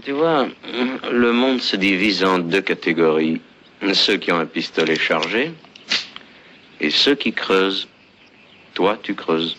Tu 0.00 0.12
vois, 0.12 0.48
le 1.10 1.32
monde 1.32 1.60
se 1.60 1.76
divise 1.76 2.24
en 2.24 2.38
deux 2.38 2.62
catégories. 2.62 3.40
Ceux 3.92 4.16
qui 4.16 4.32
ont 4.32 4.38
un 4.38 4.46
pistolet 4.46 4.96
chargé 4.96 5.52
et 6.80 6.90
ceux 6.90 7.14
qui 7.14 7.32
creusent. 7.32 7.88
Toi, 8.74 8.98
tu 9.02 9.14
creuses. 9.14 9.56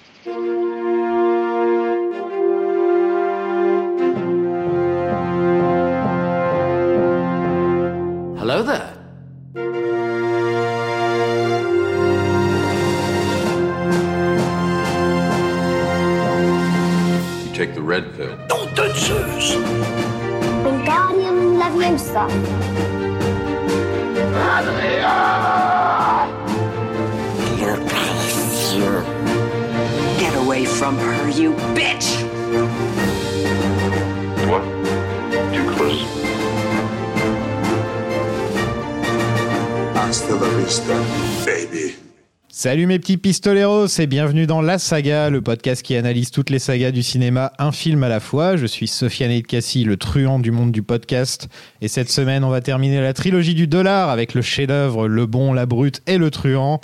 Salut 42.63 42.87
mes 42.87 42.97
petits 42.97 43.17
pistoleros 43.17 43.87
et 43.99 44.07
bienvenue 44.07 44.47
dans 44.47 44.61
La 44.61 44.79
Saga, 44.79 45.29
le 45.29 45.41
podcast 45.41 45.81
qui 45.81 45.97
analyse 45.97 46.31
toutes 46.31 46.49
les 46.49 46.59
sagas 46.59 46.91
du 46.91 47.03
cinéma, 47.03 47.51
un 47.59 47.73
film 47.73 48.03
à 48.03 48.07
la 48.07 48.21
fois. 48.21 48.55
Je 48.55 48.65
suis 48.65 48.87
Sofiane 48.87 49.41
Cassie, 49.41 49.83
le 49.83 49.97
truand 49.97 50.39
du 50.39 50.51
monde 50.51 50.71
du 50.71 50.81
podcast. 50.81 51.49
Et 51.81 51.89
cette 51.89 52.09
semaine, 52.09 52.45
on 52.45 52.49
va 52.49 52.61
terminer 52.61 53.01
la 53.01 53.11
trilogie 53.11 53.53
du 53.53 53.67
dollar 53.67 54.09
avec 54.09 54.33
le 54.33 54.41
chef-d'œuvre 54.41 55.09
Le 55.09 55.25
Bon, 55.25 55.51
la 55.51 55.65
Brute 55.65 56.01
et 56.07 56.17
le 56.17 56.31
Truand. 56.31 56.79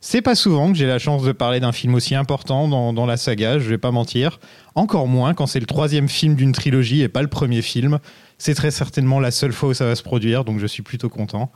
C'est 0.00 0.22
pas 0.22 0.36
souvent 0.36 0.70
que 0.70 0.78
j'ai 0.78 0.86
la 0.86 1.00
chance 1.00 1.24
de 1.24 1.32
parler 1.32 1.58
d'un 1.58 1.72
film 1.72 1.96
aussi 1.96 2.14
important 2.14 2.68
dans, 2.68 2.92
dans 2.92 3.04
la 3.04 3.16
saga, 3.16 3.58
je 3.58 3.68
vais 3.68 3.76
pas 3.76 3.90
mentir. 3.90 4.38
Encore 4.76 5.08
moins 5.08 5.34
quand 5.34 5.48
c'est 5.48 5.58
le 5.58 5.66
troisième 5.66 6.08
film 6.08 6.36
d'une 6.36 6.52
trilogie 6.52 7.02
et 7.02 7.08
pas 7.08 7.22
le 7.22 7.28
premier 7.28 7.60
film. 7.60 7.98
C'est 8.38 8.54
très 8.54 8.70
certainement 8.70 9.18
la 9.18 9.32
seule 9.32 9.52
fois 9.52 9.70
où 9.70 9.74
ça 9.74 9.84
va 9.84 9.96
se 9.96 10.04
produire, 10.04 10.44
donc 10.44 10.60
je 10.60 10.66
suis 10.68 10.82
plutôt 10.84 11.08
content. 11.08 11.50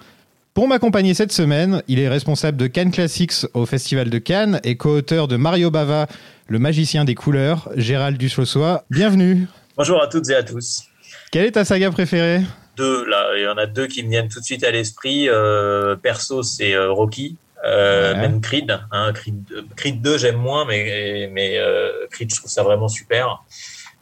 Pour 0.55 0.67
m'accompagner 0.67 1.15
cette 1.15 1.33
semaine, 1.33 1.83
il 1.87 2.01
est 2.01 2.09
responsable 2.09 2.57
de 2.57 2.67
Cannes 2.67 2.91
Classics 2.91 3.47
au 3.55 3.65
Festival 3.65 4.11
de 4.11 4.19
Cannes 4.19 4.61
et 4.65 4.77
co-auteur 4.77 5.29
de 5.29 5.37
Mario 5.37 5.71
Bava, 5.71 6.09
le 6.49 6.59
magicien 6.59 7.05
des 7.05 7.15
couleurs, 7.15 7.69
Gérald 7.77 8.19
Duchossois. 8.19 8.85
Bienvenue. 8.91 9.47
Bonjour 9.77 10.03
à 10.03 10.09
toutes 10.09 10.29
et 10.31 10.35
à 10.35 10.43
tous. 10.43 10.83
Quelle 11.31 11.47
est 11.47 11.53
ta 11.53 11.65
saga 11.65 11.91
préférée? 11.93 12.41
Deux, 12.77 13.05
là, 13.07 13.29
il 13.37 13.43
y 13.43 13.47
en 13.47 13.57
a 13.57 13.67
deux 13.67 13.87
qui 13.87 14.03
me 14.03 14.11
viennent 14.11 14.29
tout 14.29 14.41
de 14.41 14.45
suite 14.45 14.65
à 14.65 14.71
l'esprit. 14.73 15.29
Euh, 15.29 15.95
perso, 15.97 16.43
c'est 16.43 16.75
euh, 16.75 16.91
Rocky, 16.91 17.37
euh, 17.65 18.15
Ouais. 18.15 18.21
même 18.21 18.41
Creed. 18.41 18.77
Hein, 18.91 19.13
Creed, 19.13 19.45
Creed 19.77 20.03
2, 20.03 20.19
j'aime 20.19 20.37
moins, 20.37 20.65
mais, 20.65 21.31
mais 21.33 21.59
euh, 21.59 21.91
Creed, 22.11 22.31
je 22.33 22.37
trouve 22.41 22.51
ça 22.51 22.63
vraiment 22.65 22.89
super. 22.89 23.45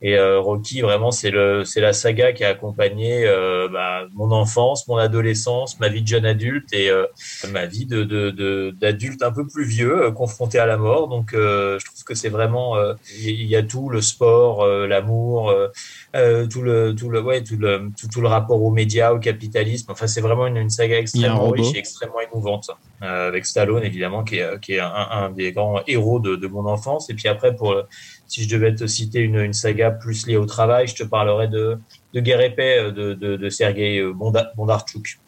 Et 0.02 0.18
euh, 0.18 0.40
Rocky, 0.40 0.82
vraiment, 0.82 1.10
c'est 1.10 1.30
le, 1.30 1.64
c'est 1.64 1.80
la 1.80 1.94
saga 1.94 2.32
qui 2.32 2.44
a 2.44 2.50
accompagné 2.50 3.26
euh, 3.26 3.66
bah, 3.72 4.02
mon 4.14 4.30
enfance, 4.30 4.86
mon 4.88 4.98
adolescence, 4.98 5.80
ma 5.80 5.88
vie 5.88 6.02
de 6.02 6.06
jeune 6.08 6.26
adulte 6.26 6.70
et 6.74 6.90
euh, 6.90 7.06
ma 7.50 7.64
vie 7.64 7.86
de, 7.86 8.04
de, 8.04 8.30
de- 8.30 8.74
d'adulte 8.78 9.22
un 9.22 9.32
peu 9.32 9.46
plus 9.46 9.64
vieux, 9.64 10.04
euh, 10.04 10.10
confronté 10.10 10.58
à 10.58 10.66
la 10.66 10.76
mort. 10.76 11.08
Donc, 11.08 11.32
euh, 11.32 11.78
je 11.78 11.86
trouve 11.86 12.04
que 12.04 12.14
c'est 12.14 12.28
vraiment, 12.28 12.76
euh, 12.76 12.92
il 13.18 13.46
y 13.46 13.56
a 13.56 13.62
tout, 13.62 13.88
le 13.88 14.02
sport, 14.02 14.62
euh, 14.62 14.86
l'amour, 14.86 15.48
euh, 15.48 15.68
euh, 16.14 16.46
tout 16.46 16.60
le, 16.60 16.94
tout 16.94 17.08
le, 17.08 17.22
ouais, 17.22 17.42
tout 17.42 17.56
le, 17.56 17.90
tout, 17.98 18.08
tout 18.08 18.20
le 18.20 18.28
rapport 18.28 18.62
aux 18.62 18.70
médias, 18.70 19.12
au 19.12 19.18
capitalisme. 19.18 19.90
Enfin, 19.92 20.06
c'est 20.06 20.20
vraiment 20.20 20.46
une, 20.46 20.58
une 20.58 20.70
saga 20.70 20.98
extrêmement 20.98 21.48
riche 21.50 21.74
et 21.74 21.78
extrêmement 21.78 22.20
émouvante. 22.20 22.70
Euh, 23.02 23.28
avec 23.28 23.46
Stallone, 23.46 23.82
évidemment, 23.82 24.24
qui 24.24 24.36
est, 24.38 24.60
qui 24.60 24.74
est 24.74 24.80
un, 24.80 24.90
un 25.10 25.30
des 25.30 25.52
grands 25.52 25.80
héros 25.86 26.18
de, 26.20 26.36
de 26.36 26.46
mon 26.48 26.66
enfance. 26.66 27.08
Et 27.10 27.14
puis 27.14 27.28
après, 27.28 27.54
pour, 27.56 27.82
si 28.26 28.44
je 28.44 28.48
devais 28.48 28.74
te 28.74 28.86
citer 28.86 29.20
une, 29.20 29.36
une 29.40 29.52
saga 29.52 29.90
plus 29.90 30.26
liée 30.26 30.36
au 30.36 30.46
travail, 30.46 30.86
je 30.86 30.94
te 30.94 31.02
parlerais 31.04 31.48
de, 31.48 31.78
de 32.14 32.20
Guerre 32.20 32.40
et 32.40 32.54
Paix 32.54 32.78
euh, 32.78 32.90
de, 32.90 33.14
de, 33.14 33.36
de 33.36 33.48
Sergei 33.50 34.02
Bonda- 34.12 34.50
Bondarchuk. 34.56 35.18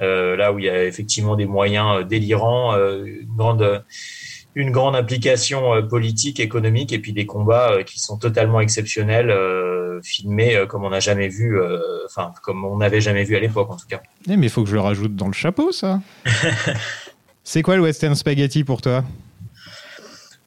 Euh, 0.00 0.36
là 0.36 0.52
où 0.52 0.58
il 0.58 0.66
y 0.66 0.68
a 0.68 0.84
effectivement 0.84 1.34
des 1.34 1.46
moyens 1.46 2.00
euh, 2.00 2.04
délirants, 2.04 2.74
euh, 2.74 3.04
une 3.04 3.36
grande, 3.36 3.84
une 4.54 4.70
grande 4.70 4.94
implication 4.94 5.74
euh, 5.74 5.82
politique, 5.82 6.38
économique, 6.38 6.92
et 6.92 7.00
puis 7.00 7.12
des 7.12 7.26
combats 7.26 7.72
euh, 7.72 7.82
qui 7.82 7.98
sont 7.98 8.16
totalement 8.16 8.60
exceptionnels, 8.60 9.30
euh, 9.30 10.00
filmés 10.04 10.54
euh, 10.54 10.66
comme 10.66 10.84
on 10.84 10.90
n'a 10.90 11.00
jamais 11.00 11.28
vu, 11.28 11.58
euh, 11.60 11.78
enfin 12.06 12.32
comme 12.44 12.64
on 12.64 12.76
n'avait 12.76 13.00
jamais 13.00 13.24
vu 13.24 13.34
à 13.34 13.40
l'époque 13.40 13.70
en 13.70 13.76
tout 13.76 13.88
cas. 13.88 14.00
Eh, 14.30 14.36
mais 14.36 14.46
il 14.46 14.50
faut 14.50 14.62
que 14.62 14.68
je 14.70 14.74
le 14.74 14.80
rajoute 14.80 15.16
dans 15.16 15.26
le 15.26 15.32
chapeau, 15.32 15.72
ça. 15.72 16.00
c'est 17.42 17.62
quoi 17.62 17.74
le 17.76 17.82
western 17.82 18.14
spaghetti 18.14 18.62
pour 18.62 18.80
toi? 18.80 19.02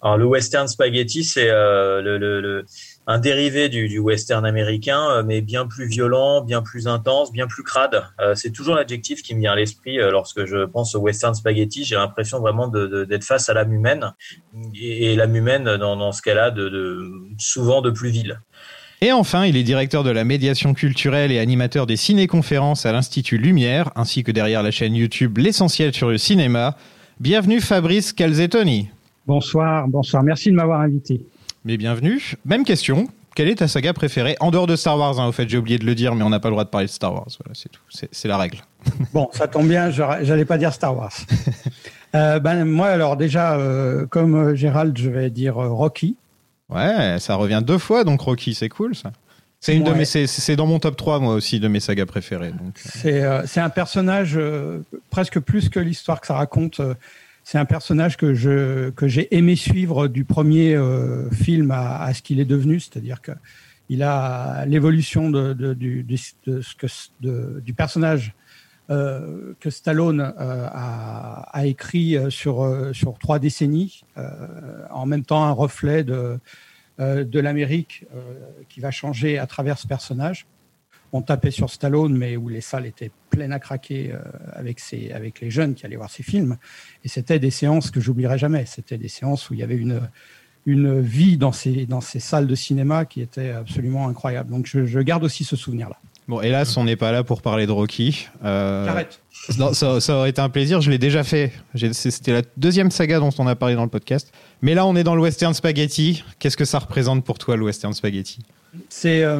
Alors 0.04 0.18
le 0.18 0.26
western 0.26 0.68
spaghetti, 0.68 1.24
c'est 1.24 1.50
euh, 1.50 2.64
un 3.06 3.20
dérivé 3.20 3.70
du, 3.70 4.00
western 4.00 4.46
américain, 4.46 5.00
euh, 5.12 5.24
mais 5.24 5.42
bien 5.42 5.68
plus 5.68 5.88
violent, 5.88 6.42
bien 6.42 6.64
plus 6.64 6.88
intense, 6.88 7.32
bien 7.32 7.46
plus 7.46 7.62
crade. 7.62 8.04
Euh, 8.20 8.34
c'est 8.34 8.50
toujours 8.50 8.76
l'adjectif 8.76 9.22
qui 9.22 9.36
me 9.36 9.42
vient 9.42 9.52
à 9.52 9.56
l'esprit 9.56 9.98
lorsque 9.98 10.46
je 10.46 10.66
pense 10.66 10.96
au 10.96 11.00
western 11.02 11.36
spaghetti. 11.36 11.84
J'ai 11.84 11.96
l'impression 11.96 12.40
vraiment 12.40 12.68
d'être 12.68 13.24
face 13.24 13.48
à 13.50 13.54
l'âme 13.54 13.74
humaine, 13.74 14.14
et, 14.74 15.16
l'âme 15.16 15.36
humaine 15.36 15.66
dans, 15.78 16.12
ce 16.12 16.22
cas-là, 16.24 16.54
souvent 17.38 17.82
de 17.82 17.92
plus 17.92 18.10
vil. 18.10 18.42
Et 19.02 19.12
enfin, 19.12 19.46
il 19.46 19.56
est 19.58 19.64
directeur 19.64 20.04
de 20.04 20.12
la 20.12 20.24
médiation 20.24 20.74
culturelle 20.74 21.32
et 21.32 21.40
animateur 21.40 21.86
des 21.86 21.96
ciné-conférences 21.96 22.86
à 22.86 22.92
l'Institut 22.92 23.38
Lumière, 23.38 23.92
ainsi 23.96 24.24
que 24.24 24.32
derrière 24.32 24.64
la 24.64 24.72
chaîne 24.72 24.96
YouTube 24.96 25.38
L'essentiel 25.38 25.94
sur 25.94 26.10
le 26.10 26.18
cinéma. 26.18 26.76
Bienvenue 27.20 27.62
Fabrice 27.62 28.14
Calzettoni. 28.14 28.90
Bonsoir, 29.28 29.88
bonsoir. 29.88 30.24
Merci 30.24 30.50
de 30.52 30.56
m'avoir 30.56 30.82
invité. 30.82 31.22
Mais 31.66 31.78
bienvenue. 31.78 32.34
Même 32.46 32.64
question. 32.64 33.08
Quelle 33.36 33.48
est 33.48 33.56
ta 33.56 33.68
saga 33.70 33.94
préférée? 33.94 34.36
En 34.42 34.52
dehors 34.52 34.68
de 34.68 34.76
Star 34.76 34.98
Wars, 34.98 35.20
hein, 35.20 35.28
au 35.28 35.32
fait, 35.32 35.48
j'ai 35.48 35.58
oublié 35.58 35.78
de 35.78 35.86
le 35.86 35.96
dire, 35.96 36.16
mais 36.16 36.24
on 36.24 36.30
n'a 36.30 36.40
pas 36.42 36.50
le 36.50 36.54
droit 36.54 36.66
de 36.66 36.70
parler 36.70 36.88
de 36.88 36.92
Star 36.92 37.14
Wars. 37.14 37.28
Voilà, 37.40 37.54
c'est 37.54 37.70
tout. 37.70 37.82
C'est 37.90 38.28
la 38.28 38.38
règle. 38.38 38.58
Bon, 39.14 39.30
ça 39.32 39.48
tombe 39.48 39.68
bien, 39.68 39.90
j'allais 39.90 40.46
pas 40.46 40.58
dire 40.58 40.74
Star 40.74 40.96
Wars. 40.98 41.14
Euh, 42.14 42.42
ben 42.42 42.66
moi, 42.66 42.88
alors 42.88 43.16
déjà, 43.16 43.54
euh, 43.58 44.06
comme 44.06 44.36
euh, 44.36 44.54
Gérald, 44.54 44.98
je 44.98 45.10
vais 45.10 45.30
dire 45.30 45.56
Rocky. 45.56 46.18
Ouais, 46.70 47.16
ça 47.20 47.36
revient 47.36 47.62
deux 47.66 47.78
fois, 47.78 48.04
donc 48.04 48.20
Rocky, 48.20 48.54
c'est 48.54 48.68
cool 48.68 48.98
ça. 48.98 49.14
C'est 49.62 49.78
une 49.78 49.86
de 49.86 49.94
mes, 49.94 50.04
c'est- 50.04 50.56
dans 50.58 50.66
mon 50.66 50.80
top 50.80 50.98
3, 50.98 51.20
moi 51.22 51.34
aussi, 51.36 51.62
de 51.62 51.70
mes 51.70 51.80
sagas 51.80 52.06
préférées. 52.06 52.50
Donc, 52.52 52.74
C'est 52.76 53.24
euh, 53.24 53.44
c'est 53.48 53.62
un 53.62 53.70
personnage 53.70 54.34
euh, 54.36 54.80
presque 55.10 55.40
plus 55.40 55.70
que 55.70 55.80
l'histoire 55.80 56.20
que 56.20 56.28
ça 56.28 56.34
raconte. 56.34 56.82
euh, 56.82 56.96
c'est 57.44 57.58
un 57.58 57.66
personnage 57.66 58.18
que 58.18 58.34
je 58.34 58.90
que 58.92 59.08
j'ai 59.08 59.36
aimé 59.36 59.56
suivre 59.56 60.08
du 60.08 60.26
premier 60.26 60.76
euh, 60.76 61.30
film 61.32 61.72
à, 61.72 62.14
ce 62.14 62.22
qu'il 62.22 62.40
est 62.40 62.46
devenu, 62.46 62.80
c'est-à-dire 62.80 63.22
que 63.22 63.32
il 63.90 64.04
a 64.04 64.66
l'évolution 64.66 65.30
du, 65.32 66.06
personnage 67.76 68.34
euh, 68.90 69.54
que 69.60 69.70
Stallone 69.70 70.22
euh, 70.22 70.68
a, 70.72 71.66
écrit 71.66 72.18
sur 72.30 73.18
trois 73.20 73.38
décennies, 73.38 74.04
en 74.90 75.06
même 75.06 75.26
temps 75.26 75.44
un 75.44 75.52
reflet 75.52 76.06
de 76.06 76.40
l'Amérique 77.00 78.06
qui 78.70 78.80
va 78.80 78.92
changer 78.92 79.38
à 79.40 79.46
travers 79.46 79.78
ce 79.78 79.88
personnage 79.88 80.46
on 81.14 81.22
tapait 81.22 81.52
sur 81.52 81.70
Stallone, 81.70 82.18
mais 82.18 82.38
où 82.38 82.48
les 82.48 82.62
salles 82.62 82.86
étaient 82.86 83.12
pleines 83.30 83.52
à 83.52 83.60
craquer 83.60 84.12
euh, 84.14 84.20
avec, 84.54 84.80
avec 85.14 85.42
les 85.42 85.52
jeunes 85.52 85.74
qui 85.76 85.86
allaient 85.86 85.98
voir 85.98 86.10
ces 86.10 86.24
films. 86.24 86.58
Et 87.04 87.10
c'était 87.10 87.40
des 87.40 87.52
séances 87.52 87.92
que 87.92 88.00
j'oublierai 88.00 88.38
jamais. 88.38 88.66
C'était 88.66 88.98
des 88.98 89.10
séances 89.10 89.50
où 89.50 89.54
il 89.54 89.60
y 89.60 89.64
avait 89.64 89.76
une, 89.76 90.02
une 90.66 91.02
vie 91.02 91.38
dans 91.38 91.52
ces, 91.52 91.86
dans 91.86 92.02
ces 92.02 92.20
salles 92.20 92.48
de 92.48 92.56
cinéma 92.56 93.06
qui 93.06 93.22
était 93.22 93.50
absolument 93.52 94.08
incroyable. 94.08 94.50
Donc 94.50 94.66
je, 94.68 94.86
je 94.86 95.00
garde 95.00 95.24
aussi 95.24 95.44
ce 95.44 95.56
souvenir-là. 95.56 95.98
Bon, 96.28 96.40
hélas, 96.40 96.78
on 96.78 96.86
n'est 96.86 96.96
pas 96.96 97.12
là 97.12 97.24
pour 97.26 97.42
parler 97.42 97.66
de 97.66 97.72
Rocky. 97.72 98.28
Euh, 98.46 99.04
non, 99.58 99.74
ça, 99.74 100.00
ça 100.00 100.16
aurait 100.16 100.30
été 100.30 100.40
un 100.40 100.50
plaisir, 100.50 100.80
je 100.80 100.90
l'ai 100.90 101.00
déjà 101.00 101.24
fait. 101.24 101.52
C'était 101.92 102.32
la 102.32 102.42
deuxième 102.56 102.92
saga 102.92 103.20
dont 103.20 103.32
on 103.38 103.48
a 103.48 103.56
parlé 103.56 103.76
dans 103.76 103.84
le 103.84 103.90
podcast. 103.90 104.32
Mais 104.62 104.74
là, 104.76 104.86
on 104.86 104.96
est 104.96 105.04
dans 105.04 105.16
le 105.16 105.22
western 105.22 105.54
spaghetti. 105.54 106.24
Qu'est-ce 106.40 106.56
que 106.56 106.64
ça 106.64 106.80
représente 106.80 107.26
pour 107.26 107.38
toi, 107.38 107.58
le 107.58 107.64
western 107.64 107.94
spaghetti? 107.94 108.40
C'est 108.88 109.24
euh, 109.24 109.40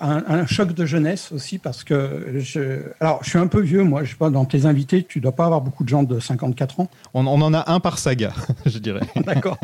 un, 0.00 0.24
un 0.28 0.46
choc 0.46 0.72
de 0.72 0.86
jeunesse 0.86 1.30
aussi 1.30 1.58
parce 1.58 1.84
que 1.84 2.38
je, 2.38 2.80
alors 3.00 3.22
je 3.22 3.30
suis 3.30 3.38
un 3.38 3.48
peu 3.48 3.60
vieux 3.60 3.82
moi. 3.82 4.02
Je 4.02 4.10
sais 4.10 4.16
pas 4.16 4.30
dans 4.30 4.46
tes 4.46 4.64
invités, 4.64 5.04
tu 5.04 5.20
dois 5.20 5.32
pas 5.32 5.44
avoir 5.44 5.60
beaucoup 5.60 5.84
de 5.84 5.88
gens 5.90 6.02
de 6.02 6.18
54 6.18 6.80
ans. 6.80 6.88
on, 7.12 7.26
on 7.26 7.40
en 7.42 7.52
a 7.52 7.70
un 7.70 7.80
par 7.80 7.98
saga, 7.98 8.32
je 8.66 8.78
dirais. 8.78 9.00
D'accord. 9.16 9.58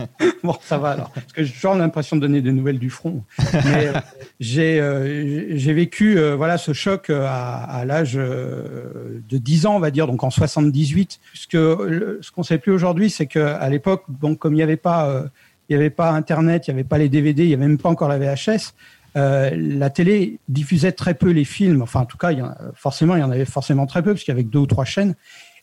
Bon, 0.44 0.56
ça 0.62 0.76
va 0.76 0.90
alors. 0.90 1.10
Parce 1.10 1.32
que 1.32 1.42
j'ai 1.42 1.52
toujours 1.52 1.74
l'impression 1.74 2.16
de 2.16 2.20
donner 2.20 2.42
des 2.42 2.52
nouvelles 2.52 2.78
du 2.78 2.90
front. 2.90 3.24
Mais 3.52 3.86
euh, 3.86 3.92
j'ai 4.40 4.80
euh, 4.80 5.56
j'ai 5.56 5.72
vécu 5.72 6.18
voilà 6.36 6.58
ce 6.58 6.72
choc 6.74 7.08
à, 7.08 7.62
à 7.62 7.84
l'âge 7.86 8.14
de 8.14 9.22
10 9.30 9.66
ans, 9.66 9.76
on 9.76 9.80
va 9.80 9.90
dire, 9.90 10.06
donc 10.06 10.22
en 10.22 10.30
78. 10.30 11.18
Puisque 11.30 11.52
ce 11.52 12.30
qu'on 12.30 12.42
sait 12.42 12.58
plus 12.58 12.72
aujourd'hui, 12.72 13.08
c'est 13.08 13.26
qu'à 13.26 13.68
l'époque, 13.70 14.04
donc 14.20 14.38
comme 14.38 14.52
il 14.52 14.56
n'y 14.56 14.62
avait 14.62 14.76
pas 14.76 15.24
il 15.68 15.76
n'y 15.76 15.80
avait 15.80 15.90
pas 15.90 16.10
Internet, 16.10 16.66
il 16.66 16.70
n'y 16.70 16.80
avait 16.80 16.88
pas 16.88 16.98
les 16.98 17.08
DVD, 17.08 17.44
il 17.44 17.48
n'y 17.48 17.54
avait 17.54 17.66
même 17.66 17.78
pas 17.78 17.88
encore 17.88 18.08
la 18.08 18.18
VHS. 18.18 18.74
euh, 19.16 19.50
la 19.54 19.90
télé 19.90 20.38
diffusait 20.48 20.92
très 20.92 21.14
peu 21.14 21.30
les 21.30 21.44
films. 21.44 21.82
Enfin, 21.82 22.00
en 22.00 22.06
tout 22.06 22.16
cas, 22.18 22.32
il 22.32 22.38
y 22.38 22.42
en, 22.42 22.54
forcément, 22.74 23.14
il 23.16 23.20
y 23.20 23.22
en 23.22 23.30
avait 23.30 23.44
forcément 23.44 23.86
très 23.86 24.02
peu, 24.02 24.12
parce 24.12 24.24
qu'il 24.24 24.32
y 24.32 24.36
avait 24.36 24.42
deux 24.42 24.60
ou 24.60 24.66
trois 24.66 24.84
chaînes. 24.84 25.14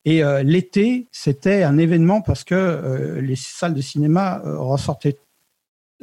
Et 0.06 0.24
euh, 0.24 0.44
l'été, 0.44 1.08
c'était 1.12 1.64
un 1.64 1.78
événement 1.78 2.22
parce 2.22 2.44
que 2.44 2.56
euh, 2.56 3.22
les 3.22 3.36
salles 3.36 3.74
de 3.74 3.82
cinéma 3.82 4.42
ressortaient 4.44 5.18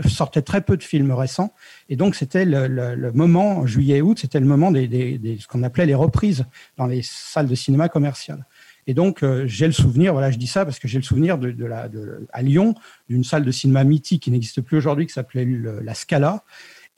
sortaient 0.07 0.43
très 0.43 0.61
peu 0.61 0.77
de 0.77 0.83
films 0.83 1.11
récents. 1.13 1.55
Et 1.89 1.97
donc, 1.97 2.17
c'était 2.17 2.45
le 2.45 3.11
moment, 3.13 3.67
juillet-août, 3.67 4.19
c'était 4.21 4.41
le 4.41 4.47
moment 4.47 4.71
des, 4.71 4.89
des, 4.89 5.17
des, 5.17 5.39
ce 5.39 5.47
qu'on 5.47 5.63
appelait 5.63 5.87
les 5.87 5.95
reprises 5.95 6.45
dans 6.77 6.87
les 6.87 7.01
salles 7.03 7.49
de 7.49 7.55
cinéma 7.55 7.89
commerciales. 7.89 8.45
Et 8.87 8.95
donc, 8.95 9.23
euh, 9.23 9.45
j'ai 9.47 9.67
le 9.67 9.73
souvenir, 9.73 10.13
voilà, 10.13 10.31
je 10.31 10.39
dis 10.39 10.47
ça 10.47 10.65
parce 10.65 10.79
que 10.79 10.89
j'ai 10.89 10.99
le 10.99 11.05
souvenir 11.05 11.39
de, 11.39 11.55
à 12.33 12.43
Lyon, 12.43 12.75
d'une 13.09 13.25
salle 13.25 13.45
de 13.45 13.51
cinéma 13.51 13.85
mythique 13.85 14.23
qui 14.23 14.31
n'existe 14.31 14.61
plus 14.61 14.79
aujourd'hui, 14.79 15.07
qui 15.07 15.13
s'appelait 15.13 15.47
la 15.83 15.95
Scala, 15.95 16.45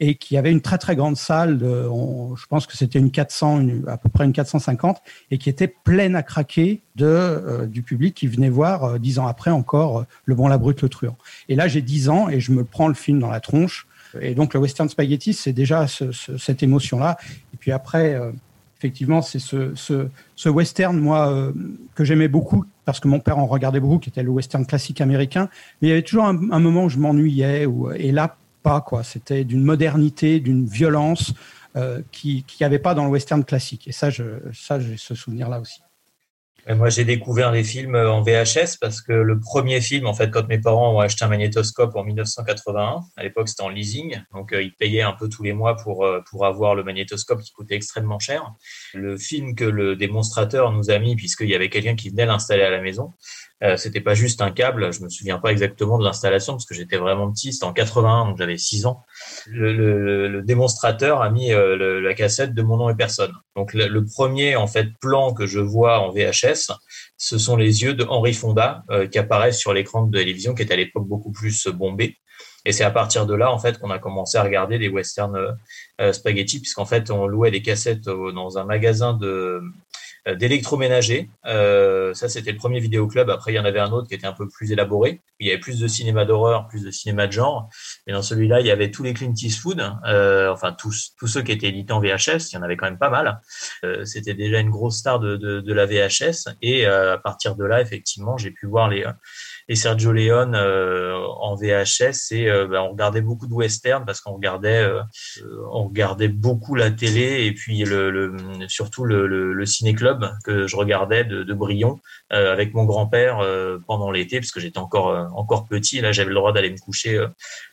et 0.00 0.14
qui 0.14 0.36
avait 0.36 0.52
une 0.52 0.60
très 0.60 0.78
très 0.78 0.94
grande 0.94 1.16
salle, 1.16 1.58
je 1.60 2.46
pense 2.48 2.66
que 2.66 2.76
c'était 2.76 3.00
une 3.00 3.10
400, 3.10 3.60
une, 3.60 3.88
à 3.88 3.96
peu 3.96 4.08
près 4.08 4.24
une 4.24 4.32
450, 4.32 4.98
et 5.30 5.38
qui 5.38 5.48
était 5.48 5.66
pleine 5.66 6.14
à 6.14 6.22
craquer 6.22 6.82
de 6.94 7.06
euh, 7.06 7.66
du 7.66 7.82
public 7.82 8.14
qui 8.14 8.28
venait 8.28 8.48
voir 8.48 8.84
euh, 8.84 8.98
dix 8.98 9.18
ans 9.18 9.26
après 9.26 9.50
encore 9.50 10.04
Le 10.24 10.34
Bon, 10.34 10.46
la 10.46 10.58
Brute, 10.58 10.82
le 10.82 10.88
Truand. 10.88 11.16
Et 11.48 11.56
là, 11.56 11.66
j'ai 11.66 11.82
dix 11.82 12.08
ans 12.08 12.28
et 12.28 12.38
je 12.38 12.52
me 12.52 12.62
prends 12.62 12.86
le 12.86 12.94
film 12.94 13.18
dans 13.18 13.30
la 13.30 13.40
tronche. 13.40 13.88
Et 14.20 14.34
donc 14.34 14.54
le 14.54 14.60
western 14.60 14.88
spaghetti, 14.88 15.34
c'est 15.34 15.52
déjà 15.52 15.86
ce, 15.86 16.12
ce, 16.12 16.38
cette 16.38 16.62
émotion-là. 16.62 17.18
Et 17.52 17.56
puis 17.56 17.72
après, 17.72 18.18
effectivement, 18.78 19.22
c'est 19.22 19.38
ce, 19.38 19.74
ce, 19.74 20.48
western, 20.48 20.98
moi, 20.98 21.30
euh, 21.30 21.52
que 21.94 22.04
j'aimais 22.04 22.28
beaucoup 22.28 22.64
parce 22.84 23.00
que 23.00 23.08
mon 23.08 23.20
père 23.20 23.38
en 23.38 23.46
regardait 23.46 23.80
beaucoup, 23.80 23.98
qui 23.98 24.08
était 24.08 24.22
le 24.22 24.30
western 24.30 24.64
classique 24.64 25.00
américain. 25.00 25.50
Mais 25.80 25.88
il 25.88 25.90
y 25.90 25.92
avait 25.92 26.02
toujours 26.02 26.24
un, 26.24 26.32
moment 26.32 26.84
où 26.84 26.88
je 26.88 26.98
m'ennuyais. 26.98 27.66
Et 27.96 28.12
là, 28.12 28.36
pas 28.62 28.80
quoi. 28.80 29.02
C'était 29.02 29.44
d'une 29.44 29.62
modernité, 29.62 30.40
d'une 30.40 30.64
violence 30.66 31.34
euh, 31.76 32.00
qui 32.12 32.44
qui 32.44 32.64
avait 32.64 32.78
pas 32.78 32.94
dans 32.94 33.04
le 33.04 33.10
western 33.10 33.44
classique. 33.44 33.88
Et 33.88 33.92
ça, 33.92 34.08
ça, 34.54 34.80
j'ai 34.80 34.96
ce 34.96 35.14
souvenir-là 35.14 35.60
aussi. 35.60 35.82
Moi, 36.66 36.90
j'ai 36.90 37.04
découvert 37.04 37.50
les 37.50 37.64
films 37.64 37.94
en 37.94 38.20
VHS 38.20 38.76
parce 38.78 39.00
que 39.00 39.12
le 39.12 39.40
premier 39.40 39.80
film, 39.80 40.06
en 40.06 40.12
fait, 40.12 40.30
quand 40.30 40.46
mes 40.48 40.58
parents 40.58 40.94
ont 40.94 41.00
acheté 41.00 41.24
un 41.24 41.28
magnétoscope 41.28 41.96
en 41.96 42.04
1981, 42.04 43.00
à 43.16 43.22
l'époque 43.22 43.48
c'était 43.48 43.62
en 43.62 43.70
leasing, 43.70 44.20
donc 44.34 44.52
euh, 44.52 44.62
ils 44.62 44.74
payaient 44.74 45.02
un 45.02 45.12
peu 45.12 45.30
tous 45.30 45.42
les 45.42 45.54
mois 45.54 45.76
pour 45.76 46.04
euh, 46.04 46.20
pour 46.28 46.44
avoir 46.44 46.74
le 46.74 46.84
magnétoscope 46.84 47.40
qui 47.40 47.52
coûtait 47.52 47.74
extrêmement 47.74 48.18
cher. 48.18 48.52
Le 48.92 49.16
film 49.16 49.54
que 49.54 49.64
le 49.64 49.96
démonstrateur 49.96 50.72
nous 50.72 50.90
a 50.90 50.98
mis, 50.98 51.16
puisqu'il 51.16 51.48
y 51.48 51.54
avait 51.54 51.70
quelqu'un 51.70 51.96
qui 51.96 52.10
venait 52.10 52.26
l'installer 52.26 52.64
à 52.64 52.70
la 52.70 52.82
maison, 52.82 53.14
euh, 53.62 53.76
c'était 53.76 54.00
pas 54.00 54.14
juste 54.14 54.40
un 54.40 54.50
câble. 54.50 54.92
Je 54.92 55.02
me 55.02 55.08
souviens 55.08 55.38
pas 55.38 55.50
exactement 55.50 55.98
de 55.98 56.04
l'installation 56.04 56.52
parce 56.54 56.66
que 56.66 56.74
j'étais 56.74 56.96
vraiment 56.96 57.30
petit. 57.32 57.52
C'était 57.52 57.66
en 57.66 57.72
81, 57.72 58.26
donc 58.26 58.38
j'avais 58.38 58.58
6 58.58 58.86
ans. 58.86 59.04
Le, 59.46 60.40
démonstrateur 60.42 61.22
a 61.22 61.30
mis 61.30 61.52
euh, 61.52 62.00
la 62.00 62.14
cassette 62.14 62.54
de 62.54 62.62
Mon 62.62 62.76
nom 62.76 62.90
et 62.90 62.94
personne. 62.94 63.32
Donc 63.56 63.74
le, 63.74 64.04
premier 64.04 64.56
en 64.56 64.66
fait 64.66 64.88
plan 65.00 65.32
que 65.32 65.46
je 65.46 65.60
vois 65.60 66.00
en 66.00 66.10
VHS, 66.10 66.72
ce 67.16 67.38
sont 67.38 67.56
les 67.56 67.82
yeux 67.82 67.94
de 67.94 68.04
Henri 68.04 68.34
Fonda 68.34 68.82
euh, 68.90 69.06
qui 69.06 69.18
apparaissent 69.18 69.58
sur 69.58 69.72
l'écran 69.72 70.04
de 70.04 70.18
télévision, 70.18 70.54
qui 70.54 70.62
était 70.62 70.74
à 70.74 70.76
l'époque 70.76 71.06
beaucoup 71.06 71.32
plus 71.32 71.66
bombé. 71.68 72.16
Et 72.64 72.72
c'est 72.72 72.84
à 72.84 72.90
partir 72.90 73.26
de 73.26 73.34
là, 73.34 73.50
en 73.52 73.58
fait, 73.58 73.78
qu'on 73.78 73.90
a 73.90 73.98
commencé 73.98 74.36
à 74.36 74.42
regarder 74.42 74.78
des 74.78 74.88
westerns 74.88 75.56
euh, 76.00 76.12
spaghetti, 76.12 76.60
puisqu'en 76.60 76.84
fait, 76.84 77.10
on 77.10 77.26
louait 77.26 77.50
des 77.50 77.62
cassettes 77.62 78.04
dans 78.04 78.58
un 78.58 78.64
magasin 78.64 79.14
de 79.14 79.62
d'électroménager. 80.34 81.30
Euh, 81.46 82.12
ça, 82.14 82.28
c'était 82.28 82.52
le 82.52 82.58
premier 82.58 82.80
vidéoclub. 82.80 83.30
Après, 83.30 83.52
il 83.52 83.56
y 83.56 83.58
en 83.58 83.64
avait 83.64 83.78
un 83.78 83.92
autre 83.92 84.08
qui 84.08 84.14
était 84.14 84.26
un 84.26 84.32
peu 84.32 84.48
plus 84.48 84.72
élaboré. 84.72 85.20
Il 85.40 85.46
y 85.46 85.50
avait 85.50 85.60
plus 85.60 85.78
de 85.78 85.86
cinéma 85.86 86.24
d'horreur, 86.24 86.68
plus 86.68 86.82
de 86.82 86.90
cinéma 86.90 87.26
de 87.26 87.32
genre. 87.32 87.68
Mais 88.06 88.12
dans 88.12 88.22
celui-là, 88.22 88.60
il 88.60 88.66
y 88.66 88.70
avait 88.70 88.90
tous 88.90 89.02
les 89.02 89.14
Clint 89.14 89.32
Eastwood, 89.34 89.82
euh, 90.06 90.52
enfin 90.52 90.72
tous, 90.72 91.14
tous 91.18 91.26
ceux 91.26 91.42
qui 91.42 91.52
étaient 91.52 91.68
édités 91.68 91.92
en 91.92 92.00
VHS. 92.00 92.50
Il 92.50 92.54
y 92.54 92.56
en 92.58 92.62
avait 92.62 92.76
quand 92.76 92.86
même 92.86 92.98
pas 92.98 93.10
mal. 93.10 93.40
Euh, 93.84 94.04
c'était 94.04 94.34
déjà 94.34 94.58
une 94.58 94.70
grosse 94.70 94.98
star 94.98 95.20
de, 95.20 95.36
de, 95.36 95.60
de 95.60 95.72
la 95.72 95.86
VHS. 95.86 96.48
Et 96.62 96.86
euh, 96.86 97.14
à 97.14 97.18
partir 97.18 97.56
de 97.56 97.64
là, 97.64 97.80
effectivement, 97.80 98.36
j'ai 98.36 98.50
pu 98.50 98.66
voir 98.66 98.88
les 98.88 99.04
et 99.68 99.76
Sergio 99.76 100.12
Leone 100.12 100.54
euh, 100.54 101.18
en 101.40 101.54
VHS 101.54 102.32
et 102.32 102.48
euh, 102.48 102.66
ben, 102.66 102.80
on 102.80 102.90
regardait 102.92 103.20
beaucoup 103.20 103.46
de 103.46 103.52
western 103.52 104.04
parce 104.06 104.20
qu'on 104.20 104.32
regardait 104.32 104.82
euh, 104.82 105.02
on 105.70 105.84
regardait 105.88 106.28
beaucoup 106.28 106.74
la 106.74 106.90
télé 106.90 107.44
et 107.44 107.52
puis 107.52 107.84
le, 107.84 108.34
surtout 108.68 109.04
le, 109.04 109.26
le, 109.26 109.52
le 109.52 109.66
ciné 109.66 109.94
club 109.94 110.30
que 110.42 110.66
je 110.66 110.76
regardais 110.76 111.24
de, 111.24 111.42
de 111.42 111.54
Brion 111.54 112.00
avec 112.30 112.74
mon 112.74 112.84
grand-père 112.84 113.40
pendant 113.86 114.10
l'été 114.10 114.38
parce 114.38 114.50
que 114.50 114.60
j'étais 114.60 114.78
encore 114.78 115.28
encore 115.34 115.66
petit. 115.66 116.00
Là 116.00 116.12
j'avais 116.12 116.28
le 116.28 116.34
droit 116.34 116.52
d'aller 116.52 116.70
me 116.70 116.78
coucher 116.78 117.24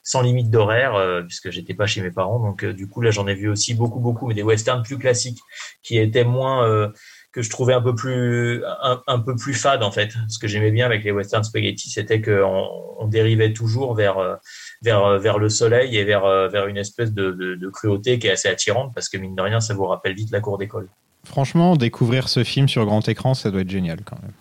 sans 0.04 0.22
limite 0.22 0.50
d'horaire 0.50 1.24
puisque 1.28 1.50
j'étais 1.50 1.74
pas 1.74 1.88
chez 1.88 2.02
mes 2.02 2.12
parents. 2.12 2.40
Donc 2.40 2.66
du 2.66 2.88
coup 2.88 3.02
là 3.02 3.12
j'en 3.12 3.28
ai 3.28 3.34
vu 3.34 3.50
aussi 3.50 3.74
beaucoup 3.74 4.00
beaucoup 4.00 4.28
mais 4.28 4.34
des 4.34 4.44
westerns 4.44 4.84
plus 4.84 4.98
classiques 4.98 5.40
qui 5.84 5.98
étaient 5.98 6.24
moins 6.24 6.92
que 7.36 7.42
je 7.42 7.50
trouvais 7.50 7.74
un 7.74 7.82
peu 7.82 7.94
plus 7.94 8.64
un, 9.08 9.20
peu 9.20 9.36
plus 9.36 9.54
fade 9.54 9.84
en 9.84 9.92
fait. 9.92 10.14
Ce 10.30 10.40
que 10.40 10.48
j'aimais 10.48 10.72
bien 10.72 10.86
avec 10.86 11.04
les 11.04 11.12
western 11.12 11.44
spaghetti, 11.44 11.90
c'était 11.90 12.22
qu'on 12.22 12.70
on 12.98 13.08
dérivait 13.08 13.52
toujours 13.52 13.94
vers 13.94 14.40
vers 14.82 15.20
vers 15.20 15.38
le 15.38 15.50
soleil 15.50 15.98
et 15.98 16.06
vers 16.06 16.50
vers 16.50 16.68
une 16.68 16.78
espèce 16.78 17.12
de, 17.12 17.32
de, 17.32 17.70
cruauté 17.70 18.20
qui 18.20 18.28
est 18.28 18.32
assez 18.32 18.48
attirante 18.48 18.94
parce 18.96 19.10
que 19.10 19.18
mine 19.18 19.36
de 19.36 19.42
rien, 19.42 19.60
ça 19.60 19.74
vous 19.74 19.86
rappelle 19.86 20.14
vite 20.14 20.32
la 20.32 20.40
cour 20.40 20.58
d'école. 20.58 20.88
Franchement, 21.26 21.76
découvrir 21.76 22.30
ce 22.30 22.46
film 22.46 22.70
sur 22.70 22.86
grand 22.86 23.06
écran, 23.10 23.34
ça 23.34 23.52
doit 23.52 23.62
être 23.62 23.70
génial 23.70 24.00
quand 24.06 24.22
même. 24.22 24.32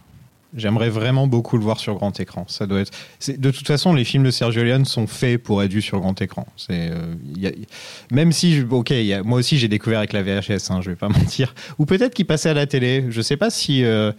J'aimerais 0.56 0.88
vraiment 0.88 1.26
beaucoup 1.26 1.56
le 1.56 1.64
voir 1.64 1.80
sur 1.80 1.94
grand 1.96 2.18
écran. 2.20 2.44
Ça 2.48 2.66
doit 2.66 2.80
être. 2.80 2.92
De 3.26 3.50
toute 3.50 3.66
façon, 3.66 3.92
les 3.92 4.04
films 4.04 4.22
de 4.22 4.30
Sergio 4.30 4.62
Leone 4.62 4.84
sont 4.84 5.06
faits 5.06 5.42
pour 5.42 5.62
être 5.62 5.72
vus 5.72 5.82
sur 5.82 6.00
grand 6.00 6.20
écran. 6.22 6.46
C'est 6.56 6.90
euh, 6.92 7.50
même 8.12 8.30
si, 8.30 8.62
ok, 8.68 8.92
moi 9.24 9.38
aussi 9.40 9.58
j'ai 9.58 9.68
découvert 9.68 9.98
avec 9.98 10.12
la 10.12 10.22
VHS. 10.22 10.70
Hein, 10.70 10.80
je 10.80 10.90
vais 10.90 10.96
pas 10.96 11.08
mentir. 11.10 11.54
Ou 11.78 11.86
peut-être 11.86 12.14
qu'il 12.14 12.26
passait 12.26 12.50
à 12.50 12.54
la 12.54 12.66
télé. 12.66 13.06
Je 13.10 13.20
sais 13.20 13.36
pas 13.36 13.50
si 13.50 13.84
euh, 13.84 14.12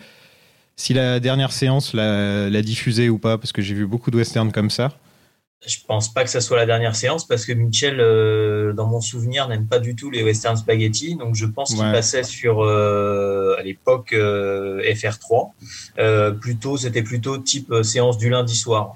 si 0.76 0.94
la 0.94 1.20
dernière 1.20 1.52
séance 1.52 1.94
l'a, 1.94 2.50
l'a 2.50 2.62
diffusé 2.62 3.10
ou 3.10 3.18
pas, 3.18 3.38
parce 3.38 3.54
que 3.54 3.62
j'ai 3.62 3.74
vu 3.74 3.88
beaucoup 3.88 4.12
de 4.12 4.18
westerns 4.18 4.52
comme 4.52 4.70
ça. 4.70 4.92
Je 5.68 5.78
pense 5.88 6.14
pas 6.14 6.24
que 6.24 6.30
ça 6.30 6.42
soit 6.42 6.58
la 6.58 6.66
dernière 6.66 6.96
séance 6.96 7.26
parce 7.28 7.46
que 7.46 7.54
Mitchell, 7.54 8.00
euh, 8.00 8.74
dans 8.74 8.88
mon 8.88 9.02
souvenir, 9.02 9.48
n'aime 9.48 9.66
pas 9.66 9.80
du 9.80 9.96
tout 9.96 10.12
les 10.12 10.24
western 10.24 10.56
spaghetti. 10.56 11.16
Donc 11.16 11.36
je 11.36 11.46
pense 11.46 11.72
ouais. 11.72 11.78
qu'il 11.78 11.92
passait 11.92 12.24
sur 12.24 12.64
euh, 12.64 13.56
à 13.58 13.64
l'époque 13.64 14.14
euh, 14.14 14.82
FR3. 14.82 16.40
plutôt, 16.40 16.78
c'était 16.78 17.02
plutôt 17.02 17.38
type 17.38 17.74
séance 17.84 18.18
du 18.18 18.30
lundi 18.30 18.56
soir. 18.56 18.96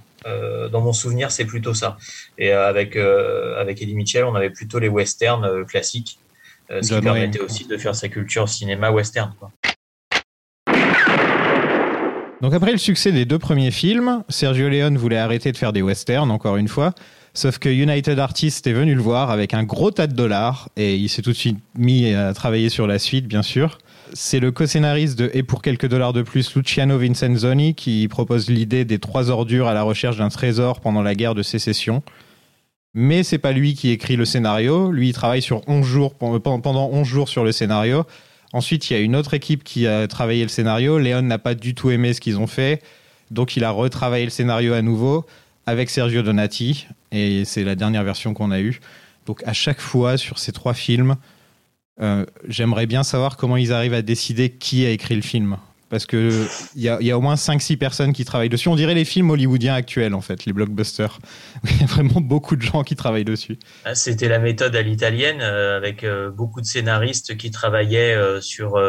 dans 0.72 0.82
mon 0.82 0.94
souvenir, 0.94 1.32
c'est 1.32 1.46
plutôt 1.46 1.74
ça. 1.74 1.98
Et 2.38 2.52
avec 2.52 2.96
avec 2.96 3.82
Eddie 3.82 3.96
Mitchell, 3.96 4.26
on 4.26 4.36
avait 4.36 4.52
plutôt 4.52 4.80
les 4.80 4.90
westerns 4.90 5.66
classiques, 5.66 6.20
ce 6.70 6.94
qui 6.94 7.02
permettait 7.02 7.40
aussi 7.42 7.66
de 7.66 7.78
faire 7.78 7.96
sa 7.96 8.10
culture 8.10 8.48
cinéma 8.48 8.92
western. 8.92 9.34
Quoi. 9.40 9.52
Donc 12.42 12.54
après 12.54 12.72
le 12.72 12.78
succès 12.78 13.12
des 13.12 13.26
deux 13.26 13.40
premiers 13.40 13.72
films, 13.72 14.24
Sergio 14.30 14.70
Leone 14.70 14.98
voulait 14.98 15.18
arrêter 15.18 15.52
de 15.52 15.58
faire 15.58 15.74
des 15.74 15.82
westerns, 15.82 16.32
encore 16.32 16.56
une 16.56 16.70
fois. 16.70 16.94
Sauf 17.34 17.60
que 17.60 17.70
United 17.70 18.18
Artists 18.18 18.66
est 18.66 18.74
venu 18.74 18.96
le 18.96 19.02
voir 19.02 19.30
avec 19.30 19.54
un 19.54 19.64
gros 19.64 19.92
tas 19.92 20.08
de 20.08 20.14
dollars 20.14 20.70
et 20.78 20.96
il 20.96 21.10
s'est 21.10 21.22
tout 21.22 21.32
de 21.32 21.36
suite 21.36 21.60
mis 21.78 22.14
à 22.14 22.34
travailler 22.34 22.70
sur 22.70 22.88
la 22.88 22.98
suite, 22.98 23.28
bien 23.28 23.42
sûr. 23.42 23.78
C'est 24.14 24.40
le 24.40 24.52
co-scénariste 24.52 25.20
de 25.20 25.30
Et 25.34 25.44
pour 25.44 25.62
quelques 25.62 25.88
dollars 25.88 26.14
de 26.14 26.22
plus, 26.22 26.56
Luciano 26.56 26.98
Vincenzoni, 26.98 27.76
qui 27.76 28.08
propose 28.08 28.50
l'idée 28.50 28.86
des 28.86 29.00
trois 29.00 29.30
ordures 29.30 29.68
à 29.68 29.74
la 29.74 29.84
recherche 29.84 30.18
d'un 30.18 30.30
trésor 30.30 30.80
pendant 30.80 31.02
la 31.02 31.16
guerre 31.16 31.36
de 31.36 31.44
sécession. 31.44 32.04
Mais 32.94 33.22
c'est 33.24 33.38
pas 33.38 33.52
lui 33.52 33.76
qui 33.76 33.90
écrit 33.92 34.16
le 34.16 34.26
scénario. 34.26 34.92
Lui, 34.92 35.10
il 35.10 35.14
travaille 35.14 35.42
sur 35.42 35.62
11 35.68 35.86
jours, 35.86 36.16
pendant 36.16 36.90
11 36.92 37.06
jours 37.06 37.30
sur 37.30 37.44
le 37.44 37.52
scénario. 37.52 38.06
Ensuite, 38.54 38.90
il 38.90 38.94
y 38.94 38.96
a 38.96 39.00
une 39.00 39.16
autre 39.16 39.34
équipe 39.34 39.64
qui 39.64 39.86
a 39.86 40.08
travaillé 40.08 40.44
le 40.44 40.50
scénario. 40.50 40.98
Léon 40.98 41.22
n'a 41.22 41.38
pas 41.38 41.56
du 41.56 41.76
tout 41.76 41.92
aimé 41.92 42.14
ce 42.14 42.22
qu'ils 42.22 42.40
ont 42.40 42.48
fait. 42.48 42.82
Donc, 43.32 43.56
il 43.56 43.64
a 43.64 43.70
retravaillé 43.70 44.26
le 44.26 44.32
scénario 44.32 44.74
à 44.74 44.82
nouveau 44.82 45.26
avec 45.66 45.90
Sergio 45.90 46.24
Donati. 46.24 46.88
Et 47.12 47.46
c'est 47.46 47.64
la 47.64 47.76
dernière 47.76 48.04
version 48.04 48.34
qu'on 48.34 48.52
a 48.52 48.60
eue. 48.60 48.80
Donc, 49.26 49.44
à 49.46 49.54
chaque 49.54 49.80
fois, 49.80 50.18
sur 50.18 50.40
ces 50.40 50.52
trois 50.52 50.74
films, 50.74 51.16
euh, 52.02 52.26
j'aimerais 52.48 52.88
bien 52.88 53.04
savoir 53.04 53.38
comment 53.38 53.58
ils 53.58 53.72
arrivent 53.72 53.94
à 53.94 54.02
décider 54.02 54.50
qui 54.50 54.86
a 54.86 54.90
écrit 54.90 55.16
le 55.16 55.22
film. 55.22 55.58
Parce 55.90 56.06
qu'il 56.06 56.48
y 56.76 56.88
a, 56.88 57.02
y 57.02 57.12
a 57.12 57.18
au 57.18 57.22
moins 57.22 57.36
5-6 57.36 57.78
personnes 57.78 58.14
qui 58.14 58.26
travaillent 58.26 58.50
dessus. 58.50 58.70
On 58.70 58.76
dirait 58.76 58.94
les 58.94 59.06
films 59.06 59.30
hollywoodiens 59.32 59.74
actuels, 59.74 60.14
en 60.14 60.22
fait, 60.22 60.46
les 60.46 60.54
blockbusters. 60.54 61.20
Il 61.64 61.82
y 61.82 61.84
a 61.84 61.88
vraiment 61.88 62.22
beaucoup 62.22 62.56
de 62.56 62.62
gens 62.62 62.84
qui 62.84 62.96
travaillent 62.96 63.26
dessus. 63.26 63.58
C'était 63.94 64.28
la 64.28 64.40
méthode 64.40 64.76
à 64.76 64.82
l'italienne, 64.82 65.40
euh, 65.42 65.78
avec 65.78 66.04
euh, 66.04 66.30
beaucoup 66.30 66.62
de 66.62 66.66
scénaristes 66.66 67.38
qui 67.38 67.52
travaillaient 67.52 68.14
euh, 68.14 68.40
sur, 68.40 68.80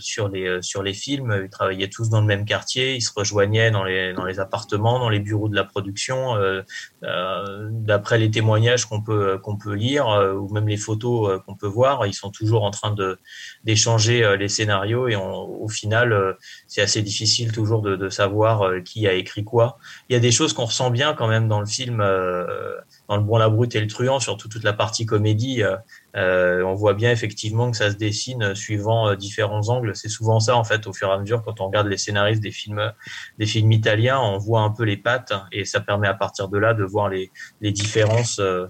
sur, 0.00 0.28
les, 0.28 0.62
sur 0.62 0.82
les 0.82 0.94
films. 0.94 1.40
Ils 1.44 1.50
travaillaient 1.50 1.88
tous 1.88 2.08
dans 2.08 2.20
le 2.20 2.26
même 2.26 2.44
quartier. 2.44 2.94
Ils 2.94 3.02
se 3.02 3.10
rejoignaient 3.14 3.70
dans 3.70 3.84
les, 3.84 4.12
dans 4.12 4.24
les 4.24 4.40
appartements, 4.40 4.98
dans 4.98 5.08
les 5.08 5.20
bureaux 5.20 5.48
de 5.48 5.56
la 5.56 5.64
production. 5.64 6.34
D'après 7.02 8.18
les 8.18 8.30
témoignages 8.30 8.86
qu'on 8.86 9.02
peut, 9.02 9.38
qu'on 9.38 9.56
peut 9.56 9.74
lire, 9.74 10.06
ou 10.40 10.52
même 10.52 10.68
les 10.68 10.76
photos 10.76 11.40
qu'on 11.46 11.54
peut 11.54 11.66
voir, 11.66 12.06
ils 12.06 12.14
sont 12.14 12.30
toujours 12.30 12.64
en 12.64 12.70
train 12.70 12.94
d'échanger 13.64 14.36
les 14.38 14.48
scénarios. 14.48 15.08
Et 15.08 15.16
au 15.16 15.68
final, 15.68 16.36
c'est 16.66 16.82
assez 16.82 17.02
difficile 17.02 17.52
toujours 17.52 17.82
de, 17.82 18.08
savoir 18.08 18.62
euh, 18.62 18.80
qui 18.80 19.06
a 19.06 19.12
écrit 19.14 19.44
quoi. 19.44 19.78
Il 20.08 20.12
y 20.12 20.16
a 20.16 20.20
des 20.20 20.30
choses 20.30 20.52
qu'on 20.52 20.66
ressent 20.66 20.90
bien 20.90 21.14
quand 21.14 21.28
même 21.28 21.48
dans 21.48 21.60
le 21.60 21.66
film, 21.66 22.00
euh, 22.00 22.76
dans 23.08 23.16
le 23.16 23.22
Bon, 23.22 23.36
la 23.36 23.48
Brute 23.48 23.74
et 23.74 23.80
le 23.80 23.86
Truand, 23.86 24.20
surtout 24.20 24.48
toute 24.48 24.64
la 24.64 24.72
partie 24.72 25.06
comédie. 25.06 25.62
Euh, 26.16 26.62
on 26.62 26.74
voit 26.74 26.94
bien 26.94 27.10
effectivement 27.10 27.70
que 27.70 27.76
ça 27.76 27.90
se 27.90 27.96
dessine 27.96 28.54
suivant 28.54 29.08
euh, 29.08 29.16
différents 29.16 29.68
angles. 29.68 29.96
C'est 29.96 30.08
souvent 30.08 30.38
ça 30.38 30.56
en 30.56 30.62
fait 30.62 30.86
au 30.86 30.92
fur 30.92 31.08
et 31.08 31.12
à 31.12 31.18
mesure 31.18 31.42
quand 31.42 31.60
on 31.60 31.66
regarde 31.66 31.88
les 31.88 31.96
scénaristes 31.96 32.42
des 32.42 32.52
films, 32.52 32.92
des 33.38 33.46
films 33.46 33.72
italiens, 33.72 34.20
on 34.20 34.38
voit 34.38 34.60
un 34.60 34.70
peu 34.70 34.84
les 34.84 34.96
pattes 34.96 35.32
et 35.50 35.64
ça 35.64 35.80
permet 35.80 36.06
à 36.06 36.14
partir 36.14 36.48
de 36.48 36.58
là 36.58 36.72
de 36.72 36.84
voir 36.84 37.08
les, 37.08 37.30
différences 37.60 38.38
euh, 38.38 38.68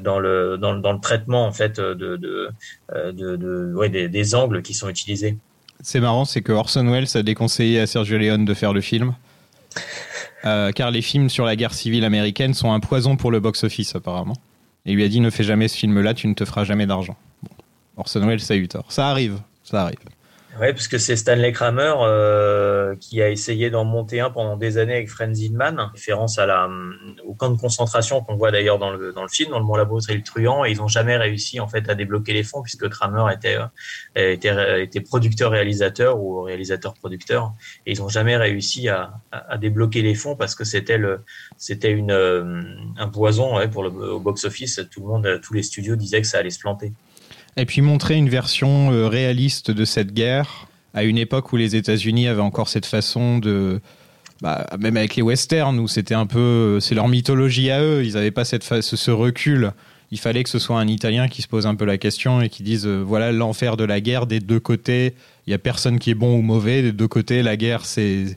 dans 0.00 0.18
le, 0.18 0.58
traitement 1.00 1.46
en 1.46 1.52
fait 1.52 1.78
de, 1.78 2.50
des 3.88 4.34
angles 4.34 4.62
qui 4.62 4.74
sont 4.74 4.88
utilisés. 4.88 5.38
C'est 5.82 6.00
marrant, 6.00 6.24
c'est 6.24 6.42
que 6.42 6.52
Orson 6.52 6.86
Welles 6.88 7.16
a 7.16 7.22
déconseillé 7.22 7.80
à 7.80 7.86
Sergio 7.86 8.16
Leone 8.16 8.44
de 8.44 8.54
faire 8.54 8.72
le 8.72 8.80
film. 8.80 9.14
Euh, 10.44 10.70
car 10.72 10.90
les 10.90 11.02
films 11.02 11.28
sur 11.28 11.44
la 11.44 11.56
guerre 11.56 11.74
civile 11.74 12.04
américaine 12.04 12.54
sont 12.54 12.72
un 12.72 12.80
poison 12.80 13.16
pour 13.16 13.30
le 13.30 13.40
box-office 13.40 13.94
apparemment. 13.94 14.36
Et 14.86 14.92
lui 14.92 15.04
a 15.04 15.08
dit 15.08 15.20
ne 15.20 15.30
fais 15.30 15.44
jamais 15.44 15.68
ce 15.68 15.76
film-là, 15.76 16.14
tu 16.14 16.26
ne 16.28 16.34
te 16.34 16.44
feras 16.44 16.64
jamais 16.64 16.86
d'argent. 16.86 17.16
Orson 17.96 18.26
Welles 18.26 18.40
a 18.50 18.54
eu 18.54 18.68
tort. 18.68 18.86
Ça 18.90 19.08
arrive, 19.08 19.38
ça 19.64 19.82
arrive. 19.82 19.98
Oui, 20.60 20.70
parce 20.74 20.86
que 20.86 20.98
c'est 20.98 21.16
Stanley 21.16 21.50
Kramer 21.52 21.94
euh, 22.00 22.94
qui 22.96 23.22
a 23.22 23.30
essayé 23.30 23.70
d'en 23.70 23.86
monter 23.86 24.20
un 24.20 24.28
pendant 24.28 24.58
des 24.58 24.76
années 24.76 24.96
avec 24.96 25.08
Franz 25.08 25.32
Zindman, 25.32 25.90
référence 25.94 26.38
à 26.38 26.44
la, 26.44 26.68
au 27.24 27.32
camp 27.32 27.48
de 27.48 27.58
concentration 27.58 28.20
qu'on 28.20 28.36
voit 28.36 28.50
d'ailleurs 28.50 28.78
dans 28.78 28.90
le, 28.90 29.14
dans 29.14 29.22
le 29.22 29.28
film, 29.28 29.50
dans 29.50 29.58
le 29.58 29.64
Mont 29.64 29.76
Labos 29.76 30.00
et 30.10 30.14
le 30.14 30.22
Truand, 30.22 30.66
et 30.66 30.72
ils 30.72 30.76
n'ont 30.76 30.88
jamais 30.88 31.16
réussi 31.16 31.58
en 31.58 31.68
fait 31.68 31.88
à 31.88 31.94
débloquer 31.94 32.34
les 32.34 32.42
fonds 32.42 32.60
puisque 32.60 32.86
Kramer 32.90 33.32
était, 33.32 33.56
euh, 33.56 34.32
était, 34.32 34.82
était 34.82 35.00
producteur-réalisateur 35.00 36.20
ou 36.20 36.42
réalisateur-producteur, 36.42 37.54
et 37.86 37.92
ils 37.92 38.00
n'ont 38.00 38.10
jamais 38.10 38.36
réussi 38.36 38.90
à, 38.90 39.14
à, 39.30 39.56
débloquer 39.56 40.02
les 40.02 40.14
fonds 40.14 40.36
parce 40.36 40.54
que 40.54 40.64
c'était 40.64 41.00
euh, 41.00 42.62
un 42.98 43.08
poison 43.08 43.56
ouais, 43.56 43.68
pour 43.68 43.84
le 43.84 43.88
au 43.88 44.20
box-office. 44.20 44.82
Tout 44.90 45.00
le 45.00 45.06
monde, 45.06 45.40
tous 45.42 45.54
les 45.54 45.62
studios 45.62 45.96
disaient 45.96 46.20
que 46.20 46.26
ça 46.26 46.38
allait 46.38 46.50
se 46.50 46.60
planter. 46.60 46.92
Et 47.56 47.66
puis 47.66 47.82
montrer 47.82 48.16
une 48.16 48.28
version 48.28 48.92
euh, 48.92 49.08
réaliste 49.08 49.70
de 49.70 49.84
cette 49.84 50.12
guerre 50.14 50.66
à 50.94 51.04
une 51.04 51.18
époque 51.18 51.52
où 51.52 51.56
les 51.56 51.76
États-Unis 51.76 52.28
avaient 52.28 52.40
encore 52.40 52.68
cette 52.68 52.86
façon 52.86 53.38
de. 53.38 53.80
Bah, 54.40 54.66
même 54.78 54.96
avec 54.96 55.14
les 55.14 55.22
westerns, 55.22 55.78
où 55.78 55.86
c'était 55.86 56.14
un 56.14 56.26
peu. 56.26 56.78
C'est 56.80 56.94
leur 56.94 57.08
mythologie 57.08 57.70
à 57.70 57.82
eux, 57.82 58.04
ils 58.04 58.14
n'avaient 58.14 58.30
pas 58.30 58.44
cette 58.44 58.64
ce 58.64 59.10
recul. 59.10 59.72
Il 60.12 60.18
fallait 60.18 60.42
que 60.42 60.50
ce 60.50 60.58
soit 60.58 60.78
un 60.78 60.88
Italien 60.88 61.26
qui 61.26 61.40
se 61.40 61.48
pose 61.48 61.66
un 61.66 61.74
peu 61.74 61.86
la 61.86 61.96
question 61.96 62.42
et 62.42 62.50
qui 62.50 62.62
dise 62.62 62.86
euh, 62.86 63.02
voilà 63.02 63.32
l'enfer 63.32 63.78
de 63.78 63.84
la 63.84 64.00
guerre 64.02 64.26
des 64.26 64.40
deux 64.40 64.60
côtés. 64.60 65.14
Il 65.46 65.50
n'y 65.50 65.54
a 65.54 65.58
personne 65.58 65.98
qui 65.98 66.10
est 66.10 66.14
bon 66.14 66.36
ou 66.36 66.42
mauvais. 66.42 66.82
Des 66.82 66.92
deux 66.92 67.08
côtés, 67.08 67.42
la 67.42 67.56
guerre, 67.56 67.86
c'est 67.86 68.36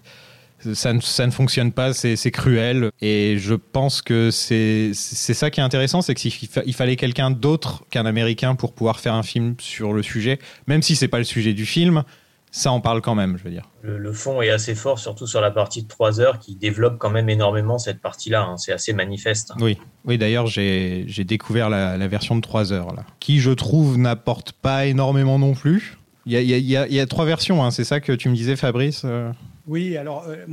ça 0.74 0.94
ne, 0.94 1.00
ça 1.02 1.26
ne, 1.26 1.32
fonctionne 1.32 1.72
pas, 1.72 1.94
c'est 1.94 2.32
cruel. 2.32 2.92
Et 3.02 3.38
je 3.38 3.56
pense 3.56 4.02
que 4.02 4.32
c'est 4.32 4.94
ça 4.94 5.50
qui 5.50 5.60
est 5.60 5.64
intéressant, 5.64 6.02
c'est 6.02 6.16
qu'il 6.16 6.32
il 6.66 6.74
fallait 6.74 6.96
quelqu'un 6.96 7.32
d'autre 7.32 7.84
qu'un 7.90 8.06
Américain 8.06 8.56
pour 8.56 8.74
pouvoir 8.74 9.00
faire 9.00 9.14
un 9.14 9.24
film 9.24 9.56
sur 9.60 9.94
le 9.94 10.04
sujet, 10.04 10.40
même 10.68 10.82
si 10.82 10.96
c'est 10.96 11.08
pas 11.08 11.20
le 11.20 11.24
sujet 11.24 11.54
du 11.54 11.66
film. 11.66 12.04
Ça 12.52 12.72
en 12.72 12.80
parle 12.80 13.02
quand 13.02 13.16
même, 13.16 13.38
je 13.38 13.44
veux 13.44 13.50
dire. 13.50 13.70
Le, 13.82 13.98
le 13.98 14.14
fond 14.14 14.42
est 14.42 14.50
assez 14.50 14.76
fort, 14.76 14.98
surtout 14.98 15.28
sur 15.28 15.42
la 15.42 15.52
partie 15.52 15.84
de 15.84 15.90
3 15.90 16.22
heures, 16.22 16.40
qui 16.40 16.56
développe 16.56 16.98
quand 16.98 17.10
même 17.10 17.28
énormément 17.28 17.78
cette 17.78 18.00
partie-là. 18.00 18.44
Hein. 18.44 18.56
C'est 18.56 18.72
assez 18.72 18.94
manifeste. 18.94 19.52
Oui, 19.60 19.78
oui 20.06 20.18
d'ailleurs, 20.18 20.48
j'ai 20.48 21.06
découvert 21.26 21.70
la, 21.70 21.98
la, 21.98 22.08
version 22.08 22.34
de 22.38 22.40
3 22.40 22.72
heures, 22.72 22.94
là, 22.94 23.04
qui, 23.20 23.42
je 23.42 23.52
trouve, 23.52 23.98
n'apporte 23.98 24.54
pas 24.54 24.86
énormément 24.86 25.38
non 25.38 25.54
plus. 25.54 25.98
Y 26.26 26.38
y 26.38 26.54
il 26.54 26.94
y 26.94 27.00
a 27.00 27.06
trois 27.06 27.26
versions, 27.26 27.64
hein. 27.64 27.72
c'est 27.72 27.84
ça 27.84 28.00
que 28.00 28.12
tu 28.12 28.30
me 28.30 28.36
disais, 28.36 28.56
Fabrice 28.56 29.04
euh? 29.06 29.32
Oui, 29.68 29.98
alors 29.98 30.26
euh, 30.28 30.46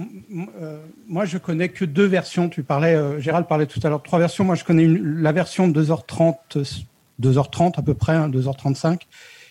euh, 0.61 0.78
moi 1.07 1.26
je 1.26 1.37
connais 1.37 1.69
que 1.69 1.85
deux 1.85 2.07
versions. 2.07 2.49
Tu 2.49 2.62
parlais, 2.62 2.95
euh, 2.95 3.21
Gérald 3.21 3.47
parlait 3.47 3.66
tout 3.66 3.81
à 3.83 3.88
l'heure 3.88 3.99
de 3.99 4.04
trois 4.04 4.19
versions. 4.19 4.45
Moi 4.45 4.54
je 4.54 4.64
connais 4.64 4.85
une, 4.85 5.21
la 5.21 5.33
version 5.33 5.69
de 5.69 5.85
2h30, 5.85 6.83
2h30 7.21 7.78
à 7.78 7.83
peu 7.83 7.95
près, 7.95 8.14
hein, 8.14 8.31
2h35. 8.31 9.00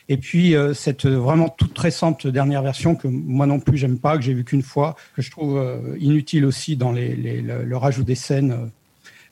Et 0.09 0.17
puis 0.17 0.55
euh, 0.55 0.73
cette 0.73 1.05
vraiment 1.05 1.47
toute 1.47 1.77
récente 1.77 2.25
dernière 2.25 2.63
version 2.63 2.95
que 2.95 3.07
moi 3.07 3.45
non 3.45 3.59
plus 3.59 3.77
j'aime 3.77 3.99
pas, 3.99 4.17
que 4.17 4.23
j'ai 4.23 4.33
vu 4.33 4.43
qu'une 4.43 4.63
fois, 4.63 4.95
que 5.15 5.21
je 5.21 5.29
trouve 5.29 5.57
euh, 5.57 5.95
inutile 5.99 6.45
aussi 6.45 6.75
dans 6.75 6.91
les, 6.91 7.15
les, 7.15 7.41
le, 7.41 7.63
le, 7.63 7.77
rajout 7.77 8.03
des 8.03 8.15
scènes. 8.15 8.71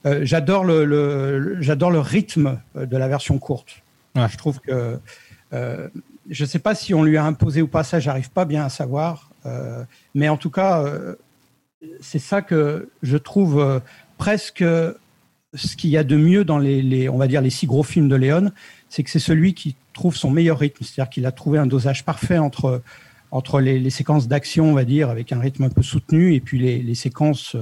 j'adore 0.05 0.63
le, 0.63 0.85
le 0.85 1.57
j'adore 1.59 1.89
le 1.89 1.99
rythme 1.99 2.59
de 2.75 2.97
la 2.97 3.07
version 3.07 3.39
courte. 3.39 3.81
Ouais. 4.15 4.27
Je 4.29 4.37
trouve 4.37 4.59
que 4.59 4.99
je 5.51 6.43
ne 6.43 6.47
sais 6.47 6.59
pas 6.59 6.75
si 6.75 6.93
on 6.93 7.03
lui 7.03 7.17
a 7.17 7.25
imposé 7.25 7.63
ou 7.63 7.67
pas 7.67 7.83
ça, 7.83 7.99
j'arrive 7.99 8.29
pas 8.29 8.45
bien 8.45 8.63
à 8.63 8.69
savoir. 8.69 9.28
Euh, 9.45 9.83
mais 10.13 10.29
en 10.29 10.37
tout 10.37 10.49
cas, 10.49 10.83
euh, 10.83 11.15
c'est 12.01 12.19
ça 12.19 12.41
que 12.41 12.89
je 13.01 13.17
trouve 13.17 13.59
euh, 13.59 13.79
presque 14.17 14.63
ce 15.53 15.75
qu'il 15.75 15.89
y 15.89 15.97
a 15.97 16.03
de 16.03 16.15
mieux 16.15 16.43
dans 16.43 16.57
les, 16.57 17.09
on 17.09 17.17
va 17.17 17.27
dire 17.27 17.41
les 17.41 17.49
six 17.49 17.65
gros 17.65 17.83
films 17.83 18.09
de 18.09 18.15
Léon, 18.15 18.51
c'est 18.89 19.03
que 19.03 19.09
c'est 19.09 19.19
celui 19.19 19.53
qui 19.53 19.75
trouve 19.93 20.15
son 20.15 20.29
meilleur 20.29 20.59
rythme, 20.59 20.83
c'est-à-dire 20.83 21.09
qu'il 21.09 21.25
a 21.25 21.31
trouvé 21.31 21.57
un 21.57 21.65
dosage 21.65 22.05
parfait 22.05 22.37
entre 22.37 22.81
entre 23.31 23.61
les, 23.61 23.91
séquences 23.91 24.27
d'action, 24.27 24.71
on 24.71 24.73
va 24.73 24.85
dire, 24.85 25.11
avec 25.11 25.31
un 25.31 25.39
rythme 25.39 25.61
un 25.61 25.69
peu 25.69 25.83
soutenu, 25.83 26.33
et 26.33 26.39
puis 26.39 26.57
les, 26.57 26.95
séquences 26.95 27.55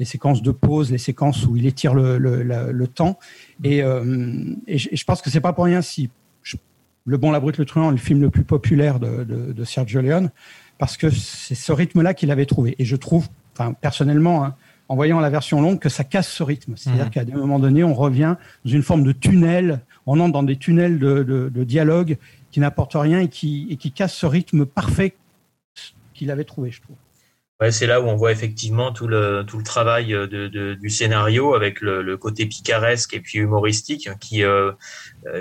les 0.00 0.04
séquences 0.04 0.42
de 0.42 0.50
pause, 0.50 0.90
les 0.90 0.98
séquences 0.98 1.46
où 1.46 1.56
il 1.56 1.64
étire 1.64 1.94
le, 1.94 2.86
temps. 2.86 3.16
Et, 3.62 3.82
je, 3.82 5.04
pense 5.04 5.22
que 5.22 5.30
c'est 5.30 5.40
pas 5.40 5.52
pour 5.52 5.66
rien 5.66 5.80
si 5.80 6.10
Le 7.04 7.18
Bon, 7.18 7.30
la 7.30 7.38
Brute, 7.38 7.58
le 7.58 7.64
Truand 7.64 7.90
est 7.90 7.92
le 7.92 7.98
film 7.98 8.20
le 8.20 8.30
plus 8.30 8.42
populaire 8.42 8.98
de, 8.98 9.22
de, 9.22 9.52
de 9.52 9.64
Sergio 9.64 10.00
Leone 10.00 10.32
parce 10.78 10.96
que 10.96 11.10
c'est 11.10 11.54
ce 11.54 11.72
rythme-là 11.72 12.14
qu'il 12.14 12.30
avait 12.30 12.46
trouvé. 12.46 12.74
Et 12.78 12.84
je 12.84 12.96
trouve, 12.96 13.28
enfin, 13.54 13.72
personnellement, 13.72 14.44
hein, 14.44 14.54
en 14.88 14.94
voyant 14.94 15.20
la 15.20 15.30
version 15.30 15.60
longue, 15.60 15.78
que 15.78 15.88
ça 15.88 16.04
casse 16.04 16.28
ce 16.28 16.42
rythme. 16.42 16.74
C'est-à-dire 16.76 17.06
mmh. 17.06 17.10
qu'à 17.10 17.24
des 17.24 17.32
moments 17.32 17.58
donnés, 17.58 17.84
on 17.84 17.94
revient 17.94 18.36
dans 18.64 18.70
une 18.70 18.82
forme 18.82 19.02
de 19.02 19.12
tunnel, 19.12 19.80
on 20.06 20.20
entre 20.20 20.32
dans 20.32 20.42
des 20.42 20.56
tunnels 20.56 20.98
de, 20.98 21.22
de, 21.22 21.48
de 21.48 21.64
dialogue 21.64 22.18
qui 22.50 22.60
n'apportent 22.60 22.94
rien 22.94 23.20
et 23.20 23.28
qui, 23.28 23.66
et 23.70 23.76
qui 23.76 23.90
cassent 23.90 24.14
ce 24.14 24.26
rythme 24.26 24.64
parfait 24.64 25.16
qu'il 26.14 26.30
avait 26.30 26.44
trouvé, 26.44 26.70
je 26.70 26.80
trouve. 26.80 26.96
Ouais, 27.60 27.70
c'est 27.70 27.86
là 27.86 28.02
où 28.02 28.04
on 28.04 28.16
voit 28.16 28.32
effectivement 28.32 28.92
tout 28.92 29.06
le, 29.06 29.42
tout 29.46 29.56
le 29.56 29.64
travail 29.64 30.08
de, 30.08 30.26
de 30.26 30.74
du 30.74 30.90
scénario 30.90 31.54
avec 31.54 31.80
le, 31.80 32.02
le, 32.02 32.16
côté 32.18 32.44
picaresque 32.44 33.14
et 33.14 33.20
puis 33.20 33.38
humoristique 33.38 34.10
qui, 34.20 34.44
euh, 34.44 34.72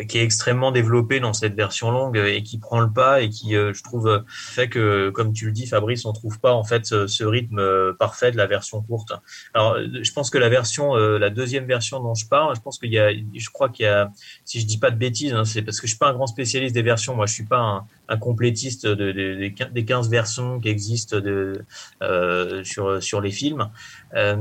qui 0.08 0.18
est 0.18 0.24
extrêmement 0.24 0.72
développé 0.72 1.20
dans 1.20 1.34
cette 1.34 1.56
version 1.56 1.92
longue 1.92 2.18
et 2.18 2.44
qui 2.44 2.58
prend 2.58 2.80
le 2.80 2.92
pas 2.92 3.22
et 3.22 3.30
qui, 3.30 3.56
euh, 3.56 3.74
je 3.74 3.84
trouve, 3.84 4.24
fait 4.27 4.70
que, 4.70 5.10
comme 5.10 5.34
tu 5.34 5.46
le 5.46 5.51
dis, 5.51 5.68
Fabrice, 5.68 6.06
on 6.06 6.13
trouve 6.13 6.39
pas 6.39 6.54
en 6.54 6.63
fait 6.63 6.86
ce, 6.86 7.24
rythme 7.24 7.60
euh, 7.60 7.94
parfait 7.94 8.32
de 8.32 8.38
la 8.38 8.48
version 8.48 8.82
courte. 8.82 9.13
Alors, 9.54 9.77
je 9.80 10.12
pense 10.12 10.30
que 10.30 10.38
la 10.38 10.50
version, 10.50 10.96
euh, 10.96 11.18
la 11.18 11.30
deuxième 11.30 11.65
version 11.65 12.00
dont 12.00 12.15
je 12.15 12.27
parle, 12.27 12.56
je 12.56 12.62
pense 12.62 12.77
qu'il 12.77 12.92
y 12.92 13.00
a, 13.00 13.12
je 13.12 13.50
crois 13.50 13.70
qu'il 13.70 13.86
y 13.86 13.89
a, 13.89 14.12
si 14.44 14.60
je 14.60 14.65
dis 14.65 14.77
pas 14.77 14.92
de 14.92 14.98
bêtises, 14.98 15.34
hein, 15.34 15.46
c'est 15.46 15.62
parce 15.62 15.80
que 15.80 15.88
je 15.88 15.92
suis 15.92 16.00
pas 16.00 16.10
un 16.10 16.13
grand 16.13 16.27
spécialiste 16.27 16.74
des 16.74 16.82
versions. 16.82 17.15
Moi, 17.15 17.25
je 17.25 17.34
suis 17.34 17.46
pas 17.46 17.60
un, 17.60 17.86
un 18.10 18.18
complétiste 18.18 18.86
de, 18.86 19.12
de, 19.12 19.51
des 19.72 19.86
15 19.86 20.10
versions 20.10 20.60
qui 20.60 20.70
existent 20.70 21.20
de, 21.20 21.63
euh, 22.04 22.63
sur, 22.63 23.01
sur 23.01 23.22
les 23.22 23.32
films. 23.32 23.70
Euh, 24.15 24.36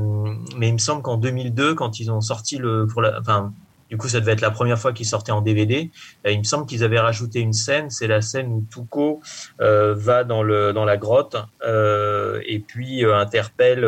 mais 0.57 0.69
il 0.69 0.73
me 0.73 0.77
semble 0.77 1.01
qu'en 1.01 1.17
2002, 1.17 1.75
quand 1.75 1.99
ils 1.99 2.11
ont 2.11 2.21
sorti 2.21 2.57
le, 2.57 2.87
pour 2.87 3.01
la, 3.01 3.19
enfin, 3.19 3.53
du 3.89 3.97
coup, 3.97 4.07
ça 4.07 4.19
devait 4.19 4.31
être 4.31 4.41
la 4.41 4.51
première 4.51 4.79
fois 4.79 4.93
qu'ils 4.93 5.05
sortaient 5.05 5.31
en 5.31 5.41
DVD. 5.41 5.91
Il 6.27 6.39
me 6.39 6.43
semble 6.43 6.65
qu'ils 6.65 6.83
avaient 6.83 6.99
rajouté 6.99 7.39
une 7.39 7.53
scène. 7.53 7.89
C'est 7.91 8.07
la 8.07 8.21
scène 8.21 8.47
où 8.47 8.65
Tuco 8.71 9.21
euh, 9.61 9.93
va 9.95 10.23
dans 10.23 10.41
le 10.41 10.73
dans 10.73 10.85
la 10.85 10.97
grotte 10.97 11.35
euh, 11.63 12.41
et 12.47 12.59
puis 12.59 13.05
euh, 13.05 13.15
interpelle 13.15 13.87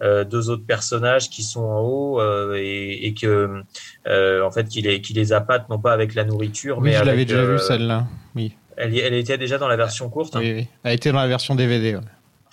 deux 0.00 0.50
autres 0.50 0.66
personnages 0.66 1.30
qui 1.30 1.42
sont 1.42 1.64
en 1.64 1.80
haut 1.80 2.20
et, 2.54 3.06
et, 3.06 3.14
que 3.14 3.62
en 4.06 4.50
fait 4.50 4.68
qu'il 4.68 4.84
les 4.84 5.00
qui 5.00 5.14
les 5.14 5.32
appâte 5.32 5.68
non 5.68 5.78
pas 5.78 5.92
avec 5.92 6.14
la 6.14 6.24
nourriture, 6.24 6.78
oui, 6.78 6.90
mais 6.90 6.96
je 6.96 7.04
l'avais 7.04 7.24
déjà 7.24 7.44
vu 7.44 7.58
celle-là. 7.58 8.06
Oui. 8.34 8.56
Elle, 8.76 8.96
elle 8.98 9.14
était 9.14 9.38
déjà 9.38 9.56
dans 9.56 9.68
la 9.68 9.76
version 9.76 10.08
courte. 10.10 10.34
Oui, 10.36 10.52
oui. 10.52 10.68
Elle 10.82 10.94
était 10.94 11.12
dans 11.12 11.20
la 11.20 11.28
version 11.28 11.54
DVD. 11.54 11.94
Ouais. 11.94 12.02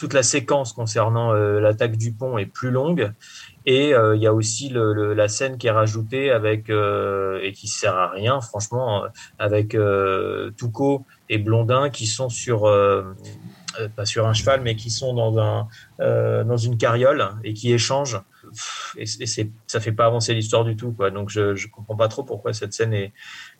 Toute 0.01 0.15
la 0.15 0.23
séquence 0.23 0.73
concernant 0.73 1.31
l'attaque 1.31 1.95
du 1.95 2.11
pont 2.11 2.39
est 2.39 2.47
plus 2.47 2.71
longue 2.71 3.11
et 3.67 3.93
euh, 3.93 4.15
il 4.15 4.21
y 4.23 4.25
a 4.25 4.33
aussi 4.33 4.73
la 4.73 5.27
scène 5.27 5.59
qui 5.59 5.67
est 5.67 5.71
rajoutée 5.71 6.31
avec 6.31 6.71
euh, 6.71 7.39
et 7.43 7.51
qui 7.51 7.67
sert 7.67 7.95
à 7.95 8.09
rien, 8.09 8.41
franchement, 8.41 9.03
avec 9.37 9.75
euh, 9.75 10.49
Touko 10.57 11.05
et 11.29 11.37
Blondin 11.37 11.91
qui 11.91 12.07
sont 12.07 12.29
sur 12.29 12.65
euh, 12.65 13.13
pas 13.95 14.05
sur 14.05 14.25
un 14.25 14.33
cheval, 14.33 14.61
mais 14.61 14.75
qui 14.75 14.89
sont 14.89 15.13
dans 15.13 15.37
un 15.37 15.67
euh, 15.99 16.43
dans 16.43 16.57
une 16.57 16.77
carriole 16.79 17.23
et 17.43 17.53
qui 17.53 17.71
échangent. 17.71 18.19
Et, 18.97 19.03
et 19.03 19.27
c'est 19.27 19.51
ça 19.67 19.79
fait 19.79 19.91
pas 19.91 20.07
avancer 20.07 20.33
l'histoire 20.33 20.65
du 20.65 20.75
tout, 20.75 20.93
quoi. 20.93 21.11
Donc 21.11 21.29
je 21.29 21.53
je 21.53 21.67
comprends 21.67 21.95
pas 21.95 22.07
trop 22.07 22.23
pourquoi 22.23 22.53
cette 22.53 22.73
scène 22.73 23.11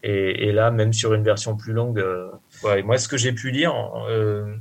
est 0.02 0.52
là, 0.52 0.72
même 0.72 0.92
sur 0.92 1.14
une 1.14 1.24
version 1.24 1.56
plus 1.56 1.74
longue. 1.74 2.00
Euh, 2.00 2.32
ouais, 2.64 2.82
moi, 2.82 2.98
ce 2.98 3.08
que 3.08 3.18
j'ai 3.18 3.32
pu 3.32 3.52
lire. 3.52 3.76
Euh, 4.10 4.56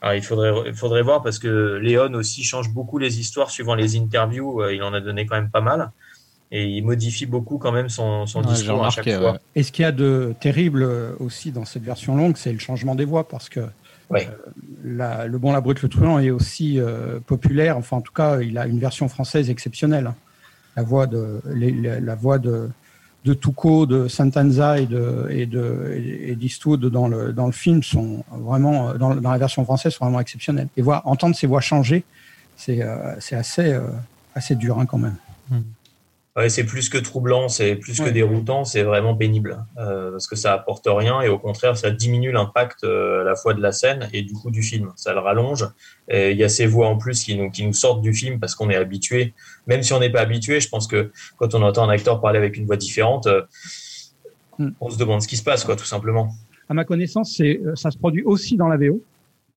alors, 0.00 0.14
il 0.14 0.22
faudrait, 0.22 0.52
il 0.66 0.74
faudrait 0.74 1.02
voir 1.02 1.22
parce 1.22 1.38
que 1.38 1.78
Léon 1.82 2.12
aussi 2.14 2.44
change 2.44 2.70
beaucoup 2.70 2.98
les 2.98 3.20
histoires 3.20 3.50
suivant 3.50 3.74
les 3.74 3.96
interviews. 3.96 4.62
Euh, 4.62 4.74
il 4.74 4.82
en 4.82 4.92
a 4.94 5.00
donné 5.00 5.26
quand 5.26 5.36
même 5.36 5.50
pas 5.50 5.60
mal. 5.60 5.90
Et 6.52 6.64
il 6.66 6.82
modifie 6.84 7.26
beaucoup 7.26 7.58
quand 7.58 7.72
même 7.72 7.88
son, 7.88 8.26
son 8.26 8.40
ouais, 8.42 8.46
discours 8.54 8.86
à 8.86 8.90
chaque 8.90 9.10
fois. 9.10 9.32
Ouais. 9.32 9.38
Et 9.56 9.62
ce 9.64 9.72
qu'il 9.72 9.82
y 9.82 9.86
a 9.86 9.90
de 9.92 10.32
terrible 10.40 10.84
aussi 11.18 11.50
dans 11.50 11.64
cette 11.64 11.82
version 11.82 12.14
longue, 12.16 12.36
c'est 12.36 12.52
le 12.52 12.60
changement 12.60 12.94
des 12.94 13.04
voix 13.04 13.26
parce 13.28 13.48
que 13.48 13.60
Ouais. 14.08 14.28
la- 14.84 15.26
le 15.26 15.36
Bon, 15.38 15.52
la 15.52 15.60
Brute, 15.60 15.82
le 15.82 15.88
Truand 15.88 16.20
est 16.20 16.30
aussi 16.30 16.78
euh, 16.78 17.18
populaire. 17.26 17.76
Enfin, 17.76 17.96
en 17.96 18.00
tout 18.00 18.12
cas, 18.12 18.40
il 18.40 18.56
a 18.58 18.66
une 18.66 18.78
version 18.78 19.08
française 19.08 19.50
exceptionnelle. 19.50 20.12
La 20.76 20.84
voix 20.84 21.08
de, 21.08 21.40
les- 21.52 21.72
la 22.00 22.14
voix 22.14 22.38
de, 22.38 22.68
de 23.26 23.34
Tuco, 23.34 23.86
de 23.86 24.06
Santanza 24.06 24.78
et 24.78 24.86
de 24.86 25.26
et 25.30 25.46
de 25.46 26.34
d'Eastwood 26.38 26.86
dans 26.86 27.08
le 27.08 27.32
dans 27.32 27.46
le 27.46 27.52
film 27.52 27.82
sont 27.82 28.24
vraiment 28.30 28.94
dans, 28.94 29.14
la 29.14 29.38
version 29.38 29.64
française 29.64 29.94
sont 29.94 30.04
vraiment 30.04 30.20
exceptionnelles. 30.20 30.68
Et 30.76 30.82
voir 30.82 31.02
entendre 31.06 31.34
ces 31.34 31.48
voix 31.48 31.60
changer, 31.60 32.04
c'est 32.56 32.82
euh, 32.82 33.16
c'est 33.18 33.34
assez 33.34 33.72
euh, 33.72 33.80
assez 34.36 34.54
dur 34.54 34.78
hein, 34.78 34.86
quand 34.86 34.98
même. 34.98 35.16
Ouais, 36.36 36.50
c'est 36.50 36.64
plus 36.64 36.90
que 36.90 36.98
troublant, 36.98 37.48
c'est 37.48 37.76
plus 37.76 37.98
que 37.98 38.10
déroutant, 38.10 38.64
c'est 38.64 38.82
vraiment 38.82 39.16
pénible 39.16 39.64
euh, 39.78 40.10
parce 40.10 40.26
que 40.26 40.36
ça 40.36 40.52
apporte 40.52 40.86
rien 40.86 41.22
et 41.22 41.28
au 41.28 41.38
contraire 41.38 41.78
ça 41.78 41.90
diminue 41.90 42.30
l'impact 42.30 42.84
euh, 42.84 43.22
à 43.22 43.24
la 43.24 43.36
fois 43.36 43.54
de 43.54 43.62
la 43.62 43.72
scène 43.72 44.10
et 44.12 44.20
du 44.20 44.34
coup 44.34 44.50
du 44.50 44.62
film. 44.62 44.92
Ça 44.96 45.14
le 45.14 45.20
rallonge. 45.20 45.66
Et 46.08 46.32
il 46.32 46.36
y 46.36 46.44
a 46.44 46.50
ces 46.50 46.66
voix 46.66 46.88
en 46.88 46.98
plus 46.98 47.24
qui 47.24 47.36
nous 47.38 47.50
qui 47.50 47.66
nous 47.66 47.72
sortent 47.72 48.02
du 48.02 48.12
film 48.12 48.38
parce 48.38 48.54
qu'on 48.54 48.68
est 48.68 48.76
habitué. 48.76 49.32
Même 49.66 49.82
si 49.82 49.94
on 49.94 49.98
n'est 49.98 50.10
pas 50.10 50.20
habitué, 50.20 50.60
je 50.60 50.68
pense 50.68 50.86
que 50.86 51.10
quand 51.38 51.54
on 51.54 51.62
entend 51.62 51.84
un 51.84 51.90
acteur 51.90 52.20
parler 52.20 52.38
avec 52.38 52.58
une 52.58 52.66
voix 52.66 52.76
différente, 52.76 53.26
euh, 53.26 53.42
Hmm. 54.58 54.70
on 54.80 54.88
se 54.88 54.98
demande 54.98 55.20
ce 55.20 55.28
qui 55.28 55.36
se 55.36 55.42
passe 55.42 55.64
quoi, 55.64 55.76
tout 55.76 55.84
simplement. 55.84 56.30
À 56.68 56.74
ma 56.74 56.84
connaissance, 56.84 57.34
c'est 57.36 57.60
ça 57.74 57.90
se 57.90 57.98
produit 57.98 58.22
aussi 58.22 58.56
dans 58.56 58.68
la 58.68 58.76
VO 58.76 59.02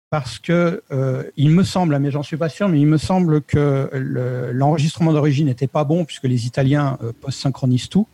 parce 0.10 0.40
que 0.40 0.82
euh, 0.92 1.24
il 1.36 1.50
me 1.52 1.64
semble, 1.64 1.98
mais 2.00 2.12
j'en 2.12 2.24
suis 2.24 2.38
pas 2.38 2.50
sûr, 2.50 2.70
mais 2.70 2.80
il 2.80 2.88
me 2.88 2.98
semble 2.98 3.42
que 3.42 3.90
le- 3.94 4.52
l'enregistrement 4.54 5.12
d'origine 5.12 5.48
n'était 5.48 5.68
pas 5.68 5.84
bon 5.84 6.06
puisque 6.06 6.24
les 6.24 6.46
Italiens 6.46 6.98
euh, 7.04 7.12
post-synchronisent 7.20 7.90
tout 7.90 8.08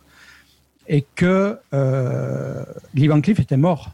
et 0.88 1.04
que 1.14 1.56
euh, 1.72 2.64
Lee 2.94 3.06
Van 3.06 3.20
Cleef 3.20 3.38
était 3.40 3.56
mort. 3.56 3.92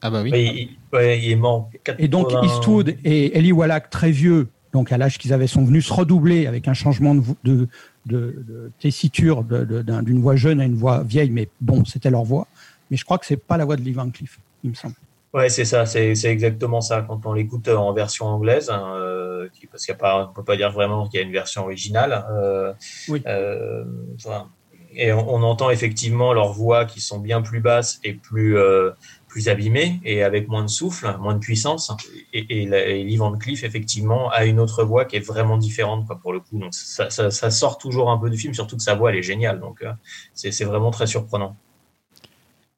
Ah 0.00 0.10
bah 0.10 0.22
oui. 0.22 0.30
Il, 0.32 0.96
ouais, 0.96 1.18
il 1.20 1.30
est 1.32 1.36
mort. 1.36 1.70
Et 1.98 2.06
donc 2.06 2.28
80 2.30 2.42
Eastwood 2.46 2.96
et 3.04 3.36
Eli 3.36 3.50
Wallach, 3.50 3.90
très 3.90 4.12
vieux, 4.12 4.46
donc 4.72 4.92
à 4.92 4.96
l'âge 4.98 5.18
qu'ils 5.18 5.32
avaient, 5.32 5.48
sont 5.48 5.64
venus 5.64 5.86
se 5.86 5.92
redoubler 5.92 6.46
avec 6.46 6.68
un 6.68 6.74
changement 6.74 7.16
de, 7.16 7.20
vo- 7.20 7.36
de, 7.42 7.66
de, 8.06 8.44
de 8.46 8.70
tessiture 8.78 9.42
d'une 9.42 10.20
voix 10.20 10.36
jeune 10.36 10.60
à 10.60 10.64
une 10.64 10.76
voix 10.76 11.02
vieille, 11.02 11.30
mais 11.30 11.48
bon, 11.60 11.84
c'était 11.84 12.10
leur 12.10 12.22
voix. 12.22 12.46
Mais 12.92 12.96
je 12.96 13.04
crois 13.04 13.18
que 13.18 13.26
c'est 13.26 13.36
pas 13.36 13.56
la 13.56 13.64
voix 13.64 13.74
de 13.76 13.82
Lee 13.82 13.92
Van 13.92 14.08
Cleef, 14.08 14.38
il 14.62 14.70
me 14.70 14.74
semble. 14.76 14.94
Ouais, 15.38 15.48
c'est 15.50 15.64
ça, 15.64 15.86
c'est 15.86 16.12
exactement 16.24 16.80
ça. 16.80 17.02
Quand 17.02 17.24
on 17.26 17.32
l'écoute 17.32 17.68
en 17.68 17.92
version 17.92 18.26
anglaise, 18.26 18.70
hein, 18.70 18.92
euh, 18.96 19.48
parce 19.70 19.84
qu'il 19.84 19.92
y 19.92 19.96
a 19.96 19.98
pas, 19.98 20.28
on 20.28 20.32
peut 20.32 20.42
pas 20.44 20.56
dire 20.56 20.72
vraiment 20.72 21.06
qu'il 21.08 21.20
y 21.20 21.22
a 21.22 21.26
une 21.26 21.32
version 21.32 21.62
originale. 21.62 22.24
Euh, 22.30 22.72
Oui. 23.08 23.22
euh, 23.26 23.84
enfin, 24.16 24.48
et 24.96 25.12
on, 25.12 25.34
on 25.34 25.42
entend 25.42 25.70
effectivement 25.70 26.32
leurs 26.32 26.52
voix 26.52 26.84
qui 26.86 27.00
sont 27.00 27.20
bien 27.20 27.40
plus 27.40 27.60
basses 27.60 28.00
et 28.02 28.14
plus 28.14 28.56
euh, 28.56 28.90
plus 29.28 29.48
abîmées 29.48 30.00
et 30.04 30.24
avec 30.24 30.48
moins 30.48 30.64
de 30.64 30.70
souffle, 30.70 31.14
moins 31.20 31.34
de 31.34 31.38
puissance. 31.38 31.92
Et, 32.32 32.40
et, 32.40 32.62
et 32.64 33.04
Lee 33.04 33.16
Van 33.16 33.32
Cleef 33.36 33.62
effectivement 33.64 34.30
a 34.30 34.44
une 34.44 34.58
autre 34.58 34.82
voix 34.84 35.04
qui 35.04 35.16
est 35.16 35.26
vraiment 35.32 35.58
différente 35.58 36.06
quoi, 36.06 36.18
pour 36.20 36.32
le 36.32 36.40
coup. 36.40 36.58
Donc 36.58 36.72
ça, 36.72 37.10
ça, 37.10 37.30
ça 37.30 37.50
sort 37.50 37.78
toujours 37.78 38.10
un 38.10 38.18
peu 38.18 38.30
du 38.30 38.38
film, 38.38 38.54
surtout 38.54 38.76
que 38.76 38.82
sa 38.82 38.94
voix 38.94 39.10
elle 39.10 39.18
est 39.18 39.22
géniale. 39.22 39.60
Donc 39.60 39.82
euh, 39.82 39.92
c'est 40.34 40.64
vraiment 40.64 40.90
très 40.90 41.06
surprenant. 41.06 41.56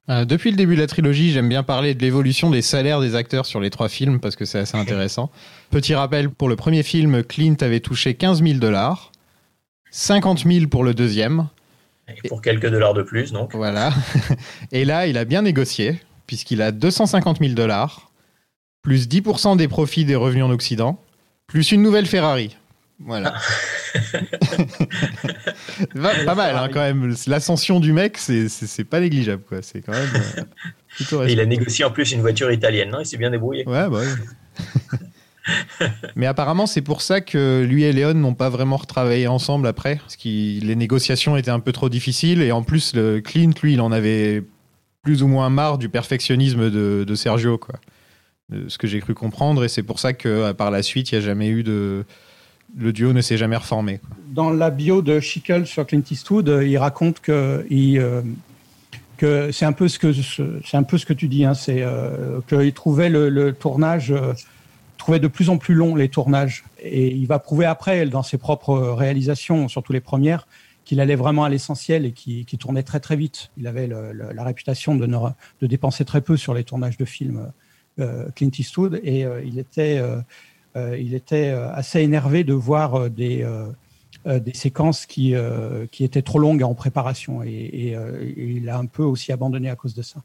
Euh, 0.09 0.25
depuis 0.25 0.51
le 0.51 0.57
début 0.57 0.75
de 0.75 0.81
la 0.81 0.87
trilogie, 0.87 1.31
j'aime 1.31 1.49
bien 1.49 1.63
parler 1.63 1.95
de 1.95 2.03
l'évolution 2.03 2.51
des 2.51 2.63
salaires 2.63 3.01
des 3.01 3.15
acteurs 3.15 3.47
sur 3.47 3.61
les 3.61 3.71
trois 3.71 3.89
films 3.89 4.19
parce 4.19 4.35
que 4.35 4.45
c'est 4.45 4.59
assez 4.59 4.77
intéressant. 4.77 5.31
Petit 5.71 5.95
rappel, 5.95 6.31
pour 6.31 6.49
le 6.49 6.57
premier 6.57 6.83
film, 6.83 7.23
Clint 7.23 7.57
avait 7.61 7.81
touché 7.81 8.15
15 8.15 8.43
000 8.43 8.59
dollars, 8.59 9.13
50 9.91 10.45
000 10.45 10.67
pour 10.67 10.83
le 10.83 10.95
deuxième, 10.95 11.49
Et 12.09 12.29
pour 12.29 12.43
quelques 12.43 12.69
dollars 12.69 12.95
de 12.95 13.03
plus, 13.03 13.33
donc. 13.33 13.55
voilà. 13.55 13.93
Et 14.73 14.85
là, 14.85 15.07
il 15.07 15.17
a 15.19 15.25
bien 15.25 15.43
négocié 15.43 16.01
puisqu'il 16.27 16.63
a 16.63 16.71
250 16.71 17.39
000 17.41 17.55
dollars, 17.55 18.13
plus 18.83 19.09
10% 19.09 19.57
des 19.57 19.67
profits 19.67 20.05
des 20.05 20.15
revenus 20.15 20.45
en 20.45 20.51
Occident, 20.51 21.03
plus 21.49 21.73
une 21.73 21.83
nouvelle 21.83 22.07
Ferrari. 22.07 22.57
Voilà. 23.03 23.35
Va- 25.95 26.25
pas 26.25 26.35
mal 26.35 26.57
hein, 26.57 26.69
quand 26.73 26.81
même. 26.81 27.15
L'ascension 27.27 27.81
du 27.81 27.93
mec, 27.93 28.19
c'est- 28.19 28.85
pas 28.85 29.01
négligeable 29.01 29.43
quoi. 29.49 29.59
C'est 29.63 29.81
quand 29.81 29.93
même 29.93 30.09
euh, 30.39 30.43
plutôt 30.97 31.25
Et 31.25 31.33
il 31.33 31.41
a 31.41 31.47
négocié 31.47 31.85
en 31.85 31.91
plus 31.91 32.13
une 32.13 32.21
voiture 32.21 32.51
italienne, 32.53 32.91
non 32.91 33.01
Il 33.01 33.07
s'est 33.07 33.17
bien 33.17 33.31
débrouillé. 33.31 33.67
Ouais, 33.67 33.89
bah 33.89 34.01
oui. 34.01 34.99
Mais 36.17 36.27
apparemment, 36.27 36.67
c'est 36.67 36.83
pour 36.83 37.01
ça 37.03 37.21
que 37.21 37.65
lui 37.67 37.85
et 37.85 37.93
Léon 37.93 38.15
n'ont 38.15 38.35
pas 38.35 38.51
vraiment 38.51 38.77
retravaillé 38.77 39.27
ensemble 39.27 39.67
après, 39.67 39.97
parce 39.97 40.17
que 40.17 40.29
les 40.29 40.77
négociations 40.77 41.37
étaient 41.37 41.51
un 41.51 41.61
peu 41.61 41.73
trop 41.73 41.89
difficiles, 41.89 42.43
et 42.43 42.53
en 42.53 42.63
plus, 42.63 42.95
le 42.95 43.21
Clint, 43.21 43.51
lui, 43.63 43.73
il 43.73 43.81
en 43.81 43.91
avait 43.91 44.45
plus 45.03 45.23
ou 45.23 45.29
moins 45.29 45.49
marre 45.49 45.79
du 45.79 45.89
perfectionnisme 45.89 46.71
de, 46.71 47.05
de 47.05 47.15
Sergio, 47.15 47.57
quoi. 47.59 47.77
De 48.51 48.69
ce 48.69 48.77
que 48.79 48.87
j'ai 48.87 49.01
cru 49.01 49.15
comprendre, 49.15 49.65
et 49.65 49.69
c'est 49.69 49.83
pour 49.83 49.99
ça 49.99 50.13
que 50.13 50.53
par 50.53 50.71
la 50.71 50.83
suite, 50.83 51.11
il 51.11 51.19
n'y 51.19 51.25
a 51.25 51.27
jamais 51.27 51.49
eu 51.49 51.63
de. 51.63 52.05
Le 52.77 52.93
duo 52.93 53.13
ne 53.13 53.21
s'est 53.21 53.37
jamais 53.37 53.57
reformé. 53.57 54.01
Dans 54.29 54.51
la 54.51 54.71
bio 54.71 55.03
de 55.03 55.21
Schickel 55.21 55.67
sur 55.67 55.87
Clint 55.87 56.03
Eastwood, 56.11 56.49
euh, 56.49 56.67
il 56.67 56.79
raconte 56.79 57.21
euh, 57.29 58.23
que 59.17 59.51
c'est 59.53 59.65
un 59.65 59.73
peu 59.73 59.89
ce 59.89 59.99
que 59.99 60.13
ce- 60.13 60.61
c'est 60.65 60.77
un 60.77 60.83
peu 60.83 60.99
ce 60.99 61.07
que 61.07 61.13
tu 61.13 61.29
dis, 61.29 61.45
hein, 61.45 61.55
c'est 61.55 61.83
euh, 61.83 62.41
qu'il 62.49 62.73
trouvait 62.73 63.11
le, 63.11 63.53
tournage, 63.53 64.15
trouvait 64.99 65.19
de 65.19 65.29
plus 65.29 65.51
en 65.51 65.59
plus 65.59 65.75
long 65.75 65.97
les 65.97 66.09
tournages, 66.09 66.65
et 66.81 67.09
il 67.09 67.27
va 67.27 67.39
prouver 67.39 67.67
après 67.67 68.07
dans 68.07 68.23
ses 68.23 68.39
propres 68.39 68.79
réalisations, 68.79 69.69
surtout 69.69 69.93
les 69.93 70.01
premières, 70.01 70.47
qu'il 70.85 71.01
allait 71.01 71.17
vraiment 71.17 71.45
à 71.45 71.49
l'essentiel 71.49 72.07
et 72.07 72.13
qu'il 72.13 72.45
qu'il 72.47 72.59
tournait 72.59 72.83
très 72.83 73.01
très 73.01 73.17
vite. 73.17 73.51
Il 73.59 73.67
avait 73.67 73.89
la 73.89 74.45
réputation 74.45 74.95
de, 74.95 75.07
dépenser 75.67 76.05
très 76.05 76.21
peu 76.21 76.37
sur 76.37 76.55
les 76.55 76.65
tournages 76.65 76.97
de 76.97 77.05
films 77.05 77.51
Clint 78.35 78.51
Eastwood, 78.59 79.01
et 79.03 79.27
il 79.45 79.59
était 79.59 80.01
il 80.77 81.15
était 81.15 81.51
euh, 81.51 81.73
assez 81.73 82.01
énervé 82.01 82.45
de 82.45 82.53
voir 82.55 82.95
euh, 82.95 83.09
des, 83.09 83.43
euh, 83.43 83.67
euh, 84.27 84.39
des 84.39 84.55
séquences 84.55 85.07
qui, 85.07 85.35
euh, 85.35 85.87
qui 85.91 86.05
étaient 86.05 86.23
trop 86.23 86.39
longues 86.39 86.63
en 86.63 86.75
préparation. 86.75 87.43
Et, 87.43 87.49
et, 87.73 87.97
euh, 87.97 88.23
et 88.23 88.45
il 88.57 88.69
a 88.69 88.79
un 88.79 88.87
peu 88.87 89.03
aussi 89.03 89.33
abandonné 89.33 89.69
à 89.71 89.77
cause 89.77 89.95
de 89.95 90.03
ça. 90.03 90.21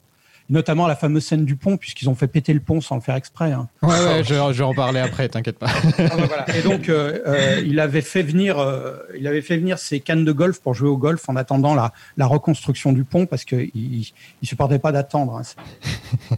Notamment 0.48 0.86
la 0.86 0.96
fameuse 0.96 1.26
scène 1.26 1.44
du 1.44 1.56
pont, 1.56 1.76
puisqu'ils 1.76 2.08
ont 2.08 2.14
fait 2.14 2.28
péter 2.28 2.54
le 2.54 2.60
pont 2.60 2.80
sans 2.80 2.94
le 2.94 3.02
faire 3.02 3.16
exprès. 3.16 3.52
hein. 3.52 3.68
Ouais, 3.82 3.90
ouais, 3.90 4.24
je, 4.24 4.36
je 4.36 4.60
vais 4.60 4.64
en 4.64 4.76
parler 4.76 5.00
après, 5.00 5.28
t'inquiète 5.28 5.58
pas. 5.58 5.72
Ah 5.98 6.16
voilà. 6.18 6.46
Et 6.56 6.62
donc, 6.62 6.88
euh, 6.88 7.18
euh, 7.26 7.64
il 7.66 7.80
avait 7.80 8.02
fait 8.04 8.22
venir, 8.22 8.60
euh, 8.60 8.96
il 9.18 9.26
avait 9.26 9.42
fait 9.42 9.58
venir 9.58 9.80
ses 9.80 10.02
cannes 10.02 10.24
de 10.24 10.32
golf 10.32 10.62
pour 10.62 10.76
jouer 10.76 10.90
au 10.90 10.98
golf 10.98 11.28
en 11.30 11.36
attendant 11.36 11.74
la, 11.74 11.94
la 12.16 12.28
reconstruction 12.28 12.94
du 12.94 13.04
pont 13.06 13.26
parce 13.26 13.44
qu'il 13.44 13.72
il, 13.74 14.08
il 14.44 14.48
supportait 14.48 14.78
pas 14.78 14.92
d'attendre. 14.92 15.36
hein. 15.38 16.36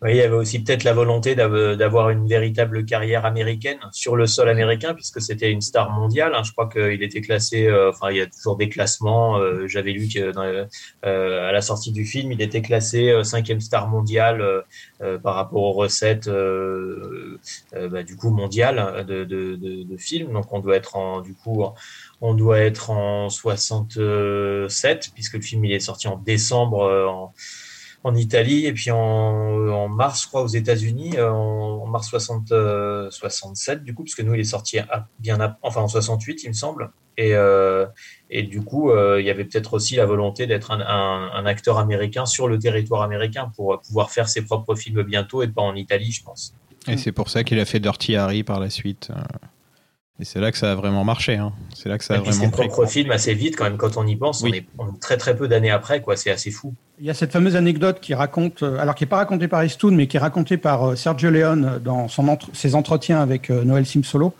Oui, 0.00 0.10
il 0.12 0.16
y 0.18 0.20
avait 0.20 0.36
aussi 0.36 0.62
peut-être 0.62 0.84
la 0.84 0.92
volonté 0.92 1.34
d'av- 1.34 1.74
d'avoir 1.76 2.10
une 2.10 2.28
véritable 2.28 2.84
carrière 2.84 3.24
américaine 3.26 3.80
sur 3.90 4.14
le 4.14 4.28
sol 4.28 4.48
américain, 4.48 4.94
puisque 4.94 5.20
c'était 5.20 5.50
une 5.50 5.60
star 5.60 5.90
mondiale. 5.90 6.34
hein. 6.36 6.44
Je 6.44 6.52
crois 6.52 6.68
qu'il 6.68 7.02
était 7.02 7.20
classé, 7.20 7.66
euh, 7.66 7.90
enfin, 7.90 8.10
il 8.12 8.18
y 8.18 8.20
a 8.20 8.26
toujours 8.28 8.56
des 8.56 8.68
classements. 8.68 9.38
euh, 9.40 9.66
J'avais 9.66 9.90
lu 9.90 10.06
dans, 10.32 10.42
euh, 11.04 11.50
la 11.52 11.60
sortie 11.62 11.90
du 11.90 12.04
film, 12.04 12.30
il 12.30 12.40
était 12.40 12.62
classé 12.62 13.12
cinquième 13.24 13.60
star 13.60 13.88
mondiale 13.88 14.62
par 15.24 15.34
rapport 15.34 15.62
aux 15.62 15.72
recettes, 15.72 16.28
bah, 17.72 18.02
du 18.02 18.16
coup, 18.16 18.30
mondiales 18.30 19.04
de, 19.06 19.24
de, 19.24 19.56
de, 19.56 19.82
de 19.84 19.96
films. 19.96 20.32
Donc, 20.32 20.52
on 20.52 20.60
doit 20.60 20.76
être 20.76 20.96
en, 20.96 21.20
du 21.20 21.34
coup, 21.34 21.64
on 22.20 22.34
doit 22.34 22.58
être 22.60 22.90
en 22.90 23.28
67, 23.30 25.10
puisque 25.14 25.34
le 25.34 25.40
film 25.42 25.64
il 25.64 25.72
est 25.72 25.80
sorti 25.80 26.08
en 26.08 26.16
décembre 26.16 26.82
en, 27.08 27.34
en 28.04 28.14
Italie 28.14 28.66
et 28.66 28.72
puis 28.72 28.90
en, 28.90 29.88
mars, 29.88 30.22
je 30.22 30.28
crois, 30.28 30.42
aux 30.42 30.48
États-Unis, 30.48 31.16
euh, 31.16 31.30
en, 31.30 31.86
mars 31.86 32.08
60, 32.08 32.52
euh, 32.52 33.10
67, 33.10 33.82
du 33.82 33.94
coup, 33.94 34.04
parce 34.04 34.14
que 34.14 34.22
nous, 34.22 34.34
il 34.34 34.40
est 34.40 34.44
sorti 34.44 34.78
à- 34.78 35.08
bien 35.18 35.40
ap- 35.40 35.58
enfin 35.62 35.80
en 35.80 35.88
68, 35.88 36.44
il 36.44 36.48
me 36.48 36.52
semble. 36.52 36.90
Et, 37.16 37.34
euh, 37.34 37.86
et 38.30 38.44
du 38.44 38.62
coup, 38.62 38.92
il 38.94 39.24
y 39.24 39.30
avait 39.30 39.44
peut-être 39.44 39.74
aussi 39.74 39.96
la 39.96 40.06
volonté 40.06 40.46
d'être 40.46 40.70
un, 40.70 40.80
un, 40.80 41.46
acteur 41.46 41.78
américain 41.78 42.26
sur 42.26 42.46
le 42.46 42.60
territoire 42.60 43.02
américain 43.02 43.50
pour 43.56 43.80
pouvoir 43.80 44.12
faire 44.12 44.28
ses 44.28 44.42
propres 44.42 44.76
films 44.76 45.02
bientôt 45.02 45.42
et 45.42 45.48
pas 45.48 45.62
en 45.62 45.74
Italie, 45.74 46.12
je 46.12 46.22
pense. 46.22 46.54
Et 46.86 46.96
c'est 46.96 47.10
pour 47.10 47.28
ça 47.28 47.42
qu'il 47.42 47.58
a 47.58 47.64
fait 47.64 47.80
Dirty 47.80 48.14
Harry 48.14 48.44
par 48.44 48.60
la 48.60 48.70
suite. 48.70 49.10
Euh. 50.18 50.22
Et 50.22 50.24
c'est 50.24 50.40
là 50.40 50.50
que 50.52 50.58
ça 50.58 50.72
a 50.72 50.74
vraiment 50.74 51.04
marché. 51.04 51.36
hein. 51.36 51.52
C'est 51.74 51.88
là 51.88 51.98
que 51.98 52.04
ça 52.04 52.14
a 52.14 52.16
et 52.18 52.24
ses 52.24 52.30
vraiment 52.30 52.50
pris. 52.50 52.68
propres 52.68 52.86
films 52.90 53.10
assez 53.10 53.34
vite, 53.34 53.56
quand 53.56 53.64
même, 53.64 53.76
quand 53.76 53.96
on 53.96 54.06
y 54.06 54.16
pense, 54.16 54.42
Oui. 54.42 54.50
on, 54.52 54.54
est, 54.54 54.66
on 54.78 54.94
est 54.94 55.00
très 55.00 55.16
très 55.16 55.36
peu 55.36 55.48
d'années 55.48 55.70
après, 55.70 56.00
quoi. 56.02 56.16
C'est 56.16 56.30
assez 56.30 56.50
fou. 56.50 56.74
Il 57.00 57.06
y 57.06 57.10
a 57.10 57.14
cette 57.14 57.32
fameuse 57.32 57.54
anecdote 57.56 57.98
qui 58.00 58.14
raconte, 58.14 58.62
euh, 58.64 58.78
alors 58.78 58.94
qui 58.94 59.04
n'est 59.04 59.08
pas 59.08 59.18
racontée 59.18 59.46
par 59.48 59.62
Eastwood, 59.64 59.94
mais 59.94 60.06
qui 60.08 60.16
est 60.16 60.20
racontée 60.20 60.56
par 60.56 60.90
euh, 60.90 60.96
Sergio 60.96 61.30
Leone 61.30 61.80
dans 61.84 62.08
son 62.08 62.26
entre- 62.28 62.48
ses 62.54 62.74
entretiens 62.74 63.20
avec 63.20 63.50
euh, 63.50 63.62
Noël 63.64 63.86
Simsolo, 63.86 64.34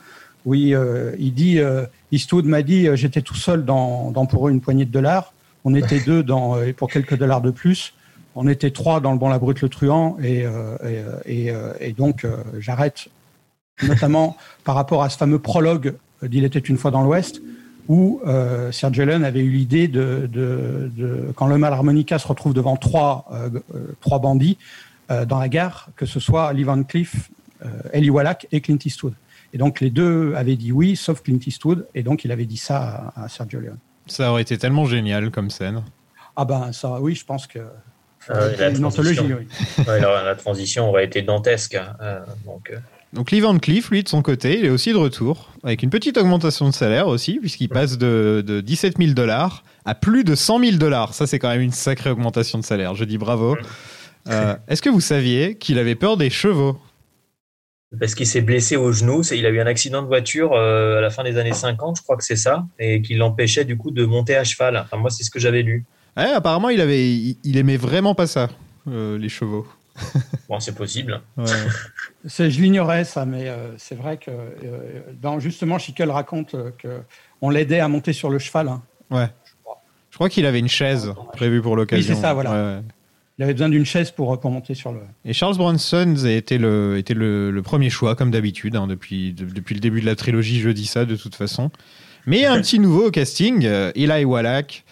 où 0.45 0.55
il, 0.55 0.75
euh, 0.75 1.13
il 1.19 1.33
dit 1.35 1.61
euh, 1.61 1.85
Eastwood 2.11 2.47
m'a 2.47 2.63
dit 2.63 2.89
euh, 2.89 2.97
j'étais 2.97 3.23
tout 3.23 3.37
seul 3.37 3.65
dans, 3.65 4.11
dans 4.11 4.27
pour 4.27 4.49
eux 4.49 4.51
une 4.51 4.61
poignée 4.61 4.85
de 4.85 4.91
dollars, 4.91 5.33
on 5.65 5.75
était 5.75 6.01
deux 6.01 6.23
dans 6.25 6.57
euh, 6.57 6.73
pour 6.73 6.91
quelques 6.91 7.17
dollars 7.17 7.41
de 7.43 7.51
plus, 7.53 7.95
on 8.35 8.49
était 8.49 8.71
trois 8.71 8.99
dans 9.01 9.13
le 9.13 9.19
bon 9.19 9.29
la 9.29 9.39
brute 9.39 9.61
le 9.61 9.69
truand 9.69 10.17
et 10.23 10.45
euh, 10.47 10.77
et, 10.83 10.85
euh, 10.85 11.03
et, 11.27 11.51
euh, 11.51 11.73
et 11.81 11.93
donc 11.93 12.25
euh, 12.25 12.37
j'arrête 12.59 13.09
notamment 13.87 14.37
par 14.65 14.75
rapport 14.75 15.03
à 15.03 15.11
ce 15.11 15.17
fameux 15.17 15.39
prologue 15.39 15.95
euh, 16.23 16.29
d'Il 16.29 16.45
était 16.45 16.59
une 16.59 16.77
fois 16.79 16.91
dans 16.91 17.03
l'Ouest 17.03 17.41
où 17.89 18.21
euh, 18.27 18.71
Sergio 18.73 19.05
Leone 19.05 19.25
avait 19.25 19.41
eu 19.41 19.49
l'idée 19.51 19.89
de, 19.89 20.29
de, 20.31 20.91
de 20.97 21.33
quand 21.37 21.47
le 21.47 21.57
mal 21.59 21.73
harmonica 21.73 22.19
se 22.19 22.27
retrouve 22.29 22.53
devant 22.55 22.77
trois 22.77 23.27
euh, 23.33 23.49
euh, 23.75 23.97
trois 24.01 24.19
bandits 24.19 24.59
euh, 25.11 25.25
dans 25.25 25.39
la 25.39 25.49
gare 25.49 25.89
que 25.97 26.05
ce 26.05 26.21
soit 26.21 26.53
Lee 26.53 26.65
Van 26.65 26.83
Cleef, 26.83 27.31
euh, 27.65 27.69
Eli 27.93 28.11
Wallach 28.11 28.47
et 28.53 28.61
Clint 28.61 28.79
Eastwood. 28.85 29.15
Et 29.55 29.59
donc 29.59 29.81
les 29.81 29.89
deux 29.89 30.35
avaient 30.35 30.57
dit 30.57 30.71
oui, 30.73 30.97
sauf 30.97 31.23
Clint 31.23 31.39
Eastwood, 31.47 31.87
et 31.95 32.03
donc 32.03 32.25
il 32.25 32.33
avait 32.33 32.45
dit 32.45 32.59
ça 32.59 33.13
à, 33.17 33.25
à 33.25 33.29
Sergio 33.31 33.61
Leone. 33.61 33.79
Ça 34.07 34.31
aurait 34.31 34.43
été 34.43 34.59
tellement 34.59 34.85
génial 34.85 35.31
comme 35.31 35.49
scène. 35.51 35.83
Ah 36.37 36.45
ben 36.45 36.73
ça, 36.73 37.01
oui, 37.01 37.15
je 37.15 37.25
pense 37.25 37.47
que 37.47 37.61
Ah 38.29 38.35
la 38.59 38.69
une 38.69 38.85
anthologie. 38.85 39.17
transition. 39.17 39.39
Oui. 39.79 39.85
Ouais, 39.89 40.01
la, 40.01 40.23
la 40.23 40.35
transition 40.35 40.91
aurait 40.91 41.07
été 41.07 41.23
dantesque. 41.23 41.75
hein. 41.77 41.97
Euh, 42.03 42.21
donc, 42.45 42.71
euh, 42.71 42.77
Donc 43.13 43.31
Lee 43.31 43.41
Van 43.41 43.59
Cleef, 43.59 43.91
lui, 43.91 44.03
de 44.03 44.09
son 44.09 44.21
côté, 44.21 44.59
il 44.59 44.67
est 44.67 44.71
aussi 44.71 44.93
de 44.93 44.99
retour, 44.99 45.51
avec 45.65 45.83
une 45.83 45.91
petite 45.91 46.19
augmentation 46.19 46.69
de 46.69 46.75
salaire 46.75 47.09
aussi, 47.09 47.39
puisqu'il 47.41 47.69
passe 47.69 47.97
de, 47.97 48.45
de 48.47 48.61
17 48.61 48.99
000 48.99 49.13
dollars 49.13 49.65
à 49.87 49.95
plus 49.95 50.25
de 50.25 50.35
100 50.35 50.61
000 50.61 50.77
dollars. 50.77 51.15
Ça, 51.15 51.27
c'est 51.27 51.39
quand 51.39 51.49
même 51.49 51.63
une 51.63 51.73
sacrée 51.73 52.11
augmentation 52.11 52.59
de 52.59 52.65
salaire. 52.65 52.95
Je 52.95 53.05
dis 53.05 53.17
bravo. 53.17 53.57
Euh, 54.29 54.55
Est-ce 54.69 54.83
que 54.83 54.91
vous 54.91 55.01
saviez 55.01 55.57
qu'il 55.57 55.79
avait 55.79 55.95
peur 55.95 56.19
des 56.19 56.29
chevaux? 56.29 56.79
Parce 57.99 58.15
qu'il 58.15 58.27
s'est 58.27 58.43
blessé 58.43 58.77
au 58.77 58.93
genou, 58.93 59.23
il 59.33 59.47
a 59.47 59.49
eu 59.49 59.61
un 59.61 59.67
accident 59.67 60.03
de 60.03 60.07
voiture 60.07 60.53
euh, 60.53 60.99
à 60.99 61.01
la 61.01 61.09
fin 61.09 61.25
des 61.25 61.39
années 61.39 61.55
50, 61.55 61.97
je 61.97 62.03
crois 62.03 62.19
que 62.19 62.25
c'est 62.25 62.37
ça, 62.37 62.67
et 62.79 63.01
qui 63.01 63.15
l'empêchait 63.15 63.65
du 63.65 63.79
coup 63.79 63.91
de 63.91 64.05
monter 64.05 64.37
à 64.37 64.45
cheval. 64.45 64.77
Enfin, 64.77 64.99
moi, 64.99 65.09
c'est 65.09 65.25
ce 65.25 65.31
que 65.31 65.39
j'avais 65.39 65.63
lu. 65.63 65.87
Ouais, 66.15 66.25
Apparemment, 66.25 66.69
il, 66.69 66.83
avait, 66.83 67.09
il, 67.11 67.39
il 67.45 67.57
aimait 67.57 67.79
vraiment 67.79 68.15
pas 68.15 68.27
ça, 68.27 68.51
euh, 68.89 69.17
les 69.17 69.31
chevaux. 69.31 69.67
Bon, 70.49 70.61
c'est 70.61 70.75
possible. 70.75 71.21
Ouais. 71.37 71.45
Je 72.25 72.43
l'ignorais 72.61 73.05
ça, 73.05 73.27
mais 73.27 73.49
euh, 73.49 73.73
c'est 73.77 73.95
vrai 73.95 74.17
que 74.17 74.31
euh, 74.31 75.01
dans, 75.21 75.41
justement, 75.41 75.79
Schickel 75.79 76.11
raconte 76.11 76.55
euh, 76.55 76.71
que 76.79 77.01
on 77.43 77.51
l'aidait 77.51 77.81
à 77.81 77.89
monter 77.89 78.13
sur 78.13 78.31
le 78.31 78.39
cheval. 78.39 78.69
hein. 78.69 78.83
ouais. 79.11 79.29
Je 80.11 80.17
crois 80.17 80.31
qu'il 80.31 80.47
avait 80.47 80.59
une 80.59 80.69
chaise 80.69 81.13
prévue 81.35 81.61
pour 81.61 81.77
l'occasion. 81.77 82.15
c'est 82.15 82.21
ça, 82.21 82.33
voilà. 82.33 82.51
Ouais, 82.51 82.77
ouais. 82.77 82.83
Il 83.39 83.45
avait 83.45 83.53
besoin 83.53 83.69
d'une 83.69 83.85
chaise 83.85 84.11
pour, 84.11 84.41
pour 84.41 84.51
monter 84.51 84.75
sur 84.75 84.91
le. 84.91 85.01
Et 85.25 85.33
Charles 85.33 85.57
Bronson 85.57 86.17
était 86.27 86.59
le, 86.59 86.97
était 86.99 87.15
le, 87.15 87.51
le 87.53 87.63
premier 87.63 87.89
choix, 87.91 88.17
comme 88.17 88.31
d'habitude. 88.33 88.75
hein, 88.75 88.87
depuis, 88.89 89.33
de- 89.35 89.45
depuis 89.45 89.75
le 89.75 89.81
début 89.81 90.01
de 90.01 90.07
la 90.07 90.17
trilogie, 90.17 90.61
je 90.61 90.71
dis 90.71 90.87
ça 90.87 91.05
de 91.05 91.15
toute 91.15 91.35
façon. 91.37 91.71
Mais 92.27 92.39
il 92.39 92.43
y 92.43 92.47
a 92.47 92.53
un 92.53 92.61
petit 92.63 92.79
nouveau 92.81 93.09
au 93.09 93.11
casting, 93.13 93.63
Eli 93.95 94.25
Wallach, 94.25 94.83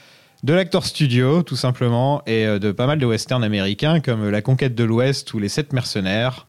de 0.46 0.54
l'acteur 0.54 0.86
studio, 0.86 1.42
tout 1.42 1.56
simplement, 1.56 2.22
et 2.24 2.46
euh, 2.46 2.60
de 2.60 2.70
pas 2.70 2.86
mal 2.86 3.00
de 3.00 3.04
westerns 3.04 3.42
américains, 3.42 3.98
comme 3.98 4.22
euh, 4.22 4.30
La 4.30 4.42
Conquête 4.42 4.76
de 4.76 4.84
l'Ouest 4.84 5.34
ou 5.34 5.40
Les 5.40 5.48
Sept 5.48 5.72
Mercenaires. 5.72 6.46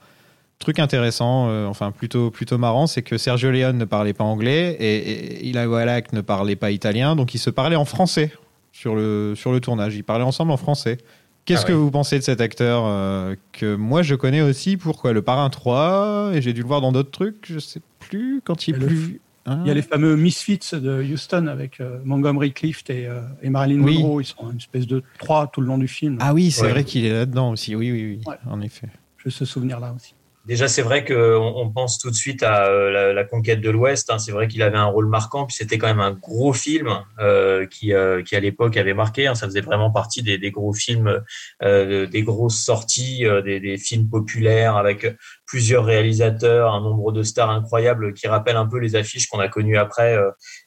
Truc 0.60 0.78
intéressant, 0.78 1.50
euh, 1.50 1.66
enfin 1.66 1.92
plutôt, 1.92 2.30
plutôt 2.30 2.60
marrant, 2.60 2.86
c'est 2.86 3.02
que 3.02 3.18
Sergio 3.18 3.50
Leone 3.50 3.76
ne 3.76 3.86
parlait 3.86 4.14
pas 4.14 4.24
anglais 4.24 4.78
et, 4.80 5.50
et 5.50 5.66
Wallach 5.66 6.14
ne 6.14 6.22
parlait 6.22 6.56
pas 6.56 6.70
italien, 6.70 7.16
donc 7.16 7.34
ils 7.34 7.40
se 7.40 7.50
parlaient 7.50 7.76
en 7.76 7.86
français 7.86 8.32
sur 8.72 8.96
le, 8.96 9.34
sur 9.36 9.52
le 9.52 9.60
tournage. 9.62 9.96
Ils 9.96 10.04
parlaient 10.04 10.24
ensemble 10.24 10.52
en 10.52 10.58
français. 10.58 11.00
Qu'est-ce 11.46 11.64
Ah 11.64 11.70
que 11.70 11.74
vous 11.74 11.90
pensez 11.90 12.20
de 12.20 12.24
cet 12.24 12.40
acteur 12.40 12.84
euh, 12.86 13.36
que 13.52 13.76
moi 13.76 14.04
je 14.04 14.14
connais 14.14 14.42
aussi 14.42 14.78
pour 14.78 15.02
quoi 15.02 15.12
Le 15.12 15.24
Parrain 15.24 15.50
3 15.50 16.34
et 16.34 16.42
j'ai 16.44 16.54
dû 16.54 16.62
le 16.62 16.68
voir 16.68 16.82
dans 16.82 16.92
d'autres 16.92 17.10
trucs, 17.10 17.48
je 17.50 17.58
sais 17.58 17.82
plus 18.00 18.42
quand 18.46 18.68
il 18.68 18.76
est 18.76 19.20
Hein 19.50 19.62
Il 19.64 19.68
y 19.68 19.72
a 19.72 19.74
les 19.74 19.82
fameux 19.82 20.18
Misfits 20.18 20.60
de 20.74 21.02
Houston 21.02 21.48
avec 21.48 21.80
euh, 21.80 22.00
Montgomery 22.04 22.52
Clift 22.52 22.90
et, 22.90 23.08
euh, 23.08 23.22
et 23.42 23.50
Marilyn 23.50 23.82
Oui. 23.82 24.00
Monroe. 24.00 24.22
Ils 24.22 24.26
sont 24.26 24.52
une 24.52 24.58
espèce 24.58 24.86
de 24.86 25.02
trois 25.20 25.48
tout 25.48 25.62
le 25.62 25.68
long 25.68 25.78
du 25.78 25.88
film. 25.88 26.18
Ah 26.20 26.34
oui, 26.34 26.52
c'est 26.52 26.64
Ouais. 26.64 26.72
vrai 26.72 26.84
qu'il 26.84 27.06
est 27.06 27.14
là-dedans 27.14 27.52
aussi. 27.52 27.74
Oui, 27.74 27.92
oui, 27.92 28.06
oui, 28.18 28.20
Ouais. 28.28 28.36
en 28.46 28.60
effet. 28.62 28.88
J'ai 29.24 29.30
ce 29.32 29.46
souvenir-là 29.46 29.94
aussi. 29.96 30.14
Déjà, 30.48 30.70
c'est 30.70 30.82
vrai 30.82 31.04
qu'on 31.04 31.14
on 31.58 31.70
pense 31.70 32.00
tout 32.00 32.10
de 32.10 32.16
suite 32.16 32.42
à 32.42 32.68
euh, 32.68 33.12
la, 33.12 33.24
conquête 33.26 33.60
de 33.60 33.70
l'Ouest. 33.70 34.10
hein. 34.10 34.18
C'est 34.18 34.32
vrai 34.32 34.48
qu'il 34.48 34.64
avait 34.64 34.78
un 34.78 34.86
rôle 34.86 35.08
marquant, 35.08 35.46
puis 35.46 35.58
c'était 35.58 35.78
quand 35.78 35.88
même 35.88 36.00
un 36.00 36.14
gros 36.14 36.54
film 36.54 37.04
euh, 37.20 37.66
qui, 37.66 37.94
euh, 37.94 38.24
qui 38.24 38.34
à 38.34 38.40
l'époque 38.40 38.78
avait 38.78 38.94
marqué. 38.94 39.28
hein. 39.28 39.36
Ça 39.36 39.46
faisait 39.46 39.60
vraiment 39.60 39.92
partie 39.92 40.24
des, 40.24 40.40
gros 40.52 40.72
films, 40.72 41.22
des 41.62 42.24
grosses 42.24 42.64
sorties, 42.64 43.26
des, 43.44 43.60
des 43.60 43.78
films 43.78 44.10
populaires 44.10 44.78
avec 44.78 45.06
plusieurs 45.46 45.84
réalisateurs, 45.84 46.74
un 46.74 46.82
nombre 46.82 47.12
de 47.12 47.24
stars 47.24 47.50
incroyables 47.50 48.14
qui 48.14 48.30
rappellent 48.30 48.56
un 48.56 48.68
peu 48.68 48.80
les 48.80 48.96
affiches 48.96 49.28
qu'on 49.28 49.40
a 49.40 49.50
connues 49.50 49.78
après 49.78 50.18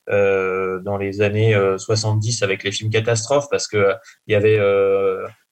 dans 0.08 0.98
les 0.98 1.20
années 1.20 1.54
euh, 1.54 1.78
70 1.78 2.42
avec 2.42 2.64
les 2.64 2.72
films 2.72 2.90
catastrophes, 2.90 3.48
parce 3.50 3.66
que 3.66 3.94
il 4.26 4.32
y 4.32 4.34
avait 4.34 4.58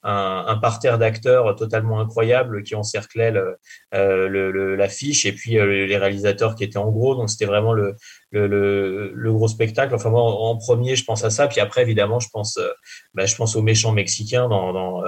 un, 0.03 0.45
un 0.47 0.57
parterre 0.57 0.99
d'acteurs 0.99 1.55
totalement 1.57 2.01
incroyables 2.01 2.63
qui 2.63 2.75
encerclaient 2.75 3.31
le, 3.31 3.59
euh, 3.95 4.77
l'affiche 4.77 5.27
et 5.27 5.33
puis 5.33 5.59
euh, 5.59 5.87
les 5.87 5.97
réalisateurs 5.97 6.55
qui 6.55 6.65
étaient 6.65 6.79
en 6.79 6.91
gros. 6.91 7.15
Donc 7.15 7.31
c'était 7.31 7.47
vraiment 7.47 7.73
le, 7.73 7.97
le, 8.31 8.47
le, 8.47 9.13
le 9.13 9.33
gros 9.33 9.49
spectacle. 9.49 9.95
Enfin 9.95 10.11
moi 10.11 10.23
en, 10.23 10.57
premier 10.57 10.97
je 10.97 11.05
pense 11.05 11.25
à 11.25 11.31
ça. 11.31 11.49
Puis 11.49 11.61
après 11.61 11.83
évidemment 11.83 12.21
je 12.21 12.29
pense 12.33 12.57
euh, 12.59 12.69
bah, 13.15 13.27
je 13.27 13.35
pense 13.37 13.57
aux 13.57 13.63
méchants 13.63 13.93
mexicains 13.93 14.49
dans 14.49 14.73
dans, 14.73 15.03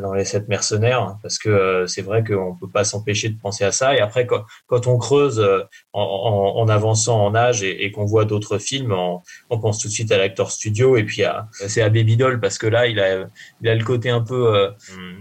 dans 0.00 0.12
les 0.12 0.24
sept 0.24 0.48
mercenaires 0.48 1.00
hein, 1.02 1.18
parce 1.22 1.38
que 1.38 1.48
euh, 1.48 1.86
c'est 1.86 2.02
vrai 2.02 2.24
qu'on 2.24 2.56
peut 2.56 2.68
pas 2.68 2.82
s'empêcher 2.84 3.28
de 3.28 3.38
penser 3.38 3.64
à 3.64 3.70
ça. 3.72 3.94
Et 3.94 4.00
après 4.00 4.26
quand, 4.26 4.86
on 4.86 4.98
creuse 4.98 5.38
euh, 5.38 5.60
en, 5.92 6.02
en, 6.02 6.60
en 6.60 6.68
avançant 6.68 7.24
en 7.24 7.34
âge 7.34 7.62
et, 7.62 7.84
et 7.84 7.92
qu'on 7.92 8.04
voit 8.04 8.24
d'autres 8.24 8.58
films, 8.58 8.92
on, 8.92 9.20
on 9.50 9.58
pense 9.60 9.78
tout 9.78 9.88
de 9.88 9.92
suite 9.92 10.10
à 10.10 10.18
l'acteur 10.18 10.50
studio 10.50 10.96
et 10.96 11.04
puis 11.04 11.22
à 11.22 11.46
c'est 11.52 11.82
à 11.82 11.88
Baby 11.90 12.16
Doll 12.16 12.40
parce 12.40 12.58
que 12.58 12.66
là 12.66 12.86
il 12.88 12.98
a 12.98 13.26
il 13.60 13.68
a 13.68 13.74
le 13.74 13.84
côté 13.84 14.10
un 14.10 14.20
peu 14.20 14.54
euh, 14.56 14.70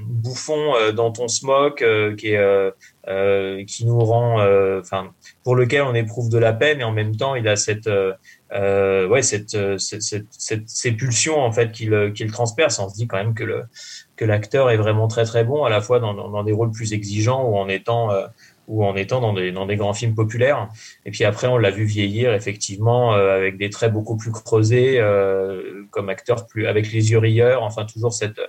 bouffon 0.07 0.75
euh, 0.75 0.91
dans 0.91 1.11
ton 1.11 1.27
smoke 1.27 1.83
euh, 1.83 2.15
qui 2.15 2.29
est 2.29 2.37
euh, 2.37 2.71
euh, 3.07 3.63
qui 3.65 3.85
nous 3.85 3.99
rend 3.99 4.39
euh, 4.41 4.79
enfin 4.79 5.11
pour 5.43 5.55
lequel 5.55 5.81
on 5.83 5.93
éprouve 5.95 6.29
de 6.29 6.37
la 6.37 6.53
peine 6.53 6.81
et 6.81 6.83
en 6.83 6.91
même 6.91 7.15
temps 7.15 7.35
il 7.35 7.47
a 7.47 7.55
cette 7.55 7.87
euh, 7.87 8.13
euh, 8.53 9.07
ouais 9.07 9.21
cette, 9.21 9.55
euh, 9.55 9.77
cette, 9.77 10.01
cette, 10.03 10.27
cette- 10.31 10.69
ces 10.69 10.91
pulsions 10.91 11.39
en 11.39 11.51
fait 11.51 11.71
qu'il 11.71 12.11
qu'il 12.13 12.31
transperce 12.31 12.79
on 12.79 12.89
se 12.89 12.95
dit 12.95 13.07
quand 13.07 13.17
même 13.17 13.33
que 13.33 13.43
le 13.43 13.63
que 14.21 14.25
l'acteur 14.27 14.69
est 14.69 14.77
vraiment 14.77 15.07
très 15.07 15.25
très 15.25 15.43
bon 15.43 15.63
à 15.63 15.69
la 15.71 15.81
fois 15.81 15.99
dans, 15.99 16.43
des 16.43 16.51
rôles 16.51 16.69
plus 16.69 16.93
exigeants 16.93 17.43
ou 17.43 17.57
en 17.57 17.67
étant 17.67 18.11
euh, 18.11 18.27
ou 18.67 18.85
en 18.85 18.95
étant 18.95 19.19
dans 19.19 19.33
des, 19.33 19.51
dans 19.51 19.65
des 19.65 19.75
grands 19.75 19.95
films 19.95 20.13
populaires. 20.13 20.69
Et 21.07 21.11
puis 21.11 21.23
après, 21.23 21.47
on 21.47 21.57
l'a 21.57 21.71
vu 21.71 21.85
vieillir 21.85 22.31
effectivement 22.31 23.15
euh, 23.15 23.35
avec 23.35 23.57
des 23.57 23.71
traits 23.71 23.91
beaucoup 23.91 24.17
plus 24.17 24.31
creusés, 24.31 24.99
euh, 24.99 25.85
comme 25.89 26.09
acteur 26.09 26.45
plus 26.45 26.67
avec 26.67 26.91
les 26.91 27.09
yeux 27.09 27.17
rieurs. 27.17 27.63
Enfin, 27.63 27.83
toujours 27.83 28.13
cette, 28.13 28.39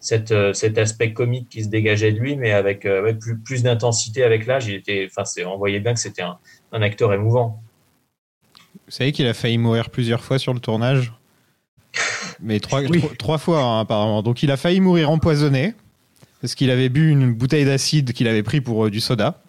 cette, 0.00 0.34
cet 0.54 0.78
aspect 0.78 1.12
comique 1.12 1.50
qui 1.50 1.62
se 1.62 1.68
dégageait 1.68 2.12
de 2.12 2.18
lui, 2.18 2.34
mais 2.34 2.52
avec 2.52 2.88
plus, 3.20 3.38
plus 3.38 3.62
d'intensité 3.62 4.24
avec 4.24 4.46
l'âge. 4.46 4.66
Il 4.66 4.76
était, 4.76 5.06
enfin, 5.10 5.24
on 5.46 5.58
voyait 5.58 5.80
bien 5.80 5.92
que 5.92 6.00
c'était 6.00 6.22
un, 6.22 6.38
un 6.72 6.80
acteur 6.80 7.12
émouvant. 7.12 7.62
Vous 8.86 8.92
savez 8.92 9.12
qu'il 9.12 9.26
a 9.26 9.34
failli 9.34 9.58
mourir 9.58 9.90
plusieurs 9.90 10.24
fois 10.24 10.38
sur 10.38 10.54
le 10.54 10.60
tournage? 10.60 11.12
Mais 12.40 12.60
trois, 12.60 12.82
Oui. 12.82 12.98
trois, 13.00 13.10
trois 13.18 13.38
fois, 13.38 13.62
hein, 13.62 13.80
apparemment. 13.80 14.22
Donc 14.22 14.42
il 14.42 14.50
a 14.50 14.56
failli 14.56 14.80
mourir 14.80 15.10
empoisonné, 15.10 15.74
parce 16.40 16.54
qu'il 16.54 16.70
avait 16.70 16.88
bu 16.88 17.10
une 17.10 17.32
bouteille 17.32 17.64
d'acide 17.64 18.12
qu'il 18.12 18.28
avait 18.28 18.42
pris 18.42 18.60
pour 18.60 18.86
euh, 18.86 18.90
du 18.90 19.00
soda. 19.00 19.42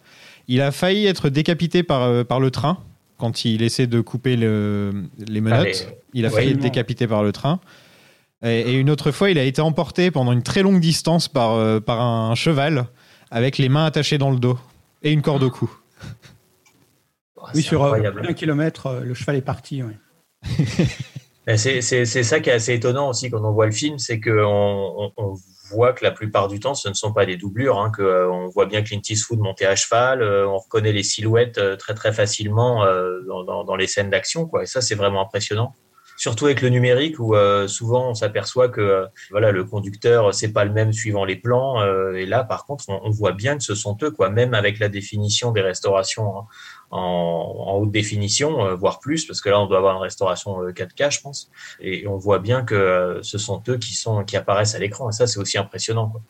Il 0.47 0.61
a 0.61 0.71
failli 0.71 1.05
être 1.05 1.29
décapité 1.29 1.83
par, 1.83 2.01
euh, 2.03 2.23
par 2.23 2.39
le 2.39 2.49
train, 2.51 2.79
quand 3.17 3.45
il 3.45 3.61
essaie 3.61 3.85
de 3.87 4.01
couper 4.01 4.35
le- 4.35 5.03
les 5.27 5.41
menottes. 5.41 5.87
Ah, 5.87 5.93
il 6.13 6.25
a 6.25 6.29
ouais, 6.29 6.35
failli 6.35 6.51
être 6.51 6.59
décapité 6.59 7.05
par 7.07 7.21
le 7.21 7.31
train. 7.31 7.59
Et, 8.43 8.61
et 8.61 8.73
une 8.75 8.89
autre 8.89 9.11
fois, 9.11 9.29
il 9.29 9.37
a 9.37 9.43
été 9.43 9.61
emporté 9.61 10.09
pendant 10.11 10.31
une 10.31 10.41
très 10.43 10.61
longue 10.63 10.79
distance 10.79 11.27
par, 11.27 11.51
euh, 11.53 11.79
par 11.79 12.01
un 12.01 12.33
cheval, 12.35 12.87
avec 13.29 13.57
les 13.59 13.69
mains 13.69 13.85
attachées 13.85 14.17
dans 14.17 14.31
le 14.31 14.39
dos, 14.39 14.57
et 15.03 15.11
une 15.11 15.21
corde 15.21 15.43
au 15.43 15.51
cou. 15.51 15.69
Oh, 17.35 17.41
Oui, 17.53 17.61
sur 17.61 17.83
euh, 17.83 17.99
un 18.27 18.33
kilomètre, 18.33 18.87
euh, 18.87 18.99
le 19.01 19.13
cheval 19.13 19.35
est 19.35 19.41
parti. 19.41 19.83
ouais. 19.83 19.97
Mais 21.49 21.57
C'est 21.57 22.05
ça 22.05 22.39
qui 22.41 22.51
est 22.51 22.53
assez 22.53 22.75
étonnant 22.75 23.09
aussi 23.09 23.31
quand 23.31 23.43
on 23.43 23.51
voit 23.51 23.65
le 23.65 23.71
film, 23.71 23.97
c'est 23.97 24.21
qu'on 24.21 25.11
on, 25.17 25.33
voit 25.71 25.93
que 25.93 26.03
la 26.03 26.11
plupart 26.11 26.47
du 26.47 26.59
temps, 26.59 26.75
ce 26.75 26.89
ne 26.89 26.93
sont 26.93 27.11
pas 27.11 27.25
des 27.25 27.37
doublures, 27.37 27.79
hein, 27.79 27.91
euh, 27.97 28.47
voit 28.53 28.67
bien 28.67 28.83
Clint 28.83 29.01
Eastwood 29.09 29.39
monter 29.39 29.65
à 29.65 29.75
cheval, 29.75 30.21
euh, 30.21 30.47
on 30.47 30.59
reconnaît 30.59 30.91
les 30.91 31.01
silhouettes 31.01 31.57
euh, 31.57 31.75
très 31.75 31.95
très 31.95 32.13
facilement 32.13 32.85
dans, 33.27 33.43
dans, 33.43 33.63
dans 33.63 33.75
les 33.75 33.87
scènes 33.87 34.11
d'action, 34.11 34.45
quoi. 34.45 34.61
Et 34.61 34.65
ça, 34.67 34.81
c'est 34.81 34.93
vraiment 34.93 35.21
impressionnant. 35.23 35.73
Surtout 36.19 36.45
avec 36.45 36.61
le 36.61 36.67
numérique 36.67 37.17
où 37.17 37.33
euh, 37.33 37.67
souvent 37.67 38.09
on 38.09 38.13
s'aperçoit 38.13 38.67
que 38.67 38.81
euh, 38.81 39.05
voilà 39.31 39.51
le 39.51 39.63
conducteur 39.63 40.33
c'est 40.35 40.51
pas 40.51 40.65
le 40.65 40.71
même 40.71 40.91
suivant 40.91 41.23
les 41.23 41.37
plans 41.37 41.81
euh, 41.81 42.11
et 42.13 42.25
là 42.25 42.43
par 42.43 42.65
contre 42.65 42.83
on, 42.89 43.09
voit 43.09 43.31
bien 43.31 43.57
que 43.57 43.63
ce 43.63 43.73
sont 43.73 43.97
eux 44.03 44.11
quoi 44.11 44.29
même 44.29 44.53
avec 44.53 44.79
la 44.79 44.89
définition 44.89 45.51
des 45.51 45.61
restaurations 45.61 46.27
en, 46.27 46.47
en, 46.91 47.77
haute 47.77 47.91
définition 47.91 48.65
euh, 48.65 48.75
voire 48.75 48.99
plus 48.99 49.25
parce 49.25 49.41
que 49.41 49.49
là 49.49 49.59
on 49.61 49.67
doit 49.67 49.77
avoir 49.77 49.95
une 49.95 50.01
restauration 50.01 50.61
euh, 50.63 50.71
4K 50.71 51.11
je 51.11 51.21
pense 51.21 51.49
et 51.79 52.07
on 52.07 52.17
voit 52.17 52.39
bien 52.39 52.63
que 52.63 52.75
euh, 52.75 53.23
ce 53.23 53.37
sont 53.37 53.61
eux 53.69 53.77
qui 53.77 53.93
sont 53.93 54.23
qui 54.23 54.37
apparaissent 54.37 54.75
à 54.75 54.79
l'écran 54.79 55.09
et 55.09 55.13
ça 55.13 55.27
c'est 55.27 55.39
aussi 55.39 55.57
impressionnant 55.57 56.09
quoi. 56.09 56.21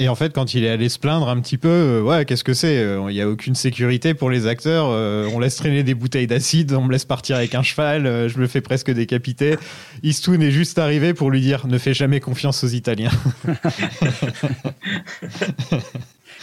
Et 0.00 0.08
en 0.08 0.16
fait, 0.16 0.32
quand 0.34 0.54
il 0.54 0.64
est 0.64 0.70
allé 0.70 0.88
se 0.88 0.98
plaindre 0.98 1.28
un 1.28 1.40
petit 1.40 1.56
peu, 1.56 1.68
euh, 1.68 2.02
ouais, 2.02 2.24
qu'est-ce 2.24 2.42
que 2.42 2.52
c'est 2.52 2.78
Euh, 2.78 3.06
Il 3.10 3.14
n'y 3.14 3.20
a 3.20 3.28
aucune 3.28 3.54
sécurité 3.54 4.12
pour 4.12 4.28
les 4.28 4.48
acteurs. 4.48 4.88
euh, 4.90 5.28
on 5.32 5.38
laisse 5.38 5.54
traîner 5.54 5.84
des 5.84 5.94
bouteilles 5.94 6.26
d'acide, 6.26 6.72
on 6.72 6.82
me 6.82 6.90
laisse 6.90 7.04
partir 7.04 7.36
avec 7.36 7.54
un 7.54 7.62
cheval, 7.62 8.28
je 8.28 8.38
me 8.38 8.48
fais 8.48 8.60
presque 8.60 8.90
décapiter. 8.90 9.56
Eastwood 10.02 10.42
est 10.42 10.50
juste 10.50 10.80
arrivé 10.80 11.14
pour 11.14 11.30
lui 11.30 11.40
dire 11.40 11.68
ne 11.68 11.78
fais 11.78 11.94
jamais 11.94 12.18
confiance 12.18 12.64
aux 12.64 12.68
Italiens. 12.68 13.12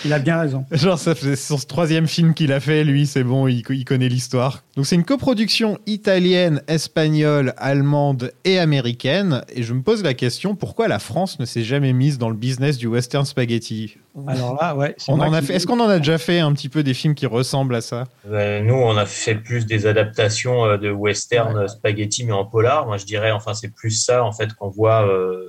Il 0.05 0.13
a 0.13 0.19
bien 0.19 0.39
raison. 0.39 0.65
Genre, 0.71 0.97
ça 0.97 1.13
son 1.35 1.57
troisième 1.57 2.07
film 2.07 2.33
qu'il 2.33 2.51
a 2.51 2.59
fait, 2.59 2.83
lui, 2.83 3.05
c'est 3.05 3.23
bon, 3.23 3.47
il, 3.47 3.63
il 3.69 3.85
connaît 3.85 4.09
l'histoire. 4.09 4.63
Donc, 4.75 4.85
c'est 4.85 4.95
une 4.95 5.03
coproduction 5.03 5.77
italienne, 5.85 6.61
espagnole, 6.67 7.53
allemande 7.57 8.31
et 8.43 8.57
américaine. 8.57 9.43
Et 9.53 9.63
je 9.63 9.73
me 9.73 9.81
pose 9.81 10.03
la 10.03 10.13
question 10.13 10.55
pourquoi 10.55 10.87
la 10.87 10.99
France 10.99 11.39
ne 11.39 11.45
s'est 11.45 11.63
jamais 11.63 11.93
mise 11.93 12.17
dans 12.17 12.29
le 12.29 12.35
business 12.35 12.77
du 12.77 12.87
western 12.87 13.25
spaghetti? 13.25 13.97
Alors 14.27 14.55
là, 14.61 14.75
ouais. 14.75 14.93
c'est 14.97 15.11
On 15.11 15.15
moi 15.15 15.27
en 15.27 15.33
a 15.33 15.39
qui- 15.39 15.47
fait. 15.47 15.53
Est-ce 15.55 15.65
qu'on 15.65 15.79
en 15.79 15.87
a 15.87 15.97
déjà 15.99 16.17
fait 16.17 16.39
un 16.39 16.51
petit 16.53 16.67
peu 16.67 16.83
des 16.83 16.93
films 16.93 17.15
qui 17.15 17.25
ressemblent 17.25 17.75
à 17.75 17.81
ça 17.81 18.03
Euh, 18.29 18.59
nous, 18.61 18.73
on 18.73 18.97
a 18.97 19.05
fait 19.05 19.35
plus 19.35 19.65
des 19.65 19.85
adaptations 19.87 20.65
euh, 20.65 20.77
de 20.77 20.91
western 20.91 21.57
Ouais. 21.57 21.67
spaghetti, 21.69 22.25
mais 22.25 22.33
en 22.33 22.43
polar. 22.45 22.85
Moi, 22.87 22.97
je 22.97 23.05
dirais, 23.05 23.31
enfin, 23.31 23.53
c'est 23.53 23.73
plus 23.73 23.91
ça, 23.91 24.23
en 24.23 24.33
fait, 24.33 24.53
qu'on 24.53 24.69
voit. 24.69 25.07
euh, 25.07 25.45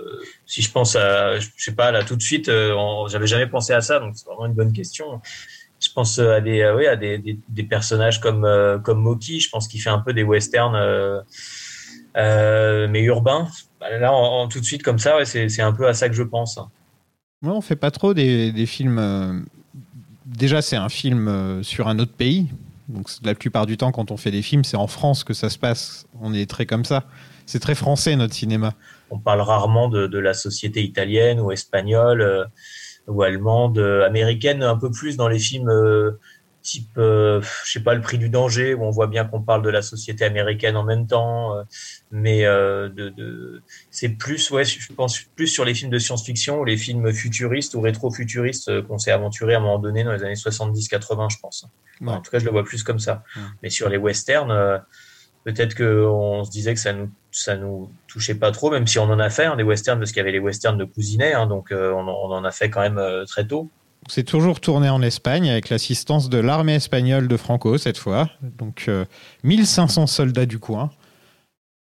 si 0.46 0.62
je 0.62 0.70
pense 0.70 0.94
à, 0.96 1.38
je 1.40 1.48
sais 1.56 1.74
pas, 1.74 1.90
là, 1.90 2.04
tout 2.04 2.14
de 2.14 2.22
suite, 2.22 2.48
euh, 2.48 2.74
j'avais 3.08 3.26
jamais 3.26 3.46
pensé 3.48 3.72
à 3.72 3.80
ça, 3.80 3.98
donc 3.98 4.12
c'est 4.16 4.26
vraiment 4.26 4.46
une 4.46 4.54
bonne 4.54 4.72
question. 4.72 5.20
Je 5.80 5.88
pense 5.92 6.20
à 6.20 6.40
des, 6.40 6.60
euh, 6.60 6.76
oui, 6.76 6.86
à 6.86 6.94
des, 6.94 7.18
des, 7.18 7.38
des 7.48 7.62
personnages 7.64 8.20
comme 8.20 8.44
euh, 8.44 8.78
comme 8.78 9.00
Moki. 9.02 9.40
Je 9.40 9.48
pense 9.50 9.66
qu'il 9.66 9.80
fait 9.80 9.90
un 9.90 9.98
peu 9.98 10.12
des 10.12 10.22
westerns, 10.22 10.76
euh, 10.76 11.20
euh, 12.16 12.86
mais 12.88 13.00
urbains. 13.02 13.48
Bah, 13.80 13.90
Là, 13.98 14.12
en, 14.12 14.42
en- 14.42 14.48
tout 14.48 14.60
de 14.60 14.64
suite 14.64 14.82
comme 14.84 14.98
ça, 15.00 15.16
ouais, 15.16 15.24
c'est 15.24 15.48
c'est 15.48 15.62
un 15.62 15.72
peu 15.72 15.88
à 15.88 15.94
ça 15.94 16.08
que 16.08 16.14
je 16.14 16.22
pense. 16.22 16.58
Moi, 17.42 17.54
on 17.54 17.60
fait 17.60 17.76
pas 17.76 17.90
trop 17.90 18.14
des, 18.14 18.52
des 18.52 18.66
films. 18.66 18.98
euh, 18.98 19.40
Déjà, 20.26 20.62
c'est 20.62 20.76
un 20.76 20.88
film 20.88 21.28
euh, 21.28 21.62
sur 21.62 21.88
un 21.88 21.98
autre 21.98 22.12
pays. 22.12 22.48
Donc, 22.88 23.08
la 23.24 23.34
plupart 23.34 23.66
du 23.66 23.76
temps, 23.76 23.92
quand 23.92 24.10
on 24.10 24.16
fait 24.16 24.30
des 24.30 24.42
films, 24.42 24.64
c'est 24.64 24.76
en 24.76 24.86
France 24.86 25.24
que 25.24 25.34
ça 25.34 25.50
se 25.50 25.58
passe. 25.58 26.06
On 26.20 26.32
est 26.34 26.48
très 26.48 26.66
comme 26.66 26.84
ça. 26.84 27.04
C'est 27.46 27.58
très 27.58 27.74
français 27.74 28.14
notre 28.16 28.34
cinéma. 28.34 28.74
on 29.10 29.18
parle 29.18 29.40
rarement 29.40 29.88
de, 29.88 30.06
de 30.06 30.18
la 30.18 30.32
société 30.34 30.82
italienne 30.82 31.40
ou 31.40 31.50
espagnole 31.50 32.20
euh, 32.22 32.44
ou 33.08 33.22
allemande, 33.22 33.78
américaine, 33.78 34.62
un 34.62 34.76
peu 34.76 34.90
plus 34.90 35.16
dans 35.16 35.26
les 35.28 35.40
films 35.40 35.68
type, 36.62 36.90
euh, 36.96 37.40
je 37.64 37.72
sais 37.72 37.80
pas, 37.80 37.94
Le 37.94 38.00
Prix 38.00 38.18
du 38.18 38.28
danger, 38.28 38.74
où 38.74 38.84
on 38.84 38.90
voit 38.90 39.08
bien 39.08 39.24
qu'on 39.24 39.42
parle 39.42 39.62
de 39.62 39.68
la 39.70 39.82
société 39.82 40.24
américaine 40.24 40.76
en 40.76 40.84
même 40.84 41.06
temps, 41.06 41.56
euh, 41.56 41.62
mais 42.10 42.44
euh, 42.44 42.88
de, 42.88 43.08
de, 43.10 43.62
c'est 43.90 44.10
plus, 44.10 44.50
ouais, 44.50 44.64
je 44.64 44.92
pense 44.94 45.18
plus 45.36 45.48
sur 45.48 45.64
les 45.64 45.74
films 45.74 45.90
de 45.90 45.98
science-fiction 45.98 46.60
ou 46.60 46.64
les 46.64 46.76
films 46.76 47.12
futuristes 47.12 47.74
ou 47.74 47.80
rétro-futuristes 47.80 48.82
qu'on 48.82 48.98
s'est 48.98 49.10
aventuré 49.12 49.54
à 49.54 49.58
un 49.58 49.60
moment 49.60 49.78
donné 49.78 50.04
dans 50.04 50.12
les 50.12 50.22
années 50.22 50.34
70-80, 50.34 51.30
je 51.32 51.38
pense. 51.40 51.66
Ouais. 52.00 52.08
En 52.12 52.20
tout 52.20 52.30
cas, 52.30 52.38
je 52.38 52.44
le 52.44 52.50
vois 52.50 52.64
plus 52.64 52.82
comme 52.82 52.98
ça. 52.98 53.22
Ouais. 53.36 53.42
Mais 53.62 53.70
sur 53.70 53.88
les 53.88 53.96
westerns, 53.98 54.82
peut-être 55.44 55.76
qu'on 55.76 56.44
se 56.44 56.50
disait 56.50 56.74
que 56.74 56.80
ça 56.80 56.92
nous 56.92 57.10
ça 57.34 57.56
nous 57.56 57.90
touchait 58.08 58.34
pas 58.34 58.50
trop, 58.52 58.70
même 58.70 58.86
si 58.86 58.98
on 58.98 59.04
en 59.04 59.18
a 59.18 59.30
fait 59.30 59.46
hein, 59.46 59.56
des 59.56 59.62
westerns, 59.62 59.98
parce 59.98 60.12
qu'il 60.12 60.18
y 60.18 60.20
avait 60.20 60.32
les 60.32 60.38
westerns 60.38 60.76
de 60.76 60.84
Cousinet, 60.84 61.32
hein, 61.32 61.46
donc 61.46 61.68
on, 61.72 62.06
en- 62.06 62.28
on 62.28 62.30
en 62.32 62.44
a 62.44 62.50
fait 62.50 62.68
quand 62.70 62.80
même 62.82 63.00
très 63.26 63.46
tôt. 63.46 63.70
C'est 64.08 64.24
toujours 64.24 64.60
tourné 64.60 64.88
en 64.88 65.00
Espagne 65.02 65.48
avec 65.48 65.68
l'assistance 65.68 66.28
de 66.28 66.38
l'armée 66.38 66.74
espagnole 66.74 67.28
de 67.28 67.36
Franco 67.36 67.78
cette 67.78 67.98
fois. 67.98 68.28
Donc 68.58 68.86
euh, 68.88 69.04
1500 69.44 70.06
soldats 70.06 70.46
du 70.46 70.58
coin. 70.58 70.90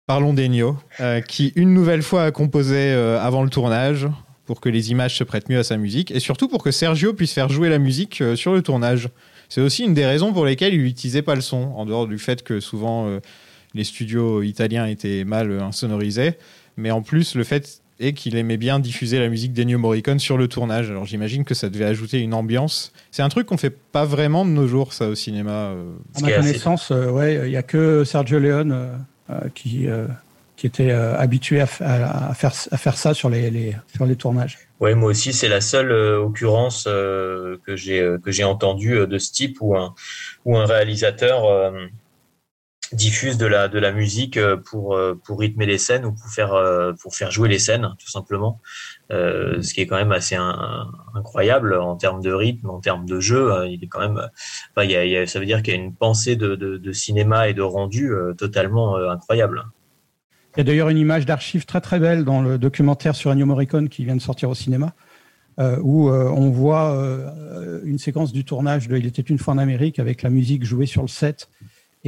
Parlons 0.06 0.32
d'Ennio, 0.32 0.76
euh, 1.00 1.20
qui 1.20 1.52
une 1.56 1.74
nouvelle 1.74 2.02
fois 2.02 2.24
a 2.24 2.30
composé 2.30 2.76
euh, 2.76 3.20
avant 3.20 3.42
le 3.42 3.50
tournage 3.50 4.08
pour 4.46 4.60
que 4.60 4.68
les 4.68 4.92
images 4.92 5.16
se 5.16 5.24
prêtent 5.24 5.48
mieux 5.48 5.58
à 5.58 5.64
sa 5.64 5.76
musique 5.76 6.10
et 6.12 6.20
surtout 6.20 6.48
pour 6.48 6.62
que 6.62 6.70
Sergio 6.70 7.12
puisse 7.12 7.32
faire 7.32 7.48
jouer 7.48 7.68
la 7.68 7.78
musique 7.78 8.20
euh, 8.22 8.36
sur 8.36 8.54
le 8.54 8.62
tournage. 8.62 9.08
C'est 9.48 9.60
aussi 9.60 9.84
une 9.84 9.94
des 9.94 10.06
raisons 10.06 10.32
pour 10.32 10.46
lesquelles 10.46 10.74
il 10.74 10.82
n'utilisait 10.82 11.22
pas 11.22 11.34
le 11.34 11.40
son, 11.40 11.72
en 11.76 11.84
dehors 11.84 12.06
du 12.06 12.18
fait 12.18 12.42
que 12.42 12.60
souvent 12.60 13.08
euh, 13.08 13.20
les 13.74 13.84
studios 13.84 14.42
italiens 14.42 14.86
étaient 14.86 15.24
mal 15.24 15.60
insonorisés, 15.60 16.38
mais 16.76 16.90
en 16.90 17.02
plus 17.02 17.34
le 17.34 17.44
fait 17.44 17.82
est 18.00 18.12
qu'il 18.12 18.36
aimait 18.36 18.56
bien 18.56 18.78
diffuser 18.78 19.18
la 19.18 19.28
musique 19.28 19.52
d'Ennio 19.52 19.78
Morricone 19.78 20.18
sur 20.18 20.36
le 20.36 20.48
tournage. 20.48 20.90
Alors 20.90 21.04
j'imagine 21.06 21.44
que 21.44 21.54
ça 21.54 21.68
devait 21.70 21.84
ajouter 21.86 22.18
une 22.20 22.34
ambiance. 22.34 22.92
C'est 23.10 23.22
un 23.22 23.28
truc 23.28 23.46
qu'on 23.46 23.56
fait 23.56 23.70
pas 23.70 24.04
vraiment 24.04 24.44
de 24.44 24.50
nos 24.50 24.66
jours, 24.66 24.92
ça 24.92 25.08
au 25.08 25.14
cinéma. 25.14 25.50
euh. 25.70 25.92
À 26.16 26.20
ma 26.20 26.32
connaissance, 26.32 26.90
euh, 26.90 27.10
ouais, 27.10 27.42
il 27.46 27.50
y 27.52 27.56
a 27.56 27.62
que 27.62 28.04
Sergio 28.04 28.38
Leone 28.38 28.72
euh, 29.30 29.40
qui 29.54 29.88
euh, 29.88 30.06
qui 30.56 30.66
était 30.66 30.90
euh, 30.90 31.14
habitué 31.18 31.60
à, 31.60 31.66
f- 31.66 31.82
à- 31.84 32.30
à 32.30 32.34
faire 32.34 32.52
à 32.70 32.76
faire 32.78 32.96
ça 32.96 33.12
sur 33.12 33.28
les, 33.28 33.50
les 33.50 33.76
sur 33.94 34.06
les 34.06 34.16
tournages. 34.16 34.58
Ouais, 34.80 34.94
moi 34.94 35.10
aussi, 35.10 35.32
c'est 35.32 35.48
la 35.48 35.60
seule 35.62 35.90
euh, 35.90 36.18
occurrence 36.18 36.84
euh, 36.86 37.56
que 37.66 37.76
j'ai 37.76 38.00
euh, 38.00 38.18
que 38.18 38.30
j'ai 38.30 38.44
entendue 38.44 38.94
euh, 38.98 39.06
de 39.06 39.18
ce 39.18 39.32
type 39.32 39.58
où 39.60 39.76
un 39.76 39.94
où 40.44 40.56
un 40.56 40.64
réalisateur 40.66 41.44
euh, 41.46 41.70
diffuse 42.92 43.36
de 43.38 43.46
la 43.46 43.68
de 43.68 43.78
la 43.78 43.92
musique 43.92 44.36
euh, 44.36 44.56
pour 44.56 44.94
euh, 44.94 45.14
pour 45.24 45.40
rythmer 45.40 45.66
les 45.66 45.78
scènes 45.78 46.04
ou 46.04 46.12
pour 46.12 46.28
faire 46.28 46.54
euh, 46.54 46.92
pour 47.00 47.14
faire 47.14 47.30
jouer 47.30 47.48
les 47.48 47.58
scènes 47.58 47.94
tout 47.98 48.10
simplement. 48.10 48.60
Ce 49.10 49.72
qui 49.72 49.80
est 49.80 49.86
quand 49.86 49.96
même 49.96 50.12
assez 50.12 50.36
incroyable 51.14 51.74
en 51.74 51.96
termes 51.96 52.20
de 52.20 52.32
rythme, 52.32 52.70
en 52.70 52.80
termes 52.80 53.06
de 53.06 53.20
jeu. 53.20 53.52
euh, 53.52 53.68
il 53.68 53.82
est 53.84 53.86
quand 53.86 54.00
même, 54.00 54.20
enfin, 54.72 54.84
il 54.84 54.90
y 54.90 55.16
a, 55.16 55.26
ça 55.26 55.38
veut 55.38 55.46
dire 55.46 55.62
qu'il 55.62 55.74
y 55.74 55.76
a 55.76 55.80
une 55.80 55.94
pensée 55.94 56.34
de, 56.34 56.56
de, 56.56 56.92
cinéma 56.92 57.48
et 57.48 57.54
de 57.54 57.62
rendu 57.62 58.10
totalement 58.36 58.96
incroyable. 58.96 59.64
Il 60.56 60.58
y 60.58 60.60
a 60.62 60.64
d'ailleurs 60.64 60.88
une 60.88 60.98
image 60.98 61.24
d'archive 61.24 61.66
très 61.66 61.80
très 61.80 62.00
belle 62.00 62.24
dans 62.24 62.42
le 62.42 62.58
documentaire 62.58 63.14
sur 63.14 63.30
Ennio 63.30 63.46
Morricone 63.46 63.88
qui 63.88 64.04
vient 64.04 64.16
de 64.16 64.20
sortir 64.20 64.50
au 64.50 64.54
cinéma, 64.54 64.92
où 65.58 66.10
on 66.10 66.50
voit 66.50 66.96
une 67.84 67.98
séquence 67.98 68.32
du 68.32 68.44
tournage 68.44 68.88
de 68.88 68.96
Il 68.96 69.06
était 69.06 69.22
une 69.22 69.38
fois 69.38 69.54
en 69.54 69.58
Amérique 69.58 70.00
avec 70.00 70.22
la 70.22 70.30
musique 70.30 70.64
jouée 70.64 70.86
sur 70.86 71.02
le 71.02 71.08
set 71.08 71.48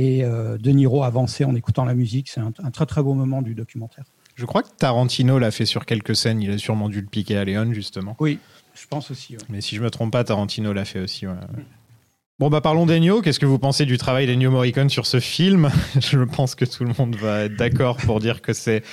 et 0.01 0.23
euh, 0.25 0.57
De 0.59 0.71
Niro 0.71 1.03
avancer 1.03 1.45
en 1.45 1.55
écoutant 1.57 1.85
la 1.85 1.95
musique. 1.95 2.29
C'est 2.29 2.41
un, 2.41 2.53
un 2.63 2.71
très 2.71 2.87
très 2.87 3.03
beau 3.03 3.15
moment 3.15 3.43
du 3.43 3.55
documentaire. 3.55 4.05
Je 4.37 4.45
crois 4.47 4.63
que 4.63 4.69
Tarantino 4.79 5.41
l'a 5.41 5.51
fait 5.51 5.67
sur 5.67 5.85
quelques 5.85 6.15
scènes. 6.15 6.41
Il 6.41 6.51
a 6.53 6.59
sûrement 6.59 6.89
dû 6.89 7.01
le 7.01 7.09
piquer 7.09 7.37
à 7.37 7.45
Léon 7.45 7.73
justement. 7.73 8.17
Oui, 8.21 8.39
je 8.75 8.87
pense 8.87 9.11
aussi. 9.11 9.33
ouais. 9.33 9.43
Mais 9.49 9.61
si 9.61 9.75
je 9.75 9.83
me 9.83 9.91
trompe 9.91 10.13
pas, 10.13 10.23
Tarantino 10.23 10.73
l'a 10.73 10.85
fait 10.85 11.01
aussi. 11.01 11.27
ouais, 11.27 11.33
ouais. 11.33 11.65
Bon 12.39 12.49
bah 12.49 12.61
parlons 12.61 12.87
d'Ennio. 12.87 13.21
Qu'est-ce 13.21 13.41
que 13.41 13.47
vous 13.47 13.59
pensez 13.59 13.85
du 13.85 13.99
travail 13.99 14.29
d'Ennio 14.29 14.53
Morricone 14.53 14.89
sur 14.89 15.07
ce 15.07 15.19
film? 15.19 15.71
Je 16.01 16.21
pense 16.21 16.55
que 16.55 16.65
tout 16.65 16.85
le 16.85 16.93
monde 16.97 17.17
va 17.17 17.47
être 17.47 17.57
d'accord 17.57 17.97
pour 17.97 18.21
dire 18.21 18.41
que 18.41 18.53
c'est 18.53 18.85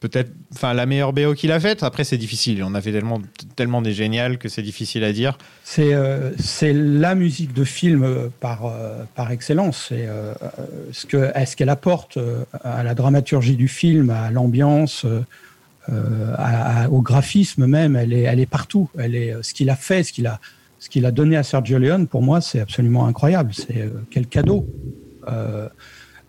peut-être, 0.00 0.32
enfin 0.54 0.72
la 0.72 0.86
meilleure 0.86 1.12
BO 1.12 1.34
qu'il 1.34 1.52
a 1.52 1.60
faite. 1.60 1.82
Après 1.82 2.04
c'est 2.04 2.16
difficile. 2.16 2.58
Il 2.58 2.64
en 2.64 2.74
a 2.74 2.80
fait 2.80 2.90
tellement, 2.90 3.20
tellement 3.54 3.82
des 3.82 3.92
géniales 3.92 4.38
que 4.38 4.48
c'est 4.48 4.62
difficile 4.62 5.04
à 5.04 5.12
dire. 5.12 5.38
C'est 5.62 5.94
euh, 5.94 6.32
c'est 6.38 6.72
la 6.72 7.14
musique 7.14 7.52
de 7.52 7.64
film 7.64 8.02
euh, 8.02 8.28
par, 8.40 8.64
euh, 8.64 9.04
par 9.14 9.30
excellence. 9.30 9.86
C'est 9.90 10.08
ce 10.92 11.06
que 11.06 11.30
est-ce 11.34 11.54
qu'elle 11.54 11.68
apporte 11.68 12.18
à 12.64 12.82
la 12.82 12.94
dramaturgie 12.94 13.56
du 13.56 13.68
film, 13.68 14.10
à 14.10 14.30
l'ambiance, 14.30 15.04
au 15.88 17.02
graphisme 17.02 17.66
même. 17.66 17.96
Elle 17.96 18.12
est, 18.12 18.22
elle 18.22 18.40
est 18.40 18.46
partout. 18.46 18.88
Elle 18.98 19.14
est 19.14 19.34
ce 19.42 19.52
qu'il 19.54 19.68
a 19.70 19.76
fait, 19.76 20.02
ce 20.02 20.12
qu'il 20.12 20.26
a, 20.26 20.40
ce 20.78 20.88
qu'il 20.88 21.04
a 21.04 21.10
donné 21.10 21.36
à 21.36 21.42
Sergio 21.42 21.78
Leone. 21.78 22.06
Pour 22.06 22.22
moi, 22.22 22.40
c'est 22.40 22.60
absolument 22.60 23.06
incroyable. 23.06 23.52
C'est 23.54 23.88
quel 24.10 24.26
cadeau. 24.26 24.66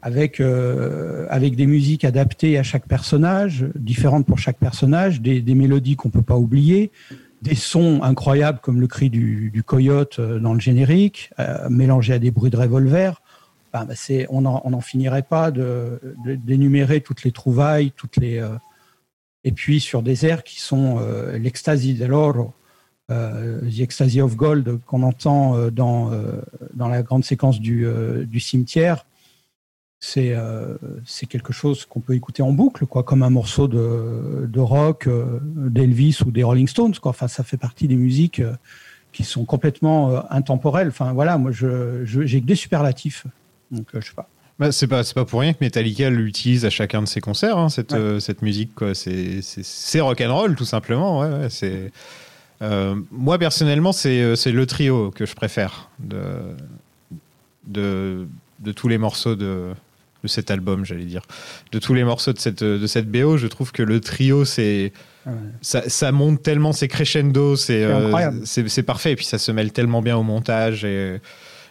Avec 0.01 0.39
euh, 0.39 1.27
avec 1.29 1.55
des 1.55 1.67
musiques 1.67 2.05
adaptées 2.05 2.57
à 2.57 2.63
chaque 2.63 2.87
personnage, 2.87 3.67
différentes 3.75 4.25
pour 4.25 4.39
chaque 4.39 4.57
personnage, 4.57 5.21
des, 5.21 5.41
des 5.41 5.55
mélodies 5.55 5.95
qu'on 5.95 6.09
peut 6.09 6.23
pas 6.23 6.37
oublier, 6.37 6.91
des 7.41 7.55
sons 7.55 8.01
incroyables 8.03 8.59
comme 8.61 8.79
le 8.81 8.87
cri 8.87 9.09
du, 9.09 9.51
du 9.51 9.63
coyote 9.63 10.19
euh, 10.19 10.39
dans 10.39 10.53
le 10.53 10.59
générique, 10.59 11.31
euh, 11.39 11.69
mélangé 11.69 12.13
à 12.13 12.19
des 12.19 12.31
bruits 12.31 12.51
de 12.51 12.57
revolver. 12.57 13.21
Bah, 13.73 13.87
c'est, 13.95 14.27
on 14.29 14.41
n'en 14.41 14.61
on 14.65 14.73
en 14.73 14.81
finirait 14.81 15.23
pas 15.23 15.49
de, 15.49 15.99
d'énumérer 16.25 17.01
toutes 17.01 17.23
les 17.23 17.31
trouvailles, 17.31 17.91
toutes 17.95 18.17
les 18.17 18.37
euh, 18.37 18.49
et 19.43 19.51
puis 19.51 19.79
sur 19.79 20.03
des 20.03 20.25
airs 20.25 20.43
qui 20.43 20.59
sont 20.59 20.97
euh, 20.99 21.37
l'ecstasy 21.37 21.93
dell'oro, 21.93 22.53
euh, 23.11 23.61
the 23.61 23.79
ecstasy 23.79 24.21
of 24.21 24.35
gold 24.35 24.79
qu'on 24.85 25.03
entend 25.03 25.69
dans 25.69 26.11
dans 26.73 26.89
la 26.89 27.01
grande 27.01 27.23
séquence 27.23 27.59
du, 27.59 27.85
du 28.25 28.39
cimetière. 28.39 29.05
C'est 30.03 30.33
euh, 30.33 30.77
c'est 31.05 31.27
quelque 31.27 31.53
chose 31.53 31.85
qu'on 31.85 31.99
peut 31.99 32.15
écouter 32.15 32.41
en 32.41 32.51
boucle, 32.51 32.87
quoi, 32.87 33.03
comme 33.03 33.21
un 33.21 33.29
morceau 33.29 33.67
de, 33.67 34.47
de 34.47 34.59
rock 34.59 35.05
euh, 35.05 35.39
d'Elvis 35.43 36.17
ou 36.25 36.31
des 36.31 36.41
Rolling 36.41 36.67
Stones. 36.67 36.95
Quoi. 36.99 37.11
Enfin, 37.11 37.27
ça 37.27 37.43
fait 37.43 37.57
partie 37.57 37.87
des 37.87 37.95
musiques 37.95 38.39
euh, 38.39 38.53
qui 39.13 39.23
sont 39.23 39.45
complètement 39.45 40.23
intemporelles. 40.31 40.87
Enfin, 40.87 41.13
voilà, 41.13 41.37
moi, 41.37 41.51
je, 41.51 42.03
j'ai 42.03 42.41
que 42.41 42.47
des 42.47 42.55
superlatifs. 42.55 43.27
Donc, 43.69 43.85
je 43.93 43.99
sais 43.99 44.13
pas. 44.15 44.27
Bah, 44.57 44.71
c'est 44.71 44.87
pas 44.87 45.03
pas 45.13 45.25
pour 45.25 45.41
rien 45.41 45.53
que 45.53 45.59
Metallica 45.61 46.09
l'utilise 46.09 46.65
à 46.65 46.71
chacun 46.71 47.03
de 47.03 47.07
ses 47.07 47.21
concerts. 47.21 47.57
hein, 47.59 47.69
cette 47.69 47.91
Ouais. 47.93 48.19
cette 48.19 48.41
musique. 48.41 48.71
C'est 48.93 49.99
rock'n'roll 50.01 50.55
tout 50.55 50.65
simplement. 50.65 51.19
Ouais, 51.19 51.29
ouais, 51.29 51.49
c'est 51.51 51.91
moi 53.11 53.37
personnellement 53.39 53.91
c'est 53.91 54.35
c'est 54.35 54.51
le 54.51 54.65
trio 54.67 55.09
que 55.11 55.25
je 55.25 55.33
préfère 55.35 55.89
de 55.99 56.21
de 57.67 58.27
de 58.59 58.71
tous 58.71 58.87
les 58.87 58.97
morceaux 58.99 59.35
de 59.35 59.73
de 60.23 60.27
cet 60.27 60.51
album, 60.51 60.85
j'allais 60.85 61.05
dire. 61.05 61.21
De 61.71 61.79
tous 61.79 61.93
les 61.93 62.03
morceaux 62.03 62.33
de 62.33 62.39
cette, 62.39 62.63
de 62.63 62.87
cette 62.87 63.09
BO, 63.09 63.37
je 63.37 63.47
trouve 63.47 63.71
que 63.71 63.83
le 63.83 63.99
trio, 63.99 64.45
c'est. 64.45 64.93
Ouais. 65.25 65.33
Ça, 65.61 65.87
ça 65.87 66.11
monte 66.11 66.41
tellement, 66.41 66.73
c'est 66.73 66.87
crescendo, 66.87 67.55
c'est 67.55 67.83
euh, 67.83 68.31
c'est 68.43 68.67
c'est 68.69 68.83
parfait. 68.83 69.11
Et 69.11 69.15
puis 69.15 69.25
ça 69.25 69.37
se 69.37 69.51
mêle 69.51 69.71
tellement 69.71 70.01
bien 70.01 70.17
au 70.17 70.23
montage 70.23 70.83
et, 70.83 71.19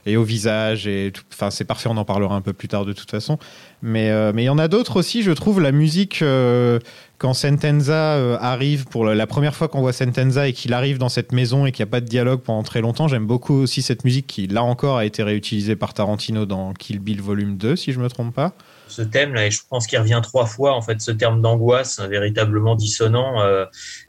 et 0.06 0.16
au 0.16 0.22
visage. 0.22 0.86
et 0.86 1.12
Enfin, 1.32 1.50
c'est 1.50 1.64
parfait, 1.64 1.88
on 1.88 1.96
en 1.96 2.04
parlera 2.04 2.34
un 2.34 2.40
peu 2.40 2.52
plus 2.52 2.68
tard 2.68 2.84
de 2.84 2.92
toute 2.92 3.10
façon. 3.10 3.38
Mais 3.82 4.10
euh, 4.10 4.32
mais 4.34 4.42
il 4.42 4.46
y 4.46 4.50
en 4.50 4.58
a 4.58 4.68
d'autres 4.68 4.98
aussi, 4.98 5.22
je 5.22 5.32
trouve, 5.32 5.60
la 5.60 5.72
musique. 5.72 6.20
euh, 6.22 6.78
quand 7.18 7.34
Sentenza 7.34 8.14
euh, 8.14 8.38
arrive 8.40 8.86
pour 8.86 9.04
la, 9.04 9.14
la 9.14 9.26
première 9.26 9.54
fois 9.54 9.68
qu'on 9.68 9.82
voit 9.82 9.92
Sentenza 9.92 10.48
et 10.48 10.54
qu'il 10.54 10.72
arrive 10.72 10.96
dans 10.96 11.10
cette 11.10 11.32
maison 11.32 11.66
et 11.66 11.72
qu'il 11.72 11.84
n'y 11.84 11.88
a 11.88 11.92
pas 11.92 12.00
de 12.00 12.06
dialogue 12.06 12.40
pendant 12.40 12.62
très 12.62 12.80
longtemps, 12.80 13.08
j'aime 13.08 13.26
beaucoup 13.26 13.54
aussi 13.54 13.82
cette 13.82 14.04
musique 14.04 14.26
qui, 14.26 14.46
là 14.46 14.62
encore, 14.62 14.96
a 14.96 15.04
été 15.04 15.22
réutilisée 15.22 15.76
par 15.76 15.92
Tarantino 15.92 16.46
dans 16.46 16.72
Kill 16.72 16.98
Bill 16.98 17.20
Volume 17.20 17.58
2, 17.58 17.76
si 17.76 17.92
je 17.92 18.00
me 18.00 18.08
trompe 18.08 18.34
pas. 18.34 18.54
Ce 18.90 19.02
thème 19.02 19.34
là 19.34 19.46
et 19.46 19.50
je 19.50 19.60
pense 19.68 19.86
qu'il 19.86 19.98
revient 19.98 20.20
trois 20.22 20.46
fois 20.46 20.74
en 20.74 20.82
fait 20.82 21.00
ce 21.00 21.10
terme 21.10 21.40
d'angoisse 21.40 22.00
véritablement 22.00 22.74
dissonant 22.74 23.40
euh, 23.40 23.64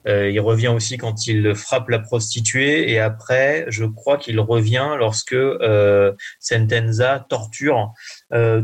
euh, 0.07 0.29
il 0.29 0.39
revient 0.39 0.69
aussi 0.69 0.97
quand 0.97 1.27
il 1.27 1.55
frappe 1.55 1.89
la 1.89 1.99
prostituée 1.99 2.91
et 2.91 2.99
après 2.99 3.65
je 3.69 3.85
crois 3.85 4.17
qu'il 4.17 4.39
revient 4.39 4.95
lorsque 4.97 5.33
euh, 5.33 6.11
Sentenza 6.39 7.25
torture 7.29 7.93
euh, 8.33 8.63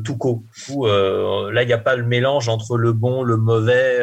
là 1.51 1.63
il 1.63 1.67
n'y 1.67 1.73
a 1.73 1.77
pas 1.77 1.95
le 1.95 2.03
mélange 2.03 2.49
entre 2.49 2.77
le 2.77 2.93
bon 2.93 3.23
le 3.23 3.37
mauvais 3.37 3.99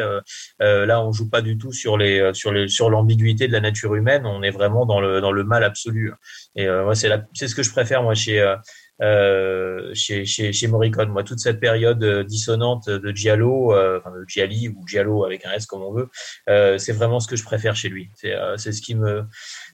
là 0.59 1.01
on 1.01 1.11
joue 1.11 1.29
pas 1.29 1.41
du 1.41 1.57
tout 1.57 1.71
sur 1.71 1.97
l'ambiguïté 1.97 3.47
de 3.47 3.53
la 3.53 3.61
nature 3.61 3.95
humaine 3.95 4.25
on 4.25 4.41
est 4.41 4.51
vraiment 4.51 4.85
dans 4.85 4.99
le 4.99 5.43
mal 5.43 5.63
absolu. 5.63 6.13
Et 6.55 6.67
moi 6.67 6.95
c'est 6.95 7.47
ce 7.47 7.55
que 7.55 7.63
je 7.63 7.71
préfère 7.71 8.03
moi 8.03 8.13
chez 8.13 8.55
euh, 9.01 9.91
chez, 9.93 10.25
chez, 10.25 10.53
chez 10.53 10.67
Morricone. 10.67 11.09
Moi, 11.09 11.23
toute 11.23 11.39
cette 11.39 11.59
période 11.59 12.03
euh, 12.03 12.23
dissonante 12.23 12.89
de 12.89 13.11
Giallo, 13.15 13.73
euh, 13.73 13.99
enfin 13.99 14.11
de 14.11 14.23
Gialli 14.27 14.69
ou 14.69 14.87
Giallo 14.87 15.25
avec 15.25 15.45
un 15.45 15.51
S 15.51 15.65
comme 15.65 15.83
on 15.83 15.93
veut, 15.93 16.09
euh, 16.49 16.77
c'est 16.77 16.93
vraiment 16.93 17.19
ce 17.19 17.27
que 17.27 17.35
je 17.35 17.43
préfère 17.43 17.75
chez 17.75 17.89
lui. 17.89 18.09
C'est 18.15 18.33
euh, 18.33 18.57
ce 18.57 18.81
qui 18.81 18.95
me 18.95 19.23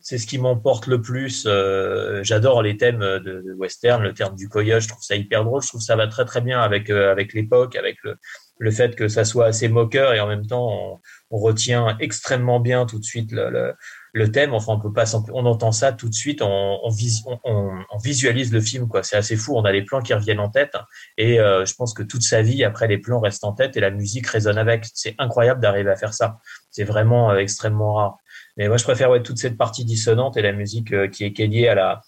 c'est 0.01 0.17
ce 0.17 0.27
qui 0.27 0.37
m'emporte 0.37 0.87
le 0.87 1.01
plus. 1.01 1.45
Euh, 1.47 2.23
J'adore 2.23 2.61
les 2.63 2.77
thèmes 2.77 2.99
de, 2.99 3.19
de 3.19 3.53
western, 3.57 4.01
le 4.01 4.13
terme 4.13 4.35
du 4.35 4.49
coyote, 4.49 4.81
je 4.81 4.87
trouve 4.87 5.03
ça 5.03 5.15
hyper 5.15 5.43
drôle. 5.43 5.61
Je 5.61 5.67
trouve 5.67 5.81
ça 5.81 5.95
va 5.95 6.07
très 6.07 6.25
très 6.25 6.41
bien 6.41 6.61
avec 6.61 6.89
avec 6.89 7.33
l'époque, 7.33 7.75
avec 7.75 7.97
le 8.03 8.15
le 8.61 8.69
fait 8.69 8.95
que 8.95 9.07
ça 9.07 9.25
soit 9.25 9.47
assez 9.47 9.67
moqueur 9.69 10.13
et 10.13 10.19
en 10.19 10.27
même 10.27 10.45
temps 10.45 10.69
on, 10.71 10.99
on 11.31 11.39
retient 11.39 11.97
extrêmement 11.99 12.59
bien 12.59 12.85
tout 12.85 12.99
de 12.99 13.03
suite 13.03 13.31
le, 13.31 13.49
le, 13.49 13.73
le 14.13 14.31
thème. 14.31 14.53
Enfin, 14.53 14.73
on 14.73 14.79
peut 14.79 14.91
pas, 14.91 15.05
on 15.33 15.45
entend 15.45 15.71
ça 15.71 15.91
tout 15.93 16.09
de 16.09 16.13
suite, 16.13 16.41
on, 16.41 16.79
on, 16.83 16.89
vis- 16.89 17.23
on- 17.25 17.39
on- 17.43 17.79
on 17.91 17.97
visualise 17.97 18.51
le 18.51 18.61
film, 18.61 18.87
quoi. 18.87 19.03
C'est 19.03 19.15
assez 19.15 19.35
fou. 19.35 19.55
On 19.55 19.63
a 19.63 19.71
les 19.71 19.83
plans 19.83 20.01
qui 20.01 20.13
reviennent 20.13 20.39
en 20.39 20.49
tête, 20.49 20.75
et 21.17 21.39
euh, 21.39 21.65
je 21.65 21.73
pense 21.75 21.93
que 21.93 22.03
toute 22.03 22.23
sa 22.23 22.41
vie, 22.41 22.63
après, 22.63 22.87
les 22.87 22.97
plans 22.97 23.19
restent 23.19 23.43
en 23.43 23.53
tête 23.53 23.77
et 23.77 23.79
la 23.79 23.91
musique 23.91 24.27
résonne 24.27 24.57
avec. 24.57 24.85
C'est 24.93 25.15
incroyable 25.17 25.61
d'arriver 25.61 25.91
à 25.91 25.95
faire 25.95 26.13
ça. 26.13 26.39
C'est 26.69 26.83
vraiment 26.83 27.31
euh, 27.31 27.37
extrêmement 27.37 27.93
rare. 27.93 28.17
Mais 28.57 28.67
moi, 28.67 28.77
je 28.77 28.83
préfère 28.83 29.09
toute 29.23 29.37
cette 29.37 29.57
partie 29.57 29.85
dissonante 29.85 30.35
et 30.35 30.41
la 30.41 30.51
musique 30.51 30.91
euh, 30.93 31.07
qui 31.07 31.23
est, 31.23 31.47
liée 31.47 31.69
à 31.69 32.01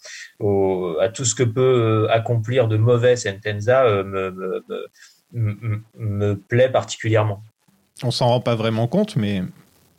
tout 1.10 1.26
ce 1.26 1.36
que 1.36 1.44
peut 1.44 2.08
accomplir 2.12 2.68
de 2.68 2.76
mauvais 2.78 3.16
Sentenza 3.16 3.86
me, 4.04 4.64
me 5.32 6.36
plaît 6.36 6.70
particulièrement. 6.70 7.44
On 8.04 8.12
s'en 8.12 8.28
rend 8.28 8.42
pas 8.42 8.56
vraiment 8.56 8.88
compte, 8.88 9.16
mais 9.16 9.42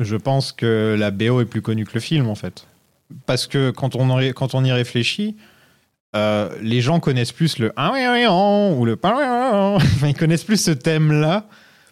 je 0.01 0.17
pense 0.17 0.53
que 0.53 0.97
la 0.99 1.11
BO 1.11 1.41
est 1.41 1.45
plus 1.45 1.63
connue 1.63 1.85
que 1.85 1.95
le 1.95 2.01
film, 2.01 2.29
en 2.29 2.35
fait. 2.35 2.67
Parce 3.27 3.47
que 3.47 3.71
quand 3.71 3.97
on, 3.97 4.19
quand 4.33 4.55
on 4.55 4.65
y 4.65 4.73
réfléchit, 4.73 5.37
euh, 6.17 6.49
les 6.63 6.81
gens 6.81 7.01
connaissent 7.01 7.33
plus 7.33 7.59
le 7.59 7.73
oui, 7.77 8.01
oui, 8.11 8.25
oh 8.29 8.75
ou 8.77 8.85
le 8.85 8.97
ils 10.07 10.15
connaissent 10.15 10.45
plus 10.45 10.63
ce 10.63 10.71
thème-là. 10.71 11.47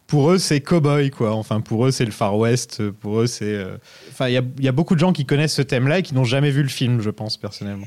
Pour 0.07 0.31
eux, 0.31 0.39
c'est 0.39 0.61
cowboy, 0.61 1.11
quoi. 1.11 1.35
Enfin, 1.35 1.61
pour 1.61 1.87
eux, 1.87 1.91
c'est 1.91 2.05
le 2.05 2.11
Far 2.11 2.37
West. 2.37 2.89
Pour 2.91 3.21
eux, 3.21 3.27
c'est. 3.27 3.45
euh, 3.47 3.79
Enfin, 4.11 4.29
il 4.29 4.33
y 4.33 4.65
y 4.65 4.69
a 4.69 4.73
beaucoup 4.73 4.95
de 4.95 5.01
gens 5.01 5.13
qui 5.13 5.25
connaissent 5.25 5.55
ce 5.55 5.63
thème-là 5.63 6.01
et 6.01 6.03
qui 6.03 6.15
n'ont 6.15 6.25
jamais 6.25 6.51
vu 6.51 6.63
le 6.63 6.69
film, 6.69 7.01
je 7.01 7.11
pense, 7.11 7.37
personnellement. 7.37 7.87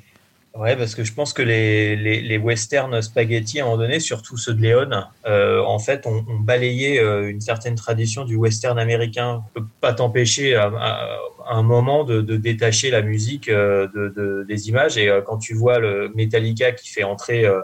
Ouais, 0.57 0.77
parce 0.77 0.95
que 0.95 1.03
je 1.03 1.11
pense 1.11 1.33
que 1.33 1.41
les, 1.41 1.97
les, 1.97 2.21
les 2.21 2.37
westerns 2.37 3.01
spaghetti, 3.01 3.59
à 3.59 3.63
un 3.63 3.65
moment 3.65 3.77
donné, 3.77 3.99
surtout 3.99 4.37
ceux 4.37 4.53
de 4.53 4.61
Léon, 4.61 4.89
euh, 5.25 5.61
en 5.61 5.79
fait, 5.79 6.07
ont, 6.07 6.23
ont 6.29 6.39
balayé 6.39 6.97
euh, 6.97 7.29
une 7.29 7.41
certaine 7.41 7.75
tradition 7.75 8.23
du 8.23 8.37
western 8.37 8.79
américain. 8.79 9.43
On 9.53 9.59
peut 9.59 9.65
pas 9.81 9.93
t'empêcher 9.93 10.55
à, 10.55 10.67
à- 10.67 11.17
à 11.47 11.53
un 11.55 11.61
moment 11.61 12.05
de, 12.05 12.21
de 12.21 12.37
détacher 12.37 12.89
la 12.89 13.01
musique 13.03 13.49
euh, 13.49 13.87
de, 13.93 14.07
de- 14.15 14.45
des 14.47 14.69
images. 14.69 14.97
Et 14.97 15.09
euh, 15.09 15.21
quand 15.21 15.37
tu 15.37 15.53
vois 15.53 15.77
le 15.79 16.09
Metallica 16.15 16.71
qui 16.71 16.89
fait 16.89 17.03
entrer, 17.03 17.45
euh, 17.45 17.59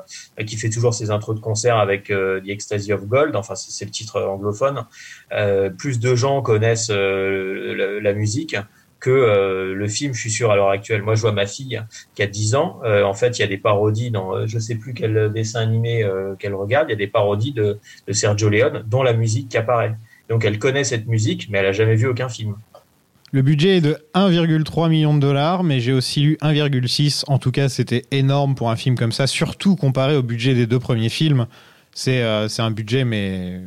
qui 0.46 0.58
fait 0.58 0.70
toujours 0.70 0.94
ses 0.94 1.12
intros 1.12 1.36
de 1.36 1.40
concert 1.40 1.78
avec 1.78 2.10
euh, 2.12 2.42
The 2.42 2.50
Ecstasy 2.50 2.92
of 2.92 3.06
Gold, 3.08 3.36
enfin 3.38 3.56
c'est 3.56 3.86
le 3.86 3.92
titre 3.92 4.22
anglophone, 4.22 4.84
plus 5.78 6.00
de 6.00 6.14
gens 6.16 6.42
connaissent 6.42 6.90
la, 6.92 8.00
la 8.02 8.14
musique 8.14 8.56
que 9.02 9.10
euh, 9.10 9.74
le 9.74 9.88
film, 9.88 10.14
je 10.14 10.22
suis 10.22 10.32
sûr, 10.32 10.52
à 10.52 10.56
l'heure 10.56 10.70
actuelle. 10.70 11.02
Moi, 11.02 11.16
je 11.16 11.22
vois 11.22 11.34
ma 11.34 11.48
fille 11.48 11.82
qui 12.16 12.24
a 12.24 12.28
10 12.28 12.56
ans. 12.56 12.80
Euh, 12.86 13.04
en 13.04 13.14
fait, 13.14 13.38
il 13.38 13.42
y 13.42 13.44
a 13.44 13.48
des 13.48 13.58
parodies 13.58 14.12
dans, 14.12 14.34
euh, 14.34 14.46
je 14.48 14.60
sais 14.60 14.76
plus 14.76 14.94
quel 14.94 15.32
dessin 15.34 15.60
animé 15.60 16.08
qu'elle 16.40 16.54
regarde, 16.54 16.88
il 16.88 16.92
y 16.92 16.94
a 16.94 16.98
des 16.98 17.08
parodies 17.08 17.52
de, 17.52 17.80
Sergio 18.12 18.50
Leone, 18.50 18.86
dont 18.88 19.04
la 19.04 19.14
musique 19.14 19.50
qui 19.50 19.58
apparaît. 19.58 19.96
Donc, 20.30 20.46
elle 20.46 20.60
connaît 20.60 20.86
cette 20.86 21.08
musique, 21.08 21.48
mais 21.50 21.58
elle 21.58 21.66
a 21.66 21.72
jamais 21.74 21.96
vu 21.96 22.08
aucun 22.08 22.30
film. 22.30 22.56
Le 23.34 23.42
budget 23.42 23.78
est 23.78 23.82
de 23.82 23.98
1,3 24.14 24.90
million 24.90 25.16
de 25.16 25.20
dollars, 25.20 25.64
mais 25.64 25.80
j'ai 25.80 25.94
aussi 25.94 26.22
lu 26.22 26.38
1,6. 26.42 27.24
En 27.28 27.40
tout 27.40 27.52
cas, 27.52 27.70
c'était 27.70 28.04
énorme 28.12 28.56
pour 28.56 28.70
un 28.70 28.76
film 28.76 28.96
comme 28.96 29.14
ça, 29.14 29.26
surtout 29.26 29.76
comparé 29.76 30.16
au 30.16 30.22
budget 30.22 30.54
des 30.54 30.68
deux 30.68 30.80
premiers 30.80 31.10
films. 31.10 31.48
C'est 31.94 32.22
euh, 32.24 32.48
un 32.60 32.72
budget, 32.72 33.04
mais 33.04 33.62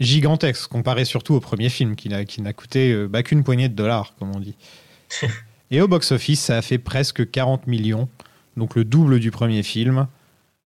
gigantesque, 0.00 0.68
comparé 0.68 1.04
surtout 1.04 1.34
au 1.34 1.40
premier 1.40 1.68
film, 1.68 1.96
qui 1.96 2.08
n'a 2.08 2.24
qui 2.24 2.42
n'a 2.42 2.52
coûté 2.52 2.92
euh, 2.92 3.08
bah, 3.08 3.22
qu'une 3.22 3.44
poignée 3.44 3.68
de 3.68 3.74
dollars, 3.74 4.14
comme 4.18 4.34
on 4.34 4.40
dit. 4.40 4.54
Et 5.70 5.80
au 5.80 5.88
box-office, 5.88 6.40
ça 6.40 6.58
a 6.58 6.62
fait 6.62 6.78
presque 6.78 7.30
40 7.30 7.66
millions, 7.66 8.08
donc 8.56 8.74
le 8.74 8.84
double 8.84 9.20
du 9.20 9.30
premier 9.30 9.62
film. 9.62 10.06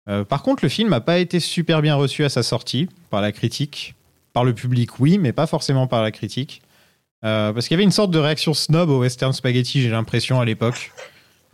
Euh, 0.09 0.25
par 0.25 0.43
contre, 0.43 0.65
le 0.65 0.69
film 0.69 0.91
n'a 0.91 1.01
pas 1.01 1.19
été 1.19 1.39
super 1.39 1.83
bien 1.83 1.95
reçu 1.95 2.25
à 2.25 2.29
sa 2.29 2.43
sortie, 2.43 2.89
par 3.11 3.21
la 3.21 3.31
critique. 3.31 3.95
Par 4.33 4.45
le 4.45 4.55
public, 4.55 4.99
oui, 4.99 5.19
mais 5.19 5.33
pas 5.33 5.47
forcément 5.47 5.87
par 5.87 6.03
la 6.03 6.11
critique. 6.11 6.63
Euh, 7.25 7.53
parce 7.53 7.67
qu'il 7.67 7.75
y 7.75 7.77
avait 7.77 7.85
une 7.85 7.93
sorte 7.93 8.11
de 8.11 8.19
réaction 8.19 8.55
snob 8.55 8.91
au 8.91 9.01
western 9.01 9.33
spaghetti, 9.33 9.83
j'ai 9.83 9.91
l'impression, 9.91 10.41
à 10.41 10.45
l'époque. 10.45 10.93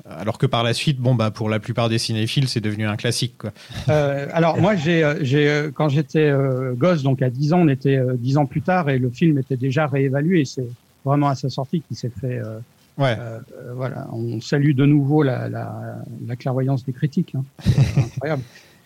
Alors 0.08 0.36
que 0.38 0.46
par 0.46 0.62
la 0.62 0.74
suite, 0.74 0.98
bon, 0.98 1.14
bah, 1.14 1.30
pour 1.30 1.48
la 1.48 1.58
plupart 1.60 1.88
des 1.88 1.98
cinéphiles, 1.98 2.48
c'est 2.48 2.60
devenu 2.60 2.86
un 2.86 2.96
classique. 2.96 3.36
Quoi. 3.38 3.52
Euh, 3.88 4.26
alors 4.32 4.60
moi, 4.60 4.76
j'ai, 4.76 5.02
euh, 5.02 5.14
euh, 5.32 5.70
quand 5.74 5.88
j'étais 5.88 6.28
euh, 6.28 6.74
gosse, 6.74 7.02
donc 7.02 7.22
à 7.22 7.30
10 7.30 7.52
ans, 7.54 7.60
on 7.60 7.68
était 7.68 7.96
euh, 7.96 8.14
10 8.18 8.36
ans 8.36 8.44
plus 8.46 8.60
tard 8.60 8.90
et 8.90 8.98
le 8.98 9.08
film 9.08 9.38
était 9.38 9.56
déjà 9.56 9.86
réévalué. 9.86 10.44
C'est 10.44 10.66
vraiment 11.04 11.28
à 11.28 11.34
sa 11.34 11.48
sortie 11.48 11.80
qu'il 11.80 11.96
s'est 11.96 12.12
fait. 12.20 12.38
euh, 12.38 12.58
Ouais. 12.96 13.16
euh, 13.18 13.40
euh, 13.58 13.72
voilà, 13.74 14.06
on 14.12 14.40
salue 14.40 14.70
de 14.72 14.84
nouveau 14.86 15.24
la, 15.24 15.48
la, 15.48 15.96
la 16.28 16.36
clairvoyance 16.36 16.84
des 16.84 16.92
critiques. 16.92 17.34
Hein. 17.34 17.42
Incroyable. 17.96 18.42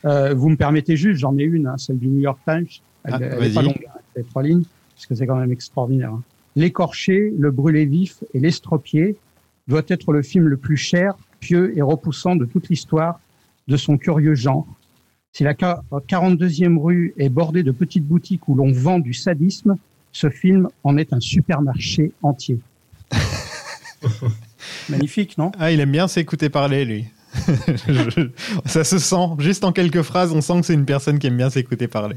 Euh, 0.06 0.32
vous 0.34 0.48
me 0.48 0.56
permettez 0.56 0.96
juste, 0.96 1.20
j'en 1.20 1.36
ai 1.36 1.42
une, 1.42 1.66
hein, 1.66 1.74
celle 1.76 1.98
du 1.98 2.06
New 2.06 2.20
York 2.20 2.38
Times. 2.46 2.64
Elle, 3.04 3.14
Ah, 3.14 3.18
elle 3.20 3.44
est 3.44 3.54
pas 3.54 3.60
longue, 3.62 3.74
hein, 3.86 3.98
elle 4.16 4.22
fait 4.22 4.28
trois 4.30 4.42
lignes, 4.42 4.62
parce 4.94 5.06
que 5.06 5.14
c'est 5.14 5.26
quand 5.26 5.36
même 5.36 5.52
extraordinaire. 5.52 6.10
hein. 6.12 6.22
L'écorché, 6.56 7.32
le 7.38 7.50
brûlé 7.50 7.84
vif 7.84 8.24
et 8.32 8.40
l'estropié 8.40 9.16
doit 9.68 9.82
être 9.88 10.12
le 10.12 10.22
film 10.22 10.48
le 10.48 10.56
plus 10.56 10.76
cher, 10.76 11.14
pieux 11.40 11.76
et 11.76 11.82
repoussant 11.82 12.34
de 12.36 12.44
toute 12.44 12.68
l'histoire 12.68 13.20
de 13.68 13.76
son 13.76 13.96
curieux 13.98 14.34
genre. 14.34 14.66
Si 15.32 15.44
la 15.44 15.52
qua- 15.54 15.82
42e 16.08 16.78
rue 16.78 17.12
est 17.18 17.28
bordée 17.28 17.62
de 17.62 17.70
petites 17.70 18.04
boutiques 18.06 18.48
où 18.48 18.54
l'on 18.54 18.72
vend 18.72 18.98
du 18.98 19.12
sadisme, 19.12 19.76
ce 20.10 20.30
film 20.30 20.68
en 20.84 20.96
est 20.96 21.12
un 21.12 21.20
supermarché 21.20 22.12
entier. 22.22 22.58
Magnifique, 24.88 25.36
non? 25.38 25.52
Ah, 25.58 25.70
il 25.70 25.80
aime 25.80 25.92
bien 25.92 26.08
s'écouter 26.08 26.48
parler, 26.48 26.84
lui. 26.84 27.04
Je- 27.88 28.30
Ça 28.64 28.84
se 28.84 28.98
sent. 28.98 29.26
Juste 29.38 29.64
en 29.64 29.72
quelques 29.72 30.02
phrases, 30.02 30.32
on 30.32 30.40
sent 30.40 30.60
que 30.60 30.66
c'est 30.66 30.74
une 30.74 30.86
personne 30.86 31.18
qui 31.18 31.26
aime 31.26 31.36
bien 31.36 31.50
s'écouter 31.50 31.88
parler. 31.88 32.16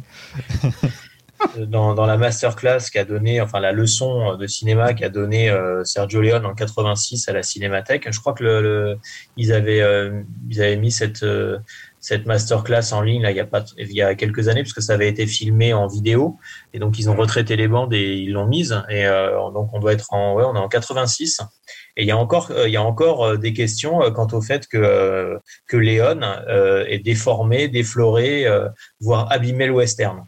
Dans, 1.58 1.96
dans 1.96 2.06
la 2.06 2.18
masterclass 2.18 2.90
qu'a 2.94 3.04
donné, 3.04 3.42
enfin 3.42 3.60
la 3.60 3.72
leçon 3.72 4.36
de 4.38 4.48
cinéma 4.48 4.94
qu'a 4.94 5.10
donné 5.10 5.50
euh, 5.50 5.84
Sergio 5.84 6.22
Leone 6.22 6.46
en 6.46 6.54
86 6.54 7.28
à 7.28 7.34
la 7.34 7.42
Cinémathèque, 7.44 8.08
je 8.12 8.20
crois 8.20 8.34
que 8.34 8.44
le, 8.44 8.62
le- 8.62 8.98
ils 9.38 9.52
avaient 9.52 9.82
euh, 9.82 10.22
ils 10.50 10.62
avaient 10.62 10.78
mis 10.78 10.92
cette 10.92 11.24
euh, 11.24 11.58
cette 12.00 12.26
masterclass 12.26 12.94
en 12.94 13.02
ligne 13.02 13.24
là, 13.24 13.32
il 13.32 13.38
y 13.38 13.40
a 13.40 13.46
pas 13.46 13.64
il 13.78 13.92
y 13.92 14.02
a 14.02 14.16
quelques 14.16 14.48
années 14.50 14.62
parce 14.64 14.74
que 14.74 14.82
ça 14.82 14.94
avait 14.94 15.08
été 15.10 15.26
filmé 15.28 15.74
en 15.74 15.88
vidéo. 15.88 16.38
Et 16.74 16.80
donc 16.80 17.00
ils 17.00 17.10
ont 17.10 17.16
retraité 17.16 17.56
les 17.56 17.68
bandes 17.68 17.94
et 17.94 18.16
ils 18.18 18.32
l'ont 18.32 18.48
mise. 18.48 18.82
Et 18.90 19.06
euh, 19.06 19.32
donc 19.52 19.74
on 19.74 19.80
doit 19.80 19.94
être 19.94 20.14
en 20.14 20.36
ouais 20.36 20.44
on 20.46 20.56
est 20.56 20.60
en 20.60 20.70
86 20.70 21.42
et 21.98 22.04
il 22.04 22.08
y 22.08 22.12
a 22.12 22.18
encore 22.18 22.52
euh, 22.52 22.68
il 22.68 22.72
y 22.72 22.78
a 22.78 22.84
encore 22.84 23.26
euh, 23.26 23.38
des 23.38 23.54
questions 23.54 24.02
euh, 24.04 24.12
quant 24.12 24.28
au 24.32 24.42
fait 24.42 24.68
que 24.68 24.78
euh, 24.78 25.38
que 25.68 25.78
Léon 25.78 26.22
euh, 26.48 26.86
est 26.88 27.00
déformé 27.00 27.68
défloré 27.68 28.46
euh, 28.48 28.70
voire 29.00 29.32
abîmé 29.32 29.66
le 29.66 29.74
western 29.74 30.26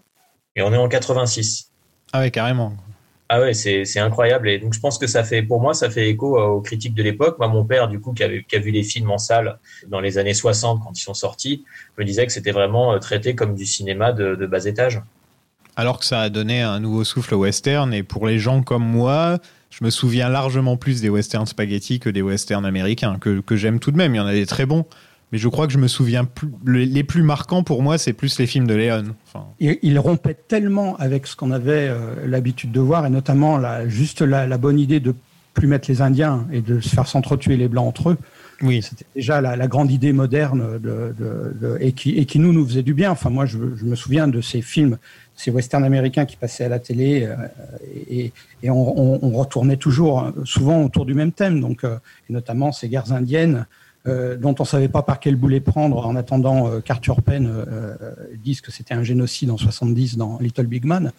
et 0.55 0.61
on 0.61 0.71
est 0.73 0.77
en 0.77 0.87
86 0.87 1.69
Ah 2.11 2.19
ouais, 2.21 2.31
carrément. 2.31 2.73
ah 3.29 3.39
ouais, 3.41 3.53
c'est 3.53 3.85
c'est 3.85 3.99
incroyable. 3.99 4.49
Et 4.49 4.59
donc, 4.59 4.73
je 4.73 4.79
pense 4.79 4.97
que 4.97 5.07
ça 5.07 5.23
fait, 5.23 5.41
pour 5.41 5.59
moi, 5.61 5.73
ça 5.73 5.89
fait 5.89 6.09
écho 6.09 6.37
euh, 6.37 6.45
aux 6.45 6.61
critiques 6.61 6.93
de 6.93 7.01
l'époque. 7.03 7.37
Moi, 7.39 7.47
mon 7.47 7.65
père, 7.65 7.87
du 7.87 7.99
coup, 7.99 8.13
qui, 8.13 8.23
avait, 8.23 8.43
qui 8.47 8.55
a 8.55 8.59
vu 8.59 8.71
les 8.71 8.83
films 8.83 9.09
en 9.11 9.17
salle 9.17 9.57
dans 9.87 9.99
les 9.99 10.17
années 10.17 10.33
60 10.35 10.81
quand 10.83 10.97
ils 10.97 11.01
sont 11.01 11.13
sortis, 11.15 11.63
me 11.97 12.05
disait 12.05 12.25
que 12.27 12.31
c'était 12.31 12.51
vraiment 12.51 12.93
euh, 12.93 12.99
traité 12.99 13.33
comme 13.35 13.55
du 13.55 13.65
cinéma 13.65 14.11
de, 14.13 14.35
de 14.35 14.45
bas 14.45 14.65
étage. 14.65 15.01
Alors 15.75 15.97
que 15.97 16.05
ça 16.05 16.21
a 16.21 16.29
donné 16.29 16.61
un 16.61 16.79
nouveau 16.79 17.03
souffle 17.03 17.33
au 17.33 17.39
western. 17.39 17.91
Et 17.93 18.03
pour 18.03 18.27
les 18.27 18.37
gens 18.37 18.61
comme 18.61 18.85
moi, 18.85 19.39
je 19.71 19.83
me 19.83 19.89
souviens 19.89 20.29
largement 20.29 20.77
plus 20.77 21.01
des 21.01 21.09
westerns 21.09 21.47
spaghetti 21.47 21.99
que 21.99 22.11
des 22.11 22.21
westerns 22.21 22.65
américains, 22.65 23.17
que, 23.19 23.39
que 23.39 23.55
j'aime 23.55 23.79
tout 23.79 23.89
de 23.89 23.97
même. 23.97 24.13
Il 24.13 24.17
y 24.17 24.21
en 24.21 24.27
a 24.27 24.33
des 24.33 24.45
très 24.45 24.67
bons. 24.67 24.85
Mais 25.33 25.39
je 25.39 25.47
crois 25.47 25.65
que 25.65 25.73
je 25.73 25.79
me 25.79 25.87
souviens 25.87 26.25
plus. 26.25 26.47
le- 26.63 26.83
Les 26.83 27.03
plus 27.03 27.23
marquants 27.23 27.63
pour 27.63 27.81
moi, 27.81 27.97
c'est 27.97 28.13
plus 28.13 28.37
les 28.37 28.45
films 28.45 28.67
de 28.67 28.75
Léon. 28.75 29.03
Enfin, 29.27 29.47
Il, 29.59 29.97
rompait 29.97 30.37
tellement 30.47 30.95
avec 30.97 31.25
ce 31.25 31.35
qu'on 31.35 31.49
avait 31.49 31.87
euh, 31.89 32.27
l'habitude 32.27 32.71
de 32.71 32.79
voir, 32.79 33.03
et 33.07 33.09
notamment 33.09 33.57
la, 33.57 33.87
juste 33.87 34.21
la, 34.21 34.45
la 34.45 34.57
bonne 34.59 34.79
idée 34.79 34.99
de 34.99 35.15
plus 35.55 35.65
mettre 35.65 35.89
les 35.89 36.01
Indiens 36.03 36.45
et 36.51 36.61
de 36.61 36.79
se 36.79 36.89
faire 36.89 37.07
s'entretuer 37.07 37.57
les 37.57 37.67
Blancs 37.67 37.87
entre 37.87 38.11
eux. 38.11 38.17
oui. 38.61 38.83
C'était 38.83 39.05
déjà 39.15 39.41
la, 39.41 39.55
la 39.55 39.67
grande 39.67 39.89
idée 39.91 40.13
moderne 40.13 40.73
de, 40.79 41.15
de- 41.17 41.55
de- 41.59 41.77
et, 41.81 41.93
qui, 41.93 42.11
et 42.11 42.25
qui 42.25 42.37
nous 42.37 42.53
nous 42.53 42.65
faisait 42.67 42.83
du 42.83 42.93
bien. 42.93 43.09
Enfin, 43.09 43.31
moi, 43.31 43.47
je, 43.47 43.57
je 43.75 43.85
me 43.85 43.95
souviens 43.95 44.27
de 44.27 44.39
ces 44.39 44.61
films, 44.61 44.97
ces 45.35 45.49
westerns 45.49 45.83
américains 45.83 46.25
qui 46.25 46.35
passaient 46.37 46.65
à 46.65 46.69
la 46.69 46.77
télé, 46.77 47.23
euh, 47.25 47.35
et, 48.07 48.31
et 48.61 48.69
on, 48.69 48.99
on- 48.99 49.19
on 49.23 49.31
retournait 49.31 49.77
toujours, 49.77 50.25
euh, 50.25 50.31
souvent 50.45 50.83
autour 50.83 51.07
du 51.07 51.15
même 51.15 51.31
thème. 51.31 51.59
Donc, 51.59 51.83
euh, 51.85 51.97
et 52.29 52.33
notamment 52.33 52.71
ces 52.71 52.87
guerres 52.87 53.11
indiennes. 53.11 53.65
Euh, 54.07 54.35
dont 54.35 54.53
on 54.59 54.65
savait 54.65 54.89
pas 54.89 55.01
par 55.01 55.19
quel 55.19 55.35
boulet 55.35 55.59
prendre 55.61 56.05
en 56.05 56.15
attendant 56.15 56.67
euh, 56.69 56.79
qu'Arthur 56.81 57.21
Penn 57.21 57.47
euh, 57.47 57.65
euh, 58.01 58.11
dise 58.43 58.59
que 58.61 58.71
c'était 58.71 58.93
un 58.93 59.03
génocide 59.03 59.49
en 59.51 59.57
70 59.57 60.17
dans 60.17 60.39
Little 60.39 60.67
Big 60.67 60.83
Man. 60.85 61.11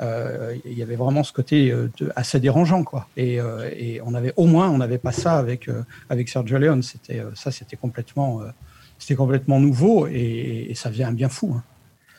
Euh, 0.00 0.54
il 0.64 0.72
y 0.78 0.82
avait 0.82 0.96
vraiment 0.96 1.22
ce 1.22 1.32
côté 1.32 1.70
de- 1.70 2.10
assez 2.16 2.40
dérangeant 2.40 2.84
quoi 2.84 3.06
et, 3.18 3.38
euh, 3.38 3.68
et 3.76 4.00
on 4.04 4.14
avait 4.14 4.32
au 4.36 4.46
moins 4.46 4.70
on 4.70 4.78
n'avait 4.78 4.96
pas 4.96 5.12
ça 5.12 5.34
avec 5.36 5.68
euh, 5.68 5.82
avec 6.08 6.30
Sergio 6.30 6.56
Leone 6.56 6.82
c'était 6.82 7.22
ça 7.34 7.50
c'était 7.50 7.76
complètement 7.76 8.40
euh, 8.40 8.46
c'était 8.98 9.14
complètement 9.16 9.60
nouveau 9.60 10.06
et, 10.06 10.68
et 10.70 10.74
ça 10.74 10.90
faisait 10.90 11.04
un 11.04 11.12
bien 11.12 11.28
fou 11.28 11.52
hein. 11.54 11.62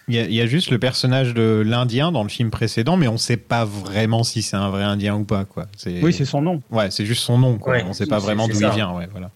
Il 0.08 0.16
y, 0.16 0.20
a, 0.20 0.24
il 0.26 0.34
y 0.34 0.42
a 0.42 0.46
juste 0.48 0.72
le 0.72 0.80
personnage 0.80 1.34
de 1.34 1.64
l'Indien 1.66 2.12
dans 2.12 2.24
le 2.24 2.28
film 2.30 2.50
précédent, 2.50 2.98
mais 2.98 3.08
on 3.08 3.18
sait 3.18 3.38
pas 3.38 3.64
vraiment 3.66 4.24
si 4.24 4.42
c'est 4.42 4.58
un 4.58 4.70
vrai 4.70 4.84
Indien 4.84 5.16
ou 5.16 5.24
pas. 5.24 5.46
Quoi. 5.46 5.68
Oui 5.86 6.12
c'est 6.12 6.26
son 6.26 6.42
nom 6.42 6.62
Ouais, 6.72 6.92
c'est 6.92 7.06
juste 7.06 7.22
son 7.24 7.38
nom. 7.38 7.58
Quoi. 7.60 7.74
Ouais, 7.74 7.84
on 7.88 7.94
sait 7.94 8.04
c'est- 8.04 8.10
pas 8.10 8.18
vraiment 8.20 8.48
d'où 8.48 8.56
il 8.60 8.70
vient. 8.72 8.94
Ouais, 8.94 9.08
voilà. 9.12 9.30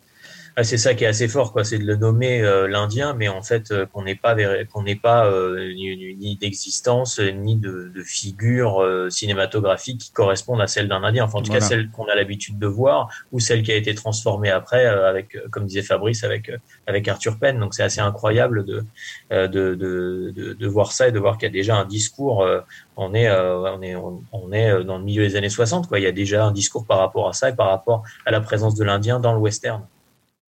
Ah, 0.58 0.64
c'est 0.64 0.78
ça 0.78 0.94
qui 0.94 1.04
est 1.04 1.08
assez 1.08 1.28
fort, 1.28 1.52
quoi. 1.52 1.66
C'est 1.66 1.80
de 1.80 1.84
le 1.84 1.98
nommer 1.98 2.42
euh, 2.42 2.66
l'Indien, 2.70 3.14
mais 3.14 3.28
en 3.28 3.42
fait 3.42 3.72
euh, 3.72 3.86
qu'on 3.88 4.04
n'ait 4.04 4.16
pas 4.16 4.36
qu'on 4.72 4.84
n'ait 4.84 4.96
pas 4.96 5.26
euh, 5.28 5.74
ni, 5.74 6.16
ni- 6.16 6.38
d'existence 6.38 7.20
ni 7.20 7.58
de, 7.58 7.92
de 7.94 8.04
figure 8.04 8.82
euh, 8.82 9.10
cinématographique 9.10 10.00
qui 10.00 10.12
correspondent 10.14 10.62
à 10.62 10.68
celle 10.68 10.88
d'un 10.88 11.04
Indien. 11.04 11.26
Enfin, 11.26 11.40
en 11.40 11.42
tout 11.42 11.48
Voilà. 11.48 11.60
cas, 11.60 11.68
celle 11.68 11.90
qu'on 11.90 12.06
a 12.06 12.16
l'habitude 12.16 12.58
de 12.58 12.68
voir 12.68 13.10
ou 13.34 13.42
celle 13.42 13.64
qui 13.64 13.74
a 13.74 13.76
été 13.76 13.94
transformée 13.96 14.50
après 14.50 14.86
euh, 14.86 15.10
avec, 15.10 15.36
euh, 15.36 15.42
comme 15.52 15.66
disait 15.66 15.82
Fabrice, 15.82 16.24
avec 16.24 16.48
euh, 16.48 16.58
avec 16.88 17.06
Arthur 17.10 17.38
Penn. 17.38 17.60
Donc 17.60 17.74
c'est 17.74 17.84
assez 17.84 18.00
incroyable 18.00 18.64
de, 18.64 18.86
euh, 19.34 19.50
de, 19.50 19.76
de, 19.76 20.32
de 20.34 20.54
de 20.54 20.68
voir 20.68 20.94
ça 20.94 21.10
et 21.10 21.12
de 21.12 21.20
voir 21.20 21.38
qu'il 21.38 21.48
y 21.48 21.50
a 21.50 21.54
déjà 21.54 21.76
un 21.76 21.84
discours. 21.86 22.44
euh, 22.44 22.62
on 22.96 23.14
est 23.14 23.28
euh, 23.28 23.60
on 23.76 23.82
est 23.82 23.96
on, 24.32 24.52
est 24.54 24.84
dans 24.86 25.00
le 25.00 25.04
milieu 25.04 25.28
des 25.28 25.36
années 25.36 25.50
60, 25.50 25.88
quoi. 25.90 26.00
Il 26.00 26.04
y 26.04 26.08
a 26.08 26.14
déjà 26.14 26.46
un 26.46 26.54
discours 26.54 26.86
par 26.88 27.00
rapport 27.00 27.28
à 27.28 27.34
ça 27.34 27.50
et 27.50 27.54
par 27.56 27.68
rapport 27.68 28.04
à 28.26 28.32
la 28.32 28.40
présence 28.40 28.76
de 28.76 28.86
l'Indien 28.86 29.20
dans 29.20 29.34
le 29.34 29.40
western. 29.40 29.86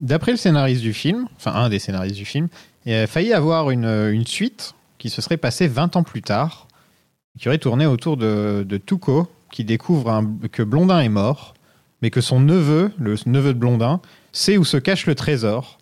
D'après 0.00 0.30
le 0.30 0.36
scénariste 0.36 0.82
du 0.82 0.92
film, 0.92 1.26
enfin 1.36 1.52
un 1.52 1.68
des 1.68 1.78
scénaristes 1.78 2.16
du 2.16 2.24
film, 2.24 2.48
il 2.86 2.94
a 2.94 3.06
failli 3.06 3.32
avoir 3.32 3.70
une, 3.70 3.84
une 3.84 4.26
suite 4.26 4.74
qui 4.98 5.10
se 5.10 5.20
serait 5.22 5.36
passée 5.36 5.66
20 5.66 5.96
ans 5.96 6.02
plus 6.02 6.22
tard, 6.22 6.68
qui 7.38 7.48
aurait 7.48 7.58
tourné 7.58 7.86
autour 7.86 8.16
de, 8.16 8.64
de 8.68 8.76
Tuco, 8.76 9.28
qui 9.50 9.64
découvre 9.64 10.22
que 10.52 10.62
Blondin 10.62 11.00
est 11.00 11.08
mort, 11.08 11.54
mais 12.02 12.10
que 12.10 12.20
son 12.20 12.40
neveu, 12.40 12.92
le 12.98 13.16
neveu 13.26 13.54
de 13.54 13.58
Blondin, 13.58 14.00
sait 14.32 14.56
où 14.56 14.64
se 14.64 14.76
cache 14.76 15.06
le 15.06 15.14
trésor. 15.14 15.78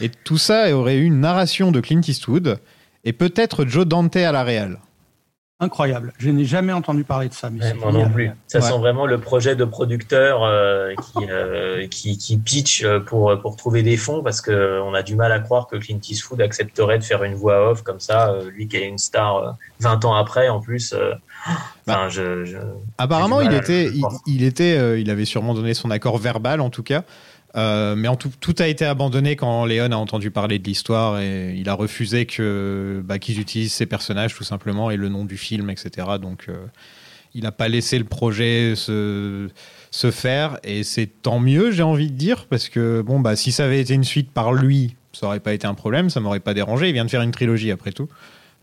Et 0.00 0.08
tout 0.08 0.38
ça 0.38 0.74
aurait 0.76 0.96
eu 0.96 1.04
une 1.04 1.20
narration 1.20 1.70
de 1.72 1.80
Clint 1.80 2.00
Eastwood 2.06 2.58
et 3.04 3.12
peut-être 3.12 3.64
Joe 3.64 3.86
Dante 3.86 4.16
à 4.16 4.32
la 4.32 4.42
réal. 4.42 4.80
Incroyable 5.60 6.12
je 6.18 6.30
n'ai 6.30 6.44
jamais 6.44 6.72
entendu 6.72 7.04
parler 7.04 7.28
de 7.28 7.34
ça 7.34 7.50
mais 7.50 7.62
Ouais, 7.62 7.74
moi 7.74 7.92
non 7.92 8.08
plus. 8.10 8.30
Ça 8.46 8.58
Ouais. 8.58 8.64
sent 8.64 8.78
vraiment 8.78 9.06
le 9.06 9.18
projet 9.20 9.54
de 9.56 9.64
producteur 9.64 10.42
euh, 10.42 10.94
qui, 10.94 11.24
euh, 11.30 11.86
qui, 11.88 12.16
qui 12.18 12.36
pitch 12.38 12.82
euh, 12.82 12.98
pour, 13.00 13.38
pour 13.40 13.56
trouver 13.56 13.82
des 13.82 13.96
fonds 13.96 14.22
parce 14.22 14.40
que 14.40 14.80
on 14.82 14.94
a 14.94 15.02
du 15.02 15.14
mal 15.16 15.30
à 15.32 15.38
croire 15.40 15.66
que 15.66 15.76
Clint 15.76 16.00
Eastwood 16.08 16.40
accepterait 16.40 16.98
de 16.98 17.04
faire 17.04 17.22
une 17.24 17.34
voix 17.34 17.70
off 17.70 17.82
comme 17.82 18.00
ça, 18.00 18.30
euh, 18.30 18.50
lui 18.50 18.68
qui 18.68 18.76
est 18.78 18.88
une 18.88 18.98
star 18.98 19.36
euh, 19.36 19.50
20 19.80 20.04
ans 20.04 20.14
après 20.14 20.48
en 20.48 20.60
plus. 20.60 20.92
euh, 20.94 21.12
je, 22.08 22.44
je- 22.44 22.56
Apparemment, 22.98 23.40
il 23.40 23.52
était, 23.54 23.90
il, 24.26 24.42
était, 24.44 24.76
euh, 24.78 24.98
il 24.98 25.10
avait 25.10 25.24
sûrement 25.24 25.54
donné 25.54 25.74
son 25.74 25.90
accord 25.90 26.18
verbal 26.18 26.60
en 26.60 26.70
tout 26.70 26.82
cas. 26.82 27.02
Euh, 27.56 27.96
mais 27.96 28.08
en 28.08 28.16
tout, 28.16 28.30
tout 28.40 28.54
a 28.58 28.68
été 28.68 28.84
abandonné 28.84 29.34
quand 29.34 29.64
Léon 29.64 29.90
a 29.90 29.96
entendu 29.96 30.30
parler 30.30 30.58
de 30.58 30.64
l'histoire 30.64 31.18
et 31.18 31.54
il 31.56 31.68
a 31.68 31.74
refusé 31.74 32.26
que 32.26 33.02
bah, 33.04 33.18
qu'ils 33.18 33.40
utilisent 33.40 33.72
ses 33.72 33.86
personnages 33.86 34.34
tout 34.34 34.44
simplement 34.44 34.90
et 34.90 34.96
le 34.96 35.08
nom 35.08 35.24
du 35.24 35.36
film, 35.36 35.68
etc. 35.70 36.06
Donc 36.20 36.46
euh, 36.48 36.54
il 37.34 37.42
n'a 37.42 37.52
pas 37.52 37.68
laissé 37.68 37.98
le 37.98 38.04
projet 38.04 38.74
se, 38.76 39.48
se 39.90 40.10
faire 40.10 40.58
et 40.62 40.84
c'est 40.84 41.08
tant 41.22 41.40
mieux, 41.40 41.72
j'ai 41.72 41.82
envie 41.82 42.10
de 42.10 42.16
dire, 42.16 42.46
parce 42.46 42.68
que 42.68 43.02
bon 43.02 43.18
bah 43.18 43.34
si 43.34 43.50
ça 43.50 43.64
avait 43.64 43.80
été 43.80 43.94
une 43.94 44.04
suite 44.04 44.30
par 44.30 44.52
lui, 44.52 44.94
ça 45.12 45.26
aurait 45.26 45.40
pas 45.40 45.52
été 45.52 45.66
un 45.66 45.74
problème, 45.74 46.08
ça 46.08 46.20
m'aurait 46.20 46.40
pas 46.40 46.54
dérangé. 46.54 46.88
Il 46.88 46.92
vient 46.92 47.04
de 47.04 47.10
faire 47.10 47.22
une 47.22 47.32
trilogie 47.32 47.72
après 47.72 47.90
tout, 47.90 48.08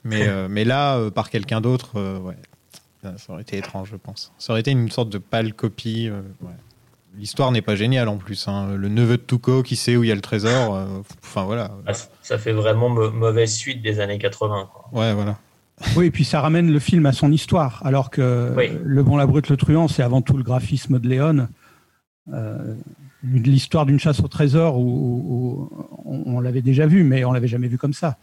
mais 0.05 0.27
euh, 0.27 0.47
mais 0.49 0.63
là 0.63 1.09
par 1.11 1.29
quelqu'un 1.29 1.59
d'autre, 1.61 1.99
ouais. 2.21 2.35
Ça 3.03 3.31
aurait 3.31 3.43
été 3.43 3.57
étrange, 3.57 3.89
je 3.91 3.95
pense. 3.95 4.33
Ça 4.38 4.51
aurait 4.51 4.59
été 4.59 4.71
une 4.71 4.91
sorte 4.91 5.09
de 5.09 5.17
pâle 5.17 5.53
copie. 5.53 6.09
ouais. 6.41 6.49
L'histoire 7.18 7.51
n'est 7.51 7.61
pas 7.61 7.76
géniale 7.76 8.07
en 8.07 8.18
plus. 8.18 8.47
hein. 8.47 8.76
Le 8.76 8.89
neveu 8.89 9.18
de 9.18 9.22
Tuco 9.24 9.63
qui 9.63 9.76
sait 9.76 9.95
où 9.95 10.03
il 10.03 10.07
y 10.09 10.11
a 10.11 10.15
le 10.15 10.22
trésor. 10.22 10.76
euh, 10.76 10.86
Enfin 11.24 11.43
voilà. 11.45 11.72
ah, 11.88 11.91
ça 12.22 12.38
fait 12.38 12.51
vraiment 12.53 12.89
mau- 12.89 13.11
mauvaise 13.11 13.53
suite 13.53 13.82
des 13.82 13.99
années 13.99 14.20
80. 14.20 14.70
Quoi. 14.72 14.99
Ouais, 15.01 15.13
voilà. 15.13 15.38
oui 15.95 16.07
et 16.07 16.11
puis 16.11 16.26
ça 16.26 16.41
ramène 16.41 16.72
le 16.72 16.80
film 16.80 17.05
à 17.05 17.11
son 17.11 17.32
histoire 17.32 17.82
alors 17.86 18.09
que 18.09 18.51
Oui. 18.57 18.70
le 18.84 19.03
bon 19.03 19.15
la 19.18 19.28
brute 19.28 19.47
le 19.49 19.57
truand 19.57 19.88
c'est 19.88 20.01
avant 20.01 20.22
tout 20.24 20.36
le 20.36 20.41
graphisme 20.43 20.97
de 20.99 21.07
Léon 21.07 21.47
euh, 22.34 22.74
l'histoire 23.24 23.86
d'une 23.86 23.99
chasse 23.99 24.20
au 24.22 24.28
trésor 24.28 24.78
où, 24.80 24.82
où- 24.84 25.70
où 26.05 26.13
on, 26.26 26.36
on 26.38 26.39
l'avait 26.39 26.61
déjà 26.63 26.88
vu 26.88 27.03
mais 27.03 27.24
on 27.26 27.32
l'avait 27.32 27.47
jamais 27.47 27.68
vu 27.68 27.78
comme 27.78 27.93
ça. 27.93 28.18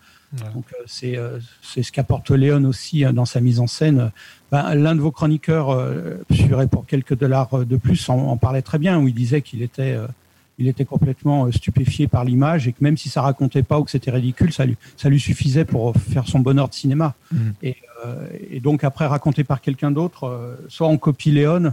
Donc 0.52 0.64
euh, 0.72 0.82
c'est 0.86 1.16
c'est 1.62 1.82
ce 1.84 1.92
qu'apporte 1.92 2.30
Léon 2.32 2.64
aussi 2.64 3.04
euh, 3.04 3.12
dans 3.12 3.24
sa 3.24 3.40
mise 3.40 3.60
en 3.60 3.68
scène. 3.68 4.10
Ben, 4.52 4.74
L'un 4.74 4.94
de 4.94 5.00
vos 5.00 5.10
chroniqueurs, 5.10 5.70
euh, 5.70 6.16
suivrait 6.30 6.68
pour 6.68 6.86
quelques 6.86 7.16
dollars 7.18 7.52
euh, 7.58 7.64
de 7.64 7.76
plus, 7.76 8.08
en, 8.08 8.18
en 8.28 8.36
parlait 8.36 8.62
très 8.62 8.78
bien, 8.78 8.98
où 8.98 9.08
il 9.08 9.14
disait 9.14 9.42
qu'il 9.42 9.62
était, 9.62 9.92
euh, 9.94 10.06
il 10.58 10.68
était 10.68 10.84
complètement 10.84 11.46
euh, 11.46 11.50
stupéfié 11.52 12.06
par 12.06 12.24
l'image 12.24 12.68
et 12.68 12.72
que 12.72 12.82
même 12.82 12.96
si 12.96 13.08
ça 13.08 13.22
racontait 13.22 13.62
pas 13.64 13.80
ou 13.80 13.84
que 13.84 13.90
c'était 13.90 14.12
ridicule, 14.12 14.52
ça 14.52 14.64
lui, 14.66 14.76
ça 14.96 15.08
lui 15.08 15.18
suffisait 15.18 15.64
pour 15.64 15.94
faire 15.96 16.28
son 16.28 16.38
bonheur 16.38 16.68
de 16.68 16.74
cinéma. 16.74 17.14
Mhm. 17.32 17.54
Et, 17.62 17.76
euh, 18.06 18.28
et 18.50 18.60
donc 18.60 18.84
après 18.84 19.06
raconté 19.06 19.42
par 19.42 19.60
quelqu'un 19.60 19.90
d'autre, 19.90 20.24
euh, 20.28 20.54
soit 20.68 20.86
on 20.88 20.98
copie 20.98 21.32
Léon, 21.32 21.72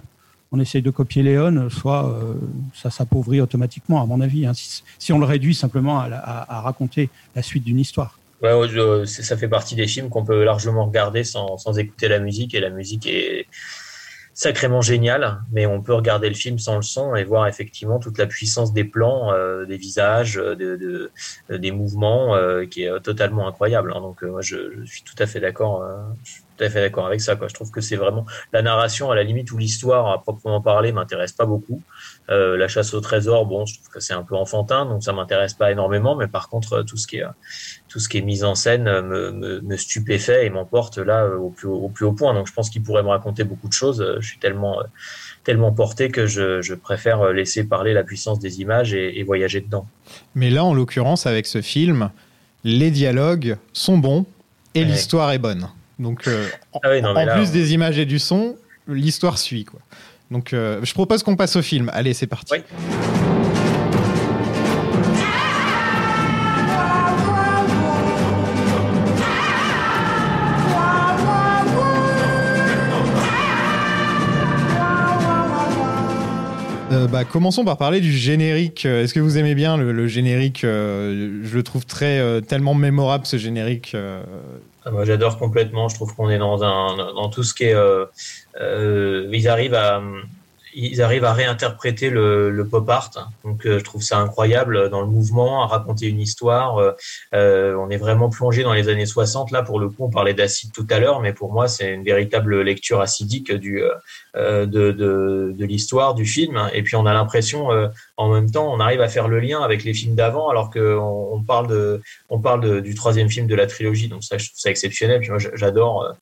on 0.53 0.59
essaye 0.59 0.81
de 0.81 0.89
copier 0.89 1.21
Léon, 1.23 1.69
soit 1.69 2.09
euh, 2.09 2.33
ça 2.73 2.89
s'appauvrit 2.89 3.39
automatiquement, 3.41 4.01
à 4.01 4.05
mon 4.05 4.19
avis, 4.21 4.45
hein, 4.47 4.53
si, 4.53 4.83
si 4.97 5.13
on 5.13 5.19
le 5.19 5.25
réduit 5.25 5.53
simplement 5.55 5.99
à, 5.99 6.09
la- 6.09 6.17
à- 6.19 6.57
à 6.57 6.61
raconter 6.61 7.09
la 7.35 7.41
suite 7.43 7.63
d'une 7.63 7.79
histoire. 7.79 8.17
Ouais, 8.41 8.53
ouais, 8.53 8.67
je- 8.69 9.05
ça 9.05 9.37
fait 9.37 9.47
partie 9.49 9.75
des 9.75 9.85
films 9.87 10.09
qu'on 10.09 10.25
peut 10.25 10.43
largement 10.43 10.85
regarder 10.87 11.23
sans, 11.23 11.57
sans 11.57 11.77
écouter 11.77 12.07
la 12.07 12.19
musique 12.19 12.55
et 12.55 12.59
la 12.59 12.71
musique 12.71 13.05
est 13.05 13.47
sacrément 14.33 14.81
géniale, 14.81 15.41
mais 15.51 15.65
on 15.67 15.83
peut 15.83 15.93
regarder 15.93 16.27
le 16.29 16.33
film 16.35 16.57
sans 16.57 16.77
le 16.77 16.81
son 16.81 17.15
et 17.15 17.23
voir 17.23 17.47
effectivement 17.47 17.99
toute 17.99 18.17
la 18.17 18.25
puissance 18.27 18.73
des 18.73 18.85
plans, 18.85 19.31
euh, 19.33 19.65
des 19.65 19.77
visages, 19.77 20.37
euh, 20.39 20.55
de, 20.55 20.75
de- 20.77 21.11
euh, 21.51 21.57
des 21.59 21.71
mouvements 21.71 22.35
euh, 22.35 22.65
qui 22.65 22.83
est 22.83 22.89
euh, 22.89 22.99
totalement 22.99 23.47
incroyable. 23.47 23.93
hein. 23.95 24.01
Donc 24.01 24.23
euh, 24.23 24.31
moi 24.31 24.41
je, 24.41 24.55
je 24.83 24.85
suis 24.85 25.03
tout 25.03 25.21
à 25.21 25.27
fait 25.27 25.39
d'accord, 25.41 25.83
je 26.23 26.31
suis 26.31 26.43
tout 26.57 26.63
à 26.63 26.69
fait 26.69 26.81
d'accord 26.81 27.05
avec 27.07 27.21
ça. 27.21 27.35
Quoi. 27.35 27.47
Je 27.47 27.53
trouve 27.53 27.69
que 27.71 27.81
c'est 27.81 27.95
vraiment 27.97 28.25
la 28.53 28.61
narration 28.61 29.11
à 29.11 29.15
la 29.15 29.23
limite 29.23 29.51
où 29.51 29.57
l'histoire 29.57 30.07
à 30.11 30.21
proprement 30.21 30.61
parler 30.61 30.91
m'intéresse 30.93 31.33
pas 31.33 31.45
beaucoup. 31.45 31.83
Euh, 32.31 32.55
la 32.55 32.67
chasse 32.69 32.93
au 32.93 33.01
trésor, 33.01 33.45
bon, 33.45 33.65
je 33.65 33.75
trouve 33.75 33.89
que 33.89 33.99
c'est 33.99 34.13
un 34.13 34.23
peu 34.23 34.35
enfantin, 34.35 34.85
donc 34.85 35.03
ça 35.03 35.11
m'intéresse 35.11 35.53
pas 35.53 35.69
énormément, 35.71 36.15
mais 36.15 36.27
par 36.27 36.47
contre 36.49 36.73
euh, 36.73 36.83
tout 36.83 36.95
ce 36.97 37.05
qui 37.05 37.17
est 37.17 37.25
tout 37.89 37.99
ce 37.99 38.07
qui 38.07 38.19
est 38.19 38.21
mise 38.21 38.45
en 38.45 38.55
scène 38.55 38.87
euh, 38.87 39.01
me, 39.01 39.31
me, 39.31 39.59
me 39.61 39.75
stupéfait 39.77 40.45
et 40.45 40.49
m'emporte 40.49 40.97
là 40.97 41.23
euh, 41.25 41.35
au 41.37 41.49
plus 41.49 41.67
haut, 41.67 41.75
au 41.83 41.89
plus 41.89 42.05
haut 42.05 42.13
point. 42.13 42.33
Donc 42.33 42.47
je 42.47 42.53
pense 42.53 42.69
qu'il 42.69 42.83
pourrait 42.83 43.03
me 43.03 43.09
raconter 43.09 43.43
beaucoup 43.43 43.67
de 43.67 43.73
choses. 43.73 43.99
Euh, 44.01 44.17
Je 44.21 44.27
suis 44.27 44.39
tellement 44.39 44.79
euh, 44.79 44.83
tellement 45.43 45.71
porté 45.73 46.09
que 46.09 46.25
je, 46.25 46.61
je 46.61 46.73
préfère 46.73 47.19
euh, 47.21 47.33
laisser 47.33 47.63
parler 47.65 47.93
la 47.93 48.03
puissance 48.03 48.39
des 48.39 48.61
images 48.61 48.93
et, 48.93 49.19
et 49.19 49.23
voyager 49.23 49.59
dedans. 49.59 49.85
Mais 50.33 50.49
là, 50.49 50.63
en 50.63 50.73
l'occurrence, 50.73 51.25
avec 51.27 51.45
ce 51.47 51.61
film, 51.61 52.11
les 52.63 52.91
dialogues 52.91 53.57
sont 53.73 53.97
bons 53.97 54.25
et 54.73 54.79
Ouais. 54.83 54.85
l'histoire 54.85 55.31
est 55.31 55.39
bonne. 55.39 55.67
Donc, 55.99 56.27
euh, 56.27 56.47
en, 56.73 56.79
Ah 56.83 56.89
oui, 56.91 57.01
non, 57.01 57.13
mais 57.13 57.23
en 57.23 57.25
là, 57.25 57.35
plus 57.35 57.49
on- 57.49 57.53
des 57.53 57.73
images 57.73 57.97
et 57.99 58.05
du 58.05 58.19
son, 58.19 58.55
l'histoire 58.87 59.37
suit. 59.37 59.65
Quoi. 59.65 59.79
Donc, 60.31 60.53
euh, 60.53 60.79
je 60.81 60.93
propose 60.93 61.23
qu'on 61.23 61.35
passe 61.35 61.57
au 61.57 61.61
film. 61.61 61.91
Allez, 61.93 62.13
c'est 62.13 62.25
parti. 62.27 62.53
Oui. 62.53 62.59
Euh, 76.91 77.07
bah, 77.07 77.23
commençons 77.23 77.63
par 77.63 77.77
parler 77.77 78.01
du 78.01 78.11
générique. 78.11 78.85
Euh, 78.85 79.03
Est-ce 79.03 79.13
que 79.13 79.19
vous 79.21 79.37
aimez 79.37 79.55
bien 79.55 79.77
le, 79.77 79.93
le 79.93 80.07
générique 80.07 80.63
euh, 80.65 81.39
Je 81.43 81.55
le 81.55 81.63
trouve 81.63 81.85
très 81.85 82.19
euh, 82.19 82.41
tellement 82.41 82.73
mémorable 82.73 83.25
ce 83.25 83.37
générique. 83.37 83.95
Euh. 84.85 84.89
Ah, 84.89 84.91
Moi, 84.91 85.05
j'adore 85.05 85.37
complètement. 85.37 85.89
Je 85.89 85.95
trouve 85.95 86.15
qu'on 86.15 86.29
est 86.29 86.37
dans 86.39 86.63
un 86.63 87.13
dans 87.13 87.29
tout 87.29 87.43
ce 87.43 87.53
qui 87.53 87.65
est. 87.65 87.73
euh, 87.73 88.05
euh, 88.59 89.29
ils 89.31 89.47
arrivent 89.47 89.75
à 89.75 90.01
ils 90.73 91.01
arrivent 91.01 91.25
à 91.25 91.33
réinterpréter 91.33 92.09
le, 92.09 92.49
le 92.49 92.67
pop 92.67 92.89
art. 92.89 93.11
Donc, 93.43 93.65
euh, 93.65 93.79
je 93.79 93.83
trouve 93.83 94.01
ça 94.01 94.17
incroyable 94.17 94.89
dans 94.89 95.01
le 95.01 95.07
mouvement, 95.07 95.63
à 95.63 95.67
raconter 95.67 96.07
une 96.07 96.19
histoire. 96.19 96.77
Euh, 96.77 96.91
euh, 97.33 97.75
on 97.75 97.89
est 97.89 97.97
vraiment 97.97 98.29
plongé 98.29 98.63
dans 98.63 98.73
les 98.73 98.89
années 98.89 99.05
60. 99.05 99.51
Là, 99.51 99.63
pour 99.63 99.79
le 99.79 99.89
coup, 99.89 100.05
on 100.05 100.09
parlait 100.09 100.33
d'acide 100.33 100.71
tout 100.71 100.85
à 100.89 100.99
l'heure, 100.99 101.21
mais 101.21 101.33
pour 101.33 101.51
moi, 101.51 101.67
c'est 101.67 101.93
une 101.93 102.03
véritable 102.03 102.61
lecture 102.61 103.01
acidique 103.01 103.51
du, 103.51 103.83
de, 104.35 104.65
de, 104.65 105.53
de 105.55 105.65
l'histoire, 105.65 106.13
du 106.13 106.25
film. 106.25 106.69
Et 106.73 106.83
puis, 106.83 106.95
on 106.95 107.05
a 107.05 107.13
l'impression, 107.13 107.69
en 108.17 108.29
même 108.29 108.49
temps, 108.49 108.73
on 108.73 108.79
arrive 108.79 109.01
à 109.01 109.09
faire 109.09 109.27
le 109.27 109.39
lien 109.39 109.61
avec 109.61 109.83
les 109.83 109.93
films 109.93 110.15
d'avant, 110.15 110.49
alors 110.49 110.69
qu'on 110.69 111.29
on 111.33 111.43
parle, 111.43 111.67
de, 111.67 112.01
on 112.29 112.39
parle 112.39 112.81
du 112.81 112.95
troisième 112.95 113.29
film 113.29 113.47
de 113.47 113.55
la 113.55 113.67
trilogie. 113.67 114.07
Donc, 114.07 114.23
ça, 114.23 114.37
je 114.37 114.47
trouve 114.47 114.59
ça 114.59 114.69
exceptionnel. 114.69 115.19
Puis 115.19 115.29
moi, 115.29 115.39
j'adore 115.53 116.15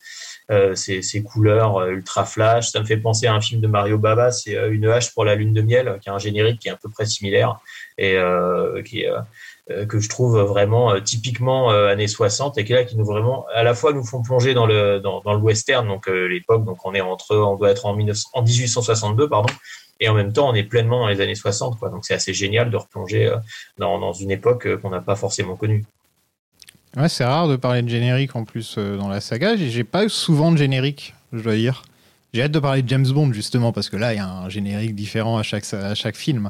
euh, 0.51 0.73
ces, 0.73 1.03
ces, 1.03 1.21
couleurs 1.21 1.77
euh, 1.77 1.91
ultra 1.91 2.25
flash. 2.25 2.71
Ça 2.71 2.79
me 2.79 2.85
fait 2.85 2.97
penser 2.97 3.27
à 3.27 3.35
un 3.35 3.41
film 3.41 3.61
de 3.61 3.67
Mario 3.67 3.99
Baba, 3.99 4.31
c'est 4.43 4.55
euh, 4.55 4.71
Une 4.71 4.87
hache 4.87 5.13
pour 5.13 5.25
la 5.25 5.35
lune 5.35 5.53
de 5.53 5.61
miel, 5.61 5.99
qui 6.01 6.09
a 6.09 6.13
un 6.13 6.19
générique 6.19 6.59
qui 6.59 6.67
est 6.67 6.71
à 6.71 6.75
peu 6.75 6.89
près 6.89 7.05
similaire 7.05 7.59
et 7.97 8.17
qui 8.85 9.01
est 9.01 9.11
que 9.87 9.99
je 9.99 10.09
trouve 10.09 10.39
vraiment 10.39 10.99
typiquement 11.01 11.69
années 11.69 12.07
60 12.07 12.57
et 12.57 12.63
qui 12.63 12.73
là 12.73 12.85
qui 12.85 12.97
nous 12.97 13.05
vraiment 13.05 13.45
à 13.53 13.61
la 13.61 13.75
fois 13.75 13.91
nous 13.91 14.05
font 14.05 14.21
plonger 14.21 14.53
dans 14.53 14.65
le 14.65 14.99
dans, 14.99 15.21
le 15.25 15.39
western 15.39 15.85
donc 15.85 16.07
l'époque 16.07 16.63
donc 16.63 16.83
on 16.85 16.95
est 16.95 17.01
entre 17.01 17.35
on 17.35 17.55
doit 17.55 17.69
être 17.69 17.85
en, 17.85 17.95
19, 17.95 18.17
en 18.33 18.41
1862 18.41 19.27
pardon 19.27 19.53
et 19.99 20.07
en 20.07 20.13
même 20.13 20.31
temps 20.31 20.49
on 20.49 20.55
est 20.55 20.63
pleinement 20.63 21.01
dans 21.01 21.07
les 21.07 21.19
années 21.19 21.35
60 21.35 21.77
quoi 21.77 21.89
donc 21.89 22.05
c'est 22.05 22.13
assez 22.13 22.33
génial 22.33 22.71
de 22.71 22.77
replonger 22.77 23.31
dans, 23.77 24.13
une 24.13 24.31
époque 24.31 24.77
qu'on 24.77 24.89
n'a 24.89 25.01
pas 25.01 25.15
forcément 25.15 25.55
connue 25.55 25.83
Ouais, 26.97 27.09
c'est 27.09 27.25
rare 27.25 27.47
de 27.47 27.55
parler 27.55 27.81
de 27.81 27.89
générique 27.89 28.35
en 28.35 28.45
plus 28.45 28.75
euh, 28.77 28.97
dans 28.97 29.09
la 29.09 29.21
saga. 29.21 29.55
J'ai 29.55 29.83
pas 29.83 30.09
souvent 30.09 30.51
de 30.51 30.57
générique, 30.57 31.13
je 31.33 31.41
dois 31.41 31.55
dire. 31.55 31.83
J'ai 32.33 32.43
hâte 32.43 32.51
de 32.51 32.59
parler 32.59 32.83
de 32.83 32.89
James 32.89 33.07
Bond 33.07 33.33
justement 33.33 33.71
parce 33.71 33.89
que 33.89 33.97
là, 33.97 34.13
il 34.13 34.17
y 34.17 34.19
a 34.19 34.27
un 34.27 34.49
générique 34.49 34.95
différent 34.95 35.37
à 35.37 35.43
chaque, 35.43 35.71
à 35.73 35.95
chaque 35.95 36.15
film. 36.15 36.49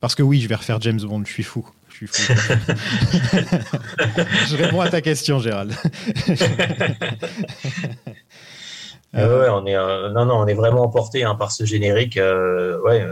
Parce 0.00 0.14
que 0.14 0.22
oui, 0.22 0.40
je 0.40 0.48
vais 0.48 0.54
refaire 0.54 0.80
James 0.82 1.00
Bond, 1.00 1.24
je 1.24 1.32
suis 1.32 1.42
fou. 1.42 1.66
Je 1.88 1.96
suis 1.96 2.06
fou. 2.06 2.32
je 4.50 4.56
réponds 4.56 4.82
à 4.82 4.90
ta 4.90 5.00
question, 5.00 5.38
Gérald. 5.38 5.74
Euh, 9.16 9.40
ouais, 9.40 9.48
on 9.48 9.66
est 9.66 9.76
euh, 9.76 10.10
non 10.10 10.26
non, 10.26 10.36
on 10.36 10.46
est 10.46 10.54
vraiment 10.54 10.82
emporté 10.82 11.24
hein, 11.24 11.34
par 11.34 11.50
ce 11.52 11.64
générique. 11.64 12.16
Euh, 12.16 12.78
ouais, 12.80 13.06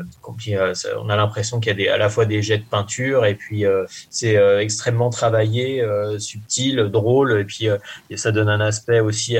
on 0.96 1.08
a 1.08 1.16
l'impression 1.16 1.60
qu'il 1.60 1.70
y 1.70 1.74
a 1.74 1.76
des, 1.76 1.88
à 1.88 1.96
la 1.96 2.08
fois 2.08 2.26
des 2.26 2.42
jets 2.42 2.58
de 2.58 2.64
peinture 2.64 3.24
et 3.24 3.34
puis 3.34 3.64
c'est 4.10 4.36
extrêmement 4.60 5.10
travaillé, 5.10 5.86
subtil, 6.18 6.76
drôle 6.90 7.40
et 7.40 7.44
puis 7.44 7.68
ça 8.16 8.32
donne 8.32 8.48
un 8.48 8.60
aspect 8.60 9.00
aussi 9.00 9.36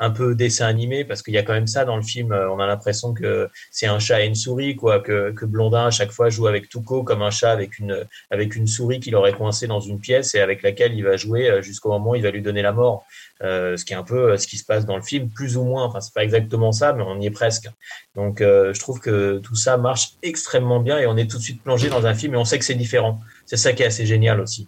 un 0.00 0.10
peu 0.10 0.34
dessin 0.34 0.66
animé 0.66 1.04
parce 1.04 1.22
qu'il 1.22 1.34
y 1.34 1.38
a 1.38 1.42
quand 1.42 1.52
même 1.52 1.66
ça 1.66 1.84
dans 1.84 1.96
le 1.96 2.02
film. 2.02 2.32
On 2.32 2.58
a 2.58 2.66
l'impression 2.66 3.12
que 3.14 3.48
c'est 3.70 3.86
un 3.86 3.98
chat 3.98 4.22
et 4.22 4.26
une 4.26 4.34
souris 4.34 4.76
quoi, 4.76 5.00
que, 5.00 5.30
que 5.32 5.44
Blondin 5.44 5.86
à 5.86 5.90
chaque 5.90 6.12
fois 6.12 6.30
joue 6.30 6.46
avec 6.46 6.68
Tuco 6.68 7.02
comme 7.02 7.22
un 7.22 7.30
chat 7.30 7.50
avec 7.50 7.78
une 7.78 8.06
avec 8.30 8.56
une 8.56 8.66
souris 8.66 9.00
qu'il 9.00 9.14
aurait 9.16 9.32
coincé 9.32 9.66
dans 9.66 9.80
une 9.80 10.00
pièce 10.00 10.34
et 10.34 10.40
avec 10.40 10.62
laquelle 10.62 10.94
il 10.94 11.04
va 11.04 11.16
jouer 11.16 11.62
jusqu'au 11.62 11.90
moment 11.90 12.10
où 12.10 12.14
il 12.14 12.22
va 12.22 12.30
lui 12.30 12.42
donner 12.42 12.62
la 12.62 12.72
mort. 12.72 13.04
Euh, 13.42 13.76
ce 13.76 13.84
qui 13.84 13.92
est 13.92 13.96
un 13.96 14.04
peu 14.04 14.32
euh, 14.32 14.36
ce 14.36 14.46
qui 14.46 14.56
se 14.56 14.64
passe 14.64 14.86
dans 14.86 14.96
le 14.96 15.02
film, 15.02 15.28
plus 15.28 15.56
ou 15.56 15.64
moins. 15.64 15.91
Enfin, 15.92 16.00
c'est 16.00 16.14
pas 16.14 16.24
exactement 16.24 16.72
ça, 16.72 16.94
mais 16.94 17.02
on 17.06 17.20
y 17.20 17.26
est 17.26 17.30
presque. 17.30 17.68
Donc, 18.16 18.40
euh, 18.40 18.72
je 18.72 18.80
trouve 18.80 18.98
que 18.98 19.38
tout 19.38 19.54
ça 19.54 19.76
marche 19.76 20.12
extrêmement 20.22 20.80
bien 20.80 20.98
et 20.98 21.06
on 21.06 21.16
est 21.18 21.30
tout 21.30 21.36
de 21.36 21.42
suite 21.42 21.62
plongé 21.62 21.90
dans 21.90 22.06
un 22.06 22.14
film 22.14 22.34
et 22.34 22.36
on 22.38 22.46
sait 22.46 22.58
que 22.58 22.64
c'est 22.64 22.74
différent. 22.74 23.20
C'est 23.44 23.58
ça 23.58 23.74
qui 23.74 23.82
est 23.82 23.86
assez 23.86 24.06
génial 24.06 24.40
aussi. 24.40 24.66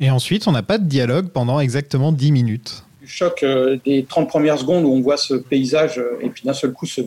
Et 0.00 0.10
ensuite, 0.10 0.48
on 0.48 0.52
n'a 0.52 0.64
pas 0.64 0.78
de 0.78 0.86
dialogue 0.86 1.28
pendant 1.28 1.60
exactement 1.60 2.10
10 2.10 2.32
minutes. 2.32 2.84
Du 3.00 3.06
choc 3.06 3.44
des 3.84 4.04
30 4.04 4.28
premières 4.28 4.58
secondes 4.58 4.84
où 4.84 4.92
on 4.92 5.00
voit 5.00 5.16
ce 5.16 5.34
paysage 5.34 6.00
et 6.20 6.28
puis 6.28 6.42
d'un 6.44 6.54
seul 6.54 6.72
coup 6.72 6.86
ce, 6.86 7.02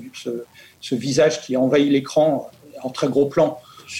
ce, 0.82 0.96
visage 0.96 1.42
qui 1.42 1.58
envahit 1.58 1.92
l'écran 1.92 2.50
en 2.84 2.90
très 2.90 3.08
gros 3.08 3.26
plan. 3.26 3.60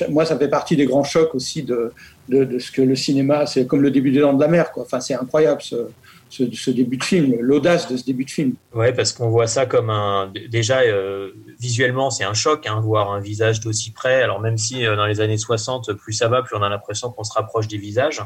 Moi, 0.10 0.26
ça 0.26 0.38
fait 0.38 0.48
partie 0.48 0.78
des 0.78 0.86
grands 0.86 1.04
chocs 1.04 1.36
aussi 1.36 1.64
de, 1.64 1.92
de, 2.30 2.46
de 2.46 2.60
ce 2.60 2.72
que 2.72 2.82
le 2.82 2.96
cinéma, 2.96 3.46
c'est 3.46 3.68
comme 3.68 3.82
le 3.82 3.92
début 3.92 4.12
des 4.12 4.20
Dents 4.20 4.34
de 4.34 4.42
la 4.42 4.48
Mer. 4.48 4.72
Quoi. 4.72 4.84
Enfin, 4.84 5.00
c'est 5.00 5.14
incroyable 5.14 5.62
ce, 5.62 5.90
ce, 6.36 6.72
début 6.72 6.98
de 6.98 7.04
film, 7.04 7.36
l'audace 7.40 7.90
de 7.90 7.98
ce 7.98 8.06
début 8.06 8.26
de 8.26 8.30
film. 8.30 8.54
Ouais, 8.74 8.94
parce 8.94 9.14
qu'on 9.14 9.30
voit 9.30 9.48
ça 9.48 9.66
comme 9.66 9.90
un. 9.90 10.32
Déjà, 10.50 10.82
euh, 10.82 11.32
visuellement, 11.60 12.10
c'est 12.10 12.24
un 12.24 12.34
choc, 12.34 12.68
hein, 12.68 12.80
voir 12.82 13.12
un 13.12 13.20
visage 13.20 13.60
d'aussi 13.60 13.92
près. 13.92 14.22
Alors, 14.22 14.40
même 14.40 14.58
si 14.58 14.86
euh, 14.86 14.96
dans 14.96 15.06
les 15.06 15.22
années 15.22 15.38
60, 15.38 15.94
plus 15.94 16.14
ça 16.14 16.28
va, 16.28 16.42
plus 16.42 16.56
on 16.56 16.62
a 16.62 16.70
l'impression 16.70 17.12
qu'on 17.12 17.24
se 17.24 17.34
rapproche 17.34 17.68
des 17.68 17.78
visages. 17.78 18.22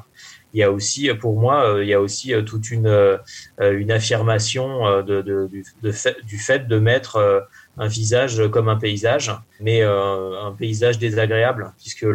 Il 0.53 0.59
y 0.59 0.63
a 0.63 0.71
aussi, 0.71 1.09
pour 1.13 1.39
moi, 1.39 1.63
euh, 1.63 1.83
il 1.83 1.89
y 1.89 1.93
a 1.93 2.01
aussi 2.01 2.33
toute 2.45 2.71
une, 2.71 2.87
affirmation 3.91 5.03
du 5.03 6.37
fait 6.37 6.67
de 6.67 6.79
mettre 6.79 7.47
un 7.77 7.87
visage 7.87 8.41
comme 8.49 8.69
un 8.69 8.75
paysage, 8.75 9.31
mais 9.59 9.83
un 9.83 10.55
paysage 10.57 10.97
désagréable, 10.97 11.71
puisque 11.77 12.05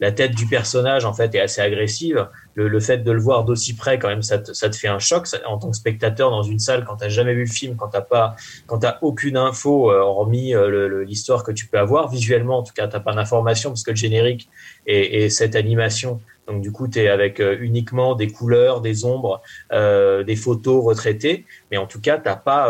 la 0.00 0.12
tête 0.12 0.34
du 0.34 0.46
personnage 0.46 1.04
en 1.04 1.12
fait 1.12 1.34
est 1.34 1.40
assez 1.40 1.60
agressive 1.60 2.28
le, 2.54 2.80
fait 2.80 2.98
de 2.98 3.12
le 3.12 3.20
voir 3.20 3.44
d'aussi 3.44 3.74
près, 3.74 3.98
quand 3.98 4.08
même, 4.08 4.22
ça 4.22 4.38
te, 4.38 4.52
ça 4.52 4.68
te 4.68 4.76
fait 4.76 4.88
un 4.88 4.98
choc 4.98 5.26
en 5.46 5.58
tant 5.58 5.70
que 5.70 5.76
spectateur 5.76 6.30
dans 6.30 6.42
une 6.42 6.58
salle 6.58 6.84
quand 6.84 6.96
t'as 6.96 7.08
jamais 7.08 7.34
vu 7.34 7.44
le 7.44 7.50
film, 7.50 7.76
quand 7.76 7.88
t'as 7.88 8.00
pas, 8.00 8.36
quand 8.66 8.78
t'as 8.78 8.98
aucune 9.02 9.36
info 9.36 9.90
euh, 9.90 10.00
hormis 10.00 10.54
euh, 10.54 11.04
l'histoire 11.04 11.44
que 11.44 11.52
tu 11.52 11.66
peux 11.66 11.78
avoir 11.78 12.08
visuellement. 12.08 12.58
En 12.58 12.62
tout 12.62 12.74
cas, 12.74 12.88
t'as 12.88 13.00
pas 13.00 13.14
d'information 13.14 13.70
parce 13.70 13.82
que 13.82 13.90
le 13.90 13.96
générique 13.96 14.48
et, 14.86 15.24
et 15.24 15.30
cette 15.30 15.56
animation. 15.56 16.20
Donc 16.46 16.62
du 16.62 16.72
coup, 16.72 16.88
tu 16.88 16.98
es 16.98 17.08
avec 17.08 17.38
euh, 17.38 17.56
uniquement 17.60 18.14
des 18.14 18.28
couleurs, 18.28 18.80
des 18.80 19.04
ombres, 19.04 19.40
des 19.70 20.36
photos 20.36 20.84
retraitées, 20.84 21.44
mais 21.70 21.76
en 21.76 21.86
tout 21.86 22.00
cas, 22.00 22.18
t'as 22.18 22.36
pas 22.36 22.68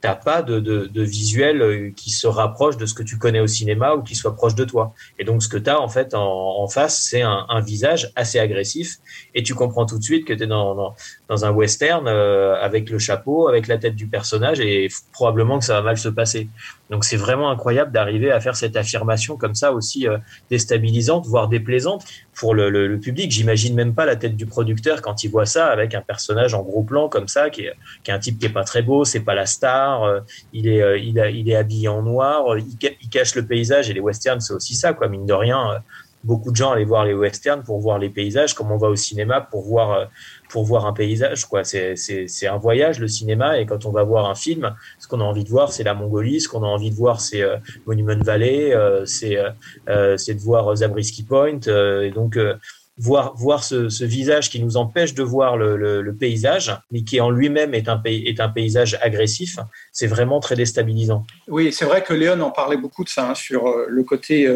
t'as 0.00 0.14
pas 0.14 0.42
de, 0.42 0.60
de, 0.60 0.86
de, 0.86 1.02
visuel 1.02 1.60
euh, 1.60 1.90
qui 1.94 2.10
se 2.10 2.26
rapproche 2.26 2.76
de 2.76 2.86
ce 2.86 2.94
que 2.94 3.02
tu 3.02 3.18
connais 3.18 3.40
au 3.40 3.46
cinéma 3.46 3.94
ou 3.94 4.02
qui 4.02 4.14
soit 4.14 4.34
proche 4.34 4.54
de 4.54 4.64
toi. 4.64 4.94
Et 5.18 5.24
donc, 5.24 5.42
ce 5.42 5.48
que 5.48 5.56
tu 5.56 5.70
en 5.70 5.88
fait 5.88 6.14
en, 6.14 6.66
face, 6.68 7.00
c'est 7.00 7.22
un, 7.22 7.60
visage 7.60 8.12
assez 8.14 8.38
agressif 8.38 8.98
et 9.34 9.42
tu 9.42 9.54
comprends 9.54 9.84
tout 9.84 9.98
de 9.98 10.04
suite 10.04 10.24
que 10.24 10.32
tu 10.32 10.44
es 10.44 10.46
dans, 10.46 10.74
dans, 10.74 10.94
dans, 11.28 11.44
un 11.44 11.50
western 11.50 12.06
euh, 12.06 12.54
avec 12.60 12.88
le 12.90 12.98
chapeau, 12.98 13.48
avec 13.48 13.66
la 13.66 13.78
tête 13.78 13.96
du 13.96 14.06
personnage 14.06 14.60
et 14.60 14.88
probablement 15.12 15.58
que 15.58 15.64
ça 15.64 15.74
va 15.74 15.82
mal 15.82 15.98
se 15.98 16.08
passer. 16.08 16.48
Donc, 16.90 17.04
c'est 17.04 17.16
vraiment 17.16 17.50
incroyable 17.50 17.92
d'arriver 17.92 18.30
à 18.30 18.40
faire 18.40 18.56
cette 18.56 18.76
affirmation 18.76 19.36
comme 19.36 19.54
ça 19.54 19.72
aussi 19.72 20.08
euh, 20.08 20.18
déstabilisante, 20.50 21.26
voire 21.26 21.48
déplaisante 21.48 22.04
pour 22.34 22.54
le, 22.54 22.70
le, 22.70 22.86
le 22.86 22.98
public. 22.98 23.30
J'imagine 23.30 23.74
même 23.74 23.94
pas 23.94 24.06
la 24.06 24.16
tête 24.16 24.36
du 24.36 24.46
producteur 24.46 25.02
quand 25.02 25.24
il 25.24 25.30
voit 25.30 25.46
ça 25.46 25.66
avec 25.66 25.94
un 25.94 26.00
personnage 26.00 26.54
en 26.54 26.62
gros 26.62 26.82
plan 26.82 27.08
comme 27.08 27.28
ça, 27.28 27.50
qui 27.50 27.62
est, 27.62 27.74
qui 28.02 28.10
est 28.10 28.14
un 28.14 28.18
type 28.18 28.38
qui 28.38 28.46
est 28.46 28.50
pas 28.50 28.64
très 28.64 28.82
beau, 28.82 29.04
c'est 29.04 29.20
pas 29.20 29.34
la 29.34 29.46
star, 29.46 30.04
euh, 30.04 30.20
il 30.52 30.68
est, 30.68 30.82
euh, 30.82 30.98
il, 30.98 31.18
est 31.50 31.56
habillé 31.56 31.88
en 31.88 32.02
noir, 32.02 32.56
il, 32.58 32.66
il, 32.80 33.08
cache 33.08 33.34
le 33.34 33.44
paysage 33.44 33.90
et 33.90 33.92
les 33.92 34.00
westerns 34.00 34.40
c'est 34.40 34.54
aussi 34.54 34.74
ça, 34.74 34.92
quoi, 34.92 35.08
mine 35.08 35.26
de 35.26 35.32
rien. 35.32 35.72
Euh, 35.72 35.78
beaucoup 36.24 36.50
de 36.50 36.56
gens 36.56 36.72
allaient 36.72 36.84
voir 36.84 37.04
les 37.04 37.14
westerns 37.14 37.62
pour 37.62 37.80
voir 37.80 37.98
les 37.98 38.08
paysages, 38.08 38.54
comme 38.54 38.72
on 38.72 38.76
va 38.76 38.88
au 38.88 38.96
cinéma 38.96 39.40
pour 39.40 39.62
voir 39.62 40.08
pour 40.48 40.64
voir 40.64 40.86
un 40.86 40.92
paysage. 40.92 41.44
Quoi. 41.44 41.62
C'est, 41.64 42.46
un 42.46 42.56
voyage, 42.56 42.98
le 42.98 43.08
cinéma, 43.08 43.58
et 43.58 43.66
quand 43.66 43.86
on 43.86 43.90
va 43.90 44.02
voir 44.02 44.28
un 44.28 44.34
film, 44.34 44.74
ce 44.98 45.06
qu'on 45.06 45.20
a 45.20 45.24
envie 45.24 45.44
de 45.44 45.50
voir, 45.50 45.72
c'est 45.72 45.84
la 45.84 45.94
Mongolie, 45.94 46.40
ce 46.40 46.48
qu'on 46.48 46.62
a 46.62 46.66
envie 46.66 46.90
de 46.90 46.96
voir, 46.96 47.20
c'est 47.20 47.42
euh, 47.42 47.56
Monument 47.86 48.18
Valley, 48.22 48.74
euh, 48.74 49.04
c'est, 49.04 49.38
euh, 49.88 50.16
c'est 50.16 50.34
de 50.34 50.40
voir 50.40 50.74
Zabriskie 50.76 51.22
Point, 51.22 51.60
et 52.02 52.10
donc 52.10 52.38
voir, 52.96 53.34
voir 53.36 53.62
ce, 53.62 54.04
visage 54.04 54.50
qui 54.50 54.60
nous 54.60 54.76
empêche 54.76 55.14
de 55.14 55.22
voir 55.22 55.56
le, 55.56 56.16
paysage, 56.18 56.74
mais 56.90 57.02
qui 57.02 57.20
en 57.20 57.30
lui-même 57.30 57.74
est 57.74 57.88
un, 57.88 58.00
est 58.04 58.40
un 58.40 58.48
paysage 58.48 58.98
agressif, 59.02 59.58
c'est 59.92 60.06
vraiment 60.06 60.40
très 60.40 60.56
déstabilisant. 60.56 61.24
Oui, 61.46 61.72
c'est 61.72 61.84
vrai 61.84 62.02
que 62.02 62.12
Léon 62.14 62.40
en 62.40 62.50
parlait 62.50 62.76
beaucoup 62.76 63.04
de 63.04 63.08
ça, 63.08 63.30
hein, 63.30 63.34
sur 63.34 63.72
le 63.86 64.02
côté, 64.02 64.48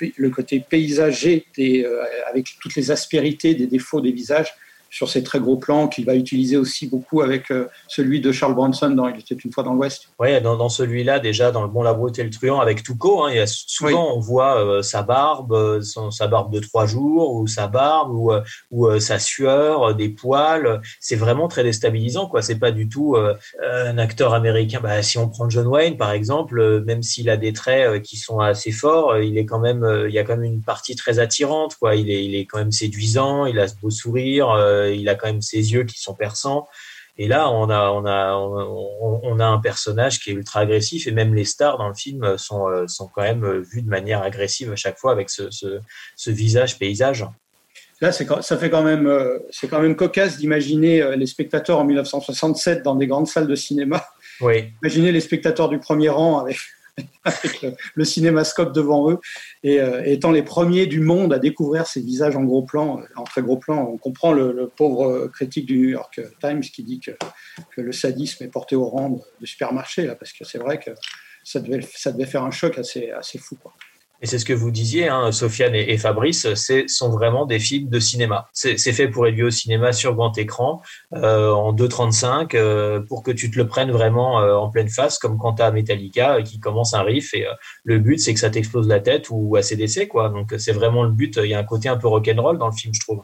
le 0.00 0.30
côté 0.30 0.60
paysager, 0.60 1.46
des, 1.56 1.86
avec 2.28 2.46
toutes 2.60 2.74
les 2.74 2.90
aspérités 2.90 3.54
des 3.54 3.66
défauts 3.66 4.00
des 4.00 4.12
visages 4.12 4.52
sur 4.96 5.10
ces 5.10 5.22
très 5.22 5.40
gros 5.40 5.58
plans 5.58 5.88
qu'il 5.88 6.06
va 6.06 6.14
utiliser 6.14 6.56
aussi 6.56 6.86
beaucoup 6.86 7.20
avec 7.20 7.50
euh, 7.50 7.68
celui 7.86 8.22
de 8.22 8.32
Charles 8.32 8.54
Bronson 8.54 8.88
dans 8.88 9.08
Il 9.08 9.20
était 9.20 9.34
une 9.34 9.52
fois 9.52 9.62
dans 9.62 9.74
l'Ouest. 9.74 10.08
Oui, 10.18 10.40
dans, 10.40 10.56
dans 10.56 10.70
celui-là, 10.70 11.18
déjà, 11.18 11.50
dans 11.50 11.60
Le 11.60 11.68
Bon, 11.68 11.82
la 11.82 11.92
Brute 11.92 12.18
et 12.18 12.24
le 12.24 12.30
Truand, 12.30 12.60
avec 12.60 12.82
Toucault, 12.82 13.24
hein, 13.24 13.28
il 13.30 13.36
y 13.36 13.40
a 13.40 13.46
souvent, 13.46 14.14
on 14.16 14.20
voit 14.20 14.56
euh, 14.56 14.80
sa 14.80 15.02
barbe, 15.02 15.52
euh, 15.52 15.82
son, 15.82 16.10
sa 16.10 16.28
barbe 16.28 16.50
de 16.50 16.60
trois 16.60 16.86
jours, 16.86 17.34
ou 17.34 17.46
sa 17.46 17.66
barbe, 17.66 18.10
ou, 18.10 18.32
ou 18.70 18.98
sa 18.98 19.18
sueur, 19.18 19.94
des 19.94 20.08
poils. 20.08 20.80
C'est 20.98 21.16
vraiment 21.16 21.46
très 21.46 21.62
déstabilisant, 21.62 22.26
quoi. 22.26 22.40
C'est 22.40 22.58
pas 22.58 22.70
du 22.70 22.88
tout 22.88 23.16
un 23.16 23.98
acteur 23.98 24.32
américain. 24.32 24.80
Bah, 24.82 25.02
si 25.02 25.18
on 25.18 25.28
prend 25.28 25.50
John 25.50 25.66
Wayne, 25.66 25.98
par 25.98 26.12
exemple, 26.12 26.82
même 26.84 27.02
s'il 27.02 27.28
a 27.28 27.36
des 27.36 27.52
traits 27.52 28.02
qui 28.02 28.16
sont 28.16 28.38
assez 28.40 28.72
forts, 28.72 29.18
il 29.18 29.36
est 29.36 29.44
quand 29.44 29.58
même, 29.58 29.86
il 30.08 30.14
y 30.14 30.18
a 30.18 30.24
quand 30.24 30.36
même 30.36 30.50
une 30.54 30.62
partie 30.62 30.96
très 30.96 31.18
attirante, 31.18 31.76
quoi. 31.76 31.96
Il 31.96 32.10
est, 32.10 32.24
il 32.24 32.34
est 32.34 32.46
quand 32.46 32.58
même 32.58 32.72
séduisant, 32.72 33.44
il 33.44 33.58
a 33.58 33.68
ce 33.68 33.74
beau 33.76 33.90
sourire 33.90 34.48
il 34.94 35.08
a 35.08 35.14
quand 35.14 35.26
même 35.26 35.42
ses 35.42 35.72
yeux 35.72 35.84
qui 35.84 36.00
sont 36.00 36.14
perçants. 36.14 36.66
Et 37.18 37.28
là, 37.28 37.50
on 37.50 37.70
a, 37.70 37.90
on 37.90 38.04
a, 38.04 38.34
on, 38.34 39.40
a 39.40 39.46
un 39.46 39.58
personnage 39.58 40.20
qui 40.20 40.30
est 40.30 40.32
ultra 40.34 40.60
agressif 40.60 41.06
et 41.06 41.12
même 41.12 41.34
les 41.34 41.46
stars 41.46 41.78
dans 41.78 41.88
le 41.88 41.94
film 41.94 42.36
sont, 42.36 42.68
euh, 42.68 42.86
sont 42.88 43.08
quand 43.08 43.22
même 43.22 43.62
vues 43.72 43.80
de 43.80 43.88
manière 43.88 44.22
agressive 44.22 44.70
à 44.70 44.76
chaque 44.76 44.98
fois 44.98 45.12
avec 45.12 45.30
ce, 45.30 45.48
ce, 45.50 46.30
visage 46.30 46.78
paysage. 46.78 47.24
Là, 48.02 48.12
c'est, 48.12 48.26
ça 48.42 48.58
fait 48.58 48.68
quand 48.68 48.82
même, 48.82 49.06
euh, 49.06 49.38
c'est 49.48 49.66
quand 49.66 49.80
même 49.80 49.96
cocasse 49.96 50.36
d'imaginer 50.36 51.16
les 51.16 51.24
spectateurs 51.24 51.78
en 51.78 51.84
1967 51.84 52.82
dans 52.82 52.94
des 52.94 53.06
grandes 53.06 53.28
salles 53.28 53.46
de 53.46 53.54
cinéma 53.54 54.06
Oui. 54.42 54.74
Imaginez 54.82 55.10
les 55.10 55.20
spectateurs 55.22 55.70
du 55.70 55.78
premier 55.78 56.10
rang 56.10 56.38
avec, 56.38 56.58
avec 57.24 57.64
le, 57.94 58.04
cinémascope 58.04 58.72
devant 58.72 59.10
eux 59.10 59.18
et 59.62 59.80
euh, 59.80 60.02
étant 60.04 60.30
les 60.30 60.42
premiers 60.42 60.86
du 60.86 61.00
monde 61.00 61.32
à 61.32 61.38
découvrir 61.38 61.86
ces 61.86 62.00
visages 62.00 62.36
en 62.36 62.44
gros 62.44 62.62
plan, 62.62 63.02
en 63.16 63.24
très 63.24 63.42
gros 63.42 63.58
plan. 63.58 63.88
On 63.92 63.98
comprend 63.98 64.32
le, 64.32 64.70
pauvre 64.74 65.28
critique 65.28 65.66
du 65.66 65.78
New 65.78 65.88
York 65.90 66.20
Times 66.40 66.60
qui 66.60 66.82
dit 66.82 67.00
que, 67.00 67.12
le 67.76 67.92
sadisme 67.92 68.44
est 68.44 68.48
porté 68.48 68.76
au 68.76 68.86
rang 68.86 69.20
de, 69.40 69.46
supermarché, 69.46 70.06
là, 70.06 70.14
parce 70.14 70.32
que 70.32 70.44
c'est 70.44 70.58
vrai 70.58 70.78
que 70.78 70.90
ça 71.44 71.60
devait, 71.60 71.86
ça 71.94 72.12
devait 72.12 72.26
faire 72.26 72.44
un 72.44 72.50
choc 72.50 72.78
assez, 72.78 73.10
assez 73.10 73.38
fou. 73.38 73.56
Quoi. 73.56 73.74
Et 74.22 74.26
c'est 74.26 74.38
ce 74.38 74.44
que 74.44 74.52
vous 74.54 74.70
disiez, 74.70 75.08
hein, 75.08 75.30
Sofiane 75.30 75.74
et, 75.74 75.92
et 75.92 75.98
Fabrice, 75.98 76.54
c'est 76.54 76.88
sont 76.88 77.10
vraiment 77.10 77.44
des 77.44 77.58
films 77.58 77.88
de 77.90 78.00
cinéma. 78.00 78.48
C'est 78.52 78.76
fait 78.78 79.08
pour 79.08 79.26
être 79.26 79.34
vu 79.34 79.44
au 79.44 79.50
cinéma 79.50 79.92
sur 79.92 80.14
grand 80.14 80.36
écran, 80.38 80.80
euh, 81.14 81.50
en 81.52 81.72
2.35, 81.74 82.54
euh, 82.54 83.00
pour 83.00 83.22
que 83.22 83.30
tu 83.30 83.50
te 83.50 83.58
le 83.58 83.66
prennes 83.66 83.90
vraiment 83.90 84.40
euh, 84.40 84.54
en 84.54 84.70
pleine 84.70 84.88
face, 84.88 85.18
comme 85.18 85.36
quand 85.38 85.54
tu 85.54 85.62
as 85.62 85.70
Metallica 85.70 86.36
euh, 86.36 86.42
qui 86.42 86.60
commence 86.60 86.94
un 86.94 87.02
riff 87.02 87.34
et 87.34 87.46
euh, 87.46 87.52
le 87.84 87.98
but 87.98 88.18
c'est 88.18 88.32
que 88.32 88.40
ça 88.40 88.48
t'explose 88.50 88.88
la 88.88 89.00
tête 89.00 89.26
ou 89.30 89.56
ACDC, 89.56 90.08
quoi. 90.08 90.28
Donc 90.30 90.54
c'est 90.58 90.72
vraiment 90.72 91.02
le 91.04 91.10
but. 91.10 91.38
Il 91.42 91.50
y 91.50 91.54
a 91.54 91.58
un 91.58 91.64
côté 91.64 91.88
un 91.88 91.96
peu 91.96 92.08
rock'n'roll 92.08 92.56
dans 92.58 92.68
le 92.68 92.72
film, 92.74 92.94
je 92.94 93.00
trouve. 93.00 93.22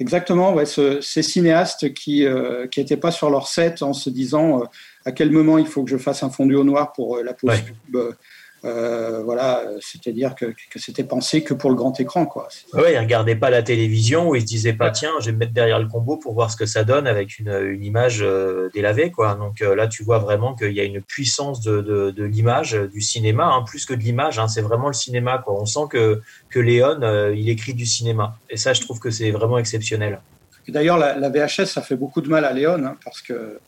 Exactement, 0.00 0.52
ouais, 0.54 0.66
ce, 0.66 1.00
ces 1.00 1.22
cinéastes 1.22 1.94
qui 1.94 2.26
euh, 2.26 2.66
qui 2.66 2.80
n'étaient 2.80 2.96
pas 2.96 3.12
sur 3.12 3.30
leur 3.30 3.46
set 3.46 3.80
en 3.82 3.92
se 3.92 4.10
disant 4.10 4.64
à 5.04 5.12
quel 5.12 5.30
moment 5.30 5.56
il 5.56 5.66
faut 5.66 5.84
que 5.84 5.90
je 5.90 5.96
fasse 5.96 6.22
un 6.24 6.30
fondu 6.30 6.56
au 6.56 6.64
noir 6.64 6.92
pour 6.92 7.18
la 7.18 7.32
pause 7.32 7.50
Ouais. 7.50 7.64
pub. 7.92 8.14
Euh, 8.64 9.22
voilà, 9.22 9.62
c'est-à-dire 9.80 10.34
que, 10.34 10.46
que 10.70 10.78
c'était 10.78 11.04
pensé 11.04 11.44
que 11.44 11.52
pour 11.52 11.68
le 11.68 11.76
grand 11.76 11.98
écran, 12.00 12.24
quoi. 12.24 12.48
Ouais, 12.72 12.94
ils 12.94 12.98
regardaient 12.98 13.36
pas 13.36 13.50
la 13.50 13.62
télévision 13.62 14.30
ou 14.30 14.36
ils 14.36 14.40
se 14.40 14.46
disaient 14.46 14.72
pas 14.72 14.90
tiens, 14.90 15.12
je 15.20 15.26
vais 15.26 15.32
me 15.32 15.38
mettre 15.38 15.52
derrière 15.52 15.78
le 15.78 15.86
combo 15.86 16.16
pour 16.16 16.32
voir 16.32 16.50
ce 16.50 16.56
que 16.56 16.64
ça 16.64 16.82
donne 16.82 17.06
avec 17.06 17.38
une, 17.38 17.50
une 17.50 17.84
image 17.84 18.20
euh, 18.22 18.70
délavée 18.72 19.10
quoi. 19.10 19.34
Donc 19.34 19.60
euh, 19.60 19.74
là 19.74 19.86
tu 19.86 20.02
vois 20.02 20.18
vraiment 20.18 20.54
qu'il 20.54 20.72
y 20.72 20.80
a 20.80 20.84
une 20.84 21.02
puissance 21.02 21.60
de, 21.60 21.82
de, 21.82 22.10
de 22.10 22.24
l'image 22.24 22.72
du 22.72 23.02
cinéma, 23.02 23.44
hein, 23.44 23.64
plus 23.66 23.84
que 23.84 23.92
de 23.92 24.00
l'image, 24.00 24.38
hein, 24.38 24.48
c'est 24.48 24.62
vraiment 24.62 24.86
le 24.86 24.94
cinéma 24.94 25.42
quoi. 25.44 25.60
On 25.60 25.66
sent 25.66 25.86
que 25.90 26.22
que 26.48 26.58
Léon 26.58 27.32
il 27.34 27.50
écrit 27.50 27.74
du 27.74 27.84
cinéma 27.84 28.38
et 28.48 28.56
ça 28.56 28.72
je 28.72 28.80
trouve 28.80 28.98
que 28.98 29.10
c'est 29.10 29.30
vraiment 29.30 29.58
exceptionnel. 29.58 30.20
Et 30.66 30.72
D'ailleurs, 30.72 30.96
la, 30.96 31.18
la 31.18 31.28
VHS, 31.28 31.66
ça 31.66 31.82
fait 31.82 31.96
beaucoup 31.96 32.22
de 32.22 32.28
mal 32.30 32.46
à 32.46 32.52
Léon, 32.54 32.82
hein, 32.82 32.96
parce 33.04 33.20
que 33.20 33.58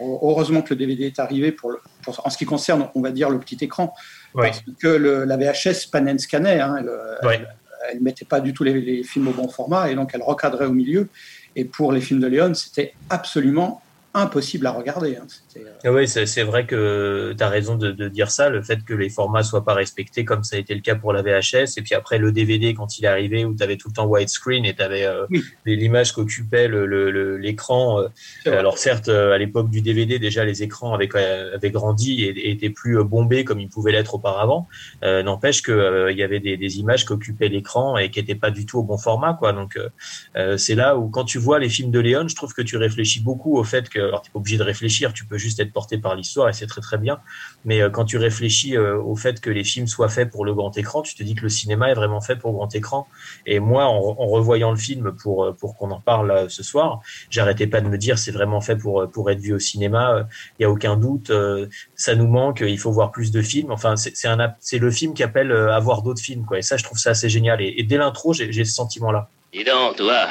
heureusement 0.00 0.62
que 0.62 0.70
le 0.70 0.76
DVD 0.76 1.06
est 1.06 1.18
arrivé 1.18 1.52
pour, 1.52 1.70
le, 1.70 1.80
pour 2.02 2.20
en 2.26 2.30
ce 2.30 2.38
qui 2.38 2.46
concerne, 2.46 2.88
on 2.94 3.00
va 3.00 3.10
dire, 3.10 3.30
le 3.30 3.38
petit 3.38 3.62
écran, 3.62 3.94
Ouais. 4.34 4.48
parce 4.48 4.62
que 4.80 4.88
le, 4.88 5.24
la 5.24 5.36
VHS 5.36 5.90
pan 5.90 6.06
and 6.06 6.18
scannait, 6.18 6.60
hein, 6.60 6.76
elle, 6.78 7.48
elle 7.90 8.00
mettait 8.00 8.24
pas 8.24 8.40
du 8.40 8.54
tout 8.54 8.64
les, 8.64 8.80
les 8.80 9.02
films 9.02 9.28
au 9.28 9.32
bon 9.32 9.48
format, 9.48 9.90
et 9.90 9.94
donc 9.94 10.12
elle 10.14 10.22
recadrait 10.22 10.66
au 10.66 10.72
milieu. 10.72 11.08
Et 11.54 11.64
pour 11.64 11.92
les 11.92 12.00
films 12.00 12.20
de 12.20 12.26
Léon, 12.26 12.54
c'était 12.54 12.94
absolument 13.10 13.81
impossible 14.14 14.66
à 14.66 14.72
regarder. 14.72 15.16
Hein. 15.16 15.26
Euh, 15.56 15.60
Ah 15.84 15.92
Oui, 15.92 16.06
c'est 16.08 16.42
vrai 16.42 16.66
que 16.66 17.34
tu 17.36 17.42
as 17.42 17.48
raison 17.48 17.76
de, 17.76 17.90
de 17.92 18.08
dire 18.08 18.30
ça, 18.30 18.48
le 18.50 18.62
fait 18.62 18.84
que 18.84 18.94
les 18.94 19.08
formats 19.08 19.42
soient 19.42 19.64
pas 19.64 19.74
respectés 19.74 20.24
comme 20.24 20.44
ça 20.44 20.56
a 20.56 20.58
été 20.58 20.74
le 20.74 20.80
cas 20.80 20.94
pour 20.94 21.12
la 21.12 21.22
VHS, 21.22 21.78
et 21.78 21.82
puis 21.82 21.94
après 21.94 22.18
le 22.18 22.30
DVD 22.32 22.74
quand 22.74 22.98
il 22.98 23.04
est 23.04 23.08
arrivé 23.08 23.44
où 23.44 23.54
tu 23.54 23.62
avais 23.62 23.76
tout 23.76 23.88
le 23.88 23.94
temps 23.94 24.06
widescreen 24.06 24.64
et 24.64 24.74
tu 24.74 24.82
avais 24.82 25.06
Oui. 25.30 25.42
l'image 25.64 26.12
qu'occupait 26.12 26.68
l'écran. 26.68 28.00
Euh. 28.46 28.58
Alors 28.58 28.78
certes, 28.78 29.08
euh, 29.08 29.32
à 29.32 29.38
l'époque 29.38 29.70
du 29.70 29.80
DVD, 29.80 30.18
déjà 30.18 30.44
les 30.44 30.62
écrans 30.62 30.94
avaient, 30.94 31.08
euh, 31.14 31.54
avaient 31.56 31.70
grandi 31.70 32.22
et, 32.24 32.28
et 32.30 32.50
étaient 32.50 32.70
plus 32.70 32.98
euh, 32.98 33.04
bombés 33.04 33.44
comme 33.44 33.60
ils 33.60 33.68
pouvaient 33.68 33.92
l'être 33.92 34.14
auparavant. 34.14 34.68
Euh, 35.04 35.22
N'empêche 35.22 35.62
que 35.62 35.72
euh, 35.72 36.12
il 36.12 36.18
y 36.18 36.22
avait 36.22 36.40
des, 36.40 36.56
des 36.56 36.78
images 36.78 37.06
qui 37.06 37.12
occupaient 37.12 37.48
l'écran 37.48 37.96
et 37.96 38.10
qui 38.10 38.20
n'étaient 38.20 38.34
pas 38.34 38.50
du 38.50 38.66
tout 38.66 38.78
au 38.78 38.82
bon 38.82 38.98
format, 38.98 39.34
quoi. 39.34 39.52
Donc 39.52 39.76
euh, 39.76 39.88
euh, 40.36 40.56
c'est 40.56 40.74
là 40.74 40.96
où 40.96 41.08
quand 41.08 41.24
tu 41.24 41.38
vois 41.38 41.58
les 41.58 41.68
films 41.68 41.90
de 41.90 42.00
Léon, 42.00 42.26
je 42.28 42.34
trouve 42.36 42.52
que 42.52 42.62
tu 42.62 42.76
réfléchis 42.76 43.20
beaucoup 43.20 43.56
au 43.56 43.64
fait 43.64 43.88
que, 43.88 44.01
alors 44.08 44.22
t'es 44.22 44.30
pas 44.30 44.38
obligé 44.38 44.58
de 44.58 44.62
réfléchir, 44.62 45.12
tu 45.12 45.24
peux 45.24 45.38
juste 45.38 45.60
être 45.60 45.72
porté 45.72 45.98
par 45.98 46.14
l'histoire 46.14 46.48
et 46.48 46.52
c'est 46.52 46.66
très 46.66 46.80
très 46.80 46.98
bien. 46.98 47.18
Mais 47.64 47.80
euh, 47.80 47.90
quand 47.90 48.04
tu 48.04 48.18
réfléchis 48.18 48.76
euh, 48.76 48.96
au 48.98 49.16
fait 49.16 49.40
que 49.40 49.50
les 49.50 49.64
films 49.64 49.86
soient 49.86 50.08
faits 50.08 50.30
pour 50.30 50.44
le 50.44 50.54
grand 50.54 50.76
écran, 50.76 51.02
tu 51.02 51.14
te 51.14 51.22
dis 51.22 51.34
que 51.34 51.42
le 51.42 51.48
cinéma 51.48 51.90
est 51.90 51.94
vraiment 51.94 52.20
fait 52.20 52.36
pour 52.36 52.52
grand 52.52 52.74
écran. 52.74 53.06
Et 53.46 53.60
moi, 53.60 53.84
en, 53.84 54.00
revoyant 54.00 54.70
le 54.70 54.76
film 54.76 55.12
pour 55.22 55.44
euh, 55.44 55.52
pour 55.52 55.76
qu'on 55.76 55.90
en 55.90 56.00
parle 56.00 56.30
euh, 56.30 56.48
ce 56.48 56.62
soir, 56.62 57.00
j'arrêtais 57.30 57.66
pas 57.66 57.80
de 57.80 57.88
me 57.88 57.98
dire 57.98 58.18
c'est 58.18 58.32
vraiment 58.32 58.60
fait 58.60 58.76
pour 58.76 59.10
pour 59.10 59.30
être 59.30 59.40
vu 59.40 59.52
au 59.52 59.58
cinéma. 59.58 60.26
Il 60.58 60.62
y 60.62 60.64
a 60.64 60.70
aucun 60.70 60.96
doute, 60.96 61.30
euh, 61.30 61.66
ça 61.94 62.14
nous 62.14 62.26
manque. 62.26 62.60
Il 62.66 62.78
faut 62.78 62.92
voir 62.92 63.12
plus 63.12 63.30
de 63.30 63.42
films. 63.42 63.70
Enfin, 63.70 63.96
c'est 63.96 64.12
c'est 64.60 64.78
le 64.78 64.90
film 64.90 65.14
qui 65.14 65.22
appelle 65.22 65.50
euh, 65.50 65.74
à 65.74 65.80
voir 65.80 66.02
d'autres 66.02 66.20
films. 66.20 66.46
Et 66.56 66.62
ça, 66.62 66.76
je 66.76 66.84
trouve 66.84 66.98
ça 66.98 67.10
assez 67.10 67.28
génial. 67.28 67.60
Et, 67.60 67.74
et 67.78 67.82
dès 67.82 67.96
l'intro, 67.96 68.32
j'ai 68.32 68.64
ce 68.64 68.72
sentiment-là. 68.72 69.28
Dis 69.52 69.64
donc, 69.64 69.96
toi, 69.96 70.28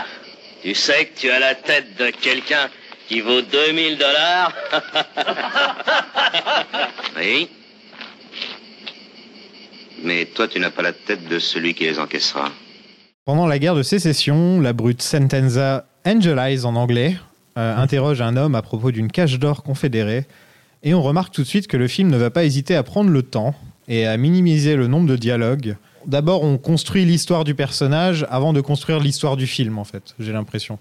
tu 0.62 0.74
sais 0.74 1.06
que 1.06 1.20
tu 1.20 1.30
as 1.30 1.40
la 1.40 1.56
tête 1.56 1.98
de 1.98 2.10
quelqu'un 2.10 2.70
qui 3.12 3.20
vaut 3.20 3.42
2000 3.42 3.98
dollars 3.98 4.54
Oui. 7.18 7.50
Mais 10.02 10.26
toi, 10.26 10.48
tu 10.48 10.60
n'as 10.60 10.72
pas 10.72 10.82
la 10.82 10.94
tête 10.94 11.28
de 11.28 11.38
celui 11.38 11.74
qui 11.74 11.84
les 11.84 12.00
encaissera. 12.00 12.52
Pendant 13.26 13.48
la 13.48 13.60
guerre 13.60 13.76
de 13.76 13.84
sécession, 13.84 14.62
la 14.62 14.72
brute 14.72 15.02
Sentenza 15.02 15.86
Angelize 16.06 16.66
en 16.66 16.76
anglais 16.76 17.18
euh, 17.58 17.76
interroge 17.76 18.22
un 18.22 18.38
homme 18.38 18.56
à 18.56 18.62
propos 18.62 18.92
d'une 18.92 19.12
cache 19.12 19.38
d'or 19.38 19.62
confédérée 19.62 20.26
et 20.82 20.94
on 20.94 21.02
remarque 21.02 21.34
tout 21.34 21.42
de 21.42 21.48
suite 21.48 21.68
que 21.68 21.78
le 21.78 21.90
film 21.90 22.10
ne 22.10 22.18
va 22.18 22.30
pas 22.30 22.46
hésiter 22.46 22.76
à 22.76 22.84
prendre 22.84 23.10
le 23.10 23.24
temps 23.24 23.54
et 23.90 24.08
à 24.08 24.16
minimiser 24.16 24.78
le 24.78 24.88
nombre 24.88 25.08
de 25.08 25.18
dialogues. 25.18 25.76
D'abord, 26.08 26.44
on 26.44 26.58
construit 26.58 27.04
l'histoire 27.04 27.44
du 27.44 27.56
personnage 27.56 28.26
avant 28.30 28.54
de 28.54 28.62
construire 28.62 29.00
l'histoire 29.00 29.36
du 29.36 29.48
film, 29.48 29.78
en 29.78 29.84
fait, 29.84 30.16
j'ai 30.18 30.32
l'impression. 30.32 30.80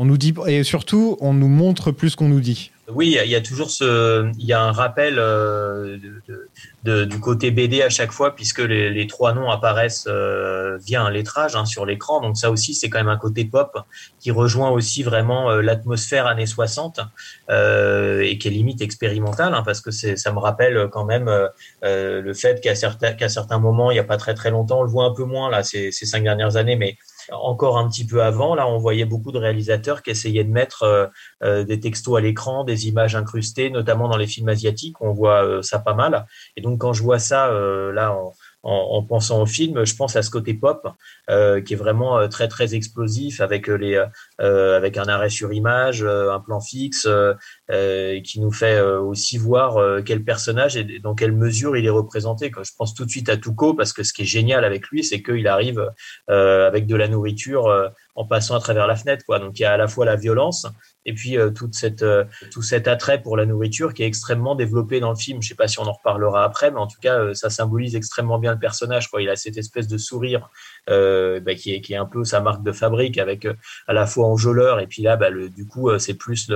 On 0.00 0.04
nous 0.04 0.16
dit 0.16 0.32
et 0.46 0.62
surtout, 0.62 1.16
on 1.20 1.34
nous 1.34 1.48
montre 1.48 1.90
plus 1.90 2.14
qu'on 2.14 2.28
nous 2.28 2.40
dit. 2.40 2.70
Oui, 2.90 3.18
il 3.22 3.30
y 3.30 3.34
a- 3.34 3.40
toujours 3.40 3.70
ce, 3.70 4.30
il 4.38 4.46
y 4.46 4.52
a 4.52 4.62
un 4.62 4.72
rappel 4.72 5.18
euh, 5.18 5.98
du 6.84 7.20
côté 7.20 7.50
BD 7.50 7.82
à 7.82 7.90
chaque 7.90 8.12
fois, 8.12 8.34
puisque 8.34 8.60
les, 8.60 9.06
trois 9.08 9.34
noms 9.34 9.50
apparaissent 9.50 10.06
euh, 10.08 10.78
via 10.78 11.02
un 11.02 11.10
lettrage 11.10 11.56
hein, 11.56 11.66
sur 11.66 11.84
l'écran. 11.84 12.20
Donc 12.20 12.36
ça 12.38 12.50
aussi, 12.50 12.74
c'est 12.74 12.88
quand 12.88 12.98
même 12.98 13.08
un 13.08 13.18
côté 13.18 13.44
pop 13.44 13.76
qui 14.20 14.30
rejoint 14.30 14.70
aussi 14.70 15.02
vraiment 15.02 15.50
euh, 15.50 15.60
l'atmosphère 15.60 16.26
années 16.26 16.46
60 16.46 17.00
euh, 17.50 18.20
et 18.22 18.38
qui 18.38 18.48
est 18.48 18.52
limite 18.52 18.80
expérimentale, 18.80 19.52
hein, 19.52 19.62
parce 19.66 19.80
que 19.80 19.90
ça 19.90 20.32
me 20.32 20.38
rappelle 20.38 20.88
quand 20.92 21.04
même 21.04 21.30
le 21.82 22.32
fait 22.34 22.60
qu'à 22.60 22.74
certains, 22.74 23.16
certains 23.28 23.58
moments, 23.58 23.90
il 23.90 23.94
n'y 23.94 24.00
a 24.00 24.04
pas 24.04 24.16
très 24.16 24.34
très 24.34 24.50
longtemps, 24.50 24.80
on 24.80 24.84
le 24.84 24.90
voit 24.90 25.04
un 25.04 25.14
peu 25.14 25.24
moins 25.24 25.50
là 25.50 25.62
ces, 25.64 25.90
ces 25.90 26.06
cinq 26.06 26.22
dernières 26.22 26.56
années, 26.56 26.76
mais 26.76 26.96
encore 27.32 27.78
un 27.78 27.88
petit 27.88 28.06
peu 28.06 28.22
avant, 28.22 28.54
là, 28.54 28.66
on 28.68 28.78
voyait 28.78 29.04
beaucoup 29.04 29.32
de 29.32 29.38
réalisateurs 29.38 30.02
qui 30.02 30.10
essayaient 30.10 30.44
de 30.44 30.50
mettre 30.50 30.82
euh, 30.82 31.06
euh, 31.42 31.64
des 31.64 31.80
textos 31.80 32.16
à 32.16 32.20
l'écran, 32.20 32.64
des 32.64 32.88
images 32.88 33.14
incrustées, 33.14 33.70
notamment 33.70 34.08
dans 34.08 34.16
les 34.16 34.26
films 34.26 34.48
asiatiques, 34.48 35.00
on 35.00 35.12
voit 35.12 35.44
euh, 35.44 35.62
ça 35.62 35.78
pas 35.78 35.94
mal. 35.94 36.26
Et 36.56 36.60
donc 36.60 36.80
quand 36.80 36.92
je 36.92 37.02
vois 37.02 37.18
ça 37.18 37.48
euh, 37.48 37.92
là 37.92 38.12
en, 38.12 38.32
en, 38.62 38.98
en 38.98 39.02
pensant 39.02 39.40
au 39.40 39.46
film, 39.46 39.84
je 39.84 39.94
pense 39.94 40.16
à 40.16 40.22
ce 40.22 40.30
côté 40.30 40.54
pop 40.54 40.86
euh, 41.30 41.60
qui 41.60 41.74
est 41.74 41.76
vraiment 41.76 42.18
euh, 42.18 42.28
très 42.28 42.48
très 42.48 42.74
explosif 42.74 43.40
avec 43.40 43.68
euh, 43.68 43.74
les 43.76 44.04
euh, 44.40 44.76
avec 44.76 44.96
un 44.96 45.06
arrêt 45.06 45.30
sur 45.30 45.52
image, 45.52 46.02
euh, 46.02 46.32
un 46.32 46.40
plan 46.40 46.60
fixe, 46.60 47.06
euh, 47.06 48.20
qui 48.22 48.40
nous 48.40 48.52
fait 48.52 48.80
aussi 48.80 49.38
voir 49.38 50.02
quel 50.04 50.24
personnage 50.24 50.76
et 50.76 50.98
dans 50.98 51.14
quelle 51.14 51.32
mesure 51.32 51.76
il 51.76 51.86
est 51.86 51.90
représenté. 51.90 52.50
Quoi. 52.50 52.62
Je 52.64 52.72
pense 52.76 52.94
tout 52.94 53.04
de 53.04 53.10
suite 53.10 53.28
à 53.28 53.36
Tuco 53.36 53.74
parce 53.74 53.92
que 53.92 54.02
ce 54.02 54.12
qui 54.12 54.22
est 54.22 54.26
génial 54.26 54.64
avec 54.64 54.88
lui, 54.88 55.04
c'est 55.04 55.22
qu'il 55.22 55.46
arrive 55.46 55.90
avec 56.28 56.86
de 56.86 56.96
la 56.96 57.08
nourriture 57.08 57.92
en 58.14 58.24
passant 58.24 58.56
à 58.56 58.60
travers 58.60 58.86
la 58.86 58.96
fenêtre. 58.96 59.24
Quoi. 59.24 59.38
Donc 59.38 59.58
il 59.58 59.62
y 59.62 59.64
a 59.64 59.72
à 59.72 59.76
la 59.76 59.88
fois 59.88 60.04
la 60.04 60.16
violence 60.16 60.66
et 61.04 61.14
puis 61.14 61.38
euh, 61.38 61.50
toute 61.50 61.74
cette, 61.74 62.02
euh, 62.02 62.24
tout 62.52 62.62
cet 62.62 62.88
attrait 62.88 63.22
pour 63.22 63.36
la 63.36 63.46
nourriture 63.46 63.94
qui 63.94 64.02
est 64.02 64.06
extrêmement 64.06 64.54
développé 64.54 65.00
dans 65.00 65.10
le 65.10 65.16
film. 65.16 65.42
Je 65.42 65.48
sais 65.48 65.54
pas 65.54 65.68
si 65.68 65.78
on 65.78 65.84
en 65.84 65.92
reparlera 65.92 66.44
après, 66.44 66.70
mais 66.70 66.78
en 66.78 66.86
tout 66.86 67.00
cas, 67.00 67.18
euh, 67.18 67.34
ça 67.34 67.50
symbolise 67.50 67.96
extrêmement 67.96 68.38
bien 68.38 68.52
le 68.52 68.58
personnage. 68.58 69.08
Quoi. 69.08 69.22
Il 69.22 69.30
a 69.30 69.36
cette 69.36 69.56
espèce 69.56 69.88
de 69.88 69.98
sourire 69.98 70.50
euh, 70.90 71.40
bah, 71.40 71.54
qui, 71.54 71.72
est, 71.74 71.96
un 71.96 72.06
peu 72.06 72.24
sa 72.24 72.40
marque 72.40 72.62
de 72.62 72.72
fabrique, 72.72 73.18
avec 73.18 73.46
à 73.86 73.92
la 73.92 74.06
fois 74.06 74.26
enjôleur 74.26 74.80
et 74.80 74.86
puis 74.86 75.02
là, 75.02 75.16
bah, 75.16 75.30
du 75.30 75.66
coup, 75.66 75.90
c'est 75.98 76.14
plus 76.14 76.50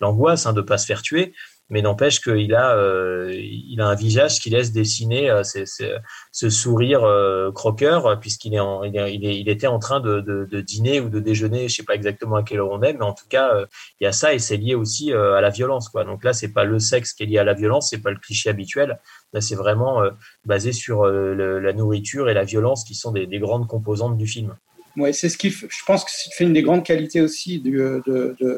l'angoisse 0.00 0.46
hein, 0.46 0.52
de 0.52 0.60
pas 0.60 0.78
se 0.78 0.86
faire 0.86 1.02
tuer. 1.02 1.32
Mais 1.68 1.82
n'empêche 1.82 2.20
qu'il 2.20 2.54
a, 2.54 2.76
euh, 2.76 3.32
il 3.34 3.80
a 3.80 3.88
un 3.88 3.94
visage 3.96 4.38
qui 4.38 4.50
laisse 4.50 4.72
dessiner 4.72 5.30
euh, 5.30 5.42
ce 5.42 6.50
sourire 6.50 7.02
euh, 7.02 7.50
croqueur, 7.50 8.06
euh, 8.06 8.16
puisqu'il 8.16 8.54
est, 8.54 8.60
il, 8.84 8.94
il, 8.94 9.24
il 9.24 9.48
était 9.48 9.66
en 9.66 9.78
train 9.80 9.98
de, 10.00 10.20
de, 10.20 10.44
de 10.44 10.60
dîner 10.60 11.00
ou 11.00 11.08
de 11.08 11.18
déjeuner, 11.18 11.68
je 11.68 11.74
sais 11.74 11.82
pas 11.82 11.96
exactement 11.96 12.36
à 12.36 12.44
quelle 12.44 12.60
heure 12.60 12.70
on 12.70 12.82
est, 12.82 12.92
mais 12.92 13.02
en 13.04 13.14
tout 13.14 13.26
cas, 13.28 13.52
euh, 13.54 13.66
il 14.00 14.04
y 14.04 14.06
a 14.06 14.12
ça 14.12 14.32
et 14.32 14.38
c'est 14.38 14.56
lié 14.56 14.76
aussi 14.76 15.12
euh, 15.12 15.34
à 15.34 15.40
la 15.40 15.50
violence. 15.50 15.88
Quoi. 15.88 16.04
Donc 16.04 16.22
là, 16.22 16.32
c'est 16.32 16.52
pas 16.52 16.64
le 16.64 16.78
sexe 16.78 17.12
qui 17.12 17.24
est 17.24 17.26
lié 17.26 17.38
à 17.38 17.44
la 17.44 17.54
violence, 17.54 17.90
c'est 17.90 18.02
pas 18.02 18.10
le 18.10 18.18
cliché 18.18 18.48
habituel. 18.48 19.00
Là, 19.32 19.40
c'est 19.40 19.56
vraiment 19.56 20.02
basé 20.44 20.72
sur 20.72 21.04
la 21.04 21.72
nourriture 21.72 22.30
et 22.30 22.34
la 22.34 22.44
violence 22.44 22.84
qui 22.84 22.94
sont 22.94 23.10
des, 23.10 23.26
des 23.26 23.38
grandes 23.38 23.66
composantes 23.66 24.16
du 24.16 24.26
film. 24.26 24.56
Ouais, 24.96 25.12
c'est 25.12 25.28
ce 25.28 25.36
qui, 25.36 25.50
je 25.50 25.66
pense 25.86 26.04
que 26.04 26.10
ce 26.10 26.24
qui 26.24 26.30
fait 26.30 26.44
une 26.44 26.54
des 26.54 26.62
grandes 26.62 26.84
qualités 26.84 27.20
aussi 27.20 27.58
du, 27.58 27.80
euh, 27.80 28.00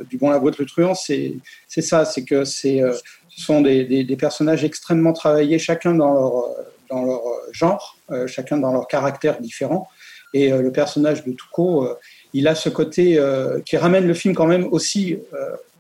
du 0.09 0.19
Bon 0.19 0.31
la 0.31 0.39
Boîte 0.39 0.59
le 0.59 0.67
Truand, 0.67 0.95
c'est 0.95 1.35
c'est 1.67 1.83
ça, 1.83 2.05
c'est 2.05 2.25
que 2.25 2.45
c'est 2.45 2.81
euh, 2.81 2.95
ce 3.29 3.45
sont 3.45 3.61
des, 3.61 3.85
des, 3.85 4.17
personnages 4.17 4.65
extrêmement 4.65 5.13
travaillés, 5.13 5.59
chacun 5.59 5.95
dans 5.95 6.13
leur 6.13 6.37
euh, 6.37 6.63
dans 6.91 7.05
leur 7.05 7.23
genre, 7.53 7.99
chacun 8.27 8.57
dans 8.57 8.73
leur 8.73 8.87
caractère 8.87 9.41
différent. 9.41 9.89
Et 10.33 10.51
le 10.51 10.73
personnage 10.73 11.25
de 11.25 11.35
euh, 11.59 11.95
il 12.33 12.49
a 12.49 12.55
ce 12.55 12.69
côté 12.69 13.21
qui 13.65 13.77
ramène 13.77 14.07
le 14.07 14.15
film 14.15 14.35
quand 14.35 14.47
même 14.47 14.67
aussi, 14.71 15.19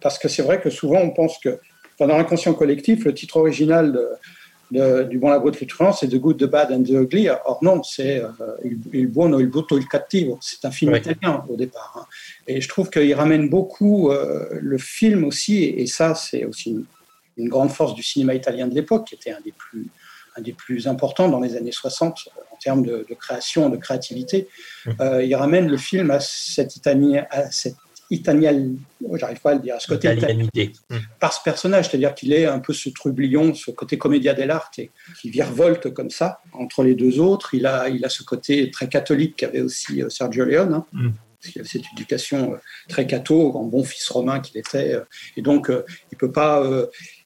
parce 0.00 0.18
que 0.18 0.28
c'est 0.28 0.42
vrai 0.42 0.60
que 0.60 0.70
souvent 0.70 0.98
on 0.98 1.10
pense 1.10 1.38
que 1.38 1.58
dans 1.98 2.06
l'inconscient 2.06 2.54
collectif, 2.54 3.04
le 3.04 3.14
titre 3.14 3.38
original 3.38 3.92
de, 3.92 4.08
de, 4.70 5.04
du 5.04 5.18
Bon, 5.18 5.30
la 5.30 5.38
brute, 5.38 5.60
le 5.60 5.92
c'est 5.92 6.08
The 6.08 6.16
Good, 6.16 6.38
The 6.38 6.44
Bad 6.44 6.72
and 6.72 6.82
The 6.84 6.90
Ugly. 6.90 7.28
Or 7.46 7.58
non, 7.62 7.82
c'est 7.82 8.18
euh, 8.22 8.28
Il, 8.64 8.78
il 8.92 9.06
buono, 9.06 9.38
il 9.40 9.46
brutto, 9.48 9.78
il 9.78 9.86
cattivo. 9.88 10.38
C'est 10.42 10.64
un 10.64 10.70
film 10.70 10.92
Oui. 10.92 10.98
italien 10.98 11.44
au 11.48 11.56
départ. 11.56 11.94
hein. 11.98 12.06
Et 12.46 12.60
je 12.60 12.68
trouve 12.68 12.90
qu'il 12.90 13.12
ramène 13.14 13.48
beaucoup 13.48 14.10
euh, 14.10 14.48
le 14.60 14.78
film 14.78 15.24
aussi, 15.24 15.64
et 15.64 15.86
ça, 15.86 16.14
c'est 16.14 16.44
aussi 16.44 16.70
une, 16.70 16.84
une 17.36 17.48
grande 17.48 17.70
force 17.70 17.94
du 17.94 18.02
cinéma 18.02 18.34
italien 18.34 18.66
de 18.68 18.74
l'époque, 18.74 19.06
qui 19.08 19.14
était 19.14 19.30
un 19.32 19.40
des 19.44 19.52
plus 19.52 19.86
un 20.36 20.40
des 20.42 20.52
plus 20.52 20.86
importants 20.86 21.28
dans 21.28 21.40
les 21.40 21.56
années 21.56 21.72
60 21.72 22.28
euh, 22.28 22.40
en 22.52 22.56
termes 22.58 22.82
de, 22.84 23.04
de 23.08 23.14
création, 23.14 23.70
de 23.70 23.76
créativité. 23.76 24.46
Euh, 25.00 25.24
il 25.24 25.34
ramène 25.34 25.66
le 25.68 25.76
film 25.76 26.10
à 26.12 26.20
cette 26.20 26.70
à 27.30 27.50
cette 27.50 27.74
italienne, 28.10 28.78
j'arrive 29.14 29.40
pas 29.40 29.50
à 29.50 29.54
le 29.54 29.60
dire, 29.60 29.74
à 29.74 29.80
ce 29.80 29.86
côté 29.86 30.12
Italianité. 30.12 30.72
Mm. 30.90 30.96
par 31.20 31.32
ce 31.32 31.42
personnage, 31.42 31.88
c'est-à-dire 31.88 32.14
qu'il 32.14 32.32
est 32.32 32.46
un 32.46 32.58
peu 32.58 32.72
ce 32.72 32.88
trublion, 32.88 33.54
ce 33.54 33.70
côté 33.70 33.98
comédia 33.98 34.34
dell'arte, 34.34 34.78
et 34.78 34.90
qui 35.20 35.30
virevolte 35.30 35.92
comme 35.92 36.10
ça 36.10 36.40
entre 36.52 36.82
les 36.82 36.94
deux 36.94 37.20
autres. 37.20 37.54
Il 37.54 37.66
a, 37.66 37.88
il 37.88 38.04
a 38.04 38.08
ce 38.08 38.22
côté 38.22 38.70
très 38.70 38.88
catholique 38.88 39.36
qu'avait 39.36 39.60
aussi 39.60 40.02
euh, 40.02 40.08
Sergio 40.08 40.44
Leone, 40.44 40.74
hein, 40.74 40.84
Mm. 40.92 41.10
parce 41.40 41.52
qu'il 41.52 41.60
avait 41.60 41.68
cette 41.68 41.84
éducation 41.92 42.54
euh, 42.54 42.56
très 42.88 43.06
catho, 43.06 43.52
en 43.54 43.64
bon 43.64 43.84
fils 43.84 44.08
romain 44.08 44.40
qu'il 44.40 44.58
était, 44.58 44.94
euh, 44.94 45.04
et 45.36 45.42
donc 45.42 45.70
il 46.10 46.18
peut 46.18 46.32
pas, 46.32 46.62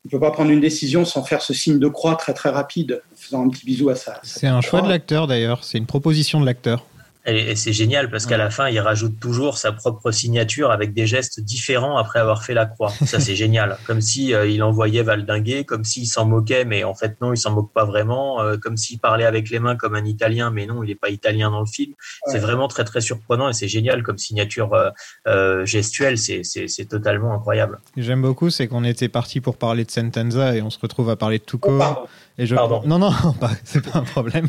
il 0.04 0.10
peut 0.10 0.20
pas 0.20 0.32
prendre 0.32 0.50
une 0.50 0.60
décision 0.60 1.04
sans 1.04 1.22
faire 1.22 1.42
ce 1.42 1.54
signe 1.54 1.78
de 1.78 1.88
croix 1.88 2.16
très 2.16 2.34
très 2.34 2.50
rapide, 2.50 3.02
en 3.12 3.16
faisant 3.16 3.46
un 3.46 3.48
petit 3.48 3.64
bisou 3.64 3.88
à 3.88 3.94
sa. 3.94 4.20
C'est 4.24 4.48
un 4.48 4.60
choix 4.60 4.82
de 4.82 4.88
l'acteur 4.88 5.26
d'ailleurs, 5.26 5.62
c'est 5.64 5.78
une 5.78 5.86
proposition 5.86 6.40
de 6.40 6.46
l'acteur. 6.46 6.84
Et, 7.26 7.56
c'est 7.56 7.72
génial 7.72 8.10
parce 8.10 8.26
qu'à 8.26 8.36
la 8.36 8.50
fin, 8.50 8.68
il 8.68 8.80
rajoute 8.80 9.18
toujours 9.20 9.58
sa 9.58 9.72
propre 9.72 10.10
signature 10.10 10.70
avec 10.70 10.92
des 10.92 11.06
gestes 11.06 11.40
différents 11.40 11.96
après 11.96 12.18
avoir 12.18 12.44
fait 12.44 12.54
la 12.54 12.66
croix. 12.66 12.92
Ça, 13.06 13.20
c'est 13.20 13.36
génial. 13.44 13.78
Comme 13.86 14.00
si 14.00 14.34
euh, 14.34 14.46
il 14.46 14.62
envoyait 14.62 15.02
valdinguer, 15.02 15.64
comme 15.64 15.84
s'il 15.84 16.06
s'en 16.06 16.24
moquait, 16.24 16.64
mais 16.64 16.84
en 16.84 16.94
fait 16.94 17.20
non, 17.20 17.32
il 17.32 17.36
s'en 17.36 17.52
moque 17.52 17.72
pas 17.72 17.84
vraiment. 17.84 18.42
euh, 18.42 18.56
comme 18.56 18.76
s'il 18.76 18.98
parlait 18.98 19.24
avec 19.24 19.50
les 19.50 19.58
mains 19.58 19.76
comme 19.76 19.94
un 19.94 20.04
Italien, 20.04 20.50
mais 20.50 20.66
non, 20.66 20.82
il 20.82 20.88
n'est 20.88 20.94
pas 20.94 21.10
italien 21.10 21.50
dans 21.50 21.60
le 21.60 21.66
film. 21.66 21.94
C'est 22.26 22.38
vraiment 22.38 22.68
très 22.68 22.84
très 22.84 23.00
surprenant 23.00 23.48
et 23.48 23.52
c'est 23.52 23.68
génial 23.68 24.02
comme 24.02 24.18
signature 24.18 24.74
euh, 24.74 24.90
euh, 25.26 25.66
gestuelle. 25.66 26.18
C'est 26.18 26.42
c'est 26.44 26.68
c'est 26.68 26.86
totalement 26.86 27.34
incroyable. 27.34 27.80
J'aime 27.96 28.22
beaucoup, 28.22 28.50
c'est 28.50 28.68
qu'on 28.68 28.84
était 28.84 29.08
parti 29.08 29.40
pour 29.40 29.56
parler 29.56 29.84
de 29.84 29.90
Sentenza 29.90 30.56
et 30.56 30.62
on 30.62 30.70
se 30.70 30.78
retrouve 30.78 31.10
à 31.10 31.16
parler 31.16 31.38
de 31.38 31.44
Tuco. 31.44 31.78
Oh. 31.80 32.06
Et 32.38 32.46
je... 32.46 32.54
Pardon. 32.54 32.82
Non, 32.86 32.98
non, 32.98 33.10
pas- 33.40 33.50
c'est 33.64 33.84
pas 33.84 33.98
un 33.98 34.02
problème. 34.02 34.46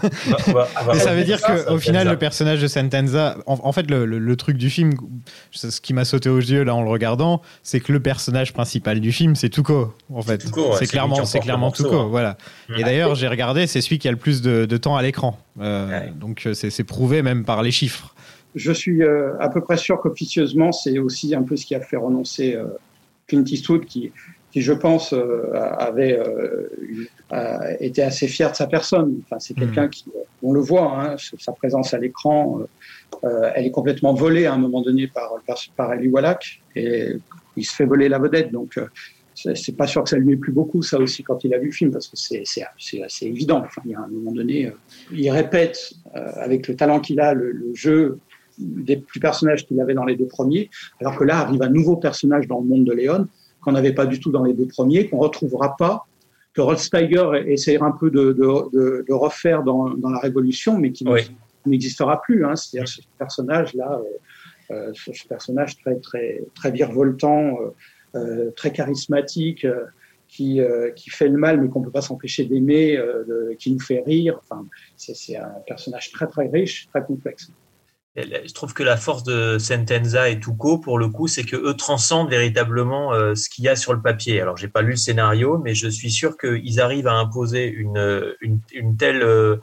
Mais 0.88 0.99
ça 0.99 1.13
veut 1.13 1.23
dire 1.23 1.39
qu'au 1.41 1.77
final, 1.77 2.07
le 2.07 2.17
personnage 2.17 2.61
de 2.61 2.67
Sentenza, 2.67 3.38
en, 3.45 3.59
en 3.61 3.71
fait, 3.71 3.89
le, 3.89 4.05
le- 4.05 4.19
le 4.19 4.36
truc 4.36 4.57
du 4.57 4.69
film, 4.69 4.93
ce 5.51 5.81
qui 5.81 5.93
m'a 5.93 6.05
sauté 6.05 6.29
aux 6.29 6.39
yeux 6.39 6.63
là 6.63 6.75
en 6.75 6.81
le 6.81 6.89
regardant, 6.89 7.41
c'est 7.61 7.79
que 7.79 7.91
le 7.91 7.99
personnage 7.99 8.53
principal 8.53 8.99
du 8.99 9.11
film, 9.11 9.36
c'est 9.36 9.49
Tuco, 9.49 9.93
en 10.13 10.21
fait. 10.21 10.45
Ouais, 10.55 10.63
c'est 10.79 10.88
clairement, 10.88 11.25
c'est 11.25 11.39
clairement 11.39 11.67
morceau, 11.67 11.84
Tuco, 11.84 11.95
hein. 11.95 12.07
voilà. 12.09 12.38
Mm. 12.69 12.73
Et 12.77 12.84
d'ailleurs, 12.84 13.15
j'ai 13.15 13.27
regardé, 13.27 13.67
c'est 13.67 13.81
celui 13.81 13.99
qui 13.99 14.07
a 14.07 14.11
le 14.11 14.17
plus 14.17 14.41
de, 14.41 14.65
de 14.65 14.77
temps 14.77 14.95
à 14.95 15.01
l'écran. 15.01 15.38
Euh, 15.61 15.88
Ouais. 15.89 16.13
Donc, 16.19 16.43
euh, 16.45 16.53
c'est 16.53 16.69
c'est 16.69 16.84
prouvé 16.84 17.21
même 17.21 17.43
par 17.45 17.61
les 17.61 17.71
chiffres. 17.71 18.15
Je 18.55 18.71
suis 18.71 19.03
euh, 19.03 19.31
à 19.39 19.49
peu 19.49 19.61
près 19.61 19.77
sûr 19.77 19.99
qu'officieusement, 19.99 20.71
c'est 20.71 20.99
aussi 20.99 21.34
un 21.36 21.41
peu 21.43 21.55
ce 21.57 21.65
qui 21.65 21.75
a 21.75 21.79
fait 21.81 21.97
renoncer 21.97 22.53
euh, 22.55 22.65
Clint 23.27 23.43
Eastwood, 23.45 23.86
qui, 23.86 24.11
qui 24.53 24.61
je 24.61 24.71
pense, 24.71 25.13
euh, 25.13 25.51
avait 25.89 26.15
euh, 26.19 26.67
été 27.79 28.03
assez 28.03 28.27
fier 28.27 28.51
de 28.51 28.55
sa 28.55 28.67
personne. 28.67 29.19
Enfin, 29.23 29.39
c'est 29.39 29.55
quelqu'un 29.55 29.87
qui, 29.87 30.05
euh, 30.15 30.19
on 30.43 30.53
le 30.53 30.61
voit, 30.61 30.89
hein, 31.01 31.15
sa 31.39 31.53
présence 31.53 31.95
à 31.95 31.97
l'écran, 31.97 32.59
euh, 33.23 33.51
elle 33.55 33.65
est 33.65 33.71
complètement 33.71 34.13
volée 34.13 34.45
à 34.45 34.53
un 34.53 34.59
moment 34.59 34.81
donné 34.81 35.07
par, 35.07 35.29
par, 35.47 35.57
par 35.75 35.93
Eli 35.93 36.07
Wallach, 36.07 36.61
et 36.75 37.15
il 37.57 37.65
se 37.65 37.73
fait 37.73 37.85
voler 37.85 38.07
la 38.09 38.19
vedette. 38.19 38.51
Donc, 38.51 38.77
euh, 38.77 38.85
c'est 39.33 39.75
pas 39.75 39.87
sûr 39.87 40.03
que 40.03 40.09
ça 40.09 40.17
lui 40.17 40.33
ait 40.33 40.37
plu 40.37 40.51
beaucoup, 40.51 40.83
ça 40.83 40.99
aussi, 40.99 41.23
quand 41.23 41.43
il 41.43 41.51
a 41.55 41.57
vu 41.57 41.67
le 41.67 41.71
film, 41.71 41.89
parce 41.91 42.07
que 42.07 42.15
c'est 42.15 42.43
c'est- 42.45 42.63
c'est 42.77 43.01
assez 43.01 43.25
évident. 43.25 43.63
Enfin, 43.65 43.81
il 43.85 43.91
y 43.91 43.95
a 43.95 44.01
un 44.01 44.07
moment 44.07 44.33
donné, 44.33 44.67
euh, 44.67 44.71
il 45.11 45.31
répète, 45.31 45.93
euh, 46.15 46.31
avec 46.35 46.67
le 46.67 46.75
talent 46.75 46.99
qu'il 46.99 47.19
a, 47.19 47.33
le, 47.33 47.51
le 47.51 47.73
jeu 47.73 48.19
des 48.59 48.97
plus 48.97 49.19
personnages 49.19 49.65
qu'il 49.65 49.81
avait 49.81 49.95
dans 49.95 50.05
les 50.05 50.15
deux 50.15 50.27
premiers, 50.27 50.69
alors 51.01 51.17
que 51.17 51.23
là 51.23 51.39
arrive 51.39 51.63
un 51.63 51.69
nouveau 51.69 51.97
personnage 51.97 52.45
dans 52.47 52.59
le 52.59 52.67
monde 52.67 52.85
de 52.85 52.93
Léon 52.93 53.27
qu'on 53.64 53.72
n'avait 53.72 53.93
pas 53.93 54.05
du 54.05 54.20
tout 54.20 54.32
dans 54.32 54.43
les 54.43 54.53
deux 54.53 54.68
premiers, 54.68 55.07
qu'on 55.09 55.18
retrouvera 55.18 55.76
pas, 55.78 56.05
que 56.53 56.61
Rod 56.61 56.78
Steiger 56.78 57.28
essaiera 57.47 57.88
un 57.88 57.91
peu 57.91 58.11
de, 58.11 58.32
de, 58.34 58.70
de, 58.74 59.05
de 59.07 59.14
refaire 59.14 59.64
dans, 59.64 59.89
dans 59.89 60.09
la 60.09 60.20
Révolution, 60.20 60.78
mais 60.78 60.91
qui 60.91 61.03
Oui. 61.07 61.22
n'existera 61.66 62.22
plus. 62.22 62.45
Hein. 62.45 62.55
C'est-à-dire 62.55 62.88
ce 62.88 63.01
personnage-là, 63.18 63.99
euh, 63.99 64.74
euh, 64.74 64.91
ce, 64.93 65.11
ce 65.14 65.28
personnage 65.28 65.78
très 65.82 65.95
très 65.97 66.43
très 66.55 66.72
virevoltant, 66.72 67.57
euh, 68.16 68.51
très 68.55 68.72
charismatique. 68.72 69.66
qui, 70.36 70.61
euh, 70.61 70.89
qui 70.99 71.11
fait 71.11 71.28
le 71.28 71.38
mal 71.38 71.61
mais 71.61 71.68
qu'on 71.70 71.84
peut 71.84 71.91
pas 71.91 72.01
s'empêcher 72.01 72.43
d'aimer, 72.45 72.97
euh, 72.97 73.53
qui 73.59 73.72
nous 73.72 73.80
fait 73.80 74.01
rire. 74.03 74.39
Enfin, 74.41 74.66
c'est 74.97 75.38
un 75.38 75.61
personnage 75.68 76.11
très 76.11 76.26
très 76.26 76.47
riche, 76.47 76.88
très 76.91 77.03
complexe. 77.03 77.51
Je 78.16 78.53
trouve 78.53 78.74
que 78.74 78.84
la 78.84 78.95
force 78.95 79.24
de 79.24 79.57
Sentenza 79.57 80.30
et 80.30 80.39
Tuco, 80.39 80.78
pour 80.78 80.99
le 80.99 81.09
coup, 81.09 81.28
c'est 81.28 81.43
que 81.43 81.55
eux 81.55 81.74
transcendent 81.74 82.30
véritablement 82.30 83.11
euh, 83.11 83.34
ce 83.34 83.49
qu'il 83.49 83.64
y 83.64 83.70
a 83.70 83.76
sur 83.76 83.91
le 83.91 84.01
papier. 84.01 84.39
Alors, 84.39 84.55
j'ai 84.55 84.68
pas 84.68 84.84
lu 84.84 84.91
le 84.91 84.97
scénario, 84.97 85.57
mais 85.57 85.74
je 85.74 85.88
suis 85.88 86.11
sûr 86.11 86.38
qu'ils 86.38 86.80
arrivent 86.80 87.07
à 87.07 87.14
imposer 87.14 87.66
une, 87.66 88.36
une, 88.41 88.59
une 88.72 88.97
telle 88.97 89.24
euh, 89.24 89.57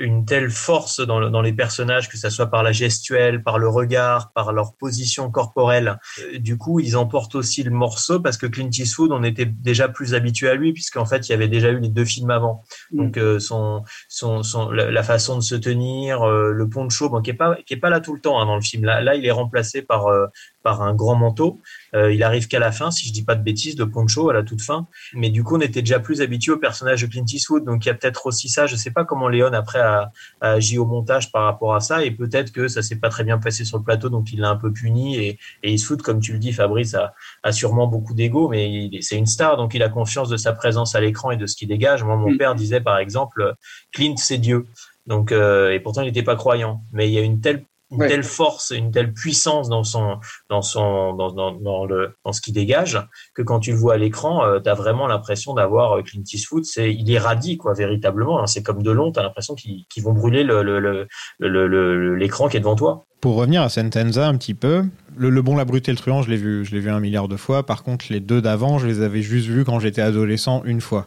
une 0.00 0.24
telle 0.24 0.50
force 0.50 1.00
dans, 1.00 1.18
le- 1.20 1.30
dans 1.30 1.42
les 1.42 1.52
personnages, 1.52 2.08
que 2.08 2.16
ça 2.16 2.30
soit 2.30 2.46
par 2.46 2.62
la 2.62 2.72
gestuelle, 2.72 3.42
par 3.42 3.58
le 3.58 3.68
regard, 3.68 4.32
par 4.32 4.52
leur 4.52 4.74
position 4.76 5.30
corporelle. 5.30 5.98
Euh, 6.20 6.38
Du 6.38 6.56
coup, 6.58 6.80
ils 6.80 6.96
emportent 6.96 7.34
aussi 7.34 7.62
le 7.62 7.70
morceau 7.70 8.20
parce 8.20 8.36
que 8.36 8.46
Clint 8.46 8.70
Eastwood, 8.70 9.12
on 9.12 9.22
était 9.22 9.46
déjà 9.46 9.88
plus 9.88 10.14
habitué 10.14 10.48
à 10.48 10.54
lui 10.54 10.72
puisqu'en 10.72 11.04
fait, 11.06 11.28
il 11.28 11.32
y 11.32 11.34
avait 11.34 11.48
déjà 11.48 11.70
eu 11.70 11.80
les 11.80 11.88
deux 11.88 12.04
films 12.04 12.30
avant. 12.30 12.62
Donc, 12.92 13.16
euh, 13.16 13.38
son, 13.38 13.82
son, 14.08 14.42
son, 14.42 14.70
la, 14.70 14.90
la 14.90 15.02
façon 15.02 15.36
de 15.36 15.42
se 15.42 15.54
tenir, 15.54 16.22
euh, 16.22 16.52
le 16.52 16.68
poncho, 16.68 17.08
bon, 17.08 17.20
qui 17.22 17.30
est 17.30 17.34
pas, 17.34 17.56
qui 17.66 17.74
est 17.74 17.78
pas 17.78 17.90
là 17.90 18.00
tout 18.00 18.14
le 18.14 18.20
temps 18.20 18.40
hein, 18.40 18.46
dans 18.46 18.56
le 18.56 18.62
film. 18.62 18.84
Là, 18.84 19.00
là, 19.00 19.14
il 19.14 19.24
est 19.26 19.30
remplacé 19.30 19.82
par 19.82 20.06
euh, 20.08 20.26
par 20.62 20.82
un 20.82 20.94
grand 20.94 21.16
manteau. 21.16 21.60
Euh, 21.94 22.12
il 22.12 22.22
arrive 22.22 22.48
qu'à 22.48 22.58
la 22.58 22.72
fin, 22.72 22.90
si 22.90 23.06
je 23.08 23.12
dis 23.12 23.24
pas 23.24 23.34
de 23.34 23.42
bêtises, 23.42 23.76
de 23.76 23.84
poncho 23.84 24.30
à 24.30 24.34
la 24.34 24.42
toute 24.42 24.62
fin. 24.62 24.86
Mais 25.14 25.30
du 25.30 25.44
coup, 25.44 25.56
on 25.56 25.60
était 25.60 25.82
déjà 25.82 26.00
plus 26.00 26.20
habitué 26.22 26.52
au 26.52 26.58
personnage 26.58 27.02
de 27.02 27.06
Clint 27.06 27.24
Eastwood. 27.26 27.64
Donc, 27.64 27.84
il 27.84 27.88
y 27.88 27.90
a 27.90 27.94
peut-être 27.94 28.26
aussi 28.26 28.48
ça. 28.48 28.66
Je 28.66 28.76
sais 28.76 28.90
pas 28.90 29.04
comment 29.04 29.28
Léon 29.28 29.52
après 29.52 29.80
a, 29.80 30.10
a 30.40 30.52
agi 30.52 30.78
au 30.78 30.86
montage 30.86 31.30
par 31.32 31.44
rapport 31.44 31.74
à 31.74 31.80
ça. 31.80 32.04
Et 32.04 32.10
peut-être 32.10 32.52
que 32.52 32.68
ça 32.68 32.82
s'est 32.82 32.96
pas 32.96 33.08
très 33.08 33.24
bien 33.24 33.38
passé 33.38 33.64
sur 33.64 33.78
le 33.78 33.84
plateau, 33.84 34.08
donc 34.08 34.32
il 34.32 34.40
l'a 34.40 34.50
un 34.50 34.56
peu 34.56 34.72
puni. 34.72 35.16
Et, 35.16 35.38
et 35.62 35.72
Eastwood, 35.72 36.02
comme 36.02 36.20
tu 36.20 36.32
le 36.32 36.38
dis, 36.38 36.52
Fabrice, 36.52 36.94
a, 36.94 37.14
a 37.42 37.52
sûrement 37.52 37.86
beaucoup 37.86 38.14
d'ego, 38.14 38.48
mais 38.48 38.90
c'est 39.00 39.16
une 39.16 39.26
star, 39.26 39.56
donc 39.56 39.74
il 39.74 39.82
a 39.82 39.88
confiance 39.88 40.28
de 40.28 40.36
sa 40.36 40.52
présence 40.52 40.94
à 40.94 41.00
l'écran 41.00 41.30
et 41.30 41.36
de 41.36 41.46
ce 41.46 41.56
qu'il 41.56 41.68
dégage. 41.68 42.02
Moi, 42.02 42.16
mon 42.16 42.30
Mm. 42.30 42.38
père 42.38 42.54
disait 42.54 42.80
par 42.80 42.98
exemple, 42.98 43.54
Clint, 43.92 44.16
c'est 44.16 44.38
Dieu. 44.38 44.66
Donc, 45.06 45.32
euh, 45.32 45.72
et 45.72 45.80
pourtant, 45.80 46.02
il 46.02 46.06
n'était 46.06 46.22
pas 46.22 46.36
croyant. 46.36 46.82
Mais 46.92 47.08
il 47.08 47.12
y 47.12 47.18
a 47.18 47.22
une 47.22 47.40
telle 47.40 47.64
une 47.92 47.98
Ouais. 47.98 48.08
telle 48.08 48.22
force, 48.22 48.70
une 48.70 48.90
telle 48.92 49.12
puissance 49.12 49.68
dans 49.68 49.82
son, 49.82 50.18
dans 50.48 50.62
son, 50.62 51.12
dans, 51.14 51.32
dans, 51.32 51.52
dans 51.52 51.84
le, 51.86 52.14
dans 52.24 52.32
ce 52.32 52.40
qu'il 52.40 52.54
dégage, 52.54 52.98
que 53.34 53.42
quand 53.42 53.58
tu 53.60 53.72
le 53.72 53.76
vois 53.78 53.94
à 53.94 53.96
l'écran, 53.96 54.44
euh, 54.44 54.60
tu 54.60 54.70
as 54.70 54.74
vraiment 54.74 55.06
l'impression 55.08 55.54
d'avoir 55.54 55.98
euh, 55.98 56.02
Clint 56.02 56.22
Eastwood. 56.32 56.64
C'est, 56.64 56.94
il 56.94 57.08
irradie, 57.08 57.56
quoi, 57.56 57.74
véritablement. 57.74 58.40
hein. 58.40 58.46
C'est 58.46 58.62
comme 58.62 58.82
de 58.82 58.90
long, 58.92 59.10
tu 59.10 59.18
as 59.18 59.22
l'impression 59.24 59.54
qu'ils, 59.56 59.84
vont 60.02 60.12
brûler 60.12 60.44
le, 60.44 60.62
le, 60.62 60.78
le, 60.78 61.06
le- 61.38 61.66
le- 61.66 62.14
l'écran 62.14 62.48
qui 62.48 62.56
est 62.56 62.60
devant 62.60 62.76
toi. 62.76 63.04
Pour 63.20 63.34
revenir 63.36 63.62
à 63.62 63.68
Sentenza 63.68 64.26
un 64.28 64.36
petit 64.38 64.54
peu, 64.54 64.84
le, 65.16 65.28
le 65.28 65.42
bon, 65.42 65.56
la 65.56 65.64
brute 65.64 65.88
et 65.88 65.92
le 65.92 65.98
truand, 65.98 66.22
je 66.22 66.30
l'ai 66.30 66.36
vu, 66.36 66.64
je 66.64 66.70
l'ai 66.72 66.80
vu 66.80 66.90
un 66.90 67.00
milliard 67.00 67.28
de 67.28 67.36
fois. 67.36 67.66
Par 67.66 67.82
contre, 67.82 68.06
les 68.10 68.20
deux 68.20 68.40
d'avant, 68.40 68.78
je 68.78 68.86
les 68.86 69.02
avais 69.02 69.20
juste 69.20 69.46
vus 69.48 69.64
quand 69.64 69.78
j'étais 69.80 70.00
adolescent 70.00 70.62
une 70.64 70.80
fois. 70.80 71.06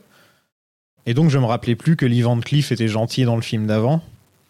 Et 1.05 1.13
donc, 1.13 1.29
je 1.29 1.37
me 1.39 1.45
rappelais 1.45 1.75
plus 1.75 1.95
que 1.95 2.05
Lee 2.05 2.21
Van 2.21 2.39
Cleef 2.39 2.71
était 2.71 2.87
gentil 2.87 3.23
dans 3.25 3.35
le 3.35 3.41
film 3.41 3.67
d'avant. 3.67 4.01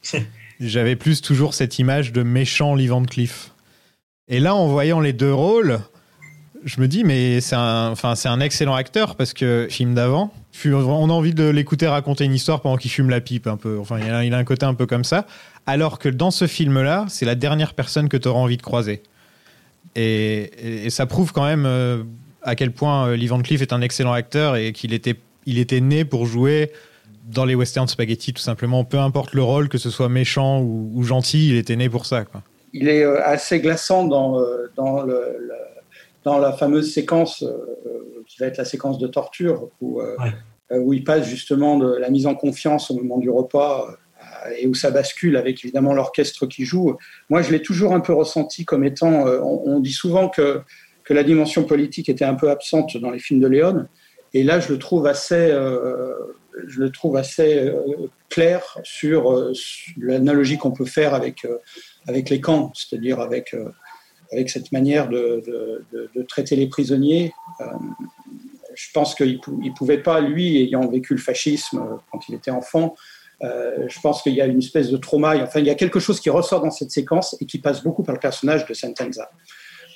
J'avais 0.60 0.96
plus 0.96 1.22
toujours 1.22 1.54
cette 1.54 1.80
image 1.80 2.12
de 2.12 2.24
méchant 2.24 2.76
Lee 2.76 2.88
Van 2.88 3.04
Cleef. 3.04 3.52
Et 4.28 4.40
là, 4.40 4.56
en 4.56 4.68
voyant 4.68 5.00
les 5.00 5.14
deux 5.14 5.34
rôles, 5.34 5.80
je 6.64 6.80
me 6.80 6.88
dis, 6.88 7.04
mais 7.04 7.42
c'est 7.42 7.56
un, 7.56 7.90
enfin, 7.92 8.16
c'est 8.16 8.30
un 8.30 8.40
excellent 8.40 8.76
acteur 8.76 9.16
parce 9.16 9.34
que 9.34 9.68
film 9.70 9.94
d'avant, 9.94 10.34
on 10.66 11.10
a 11.10 11.14
envie 11.14 11.34
de 11.34 11.50
l'écouter 11.50 11.88
raconter 11.88 12.24
une 12.24 12.34
histoire 12.34 12.62
pendant 12.62 12.78
qu'il 12.78 12.92
fume 12.92 13.10
la 13.10 13.22
pipe 13.22 13.48
un 13.48 13.58
peu. 13.58 13.78
Enfin, 13.80 14.00
il 14.00 14.34
a, 14.34 14.38
un 14.38 14.44
côté 14.44 14.66
un 14.66 14.74
peu 14.74 14.86
comme 14.86 15.04
ça. 15.04 15.26
Alors 15.66 16.00
que 16.00 16.10
dans 16.10 16.32
ce 16.32 16.48
film-là, 16.48 17.06
c'est 17.10 17.26
la 17.26 17.36
dernière 17.36 17.74
personne 17.74 18.08
que 18.08 18.18
tu 18.18 18.28
auras 18.28 18.40
envie 18.40 18.58
de 18.58 18.62
croiser. 18.62 19.04
Et 19.96 20.90
ça 20.90 21.06
prouve 21.06 21.34
quand 21.34 21.46
même 21.46 21.66
euh, 21.66 22.04
à 22.42 22.56
quel 22.56 22.72
point 22.72 23.08
euh, 23.08 23.16
Lee 23.16 23.28
Van 23.28 23.42
Cleef 23.42 23.62
est 23.62 23.74
un 23.74 23.82
excellent 23.82 24.14
acteur 24.14 24.56
et 24.56 24.72
qu'il 24.72 24.94
était, 24.94 25.16
il 25.46 25.60
était 25.60 25.82
né 25.82 26.06
pour 26.06 26.26
jouer 26.26 26.72
dans 27.26 27.46
les 27.46 27.56
western 27.56 27.88
spaghetti 27.88 28.34
tout 28.34 28.42
simplement. 28.42 28.84
Peu 28.84 29.00
importe 29.00 29.34
le 29.34 29.44
rôle, 29.44 29.70
que 29.70 29.78
ce 29.78 29.90
soit 29.90 30.10
méchant 30.10 30.62
ou, 30.62 30.92
ou 30.94 31.04
gentil, 31.04 31.50
il 31.50 31.56
était 31.58 31.76
né 31.76 31.90
pour 31.90 32.06
ça. 32.06 32.26
Quoi. 32.26 32.42
il 32.74 32.88
est 32.90 33.04
euh, 33.04 33.22
assez 33.24 33.60
glaçant 33.60 34.06
dans, 34.06 34.40
euh, 34.40 34.68
dans, 34.76 35.04
le, 35.04 35.38
le- 35.40 35.54
dans 36.24 36.38
la 36.40 36.52
fameuse 36.54 36.94
séquence 36.94 37.44
euh, 37.44 37.54
qui 38.28 38.40
va 38.40 38.48
être 38.48 38.58
la 38.58 38.66
séquence 38.66 38.98
de 39.00 39.08
torture 39.08 39.70
où, 39.82 40.02
euh, 40.02 40.16
Ouais. 40.20 40.78
où 40.80 40.94
il 40.94 41.04
passe 41.04 41.28
justement 41.28 41.78
de 41.78 41.96
la 41.98 42.10
mise 42.10 42.26
en 42.26 42.36
confiance 42.36 42.90
au 42.92 42.96
moment 42.96 43.18
du 43.20 43.30
repas 43.30 43.88
euh, 43.90 44.50
et 44.60 44.68
où 44.68 44.74
ça 44.74 44.90
bascule 44.92 45.38
avec 45.38 45.64
évidemment 45.64 45.94
l'orchestre 45.94 46.46
qui 46.48 46.66
joue. 46.66 46.96
Moi, 47.30 47.42
je 47.42 47.52
l'ai 47.52 47.62
toujours 47.62 47.94
un 47.94 48.00
peu 48.00 48.14
ressenti 48.14 48.66
comme 48.66 48.84
étant. 48.84 49.28
euh, 49.28 49.40
on, 49.42 49.62
on 49.66 49.80
dit 49.80 49.92
souvent 49.92 50.30
que, 50.30 50.62
que 51.04 51.14
la 51.14 51.24
dimension 51.24 51.64
politique 51.64 52.10
était 52.10 52.26
un 52.26 52.36
peu 52.36 52.50
absente 52.50 52.98
dans 52.98 53.12
les 53.12 53.20
films 53.20 53.40
de 53.42 53.48
Léon. 53.48 53.86
Et 54.34 54.44
là, 54.44 54.60
je 54.60 54.72
le 54.74 54.80
trouve 54.80 55.06
assez, 55.06 55.36
euh, 55.52 56.14
je 56.68 56.80
le 56.80 56.92
trouve 56.92 57.18
assez 57.18 57.58
euh, 57.58 58.10
clair 58.30 58.78
sur, 58.84 59.32
euh, 59.32 59.54
l'analogie 59.98 60.58
qu'on 60.58 60.72
peut 60.72 60.86
faire 60.86 61.14
avec, 61.14 61.46
euh, 61.46 61.58
avec 62.08 62.30
les 62.30 62.42
camps, 62.42 62.72
c'est-à-dire 62.76 63.20
avec, 63.20 63.56
avec 64.32 64.50
cette 64.50 64.72
manière 64.72 65.10
de, 65.10 65.44
de, 65.92 66.24
traiter 66.24 66.56
les 66.56 66.68
prisonniers. 66.68 67.34
Je 68.76 68.88
pense 68.94 69.14
qu'il 69.14 69.40
ne 69.48 69.74
pouvait 69.74 70.02
pas, 70.02 70.20
lui, 70.20 70.58
ayant 70.58 70.88
vécu 70.88 71.14
le 71.14 71.20
fascisme 71.20 72.00
quand 72.12 72.28
il 72.28 72.36
était 72.36 72.52
enfant, 72.52 72.96
je 73.42 74.00
pense 74.02 74.22
qu'il 74.22 74.34
y 74.34 74.42
a 74.42 74.46
une 74.46 74.58
espèce 74.58 74.90
de 74.90 74.98
trauma. 74.98 75.38
Enfin, 75.44 75.60
il 75.60 75.68
y 75.68 75.70
a 75.70 75.76
quelque 75.76 76.00
chose 76.00 76.20
qui 76.20 76.30
ressort 76.30 76.62
dans 76.62 76.72
cette 76.72 76.92
séquence 76.92 77.38
et 77.40 77.46
qui 77.46 77.60
passe 77.60 77.84
beaucoup 77.84 78.04
par 78.04 78.16
le 78.16 78.20
personnage 78.20 78.66
de 78.66 78.74
Sentenza. 78.74 79.30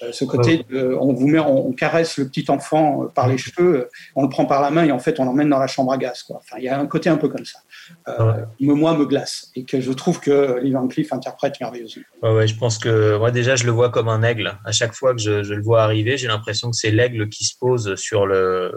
Euh, 0.04 0.12
ce 0.12 0.26
côté, 0.26 0.66
de- 0.70 0.96
on 1.00 1.14
vous 1.14 1.28
met, 1.28 1.40
on, 1.40 1.68
on 1.68 1.72
caresse 1.74 2.18
le 2.18 2.28
petit 2.28 2.46
enfant 2.50 3.04
euh, 3.04 3.08
par 3.08 3.28
les 3.28 3.38
cheveux, 3.38 3.76
euh, 3.76 3.90
on 4.16 4.24
le 4.24 4.30
prend 4.30 4.46
par 4.46 4.62
la 4.62 4.70
main 4.70 4.84
et 4.86 4.92
en 4.92 5.00
fait 5.00 5.20
on 5.20 5.26
l'emmène 5.26 5.50
dans 5.50 5.60
la 5.60 5.68
chambre 5.68 5.92
à 5.92 5.98
gaz. 5.98 6.24
Quoi. 6.24 6.38
Enfin, 6.38 6.58
il 6.60 6.64
y 6.66 6.70
a 6.70 6.80
un 6.80 6.86
côté 6.88 7.10
un 7.10 7.18
peu 7.18 7.30
comme 7.30 7.46
ça. 7.46 7.60
Euh, 8.08 8.44
me, 8.60 8.74
moi, 8.74 8.96
me 8.98 9.06
glace 9.06 9.50
et 9.56 9.64
que 9.64 9.80
je 9.82 9.92
trouve 9.92 10.20
que 10.20 10.60
Lee 10.62 10.72
Van 10.74 10.88
Cleef 10.88 11.12
interprète 11.14 11.60
merveilleusement. 11.60 12.04
Ouais, 12.22 12.34
ouais, 12.34 12.48
je 12.48 12.56
pense 12.58 12.78
que 12.78 13.18
moi 13.18 13.32
déjà 13.32 13.56
je 13.56 13.66
le 13.66 13.72
vois 13.72 13.90
comme 13.90 14.08
un 14.10 14.24
aigle. 14.24 14.58
À 14.66 14.72
chaque 14.72 14.94
fois 14.94 15.14
que 15.16 15.22
je, 15.22 15.44
je 15.44 15.54
le 15.54 15.62
vois 15.64 15.82
arriver, 15.84 16.18
j'ai 16.18 16.28
l'impression 16.28 16.70
que 16.70 16.76
c'est 16.76 16.92
l'aigle 16.92 17.30
qui 17.30 17.46
se 17.46 17.56
pose 17.60 17.96
sur 17.96 18.26
le 18.26 18.72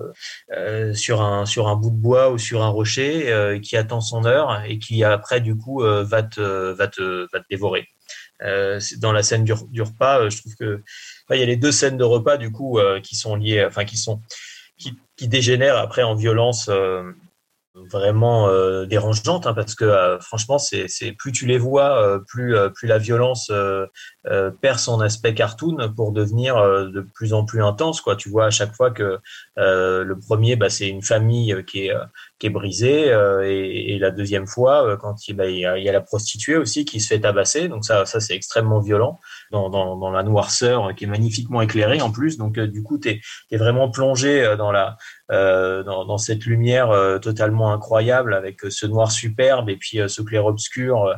euh, 0.57 0.95
sur 0.95 1.23
un 1.23 1.45
sur 1.47 1.69
un 1.69 1.77
bout 1.77 1.91
de 1.91 1.97
bois 1.97 2.31
ou 2.31 2.39
sur 2.39 2.63
un 2.63 2.69
rocher, 2.69 3.31
euh, 3.33 3.59
qui 3.59 3.77
attend 3.77 4.01
son 4.01 4.25
heure 4.25 4.63
et 4.67 4.79
qui 4.79 5.05
après 5.05 5.41
du 5.41 5.57
coup 5.57 5.81
va 5.83 6.23
te 6.23 6.73
va 6.73 6.87
te 6.89 7.27
va 7.33 7.41
te 7.41 7.45
dévorer. 7.51 7.87
Euh, 8.43 8.81
dans 8.99 9.13
la 9.13 9.23
scène 9.23 9.45
du, 9.45 9.53
repas, 9.53 10.21
euh, 10.21 10.31
je 10.31 10.41
trouve 10.41 10.55
que 10.55 10.83
il 11.31 11.39
y 11.39 11.43
a 11.43 11.47
les 11.47 11.57
deux 11.57 11.73
scènes 11.73 11.97
de 11.97 12.05
repas 12.05 12.37
du 12.37 12.51
coup 12.51 12.79
euh, 12.79 13.01
qui 13.01 13.15
sont 13.15 13.37
liées, 13.37 13.65
enfin 13.65 13.85
qui 13.85 13.97
sont 13.97 14.21
qui, 14.79 15.29
dégénèrent 15.29 15.77
après 15.77 16.03
en 16.03 16.15
violence. 16.15 16.71
vraiment 17.75 18.49
dérangeante 18.87 19.47
hein, 19.47 19.55
parce 19.55 19.75
que 19.75 20.19
franchement 20.21 20.59
c'est 20.59 21.13
plus 21.19 21.31
tu 21.33 21.47
les 21.47 21.57
vois 21.59 22.21
plus 22.27 22.57
plus 22.75 22.89
la 22.89 22.99
violence 22.99 23.53
perd 24.61 24.79
son 24.79 25.01
aspect 25.01 25.35
cartoon 25.35 25.93
pour 25.95 26.13
devenir 26.13 26.57
de 26.57 27.01
plus 27.15 27.33
en 27.33 27.45
plus 27.45 27.63
intense 27.63 28.01
quoi 28.01 28.17
tu 28.17 28.29
vois 28.29 28.47
à 28.47 28.51
chaque 28.51 28.75
fois 28.75 28.91
que 28.91 29.19
le 29.57 30.15
premier 30.15 30.57
bah, 30.57 30.69
c'est 30.69 30.89
une 30.89 31.03
famille 31.03 31.55
qui 31.67 31.87
est 31.87 31.95
qui 32.41 32.47
est 32.47 32.51
brisée 32.51 33.13
euh, 33.13 33.47
et, 33.47 33.95
et 33.95 33.99
la 33.99 34.11
deuxième 34.11 34.47
fois 34.47 34.85
euh, 34.85 34.97
quand 34.97 35.29
il, 35.29 35.37
bah, 35.37 35.47
il, 35.47 35.59
y 35.59 35.67
a, 35.67 35.79
il 35.79 35.85
y 35.85 35.89
a 35.89 35.93
la 35.93 36.01
prostituée 36.01 36.57
aussi 36.57 36.85
qui 36.85 36.99
se 36.99 37.07
fait 37.09 37.21
tabasser. 37.21 37.69
Donc 37.69 37.85
ça 37.85 38.07
ça 38.07 38.19
c'est 38.19 38.35
extrêmement 38.35 38.81
violent 38.81 39.21
dans, 39.53 39.69
dans, 39.69 39.97
dans 39.97 40.11
la 40.11 40.23
noirceur 40.23 40.95
qui 40.97 41.05
est 41.05 41.07
magnifiquement 41.07 41.61
éclairée 41.61 42.01
en 42.01 42.11
plus. 42.11 42.39
Donc 42.39 42.59
euh, 42.59 42.67
du 42.67 42.83
coup 42.83 42.99
tu 42.99 43.21
es, 43.51 43.57
vraiment 43.57 43.91
plongé 43.91 44.43
euh, 44.43 44.57
dans 44.57 44.73
la 44.73 44.97
euh, 45.31 45.85
dans, 45.85 46.07
dans 46.07 46.19
cette 46.19 46.45
lumière 46.45 47.21
totalement 47.21 47.73
incroyable 47.73 48.35
avec 48.35 48.63
ce 48.69 48.87
noir 48.87 49.13
superbe 49.13 49.69
et 49.69 49.77
puis 49.77 50.01
ce 50.09 50.23
clair-obscur 50.23 51.05
euh, 51.05 51.15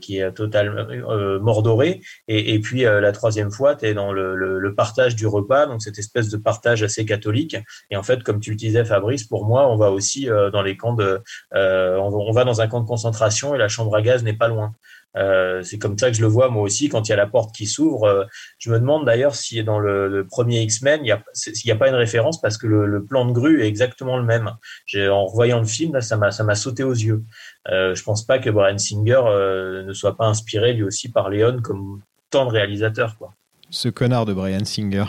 qui 0.00 0.18
est 0.18 0.32
totalement 0.32 0.86
euh, 0.90 1.38
mordoré. 1.40 2.00
Et, 2.28 2.54
et 2.54 2.60
puis 2.60 2.84
euh, 2.84 3.00
la 3.00 3.12
troisième 3.12 3.50
fois, 3.50 3.74
tu 3.74 3.86
es 3.86 3.94
dans 3.94 4.12
le, 4.12 4.36
le, 4.36 4.58
le, 4.58 4.74
partage 4.74 5.16
du 5.16 5.26
repas, 5.26 5.66
donc 5.66 5.82
cette 5.82 5.98
espèce 5.98 6.28
de 6.28 6.36
partage 6.36 6.82
assez 6.82 7.04
catholique. 7.04 7.56
Et 7.90 7.96
en 7.96 8.02
fait, 8.02 8.22
comme 8.22 8.40
tu 8.40 8.50
le 8.50 8.56
disais, 8.56 8.84
Fabrice, 8.84 9.24
pour 9.24 9.46
moi, 9.46 9.68
on 9.68 9.76
va 9.76 9.90
aussi 9.90 10.28
euh, 10.28 10.50
dans 10.50 10.62
les 10.62 10.76
camps 10.76 10.94
de, 10.94 11.20
euh, 11.54 11.96
on, 11.96 12.12
on 12.12 12.32
va 12.32 12.44
dans 12.44 12.60
un 12.60 12.68
camp 12.68 12.80
de 12.80 12.86
concentration 12.86 13.54
et 13.54 13.58
la 13.58 13.68
chambre 13.68 13.94
à 13.96 14.02
gaz 14.02 14.22
n'est 14.22 14.36
pas 14.36 14.48
loin. 14.48 14.72
Euh, 15.16 15.62
c'est 15.62 15.78
comme 15.78 15.98
ça 15.98 16.08
que 16.08 16.16
je 16.16 16.20
le 16.20 16.28
vois 16.28 16.50
moi 16.50 16.62
aussi 16.62 16.88
quand 16.88 17.08
il 17.08 17.10
y 17.10 17.12
a 17.12 17.16
la 17.16 17.26
porte 17.26 17.54
qui 17.54 17.66
s'ouvre. 17.66 18.04
Euh, 18.04 18.24
je 18.58 18.70
me 18.70 18.78
demande 18.78 19.04
d'ailleurs 19.06 19.34
si 19.34 19.62
dans 19.64 19.80
le, 19.80 20.08
le 20.08 20.26
premier 20.26 20.60
X-Men 20.62 21.00
il 21.00 21.04
n'y 21.04 21.10
a, 21.10 21.22
y 21.64 21.70
a, 21.70 21.76
pas 21.76 21.88
une 21.88 21.94
référence 21.96 22.40
parce 22.40 22.56
que 22.56 22.66
le, 22.66 22.86
le, 22.86 23.04
plan 23.04 23.24
de 23.24 23.32
grue 23.32 23.62
est 23.62 23.66
exactement 23.66 24.16
le 24.16 24.24
même. 24.24 24.52
En 24.96 25.26
revoyant 25.26 25.58
le 25.58 25.66
film, 25.66 25.94
là, 25.94 26.00
ça 26.00 26.16
m'a 26.16 26.30
ça 26.30 26.44
m'a 26.44 26.54
sauté 26.54 26.84
aux 26.84 26.92
yeux. 26.92 27.24
Euh, 27.68 27.94
je 27.94 28.02
pense 28.02 28.24
pas 28.24 28.38
que 28.38 28.50
Brian 28.50 28.78
Singer 28.78 29.20
euh, 29.26 29.82
ne 29.82 29.92
soit 29.92 30.16
pas 30.16 30.26
inspiré 30.26 30.72
lui 30.72 30.84
aussi 30.84 31.10
par 31.10 31.28
Léon 31.28 31.60
comme 31.62 32.00
tant 32.30 32.46
de 32.46 32.50
réalisateurs 32.50 33.16
quoi. 33.18 33.34
Ce 33.70 33.88
connard 33.88 34.26
de 34.26 34.32
Brian 34.32 34.64
Singer. 34.64 35.04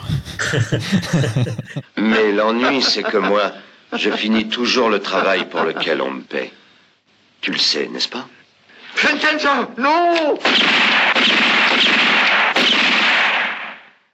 Mais 1.98 2.32
l'ennui, 2.32 2.82
c'est 2.84 3.02
que 3.02 3.18
moi, 3.18 3.54
je 3.98 4.12
finis 4.12 4.50
toujours 4.50 4.90
le 4.90 5.00
travail 5.00 5.50
pour 5.50 5.64
lequel 5.64 6.00
on 6.00 6.12
me 6.12 6.22
paie. 6.22 6.52
Tu 7.42 7.52
le 7.52 7.58
sais, 7.58 7.88
n'est-ce 7.88 8.10
pas? 8.10 8.28
Vincenzo, 8.96 9.50
non 9.78 10.38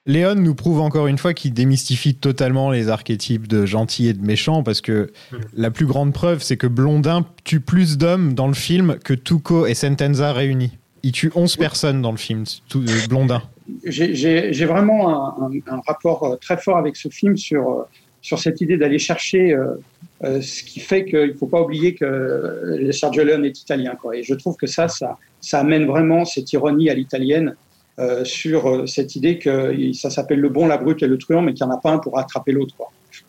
Léon 0.05 0.35
nous 0.35 0.55
prouve 0.55 0.79
encore 0.79 1.07
une 1.07 1.17
fois 1.17 1.33
qu'il 1.33 1.53
démystifie 1.53 2.15
totalement 2.15 2.71
les 2.71 2.87
archétypes 2.87 3.47
de 3.47 3.65
gentil 3.65 4.07
et 4.07 4.13
de 4.13 4.25
méchant 4.25 4.63
parce 4.63 4.79
que 4.79 5.11
mmh. 5.31 5.35
la 5.57 5.69
plus 5.69 5.85
grande 5.85 6.13
preuve, 6.13 6.41
c'est 6.41 6.55
que 6.55 6.67
Blondin 6.67 7.25
tue 7.43 7.59
plus 7.59 7.97
d'hommes 7.97 8.33
dans 8.33 8.47
le 8.47 8.53
film 8.53 8.97
que 9.03 9.13
Tuco 9.13 9.65
et 9.65 9.73
Sentenza 9.73 10.31
réunis. 10.31 10.71
Il 11.03 11.11
tue 11.11 11.31
11 11.35 11.53
oui. 11.53 11.59
personnes 11.59 12.01
dans 12.01 12.11
le 12.11 12.17
film, 12.17 12.45
tout, 12.69 12.79
euh, 12.79 13.07
Blondin. 13.09 13.41
J'ai 13.85 14.65
vraiment 14.65 15.37
un, 15.41 15.47
un, 15.47 15.75
un, 15.75 15.81
rapport 15.85 16.23
euh, 16.23 16.35
très 16.37 16.57
fort 16.57 16.77
avec 16.77 16.95
ce 16.95 17.09
film 17.09 17.35
sur, 17.35 17.69
euh, 17.69 17.83
sur 18.21 18.39
cette 18.39 18.61
idée 18.61 18.77
d'aller 18.77 18.99
chercher 18.99 19.53
euh, 19.53 19.75
euh, 20.23 20.41
ce 20.41 20.63
qui 20.63 20.79
fait 20.79 21.05
qu'il 21.05 21.27
ne 21.27 21.33
faut 21.33 21.47
pas 21.47 21.61
oublier 21.61 21.93
que 21.93 22.89
Sergio 22.91 23.23
Leone 23.23 23.45
est 23.45 23.59
italien. 23.59 23.95
Quoi. 24.01 24.17
Et 24.17 24.23
je 24.23 24.33
trouve 24.33 24.55
que 24.55 24.67
ça, 24.67 24.87
ça, 24.87 25.17
ça 25.41 25.59
amène 25.59 25.85
vraiment 25.85 26.25
cette 26.25 26.51
ironie 26.53 26.89
à 26.89 26.93
l'italienne 26.93 27.55
euh, 27.99 28.23
sur 28.23 28.69
euh, 28.69 28.85
cette 28.85 29.15
idée 29.15 29.39
que 29.39 29.73
ça 29.93 30.11
s'appelle 30.11 30.39
le 30.39 30.49
bon, 30.49 30.67
la 30.67 30.77
brute 30.77 31.01
et 31.01 31.07
le 31.07 31.17
truand, 31.17 31.41
mais 31.41 31.55
qu'il 31.55 31.65
n'y 31.65 31.71
en 31.71 31.75
a 31.75 31.79
pas 31.79 31.89
un 31.89 31.97
pour 31.97 32.19
attraper 32.19 32.51
l'autre. 32.51 32.75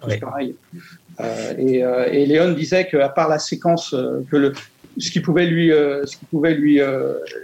Oui. 0.06 0.18
pareil. 0.18 0.54
Euh, 1.20 1.54
et, 1.56 2.20
et, 2.20 2.26
Léon 2.26 2.52
disait 2.52 2.86
qu'à 2.86 3.08
part 3.08 3.30
la 3.30 3.38
séquence, 3.38 3.96
que 4.30 4.36
le, 4.36 4.52
ce 4.98 5.10
qui 5.10 5.20
pouvait 5.20 5.46
lui, 5.46 5.72
euh, 5.72 6.04
ce 6.04 6.18
qui 6.18 6.26
pouvait 6.26 6.52
lui 6.52 6.80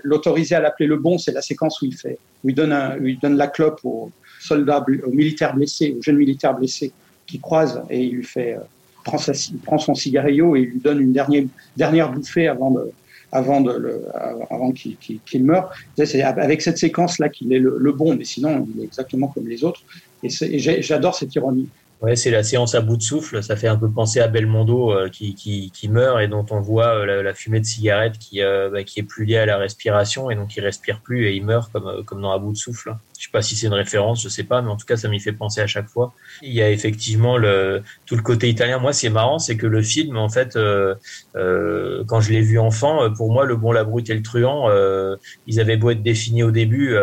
l'autoriser 0.02 0.54
à 0.54 0.60
l'appeler 0.60 0.86
le 0.86 0.96
bon, 0.96 1.16
c'est 1.16 1.32
la 1.32 1.40
séquence 1.40 1.80
où 1.80 1.86
il 1.86 1.96
fait, 1.96 2.18
où 2.44 2.50
il 2.50 2.54
donne, 2.54 2.72
un, 2.72 2.98
où 2.98 3.06
il 3.06 3.18
donne 3.18 3.38
la 3.38 3.46
clope 3.46 3.80
aux 3.84 4.10
soldats, 4.38 4.84
aux 5.06 5.10
militaires 5.10 5.54
blessés, 5.54 5.96
aux 5.98 6.02
jeunes 6.02 6.18
militaires 6.18 6.54
blessés 6.54 6.92
qui 7.26 7.40
croisent 7.40 7.84
et 7.88 8.02
il 8.02 8.16
lui 8.16 8.24
fait 8.24 8.58
prend, 9.04 9.18
sa, 9.18 9.32
prend 9.64 9.78
son 9.78 9.94
cigarillo 9.94 10.56
et 10.56 10.62
lui 10.62 10.80
donne 10.80 11.00
une 11.00 11.12
dernière, 11.12 11.44
dernière 11.76 12.10
bouffée 12.10 12.48
avant 12.48 12.70
de, 12.70 12.90
avant, 13.34 13.60
de 13.60 14.02
avant 14.50 14.72
qu'il 14.72 14.96
qu 14.96 15.18
qu 15.24 15.38
meure. 15.40 15.70
C'est 15.96 16.22
avec 16.22 16.62
cette 16.62 16.78
séquence-là 16.78 17.28
qu'il 17.28 17.52
est 17.52 17.58
le, 17.58 17.92
bon, 17.92 18.16
mais 18.16 18.24
sinon, 18.24 18.66
il 18.74 18.82
est 18.82 18.84
exactement 18.84 19.28
comme 19.28 19.46
les 19.46 19.64
autres. 19.64 19.82
Et, 20.22 20.28
j'adore 20.58 21.14
cette 21.14 21.34
ironie. 21.34 21.68
Ouais, 22.00 22.16
c'est 22.16 22.30
la 22.30 22.42
séance 22.42 22.74
à 22.74 22.80
bout 22.80 22.96
de 22.96 23.02
souffle. 23.02 23.42
Ça 23.42 23.56
fait 23.56 23.68
un 23.68 23.76
peu 23.76 23.90
penser 23.90 24.20
à 24.20 24.28
Belmondo 24.28 24.92
euh, 24.92 25.08
qui, 25.08 25.34
qui, 25.34 25.70
qui, 25.72 25.88
meurt 25.88 26.20
et 26.20 26.28
dont 26.28 26.44
on 26.50 26.60
voit 26.60 26.88
euh, 26.88 27.22
la, 27.22 27.34
fumée 27.34 27.60
de 27.60 27.64
cigarette 27.64 28.18
qui, 28.18 28.42
euh, 28.42 28.68
bah, 28.70 28.84
qui 28.84 29.00
est 29.00 29.04
plus 29.04 29.24
liée 29.24 29.38
à 29.38 29.46
la 29.46 29.56
respiration 29.56 30.30
et 30.30 30.34
donc 30.34 30.54
il 30.56 30.60
respire 30.60 31.00
plus 31.00 31.26
et 31.26 31.34
il 31.34 31.44
meurt 31.44 31.72
comme, 31.72 32.04
comme 32.04 32.20
dans 32.20 32.32
à 32.32 32.38
bout 32.38 32.52
de 32.52 32.58
souffle. 32.58 32.94
Je 33.24 33.28
sais 33.30 33.32
pas 33.32 33.40
si 33.40 33.56
c'est 33.56 33.68
une 33.68 33.72
référence, 33.72 34.22
je 34.22 34.28
sais 34.28 34.44
pas, 34.44 34.60
mais 34.60 34.68
en 34.70 34.76
tout 34.76 34.84
cas 34.84 34.98
ça 34.98 35.08
m'y 35.08 35.18
fait 35.18 35.32
penser 35.32 35.62
à 35.62 35.66
chaque 35.66 35.88
fois. 35.88 36.12
Il 36.42 36.52
y 36.52 36.60
a 36.60 36.70
effectivement 36.70 37.38
le, 37.38 37.82
tout 38.04 38.16
le 38.16 38.22
côté 38.22 38.50
italien. 38.50 38.78
Moi, 38.78 38.92
c'est 38.92 39.08
marrant, 39.08 39.38
c'est 39.38 39.56
que 39.56 39.66
le 39.66 39.80
film, 39.80 40.18
en 40.18 40.28
fait, 40.28 40.56
euh, 40.56 40.94
euh, 41.34 42.04
quand 42.06 42.20
je 42.20 42.32
l'ai 42.32 42.42
vu 42.42 42.58
enfant, 42.58 43.10
pour 43.14 43.32
moi, 43.32 43.46
le 43.46 43.56
bon, 43.56 43.72
la 43.72 43.82
brute 43.82 44.10
et 44.10 44.14
le 44.14 44.20
truand, 44.20 44.68
euh, 44.68 45.16
ils 45.46 45.58
avaient 45.58 45.78
beau 45.78 45.88
être 45.88 46.02
définis 46.02 46.42
au 46.42 46.50
début 46.50 46.94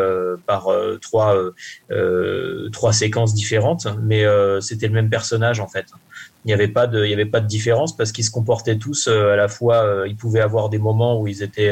par 0.46 0.68
trois 1.02 1.36
trois 2.72 2.94
séquences 2.94 3.34
différentes, 3.34 3.88
mais 4.04 4.24
c'était 4.62 4.88
le 4.88 4.94
même 4.94 5.10
personnage 5.10 5.60
en 5.60 5.68
fait. 5.68 5.88
Il 6.44 6.48
n'y 6.48 6.54
avait 6.54 6.68
pas 6.68 6.88
de, 6.88 7.06
il 7.06 7.14
avait 7.14 7.26
pas 7.26 7.40
de 7.40 7.48
différence 7.48 7.96
parce 7.96 8.12
qu'ils 8.12 8.24
se 8.24 8.32
comportaient 8.32 8.78
tous 8.78 9.08
à 9.08 9.36
la 9.36 9.48
fois. 9.48 10.06
ils 10.08 10.16
pouvaient 10.16 10.40
avoir 10.40 10.70
des 10.70 10.80
moments 10.80 11.22
où 11.22 11.28
ils 11.28 11.44
étaient, 11.44 11.72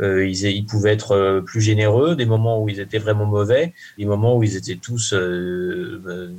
ils, 0.00 0.44
ils, 0.46 0.64
pouvaient 0.64 0.92
être 0.92 1.42
plus 1.44 1.60
généreux, 1.60 2.16
des 2.16 2.24
moments 2.24 2.62
où 2.62 2.68
ils 2.70 2.80
étaient 2.80 2.98
vraiment 2.98 3.26
mauvais, 3.26 3.74
des 3.98 4.06
moments 4.06 4.38
où 4.38 4.42
ils 4.42 4.56
étaient 4.56 4.76
tous, 4.76 5.14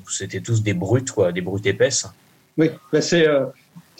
c'était 0.09 0.41
tous 0.41 0.63
des 0.63 0.73
brutes 0.73 1.11
quoi, 1.11 1.31
des 1.31 1.41
brutes 1.41 1.67
épaisses. 1.67 2.07
Oui, 2.57 2.71
ben 2.91 3.01
c'est 3.01 3.27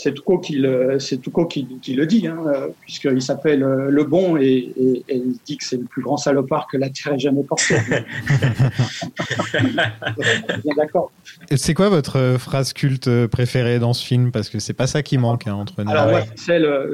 c'est 0.02 0.14
Toucault 0.14 0.40
qui 0.40 0.56
le, 0.56 1.00
c'est 1.00 1.18
Toucault 1.18 1.46
qui, 1.46 1.68
qui, 1.80 1.94
le 1.94 2.08
dit, 2.08 2.26
hein, 2.26 2.44
puisqu'il 2.82 3.22
s'appelle 3.22 3.60
Le 3.60 4.04
Bon 4.04 4.36
et, 4.36 4.74
et, 4.76 5.04
et, 5.08 5.18
il 5.18 5.38
dit 5.46 5.58
que 5.58 5.64
c'est 5.64 5.78
le 5.78 5.84
plus 5.84 6.02
grand 6.02 6.18
salopard 6.18 6.66
que 6.72 6.78
la 6.78 6.90
Terre 6.90 7.14
ait 7.14 7.20
jamais 7.20 7.44
porté. 7.44 7.76
bien 9.54 10.74
d'accord. 10.76 11.12
C'est 11.56 11.76
quoi 11.76 11.90
votre 11.90 12.38
phrase 12.40 12.74
culte 12.74 13.28
préférée 13.28 13.78
dans 13.78 13.94
ce 13.94 14.04
film? 14.04 14.32
Parce 14.32 14.50
que 14.50 14.58
c'est 14.58 14.74
pas 14.74 14.88
ça 14.88 15.04
qui 15.04 15.20
manque 15.20 15.46
hein, 15.46 15.54
entre 15.54 15.84
nous. 15.84 15.92
Alors, 15.92 16.08
ouais, 16.08 16.24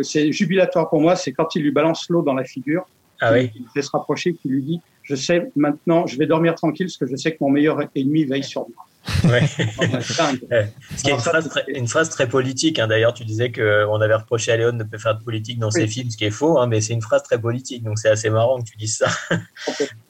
c'est 0.03 0.31
jubilatoire 0.33 0.89
pour 0.89 0.99
moi, 0.99 1.15
c'est 1.15 1.31
quand 1.31 1.55
il 1.55 1.63
lui 1.63 1.71
balance 1.71 2.09
l'eau 2.09 2.21
dans 2.23 2.33
la 2.33 2.43
figure. 2.43 2.85
Ah 3.21 3.31
oui. 3.31 3.51
Il 3.55 3.65
fait 3.73 3.81
se 3.81 3.89
rapprocher, 3.91 4.33
qui 4.33 4.49
lui 4.49 4.61
dit 4.61 4.81
Je 5.03 5.15
sais 5.15 5.49
maintenant, 5.55 6.05
je 6.07 6.17
vais 6.17 6.25
dormir 6.25 6.55
tranquille 6.55 6.87
parce 6.87 6.97
que 6.97 7.07
je 7.07 7.15
sais 7.15 7.31
que 7.31 7.37
mon 7.39 7.49
meilleur 7.49 7.79
ennemi 7.95 8.25
veille 8.25 8.43
sur 8.43 8.61
moi. 8.61 8.86
Ouais. 9.23 9.45
Ce 9.47 11.03
qui 11.03 11.09
est 11.09 11.13
une 11.13 11.19
phrase 11.19 11.49
très, 11.49 11.65
une 11.67 11.87
phrase 11.87 12.09
très 12.09 12.27
politique. 12.27 12.79
Hein. 12.79 12.87
D'ailleurs, 12.87 13.13
tu 13.13 13.25
disais 13.25 13.51
qu'on 13.51 14.01
avait 14.01 14.15
reproché 14.15 14.51
à 14.51 14.57
Léon 14.57 14.71
de 14.71 14.77
ne 14.77 14.83
pas 14.83 14.97
faire 14.97 15.17
de 15.17 15.23
politique 15.23 15.59
dans 15.59 15.67
oui. 15.67 15.81
ses 15.81 15.87
films, 15.87 16.09
ce 16.09 16.17
qui 16.17 16.25
est 16.25 16.31
faux, 16.31 16.59
hein, 16.59 16.67
mais 16.67 16.81
c'est 16.81 16.93
une 16.93 17.01
phrase 17.01 17.23
très 17.23 17.39
politique. 17.39 17.83
Donc 17.83 17.99
c'est 17.99 18.09
assez 18.09 18.29
marrant 18.29 18.59
que 18.59 18.69
tu 18.69 18.77
dises 18.77 18.97
ça. 18.97 19.07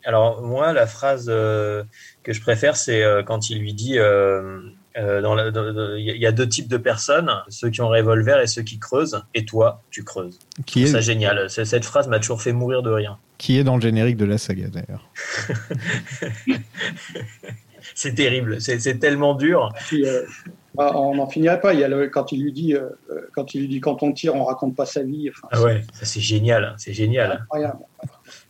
Alors 0.06 0.42
moi, 0.42 0.74
la 0.74 0.88
phrase 0.88 1.28
euh, 1.30 1.84
que 2.24 2.34
je 2.34 2.42
préfère, 2.42 2.76
c'est 2.76 3.04
euh, 3.04 3.24
quand 3.24 3.50
il 3.50 3.60
lui 3.60 3.74
dit 3.74 3.98
euh, 3.98 4.62
Euh, 4.98 5.96
Il 6.00 6.18
y 6.18 6.26
a 6.26 6.32
deux 6.32 6.48
types 6.50 6.68
de 6.68 6.78
personnes, 6.78 7.32
ceux 7.50 7.70
qui 7.70 7.82
ont 7.82 7.94
un 7.94 7.98
revolver 7.98 8.40
et 8.42 8.48
ceux 8.48 8.64
qui 8.64 8.80
creusent. 8.80 9.22
Et 9.34 9.46
toi, 9.46 9.84
tu 9.92 10.04
creuses. 10.04 10.40
Qui 10.66 10.88
C'est 10.88 10.98
est, 10.98 11.02
génial. 11.02 11.50
Cette 11.50 11.86
phrase 11.86 12.08
m'a 12.08 12.20
toujours 12.20 12.42
fait 12.42 12.54
mourir 12.54 12.82
de 12.82 12.90
rire. 12.90 13.20
qui 13.38 13.60
est 13.60 13.64
dans 13.64 13.76
le 13.76 13.82
générique 13.82 14.18
de 14.18 14.26
la 14.26 14.38
saga 14.38 14.68
d'ailleurs. 14.70 15.10
C'est 17.96 18.14
terrible. 18.16 18.60
C'est 18.62 19.00
tellement 19.00 19.36
dur. 19.36 19.72
Puis, 19.88 20.06
euh, 20.08 20.24
bah, 20.76 20.92
on 20.96 21.16
n'en 21.16 21.28
finirait 21.28 21.60
pas. 21.60 21.74
Il 21.74 21.80
y 21.80 21.84
a 21.84 21.88
le, 21.88 22.08
quand 22.10 22.32
il 22.32 22.44
lui 22.44 22.52
dit, 22.52 22.74
euh, 22.76 22.90
quand 23.34 23.54
il 23.56 23.62
lui 23.62 23.68
dit, 23.68 23.80
quand 23.80 24.04
on 24.04 24.12
tire, 24.12 24.36
on 24.36 24.44
raconte 24.46 24.76
pas 24.76 24.86
sa 24.86 25.02
vie. 25.04 25.30
Enfin, 25.30 25.48
Ah 25.52 25.62
ouais, 25.64 25.82
c'est 26.04 26.20
génial. 26.22 26.76
C'est 26.78 26.92
c'est 26.92 26.94
génial. 26.94 27.32
incroyable. 27.42 27.80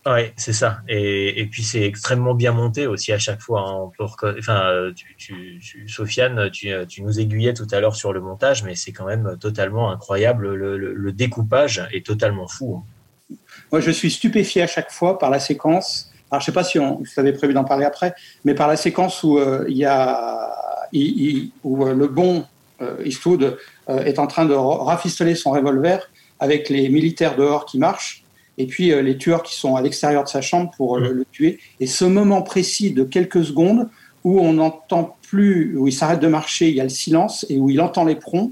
Ouais, 0.06 0.32
c'est 0.36 0.52
ça. 0.52 0.80
Et, 0.88 1.40
et 1.40 1.46
puis 1.46 1.62
c'est 1.62 1.82
extrêmement 1.82 2.34
bien 2.34 2.52
monté 2.52 2.86
aussi 2.86 3.12
à 3.12 3.18
chaque 3.18 3.40
fois. 3.40 3.64
hein. 3.68 3.90
Enfin, 4.38 4.90
tu, 4.94 5.14
tu, 5.16 5.58
tu- 5.62 5.88
Sofiane, 5.88 6.50
tu, 6.50 6.70
tu 6.88 7.02
nous 7.02 7.18
aiguillais 7.20 7.54
tout 7.54 7.66
à 7.70 7.80
l'heure 7.80 7.96
sur 7.96 8.12
le 8.12 8.20
montage, 8.20 8.62
mais 8.64 8.74
c'est 8.74 8.92
quand 8.92 9.06
même 9.06 9.36
totalement 9.40 9.90
incroyable. 9.90 10.54
Le, 10.54 10.76
le- 10.78 10.94
le 10.94 11.12
découpage 11.12 11.86
est 11.92 12.04
totalement 12.04 12.46
fou. 12.48 12.82
hein. 13.30 13.34
Moi, 13.72 13.80
je 13.80 13.90
suis 13.90 14.10
stupéfié 14.10 14.62
à 14.62 14.66
chaque 14.66 14.90
fois 14.90 15.18
par 15.18 15.28
la 15.30 15.38
séquence. 15.40 16.07
Alors, 16.30 16.40
je 16.40 16.46
sais 16.46 16.52
pas 16.52 16.64
si 16.64 16.78
on, 16.78 16.96
vous 16.96 17.06
avez 17.20 17.32
prévu 17.32 17.54
d'en 17.54 17.64
parler 17.64 17.84
après, 17.84 18.14
mais 18.44 18.54
par 18.54 18.68
la 18.68 18.76
séquence 18.76 19.22
où 19.22 19.38
euh, 19.38 19.64
il 19.68 19.76
y 19.76 19.84
a, 19.84 20.54
il- 20.92 21.20
il- 21.26 21.50
où 21.64 21.86
euh, 21.86 21.94
le 21.94 22.06
bon 22.06 22.44
euh, 22.80 22.96
Eastwood 23.04 23.56
est 23.88 24.18
en 24.18 24.26
train 24.26 24.44
de 24.44 24.54
ra- 24.54 24.84
rafistoler 24.84 25.34
son 25.34 25.50
revolver 25.52 26.10
avec 26.38 26.68
les 26.68 26.88
militaires 26.90 27.34
dehors 27.36 27.64
qui 27.64 27.78
marchent 27.78 28.22
et 28.58 28.66
puis 28.66 28.90
les 29.02 29.16
tueurs 29.16 29.42
qui 29.42 29.54
sont 29.54 29.76
à 29.76 29.82
l'extérieur 29.82 30.24
de 30.24 30.28
sa 30.28 30.40
chambre 30.40 30.70
pour 30.76 30.98
le, 30.98 31.12
le 31.12 31.24
tuer. 31.32 31.58
Et 31.80 31.86
ce 31.86 32.04
moment 32.04 32.42
précis 32.42 32.92
de 32.92 33.04
quelques 33.04 33.44
secondes 33.44 33.88
où 34.24 34.40
on 34.40 34.52
n'entend 34.54 35.16
plus, 35.28 35.76
où 35.78 35.88
il 35.88 35.92
s'arrête 35.92 36.20
de 36.20 36.26
marcher, 36.28 36.68
il 36.68 36.74
y 36.76 36.80
a 36.80 36.84
le 36.84 36.88
silence 36.90 37.46
et 37.48 37.58
où 37.58 37.70
il 37.70 37.80
entend 37.80 38.04
les 38.04 38.16
prongs 38.16 38.50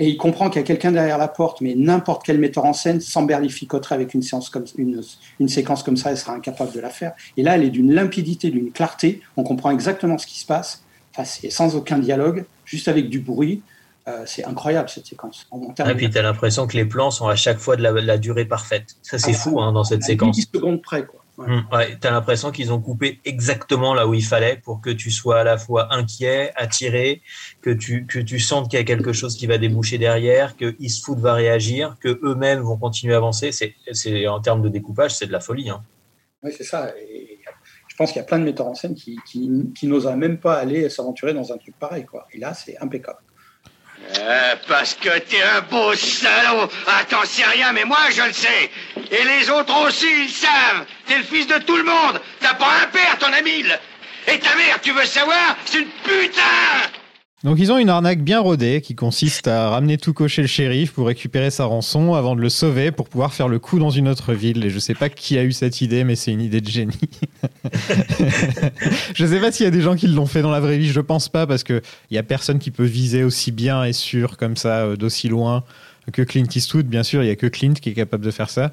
et 0.00 0.08
il 0.08 0.16
comprend 0.16 0.48
qu'il 0.48 0.60
y 0.62 0.64
a 0.64 0.66
quelqu'un 0.66 0.92
derrière 0.92 1.18
la 1.18 1.28
porte, 1.28 1.60
mais 1.60 1.74
n'importe 1.76 2.24
quel 2.24 2.38
metteur 2.38 2.64
en 2.64 2.72
scène 2.72 3.02
s'emberlificoterait 3.02 3.94
avec 3.94 4.14
une, 4.14 4.22
séance 4.22 4.48
comme, 4.48 4.64
une, 4.78 5.02
une 5.38 5.48
séquence 5.48 5.82
comme 5.82 5.98
ça, 5.98 6.10
elle 6.10 6.16
sera 6.16 6.32
incapable 6.32 6.72
de 6.72 6.80
la 6.80 6.88
faire. 6.88 7.12
Et 7.36 7.42
là, 7.42 7.54
elle 7.54 7.64
est 7.64 7.70
d'une 7.70 7.92
limpidité, 7.92 8.50
d'une 8.50 8.72
clarté, 8.72 9.20
on 9.36 9.42
comprend 9.42 9.70
exactement 9.70 10.16
ce 10.16 10.26
qui 10.26 10.40
se 10.40 10.46
passe, 10.46 10.82
enfin, 11.12 11.24
c'est 11.24 11.50
sans 11.50 11.76
aucun 11.76 11.98
dialogue, 11.98 12.46
juste 12.64 12.88
avec 12.88 13.10
du 13.10 13.20
bruit. 13.20 13.62
Euh, 14.08 14.22
c'est 14.24 14.46
incroyable 14.46 14.88
cette 14.88 15.04
séquence. 15.04 15.46
Et 15.52 15.94
puis 15.94 16.08
tu 16.08 16.16
as 16.16 16.22
l'impression 16.22 16.66
que 16.66 16.74
les 16.74 16.86
plans 16.86 17.10
sont 17.10 17.28
à 17.28 17.36
chaque 17.36 17.58
fois 17.58 17.76
de 17.76 17.82
la, 17.82 17.92
la 17.92 18.16
durée 18.16 18.46
parfaite. 18.46 18.96
Ça, 19.02 19.18
c'est 19.18 19.32
Ah, 19.32 19.34
fou 19.34 19.60
hein, 19.60 19.72
dans 19.72 19.84
cette 19.84 20.02
à 20.02 20.06
séquence. 20.06 20.34
10 20.34 20.48
secondes 20.54 20.80
près. 20.80 21.04
Quoi. 21.04 21.20
Ouais. 21.40 21.46
Hum, 21.48 21.64
ouais, 21.72 21.96
t'as 21.98 22.10
l'impression 22.10 22.50
qu'ils 22.50 22.70
ont 22.70 22.80
coupé 22.80 23.18
exactement 23.24 23.94
là 23.94 24.06
où 24.06 24.12
il 24.12 24.24
fallait 24.24 24.56
pour 24.56 24.82
que 24.82 24.90
tu 24.90 25.10
sois 25.10 25.40
à 25.40 25.44
la 25.44 25.56
fois 25.56 25.92
inquiet, 25.94 26.52
attiré, 26.54 27.22
que 27.62 27.70
tu, 27.70 28.04
que 28.06 28.18
tu 28.18 28.38
sentes 28.38 28.68
qu'il 28.68 28.78
y 28.78 28.82
a 28.82 28.84
quelque 28.84 29.14
chose 29.14 29.36
qui 29.36 29.46
va 29.46 29.56
déboucher 29.56 29.96
derrière, 29.96 30.56
que 30.56 30.76
Eastwood 30.78 31.18
va 31.18 31.32
réagir, 31.32 31.96
que 31.98 32.20
eux-mêmes 32.22 32.60
vont 32.60 32.76
continuer 32.76 33.14
à 33.14 33.16
avancer. 33.16 33.52
C'est, 33.52 33.74
c'est 33.92 34.26
en 34.26 34.40
termes 34.40 34.60
de 34.60 34.68
découpage, 34.68 35.14
c'est 35.14 35.26
de 35.26 35.32
la 35.32 35.40
folie. 35.40 35.70
Hein. 35.70 35.82
Oui, 36.42 36.52
c'est 36.54 36.64
ça. 36.64 36.92
Et 36.98 37.38
je 37.88 37.96
pense 37.96 38.12
qu'il 38.12 38.20
y 38.20 38.24
a 38.24 38.26
plein 38.26 38.38
de 38.38 38.44
metteurs 38.44 38.66
en 38.66 38.74
scène 38.74 38.94
qui, 38.94 39.18
qui, 39.26 39.50
qui 39.74 39.86
n'oseraient 39.86 40.16
même 40.16 40.38
pas 40.38 40.58
aller 40.58 40.90
s'aventurer 40.90 41.32
dans 41.32 41.52
un 41.52 41.56
truc 41.56 41.74
pareil. 41.78 42.04
Quoi. 42.04 42.26
Et 42.34 42.38
là, 42.38 42.52
c'est 42.52 42.76
impeccable. 42.78 43.20
Euh, 44.18 44.54
parce 44.66 44.94
que 44.94 45.18
t'es 45.20 45.42
un 45.42 45.60
beau 45.62 45.94
salaud. 45.94 46.68
Ah, 46.86 47.04
t'en 47.08 47.24
sais 47.24 47.44
rien, 47.44 47.72
mais 47.72 47.84
moi, 47.84 47.98
je 48.10 48.22
le 48.22 48.32
sais. 48.32 48.70
Et 49.10 49.24
les 49.24 49.50
autres 49.50 49.74
aussi, 49.86 50.24
ils 50.24 50.30
savent. 50.30 50.84
T'es 51.06 51.18
le 51.18 51.24
fils 51.24 51.46
de 51.46 51.58
tout 51.58 51.76
le 51.76 51.84
monde. 51.84 52.20
T'as 52.40 52.54
pas 52.54 52.72
un 52.82 52.86
père, 52.88 53.18
t'en 53.18 53.32
as 53.32 53.40
Et 53.40 54.38
ta 54.38 54.54
mère, 54.56 54.80
tu 54.82 54.92
veux 54.92 55.06
savoir 55.06 55.56
C'est 55.64 55.78
une 55.78 55.88
putain 55.88 56.42
Donc 57.42 57.58
ils 57.58 57.72
ont 57.72 57.78
une 57.78 57.88
arnaque 57.88 58.22
bien 58.22 58.38
rodée 58.38 58.82
qui 58.82 58.94
consiste 58.94 59.48
à 59.48 59.70
ramener 59.70 59.96
Tuco 59.96 60.28
chez 60.28 60.42
le 60.42 60.48
shérif 60.48 60.92
pour 60.92 61.06
récupérer 61.06 61.50
sa 61.50 61.64
rançon 61.64 62.12
avant 62.12 62.36
de 62.36 62.42
le 62.42 62.50
sauver 62.50 62.90
pour 62.90 63.08
pouvoir 63.08 63.32
faire 63.32 63.48
le 63.48 63.58
coup 63.58 63.78
dans 63.78 63.88
une 63.88 64.08
autre 64.08 64.34
ville. 64.34 64.62
Et 64.62 64.68
je 64.68 64.78
sais 64.78 64.92
pas 64.92 65.08
qui 65.08 65.38
a 65.38 65.44
eu 65.44 65.52
cette 65.52 65.80
idée, 65.80 66.04
mais 66.04 66.16
c'est 66.16 66.32
une 66.32 66.42
idée 66.42 66.60
de 66.60 66.68
génie. 66.68 66.92
je 69.14 69.24
sais 69.24 69.40
pas 69.40 69.50
s'il 69.52 69.64
y 69.64 69.66
a 69.66 69.70
des 69.70 69.80
gens 69.80 69.96
qui 69.96 70.06
l'ont 70.06 70.26
fait 70.26 70.42
dans 70.42 70.50
la 70.50 70.60
vraie 70.60 70.76
vie, 70.76 70.88
je 70.88 71.00
pense 71.00 71.30
pas 71.30 71.46
parce 71.46 71.64
que 71.64 71.80
il 72.10 72.14
y 72.14 72.18
a 72.18 72.22
personne 72.22 72.58
qui 72.58 72.70
peut 72.70 72.84
viser 72.84 73.24
aussi 73.24 73.52
bien 73.52 73.84
et 73.84 73.94
sûr 73.94 74.36
comme 74.36 74.58
ça 74.58 74.80
euh, 74.80 74.96
d'aussi 74.96 75.28
loin 75.28 75.64
que 76.12 76.22
Clint 76.22 76.46
Eastwood. 76.54 76.86
Bien 76.86 77.04
sûr, 77.04 77.22
il 77.22 77.28
y 77.28 77.30
a 77.30 77.36
que 77.36 77.46
Clint 77.46 77.74
qui 77.74 77.88
est 77.88 77.94
capable 77.94 78.24
de 78.24 78.30
faire 78.30 78.50
ça. 78.50 78.70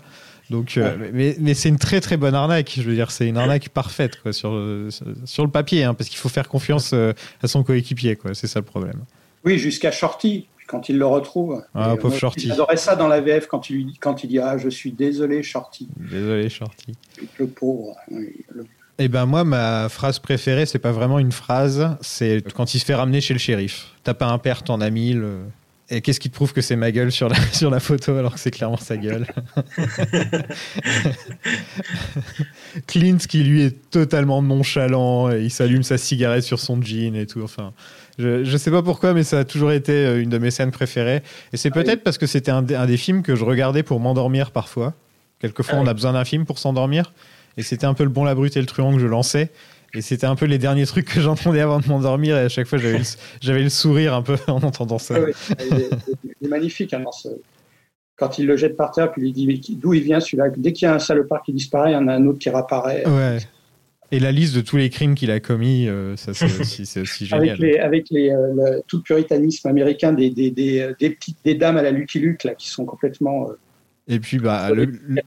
Donc, 0.49 0.77
euh, 0.77 0.95
mais, 1.13 1.35
mais 1.39 1.53
c'est 1.53 1.69
une 1.69 1.77
très 1.77 1.99
très 1.99 2.15
bonne 2.17 2.35
arnaque. 2.35 2.73
Je 2.77 2.81
veux 2.83 2.95
dire, 2.95 3.11
c'est 3.11 3.27
une 3.27 3.37
arnaque 3.37 3.69
parfaite 3.69 4.21
quoi, 4.21 4.31
sur, 4.33 4.51
euh, 4.53 4.89
sur 5.25 5.43
le 5.43 5.51
papier, 5.51 5.83
hein, 5.83 5.93
parce 5.93 6.09
qu'il 6.09 6.17
faut 6.17 6.29
faire 6.29 6.47
confiance 6.47 6.91
euh, 6.93 7.13
à 7.43 7.47
son 7.47 7.63
coéquipier. 7.63 8.15
quoi. 8.15 8.33
C'est 8.33 8.47
ça 8.47 8.59
le 8.59 8.65
problème. 8.65 9.03
Oui, 9.43 9.57
jusqu'à 9.59 9.91
Shorty, 9.91 10.47
quand 10.67 10.89
il 10.89 10.97
le 10.97 11.05
retrouve. 11.05 11.63
Ah, 11.75 11.95
pauvre 11.97 12.09
moi, 12.09 12.17
Shorty. 12.17 12.47
J'adorais 12.47 12.77
ça 12.77 12.95
dans 12.95 13.07
la 13.07 13.19
VF 13.21 13.47
quand 13.47 13.69
il, 13.69 13.93
quand 13.99 14.23
il 14.23 14.27
dit 14.27 14.39
Ah, 14.39 14.57
je 14.57 14.69
suis 14.69 14.91
désolé, 14.91 15.43
Shorty. 15.43 15.89
Désolé, 15.97 16.49
Shorty. 16.49 16.93
Le 17.39 17.47
pauvre. 17.47 17.95
oui, 18.11 18.45
le- 18.53 18.65
Eh 18.99 19.09
ben 19.09 19.25
moi, 19.25 19.43
ma 19.43 19.89
phrase 19.89 20.19
préférée, 20.19 20.65
c'est 20.65 20.79
pas 20.79 20.91
vraiment 20.91 21.19
une 21.19 21.31
phrase, 21.33 21.95
c'est 22.01 22.41
quand 22.55 22.73
il 22.73 22.79
se 22.79 22.85
fait 22.85 22.95
ramener 22.95 23.21
chez 23.21 23.33
le 23.33 23.39
shérif. 23.39 23.87
T'as 24.03 24.13
pas 24.13 24.27
un 24.27 24.37
père, 24.37 24.63
t'en 24.63 24.79
as 24.81 24.89
mille. 24.89 25.25
Et 25.89 26.01
qu'est-ce 26.01 26.19
qui 26.19 26.29
te 26.29 26.35
prouve 26.35 26.51
que 26.51 26.59
c'est 26.61 26.75
ma 26.75 26.91
gueule 26.91 27.11
sur 27.13 27.29
la, 27.29 27.35
sur 27.53 27.69
la 27.69 27.79
photo 27.79 28.15
alors 28.17 28.33
que 28.33 28.39
c'est 28.39 28.51
clairement 28.51 28.77
sa 28.77 28.97
gueule? 28.97 29.25
Clint 32.88 33.17
qui 33.17 33.43
lui 33.43 33.63
est 33.63 33.89
totalement 33.89 34.41
nonchalant, 34.41 35.31
et 35.31 35.41
il 35.43 35.51
s'allume 35.51 35.83
sa 35.83 35.97
cigarette 35.97 36.43
sur 36.43 36.59
son 36.59 36.81
jean 36.81 37.15
et 37.15 37.25
tout. 37.25 37.41
Enfin, 37.41 37.73
je, 38.19 38.43
je 38.43 38.57
sais 38.57 38.71
pas 38.71 38.83
pourquoi, 38.83 39.13
mais 39.13 39.23
ça 39.23 39.39
a 39.39 39.43
toujours 39.45 39.71
été 39.71 39.91
euh, 39.93 40.21
une 40.21 40.29
de 40.29 40.38
mes 40.38 40.51
scènes 40.51 40.71
préférées. 40.71 41.21
Et 41.53 41.57
c'est 41.57 41.69
Ah 41.73 41.77
oui. 41.77 41.83
peut-être 41.83 42.03
parce 42.03 42.17
que 42.17 42.27
c'était 42.27 42.51
un, 42.51 42.61
des- 42.61 42.75
un 42.75 42.85
des 42.85 42.97
films 42.97 43.23
que 43.23 43.35
je 43.35 43.45
regardais 43.45 43.83
pour 43.83 43.99
m'endormir 43.99 44.51
parfois. 44.51 44.93
Quelquefois, 45.39 45.75
Ah 45.77 45.81
on 45.83 45.88
a 45.88 45.93
besoin 45.93 46.13
d'un 46.13 46.25
film 46.25 46.45
pour 46.45 46.59
s'endormir. 46.59 47.13
Et 47.57 47.63
c'était 47.63 47.85
un 47.85 47.93
peu 47.93 48.03
le 48.03 48.09
bon, 48.09 48.23
la 48.23 48.35
brute 48.35 48.55
et 48.57 48.59
le 48.59 48.65
truand 48.67 48.93
que 48.93 48.99
je 48.99 49.07
lançais. 49.07 49.49
Et 49.97 50.01
c'était 50.01 50.27
un 50.27 50.35
peu 50.35 50.45
les 50.45 50.59
derniers 50.59 50.85
trucs 50.85 51.05
que 51.07 51.19
j'entendais 51.19 51.59
avant 51.59 51.79
de 51.79 51.87
m'endormir. 51.87 52.37
Et 52.37 52.41
à 52.41 52.49
chaque 52.49 52.67
fois, 52.67 52.77
j'avais 52.77 53.63
le, 53.63 53.69
sourire 53.69 54.13
un 54.13 54.21
peu 54.21 54.35
en 54.47 54.61
entendant 54.61 54.99
ça. 54.99 55.19
Ouais, 55.19 55.33
il, 55.59 55.77
est, 55.79 55.89
il 56.39 56.45
est 56.45 56.49
magnifique. 56.49 56.93
hein, 56.93 56.99
dans 56.99 57.11
ce- 57.11 57.29
Quand 58.15 58.37
il 58.37 58.45
le 58.45 58.55
jette 58.57 58.77
par 58.77 58.91
terre, 58.91 59.11
puis 59.11 59.29
il 59.29 59.33
dit 59.59 59.77
d'où 59.81 59.95
il 59.95 60.03
vient 60.03 60.19
celui-là? 60.19 60.49
Dès 60.55 60.71
qu'il 60.73 60.85
y 60.87 60.89
a 60.89 60.93
un 60.93 60.99
salopard 60.99 61.41
qui 61.41 61.51
disparaît, 61.51 61.91
il 61.91 61.93
y 61.93 61.97
en 61.97 62.07
a 62.07 62.13
un 62.13 62.25
autre 62.27 62.37
qui 62.37 62.49
réapparaît. 62.49 63.07
Ouais. 63.07 63.39
Et 64.11 64.19
la 64.19 64.31
liste 64.31 64.55
de 64.55 64.61
tous 64.61 64.77
les 64.77 64.89
crimes 64.89 65.15
qu'il 65.15 65.31
a 65.31 65.39
commis, 65.39 65.87
euh, 65.87 66.15
ça 66.15 66.33
c'est 66.33 66.45
aussi, 66.45 66.83
aussi 66.99 67.25
génial. 67.25 67.49
Avec, 67.49 67.59
les, 67.59 67.77
avec 67.79 68.05
les, 68.11 68.29
euh, 68.29 68.53
le- 68.55 68.81
tout 68.87 68.97
le 68.97 69.03
puritanisme 69.03 69.67
américain 69.67 70.13
des, 70.13 70.29
des, 70.29 70.49
des, 70.51 70.79
euh, 70.79 70.93
des 70.99 71.09
petites 71.09 71.39
des 71.43 71.55
dames 71.55 71.75
à 71.77 71.81
la 71.81 71.91
Lucky 71.91 72.19
Luke 72.19 72.43
là, 72.45 72.53
qui 72.55 72.69
sont 72.69 72.85
complètement 72.85 73.49
euh, 73.49 73.53
Et 74.07 74.19
puis, 74.19 74.37
bah, 74.37 74.69
le, 74.71 74.85
le- 74.85 75.21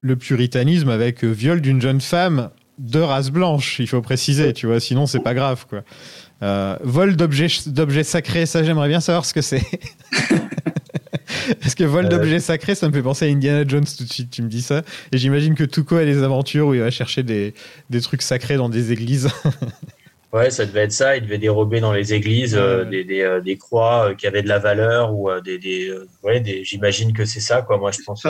le 0.00 0.16
puritanisme 0.16 0.88
avec 0.90 1.24
viol 1.24 1.60
d'une 1.60 1.80
jeune 1.82 2.00
femme 2.00 2.50
de 2.78 3.00
race 3.00 3.30
blanche, 3.30 3.78
il 3.80 3.86
faut 3.88 4.00
préciser, 4.02 4.52
tu 4.52 4.66
vois, 4.66 4.80
sinon 4.80 5.06
c'est 5.06 5.20
pas 5.20 5.34
grave, 5.34 5.66
quoi. 5.68 5.82
Euh, 6.42 6.76
vol 6.82 7.16
d'objets 7.16 8.04
sacrés, 8.04 8.46
ça 8.46 8.62
j'aimerais 8.62 8.88
bien 8.88 9.00
savoir 9.00 9.24
ce 9.24 9.34
que 9.34 9.42
c'est. 9.42 9.62
Parce 11.60 11.74
que 11.74 11.84
vol 11.84 12.06
Euh. 12.06 12.08
d'objets 12.08 12.40
sacrés, 12.40 12.74
ça 12.74 12.88
me 12.88 12.92
fait 12.92 13.02
penser 13.02 13.26
à 13.26 13.28
Indiana 13.28 13.64
Jones 13.66 13.84
tout 13.96 14.04
de 14.04 14.12
suite, 14.12 14.30
tu 14.30 14.42
me 14.42 14.48
dis 14.48 14.62
ça. 14.62 14.82
Et 15.12 15.18
j'imagine 15.18 15.54
que 15.54 15.64
Tuco 15.64 15.96
a 15.96 16.04
des 16.04 16.22
aventures 16.22 16.68
où 16.68 16.74
il 16.74 16.80
va 16.80 16.90
chercher 16.90 17.22
des, 17.22 17.54
des 17.90 18.00
trucs 18.00 18.22
sacrés 18.22 18.56
dans 18.56 18.68
des 18.68 18.92
églises. 18.92 19.28
Ouais, 20.30 20.50
ça 20.50 20.66
devait 20.66 20.82
être 20.82 20.92
ça. 20.92 21.16
Il 21.16 21.22
devait 21.22 21.38
dérober 21.38 21.80
dans 21.80 21.92
les 21.92 22.12
églises 22.12 22.54
euh, 22.54 22.84
Ouais. 22.84 22.90
des, 22.90 23.04
des, 23.04 23.20
euh, 23.22 23.40
des 23.40 23.56
croix 23.56 24.10
euh, 24.10 24.14
qui 24.14 24.26
avaient 24.26 24.42
de 24.42 24.48
la 24.48 24.58
valeur 24.58 25.14
ou 25.14 25.30
des, 25.42 25.58
des, 25.58 25.90
ouais, 26.22 26.40
des 26.40 26.64
j'imagine 26.64 27.14
que 27.14 27.24
c'est 27.24 27.40
ça 27.40 27.62
quoi. 27.62 27.78
Moi, 27.78 27.92
je 27.92 27.98
pense 28.04 28.26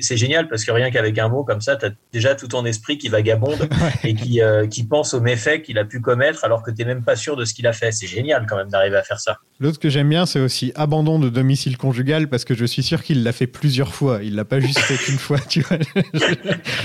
c'est 0.00 0.16
génial 0.16 0.48
parce 0.48 0.64
que 0.64 0.72
rien 0.72 0.90
qu'avec 0.90 1.16
un 1.18 1.28
mot 1.28 1.44
comme 1.44 1.60
ça, 1.60 1.76
tu 1.76 1.86
as 1.86 1.90
déjà 2.12 2.34
tout 2.34 2.48
ton 2.48 2.64
esprit 2.64 2.98
qui 2.98 3.08
vagabonde 3.08 3.68
et 4.04 4.14
qui 4.14 4.40
qui 4.70 4.84
pense 4.84 5.14
aux 5.14 5.20
méfaits 5.20 5.62
qu'il 5.62 5.78
a 5.78 5.84
pu 5.84 6.00
commettre 6.00 6.44
alors 6.44 6.62
que 6.62 6.70
tu 6.72 6.84
même 6.84 7.04
pas 7.04 7.14
sûr 7.16 7.36
de 7.36 7.44
ce 7.44 7.54
qu'il 7.54 7.66
a 7.66 7.72
fait. 7.72 7.92
C'est 7.92 8.08
génial 8.08 8.46
quand 8.48 8.56
même 8.56 8.68
d'arriver 8.70 8.96
à 8.96 9.02
faire 9.02 9.20
ça. 9.20 9.38
L'autre 9.60 9.78
que 9.78 9.88
j'aime 9.90 10.08
bien, 10.08 10.26
c'est 10.26 10.40
aussi 10.40 10.72
abandon 10.74 11.18
de 11.18 11.28
domicile 11.28 11.76
conjugal 11.76 12.28
parce 12.28 12.44
que 12.44 12.54
je 12.54 12.64
suis 12.64 12.82
sûr 12.82 13.02
qu'il 13.02 13.22
l'a 13.22 13.32
fait 13.32 13.46
plusieurs 13.46 13.94
fois. 13.94 14.20
Il 14.22 14.34
l'a 14.34 14.44
pas 14.46 14.58
juste 14.58 14.78
fait 14.80 14.96
qu'une 14.96 15.18
fois, 15.18 15.38
tu 15.38 15.60
vois. 15.60 15.76
Je, 16.14 16.34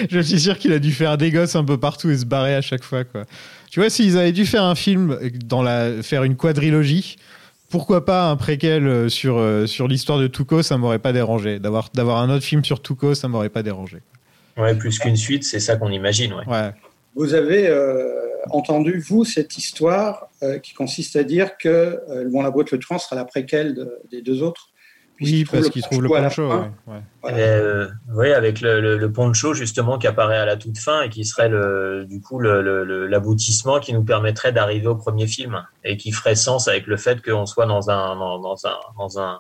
je 0.10 0.20
suis 0.20 0.40
sûr 0.40 0.58
qu'il 0.58 0.74
a 0.74 0.80
dû 0.80 0.92
faire 0.92 1.18
des 1.18 1.32
gosses 1.32 1.56
un 1.56 1.64
peu 1.64 1.78
partout 1.80 2.10
et 2.10 2.18
se 2.18 2.26
barrer 2.26 2.54
à 2.56 2.62
chaque 2.62 2.84
fois, 2.84 3.04
quoi. 3.06 3.26
Tu 3.76 3.82
vois, 3.82 3.90
s'ils 3.90 4.18
avaient 4.18 4.32
dû 4.32 4.46
faire 4.46 4.64
un 4.64 4.74
film 4.74 5.20
dans 5.44 5.62
la, 5.62 6.02
faire 6.02 6.24
une 6.24 6.38
quadrilogie, 6.38 7.18
pourquoi 7.70 8.06
pas 8.06 8.30
un 8.30 8.38
préquel 8.38 8.88
euh, 8.88 9.10
sur, 9.10 9.38
euh, 9.38 9.66
sur 9.66 9.90
l'histoire 9.90 10.18
de 10.18 10.28
Tuco, 10.28 10.62
ça 10.62 10.78
m'aurait 10.78 10.98
pas 11.00 11.12
dérangé. 11.12 11.60
D'avoir, 11.60 11.90
d'avoir 11.94 12.20
un 12.20 12.30
autre 12.34 12.46
film 12.46 12.64
sur 12.64 12.82
Tuco, 12.82 13.16
ça 13.16 13.28
m'aurait 13.28 13.50
pas 13.50 13.64
dérangé. 13.64 13.98
Ouais, 14.56 14.76
plus 14.76 14.98
qu'une 14.98 15.18
suite, 15.18 15.44
c'est 15.44 15.60
ça 15.60 15.76
qu'on 15.76 15.92
imagine. 15.92 16.32
Ouais. 16.36 16.48
Ouais. 16.48 16.72
Vous 17.18 17.34
avez 17.34 17.68
euh, 17.68 18.14
entendu, 18.50 18.98
vous, 19.06 19.26
cette 19.26 19.58
histoire 19.58 20.30
euh, 20.42 20.58
qui 20.60 20.74
consiste 20.74 21.18
à 21.18 21.26
dire 21.26 21.58
que 21.58 21.68
euh, 21.68 22.30
Bon 22.32 22.44
la 22.44 22.52
brute 22.52 22.72
le 22.72 22.80
truand 22.80 22.98
sera 22.98 23.18
la 23.18 23.26
préquelle 23.26 23.76
de- 23.76 24.00
des 24.10 24.22
deux 24.22 24.42
autres, 24.42 24.70
Oui, 25.22 25.46
parce 25.50 25.70
qu'il 25.70 25.82
trouve 25.82 26.02
le 26.04 26.10
poncho 26.10 26.50
ouais. 26.50 26.72
Voilà. 27.22 27.38
Euh, 27.38 27.88
oui, 28.14 28.32
avec 28.34 28.60
le, 28.60 28.82
le, 28.82 28.98
le 28.98 29.12
poncho 29.12 29.54
justement 29.54 29.98
qui 29.98 30.08
apparaît 30.08 30.38
à 30.38 30.46
la 30.46 30.58
toute 30.58 30.78
fin 30.78 31.04
et 31.04 31.10
qui 31.10 31.24
serait 31.24 31.48
le, 31.48 32.06
du 32.06 32.20
coup 32.22 32.40
le- 32.40 32.62
le- 32.62 32.84
le- 32.84 33.08
l'aboutissement 33.08 33.80
qui 33.80 33.94
nous 33.94 34.04
permettrait 34.04 34.52
d'arriver 34.52 34.88
au 34.88 34.96
premier 34.96 35.28
film 35.28 35.66
et 35.86 35.96
qui 35.98 36.12
ferait 36.12 36.36
sens 36.36 36.68
avec 36.68 36.86
le 36.88 36.98
fait 36.98 37.22
qu'on 37.24 37.46
soit 37.46 37.66
dans 37.66 37.90
un 37.90 38.16
dans, 38.18 38.40
dans 38.40 38.58
un 38.66 38.76
dans 38.98 39.20
un 39.20 39.40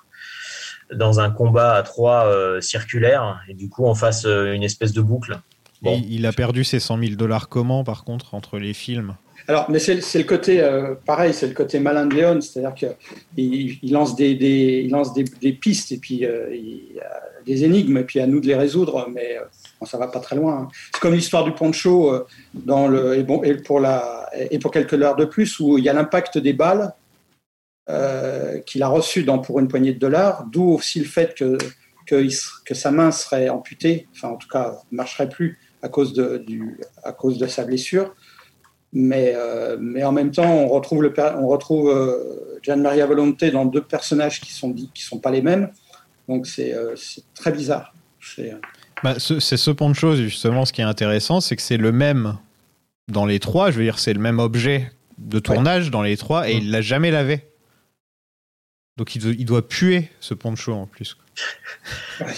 dans 0.93 1.19
un 1.19 1.29
combat 1.31 1.73
à 1.73 1.83
trois 1.83 2.25
euh, 2.27 2.61
circulaire 2.61 3.41
et 3.49 3.53
du 3.53 3.67
coup 3.69 3.85
on 3.85 3.95
fasse 3.95 4.25
euh, 4.25 4.53
une 4.53 4.63
espèce 4.63 4.93
de 4.93 5.01
boucle. 5.01 5.39
Bon. 5.81 5.91
Et 5.97 6.05
il 6.09 6.25
a 6.25 6.31
perdu 6.31 6.63
ses 6.63 6.79
100 6.79 6.99
000 6.99 7.15
dollars 7.15 7.49
comment, 7.49 7.83
par 7.83 8.05
contre, 8.05 8.33
entre 8.33 8.57
les 8.59 8.73
films? 8.73 9.15
Alors, 9.47 9.69
mais 9.69 9.77
c'est 9.77 10.17
le 10.17 10.23
côté, 10.23 10.59
euh, 10.59 10.95
pareil, 11.05 11.33
c'est 11.33 11.47
le 11.47 11.53
côté 11.53 11.79
malin 11.79 12.07
de 12.07 12.15
Léon, 12.15 12.41
c'est-à-dire 12.41 12.73
qu'il 12.73 13.77
il 13.83 13.91
lance, 13.91 14.15
des, 14.15 14.31
il 14.31 14.89
lance 14.89 15.13
des, 15.13 15.53
pistes 15.53 15.91
et 15.91 15.97
puis 15.97 16.25
euh, 16.25 16.49
des 17.45 17.63
énigmes, 17.63 17.97
et 17.97 18.03
puis 18.03 18.19
à 18.19 18.25
nous 18.25 18.39
de 18.39 18.47
les 18.47 18.55
résoudre, 18.55 19.07
mais 19.13 19.37
euh, 19.37 19.43
bon, 19.79 19.85
ça 19.85 19.99
va 19.99 20.07
pas 20.07 20.19
très 20.19 20.35
loin. 20.35 20.61
hein. 20.61 20.67
C'est 20.93 20.99
comme 20.99 21.13
l'histoire 21.13 21.43
du 21.43 21.51
poncho 21.51 22.25
dans 22.55 22.87
le, 22.87 23.17
et, 23.17 23.55
pour 23.57 23.79
la, 23.79 24.29
et 24.49 24.57
pour 24.57 24.71
quelques 24.71 24.93
heures 24.93 25.15
de 25.15 25.25
plus, 25.25 25.59
où 25.59 25.77
il 25.77 25.83
y 25.83 25.89
a 25.89 25.93
l'impact 25.93 26.39
des 26.39 26.53
balles 26.53 26.93
qu'il 28.65 28.81
a 28.81 28.87
reçu 28.87 29.23
dans, 29.23 29.37
pour 29.37 29.59
une 29.59 29.67
poignée 29.67 29.93
de 29.93 29.99
dollars, 29.99 30.47
d'où 30.51 30.71
aussi 30.71 30.99
le 30.99 31.05
fait 31.05 31.35
que, 31.35 32.27
sa 32.73 32.89
main 32.89 33.11
serait 33.11 33.49
amputée, 33.49 34.07
enfin 34.15 34.29
en 34.29 34.37
tout 34.37 34.47
cas 34.47 34.79
ne 34.91 34.97
marcherait 34.97 35.29
plus 35.29 35.59
à 35.83 35.89
cause 35.89 36.13
de 36.13 37.47
sa 37.47 37.63
blessure. 37.63 38.15
Mais, 38.97 39.33
euh, 39.35 39.75
mais 39.79 40.03
en 40.05 40.13
même 40.13 40.31
temps, 40.31 40.49
on 40.49 40.69
retrouve, 40.69 41.03
le, 41.03 41.13
on 41.37 41.47
retrouve 41.47 41.89
euh, 41.89 42.59
Gian 42.63 42.77
Maria 42.77 43.05
Volonté 43.05 43.51
dans 43.51 43.65
deux 43.65 43.81
personnages 43.83 44.39
qui 44.39 44.53
sont 44.53 44.69
dits 44.69 44.89
qui 44.93 45.03
sont 45.03 45.19
pas 45.19 45.31
les 45.31 45.41
mêmes. 45.41 45.69
Donc 46.29 46.47
c'est 46.47 46.73
euh, 46.73 46.95
très 47.35 47.51
bizarre. 47.51 47.93
C'est, 48.21 48.53
euh, 48.53 48.57
Bah, 49.03 49.15
ce- 49.19 49.39
ce 49.39 49.71
poncho, 49.71 50.15
justement, 50.15 50.63
ce 50.65 50.71
qui 50.71 50.79
est 50.81 50.85
intéressant, 50.85 51.41
c'est 51.41 51.57
que 51.57 51.61
c'est 51.61 51.75
le 51.77 51.91
même 51.91 52.37
dans 53.11 53.25
les 53.25 53.39
trois. 53.39 53.69
Je 53.69 53.77
veux 53.79 53.83
dire, 53.83 53.99
c'est 53.99 54.13
le 54.13 54.21
même 54.21 54.39
objet 54.39 54.89
de 55.17 55.39
tournage 55.39 55.91
dans 55.91 56.01
les 56.01 56.15
trois 56.17 56.49
et 56.49 56.53
il 56.55 56.71
l'a 56.71 56.81
jamais 56.81 57.11
lavé. 57.11 57.41
Donc 58.97 59.13
il, 59.15 59.21
doit- 59.21 59.33
il 59.37 59.45
doit 59.45 59.67
puer 59.67 60.09
ce 60.21 60.33
poncho 60.33 60.71
en 60.73 60.87
plus. 60.87 61.17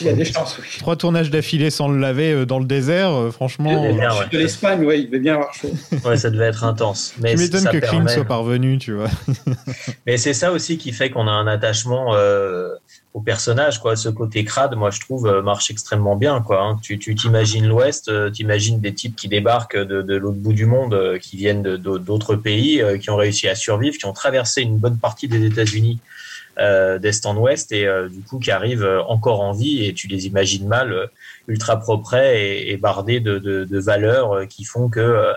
Il 0.01 0.07
y 0.07 0.09
a 0.09 0.13
des 0.13 0.25
chances. 0.25 0.57
Oui. 0.59 0.67
Trois 0.79 0.95
tournages 0.95 1.29
d'affilée 1.29 1.69
sans 1.69 1.87
le 1.87 1.99
laver 1.99 2.31
euh, 2.33 2.45
dans 2.45 2.59
le 2.59 2.65
désert, 2.65 3.11
euh, 3.13 3.31
franchement. 3.31 3.71
Le 3.83 3.89
euh, 3.89 3.91
désert, 3.93 4.17
ouais. 4.19 4.25
de 4.31 4.37
l'Espagne, 4.37 4.83
ouais, 4.85 4.99
il 4.99 5.05
devait 5.07 5.19
bien 5.19 5.35
avoir 5.35 5.53
chaud. 5.53 5.71
Ouais, 6.05 6.17
ça 6.17 6.29
devait 6.29 6.45
être 6.45 6.63
intense. 6.63 7.13
Mais 7.19 7.33
tu 7.35 7.41
m'étonnes 7.41 7.65
que 7.65 7.77
Clint 7.77 7.89
permet- 7.99 8.13
soit 8.13 8.25
parvenu, 8.25 8.77
tu 8.77 8.93
vois. 8.93 9.09
Mais 10.05 10.17
c'est 10.17 10.33
ça 10.33 10.51
aussi 10.51 10.77
qui 10.77 10.91
fait 10.91 11.09
qu'on 11.09 11.27
a 11.27 11.31
un 11.31 11.47
attachement 11.47 12.15
euh, 12.15 12.69
au 13.13 13.21
personnage, 13.21 13.79
quoi. 13.79 13.95
Ce 13.95 14.09
côté 14.09 14.43
crade, 14.43 14.75
moi, 14.75 14.89
je 14.89 14.99
trouve, 14.99 15.41
marche 15.43 15.69
extrêmement 15.71 16.15
bien, 16.15 16.41
quoi. 16.41 16.61
hein. 16.63 16.79
Tu 16.81 16.97
tu 16.99 17.15
t'imagines 17.15 17.67
l'Ouest, 17.67 18.09
euh, 18.09 18.29
t'imagines 18.29 18.79
des 18.81 18.93
types 18.93 19.15
qui 19.15 19.27
débarquent 19.27 19.77
de, 19.77 20.01
de 20.01 20.15
l'autre 20.15 20.37
bout 20.37 20.53
du 20.53 20.65
monde, 20.65 21.17
qui 21.21 21.37
viennent 21.37 21.61
de- 21.63 21.77
de- 21.77 21.97
d'autres 21.97 22.35
pays, 22.35 22.81
qui 22.99 23.09
ont 23.09 23.15
réussi 23.15 23.47
à 23.47 23.55
survivre, 23.55 23.97
qui 23.97 24.05
ont 24.05 24.13
traversé 24.13 24.61
une 24.61 24.77
bonne 24.77 24.97
partie 24.97 25.27
des 25.27 25.45
États-Unis 25.45 25.99
d'est 26.99 27.25
en 27.25 27.37
ouest 27.37 27.71
et 27.71 27.85
euh, 27.85 28.09
du 28.09 28.21
coup 28.21 28.39
qui 28.39 28.51
arrivent 28.51 28.83
euh, 28.83 29.01
encore 29.03 29.41
en 29.41 29.51
vie 29.51 29.85
et 29.85 29.93
tu 29.93 30.07
les 30.07 30.25
imagines 30.27 30.67
mal, 30.67 30.91
euh, 30.91 31.05
ultra 31.47 31.79
propres 31.79 32.15
et, 32.15 32.77
bardés 32.77 33.19
de, 33.19 33.37
de, 33.39 33.79
valeurs 33.79 34.33
euh, 34.33 34.45
qui 34.45 34.63
font 34.63 34.89
que 34.89 34.99
euh, 34.99 35.33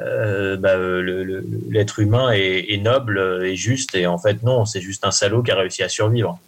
euh, 0.00 0.56
bah, 0.56 0.76
euh, 0.76 1.42
l'être 1.70 2.00
humain 2.00 2.32
est, 2.32 2.72
est 2.72 2.82
noble 2.82 3.18
euh, 3.18 3.46
et 3.46 3.56
juste 3.56 3.94
et 3.94 4.06
en 4.06 4.18
fait 4.18 4.42
non, 4.42 4.64
c'est 4.64 4.80
juste 4.80 5.04
un 5.04 5.12
salaud 5.12 5.42
qui 5.42 5.52
a 5.52 5.56
réussi 5.56 5.82
à 5.82 5.88
survivre. 5.88 6.38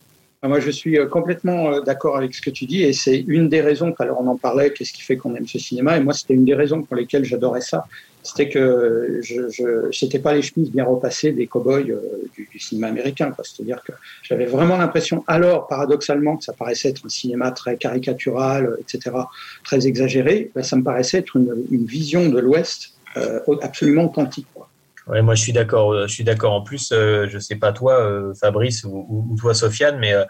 Ah, 0.43 0.49
Moi, 0.49 0.61
je 0.61 0.71
suis 0.71 0.99
euh, 0.99 1.07
complètement 1.07 1.73
euh, 1.73 1.81
d'accord 1.81 2.17
avec 2.17 2.35
ce 2.35 2.43
que 2.43 2.51
tu 2.51 2.67
dis, 2.67 2.83
et 2.83 2.93
c'est 2.93 3.19
une 3.27 3.49
des 3.49 3.63
raisons. 3.63 3.95
Alors, 3.99 4.21
on 4.21 4.27
en 4.29 4.37
parlait. 4.37 4.71
Qu'est-ce 4.71 4.93
qui 4.93 5.03
fait 5.03 5.17
qu'on 5.17 5.35
aime 5.35 5.47
ce 5.47 5.59
cinéma 5.59 5.97
Et 5.97 6.01
moi, 6.01 6.13
c'était 6.13 6.35
une 6.35 6.45
des 6.45 6.55
raisons 6.55 6.83
pour 6.83 6.95
lesquelles 6.95 7.25
j'adorais 7.25 7.63
ça. 7.63 7.87
C'était 8.27 8.49
que 8.49 9.21
je, 9.23 9.89
c'était 9.93 10.19
pas 10.19 10.35
les 10.35 10.43
chemises 10.43 10.71
bien 10.71 10.85
repassées 10.85 11.33
des 11.33 11.47
cow-boys 11.47 11.89
euh, 11.91 12.01
du, 12.35 12.49
du 12.51 12.59
cinéma 12.59 12.89
américain. 12.89 13.31
quoi. 13.31 13.45
C'est-à-dire 13.45 13.83
que 13.85 13.93
j'avais 14.23 14.47
vraiment 14.47 14.77
l'impression, 14.77 15.25
alors 15.27 15.67
paradoxalement, 15.69 16.37
que 16.37 16.45
ça 16.45 16.53
paraissait 16.53 16.89
être 16.91 17.03
un 17.05 17.09
cinéma 17.09 17.51
très 17.53 17.77
caricatural, 17.77 18.67
euh, 18.67 18.77
etc., 18.81 19.17
très 19.65 19.87
exagéré. 19.87 20.51
Ben, 20.55 20.63
ça 20.63 20.77
me 20.77 20.83
paraissait 20.83 21.19
être 21.19 21.37
une, 21.37 21.55
une 21.71 21.87
vision 21.87 22.29
de 22.29 22.39
l'Ouest 22.39 22.93
euh, 23.17 23.41
absolument 23.63 24.05
authentique. 24.07 24.47
Quoi. 24.53 24.69
Ouais, 25.07 25.23
moi 25.23 25.37
je 25.37 25.43
suis 25.43 25.53
d'accord. 25.53 26.09
Je 26.09 26.13
suis 26.13 26.25
d'accord. 26.25 26.53
En 26.53 26.63
plus, 26.63 26.91
euh, 26.93 27.27
je 27.29 27.39
sais 27.39 27.55
pas 27.55 27.73
toi, 27.73 28.01
euh, 28.01 28.35
Fabrice 28.35 28.83
ou, 28.83 29.07
ou- 29.09 29.27
ou 29.31 29.37
toi, 29.37 29.55
Sofiane, 29.55 29.99
mais 30.01 30.13
euh, 30.13 30.25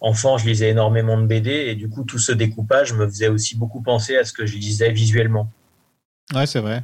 enfant, 0.00 0.38
je 0.38 0.46
lisais 0.46 0.70
énormément 0.70 1.20
de 1.20 1.26
BD 1.26 1.50
et 1.50 1.74
du 1.74 1.88
coup, 1.90 2.02
tout 2.04 2.18
ce 2.18 2.32
découpage 2.32 2.94
me 2.94 3.06
faisait 3.06 3.28
aussi 3.28 3.56
beaucoup 3.58 3.82
penser 3.82 4.16
à 4.16 4.24
ce 4.24 4.32
que 4.32 4.46
je 4.46 4.56
lisais 4.56 4.90
visuellement. 4.90 5.48
Ouais, 6.34 6.46
c'est 6.46 6.60
vrai. 6.60 6.82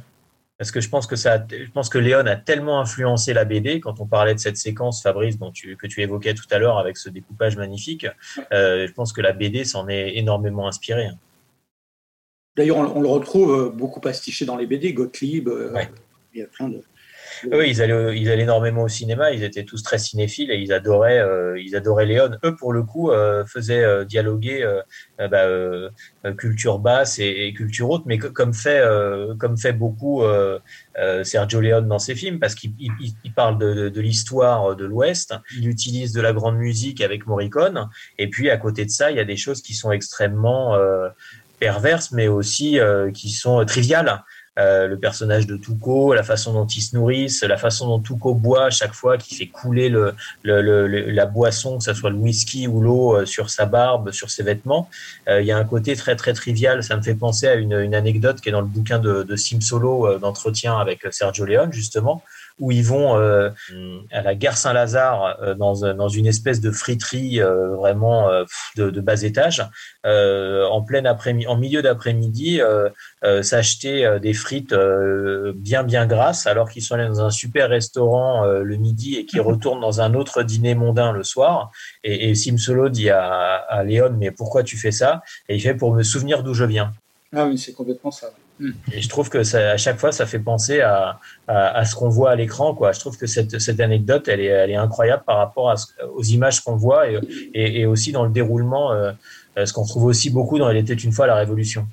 Parce 0.59 0.71
que 0.71 0.81
je 0.81 0.89
pense 0.89 1.07
que 1.07 1.15
ça, 1.15 1.41
je 1.49 1.71
pense 1.71 1.87
que 1.87 1.97
Léon 1.97 2.25
a 2.27 2.35
tellement 2.35 2.81
influencé 2.81 3.33
la 3.33 3.45
BD 3.45 3.79
quand 3.79 4.01
on 4.01 4.05
parlait 4.05 4.33
de 4.35 4.39
cette 4.39 4.57
séquence, 4.57 5.01
Fabrice, 5.01 5.39
dont 5.39 5.51
tu, 5.51 5.77
que 5.77 5.87
tu 5.87 6.01
évoquais 6.01 6.33
tout 6.33 6.45
à 6.51 6.59
l'heure 6.59 6.77
avec 6.77 6.97
ce 6.97 7.09
découpage 7.09 7.55
magnifique. 7.55 8.05
euh, 8.51 8.85
je 8.85 8.91
pense 8.91 9.13
que 9.13 9.21
la 9.21 9.31
BD 9.31 9.63
s'en 9.63 9.87
est 9.87 10.17
énormément 10.17 10.67
inspirée. 10.67 11.11
D'ailleurs, 12.57 12.75
on, 12.75 12.97
on 12.97 13.01
le 13.01 13.07
retrouve 13.07 13.53
euh, 13.57 13.69
beaucoup 13.69 14.01
pastiché 14.01 14.43
dans 14.43 14.57
les 14.57 14.67
BD, 14.67 14.91
Gottlieb. 14.91 15.47
euh. 15.47 15.73
Il 16.33 16.41
y 16.41 16.43
a 16.43 16.47
plein 16.47 16.67
de. 16.67 16.83
Oui, 17.51 17.69
ils 17.69 17.81
allaient, 17.81 18.17
ils 18.17 18.29
allaient 18.29 18.43
énormément 18.43 18.83
au 18.83 18.87
cinéma. 18.87 19.31
Ils 19.31 19.43
étaient 19.43 19.63
tous 19.63 19.81
très 19.83 19.97
cinéphiles 19.97 20.51
et 20.51 20.57
ils 20.57 20.73
adoraient, 20.73 21.19
euh, 21.19 21.59
ils 21.59 21.75
adoraient 21.75 22.05
Léon. 22.05 22.31
Eux, 22.43 22.55
pour 22.55 22.73
le 22.73 22.83
coup, 22.83 23.11
euh, 23.11 23.45
faisaient 23.45 23.83
euh, 23.83 24.05
dialoguer 24.05 24.63
euh, 24.63 24.81
euh, 25.21 25.89
bah, 26.23 26.31
culture 26.33 26.79
basse 26.79 27.19
et, 27.19 27.53
culture 27.55 27.89
haute, 27.89 28.03
mais 28.05 28.17
comme 28.17 28.53
fait, 28.53 28.83
comme 29.39 29.57
fait 29.57 29.73
beaucoup 29.73 30.23
Sergio 31.23 31.61
Leone 31.61 31.87
dans 31.87 31.99
ses 31.99 32.15
films, 32.15 32.39
parce 32.39 32.55
qu'il 32.55 32.73
il, 32.79 32.91
il- 32.99 33.13
il 33.23 33.33
parle 33.33 33.57
de, 33.57 33.99
l'histoire 33.99 34.75
de 34.75 34.85
l'Ouest. 34.85 35.33
Il 35.57 35.67
utilise 35.67 36.13
de 36.13 36.21
la 36.21 36.33
grande 36.33 36.57
musique 36.57 37.01
avec 37.01 37.25
Morricone. 37.27 37.89
Et 38.17 38.29
puis 38.29 38.49
à 38.49 38.57
côté 38.57 38.85
de 38.85 38.89
ça, 38.91 39.11
il 39.11 39.17
y 39.17 39.19
a 39.19 39.25
des 39.25 39.37
choses 39.37 39.61
qui 39.61 39.73
sont 39.73 39.91
extrêmement 39.91 40.77
perverses, 41.59 42.11
mais 42.11 42.27
aussi 42.27 42.79
euh, 42.79 43.11
qui 43.11 43.29
sont 43.29 43.63
triviales. 43.65 44.23
Euh, 44.57 44.87
le 44.87 44.97
personnage 44.97 45.47
de 45.47 45.55
Tuco, 45.55 46.13
la 46.13 46.23
façon 46.23 46.51
dont 46.53 46.65
ils 46.65 46.81
se 46.81 46.95
nourrissent, 46.95 47.43
la 47.43 47.55
façon 47.57 47.87
dont 47.87 47.99
Tuco 47.99 48.33
boit 48.33 48.65
à 48.65 48.69
chaque 48.69 48.93
fois, 48.93 49.17
qui 49.17 49.35
fait 49.35 49.47
couler 49.47 49.87
le, 49.89 50.13
le, 50.43 50.61
le- 50.61 50.87
la 51.11 51.25
boisson, 51.25 51.77
que 51.77 51.83
ce 51.83 51.93
soit 51.93 52.09
le 52.09 52.17
whisky 52.17 52.67
ou 52.67 52.81
l'eau, 52.81 53.15
euh, 53.15 53.25
sur 53.25 53.49
sa 53.49 53.65
barbe, 53.65 54.11
sur 54.11 54.29
ses 54.29 54.43
vêtements. 54.43 54.89
Euh, 55.29 55.39
Il 55.41 55.47
y 55.47 55.51
a 55.51 55.57
un 55.57 55.63
côté 55.63 55.95
très 55.95 56.15
très 56.15 56.33
trivial. 56.33 56.83
Ça 56.83 56.97
me 56.97 57.01
fait 57.01 57.15
penser 57.15 57.47
à 57.47 57.55
une, 57.55 57.73
une 57.73 57.95
anecdote 57.95 58.41
qui 58.41 58.49
est 58.49 58.51
dans 58.51 58.61
le 58.61 58.67
bouquin 58.67 58.99
de, 58.99 59.23
de 59.23 59.35
Sim 59.35 59.61
Solo 59.61 60.17
d'entretien 60.17 60.77
avec 60.77 61.07
Sergio 61.11 61.45
Leone 61.45 61.71
justement, 61.71 62.23
où 62.59 62.71
ils 62.71 62.83
vont 62.83 63.17
euh, 63.17 63.49
à 64.11 64.21
la 64.21 64.35
gare 64.35 64.57
Saint-Lazare 64.57 65.37
euh, 65.41 65.55
dans, 65.55 65.85
un- 65.85 65.93
dans 65.93 66.09
une 66.09 66.25
espèce 66.27 66.61
de 66.61 66.71
friterie 66.71 67.41
euh, 67.41 67.75
vraiment 67.75 68.29
euh, 68.29 68.43
de, 68.77 68.89
de 68.89 69.01
bas 69.01 69.21
étage, 69.23 69.65
euh, 70.05 70.65
en 70.67 70.81
plein 70.81 71.05
après 71.05 71.33
en 71.47 71.57
milieu 71.57 71.81
d'après-midi, 71.81 72.61
euh, 72.61 72.89
euh, 73.23 73.41
s'acheter 73.43 74.05
euh, 74.05 74.19
des 74.19 74.33
frites 74.33 74.73
euh, 74.73 75.53
bien 75.55 75.83
bien 75.83 76.05
grasses 76.05 76.47
alors 76.47 76.69
qu'ils 76.69 76.83
sont 76.83 76.95
allés 76.95 77.07
dans 77.07 77.21
un 77.21 77.29
super 77.31 77.69
restaurant 77.69 78.45
euh, 78.45 78.63
le 78.63 78.75
midi 78.77 79.15
et 79.15 79.25
qu'ils 79.25 79.41
retournent 79.41 79.81
dans 79.81 80.01
un 80.01 80.13
autre 80.13 80.43
dîner 80.43 80.75
mondain 80.75 81.11
le 81.11 81.23
soir. 81.23 81.71
Et, 82.03 82.29
et 82.29 82.35
Sim 82.35 82.57
Solo 82.57 82.89
dit 82.89 83.09
à, 83.09 83.55
à 83.55 83.83
Léon 83.83 84.15
mais 84.17 84.31
pourquoi 84.31 84.63
tu 84.63 84.77
fais 84.77 84.91
ça? 84.91 85.21
Et 85.47 85.55
il 85.55 85.61
fait 85.61 85.75
pour 85.75 85.93
me 85.93 86.03
souvenir 86.03 86.43
d'où 86.43 86.53
je 86.53 86.65
viens. 86.65 86.91
Ah 87.35 87.45
oui, 87.45 87.57
c'est 87.57 87.73
complètement 87.73 88.11
ça. 88.11 88.31
Et 88.91 89.01
je 89.01 89.07
trouve 89.09 89.29
que 89.29 89.43
ça, 89.43 89.71
à 89.71 89.77
chaque 89.77 89.97
fois, 89.99 90.11
ça 90.11 90.25
fait 90.25 90.39
penser 90.39 90.81
à, 90.81 91.19
à, 91.47 91.77
à 91.77 91.85
ce 91.85 91.95
qu'on 91.95 92.09
voit 92.09 92.31
à 92.31 92.35
l'écran. 92.35 92.73
Quoi. 92.75 92.91
Je 92.91 92.99
trouve 92.99 93.17
que 93.17 93.25
cette, 93.27 93.59
cette 93.59 93.79
anecdote, 93.79 94.27
elle 94.27 94.41
est, 94.41 94.45
elle 94.45 94.69
est 94.71 94.75
incroyable 94.75 95.23
par 95.25 95.37
rapport 95.37 95.69
à 95.69 95.77
ce- 95.77 95.87
aux 96.13 96.23
images 96.23 96.59
qu'on 96.61 96.75
voit 96.75 97.09
et, 97.09 97.19
et, 97.53 97.81
et 97.81 97.85
aussi 97.85 98.11
dans 98.11 98.23
le 98.25 98.31
déroulement, 98.31 98.91
euh, 98.91 99.11
ce 99.65 99.71
qu'on 99.73 99.85
trouve 99.85 100.05
aussi 100.05 100.29
beaucoup 100.29 100.57
dans 100.59 100.69
Il 100.71 100.77
était 100.77 100.93
une 100.93 101.11
fois 101.13 101.25
la 101.27 101.35
Révolution. 101.35 101.87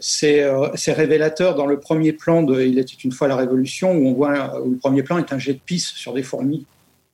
C'est 0.00 0.42
euh, 0.42 0.68
c'est 0.76 0.92
révélateur 0.92 1.54
dans 1.54 1.66
le 1.66 1.78
premier 1.78 2.12
plan 2.12 2.42
de 2.42 2.60
Il 2.62 2.78
était 2.78 2.94
une 3.04 3.12
fois 3.12 3.28
la 3.28 3.36
Révolution, 3.36 3.92
où 3.92 4.08
on 4.08 4.14
voit 4.14 4.60
où 4.60 4.70
le 4.70 4.76
premier 4.78 5.02
plan 5.02 5.18
est 5.18 5.32
un 5.32 5.38
jet 5.38 5.52
de 5.54 5.58
pisse 5.58 5.88
sur 5.88 6.14
des 6.14 6.22
fourmis. 6.22 6.64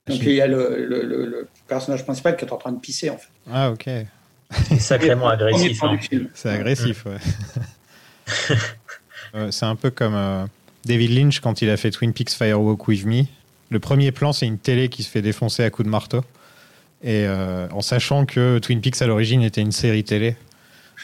Donc 0.07 0.19
il 0.21 0.31
y 0.31 0.39
a 0.41 0.47
le, 0.47 0.85
le- 0.87 1.03
le- 1.03 1.25
le 1.25 1.47
personnage 1.67 2.03
principal 2.05 2.37
qui 2.37 2.45
est 2.45 2.53
en 2.53 2.57
train 2.57 2.71
de 2.71 2.79
pisser 2.79 3.09
en 3.09 3.17
fait. 3.17 3.27
Ah, 3.51 3.71
ok. 3.71 3.89
C'est 4.69 4.79
sacrément 4.79 5.27
agressif. 5.27 5.83
hein. 5.83 5.97
C'est 6.33 6.49
agressif, 6.49 7.05
ouais. 7.05 7.17
Euh, 9.35 9.51
c'est 9.51 9.65
un 9.65 9.75
peu 9.75 9.89
comme 9.89 10.15
euh, 10.15 10.45
David 10.85 11.11
Lynch 11.11 11.39
quand 11.39 11.61
il 11.61 11.69
a 11.69 11.77
fait 11.77 11.91
Twin 11.91 12.13
Peaks 12.13 12.31
Firewalk 12.31 12.87
With 12.87 13.05
Me. 13.05 13.23
Le 13.69 13.79
premier 13.79 14.11
plan, 14.11 14.31
c'est 14.33 14.45
une 14.47 14.57
télé 14.57 14.89
qui 14.89 15.03
se 15.03 15.09
fait 15.09 15.21
défoncer 15.21 15.63
à 15.63 15.69
coups 15.69 15.85
de 15.85 15.91
marteau. 15.91 16.23
Et 17.03 17.25
euh, 17.27 17.67
en 17.71 17.81
sachant 17.81 18.25
que 18.25 18.59
Twin 18.59 18.81
Peaks 18.81 19.01
à 19.01 19.07
l'origine 19.07 19.41
était 19.43 19.61
une 19.61 19.71
série 19.71 20.03
télé. 20.03 20.35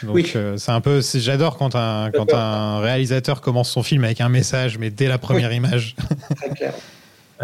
Donc 0.01 0.15
Oui. 0.15 0.31
c'est 0.57 0.71
un 0.71 0.81
peu, 0.81 1.01
c'est- 1.01 1.19
j'adore 1.19 1.55
quand 1.57 1.75
un 1.75 2.09
quand 2.11 2.33
un 2.33 2.79
réalisateur 2.79 3.41
commence 3.41 3.69
son 3.69 3.83
film 3.83 4.03
avec 4.03 4.21
un 4.21 4.29
message, 4.29 4.77
mais 4.79 4.89
dès 4.89 5.07
la 5.07 5.17
première 5.19 5.53
image. 5.53 5.95
Très 6.35 6.49
clair. 6.49 6.73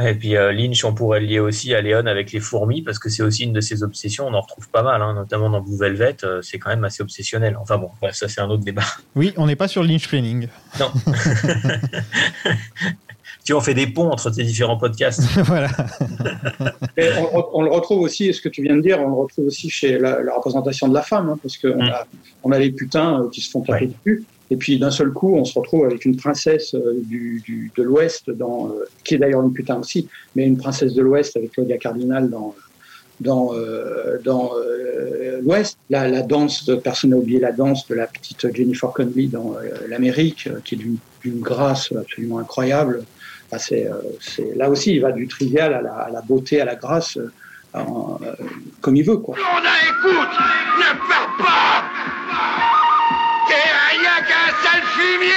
Et 0.08 0.16
puis 0.16 0.36
euh, 0.36 0.52
Lynch, 0.52 0.84
on 0.86 0.94
pourrait 0.94 1.20
le 1.20 1.26
lier 1.26 1.40
aussi 1.40 1.74
à 1.74 1.82
Léon 1.82 2.06
avec 2.06 2.32
les 2.32 2.40
fourmis, 2.40 2.82
parce 2.82 3.00
que 3.00 3.10
c'est 3.10 3.24
aussi 3.24 3.44
une 3.44 3.54
de 3.54 3.62
ses 3.62 3.84
obsessions. 3.84 4.28
On 4.28 4.34
en 4.34 4.42
retrouve 4.42 4.70
pas 4.70 4.84
mal, 4.84 5.02
hein, 5.02 5.14
notamment 5.14 5.50
dans 5.50 5.62
Blue 5.62 5.78
Velvet. 5.78 6.18
euh, 6.24 6.42
c'est 6.42 6.58
quand 6.60 6.70
même 6.70 6.84
assez 6.84 7.02
obsessionnel. 7.04 7.58
Enfin 7.62 7.78
bon, 7.78 7.90
bref, 8.02 8.16
ça 8.16 8.28
c'est 8.28 8.42
un 8.42 8.50
autre 8.50 8.64
débat. 8.64 8.84
Oui, 9.16 9.34
on 9.38 9.46
n'est 9.48 9.56
pas 9.56 9.68
sur 9.68 9.84
Lynch 9.84 10.08
Planning. 10.08 10.48
Non. 10.80 10.92
tu 13.46 13.54
vois, 13.54 13.62
on 13.62 13.64
fait 13.64 13.74
des 13.74 13.88
ponts 13.88 14.12
entre 14.12 14.30
tes 14.30 14.44
différents 14.44 14.78
podcasts. 14.78 15.22
voilà. 15.46 15.70
Et 16.98 17.10
on, 17.34 17.46
on 17.54 17.62
le 17.64 17.72
retrouve 17.72 18.02
aussi, 18.02 18.34
ce 18.34 18.42
que 18.42 18.50
tu 18.50 18.62
viens 18.62 18.76
de 18.76 18.82
dire, 18.82 19.00
on 19.00 19.08
le 19.08 19.14
retrouve 19.16 19.46
aussi 19.48 19.70
chez 19.70 19.98
la, 19.98 20.22
la 20.22 20.36
représentation 20.36 20.88
de 20.88 20.94
la 20.94 21.02
femme, 21.02 21.30
hein, 21.30 21.40
parce 21.42 21.58
qu'on 21.58 21.80
Mm. 21.80 21.90
a, 21.90 22.08
on 22.44 22.52
a 22.52 22.60
les 22.60 22.72
putains 22.72 23.22
euh, 23.24 23.30
qui 23.30 23.42
se 23.42 23.50
font 23.50 23.62
taper 23.62 23.88
dessus. 23.88 24.24
Et 24.52 24.58
puis 24.58 24.80
d'un 24.80 24.92
seul 24.92 25.12
coup, 25.12 25.36
on 25.36 25.46
se 25.46 25.58
retrouve 25.58 25.86
avec 25.86 26.06
une 26.06 26.16
princesse 26.16 26.74
euh, 26.74 27.00
du, 27.04 27.42
du, 27.46 27.72
de 27.76 27.84
l'Ouest, 27.84 28.32
dans, 28.32 28.70
euh, 28.70 28.86
qui 29.04 29.16
est 29.16 29.18
d'ailleurs 29.18 29.44
une 29.44 29.54
putain 29.54 29.78
aussi, 29.78 30.08
mais 30.36 30.46
une 30.46 30.58
princesse 30.58 30.94
de 30.94 31.02
l'Ouest 31.02 31.38
avec 31.38 31.52
Claudia 31.52 31.78
Cardinal 31.78 32.30
dans, 32.30 32.56
dans, 33.20 33.54
euh, 33.54 34.18
dans 34.24 34.52
euh, 34.56 35.40
l'Ouest. 35.42 35.78
La, 35.90 36.08
la 36.08 36.22
danse, 36.22 36.66
de, 36.66 36.76
personne 36.76 37.12
n'a 37.12 37.18
oublié 37.18 37.40
la 37.40 37.52
danse 37.52 37.88
de 37.88 37.96
la 37.96 38.08
petite 38.08 38.54
Jennifer 38.56 38.92
Connelly 38.92 39.28
dans 39.28 39.56
euh, 39.56 39.88
l'Amérique, 39.88 40.50
qui 40.64 40.76
est 40.76 40.78
d'une 40.78 41.40
grâce 41.40 41.92
absolument 41.92 42.40
incroyable. 42.40 43.04
Là 44.56 44.70
aussi, 44.70 44.94
il 44.96 45.02
va 45.02 45.12
du 45.12 45.28
trivial 45.28 45.74
à 45.74 45.82
la, 45.82 45.94
à 45.94 46.12
la 46.12 46.22
beauté, 46.22 46.62
à 46.62 46.66
la 46.66 46.76
grâce, 46.76 47.18
comme 48.82 48.96
il 48.96 49.04
veut. 49.04 49.18
Quoi. 49.18 49.36
T'es 53.50 53.56
rien 53.98 54.20
qu'un 54.28 54.50
sale 54.64 54.84
fumier 54.96 55.34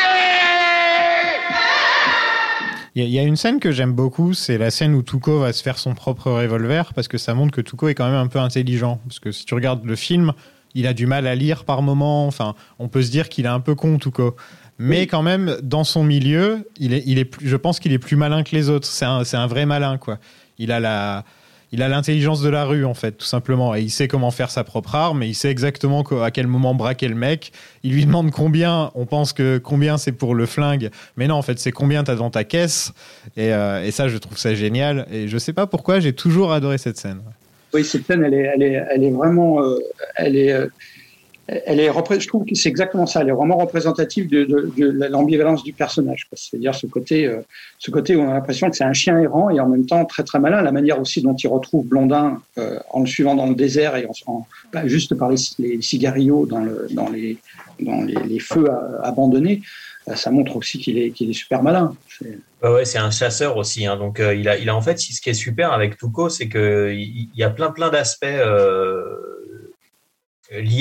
Il 2.94 3.02
y, 3.02 3.04
a- 3.04 3.08
il 3.08 3.12
y 3.12 3.18
a 3.18 3.22
une 3.22 3.36
scène 3.36 3.58
que 3.58 3.72
j'aime 3.72 3.92
beaucoup, 3.92 4.34
c'est 4.34 4.58
la 4.58 4.70
scène 4.70 4.94
où 4.94 5.02
Tuco 5.02 5.38
va 5.40 5.52
se 5.54 5.62
faire 5.62 5.78
son 5.78 5.94
propre 5.94 6.30
revolver, 6.30 6.92
parce 6.94 7.08
que 7.08 7.16
ça 7.16 7.32
montre 7.34 7.52
que 7.52 7.62
Tuco 7.62 7.88
est 7.88 7.94
quand 7.94 8.04
même 8.06 8.14
un 8.16 8.26
peu 8.26 8.38
intelligent. 8.38 9.00
Parce 9.08 9.18
que 9.18 9.32
si 9.32 9.44
tu 9.46 9.54
regardes 9.54 9.84
le 9.84 9.96
film, 9.96 10.32
il 10.74 10.86
a 10.86 10.92
du 10.92 11.06
mal 11.06 11.26
à 11.26 11.34
lire 11.34 11.64
par 11.64 11.80
moment. 11.82 12.26
Enfin, 12.26 12.54
on 12.78 12.88
peut 12.88 13.02
se 13.02 13.10
dire 13.10 13.28
qu'il 13.30 13.46
est 13.46 13.48
un 13.48 13.60
peu 13.60 13.74
con, 13.74 13.98
Tuco. 13.98 14.36
Mais 14.78 15.06
quand 15.06 15.22
même, 15.22 15.56
dans 15.62 15.84
son 15.84 16.02
milieu, 16.04 16.68
il 16.78 16.92
est, 16.92 17.02
il 17.06 17.18
est 17.18 17.24
plus, 17.24 17.46
je 17.48 17.56
pense 17.56 17.78
qu'il 17.80 17.92
est 17.92 17.98
plus 17.98 18.16
malin 18.16 18.42
que 18.42 18.54
les 18.54 18.68
autres. 18.68 18.86
C'est 18.86 19.04
un, 19.04 19.22
c'est 19.24 19.36
un 19.36 19.46
vrai 19.46 19.64
malin, 19.64 19.96
quoi. 19.96 20.18
Il 20.58 20.70
a 20.72 20.80
la, 20.80 21.24
il 21.72 21.82
a 21.82 21.88
l'intelligence 21.88 22.42
de 22.42 22.50
la 22.50 22.64
rue, 22.64 22.84
en 22.84 22.94
fait, 22.94 23.12
tout 23.12 23.26
simplement. 23.26 23.74
Et 23.74 23.80
il 23.80 23.90
sait 23.90 24.06
comment 24.06 24.30
faire 24.30 24.50
sa 24.50 24.62
propre 24.62 24.94
arme, 24.94 25.22
et 25.22 25.26
il 25.26 25.34
sait 25.34 25.50
exactement 25.50 26.02
à 26.22 26.30
quel 26.30 26.46
moment 26.46 26.74
braquer 26.74 27.08
le 27.08 27.14
mec. 27.14 27.52
Il 27.82 27.92
lui 27.92 28.04
demande 28.04 28.30
combien, 28.30 28.90
on 28.94 29.06
pense 29.06 29.32
que 29.32 29.58
combien 29.58 29.96
c'est 29.96 30.12
pour 30.12 30.34
le 30.34 30.46
flingue, 30.46 30.90
mais 31.16 31.26
non, 31.26 31.36
en 31.36 31.42
fait, 31.42 31.58
c'est 31.58 31.72
combien 31.72 32.04
t'as 32.04 32.14
dans 32.14 32.30
ta 32.30 32.44
caisse. 32.44 32.92
Et, 33.36 33.52
euh, 33.52 33.90
ça, 33.90 34.08
je 34.08 34.18
trouve 34.18 34.38
ça 34.38 34.54
génial. 34.54 35.06
Et 35.10 35.28
je 35.28 35.38
sais 35.38 35.52
pas 35.52 35.66
pourquoi, 35.66 35.98
j'ai 35.98 36.12
toujours 36.12 36.52
adoré 36.52 36.78
cette 36.78 36.98
scène. 36.98 37.20
Oui, 37.74 37.84
cette 37.84 38.06
scène, 38.06 38.22
elle 38.22 38.34
est, 38.34 38.52
est, 38.60 38.84
elle 38.90 39.04
est 39.04 39.10
vraiment, 39.10 39.62
euh, 39.62 39.78
elle 40.16 40.36
est, 40.36 40.52
euh, 40.52 40.66
elle 41.48 41.80
est, 41.80 41.90
je 42.20 42.28
trouve 42.28 42.44
que 42.44 42.54
c'est 42.54 42.68
exactement 42.68 43.06
ça. 43.06 43.20
Elle 43.20 43.28
est 43.28 43.32
vraiment 43.32 43.56
représentative 43.56 44.28
de, 44.28 44.46
l'ambivalence 45.08 45.64
du 45.64 45.72
personnage. 45.72 46.28
C'est-à-dire 46.32 46.74
ce 46.74 46.86
côté, 46.86 47.26
euh, 47.26 47.40
ce 47.78 47.90
côté 47.90 48.14
où 48.14 48.20
on 48.20 48.30
a 48.30 48.34
l'impression 48.34 48.70
que 48.70 48.76
c'est 48.76 48.84
un 48.84 48.92
chien 48.92 49.18
errant 49.18 49.50
et 49.50 49.58
en 49.58 49.68
même 49.68 49.86
temps 49.86 50.04
très 50.04 50.22
très 50.22 50.38
malin. 50.38 50.62
La 50.62 50.72
manière 50.72 51.00
aussi 51.00 51.20
dont 51.20 51.34
il 51.34 51.48
retrouve 51.48 51.84
Blondin 51.86 52.40
euh, 52.58 52.78
en 52.90 53.00
le 53.00 53.06
suivant 53.06 53.34
dans 53.34 53.46
le 53.46 53.54
désert 53.54 53.96
et 53.96 54.06
en, 54.26 54.46
bah, 54.72 54.86
juste 54.86 55.14
par 55.16 55.30
les, 55.30 55.36
les 55.58 55.82
cigarillos 55.82 56.46
dans, 56.46 56.60
le, 56.60 56.86
dans 56.90 57.08
les, 57.08 57.38
feux 58.38 58.68
abandonnés, 59.02 59.62
euh, 60.08 60.14
ça 60.14 60.30
montre 60.30 60.56
aussi 60.56 60.78
qu'il 60.78 60.98
est, 60.98 61.10
qu'il 61.10 61.34
super 61.34 61.62
malin. 61.62 61.94
C'est- 62.08 62.38
Ouais, 62.62 62.70
ouais, 62.70 62.84
c'est 62.84 62.98
un 62.98 63.10
chasseur 63.10 63.56
aussi. 63.56 63.86
Hein. 63.86 63.96
Donc, 63.96 64.20
euh, 64.20 64.36
il, 64.36 64.48
a, 64.48 64.56
il 64.56 64.68
a 64.68 64.76
en 64.76 64.80
fait, 64.80 65.00
ce 65.00 65.20
qui 65.20 65.30
est 65.30 65.34
super 65.34 65.72
avec 65.72 65.98
Tuco, 65.98 66.28
c'est 66.28 66.48
que 66.48 66.92
il 66.94 67.28
il 67.34 67.40
y 67.40 67.42
a 67.42 67.50
plein, 67.50 67.72
plein 67.72 67.90
d'aspects 67.90 68.24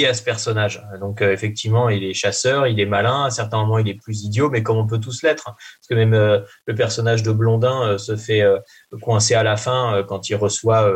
à 0.06 0.14
ce 0.14 0.24
personnage. 0.24 0.84
Donc, 1.00 1.22
euh, 1.22 1.32
effectivement, 1.32 1.90
il 1.90 2.04
est 2.04 2.14
chasseur, 2.14 2.68
il 2.68 2.80
est 2.80 2.86
malin. 2.86 3.26
À 3.26 3.30
certains 3.30 3.58
moments, 3.58 3.78
il 3.78 3.88
est 3.90 3.96
plus 4.02 4.24
idiot, 4.24 4.50
mais 4.50 4.64
comme 4.64 4.78
on 4.78 4.88
peut 4.88 5.00
tous 5.00 5.24
l'être. 5.24 5.50
hein. 5.50 5.56
Parce 5.58 5.88
que 5.90 5.96
même 5.96 6.14
euh, 6.14 6.40
le 6.66 6.76
personnage 6.76 7.24
de 7.24 7.32
Blondin 7.32 7.88
euh, 7.88 7.98
se 7.98 8.16
fait 8.16 8.44
coincer 9.02 9.36
à 9.36 9.44
la 9.44 9.58
fin 9.58 10.04
quand 10.08 10.30
il 10.30 10.36
reçoit, 10.36 10.92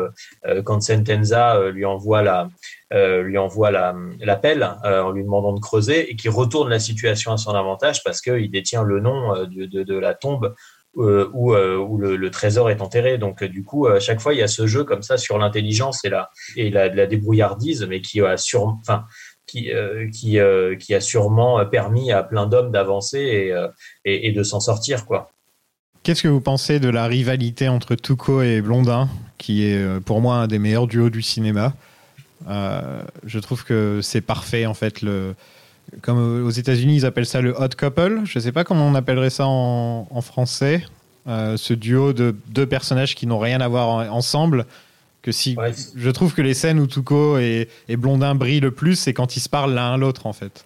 quand 0.64 0.82
Sentenza 0.82 1.69
lui 1.69 1.86
envoie 1.86 2.22
la, 2.22 2.49
lui 2.91 3.38
envoie 3.38 3.72
la- 3.72 3.95
l'appel 4.19 4.68
euh, 4.84 5.02
en 5.03 5.11
lui 5.11 5.23
demandant 5.23 5.53
de 5.53 5.60
creuser 5.60 6.11
et 6.11 6.15
qui 6.15 6.30
retourne 6.30 6.69
la 6.69 6.80
situation 6.80 7.32
à 7.32 7.38
son 7.38 7.52
avantage 7.52 8.03
parce 8.03 8.22
qu'il 8.22 8.49
détient 8.52 8.84
le 8.84 8.99
nom 8.99 9.45
de, 9.45 9.84
de, 9.84 9.98
la 9.98 10.14
tombe 10.14 10.53
où, 10.95 11.53
euh, 11.53 11.77
où 11.77 11.97
le, 11.97 12.31
trésor 12.31 12.69
est 12.69 12.81
enterré. 12.81 13.17
Donc, 13.17 13.43
euh, 13.43 13.49
du 13.49 13.63
coup, 13.63 13.88
à 13.88 13.99
chaque 13.99 14.19
fois, 14.22 14.34
il 14.34 14.39
y 14.39 14.43
a 14.43 14.47
ce 14.47 14.67
jeu 14.67 14.84
comme 14.84 15.01
ça 15.01 15.17
sur 15.17 15.38
l'intelligence 15.38 16.03
et 16.05 16.09
la, 16.09 16.30
et 16.55 16.69
la, 16.69 16.88
la 16.89 17.05
débrouillardise, 17.05 17.85
mais 17.89 18.01
qui 18.01 18.22
a, 18.22 18.38
sur, 18.38 18.77
qui, 19.45 19.72
euh, 19.72 20.09
qui, 20.09 20.39
euh, 20.39 20.76
qui 20.76 20.93
a 20.93 21.01
sûrement 21.01 21.65
permis 21.65 22.11
à 22.11 22.23
plein 22.23 22.47
d'hommes 22.47 22.72
d'avancer 22.72 23.19
et, 23.19 23.51
euh, 23.53 24.34
de 24.34 24.43
s'en 24.43 24.59
sortir. 24.59 25.05
Qu'est-ce 26.03 26.23
que 26.23 26.27
vous 26.27 26.41
pensez 26.41 26.80
de 26.80 26.89
la 26.89 27.07
rivalité 27.07 27.67
entre 27.67 27.95
Tuco 27.95 28.41
et 28.41 28.61
Blondin, 28.61 29.09
qui 29.38 29.65
est 29.65 29.77
euh, 29.77 29.99
pour 29.99 30.22
moi 30.22 30.35
un 30.35 30.47
des 30.47 30.59
meilleurs 30.59 30.88
duos 30.88 31.09
du 31.09 31.22
cinéma? 31.22 31.73
Euh, 32.47 33.01
Je 33.26 33.39
trouve 33.39 33.63
que 33.63 34.01
c'est 34.01 34.22
parfait 34.22 34.65
en 34.65 34.73
fait. 34.73 35.01
Le, 35.01 35.35
comme 36.02 36.44
aux 36.45 36.49
États-Unis, 36.49 36.95
ils 36.98 37.06
appellent 37.06 37.26
ça 37.26 37.41
le 37.41 37.52
hot 37.60 37.70
couple. 37.78 38.22
Je 38.26 38.40
ne 38.40 38.44
sais 38.44 38.52
pas 38.52 38.64
comment 38.64 38.88
on 38.88 38.95
appellerait 38.95 39.30
ça 39.30 39.45
en, 39.48 40.07
en 40.10 40.22
français. 40.22 40.84
Euh, 41.28 41.57
ce 41.57 41.74
duo 41.74 42.14
de 42.14 42.36
deux 42.49 42.66
personnages 42.68 43.16
qui 43.16 43.26
n'ont 43.28 43.40
rien 43.40 43.60
à 43.62 43.68
voir 43.68 43.88
en- 43.90 44.07
ensemble. 44.10 44.66
Que 45.24 45.32
si, 45.32 45.56
Ouais, 45.57 45.72
je 45.95 46.10
trouve 46.12 46.36
que 46.36 46.44
les 46.44 46.53
scènes 46.53 46.80
où 46.80 46.86
Tuco 46.86 47.40
et, 47.40 47.68
et 47.90 47.98
Blondin 47.98 48.36
brillent 48.36 48.60
le 48.60 48.70
plus, 48.70 48.95
c'est 48.95 49.14
quand 49.14 49.36
ils 49.36 49.40
se 49.40 49.49
parlent 49.49 49.74
l'un 49.74 49.94
à 49.95 49.98
l'autre 49.98 50.28
en 50.28 50.34
fait. 50.34 50.66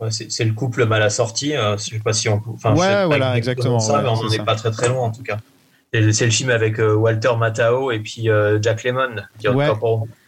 Ouais, 0.00 0.08
c'est 0.10 0.44
le 0.44 0.52
couple 0.52 0.84
mal 0.86 1.00
assorti. 1.02 1.54
euh, 1.54 1.76
je 1.76 1.84
sais 1.84 1.98
pas 2.00 2.12
si 2.12 2.28
on 2.28 2.40
peut. 2.40 2.50
Enfin, 2.54 2.74
Ouais, 2.74 3.06
voilà, 3.06 3.36
exactement, 3.36 3.78
Ça, 3.78 3.98
ouais, 3.98 4.02
mais 4.02 4.08
on 4.08 4.20
n'en 4.24 4.30
est 4.30 4.44
pas 4.44 4.56
très 4.56 4.72
très 4.72 4.88
loin 4.88 5.02
en 5.04 5.12
tout 5.12 5.22
cas. 5.22 5.38
C'est 5.92 6.24
le 6.24 6.32
film 6.32 6.50
avec 6.50 6.80
euh, 6.80 6.92
Walter 6.94 7.30
Matthau 7.38 7.92
et 7.92 8.00
puis 8.00 8.28
euh, 8.28 8.58
Jack 8.60 8.82
Lemmon. 8.82 9.22
Qui 9.38 9.46
Ouais. 9.48 9.68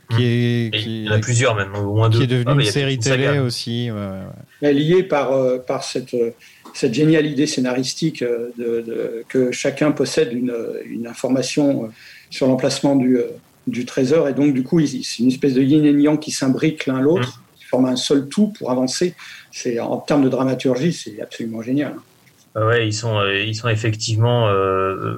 Encore- 0.09 0.19
Qui 0.19 0.25
est, 0.25 0.67
Et 0.67 0.71
qui, 0.71 1.03
Il 1.03 1.07
y 1.07 1.09
en 1.09 1.13
a 1.13 1.19
plusieurs 1.19 1.55
même, 1.55 1.75
au 1.75 1.95
moins 1.95 2.09
deux. 2.09 2.19
qui 2.19 2.25
est 2.25 2.27
devenu 2.29 2.45
Ah, 2.49 2.53
une 2.55 2.61
il 2.61 2.67
y 2.67 2.69
a 2.69 2.73
série 2.73 2.95
une 2.95 3.03
saga. 3.03 3.29
télé 3.33 3.39
aussi. 3.41 3.91
ouais, 3.91 3.97
ouais, 3.99 4.23
ouais. 4.63 4.71
est 4.71 4.73
lié 4.75 5.03
par, 5.03 5.33
euh, 5.33 5.59
par 5.59 5.83
cette, 5.85 6.15
euh, 6.15 6.31
cette 6.75 6.95
géniale 6.95 7.27
idée 7.27 7.47
scénaristique 7.47 8.23
euh, 8.23 8.51
de, 8.59 8.81
de- 8.87 9.25
que 9.29 9.51
chacun 9.53 9.91
possède 9.93 10.33
une, 10.33 10.55
une 10.87 11.07
information 11.07 11.91
sur 12.31 12.47
l'emplacement 12.47 12.97
du, 12.97 13.19
du 13.67 13.85
trésor. 13.85 14.29
Et 14.29 14.33
donc, 14.35 14.55
du 14.55 14.63
coup, 14.63 14.81
c'est 14.87 15.19
une 15.23 15.29
espèce 15.29 15.55
de 15.55 15.63
yin 15.63 15.85
et 15.85 15.91
yang 15.93 16.19
qui 16.19 16.31
s'imbriquent 16.31 16.87
l'un 16.87 17.01
l'autre, 17.01 17.43
qui 17.57 17.65
forment 17.65 17.87
un 17.87 17.97
seul 17.97 18.29
tout 18.29 18.49
pour 18.59 18.71
avancer. 18.71 19.15
C'est, 19.51 19.81
en 19.81 19.99
termes 19.99 20.23
de 20.25 20.29
dramaturgie, 20.29 20.93
c'est 20.93 21.21
absolument 21.21 21.63
génial. 21.63 21.95
Ah 22.55 22.67
Ouais, 22.67 22.87
ils 22.87 22.93
sont, 22.95 23.21
ils 23.27 23.55
sont 23.55 23.69
effectivement 23.69 24.49
euh, 24.49 25.17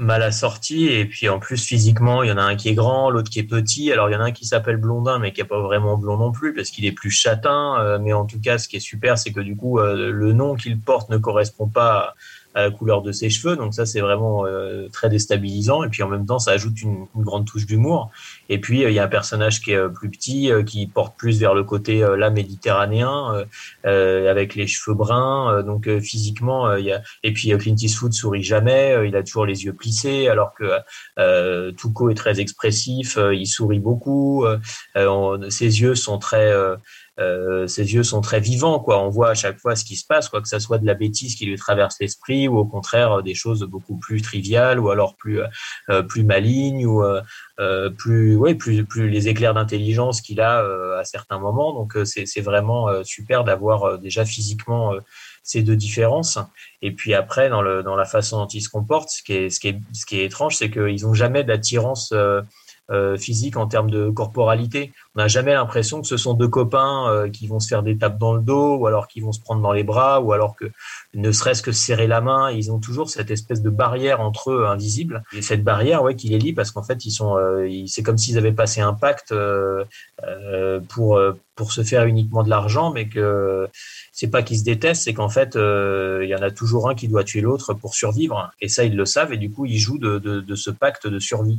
mal 0.00 0.22
assortis 0.22 0.88
et 0.88 1.04
puis 1.04 1.28
en 1.28 1.38
plus 1.38 1.62
physiquement, 1.62 2.22
il 2.22 2.30
y 2.30 2.32
en 2.32 2.38
a 2.38 2.42
un 2.42 2.56
qui 2.56 2.70
est 2.70 2.74
grand, 2.74 3.10
l'autre 3.10 3.30
qui 3.30 3.38
est 3.38 3.44
petit. 3.44 3.92
Alors 3.92 4.08
il 4.08 4.14
y 4.14 4.16
en 4.16 4.20
a 4.20 4.24
un 4.24 4.32
qui 4.32 4.46
s'appelle 4.46 4.78
Blondin, 4.78 5.18
mais 5.18 5.32
qui 5.32 5.40
est 5.40 5.44
pas 5.44 5.60
vraiment 5.60 5.96
blond 5.96 6.16
non 6.16 6.32
plus 6.32 6.54
parce 6.54 6.70
qu'il 6.70 6.86
est 6.86 6.92
plus 6.92 7.10
châtain. 7.10 7.78
euh, 7.80 7.98
mais 8.00 8.12
en 8.12 8.24
tout 8.24 8.40
cas, 8.40 8.58
ce 8.58 8.66
qui 8.66 8.76
est 8.76 8.80
super, 8.80 9.18
c'est 9.18 9.32
que 9.32 9.40
du 9.40 9.56
coup, 9.56 9.78
euh, 9.78 10.10
le 10.10 10.32
nom 10.32 10.56
qu'il 10.56 10.80
porte 10.80 11.10
ne 11.10 11.18
correspond 11.18 11.68
pas 11.68 12.14
à 12.54 12.62
la 12.62 12.70
couleur 12.70 13.02
de 13.02 13.12
ses 13.12 13.30
cheveux. 13.30 13.56
Donc 13.56 13.74
ça, 13.74 13.86
c'est 13.86 14.00
vraiment 14.00 14.46
euh, 14.46 14.88
très 14.92 15.08
déstabilisant. 15.08 15.84
Et 15.84 15.88
puis 15.88 16.02
en 16.02 16.08
même 16.08 16.26
temps, 16.26 16.38
ça 16.38 16.52
ajoute 16.52 16.80
une, 16.82 17.06
une 17.14 17.22
grande 17.22 17.46
touche 17.46 17.66
d'humour. 17.66 18.10
Et 18.48 18.58
puis 18.58 18.84
euh, 18.84 18.90
il 18.90 18.94
y 18.94 18.98
a 18.98 19.04
un 19.04 19.08
personnage 19.08 19.60
qui 19.60 19.72
est 19.72 19.76
euh, 19.76 19.88
plus 19.88 20.10
petit, 20.10 20.50
euh, 20.50 20.62
qui 20.62 20.86
porte 20.86 21.16
plus 21.16 21.38
vers 21.38 21.54
le 21.54 21.64
côté 21.64 22.02
euh, 22.02 22.16
là 22.16 22.30
méditerranéen, 22.30 23.46
avec 23.84 24.54
les 24.54 24.66
cheveux 24.66 24.96
bruns. 24.96 25.62
Donc 25.62 25.88
physiquement, 26.00 26.74
il 26.74 26.84
y 26.86 26.92
a 26.92 27.02
et 27.22 27.32
puis 27.32 27.56
Clint 27.58 27.76
Eastwood 27.76 28.12
sourit 28.12 28.42
jamais, 28.42 28.96
il 29.06 29.14
a 29.16 29.22
toujours 29.22 29.46
les 29.46 29.64
yeux 29.64 29.72
plissés, 29.72 30.28
alors 30.28 30.54
que 30.54 31.72
Tuco 31.72 32.10
est 32.10 32.14
très 32.14 32.40
expressif, 32.40 33.18
il 33.32 33.46
sourit 33.46 33.78
beaucoup, 33.78 34.44
ses 35.48 35.80
yeux 35.80 35.94
sont 35.94 36.18
très 36.18 36.52
euh, 37.18 37.40
euh, 37.40 37.66
ses 37.66 37.94
yeux 37.94 38.02
sont 38.02 38.20
très 38.20 38.40
vivants, 38.40 38.80
quoi. 38.80 39.02
On 39.02 39.08
voit 39.08 39.30
à 39.30 39.34
chaque 39.34 39.58
fois 39.58 39.76
ce 39.76 39.84
qui 39.84 39.96
se 39.96 40.06
passe, 40.06 40.28
quoi 40.28 40.40
que 40.40 40.48
ça 40.48 40.60
soit 40.60 40.78
de 40.78 40.86
la 40.86 40.94
bêtise 40.94 41.34
qui 41.36 41.46
lui 41.46 41.56
traverse 41.56 41.96
l'esprit, 42.00 42.48
ou 42.48 42.58
au 42.58 42.64
contraire 42.64 43.12
euh, 43.18 43.22
des 43.22 43.34
choses 43.34 43.62
beaucoup 43.62 43.96
plus 43.96 44.22
triviales, 44.22 44.78
ou 44.78 44.90
alors 44.90 45.16
plus 45.16 45.40
euh, 45.90 46.02
plus 46.02 46.24
malignes, 46.24 46.86
ou 46.86 47.02
euh, 47.02 47.20
euh, 47.58 47.90
plus 47.90 48.36
ouais 48.36 48.54
plus 48.54 48.84
plus 48.84 49.08
les 49.08 49.28
éclairs 49.28 49.54
d'intelligence 49.54 50.20
qu'il 50.20 50.40
a 50.40 50.62
euh, 50.62 50.98
à 50.98 51.04
certains 51.04 51.38
moments. 51.38 51.72
Donc 51.72 51.96
euh, 51.96 52.04
c'est 52.04 52.40
vraiment 52.40 52.88
euh, 52.88 53.02
super 53.04 53.44
d'avoir 53.44 53.84
euh, 53.84 53.96
déjà 53.98 54.24
physiquement 54.24 54.94
euh, 54.94 55.00
ces 55.42 55.62
deux 55.62 55.76
différences. 55.76 56.38
Et 56.82 56.92
puis 56.92 57.14
après, 57.14 57.48
dans, 57.48 57.62
le, 57.62 57.82
dans 57.82 57.96
la 57.96 58.04
façon 58.04 58.38
dont 58.38 58.46
ils 58.46 58.60
se 58.62 58.68
comportent, 58.68 59.10
ce 59.10 59.22
qui 59.22 59.32
est, 59.32 59.50
ce 59.50 59.58
qui 59.58 59.68
est, 59.68 59.80
ce 59.92 60.06
qui 60.06 60.20
est 60.20 60.24
étrange, 60.26 60.56
c'est 60.56 60.70
qu'ils 60.70 61.02
n'ont 61.04 61.14
jamais 61.14 61.44
d'attirance 61.44 62.12
euh, 62.12 62.42
euh, 62.90 63.16
physique, 63.16 63.56
en 63.56 63.66
termes 63.66 63.90
de 63.90 64.10
corporalité. 64.10 64.92
On 65.14 65.20
n'a 65.20 65.28
jamais 65.28 65.54
l'impression 65.54 66.00
que 66.00 66.06
ce 66.06 66.16
sont 66.16 66.34
deux 66.34 66.48
copains 66.48 67.08
euh, 67.08 67.28
qui 67.28 67.46
vont 67.46 67.60
se 67.60 67.68
faire 67.68 67.82
des 67.82 67.96
tapes 67.96 68.18
dans 68.18 68.34
le 68.34 68.42
dos, 68.42 68.76
ou 68.76 68.86
alors 68.86 69.08
qui 69.08 69.20
vont 69.20 69.32
se 69.32 69.40
prendre 69.40 69.62
dans 69.62 69.72
les 69.72 69.84
bras, 69.84 70.20
ou 70.20 70.32
alors 70.32 70.56
que 70.56 70.66
ne 71.14 71.32
serait-ce 71.32 71.62
que 71.62 71.72
serrer 71.72 72.06
la 72.06 72.20
main. 72.20 72.50
Ils 72.50 72.70
ont 72.72 72.78
toujours 72.78 73.10
cette 73.10 73.30
espèce 73.30 73.62
de 73.62 73.70
barrière 73.70 74.20
entre 74.20 74.50
eux 74.50 74.66
invisible. 74.66 75.22
Et 75.32 75.42
cette 75.42 75.64
barrière, 75.64 76.02
ouais, 76.02 76.14
qui 76.14 76.28
les 76.28 76.38
lie 76.38 76.52
parce 76.52 76.70
qu'en 76.70 76.82
fait, 76.82 77.04
ils 77.04 77.10
sont, 77.10 77.36
euh, 77.36 77.68
c'est 77.86 78.02
comme 78.02 78.18
s'ils 78.18 78.38
avaient 78.38 78.52
passé 78.52 78.80
un 78.80 78.94
pacte 78.94 79.32
euh, 79.32 79.84
euh, 80.24 80.80
pour 80.88 81.16
euh, 81.16 81.32
pour 81.56 81.72
se 81.72 81.82
faire 81.82 82.06
uniquement 82.06 82.42
de 82.42 82.48
l'argent, 82.48 82.90
mais 82.90 83.06
que 83.08 83.68
c'est 84.12 84.30
pas 84.30 84.42
qu'ils 84.42 84.60
se 84.60 84.64
détestent, 84.64 85.02
c'est 85.02 85.12
qu'en 85.12 85.28
fait, 85.28 85.56
il 85.56 86.26
y 86.26 86.34
en 86.34 86.40
a 86.40 86.50
toujours 86.50 86.88
un 86.88 86.94
qui 86.94 87.06
doit 87.06 87.22
tuer 87.22 87.42
l'autre 87.42 87.74
pour 87.74 87.94
survivre. 87.94 88.50
Et 88.62 88.68
ça, 88.68 88.84
ils 88.84 88.96
le 88.96 89.04
savent, 89.04 89.34
et 89.34 89.36
du 89.36 89.50
coup, 89.50 89.66
ils 89.66 89.78
jouent 89.78 89.98
de, 89.98 90.18
de, 90.18 90.40
de 90.40 90.54
ce 90.54 90.70
pacte 90.70 91.06
de 91.06 91.18
survie. 91.18 91.58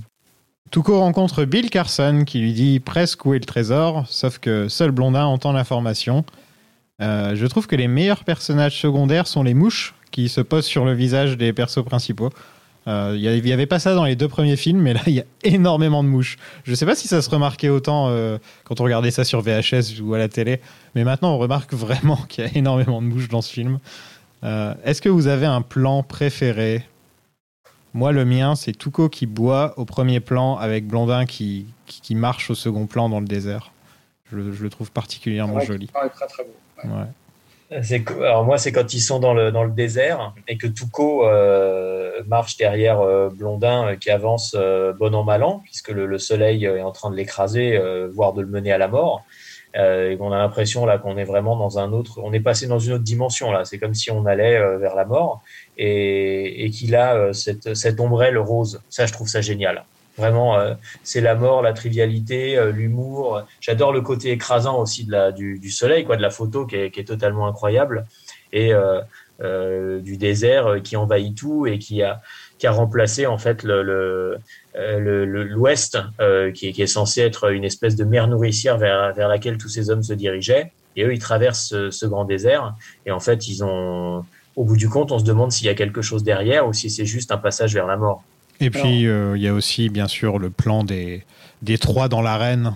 Tuco 0.72 0.99
rencontre 0.99 1.43
Bill 1.43 1.69
Carson 1.69 2.23
qui 2.26 2.39
lui 2.39 2.53
dit 2.53 2.80
presque 2.80 3.26
où 3.26 3.34
est 3.34 3.39
le 3.39 3.45
trésor, 3.45 4.06
sauf 4.07 4.39
que 4.39 4.69
seul 4.69 4.91
Blondin 4.91 5.26
entend 5.26 5.52
l'information. 5.52 6.23
Euh, 7.02 7.35
je 7.35 7.45
trouve 7.45 7.68
que 7.68 7.76
les 7.76 7.89
meilleurs 7.89 8.23
personnages 8.23 8.80
secondaires 8.80 9.27
sont 9.27 9.43
les 9.43 9.53
mouches 9.53 9.93
qui 10.11 10.30
se 10.30 10.39
posent 10.39 10.65
sur 10.65 10.85
le 10.85 10.93
visage 10.93 11.38
des 11.38 11.52
persos 11.52 11.84
principaux. 11.84 12.30
Euh, 12.88 13.18
Il 13.19 13.43
n'y 13.43 13.52
avait 13.52 13.65
pas 13.65 13.80
ça 13.80 13.93
dans 13.95 14.06
les 14.06 14.15
deux 14.15 14.30
premiers 14.30 14.56
films, 14.56 14.80
mais 14.80 14.93
là, 14.93 15.02
il 15.07 15.14
y 15.14 15.19
a 15.19 15.26
énormément 15.43 16.03
de 16.03 16.10
mouches. 16.10 16.38
Je 16.64 16.72
ne 16.72 16.76
sais 16.76 16.85
pas 16.85 16.95
si 16.95 17.10
ça 17.10 17.22
se 17.22 17.30
remarquait 17.30 17.69
autant 17.69 18.07
euh, 18.10 18.38
quand 18.64 18.80
on 18.80 18.85
regardait 18.85 19.11
ça 19.11 19.26
sur 19.26 19.41
VHS 19.41 19.99
ou 20.02 20.14
à 20.14 20.18
la 20.18 20.30
télé, 20.30 20.61
mais 20.95 21.03
maintenant, 21.03 21.34
on 21.34 21.38
remarque 21.38 21.73
vraiment 21.73 22.15
qu'il 22.30 22.45
y 22.45 22.48
a 22.48 22.52
énormément 22.57 23.02
de 23.02 23.07
mouches 23.07 23.27
dans 23.27 23.41
ce 23.41 23.52
film. 23.52 23.80
Euh, 24.43 24.73
Est-ce 24.85 25.02
que 25.02 25.10
vous 25.10 25.27
avez 25.27 25.45
un 25.45 25.61
plan 25.61 26.02
préféré 26.02 26.85
moi, 27.93 28.11
le 28.11 28.26
mien, 28.26 28.55
c'est 28.55 28.72
Tuco 28.77 29.09
qui 29.09 29.26
boit 29.26 29.73
au 29.77 29.85
premier 29.85 30.19
plan 30.19 30.57
avec 30.57 30.88
Blondin 30.88 31.26
qui, 31.26 31.68
qui, 31.85 32.01
qui 32.01 32.15
marche 32.15 32.49
au 32.49 32.55
second 32.55 32.85
plan 32.85 33.09
dans 33.09 33.19
le 33.19 33.26
désert. 33.27 33.72
Je, 34.31 34.38
le- 34.38 34.53
je 34.53 34.63
le 34.63 34.69
trouve 34.69 34.91
particulièrement 34.91 35.55
Ouais, 35.55 35.65
joli. 35.65 35.89
c'est 35.93 36.09
très 36.09 36.27
très 36.27 36.43
beau. 36.43 36.89
Ouais. 36.89 37.07
Alors 38.26 38.43
moi, 38.43 38.57
c'est 38.57 38.72
quand 38.73 38.93
ils 38.93 38.99
sont 38.99 39.19
dans 39.19 39.34
le, 39.34 39.51
dans 39.51 39.63
le 39.63 39.72
désert 39.72 40.34
et 40.49 40.57
que 40.57 40.68
Tuco 40.68 41.26
euh, 41.26 42.22
marche 42.27 42.57
derrière 42.57 42.99
euh, 42.99 43.30
Blondin 43.30 43.88
euh, 43.88 43.95
qui 43.95 44.09
avance 44.09 44.55
euh, 44.57 44.91
bon 44.93 45.13
an 45.15 45.23
mal 45.23 45.41
an, 45.43 45.61
puisque 45.63 45.89
le, 45.89 46.05
le 46.05 46.18
soleil 46.19 46.65
est 46.65 46.81
en 46.81 46.91
train 46.91 47.09
de 47.11 47.15
l'écraser, 47.15 47.77
euh, 47.77 48.09
voire 48.13 48.34
de 48.34 48.41
le 48.41 48.47
mener 48.47 48.73
à 48.73 48.77
la 48.77 48.89
mort. 48.89 49.23
Euh, 49.77 50.11
et 50.11 50.18
qu'on 50.18 50.34
a 50.34 50.38
l'impression 50.38 50.85
là 50.85 50.98
qu'on 50.98 51.15
est 51.15 51.23
vraiment 51.23 51.56
dans 51.56 51.80
un 51.80 51.93
autre, 51.93 52.19
on 52.22 52.34
est 52.34 52.41
passé 52.41 52.68
dans 52.68 52.80
une 52.80 52.91
autre 52.91 53.06
dimension 53.06 53.53
là. 53.53 53.64
C'est 53.64 53.80
comme 53.80 53.93
si 53.93 54.11
on 54.11 54.26
allait 54.26 54.57
euh, 54.57 54.77
vers 54.77 54.95
la 54.95 55.06
mort 55.06 55.41
et, 55.77 56.65
et 56.65 56.69
qu'il 56.72 56.93
a 56.93 57.15
euh, 57.15 57.31
cette, 57.31 57.73
cette 57.73 58.02
ombrelle 58.02 58.38
rose. 58.38 58.81
Ça, 58.89 59.06
je 59.06 59.14
trouve 59.14 59.30
ça 59.30 59.39
génial. 59.39 59.85
Vraiment, 60.18 60.60
euh, 60.60 60.73
c'est 61.03 61.22
la 61.22 61.35
mort, 61.35 61.61
la 61.61 61.72
trivialité, 61.72 62.60
l'humour. 62.73 63.43
J'adore 63.61 63.93
le 63.93 64.02
côté 64.02 64.31
écrasant 64.31 64.77
aussi 64.77 65.06
de 65.06 65.14
la, 65.14 65.31
du, 65.31 65.57
du 65.57 65.72
soleil, 65.72 66.03
quoi, 66.03 66.18
de 66.18 66.22
la 66.22 66.31
photo 66.31 66.65
qui 66.65 66.76
est, 66.76 66.91
qui 66.91 66.99
est 66.99 67.06
totalement 67.06 67.48
incroyable 67.48 68.06
et 68.52 68.73
euh, 68.73 70.02
du 70.02 70.18
désert 70.18 70.81
qui 70.84 70.98
envahit 70.98 71.34
tout 71.35 71.65
et 71.65 71.80
qui 71.80 72.03
a 72.03 72.22
qui 72.61 72.67
a 72.67 72.71
remplacé 72.71 73.25
en 73.25 73.39
fait 73.39 73.63
le 73.63 73.81
le- 73.83 74.38
euh, 74.77 74.99
le- 74.99 75.25
le- 75.25 75.43
l'Ouest 75.43 75.97
euh, 76.21 76.51
qui, 76.51 76.67
est, 76.67 76.73
qui 76.73 76.81
est 76.83 76.88
censé 76.99 77.21
être 77.21 77.51
une 77.51 77.65
espèce 77.71 77.95
de 77.95 78.05
mer 78.05 78.27
nourricière 78.27 78.77
vers 78.77 79.13
vers 79.19 79.27
laquelle 79.27 79.57
tous 79.57 79.67
ces 79.75 79.89
hommes 79.89 80.03
se 80.03 80.13
dirigeaient 80.13 80.67
et 80.95 81.03
eux 81.05 81.13
ils 81.13 81.19
traversent 81.19 81.67
ce, 81.73 81.89
ce 81.89 82.05
grand 82.05 82.25
désert 82.25 82.75
et 83.07 83.11
en 83.11 83.19
fait 83.19 83.47
ils 83.47 83.63
ont 83.63 84.23
au 84.55 84.63
bout 84.63 84.77
du 84.77 84.89
compte 84.89 85.11
on 85.11 85.19
se 85.19 85.23
demande 85.25 85.51
s'il 85.51 85.65
y 85.65 85.71
a 85.71 85.73
quelque 85.83 86.03
chose 86.03 86.23
derrière 86.23 86.67
ou 86.67 86.73
si 86.73 86.89
c'est 86.91 87.05
juste 87.15 87.31
un 87.31 87.38
passage 87.38 87.73
vers 87.73 87.88
la 87.88 87.97
mort. 87.97 88.23
Et 88.63 88.69
puis, 88.69 89.07
euh, 89.07 89.35
il 89.38 89.41
y 89.41 89.47
a 89.47 89.55
aussi, 89.55 89.89
bien 89.89 90.07
sûr, 90.07 90.38
le 90.38 90.51
plan 90.51 90.83
des, 90.83 91.23
des 91.63 91.79
trois 91.79 92.07
dans 92.09 92.21
l'arène. 92.21 92.75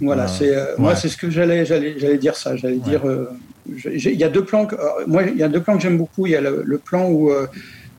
Voilà, 0.00 0.24
Euh, 0.24 0.26
c'est 0.26 0.56
euh, 0.56 0.64
moi 0.76 0.96
c'est 0.96 1.08
ce 1.08 1.16
que 1.16 1.30
j'allais 1.30 1.64
j'allais 1.64 1.96
j'allais 2.00 2.18
dire 2.18 2.34
ça. 2.34 2.56
J'allais 2.56 2.74
Ouais. 2.82 2.90
dire 2.90 3.06
euh, 3.06 3.28
il 3.66 4.16
y 4.24 4.24
a 4.24 4.28
deux 4.28 4.44
plans 4.44 4.66
que 4.66 4.74
moi 5.06 5.22
il 5.22 5.36
y 5.36 5.44
a 5.44 5.48
deux 5.48 5.62
plans 5.62 5.76
que 5.76 5.82
j'aime 5.82 5.98
beaucoup. 5.98 6.26
Il 6.26 6.32
y 6.32 6.36
a 6.36 6.40
le, 6.40 6.62
le 6.64 6.78
plan 6.78 7.04
où 7.08 7.30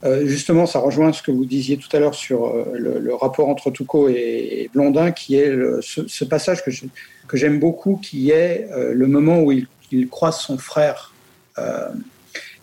euh, 0.04 0.26
justement 0.26 0.66
ça 0.66 0.80
rejoint 0.80 1.14
ce 1.14 1.22
que 1.22 1.32
vous 1.32 1.46
disiez 1.46 1.78
tout 1.78 1.90
à 1.96 2.00
l'heure 2.00 2.16
sur 2.16 2.48
euh, 2.48 2.74
le, 2.76 3.14
rapport 3.14 3.50
entre 3.50 3.70
Tuco 3.70 4.10
et, 4.10 4.70
Blondin, 4.74 5.12
qui 5.12 5.36
est 5.36 5.52
ce, 5.82 6.24
passage 6.24 6.64
que 6.64 7.38
j'aime 7.38 7.60
beaucoup, 7.60 8.00
qui 8.02 8.32
est 8.32 8.68
euh, 8.72 8.94
le 8.94 9.08
moment 9.08 9.42
où 9.42 9.52
il, 9.52 9.68
croise 10.10 10.40
son 10.40 10.58
frère 10.58 11.14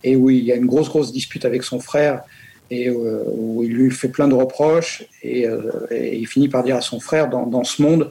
et 0.02 0.16
où 0.16 0.30
il 0.30 0.42
y 0.44 0.50
a 0.50 0.56
une 0.56 0.64
grosse 0.64 0.88
grosse 0.88 1.12
dispute 1.12 1.44
avec 1.44 1.62
son 1.62 1.78
frère 1.78 2.22
et 2.70 2.88
où 2.90 3.62
il 3.62 3.74
lui 3.74 3.90
fait 3.90 4.08
plein 4.08 4.28
de 4.28 4.34
reproches 4.34 5.04
et, 5.22 5.44
il 5.90 6.26
finit 6.26 6.48
par 6.48 6.64
dire 6.64 6.76
à 6.76 6.80
son 6.80 7.00
frère 7.00 7.28
dans 7.28 7.64
ce 7.64 7.82
monde 7.82 8.10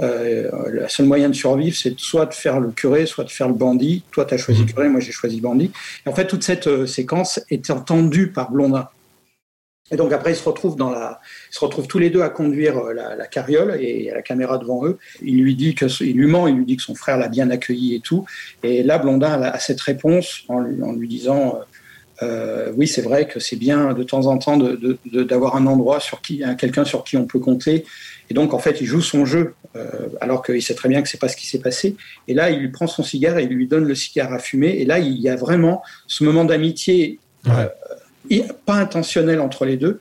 euh, 0.00 0.48
le 0.68 0.88
seul 0.88 1.06
moyen 1.06 1.28
de 1.28 1.34
survivre, 1.34 1.76
c'est 1.76 1.98
soit 1.98 2.26
de 2.26 2.34
faire 2.34 2.60
le 2.60 2.70
curé, 2.70 3.06
soit 3.06 3.24
de 3.24 3.30
faire 3.30 3.48
le 3.48 3.54
bandit. 3.54 4.02
Toi, 4.12 4.24
tu 4.24 4.34
as 4.34 4.38
choisi 4.38 4.64
curé, 4.66 4.88
moi 4.88 5.00
j'ai 5.00 5.12
choisi 5.12 5.40
bandit. 5.40 5.70
Et 6.04 6.08
en 6.08 6.14
fait, 6.14 6.26
toute 6.26 6.42
cette 6.44 6.66
euh, 6.68 6.86
séquence 6.86 7.40
est 7.50 7.70
entendue 7.70 8.28
par 8.28 8.50
Blondin. 8.50 8.88
Et 9.90 9.96
donc 9.96 10.12
après, 10.12 10.32
ils 10.32 10.36
se 10.36 10.46
retrouvent 10.46 10.76
dans 10.76 10.90
la, 10.90 11.18
ils 11.50 11.54
se 11.54 11.60
retrouvent 11.64 11.86
tous 11.86 11.98
les 11.98 12.10
deux 12.10 12.20
à 12.20 12.28
conduire 12.28 12.76
euh, 12.76 12.92
la, 12.92 13.16
la 13.16 13.26
carriole 13.26 13.78
et 13.80 14.00
il 14.00 14.04
y 14.04 14.10
a 14.10 14.14
la 14.14 14.22
caméra 14.22 14.58
devant 14.58 14.84
eux. 14.86 14.98
Il 15.22 15.42
lui 15.42 15.54
dit 15.54 15.74
que, 15.74 15.86
il 16.04 16.14
lui 16.16 16.26
ment, 16.26 16.46
il 16.46 16.56
lui 16.56 16.66
dit 16.66 16.76
que 16.76 16.82
son 16.82 16.94
frère 16.94 17.16
l'a 17.16 17.28
bien 17.28 17.50
accueilli 17.50 17.94
et 17.94 18.00
tout. 18.00 18.26
Et 18.62 18.82
là, 18.82 18.98
Blondin 18.98 19.40
a, 19.42 19.58
cette 19.58 19.80
réponse 19.80 20.42
en 20.48 20.60
lui, 20.60 20.82
en 20.82 20.92
lui 20.92 21.08
disant, 21.08 21.58
euh, 22.22 22.70
oui, 22.76 22.86
c'est 22.86 23.00
vrai 23.00 23.26
que 23.26 23.40
c'est 23.40 23.56
bien 23.56 23.94
de 23.94 24.02
temps 24.02 24.26
en 24.26 24.36
temps 24.36 24.58
de- 24.58 24.76
de- 24.76 24.98
de- 25.10 25.22
d'avoir 25.22 25.56
un 25.56 25.66
endroit 25.66 26.00
sur 26.00 26.20
qui, 26.20 26.44
un- 26.44 26.54
quelqu'un 26.54 26.84
sur 26.84 27.02
qui 27.02 27.16
on 27.16 27.24
peut 27.24 27.38
compter. 27.38 27.86
Et 28.30 28.34
donc, 28.34 28.54
en 28.54 28.58
fait, 28.58 28.80
il 28.80 28.86
joue 28.86 29.00
son 29.00 29.24
jeu, 29.24 29.54
euh, 29.76 30.08
alors 30.20 30.42
qu'il 30.42 30.62
sait 30.62 30.74
très 30.74 30.88
bien 30.88 31.02
que 31.02 31.08
c'est 31.08 31.20
pas 31.20 31.28
ce 31.28 31.36
qui 31.36 31.46
s'est 31.46 31.60
passé. 31.60 31.96
Et 32.26 32.34
là, 32.34 32.50
il 32.50 32.60
lui 32.60 32.68
prend 32.68 32.86
son 32.86 33.02
cigare 33.02 33.38
et 33.38 33.44
il 33.44 33.50
lui 33.50 33.66
donne 33.66 33.84
le 33.84 33.94
cigare 33.94 34.32
à 34.32 34.38
fumer. 34.38 34.76
Et 34.78 34.84
là, 34.84 34.98
il 34.98 35.18
y 35.18 35.28
a 35.28 35.36
vraiment 35.36 35.82
ce 36.06 36.24
moment 36.24 36.44
d'amitié, 36.44 37.18
euh, 37.48 37.68
pas 38.66 38.74
intentionnel 38.74 39.40
entre 39.40 39.64
les 39.64 39.76
deux. 39.76 40.00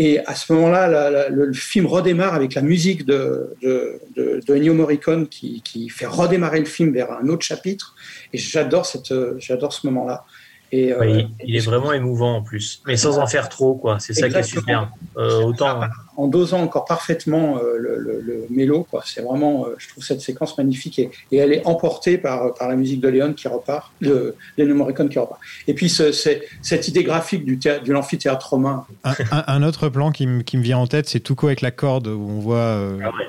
Et 0.00 0.20
à 0.26 0.36
ce 0.36 0.52
moment-là, 0.52 1.28
le, 1.28 1.52
film 1.52 1.86
redémarre 1.86 2.34
avec 2.34 2.54
la 2.54 2.62
musique 2.62 3.04
de, 3.04 3.56
de, 3.62 4.00
de, 4.14 4.40
de 4.46 4.54
Ennio 4.54 4.72
Morricone 4.72 5.26
qui, 5.26 5.60
qui 5.62 5.88
fait 5.88 6.06
redémarrer 6.06 6.60
le 6.60 6.66
film 6.66 6.92
vers 6.92 7.10
un 7.10 7.28
autre 7.28 7.44
chapitre. 7.44 7.96
Et 8.32 8.38
j'adore 8.38 8.88
euh, 9.10 9.34
j'adore 9.38 9.72
ce 9.72 9.88
moment-là. 9.88 10.24
Et, 10.70 10.92
euh, 10.92 10.98
Ouais, 11.00 11.12
il, 11.40 11.48
il 11.48 11.56
est 11.56 11.64
vraiment 11.64 11.92
émouvant 11.92 12.36
en 12.36 12.42
plus, 12.42 12.82
mais 12.86 12.96
sans 12.96 13.18
en 13.18 13.26
faire 13.26 13.48
trop 13.48 13.74
quoi. 13.74 13.98
C'est 14.00 14.12
ça 14.14 14.28
qui 14.28 14.36
est 14.36 14.42
super. 14.42 14.90
Euh, 15.16 15.40
autant 15.42 15.80
en 16.16 16.26
dosant 16.26 16.60
encore 16.62 16.84
parfaitement 16.84 17.58
euh, 17.58 17.76
le, 17.78 17.96
le, 17.98 18.20
le 18.20 18.46
mélo, 18.50 18.86
quoi. 18.90 19.02
C'est 19.06 19.20
vraiment, 19.22 19.66
euh, 19.66 19.76
je 19.78 19.88
trouve 19.88 20.02
cette 20.04 20.20
séquence 20.20 20.58
magnifique 20.58 20.98
et, 20.98 21.10
et 21.30 21.36
elle 21.36 21.52
est 21.52 21.64
emportée 21.66 22.18
par, 22.18 22.54
par 22.54 22.68
la 22.68 22.74
musique 22.76 23.00
de 23.00 23.08
Léon 23.08 23.32
qui 23.34 23.46
repart, 23.48 23.92
de 24.00 24.34
Léon 24.56 24.74
Morricone 24.74 25.08
qui 25.08 25.18
repart. 25.18 25.40
Et 25.68 25.74
puis 25.74 25.88
ce, 25.88 26.10
cette 26.12 26.88
idée 26.88 27.04
graphique 27.04 27.44
du, 27.44 27.58
théâtre, 27.58 27.84
de 27.84 27.92
l'amphithéâtre 27.92 28.50
romain. 28.50 28.84
Un, 29.04 29.12
un- 29.30 29.44
un 29.46 29.62
autre 29.62 29.88
plan 29.88 30.10
qui, 30.10 30.26
me- 30.26 30.42
qui 30.42 30.56
me 30.56 30.62
vient 30.62 30.78
en 30.78 30.86
tête, 30.88 31.08
c'est 31.08 31.20
Tuco 31.20 31.46
avec 31.46 31.60
la 31.60 31.70
corde, 31.70 32.08
où 32.08 32.26
on 32.28 32.40
voit, 32.40 32.56
euh, 32.56 32.98
Ah 33.04 33.10
ouais. 33.16 33.28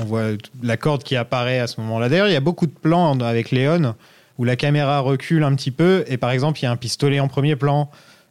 on 0.00 0.04
voit 0.06 0.22
la 0.62 0.76
corde 0.78 1.02
qui 1.02 1.16
apparaît 1.16 1.58
à 1.60 1.66
ce 1.66 1.80
moment-là. 1.82 2.08
D'ailleurs, 2.08 2.28
il 2.28 2.32
y 2.32 2.36
a 2.36 2.40
beaucoup 2.40 2.66
de 2.66 2.72
plans 2.72 3.18
avec 3.20 3.50
Léon 3.50 3.94
où 4.42 4.44
la 4.44 4.56
caméra 4.56 4.98
recule 4.98 5.44
un 5.44 5.54
petit 5.54 5.70
peu, 5.70 6.04
et 6.08 6.16
par 6.16 6.32
exemple, 6.32 6.58
il 6.58 6.64
y 6.64 6.66
a 6.66 6.72
un 6.72 6.76
pistolet 6.76 7.20
en 7.20 7.28
premier 7.28 7.54
plan, 7.54 7.88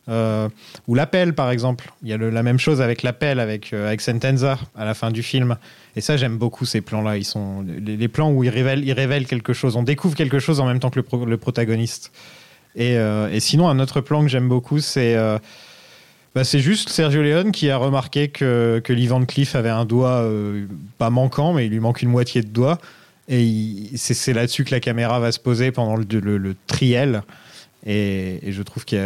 euh, 0.09 0.49
ou 0.89 0.93
l'appel, 0.93 1.33
par 1.33 1.49
exemple. 1.51 1.89
Il 2.03 2.09
y 2.09 2.13
a 2.13 2.17
la 2.17 2.43
même 2.43 2.59
chose 2.59 2.81
avec 2.81 3.01
l'appel 3.01 3.39
avec, 3.39 3.71
euh, 3.71 3.87
avec 3.87 4.01
Sentenza 4.01 4.59
à 4.75 4.83
la 4.83 4.93
fin 4.93 5.09
du 5.09 5.23
film. 5.23 5.55
Et 5.95 6.01
ça, 6.01 6.17
j'aime 6.17 6.37
beaucoup 6.37 6.65
ces 6.65 6.81
plans-là. 6.81 7.15
Ils 7.15 7.23
sont 7.23 7.65
les, 7.65 8.07
plans 8.09 8.29
où 8.29 8.43
ils 8.43 8.49
révèlent, 8.49 8.83
ils 8.83 8.91
révèlent 8.91 9.25
quelque 9.25 9.53
chose. 9.53 9.77
On 9.77 9.83
découvre 9.83 10.13
quelque 10.13 10.39
chose 10.39 10.59
en 10.59 10.65
même 10.65 10.81
temps 10.81 10.89
que 10.89 10.99
le, 10.99 11.03
pro- 11.03 11.23
le 11.23 11.37
protagoniste. 11.37 12.11
Et, 12.75 12.97
euh, 12.97 13.31
et 13.31 13.39
sinon, 13.39 13.69
un 13.69 13.79
autre 13.79 14.01
plan 14.01 14.21
que 14.21 14.27
j'aime 14.27 14.49
beaucoup, 14.49 14.79
c'est 14.79 15.15
bah, 16.35 16.43
c'est 16.43 16.59
juste 16.59 16.89
Sergio 16.89 17.21
Leone 17.21 17.53
qui 17.53 17.69
a 17.69 17.77
remarqué 17.77 18.27
que, 18.27 18.81
que 18.83 18.91
Lee 18.91 19.09
avait 19.53 19.69
un 19.69 19.85
doigt 19.85 20.29
pas 20.97 21.09
manquant, 21.09 21.53
mais 21.53 21.67
il 21.67 21.71
lui 21.71 21.79
manque 21.79 22.01
une 22.01 22.09
moitié 22.09 22.41
de 22.41 22.49
doigt. 22.49 22.79
Et 23.31 23.89
c'est 23.95 24.13
c'est 24.13 24.33
là-dessus 24.33 24.63
que 24.65 24.71
la 24.71 24.79
caméra 24.81 25.19
va 25.19 25.31
se 25.31 25.39
poser 25.39 25.71
pendant 25.71 25.95
le, 25.95 26.05
le, 26.19 26.37
le 26.37 26.55
triel. 26.67 27.23
Et, 27.85 28.39
et 28.47 28.51
je 28.51 28.61
trouve 28.61 28.85
qu'il 28.85 28.99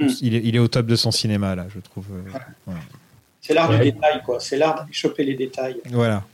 Mm. 0.00 0.06
il, 0.22 0.34
est, 0.34 0.40
il 0.42 0.56
est 0.56 0.58
au 0.58 0.66
top 0.66 0.86
de 0.86 0.96
son 0.96 1.12
cinéma, 1.12 1.54
là, 1.54 1.66
je 1.72 1.78
trouve. 1.78 2.06
euh, 2.12 2.38
voilà. 2.66 2.80
C'est 3.40 3.54
l'art 3.54 3.70
Ouais. 3.70 3.78
du 3.78 3.92
détail, 3.92 4.20
quoi. 4.24 4.40
C'est 4.40 4.56
l'art 4.56 4.74
d'aller 4.74 4.92
choper 4.92 5.22
les 5.22 5.34
détails. 5.34 5.76
Voilà. 5.90 6.24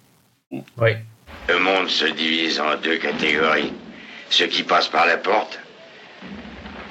Oui. 0.50 0.90
Le 1.48 1.58
monde 1.58 1.88
se 1.88 2.06
divise 2.06 2.60
en 2.60 2.80
deux 2.82 2.96
catégories. 2.96 3.72
Ceux 4.30 4.46
qui 4.46 4.62
passent 4.62 4.88
par 4.88 5.04
la 5.06 5.18
porte 5.18 5.58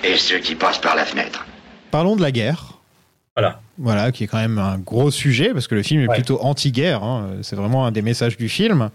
et 0.04 0.18
ceux 0.18 0.38
qui 0.40 0.54
passent 0.56 0.78
par 0.82 0.96
la 0.96 1.06
fenêtre. 1.06 1.46
Parlons 1.90 2.16
de 2.16 2.22
la 2.22 2.32
guerre. 2.32 2.78
Voilà. 3.36 3.60
Voilà, 3.80 4.12
qui 4.12 4.26
est 4.26 4.28
quand 4.28 4.38
même 4.40 4.58
un 4.60 4.78
gros 4.78 5.10
sujet, 5.10 5.54
parce 5.54 5.68
que 5.68 5.76
le 5.76 5.84
film 5.84 6.02
est 6.02 6.08
Ouais. 6.08 6.16
plutôt 6.16 6.40
anti-guerre. 6.42 7.04
hein. 7.04 7.38
C'est 7.44 7.56
vraiment 7.56 7.86
un 7.88 7.92
des 7.92 8.02
messages 8.02 8.38
du 8.38 8.50
film. 8.50 8.90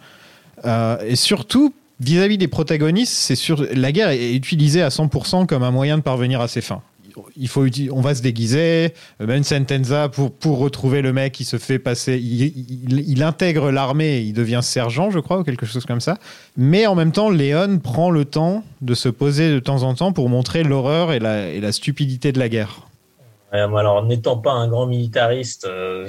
Euh, 0.64 0.96
et 1.06 1.16
surtout, 1.16 1.74
vis-à-vis 2.00 2.38
des 2.38 2.48
protagonistes, 2.48 3.12
c'est 3.12 3.36
sur... 3.36 3.64
la 3.72 3.92
guerre 3.92 4.10
est 4.10 4.34
utilisée 4.34 4.82
à 4.82 4.88
100% 4.88 5.46
comme 5.46 5.62
un 5.62 5.70
moyen 5.70 5.98
de 5.98 6.02
parvenir 6.02 6.40
à 6.40 6.48
ses 6.48 6.60
fins. 6.60 6.82
il 7.36 7.46
faut 7.48 7.66
on 7.92 8.00
va 8.00 8.14
se 8.14 8.22
déguiser. 8.22 8.94
Euh, 9.20 9.26
Ben 9.26 9.42
Sentenza 9.44 10.08
pour 10.08 10.32
pour 10.32 10.58
retrouver 10.58 11.02
le 11.02 11.12
mec, 11.12 11.38
il 11.40 11.44
se 11.44 11.58
fait 11.58 11.78
passer, 11.78 12.18
il, 12.18 12.42
il- 12.42 13.04
il 13.08 13.22
intègre 13.22 13.70
l'armée, 13.70 14.20
il 14.20 14.32
devient 14.32 14.60
sergent, 14.62 15.10
je 15.10 15.18
crois, 15.20 15.38
ou 15.38 15.44
quelque 15.44 15.66
chose 15.66 15.84
comme 15.84 16.00
ça. 16.00 16.18
Mais 16.56 16.86
en 16.86 16.94
même 16.94 17.12
temps, 17.12 17.28
Léon 17.30 17.78
prend 17.78 18.10
le 18.10 18.24
temps 18.24 18.64
de 18.80 18.94
se 18.94 19.08
poser 19.10 19.50
de 19.52 19.58
temps 19.60 19.82
en 19.82 19.94
temps 19.94 20.12
pour 20.12 20.28
montrer 20.28 20.62
l'horreur 20.64 21.12
et 21.12 21.18
la, 21.18 21.48
et 21.50 21.60
la 21.60 21.72
stupidité 21.72 22.32
de 22.32 22.38
la 22.38 22.48
guerre. 22.48 22.88
Alors, 23.52 24.02
n'étant 24.06 24.38
pas 24.38 24.52
un 24.52 24.66
grand 24.66 24.86
militariste, 24.86 25.66
euh, 25.66 26.08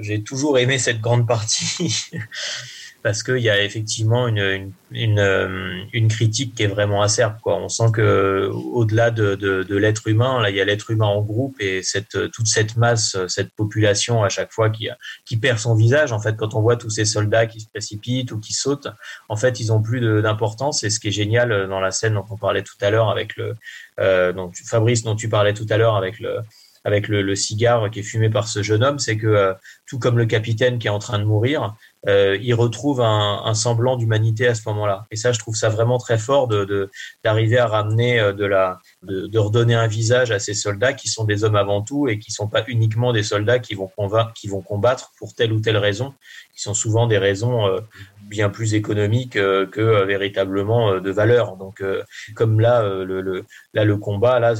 j'ai 0.00 0.22
toujours 0.22 0.58
aimé 0.58 0.78
cette 0.78 1.02
grande 1.02 1.26
partie 1.26 1.94
parce 3.02 3.22
qu'il 3.22 3.38
y 3.38 3.50
a 3.50 3.62
effectivement 3.62 4.28
une, 4.28 4.72
une, 4.92 5.18
euh, 5.18 6.08
critique 6.08 6.54
qui 6.54 6.62
est 6.62 6.68
vraiment 6.68 7.02
acerbe. 7.02 7.34
On 7.44 7.68
sent 7.68 7.90
que 7.92 8.48
au-delà 8.52 9.10
de, 9.10 9.34
de, 9.34 9.76
l'être 9.76 10.06
humain, 10.06 10.44
il 10.48 10.54
y 10.54 10.60
a 10.60 10.64
l'être 10.64 10.90
humain 10.90 11.06
en 11.06 11.20
groupe 11.20 11.56
et 11.60 11.82
cette, 11.82 12.30
toute 12.30 12.46
cette 12.46 12.76
masse, 12.76 13.16
cette 13.28 13.50
population 13.54 14.22
à 14.22 14.28
chaque 14.28 14.52
fois 14.52 14.70
qui, 14.70 14.88
qui 15.24 15.36
perd 15.36 15.58
son 15.58 15.74
visage. 15.74 16.12
En 16.12 16.20
fait, 16.20 16.36
quand 16.36 16.54
on 16.54 16.60
voit 16.60 16.76
tous 16.76 16.90
ces 16.90 17.04
soldats 17.04 17.46
qui 17.46 17.60
se 17.60 17.68
précipitent 17.68 18.30
ou 18.30 18.38
qui 18.38 18.52
sautent, 18.52 18.88
en 19.28 19.36
fait, 19.36 19.58
ils 19.58 19.72
ont 19.72 19.82
plus 19.82 20.22
d'importance. 20.22 20.84
Et 20.84 20.90
ce 20.90 21.00
qui 21.00 21.08
est 21.08 21.12
génial 21.12 21.68
dans 21.68 21.80
la 21.80 21.90
scène 21.90 22.14
dont 22.14 22.24
on 22.30 22.36
parlait 22.36 22.62
tout 22.62 22.78
à 22.80 22.90
l'heure 22.90 23.10
avec 23.10 23.36
le, 23.36 23.54
euh, 24.00 24.32
tu- 24.54 24.64
Fabrice, 24.64 25.02
dont 25.02 25.16
tu 25.16 25.28
parlais 25.28 25.54
tout 25.54 25.66
à 25.70 25.76
l'heure 25.76 25.96
avec 25.96 26.20
le, 26.20 26.38
avec 26.84 27.08
le, 27.08 27.34
cigare 27.34 27.90
qui 27.90 28.00
est 28.00 28.02
fumé 28.02 28.28
par 28.30 28.48
ce 28.48 28.62
jeune 28.62 28.82
homme, 28.82 28.98
c'est 28.98 29.16
que 29.16 29.26
euh, 29.26 29.54
tout 29.86 29.98
comme 29.98 30.18
le 30.18 30.26
capitaine 30.26 30.78
qui 30.78 30.86
est 30.86 30.90
en 30.90 30.98
train 30.98 31.18
de 31.18 31.24
mourir, 31.24 31.74
euh, 32.08 32.36
il 32.42 32.54
retrouve 32.54 33.00
un, 33.00 33.42
un 33.44 33.54
semblant 33.54 33.96
d'humanité 33.96 34.48
à 34.48 34.54
ce 34.54 34.62
moment-là. 34.66 35.06
Et 35.10 35.16
ça, 35.16 35.32
je 35.32 35.38
trouve 35.38 35.54
ça 35.54 35.68
vraiment 35.68 35.98
très 35.98 36.18
fort 36.18 36.48
de 36.48 36.90
d'arriver 37.22 37.58
à 37.58 37.66
ramener 37.66 38.18
euh, 38.18 38.32
de 38.32 38.44
la, 38.44 38.80
de, 39.02 39.26
de 39.26 39.38
redonner 39.38 39.74
un 39.74 39.86
visage 39.86 40.30
à 40.30 40.38
ces 40.38 40.54
soldats 40.54 40.92
qui 40.92 41.08
sont 41.08 41.24
des 41.24 41.44
hommes 41.44 41.56
avant 41.56 41.82
tout 41.82 42.08
et 42.08 42.18
qui 42.18 42.32
sont 42.32 42.48
pas 42.48 42.64
uniquement 42.66 43.12
des 43.12 43.22
soldats 43.22 43.58
qui 43.58 43.74
vont 43.74 43.88
convaincre, 43.88 44.32
qui 44.34 44.48
vont 44.48 44.62
combattre 44.62 45.12
pour 45.18 45.34
telle 45.34 45.52
ou 45.52 45.60
telle 45.60 45.76
raison, 45.76 46.12
qui 46.54 46.62
sont 46.62 46.74
souvent 46.74 47.06
des 47.06 47.18
raisons 47.18 47.66
euh, 47.66 47.80
bien 48.22 48.50
plus 48.50 48.74
économiques 48.74 49.36
euh, 49.36 49.66
que 49.66 49.80
euh, 49.80 50.04
véritablement 50.04 50.92
euh, 50.92 51.00
de 51.00 51.10
valeur. 51.10 51.56
Donc, 51.56 51.80
euh, 51.80 52.02
comme 52.34 52.60
là, 52.60 52.82
le, 52.82 53.20
le, 53.20 53.44
là, 53.74 53.84
le 53.84 53.96
combat, 53.96 54.40
là, 54.40 54.54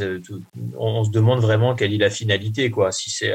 on, 0.77 0.87
on 0.87 1.05
se 1.05 1.11
demande 1.11 1.41
vraiment 1.41 1.75
quelle 1.75 1.93
est 1.93 1.99
la 1.99 2.11
finalité, 2.11 2.71
quoi. 2.71 2.93
Si 2.93 3.11
c'est 3.11 3.35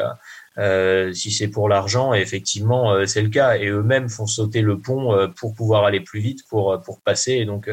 euh, 0.57 1.13
si 1.13 1.31
c'est 1.31 1.47
pour 1.47 1.69
l'argent, 1.69 2.13
effectivement, 2.13 2.91
euh, 2.93 3.05
c'est 3.05 3.21
le 3.21 3.29
cas. 3.29 3.57
Et 3.57 3.67
eux-mêmes 3.67 4.09
font 4.09 4.25
sauter 4.25 4.61
le 4.61 4.77
pont 4.79 5.13
euh, 5.13 5.27
pour 5.27 5.53
pouvoir 5.53 5.83
aller 5.85 5.99
plus 6.01 6.19
vite, 6.19 6.47
pour 6.49 6.71
euh, 6.73 6.77
pour 6.77 6.99
passer, 7.01 7.33
et 7.33 7.45
donc 7.45 7.69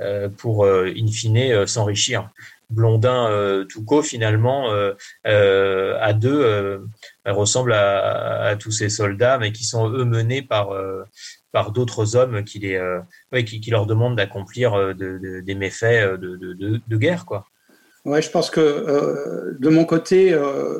euh, 0.00 0.28
pour 0.38 0.66
in 0.66 1.06
fine 1.12 1.66
s'enrichir. 1.66 2.28
Blondin 2.70 3.64
Toucault 3.70 4.02
finalement 4.02 4.68
à 5.24 6.12
deux 6.12 6.40
euh, 6.44 6.78
ressemble 7.24 7.72
à, 7.72 8.42
à 8.42 8.56
tous 8.56 8.72
ces 8.72 8.90
soldats, 8.90 9.38
mais 9.38 9.52
qui 9.52 9.64
sont 9.64 9.88
eux 9.90 10.04
menés 10.04 10.42
par 10.42 10.68
par 11.50 11.72
d'autres 11.72 12.14
hommes 12.14 12.44
qui 12.44 12.58
les 12.58 12.78
ouais, 13.32 13.44
qui, 13.44 13.60
qui 13.62 13.70
leur 13.70 13.86
demandent 13.86 14.16
d'accomplir 14.16 14.74
de, 14.76 14.92
de- 15.18 15.40
des 15.40 15.54
méfaits 15.54 16.20
de, 16.20 16.36
de 16.86 16.96
guerre 16.98 17.24
quoi. 17.24 17.46
Ouais, 18.08 18.22
je 18.22 18.30
pense 18.30 18.48
que 18.48 18.60
euh, 18.60 19.52
de 19.58 19.68
mon 19.68 19.84
côté, 19.84 20.32
euh, 20.32 20.78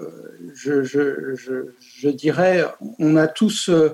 je, 0.54 2.08
dirais, 2.08 2.64
on 2.98 3.16
a 3.16 3.28
tous, 3.28 3.68
euh, 3.68 3.90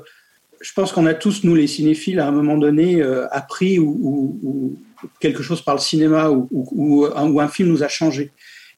je 0.60 0.72
pense 0.72 0.92
qu'on 0.92 1.06
a 1.06 1.14
tous, 1.14 1.42
nous 1.42 1.56
les 1.56 1.66
cinéphiles, 1.66 2.20
à 2.20 2.28
un 2.28 2.30
moment 2.30 2.56
donné, 2.56 3.02
appris 3.32 3.80
ou, 3.80 4.78
quelque 5.18 5.42
chose 5.42 5.62
par 5.62 5.74
le 5.74 5.80
cinéma 5.80 6.30
ou, 6.30 7.06
un, 7.12 7.48
film 7.48 7.70
nous 7.70 7.82
a 7.82 7.88
changé. 7.88 8.30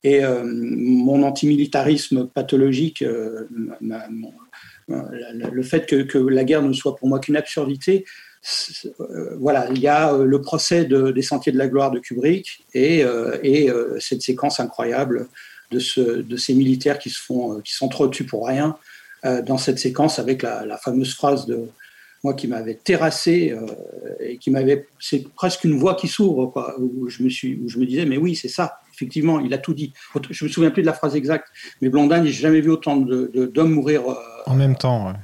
Et 0.03 0.23
mon 0.25 1.23
antimilitarisme 1.23 2.27
pathologique, 2.27 3.05
le 4.89 5.63
fait 5.63 5.85
que, 5.87 6.19
la 6.19 6.45
guerre 6.45 6.63
ne 6.63 6.73
soit 6.73 6.97
pour 6.97 7.09
moi 7.09 7.19
qu'une 7.19 7.37
absurdité, 7.37 8.07
voilà, 9.39 9.69
il 9.71 9.81
y 9.81 9.89
a 9.89 10.13
euh, 10.13 10.25
le 10.25 10.41
procès 10.41 10.85
de- 10.85 11.11
des 11.11 11.23
Sentiers 11.23 11.53
de 11.53 11.59
la 11.59 11.69
Gloire 11.69 11.91
de 11.91 11.99
Kubrick 11.99 12.65
et, 12.75 13.03
euh, 13.05 13.37
euh, 13.45 13.99
cette 14.01 14.23
séquence 14.23 14.61
incroyable 14.61 15.29
de, 15.71 15.79
ce, 15.79 16.01
de 16.01 16.37
ces 16.37 16.55
militaires 16.55 16.99
qui 16.99 17.11
se 17.11 17.21
font, 17.21 17.61
qui 17.61 17.75
tués 18.11 18.25
pour 18.25 18.47
rien 18.47 18.77
dans 19.45 19.59
cette 19.59 19.81
séquence 19.81 20.21
avec 20.21 20.43
la, 20.43 20.77
fameuse 20.77 21.13
phrase 21.15 21.47
de 21.47 21.65
moi 22.23 22.35
qui 22.35 22.47
m'avait 22.47 22.75
terrassé 22.77 23.57
et 24.21 24.37
qui 24.39 24.53
m'avait, 24.53 24.87
c'est 25.01 25.27
presque 25.35 25.65
une 25.65 25.77
voix 25.77 25.97
qui 25.97 26.07
s'ouvre 26.07 26.47
quoi, 26.47 26.77
où 26.79 27.09
je 27.09 27.25
me 27.25 27.29
suis, 27.29 27.61
je 27.67 27.79
me 27.81 27.87
disais 27.87 28.05
mais 28.07 28.19
oui 28.19 28.37
c'est 28.37 28.49
ça, 28.49 28.79
effectivement 28.95 29.41
il 29.41 29.53
a 29.53 29.59
tout 29.59 29.75
dit. 29.75 29.93
Je 30.31 30.45
me 30.45 30.49
souviens 30.49 30.71
plus 30.71 30.83
de 30.83 30.87
la 30.87 30.93
phrase 30.93 31.17
exacte, 31.17 31.49
mais 31.83 31.89
Blondin, 31.89 32.25
j'ai 32.25 32.31
jamais 32.31 32.61
vu 32.61 32.71
autant 32.71 32.97
de- 32.97 33.47
d'hommes 33.53 33.73
mourir. 33.73 34.03
En 34.47 34.55
même 34.55 34.77
temps, 34.77 35.09
ouais. 35.09 35.15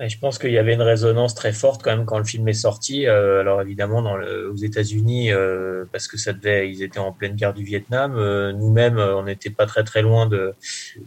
Je 0.00 0.16
pense 0.16 0.38
qu'il 0.38 0.52
y 0.52 0.58
avait 0.58 0.74
une 0.74 0.82
résonance 0.82 1.34
très 1.34 1.52
forte 1.52 1.82
quand 1.82 1.90
même 1.90 2.04
quand 2.06 2.18
le 2.18 2.24
film 2.24 2.46
est 2.46 2.52
sorti. 2.52 3.08
Euh, 3.08 3.40
alors 3.40 3.60
évidemment 3.62 4.00
dans 4.00 4.16
le, 4.16 4.48
aux 4.48 4.54
États-Unis, 4.54 5.32
euh, 5.32 5.86
parce 5.90 6.06
que 6.06 6.16
ça 6.16 6.32
devait, 6.32 6.70
ils 6.70 6.84
étaient 6.84 7.00
en 7.00 7.10
pleine 7.10 7.34
guerre 7.34 7.52
du 7.52 7.64
Vietnam. 7.64 8.14
Euh, 8.16 8.52
Nous-mêmes, 8.52 8.98
euh, 8.98 9.16
on 9.16 9.24
n'était 9.24 9.50
pas 9.50 9.66
très 9.66 9.82
très 9.82 10.02
loin 10.02 10.26
de, 10.26 10.54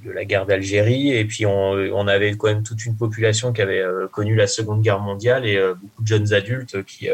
de 0.03 0.11
la 0.11 0.25
guerre 0.25 0.45
d'Algérie. 0.45 1.15
Et 1.15 1.23
puis 1.23 1.45
on, 1.45 1.71
on 1.71 2.07
avait 2.07 2.35
quand 2.35 2.47
même 2.47 2.63
toute 2.63 2.85
une 2.85 2.97
population 2.97 3.53
qui 3.53 3.61
avait 3.61 3.79
euh, 3.79 4.07
connu 4.09 4.35
la 4.35 4.47
Seconde 4.47 4.81
Guerre 4.81 4.99
mondiale 4.99 5.45
et 5.45 5.55
euh, 5.55 5.73
beaucoup 5.73 6.03
de 6.03 6.07
jeunes 6.07 6.33
adultes 6.33 6.83
qui 6.83 7.07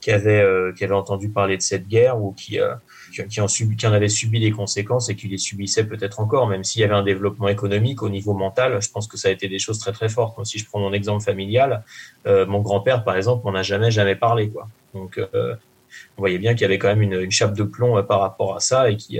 qui 0.00 0.12
avaient 0.12 0.46
qui 0.76 0.84
avaient 0.84 0.94
entendu 0.94 1.28
parler 1.28 1.56
de 1.56 1.62
cette 1.62 1.88
guerre 1.88 2.22
ou 2.22 2.32
qui 2.32 2.60
qui, 3.10 3.40
en 3.40 3.48
subi, 3.48 3.76
qui 3.76 3.86
en 3.86 3.92
avaient 3.92 4.08
subi 4.08 4.38
les 4.38 4.50
conséquences 4.50 5.08
et 5.08 5.16
qui 5.16 5.28
les 5.28 5.38
subissaient 5.38 5.84
peut-être 5.86 6.20
encore, 6.20 6.46
même 6.48 6.64
s'il 6.64 6.80
y 6.80 6.84
avait 6.84 6.94
un 6.94 7.02
développement 7.02 7.48
économique 7.48 8.02
au 8.02 8.08
niveau 8.08 8.34
mental. 8.34 8.80
Je 8.80 8.90
pense 8.90 9.06
que 9.06 9.16
ça 9.16 9.28
a 9.28 9.30
été 9.30 9.48
des 9.48 9.58
choses 9.58 9.78
très 9.78 9.92
très 9.92 10.08
fortes. 10.08 10.44
Si 10.44 10.58
je 10.58 10.66
prends 10.66 10.80
mon 10.80 10.92
exemple 10.92 11.22
familial, 11.24 11.84
euh, 12.26 12.46
mon 12.46 12.60
grand-père, 12.60 13.04
par 13.04 13.16
exemple, 13.16 13.44
m'en 13.44 13.54
a 13.54 13.62
jamais 13.62 13.90
jamais 13.90 14.16
parlé, 14.16 14.50
quoi. 14.50 14.68
Donc, 14.94 15.18
euh, 15.18 15.54
on 16.16 16.22
voyait 16.22 16.38
bien 16.38 16.52
qu'il 16.54 16.62
y 16.62 16.64
avait 16.64 16.78
quand 16.78 16.88
même 16.88 17.02
une, 17.02 17.20
une 17.20 17.30
chape 17.30 17.54
de 17.54 17.62
plomb 17.62 17.96
euh, 17.96 18.02
par 18.02 18.20
rapport 18.20 18.56
à 18.56 18.60
ça 18.60 18.90
et 18.90 18.96
qui 18.96 19.18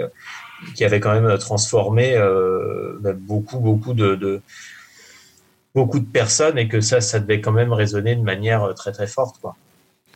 qui 0.74 0.84
avait 0.84 1.00
quand 1.00 1.12
même 1.18 1.36
transformé 1.38 2.14
euh, 2.16 2.96
bah, 3.00 3.12
beaucoup 3.14 3.60
beaucoup 3.60 3.92
de, 3.92 4.14
de 4.14 4.40
beaucoup 5.74 6.00
de 6.00 6.06
personnes 6.06 6.58
et 6.58 6.68
que 6.68 6.80
ça, 6.80 7.02
ça 7.02 7.20
devait 7.20 7.42
quand 7.42 7.52
même 7.52 7.72
résonner 7.72 8.16
de 8.16 8.22
manière 8.22 8.74
très 8.74 8.92
très 8.92 9.06
forte, 9.06 9.38
quoi. 9.40 9.54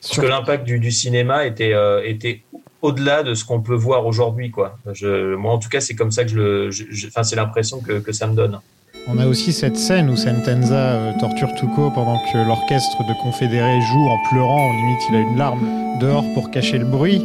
Parce 0.01 0.19
que 0.19 0.27
l'impact 0.27 0.65
du, 0.65 0.79
du 0.79 0.91
cinéma 0.91 1.45
était, 1.45 1.75
euh, 1.75 2.03
était 2.03 2.43
au-delà 2.83 3.23
de 3.23 3.35
ce 3.35 3.45
qu'on 3.45 3.61
peut 3.61 3.75
voir 3.75 4.07
aujourd'hui, 4.07 4.51
quoi. 4.51 4.79
Moi, 5.03 5.53
en 5.53 5.59
tout 5.59 5.69
cas, 5.69 5.81
c'est 5.81 5.95
comme 5.95 6.11
ça 6.11 6.25
que 6.25 6.31
je 6.31 6.37
le, 6.37 6.71
c'est 6.71 7.37
l'impression 7.37 7.81
que, 7.81 8.13
ça 8.13 8.27
me 8.27 8.35
donne. 8.35 8.59
On 9.07 9.19
a 9.19 9.27
aussi 9.27 9.53
cette 9.53 9.77
scène 9.77 10.11
où 10.11 10.17
Sentenza 10.17 10.75
euh, 10.75 11.13
torture 11.19 11.53
Tuco 11.55 11.91
pendant 11.91 12.19
que 12.33 12.47
l'orchestre 12.47 12.99
de 13.09 13.15
confédérés 13.23 13.81
joue 13.81 14.07
en 14.07 14.19
pleurant, 14.29 14.73
limite 14.73 15.01
il 15.09 15.17
a 15.17 15.21
une 15.21 15.39
larme 15.39 15.99
dehors 16.01 16.25
pour 16.35 16.51
cacher 16.51 16.79
le 16.79 16.85
bruit. 16.85 17.25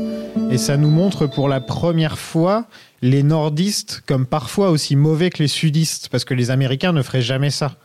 Et 0.52 0.58
ça 0.58 0.78
nous 0.78 0.90
montre 0.90 1.28
pour 1.28 1.50
la 1.50 1.60
première 1.60 2.18
fois 2.18 2.66
les 3.02 3.24
nordistes 3.24 4.04
comme 4.06 4.26
parfois 4.26 4.70
aussi 4.70 4.96
mauvais 4.96 5.30
que 5.30 5.44
les 5.44 5.48
sudistes, 5.48 6.10
parce 6.10 6.24
que 6.24 6.34
les 6.34 6.50
Américains 6.50 6.94
ne 6.94 7.02
feraient 7.02 7.22
jamais 7.22 7.50
ça. 7.50 7.76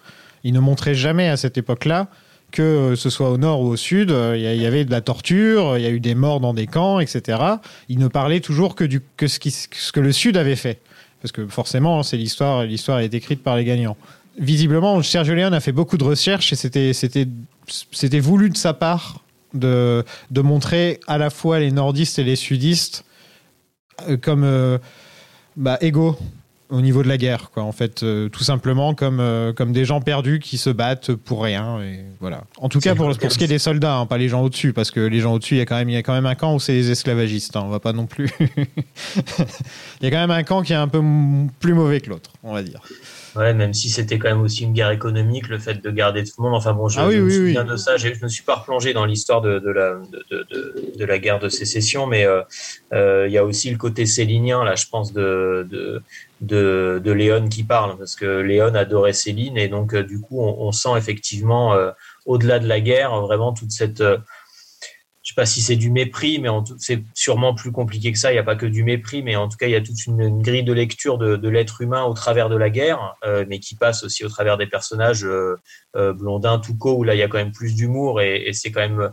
Ils 0.44 0.55
ne 0.55 0.60
montraient 0.60 0.94
jamais 0.94 1.28
à 1.28 1.36
cette 1.36 1.59
époque-là 1.59 2.09
que 2.51 2.62
euh, 2.62 2.97
ce 2.97 3.10
soit 3.10 3.31
au 3.31 3.39
nord 3.39 3.62
ou 3.62 3.68
au 3.68 3.77
sud, 3.77 4.10
euh, 4.10 4.36
il 4.36 4.43
y 4.43 4.60
il 4.60 4.66
avait 4.66 4.85
de 4.85 4.90
la 4.90 5.01
torture, 5.01 5.78
il 5.78 5.82
y 5.82 5.86
a 5.86 5.90
eu 5.90 6.01
des 6.01 6.14
morts 6.14 6.40
dans 6.40 6.55
des 6.55 6.66
camps, 6.66 7.01
etc. 7.01 7.39
Ils 7.89 7.98
ne 7.98 8.09
parlaient 8.09 8.40
toujours 8.40 8.74
que, 8.74 8.85
du, 8.85 9.01
que 9.16 9.27
ce, 9.27 9.39
que 9.39 10.01
le 10.01 10.12
sud 10.12 10.36
avait 10.36 10.56
fait. 10.56 10.81
Parce 11.22 11.32
que 11.32 11.47
forcément, 11.47 12.02
c'est 12.02 12.16
l'histoire, 12.16 12.64
l'histoire 12.64 13.01
est 13.01 13.12
écrite 13.14 13.43
par 13.43 13.56
les 13.56 13.64
gagnants. 13.64 13.97
Visiblement, 14.39 15.02
Sergio 15.02 15.35
Leone 15.35 15.55
a 15.55 15.60
fait 15.60 15.72
beaucoup 15.72 15.98
de 15.98 16.05
recherches 16.05 16.52
et 16.52 16.56
c'était, 16.56 16.93
c'était, 16.93 17.27
c'était 17.66 18.20
voulu 18.20 18.48
de 18.48 18.56
sa 18.56 18.72
part 18.72 19.22
de, 19.52 20.05
de 20.31 20.40
montrer 20.40 21.01
à 21.06 21.18
la 21.18 21.31
fois 21.31 21.59
les 21.59 21.72
nordistes 21.72 22.18
et 22.18 22.24
les 22.24 22.36
sudistes 22.36 23.05
euh, 24.09 24.16
comme 24.16 24.78
bah, 25.56 25.78
égaux 25.81 26.16
au 26.70 26.80
niveau 26.80 27.02
de 27.02 27.09
la 27.09 27.18
guerre, 27.18 27.51
quoi. 27.51 27.62
En 27.62 27.72
fait, 27.72 28.02
euh, 28.02 28.28
tout 28.28 28.44
simplement 28.44 28.94
comme, 28.94 29.20
euh, 29.20 29.52
comme 29.52 29.72
des 29.72 29.84
gens 29.84 30.01
perdus 30.01 30.38
qui 30.38 30.59
se 30.59 30.70
battent 30.70 31.12
pour 31.14 31.42
rien. 31.42 31.80
Et 31.82 32.01
voilà. 32.20 32.44
En 32.59 32.68
tout 32.68 32.80
cas, 32.80 32.94
pour, 32.94 33.16
pour 33.16 33.32
ce 33.32 33.38
qui 33.38 33.44
est 33.44 33.48
des 33.48 33.59
soldats, 33.59 33.97
hein, 33.97 34.06
pas 34.06 34.18
les 34.18 34.28
gens 34.28 34.42
au-dessus, 34.42 34.72
parce 34.72 34.90
que 34.90 35.01
les 35.01 35.20
gens 35.20 35.34
au-dessus, 35.34 35.56
il 35.56 35.59
y 35.59 35.62
a 35.62 35.66
quand 35.66 35.76
même, 35.76 35.88
il 35.88 35.94
y 35.94 35.98
a 35.98 36.02
quand 36.02 36.14
même 36.14 36.26
un 36.26 36.34
camp 36.34 36.55
où 36.55 36.60
c'est 36.60 36.72
les 36.72 36.90
esclavagistes. 36.90 37.56
hein, 37.56 37.62
on 37.64 37.68
va 37.68 37.80
pas 37.80 37.92
non 37.92 38.06
plus. 38.06 38.30
il 38.40 40.02
y 40.02 40.06
a 40.06 40.10
quand 40.10 40.20
même 40.20 40.30
un 40.30 40.42
camp 40.42 40.62
qui 40.62 40.72
est 40.72 40.76
un 40.76 40.88
peu 40.88 41.02
plus 41.59 41.74
mauvais 41.74 42.01
que 42.01 42.10
l'autre, 42.10 42.30
on 42.42 42.52
va 42.52 42.62
dire. 42.62 42.80
Ouais, 43.36 43.55
même 43.55 43.73
si 43.74 43.90
c'était 43.90 44.19
quand 44.19 44.28
même 44.28 44.40
aussi 44.43 44.65
une 44.65 44.73
guerre 44.73 44.90
économique, 44.90 45.48
le 45.48 45.59
fait 45.59 45.74
de 45.74 45.90
garder 45.90 46.24
tout 46.24 46.32
le 46.39 46.43
monde. 46.44 46.55
Enfin 46.55 46.73
bon, 46.73 46.89
je, 46.89 46.98
Ah 46.98 47.07
oui, 47.07 47.16
je 47.16 47.20
me 47.20 47.31
souviens 47.31 47.65
oui. 47.65 47.70
de 47.70 47.77
ça. 47.77 47.97
Je 47.97 48.09
me 48.23 48.28
suis 48.28 48.43
pas 48.43 48.57
replongé 48.57 48.93
dans 48.93 49.05
l'histoire 49.05 49.40
de, 49.40 49.59
de 49.61 49.70
la 49.70 49.94
de, 50.11 50.24
de, 50.31 50.47
de, 50.51 50.98
de 50.98 51.05
la 51.05 51.19
guerre 51.19 51.39
de 51.39 51.48
sécession, 51.48 52.07
mais 52.07 52.24
euh, 52.27 52.43
euh, 52.93 53.27
il 53.28 53.32
y 53.32 53.39
a 53.39 53.44
aussi 53.44 53.70
le 53.70 53.77
côté 53.77 54.05
célinien 54.07 54.65
là, 54.65 54.74
je 54.74 54.86
pense 54.90 55.12
de 55.12 55.66
de 55.70 56.02
de, 56.40 57.01
de 57.05 57.12
Léon 57.12 57.48
qui 57.48 57.62
parle 57.65 57.98
parce 57.98 58.16
que 58.16 58.40
Léon 58.40 58.74
adorait 58.74 59.12
Céline 59.12 59.59
et 59.59 59.69
donc 59.69 59.94
euh, 59.94 60.02
du 60.02 60.20
coup 60.20 60.40
on, 60.43 60.66
on 60.66 60.73
sent 60.73 60.97
effectivement 60.97 61.77
au-delà 62.24 62.59
de 62.59 62.66
la 62.66 62.81
guerre 62.81 63.20
vraiment 63.20 63.52
toute 63.52 63.70
cette 63.73 64.02
je 65.31 65.35
sais 65.36 65.43
pas 65.43 65.47
si 65.47 65.62
c'est 65.62 65.77
du 65.77 65.93
mépris, 65.93 66.40
mais 66.40 66.48
c'est 66.78 67.05
sûrement 67.15 67.55
plus 67.55 67.70
compliqué 67.70 68.11
que 68.11 68.19
ça. 68.19 68.32
Il 68.32 68.35
n'y 68.35 68.40
a 68.40 68.43
pas 68.43 68.57
que 68.57 68.66
du 68.66 68.82
mépris, 68.82 69.23
mais 69.23 69.36
en 69.36 69.48
tout 69.48 69.57
cas, 69.57 69.66
il 69.66 69.70
y 69.70 69.77
a 69.77 69.81
toute 69.81 70.05
une, 70.07 70.43
grille 70.43 70.65
de 70.65 70.73
lecture 70.73 71.19
de, 71.19 71.48
l'être 71.48 71.82
humain 71.82 72.02
au 72.02 72.15
travers 72.15 72.48
de 72.48 72.57
la 72.57 72.69
guerre, 72.69 73.15
euh, 73.24 73.44
mais 73.48 73.61
qui 73.61 73.77
passe 73.77 74.02
aussi 74.02 74.24
au 74.24 74.28
travers 74.28 74.59
des 74.59 74.66
personnages 74.66 75.24
euh, 75.24 75.57
euh, 75.94 76.12
Blondin, 76.12 76.59
Toucault, 76.59 76.97
où 76.97 77.05
là, 77.05 77.15
il 77.15 77.19
y 77.19 77.23
a 77.23 77.28
quand 77.28 77.39
même 77.39 77.52
plus 77.52 77.77
d'humour 77.77 78.20
et, 78.20 78.51
c'est 78.52 78.73
quand 78.73 78.81
même 78.81 79.12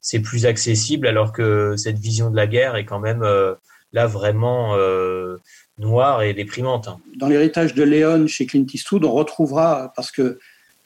c'est 0.00 0.20
plus 0.20 0.46
accessible, 0.46 1.08
alors 1.08 1.32
que 1.32 1.74
cette 1.76 1.98
vision 1.98 2.30
de 2.30 2.36
la 2.36 2.46
guerre 2.46 2.76
est 2.76 2.84
quand 2.84 3.00
même 3.00 3.24
euh, 3.24 3.54
là 3.92 4.06
vraiment 4.06 4.76
euh, 4.76 5.38
noire 5.78 6.22
et 6.22 6.32
déprimante. 6.32 6.88
Dans 7.16 7.26
l'héritage 7.26 7.74
de 7.74 7.82
Léon 7.82 8.28
chez 8.28 8.46
Clint 8.46 8.66
Eastwood, 8.72 9.04
on 9.04 9.10
retrouvera, 9.10 9.92
parce 9.96 10.12
que 10.12 10.38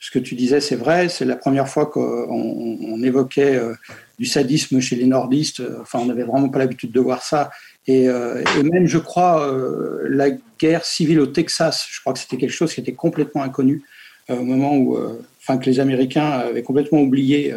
ce 0.05 0.11
que 0.11 0.19
tu 0.19 0.35
disais, 0.35 0.61
c'est 0.61 0.77
vrai, 0.77 1.09
c'est 1.09 1.25
la 1.25 1.35
première 1.35 1.67
fois 1.67 1.87
qu'on 1.87 2.29
on 2.31 3.03
évoquait 3.03 3.57
euh, 3.57 3.73
du 4.19 4.27
sadisme 4.27 4.79
chez 4.79 4.97
les 4.97 5.07
nordistes. 5.07 5.63
Enfin, 5.81 6.01
on 6.01 6.05
n'avait 6.05 6.25
vraiment 6.25 6.51
pas 6.51 6.59
l'habitude 6.59 6.93
de 6.93 7.01
voir 7.01 7.23
ça. 7.23 7.51
Et, 7.87 8.07
euh, 8.07 8.45
et 8.59 8.63
même, 8.65 8.87
je 8.87 8.99
crois, 8.99 9.49
euh, 9.49 10.07
la 10.11 10.29
guerre 10.61 10.85
civile 10.85 11.21
au 11.21 11.27
Texas, 11.27 11.87
je 11.91 12.01
crois 12.01 12.13
que 12.13 12.19
c'était 12.19 12.37
quelque 12.37 12.53
chose 12.53 12.75
qui 12.75 12.81
était 12.83 12.93
complètement 12.93 13.43
inconnu 13.43 13.83
au 14.29 14.43
moment 14.43 14.77
où, 14.77 14.99
enfin, 15.41 15.59
que 15.59 15.67
les 15.67 15.81
Américains 15.81 16.31
avaient 16.31 16.63
complètement 16.63 17.01
oublié 17.01 17.55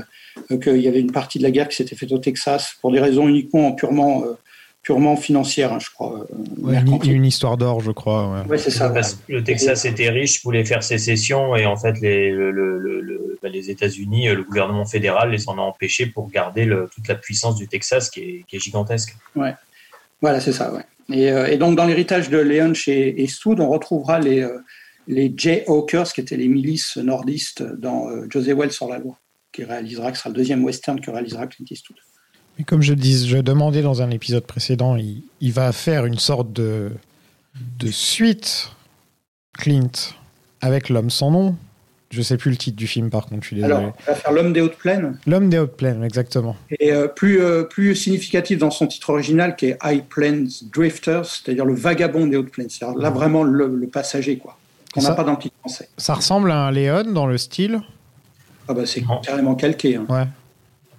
qu'il 0.62 0.82
y 0.82 0.88
avait 0.88 1.00
une 1.00 1.14
partie 1.14 1.40
de 1.40 1.44
la 1.44 1.52
guerre 1.52 1.70
qui 1.70 1.78
s'était 1.78 1.96
faite 1.96 2.12
au 2.12 2.18
Texas 2.18 2.76
pour 2.82 2.92
des 2.92 3.00
raisons 3.00 3.28
uniquement 3.30 3.72
purement, 3.72 4.24
purement 4.88 5.18
financières, 5.18 5.74
hein, 5.74 5.80
je 5.82 5.90
crois. 5.90 6.22
euh, 6.32 6.36
Ouais, 6.66 6.80
une, 6.80 7.12
une 7.12 7.26
histoire 7.26 7.58
d'or, 7.58 7.82
je 7.82 7.92
crois. 7.92 8.32
ouais. 8.32 8.50
Ouais, 8.52 8.58
c'est 8.58 8.72
ça. 8.72 8.90
Parce 8.90 9.16
que 9.16 9.34
le 9.34 9.44
Texas 9.44 9.84
était 9.84 10.10
riche, 10.10 10.42
voulait 10.46 10.64
faire 10.64 10.82
sécession, 10.82 11.58
et 11.58 11.66
en 11.66 11.76
fait, 11.76 12.00
les, 12.00 12.32
le- 12.32 12.52
le- 12.52 12.80
le- 12.80 13.02
le- 13.02 13.38
bah, 13.44 13.50
les 13.50 13.70
États-Unis, 13.70 14.30
euh, 14.30 14.36
le 14.36 14.44
gouvernement 14.44 14.86
fédéral 14.86 15.32
les 15.32 15.50
en 15.50 15.58
a 15.58 15.62
empêchés 15.62 16.06
pour 16.06 16.30
garder 16.30 16.64
le- 16.64 16.88
toute 16.96 17.06
la 17.10 17.16
puissance 17.16 17.58
du 17.58 17.68
Texas 17.68 18.10
qui 18.10 18.22
est, 18.22 18.46
qui 18.48 18.56
est 18.56 18.60
gigantesque. 18.60 19.14
Voilà, 20.22 20.40
c'est 20.40 20.54
ça, 20.54 20.74
ouais. 20.74 20.86
Et, 21.12 21.32
euh, 21.34 21.48
et 21.48 21.58
donc, 21.58 21.76
dans 21.76 21.86
l'héritage 21.86 22.30
de 22.30 22.38
Léon 22.38 22.74
chez 22.74 23.22
Eastwood, 23.22 23.60
on 23.60 23.68
retrouvera 23.68 24.20
les, 24.20 24.40
euh, 24.40 24.58
les 25.10 25.34
Jayhawkers, 25.36 26.14
qui 26.14 26.22
étaient 26.22 26.38
les 26.38 26.48
milices 26.48 26.96
nordistes 26.96 27.62
dans 27.62 28.08
euh, 28.10 28.26
José 28.30 28.54
Wells 28.54 28.72
sur 28.72 28.88
la 28.88 29.00
loi, 29.00 29.18
qui 29.52 29.66
réalisera, 29.66 30.14
qui 30.14 30.18
sera 30.20 30.30
le 30.30 30.36
deuxième 30.36 30.64
western 30.64 30.98
que 31.02 31.12
réalisera 31.12 31.46
Clint 31.48 31.66
Eastwood. 31.70 31.98
Mais 32.58 32.64
comme 32.64 32.82
je, 32.82 32.94
dis, 32.94 33.28
je 33.28 33.38
demandais 33.38 33.82
dans 33.82 34.02
un 34.02 34.10
épisode 34.10 34.46
précédent, 34.46 34.96
il, 34.96 35.22
il 35.42 35.52
va 35.54 35.72
faire 35.72 36.06
une 36.06 36.18
sorte 36.18 36.52
de, 36.54 36.92
de 37.80 37.88
suite, 37.92 38.72
Clint, 39.58 39.92
avec 40.62 40.90
l'homme 40.90 41.10
sans 41.10 41.32
nom. 41.32 41.56
Je 42.10 42.22
sais 42.22 42.38
plus 42.38 42.52
le 42.52 42.58
titre 42.58 42.78
du 42.78 42.88
film, 42.88 43.10
par 43.10 43.26
contre, 43.26 43.42
je 43.44 43.48
suis 43.48 43.56
désolé. 43.58 43.74
Alors, 43.74 43.94
il 44.00 44.06
va 44.06 44.16
faire 44.16 44.32
L'homme 44.32 44.54
des 44.54 44.62
hautes 44.62 44.78
plaines, 44.78 45.20
L'homme 45.28 45.50
des 45.50 45.60
hautes 45.60 45.76
plaines, 45.76 46.04
exactement. 46.06 46.56
et 46.80 46.94
euh, 46.94 47.08
plus, 47.10 47.42
euh, 47.42 47.64
plus 47.64 47.96
significatif 47.96 48.58
dans 48.60 48.72
son 48.72 48.88
titre 48.88 49.10
original, 49.10 49.58
qui 49.58 49.66
est 49.68 49.78
High 49.84 50.04
Plains 50.06 50.46
Drifters, 50.74 51.26
c'est-à-dire 51.26 51.66
le 51.66 51.76
vagabond 51.76 52.26
des 52.26 52.38
hautes 52.38 52.50
plaines. 52.52 52.70
C'est-à-dire 52.70 52.98
là, 52.98 53.10
vraiment 53.10 53.44
le, 53.44 53.68
le 53.68 53.88
passager, 53.88 54.38
quoi, 54.38 54.58
qu'on 54.94 55.02
n'a 55.02 55.12
pas 55.16 55.26
dans 55.26 55.34
le 55.34 55.38
titre 55.38 55.56
français. 55.60 55.90
Ça 55.98 56.14
ressemble 56.14 56.50
à 56.50 56.68
un 56.68 56.72
Léon 56.72 57.12
dans 57.12 57.28
le 57.28 57.38
style. 57.38 57.82
Ah 58.70 58.74
bah, 58.74 58.86
c'est 58.86 59.04
carrément 59.22 59.56
calqué. 59.56 59.98
hein. 59.98 60.06
Ouais. 60.08 60.26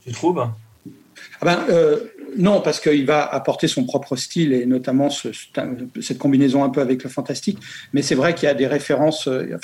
Tu 0.05 0.13
trouves? 0.13 0.47
Ah 1.41 1.45
ben, 1.45 1.65
euh, 1.71 1.99
non, 2.37 2.61
parce 2.61 2.81
qu'il 2.81 3.07
va 3.07 3.25
apporter 3.25 3.69
son 3.69 3.85
propre 3.85 4.17
style 4.17 4.53
et 4.53 4.67
notamment 4.67 5.09
ce- 5.09 5.29
cette 6.01 6.19
combinaison 6.19 6.65
un 6.65 6.69
peu 6.69 6.81
avec 6.81 7.05
le 7.05 7.11
fantastique. 7.11 7.59
Mais 7.93 8.03
c'est 8.03 8.15
vrai 8.15 8.35
qu'il 8.35 8.47
y 8.47 8.51
a 8.51 8.55
des 8.55 8.67
références. 8.67 9.29
euh, 9.29 9.57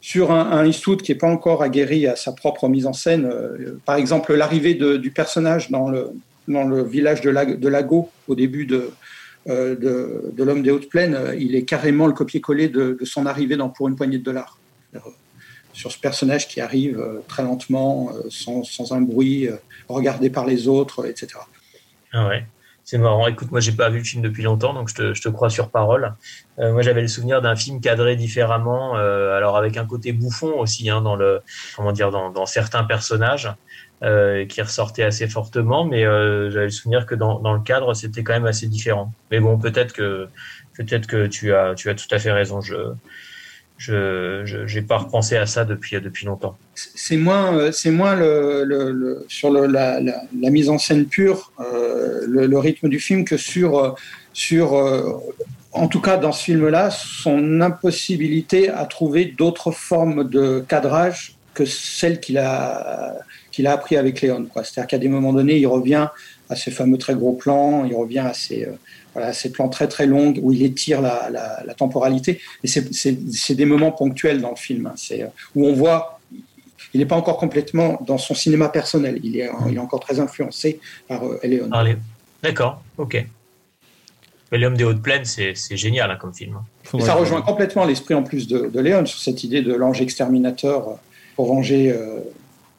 sur 0.00 0.32
un, 0.32 0.50
un 0.52 0.70
qui 0.70 1.12
n'est 1.12 1.18
pas 1.18 1.28
encore 1.28 1.62
aguerri 1.62 2.06
à 2.06 2.16
sa 2.16 2.32
propre 2.32 2.68
mise 2.68 2.86
en 2.86 2.92
scène. 2.92 3.26
euh, 3.26 3.78
par 3.84 3.96
exemple, 3.96 4.34
l'arrivée 4.34 4.74
du 4.74 5.10
personnage 5.10 5.70
dans 5.70 5.88
le, 5.90 6.12
village 6.82 7.20
de, 7.20 7.30
Lag- 7.30 7.58
de 7.58 7.68
Lago 7.68 8.10
au 8.26 8.34
début 8.34 8.66
de, 8.66 8.90
l'homme 9.46 10.62
des 10.62 10.70
hautes 10.70 10.88
plaines, 10.88 11.18
il 11.38 11.54
est 11.54 11.64
carrément 11.64 12.06
le 12.06 12.12
copier-coller 12.12 12.68
de, 12.68 12.98
son 13.04 13.26
arrivée 13.26 13.56
dans 13.56 13.68
Pour 13.68 13.88
une 13.88 13.96
poignée 13.96 14.18
de 14.18 14.24
dollars. 14.24 14.58
Sur 15.72 15.92
ce 15.92 15.98
personnage 15.98 16.48
qui 16.48 16.60
arrive 16.60 17.00
très 17.28 17.42
lentement, 17.44 18.10
sans, 18.28 18.64
un 18.92 19.00
bruit, 19.00 19.48
regardé 19.92 20.30
par 20.30 20.46
les 20.46 20.68
autres, 20.68 21.06
etc. 21.06 21.38
Ah 22.12 22.28
ouais. 22.28 22.44
C'est 22.90 22.98
marrant. 22.98 23.28
Écoute, 23.28 23.52
moi, 23.52 23.60
j'ai 23.60 23.70
pas 23.70 23.88
vu 23.88 23.98
le 23.98 24.04
film 24.04 24.20
depuis 24.20 24.42
longtemps, 24.42 24.74
donc 24.74 24.88
je 24.88 24.94
te, 24.96 25.14
je 25.14 25.22
te 25.22 25.28
crois 25.28 25.48
sur 25.48 25.70
parole. 25.70 26.14
Euh, 26.58 26.72
moi, 26.72 26.82
j'avais 26.82 27.02
le 27.02 27.06
souvenir 27.06 27.40
d'un 27.40 27.54
film 27.54 27.80
cadré 27.80 28.16
différemment, 28.16 28.96
euh, 28.96 29.36
alors 29.36 29.56
avec 29.56 29.76
un 29.76 29.86
côté 29.86 30.12
bouffon 30.12 30.58
aussi, 30.58 30.90
hein, 30.90 31.00
dans 31.00 31.14
le, 31.14 31.40
comment 31.76 31.92
dire, 31.92 32.10
dans, 32.10 32.46
certains 32.46 32.82
personnages, 32.82 33.52
euh, 34.02 34.44
qui 34.46 34.60
ressortaient 34.60 35.04
assez 35.04 35.28
fortement, 35.28 35.84
mais 35.84 36.02
j'avais 36.02 36.64
le 36.64 36.70
souvenir 36.70 37.06
que 37.06 37.14
dans, 37.14 37.38
dans 37.38 37.52
le 37.52 37.60
cadre, 37.60 37.94
c'était 37.94 38.24
quand 38.24 38.32
même 38.32 38.46
assez 38.46 38.66
différent. 38.66 39.12
Mais 39.30 39.38
bon, 39.38 39.56
peut-être 39.56 39.92
que, 39.92 40.28
peut-être 40.76 41.06
que 41.06 41.26
tu 41.26 41.54
as, 41.54 41.76
tu 41.76 41.90
as 41.90 41.94
tout 41.94 42.08
à 42.10 42.18
fait 42.18 42.32
raison. 42.32 42.60
Je, 42.60 42.74
je, 43.80 44.66
j'ai 44.66 44.82
pas 44.82 44.98
repensé 44.98 45.38
à 45.38 45.46
ça 45.46 45.64
depuis, 45.64 45.98
depuis 46.02 46.26
longtemps. 46.26 46.54
c'est 46.74 47.16
moins, 47.16 47.56
euh, 47.56 47.72
c'est 47.72 47.90
moins 47.90 48.14
le, 48.14 49.24
sur 49.26 49.50
la, 49.50 50.00
mise 50.34 50.68
en 50.68 50.76
scène 50.76 51.06
pure, 51.06 51.50
euh, 51.60 52.26
le, 52.28 52.58
rythme 52.58 52.90
du 52.90 53.00
film 53.00 53.24
que 53.24 53.38
sur, 53.38 53.78
euh, 53.78 53.92
sur 54.34 54.74
en 55.72 55.88
tout 55.88 56.02
cas 56.02 56.18
dans 56.18 56.32
ce 56.32 56.44
film-là, 56.44 56.90
son 56.90 57.62
impossibilité 57.62 58.68
à 58.68 58.84
trouver 58.84 59.24
d'autres 59.24 59.70
formes 59.70 60.28
de 60.28 60.62
cadrage 60.68 61.36
que 61.54 61.64
celles 61.64 62.20
qu'il 62.20 62.36
a, 62.36 63.16
qu'il 63.50 63.66
a 63.66 63.72
appris 63.72 63.96
avec 63.96 64.20
Léon. 64.20 64.46
C'est-à-dire 64.56 64.88
qu'à 64.88 64.98
des 64.98 65.08
moments 65.08 65.32
donnés, 65.32 65.56
il 65.56 65.66
revient 65.66 66.08
à 66.50 66.56
ces 66.56 66.70
fameux 66.70 66.98
très 66.98 67.14
gros 67.14 67.32
plans, 67.32 67.84
il 67.84 67.94
revient 67.94 68.18
à 68.18 68.32
euh, 68.52 68.66
voilà, 69.14 69.32
ces 69.32 69.50
plans 69.52 69.68
très 69.68 69.88
très 69.88 70.06
longs 70.06 70.34
où 70.40 70.52
il 70.52 70.62
étire 70.62 71.00
la, 71.00 71.28
la- 71.30 71.62
la 71.66 71.74
temporalité. 71.74 72.40
Et 72.64 72.68
c'est- 72.68 72.92
c'est 72.94 73.18
c'est 73.32 73.54
des 73.54 73.64
moments 73.64 73.92
ponctuels 73.92 74.40
dans 74.40 74.50
le 74.50 74.56
film, 74.56 74.86
hein. 74.86 74.92
c'est, 74.96 75.22
euh, 75.22 75.26
où 75.54 75.66
on 75.66 75.72
voit 75.72 76.16
il 76.92 76.98
n'est 76.98 77.06
pas 77.06 77.14
encore 77.16 77.36
complètement 77.36 78.00
dans 78.04 78.18
son 78.18 78.34
cinéma 78.34 78.68
personnel. 78.68 79.20
Il 79.22 79.36
est, 79.38 79.48
il 79.68 79.76
est 79.76 79.78
encore 79.78 80.00
très 80.00 80.18
influencé 80.18 80.80
par 81.06 81.24
euh, 81.24 81.38
Eleon. 81.44 81.68
Parlez. 81.68 81.96
D'accord, 82.42 82.82
ok. 82.98 83.24
Mais 84.50 84.58
L'homme 84.58 84.76
des 84.76 84.82
hautes 84.82 85.00
plaines, 85.02 85.24
c'est, 85.24 85.52
c'est 85.54 85.76
génial 85.76 86.10
hein, 86.10 86.16
comme 86.20 86.34
film. 86.34 86.56
Et 86.84 86.88
Faudrait 86.88 87.06
ça 87.06 87.14
rejoint 87.14 87.42
complètement 87.42 87.84
l'esprit 87.84 88.14
en 88.14 88.24
plus 88.24 88.48
de, 88.48 88.66
de 88.66 88.80
Léon 88.80 89.06
sur 89.06 89.20
cette 89.20 89.44
idée 89.44 89.62
de 89.62 89.72
l'ange 89.72 90.00
exterminateur 90.00 90.88
euh, 90.88 90.92
pour 91.36 91.46
venger, 91.46 91.92
euh, 91.92 92.18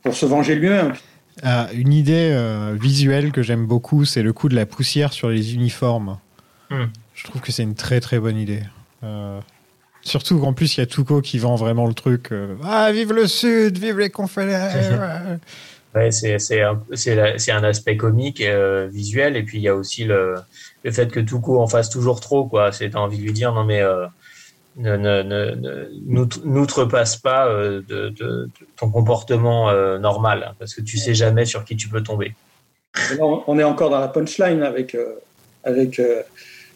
pour 0.04 0.14
se 0.14 0.26
venger 0.26 0.56
lui-même. 0.56 0.94
Ah, 1.44 1.70
une 1.74 1.94
idée 1.94 2.32
euh, 2.34 2.76
visuelle 2.80 3.32
que 3.32 3.42
j'aime 3.42 3.66
beaucoup, 3.66 4.06
c'est 4.06 4.22
le 4.24 4.34
coup 4.34 4.50
de 4.50 4.56
la 4.56 4.66
poussière 4.66 5.14
sur 5.14 5.30
les 5.30 5.54
uniformes. 5.56 6.18
Hmm. 6.70 6.86
Je 7.16 7.24
trouve 7.26 7.42
que 7.42 7.52
c'est 7.52 7.64
une 7.64 7.76
très 7.76 8.00
très 8.00 8.20
bonne 8.20 8.38
idée. 8.38 8.64
Euh, 9.04 9.40
surtout 10.02 10.40
qu'en 10.40 10.54
plus, 10.54 10.76
il 10.78 10.80
y 10.82 10.84
a 10.84 10.86
Tuco 10.86 11.22
qui 11.22 11.38
vend 11.40 11.56
vraiment 11.56 11.88
le 11.88 11.94
truc. 11.94 12.32
euh, 12.32 12.56
ah, 12.64 12.92
vive 12.92 13.14
le 13.14 13.28
Sud, 13.28 13.78
vive 13.78 14.00
les 14.00 14.10
confédérés. 14.10 14.74
ouais. 15.96 16.12
C'est, 16.12 16.40
c'est, 16.40 16.62
un, 16.62 16.82
c'est, 16.94 17.16
la- 17.16 17.38
c'est 17.38 17.52
un 17.52 17.64
aspect 17.64 17.98
comique, 17.98 18.42
euh, 18.42 18.88
visuel, 18.92 19.36
et 19.36 19.44
puis 19.44 19.58
il 19.58 19.62
y 19.64 19.68
a 19.68 19.76
aussi 19.76 20.04
le, 20.06 20.36
le 20.84 20.92
fait 20.92 21.12
que 21.12 21.20
Tuco 21.20 21.60
en 21.62 21.68
fasse 21.68 21.90
toujours 21.90 22.20
trop. 22.22 22.46
Quoi. 22.46 22.72
C'est, 22.72 22.92
t'as 22.92 23.00
envie 23.00 23.18
de 23.18 23.24
lui 23.24 23.34
dire, 23.34 23.54
non 23.54 23.64
mais 23.66 23.82
n'outrepasse 24.78 27.18
pas 27.18 27.48
euh, 27.48 27.82
de, 27.88 28.10
de- 28.10 28.46
de 28.46 28.50
ton 28.78 28.90
comportement 28.90 29.70
euh, 29.70 29.98
normal, 30.00 30.46
hein, 30.50 30.56
parce 30.60 30.74
que 30.74 30.82
tu 30.82 30.98
sais 30.98 31.14
jamais 31.14 31.46
sur 31.46 31.64
qui 31.66 31.76
tu 31.76 31.88
peux 31.90 32.02
tomber. 32.04 32.34
Là, 33.18 33.26
on- 33.48 33.60
est 33.60 33.64
encore 33.64 33.90
dans 33.90 34.00
la 34.00 34.08
punchline 34.08 34.64
avec, 34.64 34.96
euh, 34.96 35.16
avec 35.64 36.00
euh, 36.00 36.22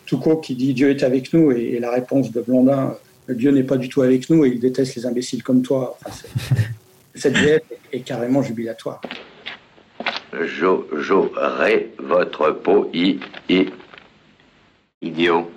Tuco 0.05 0.37
qui 0.37 0.55
dit 0.55 0.73
Dieu 0.73 0.89
est 0.89 1.03
avec 1.03 1.33
nous 1.33 1.51
et, 1.51 1.73
et 1.73 1.79
la 1.79 1.91
réponse 1.91 2.31
de 2.31 2.41
Blondin 2.41 2.95
euh, 3.29 3.33
Dieu 3.33 3.51
n'est 3.51 3.63
pas 3.63 3.77
du 3.77 3.89
tout 3.89 4.01
avec 4.01 4.29
nous 4.29 4.45
et 4.45 4.49
il 4.49 4.59
déteste 4.59 4.95
les 4.95 5.05
imbéciles 5.05 5.43
comme 5.43 5.61
toi. 5.61 5.97
Enfin, 6.05 6.15
c'est- 6.15 6.55
cette 7.15 7.37
VF 7.37 7.61
est, 7.91 7.97
est 7.97 8.01
carrément 8.01 8.41
jubilatoire. 8.43 9.01
Jo, 10.43 10.87
j'aurai 10.97 11.93
votre 11.97 12.51
peau, 12.51 12.89
i, 12.93 13.19
i. 13.49 13.67
Idiot. 15.01 15.49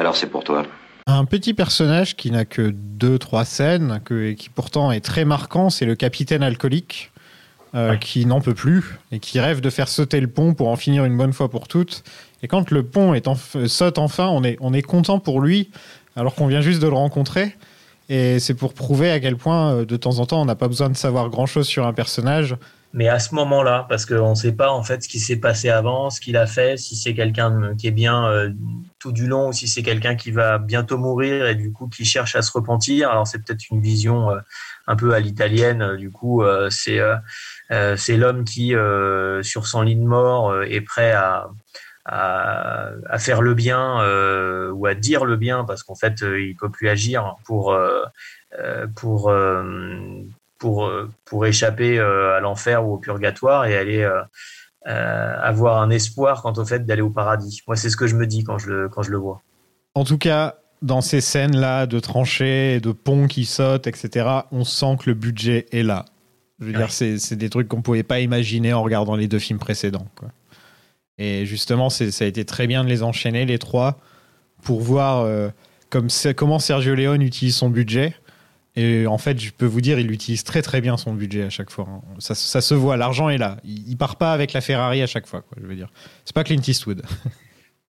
Alors 0.00 0.16
c'est 0.16 0.26
pour 0.26 0.42
toi. 0.42 0.64
Un 1.06 1.24
petit 1.26 1.54
personnage 1.54 2.16
qui 2.16 2.30
n'a 2.30 2.44
que 2.44 2.70
deux, 2.74 3.18
trois 3.18 3.44
scènes, 3.44 4.00
que, 4.04 4.30
et 4.30 4.34
qui 4.34 4.48
pourtant 4.48 4.90
est 4.90 5.00
très 5.00 5.24
marquant, 5.24 5.70
c'est 5.70 5.84
le 5.86 5.94
capitaine 5.94 6.42
alcoolique, 6.42 7.12
euh, 7.74 7.90
Ouais. 7.92 7.98
qui 8.00 8.24
n'en 8.26 8.40
peut 8.40 8.54
plus 8.54 8.98
et 9.12 9.18
qui 9.20 9.38
rêve 9.40 9.60
de 9.60 9.70
faire 9.70 9.88
sauter 9.88 10.20
le 10.20 10.26
pont 10.26 10.54
pour 10.54 10.68
en 10.68 10.76
finir 10.76 11.04
une 11.04 11.16
bonne 11.16 11.32
fois 11.32 11.48
pour 11.50 11.68
toutes. 11.68 12.02
Et 12.42 12.48
quand 12.48 12.70
le 12.70 12.82
pont 12.82 13.12
est 13.14 13.28
en- 13.28 13.36
saute 13.66 13.98
enfin, 13.98 14.28
on 14.28 14.42
est, 14.42 14.56
on 14.60 14.72
est 14.72 14.82
content 14.82 15.18
pour 15.20 15.40
lui, 15.40 15.70
alors 16.16 16.34
qu'on 16.34 16.46
vient 16.46 16.62
juste 16.62 16.80
de 16.80 16.86
le 16.88 16.94
rencontrer. 16.94 17.56
Et 18.08 18.40
c'est 18.40 18.54
pour 18.54 18.72
prouver 18.74 19.10
à 19.12 19.20
quel 19.20 19.36
point, 19.36 19.72
euh, 19.72 19.84
de 19.84 19.96
temps 19.96 20.18
en 20.18 20.26
temps, 20.26 20.40
on 20.40 20.46
n'a 20.46 20.56
pas 20.56 20.66
besoin 20.68 20.88
de 20.88 20.96
savoir 20.96 21.28
grand-chose 21.28 21.66
sur 21.68 21.86
un 21.86 21.92
personnage. 21.92 22.56
Mais 22.92 23.08
à 23.08 23.18
ce 23.20 23.34
moment-là, 23.36 23.86
parce 23.88 24.04
qu'on 24.04 24.30
ne 24.30 24.34
sait 24.34 24.52
pas 24.52 24.70
en 24.70 24.82
fait 24.82 25.02
ce 25.02 25.08
qui 25.08 25.20
s'est 25.20 25.36
passé 25.36 25.68
avant, 25.68 26.10
ce 26.10 26.20
qu'il 26.20 26.36
a 26.36 26.46
fait, 26.46 26.76
si 26.76 26.96
c'est 26.96 27.14
quelqu'un 27.14 27.76
qui 27.76 27.86
est 27.86 27.92
bien 27.92 28.26
euh, 28.26 28.50
tout 28.98 29.12
du 29.12 29.26
long 29.28 29.48
ou 29.48 29.52
si 29.52 29.68
c'est 29.68 29.82
quelqu'un 29.82 30.16
qui 30.16 30.32
va 30.32 30.58
bientôt 30.58 30.98
mourir 30.98 31.46
et 31.46 31.54
du 31.54 31.72
coup 31.72 31.88
qui 31.88 32.04
cherche 32.04 32.34
à 32.34 32.42
se 32.42 32.50
repentir. 32.50 33.10
Alors 33.10 33.26
c'est 33.26 33.38
peut-être 33.38 33.70
une 33.70 33.80
vision 33.80 34.30
un 34.88 34.96
peu 34.96 35.14
à 35.14 35.20
l'italienne. 35.20 35.96
Du 35.96 36.10
coup, 36.10 36.42
c'est 36.68 37.00
c'est 37.96 38.16
l'homme 38.16 38.44
qui 38.44 38.74
sur 39.42 39.66
son 39.66 39.82
lit 39.82 39.96
de 39.96 40.04
mort 40.04 40.62
est 40.64 40.80
prêt 40.80 41.12
à 41.12 41.48
à, 42.04 42.90
à, 43.08 43.18
faire 43.18 43.42
le 43.42 43.54
bien 43.54 44.00
euh, 44.02 44.70
ou 44.72 44.86
à 44.86 44.94
dire 44.94 45.24
le 45.24 45.36
bien 45.36 45.64
parce 45.64 45.82
qu'en 45.82 45.94
fait 45.94 46.22
euh, 46.22 46.40
il 46.40 46.56
peut 46.56 46.70
plus 46.70 46.88
agir 46.88 47.36
pour 47.44 47.72
euh, 47.72 48.04
pour 50.60 50.88
pour 50.88 50.92
pour 51.24 51.46
échapper 51.46 51.98
à 51.98 52.38
l'enfer 52.40 52.86
ou 52.86 52.94
au 52.94 52.98
purgatoire 52.98 53.64
et 53.64 53.76
aller 53.76 54.08
avoir 54.84 55.82
un 55.82 55.90
espoir 55.90 56.42
quant 56.42 56.52
au 56.52 56.64
fait 56.64 56.86
d'aller 56.86 57.02
au 57.02 57.10
paradis. 57.10 57.62
Moi 57.66 57.76
c'est 57.76 57.90
ce 57.90 57.96
que 57.96 58.06
je 58.06 58.14
me 58.14 58.26
dis 58.26 58.44
quand 58.44 58.58
je 58.58 58.70
le 58.70 58.88
quand 58.88 59.02
je 59.02 59.10
le 59.10 59.16
vois. 59.16 59.42
En 59.94 60.04
tout 60.04 60.18
cas, 60.18 60.56
dans 60.82 61.00
ces 61.00 61.20
scènes-là 61.20 61.86
de 61.86 61.98
tranchées, 62.00 62.80
de 62.80 62.92
ponts 62.92 63.26
qui 63.26 63.44
sautent, 63.44 63.86
etc., 63.86 64.28
on 64.52 64.64
sent 64.64 64.96
que 65.00 65.10
le 65.10 65.14
budget 65.14 65.66
est 65.72 65.82
là. 65.82 66.04
Je 66.60 66.66
veux 66.66 66.72
dire, 66.72 66.92
c'est 66.92 67.36
des 67.36 67.48
trucs 67.48 67.68
qu'on 67.68 67.80
pouvait 67.80 68.02
pas 68.02 68.20
imaginer 68.20 68.72
en 68.72 68.82
regardant 68.82 69.16
les 69.16 69.28
deux 69.28 69.38
films 69.38 69.58
précédents. 69.58 70.06
Quoi. 70.14 70.28
Et 71.16 71.46
justement, 71.46 71.88
ça 71.90 72.04
a 72.04 72.26
été 72.26 72.44
très 72.44 72.66
bien 72.66 72.84
de 72.84 72.88
les 72.88 73.02
enchaîner, 73.02 73.46
les 73.46 73.58
trois, 73.58 73.98
pour 74.62 74.80
voir 74.80 75.20
euh, 75.20 75.48
comme, 75.88 76.08
comment 76.36 76.58
Sergio 76.58 76.94
Leone 76.94 77.22
utilise 77.22 77.56
son 77.56 77.70
budget. 77.70 78.14
Et 78.80 79.06
en 79.06 79.18
fait, 79.18 79.38
je 79.38 79.50
peux 79.50 79.66
vous 79.66 79.80
dire, 79.80 79.98
il 79.98 80.10
utilise 80.10 80.44
très 80.44 80.62
très 80.62 80.80
bien 80.80 80.96
son 80.96 81.12
budget 81.12 81.42
à 81.42 81.50
chaque 81.50 81.70
fois. 81.70 81.86
Hein. 81.88 82.00
Ça, 82.18 82.34
ça 82.34 82.60
se 82.60 82.74
voit, 82.74 82.96
l'argent 82.96 83.28
est 83.28 83.38
là. 83.38 83.56
Il, 83.64 83.88
il, 83.88 83.96
part 83.96 84.16
pas 84.16 84.32
avec 84.32 84.52
la 84.52 84.60
Ferrari 84.60 85.02
à 85.02 85.06
chaque 85.06 85.26
fois, 85.26 85.42
quoi, 85.42 85.58
je 85.60 85.66
veux 85.66 85.74
dire. 85.74 85.90
C'est 86.24 86.34
pas 86.34 86.44
Clint 86.44 86.62
Eastwood. 86.66 87.02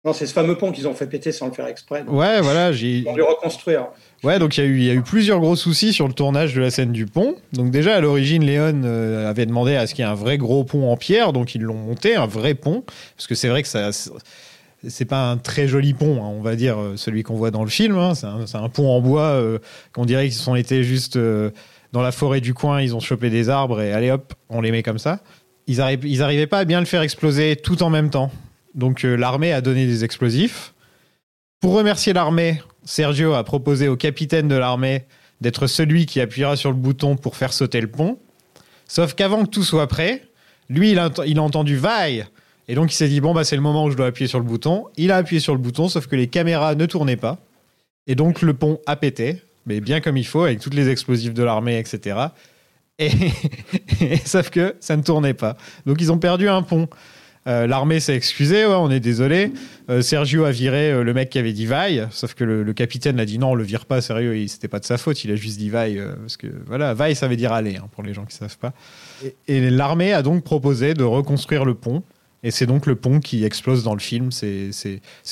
Non, 0.04 0.14
c'est 0.14 0.26
ce 0.26 0.34
fameux 0.34 0.58
pont 0.58 0.72
qu'ils 0.72 0.88
ont 0.88 0.96
fait 0.96 1.06
péter 1.06 1.32
sans 1.32 1.46
le 1.46 1.52
faire 1.52 1.68
exprès. 1.68 2.04
Ouais, 2.08 2.42
voilà. 2.42 2.72
Ils 2.72 3.08
ont 3.08 3.14
dû 3.14 3.22
reconstruire. 3.22 3.90
Ouais, 4.24 4.40
donc 4.40 4.58
il 4.58 4.64
y, 4.64 4.64
a 4.64 4.68
eu, 4.68 4.78
il 4.78 4.84
y 4.84 4.90
a 4.90 4.94
eu 4.94 5.04
plusieurs 5.04 5.40
gros 5.40 5.56
soucis 5.56 5.94
sur 5.94 6.08
le 6.08 6.14
tournage 6.14 6.56
de 6.56 6.62
la 6.62 6.72
scène 6.72 6.92
du 6.92 7.06
pont. 7.06 7.36
Donc 7.54 7.70
déjà, 7.70 7.98
à 7.98 8.02
l'origine, 8.02 8.44
Léon 8.44 8.82
euh, 8.84 9.30
avait 9.30 9.46
demandé 9.46 9.76
à 9.76 9.86
ce 9.86 9.94
qu'il 9.94 10.04
y 10.04 10.08
ait 10.08 10.12
un 10.12 10.16
vrai 10.16 10.40
gros 10.40 10.64
pont 10.64 10.92
en 10.92 10.98
pierre, 10.98 11.34
donc 11.34 11.54
ils 11.54 11.62
l'ont 11.62 11.76
monté, 11.76 12.16
un 12.16 12.26
vrai 12.26 12.56
pont. 12.56 12.84
Parce 13.16 13.28
que 13.28 13.36
c'est 13.36 13.48
vrai 13.48 13.62
que 13.62 13.68
ça... 13.68 13.92
C'est 14.88 15.06
pas 15.06 15.30
un 15.30 15.38
très 15.38 15.68
joli 15.68 15.94
pont, 15.94 16.24
hein, 16.24 16.28
on 16.28 16.42
va 16.42 16.56
dire, 16.56 16.80
euh, 16.80 16.98
celui 16.98 17.24
qu'on 17.24 17.36
voit 17.36 17.52
dans 17.52 17.64
le 17.64 17.70
film. 17.70 17.98
Hein. 17.98 18.14
C'est 18.16 18.56
un, 18.56 18.70
pont 18.70 18.90
en 18.90 19.00
bois 19.00 19.30
euh, 19.30 19.60
qu'on 19.94 20.06
dirait 20.06 20.26
qu'ils 20.26 20.34
sont 20.34 20.56
été 20.56 20.84
juste 20.84 21.18
dans 21.92 22.02
la 22.02 22.12
forêt 22.12 22.42
du 22.42 22.54
coin, 22.54 22.82
ils 22.82 22.96
ont 22.96 23.00
chopé 23.00 23.30
des 23.30 23.50
arbres 23.50 23.82
et 23.82 23.92
allez 23.92 24.12
hop, 24.12 24.34
on 24.50 24.62
les 24.62 24.72
met 24.72 24.84
comme 24.84 25.00
ça. 25.00 25.20
Ils, 25.68 25.80
ils 26.04 26.24
arrivaient 26.24 26.48
pas 26.48 26.60
à 26.60 26.66
bien 26.66 26.80
le 26.80 26.86
faire 26.86 27.02
exploser 27.02 27.56
tout 27.56 27.84
en 27.84 27.90
même 27.90 28.10
temps. 28.10 28.32
Donc 28.76 29.04
euh, 29.04 29.16
l'armée 29.16 29.52
a 29.52 29.62
donné 29.62 29.86
des 29.86 30.04
explosifs. 30.04 30.74
Pour 31.60 31.74
remercier 31.74 32.14
l'armée, 32.14 32.62
Sergio 32.84 33.34
a 33.34 33.44
proposé 33.44 33.88
au 33.88 33.96
capitaine 33.96 34.48
de 34.48 34.56
l'armée 34.56 35.06
d'être 35.42 35.68
celui 35.68 36.06
qui 36.06 36.22
appuiera 36.22 36.56
sur 36.56 36.70
le 36.70 36.78
bouton 36.78 37.16
pour 37.16 37.36
faire 37.36 37.54
sauter 37.54 37.82
le 37.82 37.88
pont. 37.88 38.20
Sauf 38.88 39.14
qu'avant 39.14 39.44
que 39.44 39.50
tout 39.50 39.64
soit 39.64 39.88
prêt, 39.88 40.24
lui, 40.70 40.92
il 40.92 41.00
a, 41.00 41.10
il 41.26 41.40
a 41.40 41.44
entendu 41.44 41.76
vaille. 41.76 42.26
Et 42.72 42.74
donc 42.74 42.94
il 42.94 42.96
s'est 42.96 43.10
dit, 43.10 43.20
bon, 43.20 43.34
bah, 43.34 43.44
c'est 43.44 43.58
le 43.58 43.62
moment 43.62 43.84
où 43.84 43.92
je 43.92 43.98
dois 43.98 44.06
appuyer 44.06 44.30
sur 44.30 44.40
le 44.40 44.46
bouton. 44.46 44.86
Il 44.96 45.12
a 45.12 45.18
appuyé 45.18 45.42
sur 45.42 45.52
le 45.52 45.60
bouton, 45.60 45.90
sauf 45.90 46.08
que 46.08 46.16
les 46.16 46.28
caméras 46.28 46.74
ne 46.74 46.86
tournaient 46.86 47.18
pas. 47.18 47.38
Et 48.08 48.16
donc 48.16 48.42
le 48.42 48.54
pont 48.54 48.80
a 48.86 48.96
pété, 48.96 49.42
mais 49.66 49.82
bien 49.82 50.00
comme 50.00 50.16
il 50.16 50.26
faut, 50.26 50.44
avec 50.44 50.62
toutes 50.62 50.74
les 50.74 50.88
explosifs 50.88 51.34
de 51.34 51.44
l'armée, 51.44 51.78
etc. 51.78 52.28
Et, 52.98 53.10
sauf 54.24 54.52
que 54.52 54.78
ça 54.80 54.96
ne 54.96 55.02
tournait 55.02 55.34
pas. 55.34 55.58
Donc 55.86 56.00
ils 56.00 56.14
ont 56.14 56.18
perdu 56.18 56.48
un 56.48 56.62
pont. 56.62 56.88
Euh, 57.46 57.68
l'armée 57.68 58.00
s'est 58.00 58.16
excusée, 58.16 58.66
on 58.66 58.90
est 58.90 59.02
désolé. 59.02 59.52
Euh, 59.90 60.02
Sergio 60.02 60.46
a 60.46 60.52
viré 60.52 60.94
euh, 60.94 61.04
le 61.04 61.14
mec 61.14 61.30
qui 61.30 61.40
avait 61.40 61.52
dit 61.52 61.66
vaille, 61.66 62.08
sauf 62.12 62.36
que 62.36 62.46
le, 62.46 62.72
capitaine 62.72 63.20
a 63.20 63.26
dit 63.26 63.38
non, 63.38 63.50
on 63.50 63.56
le 63.56 63.66
vire 63.66 63.86
pas, 63.86 64.00
sérieux, 64.00 64.48
c'était 64.48 64.70
pas 64.70 64.80
de 64.80 64.86
sa 64.86 64.98
faute, 64.98 65.22
il 65.26 65.32
a 65.32 65.36
juste 65.36 65.58
dit 65.58 65.70
vaille, 65.70 66.02
parce 66.22 66.38
que 66.38 66.48
voilà, 66.68 66.94
vaille 66.94 67.18
ça 67.18 67.28
veut 67.28 67.36
dire 67.36 67.52
aller, 67.52 67.76
hein, 67.76 67.90
pour 67.92 68.04
les 68.04 68.14
gens 68.14 68.24
qui 68.24 68.38
savent 68.38 68.58
pas. 68.58 68.72
Et, 69.50 69.70
l'armée 69.70 70.14
a 70.14 70.22
donc 70.22 70.46
proposé 70.46 70.94
de 70.94 71.04
reconstruire 71.04 71.66
le 71.66 71.74
pont, 71.74 72.04
et 72.44 72.52
c'est 72.52 72.66
donc 72.66 72.86
le 72.86 72.96
pont 72.96 73.20
qui 73.20 73.46
explose 73.46 73.84
dans 73.84 73.94
le 73.94 74.00
film, 74.00 74.32
c'est 74.32 74.72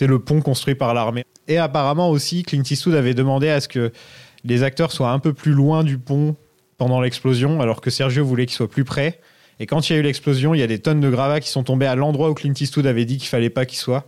le 0.02 0.20
pont 0.20 0.42
construit 0.42 0.76
par 0.76 0.94
l'armée. 0.94 1.24
Et 1.48 1.58
apparemment 1.58 2.10
aussi, 2.10 2.44
Clint 2.44 2.64
Eastwood 2.70 2.96
avait 2.96 3.16
demandé 3.16 3.50
à 3.50 3.60
ce 3.60 3.68
que 3.68 3.92
les 4.44 4.64
acteurs 4.64 4.92
soient 4.92 5.12
un 5.12 5.20
peu 5.20 5.34
plus 5.34 5.52
loin 5.52 5.84
du 5.84 5.98
pont 5.98 6.36
pendant 6.78 7.02
l'explosion, 7.02 7.62
alors 7.62 7.82
que 7.82 7.90
Sergio 7.90 8.24
voulait 8.24 8.46
qu'ils 8.46 8.56
soient 8.56 8.70
plus 8.70 8.86
près. 8.86 9.20
Et 9.60 9.66
quand 9.66 9.90
il 9.90 9.94
y 9.94 9.96
a 9.96 10.00
eu 10.00 10.04
l'explosion, 10.04 10.54
il 10.54 10.60
y 10.60 10.64
a 10.64 10.68
des 10.68 10.80
tonnes 10.80 11.02
de 11.02 11.10
gravats 11.10 11.40
qui 11.40 11.50
sont 11.50 11.64
tombés 11.64 11.88
à 11.88 11.96
l'endroit 11.96 12.30
où 12.30 12.34
Clint 12.34 12.54
Eastwood 12.58 12.86
avait 12.86 13.06
dit 13.06 13.18
qu'il 13.18 13.28
fallait 13.28 13.50
pas 13.50 13.66
qu'il 13.66 13.78
soit. 13.78 14.06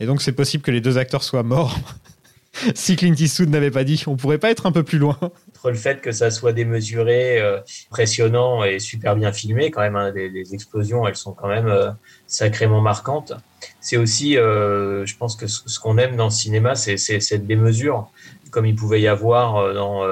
Et 0.00 0.06
donc 0.06 0.22
c'est 0.22 0.32
possible 0.32 0.62
que 0.62 0.70
les 0.70 0.80
deux 0.80 0.96
acteurs 0.96 1.24
soient 1.24 1.42
morts. 1.42 1.78
si 2.74 2.96
Clint 2.96 3.14
Eastwood 3.14 3.50
n'avait 3.50 3.70
pas 3.70 3.84
dit, 3.84 4.02
on 4.06 4.16
pourrait 4.16 4.38
pas 4.38 4.50
être 4.50 4.64
un 4.66 4.72
peu 4.72 4.84
plus 4.84 4.98
loin. 4.98 5.18
Le 5.64 5.74
fait 5.74 6.00
que 6.00 6.12
ça 6.12 6.30
soit 6.30 6.52
démesuré, 6.52 7.40
euh, 7.40 7.60
impressionnant 7.90 8.64
et 8.64 8.78
super 8.78 9.16
bien 9.16 9.32
filmé, 9.32 9.70
quand 9.70 9.80
même, 9.80 9.96
hein, 9.96 10.12
les, 10.12 10.54
explosions, 10.54 11.06
elles 11.06 11.16
sont 11.16 11.32
quand 11.32 11.48
même 11.48 11.66
euh, 11.66 11.90
sacrément 12.26 12.80
marquantes. 12.80 13.32
C'est 13.80 13.96
aussi, 13.96 14.38
euh, 14.38 15.04
je 15.04 15.16
pense 15.16 15.36
que 15.36 15.46
ce, 15.46 15.78
qu'on 15.80 15.98
aime 15.98 16.16
dans 16.16 16.26
le 16.26 16.30
cinéma, 16.30 16.74
c'est 16.74 16.96
cette 16.96 17.46
démesure, 17.46 18.10
comme 18.50 18.66
il 18.66 18.76
pouvait 18.76 19.00
y 19.00 19.08
avoir 19.08 19.74
dans 19.74 20.06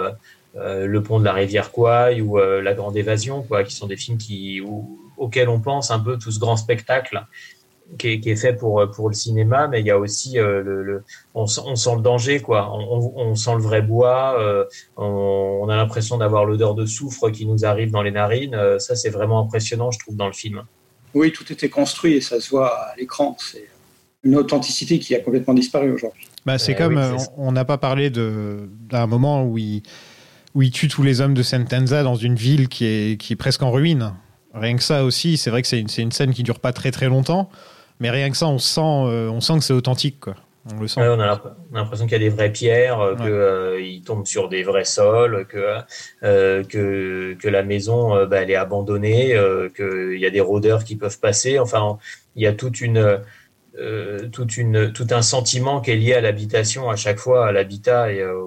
le 0.54 1.02
pont 1.02 1.20
de 1.20 1.24
la 1.24 1.32
rivière 1.32 1.70
Kouai 1.70 2.20
ou 2.20 2.38
La 2.38 2.74
Grande 2.74 2.96
Évasion, 2.96 3.42
quoi, 3.42 3.62
qui 3.62 3.74
sont 3.74 3.86
des 3.86 3.96
films 3.96 4.18
qui, 4.18 4.62
auxquels 5.16 5.48
on 5.48 5.60
pense 5.60 5.90
un 5.90 6.00
peu 6.00 6.18
tout 6.18 6.30
ce 6.30 6.38
grand 6.38 6.56
spectacle 6.56 7.24
qui 7.98 8.08
est, 8.08 8.20
qui 8.20 8.30
est, 8.30 8.36
fait 8.36 8.52
pour 8.52 8.88
pour 8.90 9.08
le 9.08 9.14
cinéma, 9.14 9.68
mais 9.68 9.80
il 9.80 9.86
y 9.86 9.90
a 9.90 9.98
aussi 9.98 10.38
euh, 10.38 10.62
le, 10.62 11.04
on, 11.34 11.44
on, 11.44 11.76
sent 11.76 11.94
le 11.96 12.02
danger, 12.02 12.40
quoi. 12.40 12.70
On, 12.72 13.12
on 13.16 13.34
sent 13.34 13.54
le 13.54 13.62
vrai 13.62 13.82
bois, 13.82 14.36
on, 14.96 15.68
a 15.68 15.76
l'impression 15.76 16.18
d'avoir 16.18 16.44
l'odeur 16.44 16.74
de 16.74 16.86
soufre 16.86 17.30
qui 17.30 17.46
nous 17.46 17.64
arrive 17.64 17.90
dans 17.90 18.02
les 18.02 18.10
narines. 18.10 18.56
ça, 18.78 18.94
c'est 18.94 19.10
vraiment 19.10 19.40
impressionnant, 19.40 19.90
je 19.90 19.98
trouve, 19.98 20.16
dans 20.16 20.26
le 20.26 20.32
film. 20.32 20.62
Oui, 21.14 21.32
tout 21.32 21.50
était 21.52 21.68
construit 21.68 22.14
et 22.14 22.20
ça 22.20 22.40
se 22.40 22.50
voit 22.50 22.76
à 22.76 22.96
l'écran. 22.96 23.36
C'est 23.40 23.66
une 24.22 24.36
authenticité 24.36 24.98
qui 24.98 25.14
a 25.14 25.20
complètement 25.20 25.54
disparu 25.54 25.92
aujourd'hui. 25.92 26.28
Bah, 26.44 26.58
c'est 26.58 26.74
comme 26.74 27.00
on 27.36 27.52
n'a 27.52 27.64
pas 27.64 27.78
parlé 27.78 28.10
d'un 28.10 29.06
moment 29.06 29.44
où 29.44 29.58
il 29.58 29.82
où 30.56 30.62
il 30.62 30.70
tue 30.70 30.88
tous 30.88 31.02
les 31.02 31.20
hommes 31.20 31.34
de 31.34 31.42
Sentenza 31.42 32.02
dans 32.02 32.14
une 32.14 32.34
ville 32.34 32.68
qui 32.68 32.86
est, 32.86 33.20
qui 33.20 33.34
est 33.34 33.36
presque 33.36 33.62
en 33.62 33.70
ruine. 33.70 34.14
Rien 34.54 34.76
que 34.76 34.82
ça 34.82 35.04
aussi, 35.04 35.36
c'est 35.36 35.50
vrai 35.50 35.60
que 35.60 35.68
c'est 35.68 35.78
une, 35.78 35.88
une, 35.98 36.10
scène 36.10 36.32
qui 36.32 36.42
dure 36.42 36.60
pas 36.60 36.72
très 36.72 36.90
très 36.90 37.08
longtemps, 37.08 37.50
mais 38.00 38.10
rien 38.10 38.30
que 38.30 38.36
ça, 38.36 38.46
on 38.46 38.58
sent, 38.58 38.80
euh, 38.80 39.28
on 39.28 39.40
sent 39.40 39.58
que 39.58 39.64
c'est 39.64 39.72
authentique. 39.72 40.20
Quoi. 40.20 40.34
On 40.74 40.80
le 40.80 40.88
sent. 40.88 41.00
on 41.00 41.20
a 41.20 41.40
l'impression 41.72 42.06
qu'il 42.06 42.12
y 42.12 42.26
a 42.26 42.28
des 42.28 42.34
vraies 42.34 42.50
pierres, 42.52 43.00
euh, 43.00 43.14
qu'ils 43.14 44.00
euh, 44.00 44.04
tombent 44.04 44.26
sur 44.26 44.48
des 44.48 44.62
vrais 44.64 44.84
sols, 44.84 45.46
que, 45.46 45.80
que, 46.22 47.34
que 47.34 47.48
la 47.48 47.62
maison 47.62 48.26
bah, 48.26 48.42
elle 48.42 48.50
est 48.50 48.56
abandonnée, 48.56 49.38
qu'il 49.76 50.18
y 50.18 50.26
a 50.26 50.30
des 50.30 50.40
rôdeurs 50.40 50.84
qui 50.84 50.96
peuvent 50.96 51.20
passer. 51.20 51.58
Enfin, 51.58 51.98
il 52.34 52.42
y 52.42 52.46
a 52.46 52.52
toute 52.52 52.80
une 52.80 53.20
euh, 53.78 54.28
toute 54.28 54.56
une, 54.56 54.92
tout 54.92 55.06
un 55.10 55.20
sentiment 55.20 55.82
qui 55.82 55.90
est 55.90 55.96
lié 55.96 56.14
à 56.14 56.22
l'habitation 56.22 56.88
à 56.88 56.96
chaque 56.96 57.18
fois, 57.18 57.46
à 57.46 57.52
l'habitat 57.52 58.10
et 58.10 58.20
euh, 58.20 58.46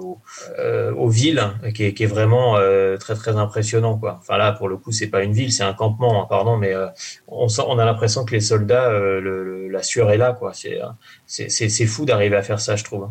euh, 0.57 0.91
aux 0.93 1.09
villes, 1.09 1.43
qui 1.75 1.83
est, 1.83 1.93
qui 1.93 2.03
est 2.03 2.07
vraiment 2.07 2.57
très 2.99 3.13
très 3.13 3.35
impressionnant 3.37 3.97
quoi. 3.97 4.17
Enfin 4.21 4.37
là, 4.37 4.51
pour 4.53 4.67
le 4.67 4.77
coup, 4.77 4.91
c'est 4.91 5.07
pas 5.07 5.23
une 5.23 5.33
ville, 5.33 5.53
c'est 5.53 5.63
un 5.63 5.73
campement, 5.73 6.23
hein, 6.23 6.27
pardon, 6.27 6.57
mais 6.57 6.73
on, 7.27 7.47
a 7.47 7.85
l'impression 7.85 8.25
que 8.25 8.31
les 8.31 8.41
soldats, 8.41 8.91
la 8.91 9.83
sueur 9.83 10.11
est 10.11 10.17
là 10.17 10.33
quoi. 10.33 10.53
C'est 11.27 11.85
fou 11.85 12.05
d'arriver 12.05 12.35
à 12.35 12.41
faire 12.41 12.59
ça, 12.59 12.75
je 12.75 12.83
trouve. 12.83 13.07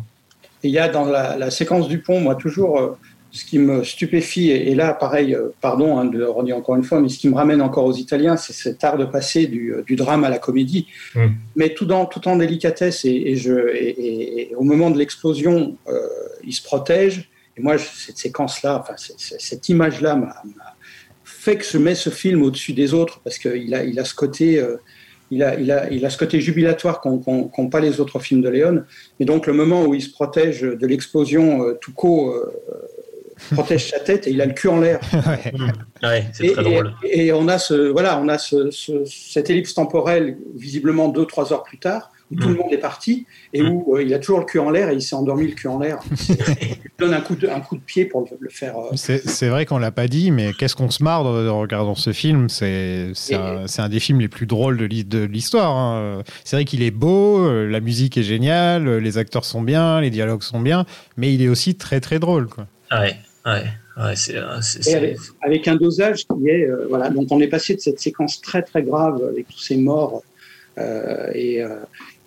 il 0.63 0.71
y 0.71 0.79
a 0.79 0.89
dans 0.89 1.05
la, 1.05 1.51
séquence 1.51 1.87
du 1.87 1.99
pont, 1.99 2.19
moi 2.19 2.35
toujours 2.35 2.97
ce 3.31 3.45
qui 3.45 3.59
me 3.59 3.83
stupéfie, 3.83 4.49
et 4.49 4.73
là, 4.73 4.93
pareil, 4.93 5.35
euh, 5.35 5.49
pardon 5.61 5.97
hein, 5.97 6.05
de 6.05 6.17
le 6.17 6.29
redire 6.29 6.57
encore 6.57 6.75
une 6.75 6.83
fois, 6.83 6.99
mais 6.99 7.09
ce 7.09 7.19
qui 7.19 7.29
me 7.29 7.35
ramène 7.35 7.61
encore 7.61 7.85
aux 7.85 7.93
Italiens, 7.93 8.37
c'est 8.37 8.53
cet 8.53 8.83
art 8.83 8.97
de 8.97 9.05
passer 9.05 9.45
du, 9.45 9.73
euh, 9.73 9.83
du 9.83 9.95
drame 9.95 10.23
à 10.23 10.29
la 10.29 10.39
comédie, 10.39 10.87
mm. 11.15 11.27
mais 11.55 11.73
tout, 11.73 11.85
dans, 11.85 12.05
tout 12.05 12.27
en 12.27 12.37
délicatesse. 12.37 13.05
Et, 13.05 13.31
et 13.31 13.35
je, 13.35 13.53
et, 13.75 14.51
au 14.55 14.63
moment 14.63 14.89
de 14.89 14.97
l'explosion, 14.97 15.77
euh, 15.87 15.99
il 16.43 16.53
se 16.53 16.63
protège. 16.63 17.29
Et 17.55 17.61
moi, 17.61 17.77
cette 17.77 18.17
séquence-là, 18.17 18.79
enfin, 18.79 18.95
cette 18.97 19.69
image-là 19.69 20.15
m'a 20.15 20.33
fait 21.23 21.57
que 21.57 21.65
je 21.65 21.77
mets 21.77 21.95
ce 21.95 22.09
film 22.09 22.41
au-dessus 22.41 22.73
des 22.73 22.93
autres, 22.93 23.21
parce 23.23 23.37
qu'il 23.37 23.73
a, 23.75 23.83
il 23.83 23.99
a 23.99 24.05
ce 24.05 24.15
côté... 24.15 24.59
Euh, 24.59 24.77
il 25.31 25.43
a, 25.43 25.59
il, 25.59 25.71
a, 25.71 25.91
il 25.91 26.03
a 26.07 26.09
ce 26.09 26.17
côté 26.17 26.41
jubilatoire 26.41 27.01
qu'ont 27.01 27.69
pas 27.69 27.79
les 27.79 27.99
autres 27.99 28.17
films 28.17 28.41
de 28.41 28.49
Léon. 28.49 28.83
Et 29.19 29.25
donc, 29.25 29.45
le 29.45 29.53
moment 29.53 29.85
où 29.85 29.93
il 29.93 30.01
se 30.01 30.09
protège 30.09 30.61
de 30.61 30.87
l'explosion 30.87 31.63
euh, 31.63 31.77
tout 31.79 31.93
co, 31.93 32.33
euh, 32.33 32.51
protège 33.53 33.89
sa 33.89 33.99
tête 33.99 34.27
et 34.27 34.31
il 34.31 34.41
a 34.41 34.45
le 34.45 34.53
cul 34.53 34.67
en 34.67 34.79
l'air. 34.79 34.99
ouais, 36.03 36.25
c'est 36.33 36.53
très 36.53 36.63
drôle. 36.63 36.93
Et, 37.03 37.31
on 37.33 37.47
a, 37.47 37.57
ce, 37.57 37.73
voilà, 37.89 38.19
on 38.21 38.27
a 38.27 38.37
ce, 38.37 38.69
cette 39.05 39.49
ellipse 39.49 39.73
temporelle, 39.73 40.37
visiblement 40.55 41.09
deux, 41.09 41.25
trois 41.25 41.51
heures 41.53 41.63
plus 41.63 41.77
tard, 41.79 42.11
où 42.31 42.35
tout 42.35 42.47
le 42.49 42.55
monde 42.55 42.71
est 42.71 42.77
parti 42.77 43.25
et 43.53 43.63
où 43.63 43.95
euh, 43.95 44.03
il 44.03 44.13
a 44.13 44.19
toujours 44.19 44.37
le 44.39 44.45
cul 44.45 44.59
en 44.59 44.69
l'air 44.69 44.89
et 44.89 44.93
il 44.93 45.01
s'est 45.01 45.15
endormi 45.15 45.47
le 45.47 45.53
cul 45.55 45.67
en 45.67 45.79
l'air. 45.79 45.97
Il 46.61 47.05
donne 47.05 47.13
un 47.13 47.21
coup 47.21 47.35
de, 47.35 47.47
un 47.47 47.61
coup 47.61 47.77
de 47.77 47.81
pied 47.81 48.03
pour 48.05 48.21
le, 48.29 48.37
le 48.39 48.49
faire. 48.49 48.77
euh, 48.77 48.89
C'est 48.95 49.25
c'est 49.27 49.47
vrai 49.47 49.65
qu'on 49.65 49.77
l'a 49.79 49.89
pas 49.91 50.07
dit, 50.09 50.29
mais 50.31 50.51
qu'est-ce 50.51 50.75
qu'on 50.75 50.91
se 50.91 51.01
marre 51.01 51.23
de- 51.23 51.47
en 51.47 51.59
regardant 51.61 51.95
ce 51.95 52.11
film? 52.11 52.49
C'est 52.49 53.11
c'est 53.13 53.33
Et- 53.33 53.37
un, 53.37 53.67
c'est 53.67 53.81
un 53.81 53.87
des 53.89 53.99
films 54.01 54.19
les 54.19 54.27
plus 54.27 54.45
drôles 54.45 54.75
de 54.77 54.83
l'hi- 54.85 55.05
de 55.05 55.23
l'histoire. 55.23 55.75
hein. 55.75 56.23
C'est 56.43 56.57
vrai 56.57 56.65
qu'il 56.65 56.83
est 56.83 56.91
beau, 56.91 57.39
euh, 57.39 57.67
la 57.69 57.79
musique 57.79 58.17
est 58.17 58.23
géniale, 58.23 58.97
les 58.97 59.17
acteurs 59.17 59.45
sont 59.45 59.61
bien, 59.61 60.01
les 60.01 60.09
dialogues 60.09 60.43
sont 60.43 60.59
bien, 60.59 60.85
mais 61.17 61.33
il 61.33 61.41
est 61.41 61.47
aussi 61.47 61.75
très 61.75 61.99
très 62.01 62.19
drôle. 62.19 62.47
Quoi. 62.47 62.67
Ouais, 62.91 63.15
ouais, 63.53 64.03
ouais, 64.03 64.15
c'est, 64.15 64.37
euh, 64.37 64.57
Et 64.57 64.61
c'est- 64.61 64.95
avec, 64.95 65.17
avec 65.41 65.67
un 65.67 65.75
dosage 65.75 66.25
qui 66.27 66.47
est 66.49 66.65
euh, 66.67 66.87
voilà. 66.89 67.09
Donc 67.09 67.27
on 67.31 67.39
est 67.41 67.47
passé 67.47 67.75
de 67.75 67.79
cette 67.79 67.99
séquence 67.99 68.41
très 68.41 68.61
très 68.61 68.83
grave 68.83 69.21
avec 69.31 69.47
tous 69.47 69.59
ces 69.59 69.77
morts 69.77 70.23
euh, 70.77 71.29
et 71.33 71.61
euh, 71.63 71.75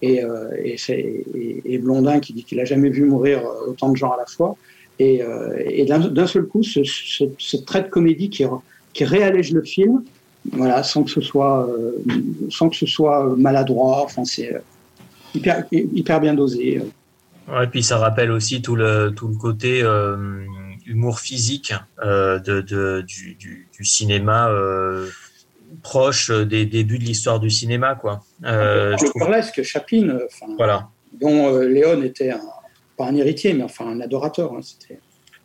et, 0.02 0.20
et, 0.64 0.76
c'est- 0.78 0.98
et- 1.34 1.62
et 1.64 1.78
Blondin 1.78 2.18
qui 2.20 2.32
dit 2.32 2.44
qu'il 2.44 2.58
a 2.60 2.64
jamais 2.64 2.90
vu 2.90 3.04
mourir 3.04 3.42
autant 3.68 3.90
de 3.90 3.96
gens 3.96 4.10
à 4.10 4.16
la 4.16 4.26
fois. 4.26 4.56
Et, 4.98 5.22
et 5.70 5.84
d'un 5.86 6.26
seul 6.26 6.44
coup 6.44 6.62
ce, 6.62 6.84
ce, 6.84 7.24
ce 7.38 7.56
trait 7.56 7.82
de 7.82 7.88
comédie 7.88 8.30
qui, 8.30 8.44
qui 8.92 9.04
réallège 9.04 9.52
le 9.52 9.62
film 9.62 10.04
voilà 10.52 10.82
sans 10.82 11.02
que 11.02 11.10
ce 11.10 11.20
soit 11.20 11.68
sans 12.50 12.68
que 12.68 12.76
ce 12.76 12.86
soit 12.86 13.34
maladroit 13.36 14.02
enfin 14.04 14.24
c'est 14.24 14.52
hyper 15.34 15.64
hyper 15.72 16.20
bien 16.20 16.34
dosé. 16.34 16.82
Ouais, 17.48 17.66
puis 17.68 17.82
ça 17.82 17.96
rappelle 17.98 18.30
aussi 18.30 18.60
tout 18.62 18.76
le, 18.76 19.12
tout 19.16 19.28
le 19.28 19.36
côté 19.36 19.82
humour 20.92 21.18
physique 21.20 21.72
euh, 22.04 22.38
de, 22.38 22.60
de, 22.60 23.02
du, 23.06 23.34
du, 23.34 23.68
du 23.76 23.84
cinéma 23.84 24.48
euh, 24.50 25.08
proche 25.82 26.30
des 26.30 26.66
débuts 26.66 26.98
de 26.98 27.04
l'histoire 27.04 27.40
du 27.40 27.50
cinéma. 27.50 27.94
Quoi. 27.94 28.20
Euh, 28.44 28.96
je 28.98 29.04
le 29.04 29.10
trouve- 29.10 29.22
burlesque 29.22 29.62
Chaplin 29.62 30.08
euh, 30.10 30.26
enfin 30.30 30.52
Voilà. 30.56 30.88
dont 31.20 31.48
euh, 31.54 31.66
Léon 31.68 32.02
était 32.02 32.30
un, 32.30 32.40
pas 32.96 33.06
un 33.06 33.16
héritier, 33.16 33.54
mais 33.54 33.64
enfin 33.64 33.86
un 33.86 34.00
adorateur. 34.00 34.52
hein, 34.52 34.60
c'était- 34.62 35.00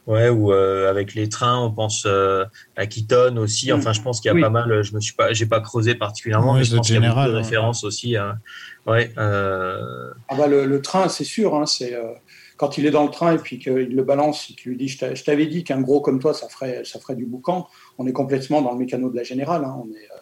Ouais, 0.06 0.30
ou 0.30 0.54
euh, 0.54 0.90
avec 0.90 1.16
les 1.16 1.28
trains, 1.28 1.60
on 1.60 1.70
pense 1.70 2.04
euh, 2.06 2.46
à 2.78 2.86
Keaton 2.88 3.36
aussi. 3.38 3.74
Enfin, 3.74 3.92
je 3.92 4.02
pense 4.02 4.22
qu'il 4.22 4.30
y 4.30 4.32
a 4.32 4.36
Oui. 4.36 4.42
pas 4.42 4.50
mal. 4.50 4.82
Je 4.82 4.96
me 4.96 5.02
suis 5.02 5.14
pas, 5.14 5.34
j'ai 5.34 5.46
pas 5.46 5.60
creusé 5.60 5.96
particulièrement, 5.96 6.54
mais 6.54 6.64
je 6.64 6.72
The 6.72 6.76
pense 6.78 6.88
qu'il 6.88 6.96
y 6.96 7.06
a 7.06 7.10
beaucoup 7.10 7.28
de 7.28 7.32
ouais. 7.34 7.38
références 7.42 7.84
aussi. 7.84 8.16
hein. 8.16 8.38
Ouais. 8.86 9.12
Euh, 9.18 10.12
Ah 10.30 10.36
bah, 10.36 10.48
le, 10.48 10.66
le 10.66 10.82
train, 10.82 11.10
c'est 11.10 11.26
sûr. 11.26 11.56
hein, 11.56 11.66
c'est 11.66 11.94
euh, 11.94 12.14
quand 12.58 12.78
il 12.78 12.86
est 12.86 12.92
dans 12.92 13.04
le 13.06 13.12
train 13.12 13.34
et 13.34 13.38
puis 13.38 13.60
qu'il 13.60 13.74
le 13.96 14.04
balance 14.04 14.50
et 14.50 14.54
qu'il 14.56 14.72
lui 14.72 14.78
dit 14.78 14.88
Je 14.88 14.98
t'a- 14.98 15.16
je 15.16 15.24
t'avais 15.24 15.46
dit 15.48 15.64
qu'un 15.64 15.80
gros 15.82 16.02
comme 16.02 16.20
toi, 16.20 16.34
ça 16.34 16.50
ferait, 16.50 16.84
ça 16.84 17.00
ferait 17.00 17.16
du 17.16 17.26
boucan. 17.26 17.68
On 17.98 18.06
est 18.08 18.12
complètement 18.14 18.62
dans 18.62 18.72
le 18.74 18.80
mécano 18.80 19.10
de 19.10 19.16
la 19.16 19.24
générale. 19.24 19.64
hein, 19.64 19.76
on 19.80 19.86
est, 19.94 19.98
euh, 20.12 20.18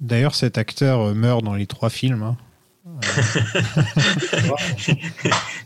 D'ailleurs, 0.00 0.34
cet 0.36 0.58
acteur 0.58 1.00
euh, 1.00 1.14
meurt 1.14 1.42
dans 1.42 1.54
les 1.54 1.66
trois 1.66 1.90
films. 1.90 2.22
hein. 2.22 2.36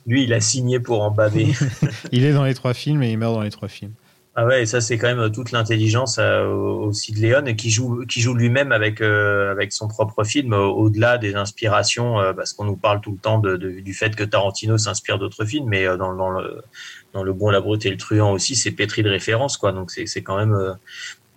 lui, 0.06 0.24
il 0.24 0.32
a 0.32 0.40
signé 0.40 0.80
pour 0.80 1.02
en 1.02 1.10
baver. 1.10 1.48
Il 2.12 2.24
est 2.24 2.32
dans 2.32 2.44
les 2.44 2.54
trois 2.54 2.74
films 2.74 3.02
et 3.02 3.10
il 3.12 3.18
meurt 3.18 3.34
dans 3.34 3.42
les 3.42 3.50
trois 3.50 3.68
films. 3.68 3.92
Ah 4.34 4.46
ouais, 4.46 4.62
et 4.62 4.66
ça 4.66 4.80
c'est 4.80 4.96
quand 4.96 5.14
même 5.14 5.30
toute 5.30 5.52
l'intelligence 5.52 6.16
euh, 6.18 6.46
aussi 6.46 7.12
de 7.12 7.18
Léon 7.20 7.54
qui 7.54 7.70
joue 7.70 8.06
qui 8.06 8.22
joue 8.22 8.32
lui-même 8.32 8.72
avec 8.72 9.02
euh, 9.02 9.50
avec 9.52 9.74
son 9.74 9.88
propre 9.88 10.24
film 10.24 10.54
euh, 10.54 10.60
au-delà 10.64 11.18
des 11.18 11.34
inspirations 11.34 12.18
euh, 12.18 12.32
parce 12.32 12.54
qu'on 12.54 12.64
nous 12.64 12.78
parle 12.78 13.02
tout 13.02 13.10
le 13.12 13.18
temps 13.18 13.38
de, 13.38 13.56
de- 13.58 13.80
du 13.80 13.92
fait 13.92 14.16
que 14.16 14.24
Tarantino 14.24 14.78
s'inspire 14.78 15.18
d'autres 15.18 15.44
films 15.44 15.66
mais 15.68 15.86
euh, 15.86 15.98
dans, 15.98 16.14
dans 16.14 16.30
le 16.30 16.62
dans 17.12 17.22
le 17.24 17.34
bon 17.34 17.50
la 17.50 17.60
brute 17.60 17.84
et 17.84 17.90
le 17.90 17.98
truand 17.98 18.32
aussi 18.32 18.56
c'est 18.56 18.70
pétri 18.70 19.02
de 19.02 19.10
références 19.10 19.58
quoi. 19.58 19.72
Donc 19.72 19.90
c'est 19.90 20.22
quand 20.22 20.38
même 20.38 20.54
euh, 20.54 20.72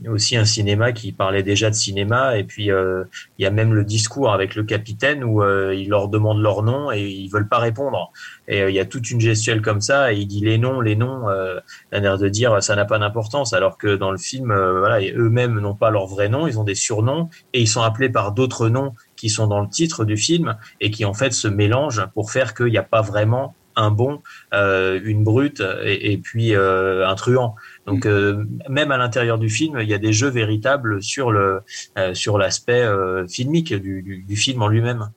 aussi 0.07 0.35
un 0.35 0.45
cinéma 0.45 0.91
qui 0.91 1.11
parlait 1.11 1.43
déjà 1.43 1.69
de 1.69 1.75
cinéma 1.75 2.37
et 2.37 2.43
puis 2.43 2.69
euh, 2.69 3.05
il 3.37 3.43
y 3.43 3.45
a 3.45 3.51
même 3.51 3.73
le 3.73 3.83
discours 3.83 4.31
avec 4.33 4.55
le 4.55 4.63
capitaine 4.63 5.23
où 5.23 5.41
euh, 5.41 5.73
il 5.73 5.89
leur 5.89 6.09
demande 6.09 6.41
leur 6.41 6.63
nom 6.63 6.91
et 6.91 7.01
ils 7.01 7.29
veulent 7.29 7.47
pas 7.47 7.59
répondre. 7.59 8.11
Et 8.47 8.61
euh, 8.61 8.69
il 8.69 8.75
y 8.75 8.79
a 8.79 8.85
toute 8.85 9.09
une 9.09 9.21
gestuelle 9.21 9.61
comme 9.61 9.81
ça 9.81 10.11
et 10.11 10.17
il 10.17 10.27
dit 10.27 10.41
les 10.41 10.57
noms 10.57 10.81
les 10.81 10.95
noms 10.95 11.29
euh, 11.29 11.59
d'un 11.91 12.03
air 12.03 12.17
de 12.17 12.27
dire 12.27 12.61
ça 12.61 12.75
n'a 12.75 12.85
pas 12.85 12.99
d'importance. 12.99 13.53
Alors 13.53 13.77
que 13.77 13.95
dans 13.95 14.11
le 14.11 14.17
film 14.17 14.47
voilà 14.47 14.99
eux-mêmes 15.01 15.59
n'ont 15.59 15.75
pas 15.75 15.89
leur 15.89 16.07
vrai 16.07 16.27
nom 16.29 16.47
ils 16.47 16.59
ont 16.59 16.63
des 16.63 16.75
surnoms 16.75 17.29
et 17.53 17.61
ils 17.61 17.67
sont 17.67 17.81
appelés 17.81 18.09
par 18.09 18.33
d'autres 18.33 18.69
noms 18.69 18.93
qui 19.15 19.29
sont 19.29 19.47
dans 19.47 19.61
le 19.61 19.69
titre 19.69 20.03
du 20.03 20.17
film 20.17 20.57
et 20.81 20.91
qui 20.91 21.05
en 21.05 21.13
fait 21.13 21.31
se 21.31 21.47
mélangent 21.47 22.05
pour 22.13 22.31
faire 22.31 22.53
qu'il 22.53 22.67
n'y 22.67 22.77
a 22.77 22.83
pas 22.83 23.01
vraiment 23.01 23.55
un 23.75 23.91
bon 23.91 24.21
euh, 24.53 24.99
une 25.03 25.23
brute 25.23 25.61
et, 25.83 26.13
et 26.13 26.17
puis 26.17 26.55
euh, 26.55 27.07
un 27.07 27.15
truand 27.15 27.55
donc 27.85 28.05
euh, 28.05 28.43
même 28.69 28.91
à 28.91 28.97
l'intérieur 28.97 29.37
du 29.37 29.49
film 29.49 29.79
il 29.81 29.89
y 29.89 29.93
a 29.93 29.97
des 29.97 30.13
jeux 30.13 30.29
véritables 30.29 31.01
sur 31.01 31.31
le 31.31 31.61
euh, 31.97 32.13
sur 32.13 32.37
l'aspect 32.37 32.81
euh, 32.81 33.27
filmique 33.27 33.73
du, 33.73 34.01
du, 34.01 34.23
du 34.23 34.35
film 34.35 34.61
en 34.61 34.67
lui-même 34.67 35.09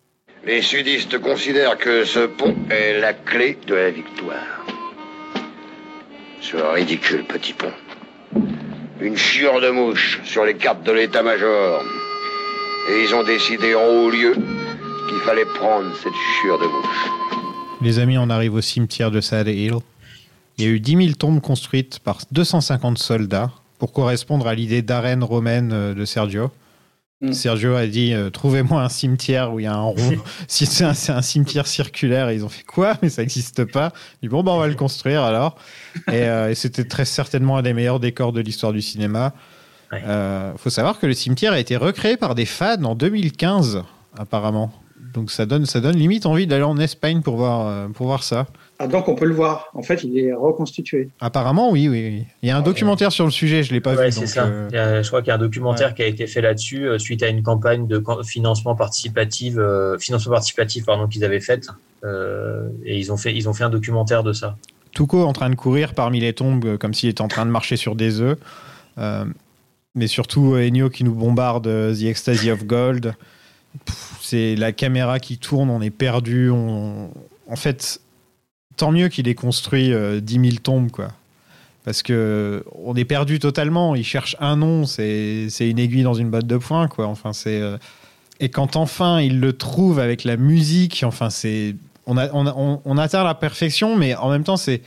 Les 0.45 0.63
sudistes 0.63 1.19
considèrent 1.19 1.77
que 1.77 2.05
ce 2.05 2.27
pont 2.27 2.57
est 2.71 3.01
la 3.01 3.13
clé 3.13 3.59
de 3.67 3.75
la 3.75 3.91
victoire. 3.91 4.65
Ce 6.41 6.57
ridicule 6.57 7.25
petit 7.25 7.53
pont. 7.53 7.73
Une 9.01 9.17
chiure 9.17 9.61
de 9.61 9.71
mouche 9.71 10.21
sur 10.25 10.45
les 10.45 10.55
cartes 10.55 10.85
de 10.85 10.93
l'état-major. 10.93 11.83
Et 12.91 13.03
ils 13.03 13.15
ont 13.15 13.25
décidé 13.25 13.75
en 13.75 13.85
haut 13.85 14.11
lieu 14.11 14.35
qu'il 15.09 15.19
fallait 15.27 15.45
prendre 15.45 15.95
cette 15.97 16.19
chiure 16.41 16.59
de 16.59 16.65
mouche. 16.65 17.28
Les 17.81 17.99
amis, 17.99 18.19
on 18.19 18.29
arrive 18.31 18.55
au 18.55 18.61
cimetière 18.61 19.11
de 19.11 19.21
Sad 19.21 19.47
Hill. 19.49 19.75
Il 20.57 20.65
y 20.65 20.69
a 20.69 20.71
eu 20.71 20.81
10 20.81 20.97
000 20.97 21.09
tombes 21.13 21.41
construites 21.41 22.01
par 22.01 22.19
250 22.33 22.99
soldats 22.99 23.53
pour 23.79 23.93
correspondre 23.93 24.49
à 24.49 24.55
l'idée 24.55 24.83
d'arène 24.83 25.23
romaine 25.23 25.71
euh, 25.73 25.95
de 25.95 26.05
Sergio. 26.05 26.51
Mm. 27.21 27.33
Sergio 27.33 27.75
a 27.77 27.87
dit 27.87 28.13
euh, 28.13 28.31
Trouvez-moi 28.31 28.83
un 28.83 28.89
cimetière 28.89 29.53
où 29.53 29.61
il 29.61 29.65
y 29.65 29.67
a 29.67 29.75
un 29.75 29.83
rond. 29.83 30.17
si 30.49 30.67
c'est 30.67 30.85
un, 30.85 31.23
cimetière 31.23 31.69
circulaire, 31.69 32.29
et 32.31 32.35
ils 32.35 32.45
ont 32.45 32.49
fait 32.49 32.65
quoi? 32.65 32.97
Mais 33.03 33.11
ça 33.11 33.23
n'existe 33.23 33.65
pas. 33.65 33.93
Il 34.23 34.29
dit 34.29 34.33
Bon, 34.33 34.43
bah, 34.43 34.51
on 34.53 34.59
va 34.59 34.67
le 34.67 34.75
construire 34.75 35.23
alors. 35.23 35.57
Et, 36.09 36.23
euh, 36.23 36.51
et 36.51 36.57
c'était 36.57 36.85
très 36.85 37.05
certainement 37.05 37.59
un 37.59 37.63
des 37.63 37.73
meilleurs 37.75 38.01
décors 38.01 38.33
de 38.33 38.41
l'histoire 38.41 38.73
du 38.73 38.83
cinéma. 38.83 39.33
Il 39.93 39.99
Ouais. 39.99 40.53
faut 40.59 40.69
savoir 40.69 40.99
que 40.99 41.07
le 41.07 41.15
cimetière 41.15 41.55
a 41.55 41.59
été 41.59 41.75
recréé 41.77 42.19
par 42.19 42.35
des 42.35 42.45
fans 42.45 42.83
en 42.85 42.95
2015, 42.95 43.85
apparemment. 44.19 44.71
Donc 45.15 45.31
ça 45.31 45.47
donne, 45.47 45.65
ça 45.67 45.81
donne 45.81 45.97
limite 45.97 46.27
envie 46.27 46.47
d'aller 46.47 46.65
en 46.65 46.77
Espagne 46.79 47.23
pour 47.23 47.37
voir, 47.37 47.67
euh, 47.67 47.89
pour 47.89 48.07
voir 48.07 48.23
ça. 48.23 48.47
Ah, 48.79 48.87
donc 48.87 49.09
on 49.09 49.15
peut 49.15 49.25
le 49.25 49.35
voir. 49.35 49.69
En 49.75 49.83
fait, 49.83 50.05
il 50.05 50.17
est 50.19 50.33
reconstitué. 50.33 51.09
Apparemment, 51.21 51.71
oui, 51.71 51.89
oui, 51.89 52.05
oui. 52.09 52.25
Il 52.43 52.49
y 52.49 52.53
a 52.53 52.57
un 52.57 52.63
documentaire 52.63 53.11
sur 53.11 53.25
le 53.25 53.31
sujet, 53.31 53.63
je 53.63 53.73
l'ai 53.73 53.81
pas 53.81 53.95
Ouais, 53.95 54.07
vu. 54.07 54.13
c'est 54.13 54.27
ça. 54.27 54.45
euh, 54.47 54.69
Il 54.71 54.75
y 54.77 54.79
a- 54.79 55.03
je 55.03 55.09
crois 55.09 55.21
qu'il 55.23 55.29
y 55.29 55.31
a 55.33 55.35
un 55.35 55.39
documentaire 55.39 55.95
qui 55.95 56.03
a 56.03 56.07
été 56.07 56.27
fait 56.27 56.41
là-dessus 56.41 56.87
euh, 56.87 56.99
suite 56.99 57.23
à 57.23 57.29
une 57.29 57.43
campagne 57.43 57.87
de 57.87 58.03
financement 58.25 58.77
participatif, 58.77 59.55
euh, 59.57 59.99
financement 59.99 60.33
participatif 60.33 60.85
pardon 60.85 61.07
qu'ils 61.09 61.25
avaient 61.25 61.41
faite, 61.41 61.69
euh, 62.05 62.69
et 62.85 62.99
ils 62.99 63.11
ont 63.13 63.17
fait 63.17 63.35
ils 63.35 63.49
ont 63.49 63.53
fait 63.55 63.65
un 63.65 63.71
documentaire 63.71 64.23
de 64.23 64.33
ça. 64.33 64.57
Tuco 64.93 65.25
en 65.25 65.33
train 65.33 65.51
de 65.51 65.55
courir 65.55 65.95
parmi 65.95 66.21
les 66.21 66.33
tombes 66.33 66.77
comme 66.77 66.95
s'il 66.95 67.09
était 67.09 67.23
en 67.23 67.29
train 67.29 67.47
de 67.47 67.51
marcher 67.51 67.77
sur 67.77 67.95
des 67.97 68.21
œufs. 68.21 68.39
Euh, 68.99 69.25
mais 69.95 70.07
surtout 70.07 70.55
Ennio 70.57 70.91
qui 70.91 71.03
nous 71.05 71.15
bombarde 71.15 71.65
The 71.65 72.03
Ecstasy 72.05 72.51
of 72.51 72.65
Gold. 72.65 73.15
C'est 74.21 74.57
la 74.57 74.73
caméra 74.73 75.21
qui 75.21 75.39
tourne, 75.39 75.71
on 75.71 75.81
est 75.81 75.91
perdu. 75.91 76.51
On... 76.51 77.11
En 77.49 77.57
fait, 77.57 78.01
tant 78.77 78.93
mieux 78.93 79.09
qu'il 79.09 79.29
ait 79.29 79.35
construit 79.35 79.93
euh, 79.93 80.21
10 80.21 80.51
000 80.51 80.57
tombes, 80.63 80.91
quoi. 80.91 81.09
Parce 81.85 82.03
que 82.03 82.65
on 82.75 82.95
est 82.97 83.05
perdu 83.05 83.39
totalement. 83.39 83.95
Il 83.95 84.05
cherche 84.05 84.37
un 84.41 84.57
nom, 84.57 84.85
c'est 84.85 85.49
une 85.61 85.79
aiguille 85.79 86.03
dans 86.03 86.15
une 86.15 86.29
botte 86.29 86.47
de 86.47 86.59
foin, 86.59 86.89
quoi. 86.89 87.07
Enfin, 87.07 87.33
c'est 87.33 87.61
euh, 87.61 87.79
et 88.41 88.51
quand 88.51 88.77
enfin 88.77 89.21
il 89.21 89.41
le 89.41 89.53
trouve 89.53 89.99
avec 89.99 90.25
la 90.25 90.37
musique, 90.37 91.03
enfin 91.05 91.31
c'est 91.31 91.75
on 92.07 92.99
atteint 92.99 93.25
la 93.25 93.35
perfection, 93.35 93.97
mais 93.97 94.15
en 94.15 94.31
même 94.31 94.45
temps 94.45 94.57
c'est 94.57 94.81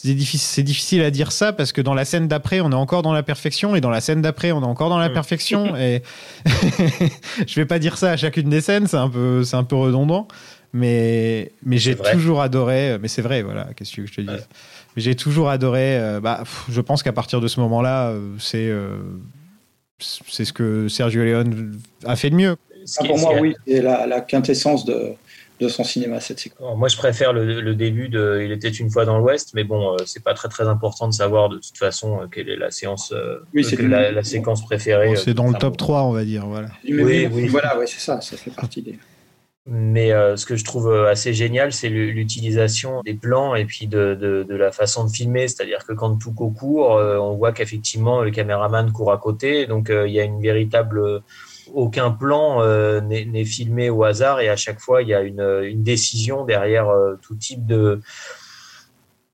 c'est 0.00 0.62
difficile, 0.62 1.02
à 1.02 1.10
dire 1.10 1.32
ça 1.32 1.52
parce 1.52 1.72
que 1.72 1.80
dans 1.80 1.92
la 1.94 2.04
scène 2.04 2.28
d'après, 2.28 2.60
on 2.60 2.70
est 2.70 2.74
encore 2.74 3.02
dans 3.02 3.12
la 3.12 3.24
perfection 3.24 3.74
et 3.74 3.80
dans 3.80 3.90
la 3.90 4.00
scène 4.00 4.22
d'après, 4.22 4.52
on 4.52 4.62
est 4.62 4.64
encore 4.66 4.90
dans 4.90 4.98
la 4.98 5.08
Mm. 5.08 5.12
perfection. 5.12 5.76
et 5.76 6.02
je 7.46 7.54
vais 7.56 7.66
pas 7.66 7.78
dire 7.78 7.98
ça 7.98 8.12
à 8.12 8.16
chacune 8.16 8.48
des 8.48 8.60
scènes, 8.60 8.86
c'est 8.86 8.96
un 8.96 9.08
peu, 9.08 9.42
c'est 9.44 9.56
un 9.56 9.64
peu 9.64 9.76
redondant. 9.76 10.28
Mais, 10.72 11.50
mais 11.64 11.78
j'ai 11.78 11.96
toujours 11.96 12.42
adoré. 12.42 12.98
Mais 13.00 13.08
c'est 13.08 13.22
vrai, 13.22 13.42
voilà. 13.42 13.68
Qu'est-ce 13.74 13.96
que 13.96 14.06
je 14.06 14.12
te 14.12 14.20
dis? 14.20 14.28
Ouais. 14.28 14.40
Mais 14.96 15.02
j'ai 15.02 15.14
toujours 15.16 15.48
adoré. 15.48 15.98
euh, 15.98 16.20
bah, 16.20 16.38
pff, 16.40 16.66
je 16.70 16.80
pense 16.80 17.02
qu'à 17.02 17.12
partir 17.12 17.40
de 17.40 17.48
ce 17.48 17.58
moment-là, 17.60 18.08
euh, 18.10 18.20
c'est 18.38 18.68
euh, 18.68 18.98
c'est 19.98 20.44
ce 20.44 20.52
que 20.52 20.86
Sergio 20.88 21.24
Leone 21.24 21.80
a 22.04 22.14
fait 22.16 22.30
de 22.30 22.36
mieux. 22.36 22.56
Ah, 23.00 23.04
pour 23.04 23.18
moi, 23.18 23.32
oui, 23.40 23.54
c'est 23.66 23.82
la, 23.82 24.06
la 24.06 24.20
quintessence 24.20 24.84
de, 24.84 25.12
de 25.60 25.68
son 25.68 25.82
cinéma, 25.84 26.20
cette 26.20 26.38
séquence. 26.38 26.76
Moi, 26.78 26.88
je 26.88 26.96
préfère 26.96 27.32
le, 27.32 27.60
le 27.60 27.74
début 27.74 28.08
de 28.08 28.40
Il 28.44 28.52
était 28.52 28.68
une 28.68 28.90
fois 28.90 29.04
dans 29.04 29.18
l'Ouest, 29.18 29.50
mais 29.54 29.64
bon, 29.64 29.92
euh, 29.94 29.96
c'est 30.06 30.22
pas 30.22 30.34
très 30.34 30.48
très 30.48 30.68
important 30.68 31.08
de 31.08 31.12
savoir 31.12 31.48
de 31.48 31.56
toute 31.56 31.76
façon 31.76 32.20
euh, 32.22 32.26
quelle 32.30 32.48
est 32.48 32.56
la 32.56 32.70
séance, 32.70 33.12
euh, 33.12 33.38
Oui, 33.54 33.64
c'est 33.64 33.76
que 33.76 33.82
du- 33.82 33.88
la, 33.88 34.12
la 34.12 34.22
séquence 34.22 34.64
préférée. 34.64 35.06
Bon, 35.08 35.12
euh, 35.14 35.16
c'est 35.16 35.34
dans 35.34 35.48
le 35.48 35.54
top 35.58 35.70
bon. 35.72 35.76
3, 35.76 36.02
on 36.04 36.12
va 36.12 36.24
dire. 36.24 36.46
Voilà. 36.46 36.68
Oui, 36.84 37.02
oui, 37.02 37.28
oui. 37.32 37.46
Voilà, 37.48 37.76
ouais, 37.78 37.86
c'est 37.86 38.00
ça, 38.00 38.20
ça 38.20 38.36
fait 38.36 38.50
partie 38.52 38.82
des. 38.82 38.98
Mais 39.70 40.12
euh, 40.12 40.36
ce 40.38 40.46
que 40.46 40.56
je 40.56 40.64
trouve 40.64 40.90
assez 41.04 41.34
génial, 41.34 41.74
c'est 41.74 41.90
l'utilisation 41.90 43.02
des 43.02 43.12
plans 43.12 43.54
et 43.54 43.66
puis 43.66 43.86
de, 43.86 44.16
de, 44.18 44.46
de 44.48 44.54
la 44.54 44.72
façon 44.72 45.04
de 45.04 45.10
filmer. 45.10 45.46
C'est-à-dire 45.46 45.84
que 45.86 45.92
quand 45.92 46.16
tout 46.16 46.32
court, 46.32 46.96
euh, 46.96 47.18
on 47.18 47.34
voit 47.36 47.52
qu'effectivement 47.52 48.22
le 48.22 48.30
caméraman 48.30 48.90
court 48.92 49.12
à 49.12 49.18
côté. 49.18 49.66
Donc 49.66 49.90
euh, 49.90 50.08
il 50.08 50.14
y 50.14 50.20
a 50.20 50.24
une 50.24 50.40
véritable 50.40 51.20
aucun 51.74 52.10
plan 52.10 52.62
euh, 52.62 53.00
n'est 53.00 53.44
filmé 53.44 53.90
au 53.90 54.04
hasard 54.04 54.40
et 54.40 54.48
à 54.48 54.56
chaque 54.56 54.80
fois 54.80 55.02
il 55.02 55.08
y 55.08 55.14
a 55.14 55.20
une, 55.20 55.62
une 55.62 55.82
décision 55.82 56.44
derrière 56.44 56.88
euh, 56.88 57.16
tout 57.22 57.34
type 57.34 57.66
de 57.66 58.00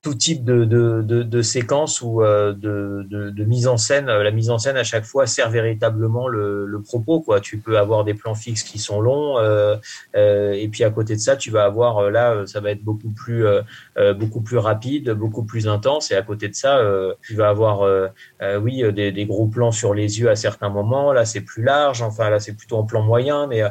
tout 0.04 0.14
type 0.14 0.44
de, 0.44 0.66
de, 0.66 1.00
de, 1.02 1.22
de 1.22 1.42
séquence 1.42 2.02
ou 2.02 2.22
euh, 2.22 2.52
de, 2.52 3.06
de, 3.08 3.44
mise 3.44 3.66
en 3.66 3.78
scène. 3.78 4.06
La 4.06 4.30
mise 4.30 4.50
en 4.50 4.58
scène 4.58 4.76
à 4.76 4.84
chaque 4.84 5.04
fois 5.04 5.26
sert 5.26 5.48
véritablement 5.48 6.28
le, 6.28 6.66
le 6.66 6.82
propos. 6.82 7.20
Quoi. 7.22 7.40
Tu 7.40 7.56
peux 7.56 7.78
avoir 7.78 8.04
des 8.04 8.12
plans 8.12 8.34
fixes 8.34 8.64
qui 8.64 8.78
sont 8.78 9.00
longs 9.00 9.38
euh, 9.38 9.76
euh, 10.14 10.52
et 10.52 10.68
puis 10.68 10.84
à 10.84 10.90
côté 10.90 11.14
de 11.14 11.20
ça, 11.20 11.36
tu 11.36 11.50
vas 11.50 11.64
avoir 11.64 11.98
euh, 11.98 12.10
là, 12.10 12.46
ça 12.46 12.60
va 12.60 12.70
être 12.70 12.84
beaucoup 12.84 13.08
plus 13.08 13.46
euh, 13.46 13.62
euh, 13.96 14.12
beaucoup 14.12 14.42
plus 14.42 14.58
rapide, 14.58 15.10
beaucoup 15.12 15.44
plus 15.44 15.66
intense. 15.68 16.10
Et 16.10 16.16
à 16.16 16.22
côté 16.22 16.48
de 16.48 16.54
ça, 16.54 16.76
euh, 16.78 17.14
tu 17.22 17.34
vas 17.34 17.48
avoir 17.48 17.80
euh, 17.82 18.08
euh, 18.42 18.60
oui 18.60 18.84
des, 18.92 19.10
des 19.10 19.24
gros 19.24 19.46
plans 19.46 19.72
sur 19.72 19.94
les 19.94 20.20
yeux 20.20 20.28
à 20.28 20.36
certains 20.36 20.68
moments. 20.68 21.14
Là, 21.14 21.24
c'est 21.24 21.40
plus 21.40 21.62
large. 21.62 22.02
Enfin 22.02 22.28
là, 22.28 22.40
c'est 22.40 22.52
plutôt 22.54 22.76
en 22.76 22.84
plan 22.84 23.02
moyen, 23.02 23.46
mais 23.46 23.62
euh, 23.62 23.70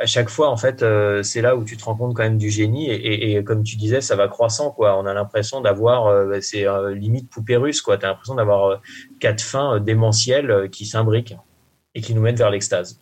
à 0.00 0.06
chaque 0.06 0.30
fois, 0.30 0.48
en 0.48 0.56
fait, 0.56 0.82
euh, 0.82 1.22
c'est 1.22 1.42
là 1.42 1.56
où 1.56 1.64
tu 1.64 1.76
te 1.76 1.84
rends 1.84 1.94
compte 1.94 2.16
quand 2.16 2.22
même 2.22 2.38
du 2.38 2.48
génie. 2.48 2.88
Et, 2.90 2.94
et, 2.94 3.36
et 3.36 3.44
comme 3.44 3.62
tu 3.62 3.76
disais, 3.76 4.00
ça 4.00 4.16
va 4.16 4.28
croissant, 4.28 4.70
quoi. 4.70 4.98
On 4.98 5.04
a 5.04 5.12
l'impression 5.12 5.60
d'avoir, 5.60 6.06
euh, 6.06 6.40
c'est 6.40 6.66
euh, 6.66 6.94
limite 6.94 7.28
poupée 7.28 7.56
russe, 7.56 7.82
quoi. 7.82 7.98
T'as 7.98 8.08
l'impression 8.08 8.34
d'avoir 8.34 8.64
euh, 8.64 8.76
quatre 9.20 9.42
fins 9.42 9.76
euh, 9.76 9.78
démentielles 9.78 10.70
qui 10.72 10.86
s'imbriquent 10.86 11.36
et 11.94 12.00
qui 12.00 12.14
nous 12.14 12.22
mènent 12.22 12.36
vers 12.36 12.50
l'extase. 12.50 12.98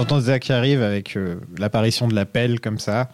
S'entend 0.00 0.20
Zach 0.20 0.50
arrive 0.50 0.82
avec 0.82 1.16
euh, 1.16 1.36
l'apparition 1.58 2.08
de 2.08 2.14
la 2.14 2.24
pelle 2.24 2.60
comme 2.60 2.78
ça. 2.78 3.10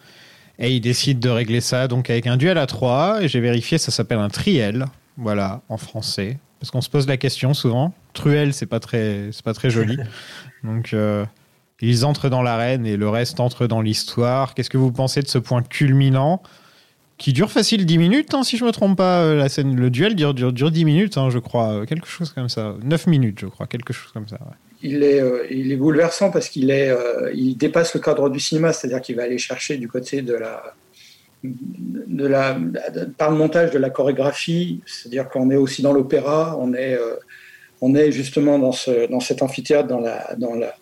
Et 0.58 0.74
il 0.74 0.80
décide 0.80 1.18
de 1.18 1.28
régler 1.28 1.60
ça 1.60 1.88
donc 1.88 2.10
avec 2.10 2.26
un 2.26 2.36
duel 2.36 2.58
à 2.58 2.66
trois. 2.66 3.22
Et 3.22 3.28
j'ai 3.28 3.40
vérifié, 3.40 3.76
ça 3.78 3.90
s'appelle 3.90 4.18
un 4.18 4.28
triel. 4.28 4.86
Voilà, 5.16 5.62
en 5.68 5.78
français. 5.78 6.38
Parce 6.60 6.70
qu'on 6.70 6.80
se 6.80 6.88
pose 6.88 7.06
la 7.08 7.16
question 7.16 7.54
souvent. 7.54 7.92
Truel, 8.12 8.54
c'est 8.54 8.66
pas 8.66 8.80
très, 8.80 9.30
c'est 9.32 9.44
pas 9.44 9.52
très 9.52 9.68
joli. 9.68 9.98
donc 10.64 10.92
euh, 10.94 11.24
ils 11.80 12.04
entrent 12.04 12.28
dans 12.28 12.42
l'arène 12.42 12.86
et 12.86 12.96
le 12.96 13.08
reste 13.08 13.40
entre 13.40 13.66
dans 13.66 13.80
l'histoire. 13.82 14.54
Qu'est-ce 14.54 14.70
que 14.70 14.78
vous 14.78 14.92
pensez 14.92 15.22
de 15.22 15.28
ce 15.28 15.38
point 15.38 15.62
culminant 15.62 16.40
qui 17.18 17.32
dure 17.32 17.50
facile 17.50 17.86
10 17.86 17.96
minutes, 17.98 18.34
hein, 18.34 18.42
si 18.42 18.58
je 18.58 18.64
me 18.64 18.72
trompe 18.72 18.98
pas. 18.98 19.22
euh, 19.22 19.36
La 19.36 19.48
scène, 19.48 19.74
le 19.74 19.88
duel 19.90 20.14
dure, 20.14 20.34
dure, 20.34 20.52
dure 20.52 20.70
10 20.70 20.84
minutes, 20.84 21.16
hein, 21.18 21.30
je 21.30 21.38
crois. 21.38 21.84
Quelque 21.86 22.06
chose 22.06 22.30
comme 22.32 22.48
ça. 22.50 22.74
9 22.84 23.06
minutes, 23.06 23.40
je 23.40 23.46
crois. 23.46 23.66
Quelque 23.66 23.92
chose 23.92 24.12
comme 24.12 24.28
ça. 24.28 24.36
ouais. 24.36 24.65
Il 24.86 25.02
est, 25.02 25.20
euh, 25.20 25.46
il 25.50 25.72
est 25.72 25.76
bouleversant 25.76 26.30
parce 26.30 26.48
qu'il 26.48 26.70
est, 26.70 26.90
euh, 26.90 27.32
il 27.34 27.56
dépasse 27.56 27.94
le 27.94 28.00
cadre 28.00 28.30
du 28.30 28.38
cinéma, 28.38 28.72
c'est-à-dire 28.72 29.00
qu'il 29.00 29.16
va 29.16 29.24
aller 29.24 29.38
chercher 29.38 29.76
du 29.78 29.88
côté 29.88 30.22
de 30.22 30.34
la, 30.34 30.62
par 33.18 33.30
le 33.30 33.36
montage 33.36 33.72
de 33.72 33.78
la 33.78 33.90
chorégraphie, 33.90 34.80
c'est-à-dire 34.86 35.28
qu'on 35.28 35.50
est 35.50 35.56
aussi 35.56 35.82
dans 35.82 35.92
l'opéra, 35.92 36.56
on 36.60 36.72
est, 36.72 36.94
euh, 36.94 37.16
on 37.80 37.94
est 37.94 38.12
justement 38.12 38.58
dans 38.58 38.72
ce, 38.72 39.10
dans 39.10 39.20
cet 39.20 39.42
amphithéâtre, 39.42 39.88
dans 39.88 40.00
la, 40.00 40.34
dans 40.38 40.54
la, 40.54 40.74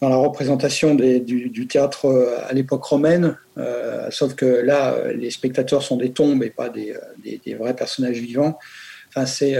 dans 0.00 0.08
la 0.08 0.16
représentation 0.16 0.94
du, 0.94 1.66
théâtre 1.68 2.06
à 2.48 2.54
l'époque 2.54 2.84
romaine, 2.84 3.36
sauf 4.08 4.34
que 4.34 4.46
là, 4.46 4.96
les 5.14 5.30
spectateurs 5.30 5.82
sont 5.82 5.98
des 5.98 6.10
tombes 6.10 6.42
et 6.42 6.48
pas 6.48 6.70
des, 6.70 6.94
des, 7.22 7.54
vrais 7.54 7.76
personnages 7.76 8.16
vivants. 8.16 8.58
Enfin, 9.10 9.26
c'est 9.26 9.58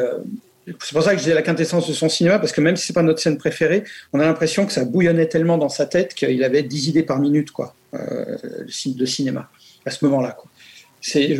c'est 0.66 0.92
pour 0.92 1.02
ça 1.02 1.10
que 1.12 1.16
je 1.18 1.22
disais 1.24 1.34
la 1.34 1.42
quintessence 1.42 1.88
de 1.88 1.92
son 1.92 2.08
cinéma, 2.08 2.38
parce 2.38 2.52
que 2.52 2.60
même 2.60 2.76
si 2.76 2.86
c'est 2.86 2.92
pas 2.92 3.02
notre 3.02 3.20
scène 3.20 3.38
préférée, 3.38 3.84
on 4.12 4.20
a 4.20 4.24
l'impression 4.24 4.66
que 4.66 4.72
ça 4.72 4.84
bouillonnait 4.84 5.26
tellement 5.26 5.58
dans 5.58 5.68
sa 5.68 5.86
tête 5.86 6.14
qu'il 6.14 6.42
avait 6.44 6.62
10 6.62 6.88
idées 6.88 7.02
par 7.02 7.18
minute, 7.18 7.50
quoi, 7.50 7.74
euh, 7.94 8.36
de 8.66 8.70
ci- 8.70 8.94
de 8.94 9.06
cinéma, 9.06 9.48
à 9.86 9.90
ce 9.90 10.04
moment-là. 10.04 10.36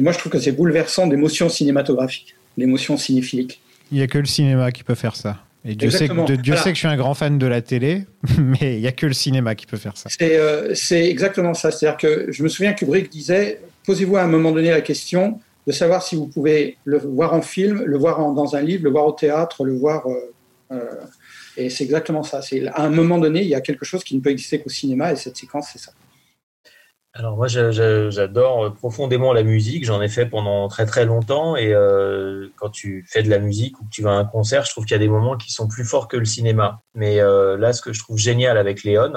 Moi, 0.01 0.13
je 0.13 0.19
trouve 0.19 0.33
que 0.33 0.39
c'est 0.41 0.53
bouleversant 0.53 1.07
d'émotions 1.07 1.49
cinématographiques, 1.49 2.35
d'émotions 2.57 2.97
cinéphiliques. 2.97 3.61
Il 3.93 3.99
n'y 3.99 4.03
a 4.03 4.07
que 4.07 4.19
le 4.19 4.25
cinéma 4.27 4.73
qui 4.73 4.83
peut 4.85 4.95
faire 4.95 5.17
ça. 5.17 5.39
Et 5.65 5.75
Dieu, 5.75 5.91
sait 5.91 5.99
que, 5.99 6.05
Exactement. 6.05 6.25
de- 6.25 6.37
Dieu 6.37 6.53
Voilà. 6.55 6.63
sait 6.65 6.71
que 6.71 6.75
je 6.77 6.79
suis 6.81 6.89
un 6.89 6.97
grand 6.97 7.13
fan 7.13 7.39
de 7.39 7.47
la 7.47 7.61
télé, 7.61 8.05
mais 8.39 8.77
il 8.77 8.81
n'y 8.81 8.87
a 8.87 8.93
que 8.93 9.05
le 9.07 9.13
cinéma 9.13 9.55
qui 9.55 9.67
peut 9.67 9.77
faire 9.77 9.97
ça. 9.99 10.09
C'est 10.09 10.37
euh, 10.39 10.73
exactement 10.93 11.53
ça. 11.53 11.71
C'est-à-dire 11.71 11.99
que 11.99 12.27
je 12.33 12.43
me 12.43 12.49
souviens 12.49 12.73
que 12.73 12.79
Kubrick 12.81 13.11
disait 13.11 13.61
posez-vous 13.85 14.17
à 14.17 14.23
un 14.23 14.27
moment 14.27 14.53
donné 14.53 14.71
la 14.71 14.81
question 14.81 15.39
de 15.67 15.73
savoir 15.73 16.03
si 16.03 16.17
vous 16.17 16.27
pouvez 16.27 16.79
le 16.85 16.99
voir 16.99 17.35
en 17.35 17.43
film, 17.43 17.83
le 17.85 17.99
voir 17.99 18.19
dans 18.33 18.57
un 18.57 18.63
livre, 18.63 18.85
le 18.85 18.91
voir 18.91 19.07
au 19.07 19.13
théâtre, 19.13 19.65
le 19.65 19.75
voir. 19.75 20.07
euh, 20.07 20.33
euh, 20.73 21.05
et 21.57 21.69
c'est 21.69 21.85
exactement 21.85 22.23
ça. 22.23 22.43
C'est 22.43 22.67
à 22.69 22.83
un 22.83 22.91
moment 22.91 23.19
donné, 23.19 23.43
il 23.43 23.49
y 23.49 23.55
a 23.55 23.61
quelque 23.61 23.85
chose 23.85 24.05
qui 24.05 24.17
ne 24.17 24.21
peut 24.21 24.31
exister 24.31 24.61
qu'au 24.61 24.71
cinéma, 24.71 25.13
et 25.13 25.17
cette 25.17 25.37
séquence, 25.37 25.71
c'est 25.73 25.81
ça. 25.81 25.93
Alors 27.13 27.37
moi, 27.37 27.49
j'adore 27.49 28.65
euh, 28.65 28.71
profondément 28.71 29.33
la 29.33 29.43
musique. 29.43 29.85
J'en 29.85 30.01
ai 30.01 30.09
fait 30.09 30.27
pendant 30.27 30.69
très 30.69 30.87
très 30.87 31.05
longtemps. 31.05 31.57
Et 31.57 31.75
euh, 31.75 32.49
quand 32.57 32.71
tu 32.71 33.05
fais 33.09 33.25
de 33.25 33.29
la 33.29 33.41
musique 33.41 33.81
ou 33.81 33.85
que 33.85 33.91
tu 33.91 34.03
vas 34.03 34.13
à 34.13 34.15
un 34.15 34.25
concert, 34.25 34.65
je 34.65 34.71
trouve 34.71 34.85
qu'il 34.85 34.95
y 34.95 34.97
a 34.97 35.01
des 35.01 35.09
moments 35.09 35.37
qui 35.37 35.51
sont 35.51 35.67
plus 35.67 35.85
forts 35.85 36.07
que 36.07 36.17
le 36.17 36.25
cinéma. 36.25 36.83
Mais 36.95 37.21
euh, 37.21 37.57
là, 37.57 37.73
ce 37.73 37.83
que 37.83 37.93
je 37.93 37.99
trouve 37.99 38.17
génial 38.17 38.57
avec 38.57 38.85
Léon, 38.85 39.13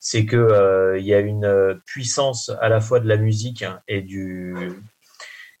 c'est 0.00 0.24
que 0.24 0.36
euh, 0.36 0.98
il 0.98 1.04
y 1.04 1.12
a 1.12 1.20
une 1.20 1.44
euh, 1.44 1.74
puissance 1.84 2.50
à 2.62 2.70
la 2.70 2.80
fois 2.80 2.98
de 2.98 3.08
la 3.08 3.18
musique 3.18 3.64
et 3.88 4.00
du 4.00 4.54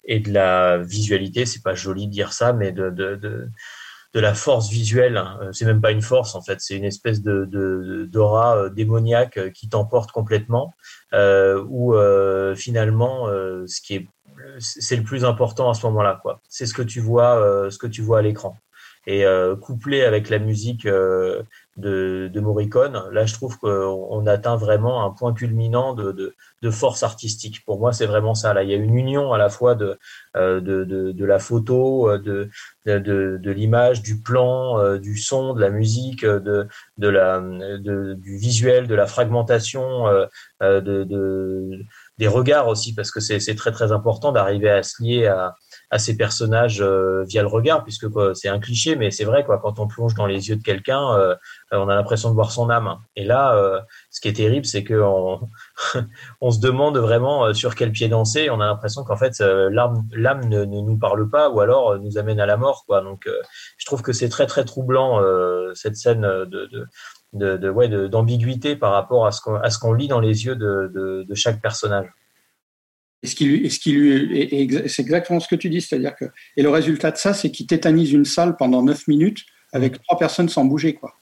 et 0.06 0.20
de 0.20 0.32
la 0.32 0.78
visualité. 0.78 1.46
C'est 1.46 1.62
pas 1.62 1.74
joli 1.74 2.06
de 2.06 2.12
dire 2.12 2.32
ça, 2.32 2.52
mais 2.52 2.72
de, 2.72 2.90
de, 2.90 3.16
de 3.16 3.48
de 4.14 4.20
la 4.20 4.34
force 4.34 4.70
visuelle. 4.70 5.16
Euh, 5.40 5.52
C'est 5.52 5.64
même 5.64 5.80
pas 5.80 5.90
une 5.90 6.02
force 6.02 6.34
en 6.36 6.42
fait, 6.42 6.60
c'est 6.60 6.76
une 6.76 6.84
espèce 6.84 7.20
de 7.22 7.44
de- 7.46 8.06
d'aura 8.06 8.56
euh, 8.56 8.68
démoniaque 8.70 9.36
euh, 9.38 9.50
qui 9.50 9.68
t'emporte 9.68 10.12
complètement 10.12 10.72
euh, 11.14 11.62
où 11.68 11.94
euh, 11.96 12.54
finalement 12.54 13.28
euh, 13.28 13.66
ce 13.66 13.80
qui 13.80 13.96
est 13.96 14.08
c'est 14.58 14.96
le 14.96 15.02
plus 15.04 15.24
important 15.24 15.70
à 15.70 15.74
ce 15.74 15.86
moment-là 15.86 16.18
quoi 16.22 16.40
c'est 16.48 16.66
ce 16.66 16.74
que 16.74 16.82
tu 16.82 17.00
vois 17.00 17.68
ce 17.70 17.78
que 17.78 17.86
tu 17.86 18.02
vois 18.02 18.18
à 18.18 18.22
l'écran 18.22 18.56
et 19.06 19.24
couplé 19.60 20.02
avec 20.02 20.28
la 20.30 20.38
musique 20.38 20.88
de, 21.76 22.30
de 22.32 22.40
Morricone. 22.40 23.02
Là 23.12 23.26
je 23.26 23.34
trouve 23.34 23.58
qu'on 23.58 24.08
on 24.10 24.26
atteint 24.26 24.56
vraiment 24.56 25.04
un 25.04 25.10
point 25.10 25.34
culminant 25.34 25.94
de, 25.94 26.12
de, 26.62 26.70
force 26.70 27.02
artistique. 27.02 27.64
Pour 27.64 27.78
moi 27.78 27.92
c'est 27.92 28.06
vraiment 28.06 28.34
ça. 28.34 28.54
Là 28.54 28.62
il 28.62 28.70
y 28.70 28.74
a 28.74 28.76
une 28.76 28.96
union 28.96 29.32
à 29.32 29.38
la 29.38 29.48
fois 29.48 29.74
de 29.74 29.98
euh, 30.36 30.60
de, 30.60 31.24
la 31.24 31.38
photo 31.38 32.10
euh, 32.10 32.18
de 32.18 32.50
de, 32.86 33.50
l'image 33.50 34.02
du 34.02 34.20
plan 34.20 34.78
euh, 34.78 34.98
du 34.98 35.16
son 35.16 35.54
de 35.54 35.60
la 35.60 35.70
musique 35.70 36.24
de 36.24 36.68
de 36.98 37.08
la 37.08 37.40
du 37.40 38.36
visuel 38.38 38.86
de 38.86 38.94
la 38.94 39.06
fragmentation 39.06 40.06
de, 40.60 40.80
de, 40.80 41.84
des 42.18 42.28
regards 42.28 42.68
aussi, 42.68 42.94
parce 42.94 43.10
que 43.10 43.20
c'est 43.20 43.54
très 43.56 43.72
très 43.72 43.92
important 43.92 44.32
d'arriver 44.32 44.70
à 44.70 44.82
se 44.82 45.02
lier 45.02 45.26
à, 45.26 45.54
à 45.94 45.98
ces 46.00 46.16
personnages 46.16 46.80
euh, 46.82 47.22
via 47.22 47.40
le 47.42 47.46
regard, 47.46 47.84
puisque 47.84 48.08
quoi, 48.08 48.34
c'est 48.34 48.48
un 48.48 48.58
cliché, 48.58 48.96
mais 48.96 49.12
c'est 49.12 49.22
vrai 49.24 49.44
quoi. 49.44 49.58
Quand 49.58 49.78
on 49.78 49.86
plonge 49.86 50.14
dans 50.14 50.26
les 50.26 50.48
yeux 50.48 50.56
de 50.56 50.62
quelqu'un, 50.62 51.14
euh, 51.14 51.36
on 51.70 51.88
a 51.88 51.94
l'impression 51.94 52.30
de 52.30 52.34
voir 52.34 52.50
son 52.50 52.68
âme. 52.68 52.96
Et 53.14 53.22
là, 53.24 53.54
euh, 53.54 53.78
ce 54.10 54.20
qui 54.20 54.26
est 54.26 54.32
terrible, 54.32 54.66
c'est 54.66 54.82
que 54.82 55.00
on, 55.00 56.50
se 56.50 56.58
demande 56.58 56.98
vraiment 56.98 57.46
euh, 57.46 57.52
sur 57.52 57.76
quel 57.76 57.92
pied 57.92 58.08
danser. 58.08 58.50
On 58.50 58.60
a 58.60 58.66
l'impression 58.66 59.04
qu'en 59.04 59.14
fait 59.16 59.40
euh, 59.40 59.70
l'âme 59.70 60.48
ne, 60.48 60.64
ne 60.64 60.80
nous 60.80 60.98
parle 60.98 61.30
pas, 61.30 61.48
ou 61.48 61.60
alors 61.60 61.92
euh, 61.92 61.98
nous 61.98 62.18
amène 62.18 62.40
à 62.40 62.46
la 62.46 62.56
mort 62.56 62.82
quoi. 62.88 63.00
Donc, 63.00 63.28
je 63.78 63.86
trouve 63.86 64.02
que 64.02 64.12
c'est 64.12 64.28
très 64.28 64.46
très 64.46 64.64
troublant 64.64 65.22
cette 65.74 65.94
scène 65.94 66.22
de, 66.22 66.44
de 66.66 66.86
de- 67.34 68.06
d'ambiguïté 68.08 68.74
par 68.74 68.92
rapport 68.92 69.26
à 69.26 69.32
ce 69.32 69.40
qu'on 69.40 69.54
à 69.54 69.70
ce 69.70 69.78
qu'on 69.78 69.92
lit 69.92 70.08
dans 70.08 70.20
les 70.20 70.44
yeux 70.46 70.56
de, 70.56 70.90
de, 70.92 71.24
de 71.28 71.34
chaque 71.34 71.60
personnage. 71.62 72.08
Et 73.24 73.26
ce 73.26 73.34
qui 73.34 73.46
lui, 73.46 73.64
et 73.66 73.70
ce 73.70 73.78
qui 73.78 73.92
lui, 73.92 74.36
et- 74.38 74.54
et 74.60 74.66
exa- 74.66 74.86
c'est 74.86 75.00
exactement 75.00 75.40
ce 75.40 75.48
que 75.48 75.56
tu 75.56 75.70
dis, 75.70 75.80
c'est-à-dire 75.80 76.14
que, 76.14 76.26
et 76.58 76.62
le 76.62 76.68
résultat 76.68 77.10
de 77.10 77.16
ça, 77.16 77.32
c'est 77.32 77.50
qu'il 77.50 77.66
tétanise 77.66 78.12
une 78.12 78.26
salle 78.26 78.54
pendant 78.56 78.82
9 78.82 79.08
minutes 79.08 79.40
avec 79.72 80.00
trois 80.02 80.18
personnes 80.18 80.50
sans 80.50 80.66
bouger, 80.66 80.92
quoi. 80.92 81.14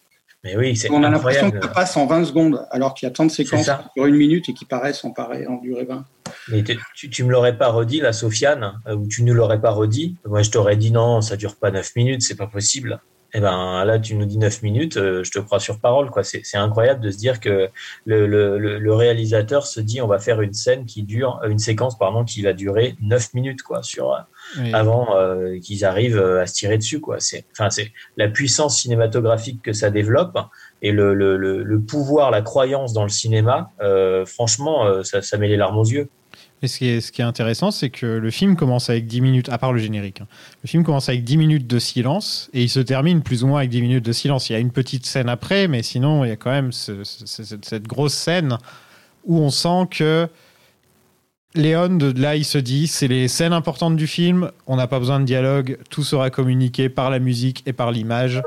Mais 0.42 0.56
oui, 0.56 0.74
c'est 0.74 0.90
On 0.90 0.96
a 1.04 1.08
l'impression 1.08 1.52
que 1.52 1.58
ça 1.62 1.68
passe 1.72 1.96
en 1.96 2.06
20 2.06 2.24
secondes, 2.24 2.66
alors 2.72 2.94
qu'il 2.94 3.06
y 3.06 3.10
a 3.10 3.12
tant 3.12 3.24
de 3.24 3.30
séquences 3.30 3.66
sur 3.96 4.06
une 4.06 4.16
minute 4.16 4.48
et 4.48 4.52
qui 4.54 4.64
paraissent 4.64 5.04
en, 5.04 5.14
en 5.16 5.56
durée 5.62 5.84
20. 5.84 6.04
Mais 6.48 6.64
tu, 6.64 6.76
tu, 6.96 7.08
tu 7.10 7.22
me 7.22 7.30
l'aurais 7.30 7.56
pas 7.56 7.68
redit, 7.68 8.00
la 8.00 8.12
Sofiane, 8.12 8.72
euh, 8.88 8.96
ou 8.96 9.06
tu 9.06 9.22
ne 9.22 9.32
l'aurais 9.32 9.60
pas 9.60 9.70
redit. 9.70 10.16
Moi, 10.26 10.42
je 10.42 10.50
t'aurais 10.50 10.76
dit 10.76 10.90
non, 10.90 11.20
ça 11.20 11.36
dure 11.36 11.54
pas 11.54 11.70
9 11.70 11.94
minutes, 11.94 12.22
c'est 12.22 12.34
pas 12.34 12.48
possible. 12.48 13.00
Eh 13.34 13.40
ben 13.40 13.84
là, 13.84 13.98
tu 13.98 14.14
nous 14.14 14.26
dis 14.26 14.38
9 14.38 14.62
minutes, 14.62 14.96
euh, 14.96 15.24
je 15.24 15.30
te 15.30 15.38
crois 15.38 15.58
sur 15.60 15.80
parole. 15.80 16.10
quoi. 16.10 16.22
C'est 16.22 16.42
c'est 16.44 16.58
incroyable 16.58 17.00
de 17.00 17.10
se 17.10 17.16
dire 17.18 17.40
que 17.40 17.70
le, 18.04 18.26
le, 18.26 18.58
le, 18.78 18.94
réalisateur 18.94 19.66
se 19.66 19.80
dit 19.80 20.00
on 20.02 20.06
va 20.06 20.18
faire 20.18 20.40
une 20.42 20.52
scène 20.52 20.84
qui 20.84 21.02
dure, 21.02 21.40
euh, 21.42 21.48
une 21.48 21.58
séquence 21.58 21.96
pardon, 21.98 22.24
qui 22.24 22.42
va 22.42 22.52
durer 22.52 22.94
9 23.00 23.32
minutes 23.34 23.62
quoi, 23.62 23.82
sur, 23.82 24.12
euh, 24.12 24.18
avant 24.72 25.16
euh, 25.16 25.58
qu'ils 25.60 25.84
arrivent 25.84 26.18
à 26.18 26.46
se 26.46 26.54
tirer 26.54 26.76
dessus 26.78 27.00
quoi 27.00 27.20
c'est 27.20 27.44
enfin 27.52 27.70
c'est 27.70 27.92
la 28.16 28.28
puissance 28.28 28.80
cinématographique 28.80 29.62
que 29.62 29.72
ça 29.72 29.90
développe 29.90 30.38
et 30.82 30.92
le, 30.92 31.14
le, 31.14 31.36
le, 31.36 31.62
le 31.62 31.80
pouvoir 31.80 32.30
la 32.30 32.42
croyance 32.42 32.92
dans 32.92 33.04
le 33.04 33.08
cinéma 33.08 33.70
euh, 33.80 34.26
franchement 34.26 34.84
euh, 34.86 35.02
ça, 35.04 35.22
ça 35.22 35.38
met 35.38 35.48
les 35.48 35.56
larmes 35.56 35.78
aux 35.78 35.84
yeux 35.84 36.08
Et 36.62 36.68
ce 36.68 36.78
qui 36.78 36.86
est, 37.20 37.24
intéressant, 37.24 37.72
c'est 37.72 37.90
que 37.90 38.06
le 38.06 38.30
film 38.30 38.54
commence 38.54 38.88
avec 38.88 39.06
10 39.06 39.20
minutes, 39.20 39.48
à 39.48 39.58
part 39.58 39.72
le 39.72 39.80
générique, 39.80 40.20
hein. 40.20 40.28
le 40.62 40.68
film 40.68 40.84
commence 40.84 41.08
avec 41.08 41.24
10 41.24 41.36
minutes 41.36 41.66
de 41.66 41.78
silence 41.80 42.48
et 42.52 42.62
il 42.62 42.68
se 42.68 42.78
termine 42.78 43.20
plus 43.22 43.42
ou 43.42 43.48
moins 43.48 43.58
avec 43.58 43.70
10 43.70 43.82
minutes 43.82 44.04
de 44.04 44.12
silence. 44.12 44.48
Il 44.48 44.52
y 44.52 44.56
a 44.56 44.60
une 44.60 44.70
petite 44.70 45.04
scène 45.04 45.28
après, 45.28 45.66
mais 45.66 45.82
sinon, 45.82 46.24
il 46.24 46.28
y 46.28 46.30
a 46.30 46.36
quand 46.36 46.50
même 46.52 46.70
ce- 46.70 47.02
ce- 47.02 47.26
cette, 47.44 47.64
cette 47.64 47.88
grosse 47.88 48.14
scène 48.14 48.58
où 49.24 49.38
on 49.40 49.50
sent 49.50 49.88
que 49.90 50.28
Léon, 51.54 51.96
de 51.96 52.18
là, 52.18 52.34
il 52.36 52.44
se 52.44 52.56
dit, 52.58 52.86
c'est 52.86 53.08
les 53.08 53.28
scènes 53.28 53.52
importantes 53.52 53.96
du 53.96 54.06
film, 54.06 54.50
on 54.66 54.76
n'a 54.76 54.86
pas 54.86 54.98
besoin 54.98 55.20
de 55.20 55.24
dialogue, 55.26 55.78
tout 55.90 56.02
sera 56.02 56.30
communiqué 56.30 56.88
par 56.88 57.10
la 57.10 57.18
musique 57.18 57.62
et 57.66 57.72
par 57.74 57.90
l'image. 57.92 58.40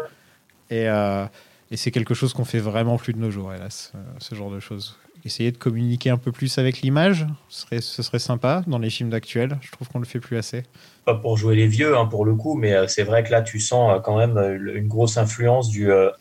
Et, 0.72 0.90
euh, 0.90 1.26
et 1.70 1.78
c'est 1.78 1.92
quelque 1.92 2.16
chose 2.16 2.34
qu'on 2.34 2.46
fait 2.46 2.58
vraiment 2.60 2.98
plus 2.98 3.14
de 3.14 3.20
nos 3.20 3.30
jours, 3.30 3.54
hélas, 3.54 3.92
euh, 3.94 4.00
ce 4.20 4.34
genre 4.34 4.50
de 4.50 4.60
choses. 4.60 4.98
Essayer 5.26 5.52
de 5.52 5.57
communiquer 5.57 6.11
un 6.11 6.18
peu 6.18 6.31
plus 6.31 6.57
avec 6.60 6.81
l'image, 6.81 7.26
ce 7.49 7.61
serait, 7.61 7.81
ce 7.81 8.03
serait 8.03 8.19
sympa 8.19 8.64
dans 8.68 8.77
les 8.77 8.91
films 8.91 9.10
d'actuels. 9.10 9.57
Je 9.61 9.72
trouve 9.72 9.88
qu'on 9.89 9.97
le 9.99 10.06
fait 10.06 10.19
plus 10.19 10.38
assez. 10.38 10.61
Pas 11.03 11.15
pour 11.15 11.35
jouer 11.35 11.56
les 11.56 11.65
vieux, 11.68 11.97
hein, 11.97 12.06
pour 12.06 12.26
le 12.26 12.35
coup, 12.35 12.53
mais 12.56 12.73
euh, 12.73 12.88
c'est 12.88 13.03
vrai 13.03 13.23
que 13.23 13.31
là, 13.31 13.41
tu 13.41 13.60
sens 13.60 13.91
euh, 13.97 13.99
quand 13.99 14.18
même 14.18 14.38
euh, 14.38 14.76
une 14.76 14.88
grosse 14.88 15.18
influence 15.18 15.69
du, 15.69 15.91
euh, 15.91 16.11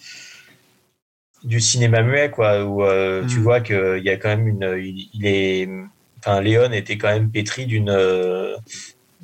du 1.43 1.61
cinéma 1.61 2.03
muet, 2.03 2.31
quoi, 2.31 2.65
où 2.65 2.83
euh, 2.83 3.27
tu 3.27 3.41
Mm. 3.41 3.43
vois 3.43 3.61
qu'il 3.61 4.03
y 4.03 4.09
a 4.09 4.17
quand 4.17 4.31
même 4.31 4.49
une. 4.49 4.75
Il, 4.83 5.09
il 5.13 5.27
est. 5.27 5.69
Enfin, 6.19 6.41
Léon 6.41 6.73
était 6.73 6.97
quand 6.97 7.09
même 7.13 7.31
pétri 7.31 7.67
d'une. 7.67 7.91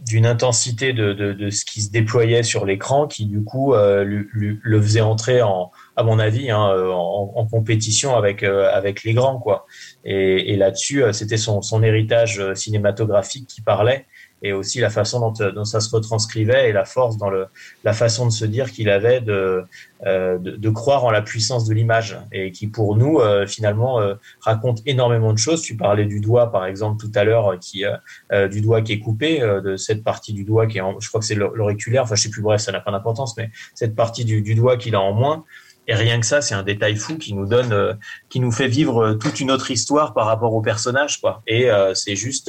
D'une 0.06 0.26
intensité 0.26 0.92
de, 0.92 1.12
de, 1.12 1.32
de 1.32 1.50
ce 1.50 1.64
qui 1.64 1.82
se 1.82 1.90
déployait 1.90 2.42
sur 2.42 2.64
l'écran 2.64 3.06
qui 3.06 3.26
du 3.26 3.42
coup 3.44 3.74
euh, 3.74 4.02
lui- 4.04 4.26
lui- 4.32 4.58
le 4.62 4.80
faisait 4.80 5.00
entrer 5.00 5.42
en 5.42 5.70
à 5.96 6.02
mon 6.02 6.18
avis 6.18 6.50
hein, 6.50 6.58
en, 6.58 7.32
en 7.34 7.46
compétition 7.46 8.16
avec 8.16 8.42
euh, 8.42 8.70
avec 8.72 9.04
les 9.04 9.12
grands 9.12 9.38
quoi. 9.38 9.66
Et, 10.04 10.52
et 10.52 10.56
là-dessus 10.56 11.02
euh, 11.02 11.12
c'était 11.12 11.36
son, 11.36 11.60
son 11.62 11.82
héritage 11.82 12.38
euh, 12.40 12.54
cinématographique 12.54 13.46
qui 13.46 13.60
parlait 13.60 14.06
et 14.42 14.52
aussi 14.52 14.80
la 14.80 14.90
façon 14.90 15.20
dont, 15.20 15.34
euh, 15.40 15.52
dont 15.52 15.64
ça 15.64 15.80
se 15.80 15.94
retranscrivait 15.94 16.68
et 16.68 16.72
la 16.72 16.84
force 16.84 17.16
dans 17.16 17.30
le 17.30 17.46
la 17.84 17.92
façon 17.92 18.26
de 18.26 18.32
se 18.32 18.44
dire 18.44 18.70
qu'il 18.72 18.88
avait 18.90 19.20
de, 19.20 19.64
euh, 20.06 20.38
de 20.38 20.52
de 20.56 20.70
croire 20.70 21.04
en 21.04 21.10
la 21.10 21.22
puissance 21.22 21.66
de 21.66 21.74
l'image 21.74 22.18
et 22.32 22.52
qui 22.52 22.66
pour 22.66 22.96
nous 22.96 23.18
euh, 23.20 23.46
finalement 23.46 24.00
euh, 24.00 24.14
raconte 24.40 24.80
énormément 24.86 25.32
de 25.32 25.38
choses. 25.38 25.62
Tu 25.62 25.76
parlais 25.76 26.06
du 26.06 26.20
doigt 26.20 26.50
par 26.50 26.64
exemple 26.66 26.98
tout 27.00 27.12
à 27.14 27.24
l'heure 27.24 27.52
euh, 27.52 27.56
qui 27.56 27.84
euh, 28.32 28.48
du 28.48 28.60
doigt 28.60 28.82
qui 28.82 28.92
est 28.92 29.00
coupé 29.00 29.40
de 29.40 29.76
cette 29.76 30.02
partie 30.04 30.32
du 30.32 30.44
doigt 30.44 30.66
qui 30.66 30.78
est 30.78 30.80
en, 30.80 30.98
je 31.00 31.08
crois 31.08 31.20
que 31.20 31.26
c'est 31.26 31.34
l'au- 31.34 31.54
l'auriculaire 31.54 32.02
enfin 32.04 32.14
je 32.14 32.22
sais 32.22 32.30
plus 32.30 32.42
bref 32.42 32.60
ça 32.60 32.72
n'a 32.72 32.80
pas 32.80 32.90
d'importance 32.92 33.36
mais 33.36 33.50
cette 33.74 33.94
partie 33.94 34.24
du, 34.24 34.42
du 34.42 34.54
doigt 34.54 34.76
qu'il 34.76 34.94
a 34.94 35.00
en 35.00 35.12
moins. 35.12 35.44
Et 35.88 35.94
rien 35.94 36.20
que 36.20 36.26
ça 36.26 36.40
c'est 36.40 36.54
un 36.54 36.62
détail 36.62 36.94
fou 36.94 37.16
qui 37.18 37.34
nous 37.34 37.46
donne 37.46 37.72
euh, 37.72 37.94
qui 38.28 38.38
nous 38.38 38.52
fait 38.52 38.68
vivre 38.68 39.14
toute 39.14 39.40
une 39.40 39.50
autre 39.50 39.70
histoire 39.72 40.14
par 40.14 40.26
rapport 40.26 40.54
au 40.54 40.60
personnage 40.60 41.20
quoi. 41.20 41.42
Et 41.48 41.68
euh, 41.68 41.94
c'est 41.94 42.14
juste 42.14 42.48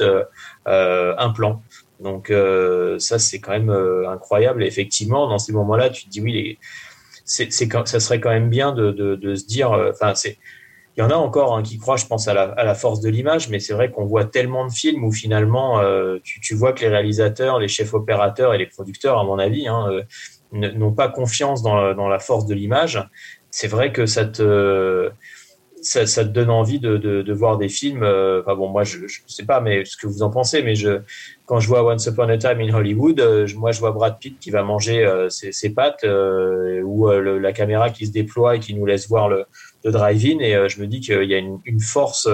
euh, 0.68 1.14
un 1.18 1.30
plan 1.30 1.60
donc 2.02 2.30
euh, 2.30 2.98
ça 2.98 3.18
c'est 3.18 3.40
quand 3.40 3.52
même 3.52 3.70
euh, 3.70 4.10
incroyable 4.10 4.62
effectivement 4.64 5.28
dans 5.28 5.38
ces 5.38 5.52
moments 5.52 5.76
là 5.76 5.90
tu 5.90 6.04
te 6.04 6.10
dis 6.10 6.20
oui 6.20 6.32
les- 6.32 6.58
c'est 7.24 7.52
ça 7.52 8.00
serait 8.00 8.20
quand 8.20 8.30
même 8.30 8.50
bien 8.50 8.72
de, 8.72 9.34
se 9.34 9.46
dire 9.46 9.72
euh, 9.72 9.92
enfin 9.92 10.12
il 10.96 11.00
y 11.00 11.02
en 11.02 11.08
a 11.08 11.14
encore 11.14 11.56
hein, 11.56 11.62
qui 11.62 11.78
croient, 11.78 11.96
je 11.96 12.04
pense, 12.04 12.28
à 12.28 12.34
la, 12.34 12.74
force 12.74 13.00
de 13.00 13.08
l'image, 13.08 13.48
mais 13.48 13.60
c'est 13.60 13.72
vrai 13.72 13.90
qu'on 13.90 14.04
voit 14.04 14.26
tellement 14.26 14.66
de 14.66 14.70
films 14.70 15.04
où 15.04 15.10
finalement, 15.10 15.80
tu, 16.22 16.54
vois 16.54 16.74
que 16.74 16.82
les 16.82 16.88
réalisateurs, 16.88 17.58
les 17.58 17.68
chefs 17.68 17.94
opérateurs 17.94 18.52
et 18.52 18.58
les 18.58 18.66
producteurs, 18.66 19.18
à 19.18 19.24
mon 19.24 19.38
avis, 19.38 19.66
hein, 19.68 19.88
n'ont 20.52 20.92
pas 20.92 21.08
confiance 21.08 21.62
dans 21.62 22.08
la 22.08 22.18
force 22.18 22.44
de 22.44 22.52
l'image. 22.52 23.02
C'est 23.50 23.68
vrai 23.68 23.90
que 23.90 24.04
ça 24.04 24.26
te, 24.26 25.10
ça, 25.82 26.06
ça 26.06 26.24
te 26.24 26.30
donne 26.30 26.50
envie 26.50 26.80
de, 26.80 26.96
de, 26.96 27.22
de 27.22 27.32
voir 27.32 27.58
des 27.58 27.68
films. 27.68 28.02
euh, 28.02 28.40
Enfin 28.42 28.54
bon, 28.56 28.68
moi, 28.68 28.84
je, 28.84 28.98
je 29.06 29.20
sais 29.26 29.44
pas, 29.44 29.60
mais 29.60 29.84
ce 29.84 29.96
que 29.96 30.06
vous 30.06 30.22
en 30.22 30.30
pensez, 30.30 30.62
mais 30.62 30.74
je, 30.74 31.00
quand 31.44 31.60
je 31.60 31.68
vois 31.68 31.84
Once 31.84 32.06
Upon 32.06 32.28
a 32.28 32.38
Time 32.38 32.60
in 32.60 32.72
Hollywood, 32.74 33.20
euh, 33.20 33.46
je- 33.46 33.56
moi, 33.56 33.72
je 33.72 33.80
vois 33.80 33.92
Brad 33.92 34.18
Pitt 34.20 34.38
qui 34.40 34.50
va 34.50 34.62
manger 34.62 35.04
euh, 35.04 35.28
ses, 35.28 35.52
ses 35.52 35.74
pâtes, 35.74 36.04
euh, 36.04 36.80
ou 36.82 37.08
euh, 37.10 37.38
la 37.38 37.52
caméra 37.52 37.90
qui 37.90 38.06
se 38.06 38.12
déploie 38.12 38.56
et 38.56 38.60
qui 38.60 38.74
nous 38.74 38.86
laisse 38.86 39.08
voir 39.08 39.28
le, 39.28 39.44
le 39.84 39.90
drive-in, 39.92 40.38
et 40.40 40.54
euh, 40.54 40.68
je 40.68 40.80
me 40.80 40.86
dis 40.86 41.00
qu'il 41.00 41.24
y 41.24 41.34
a 41.34 41.38
une, 41.38 41.58
une 41.64 41.80
force 41.80 42.28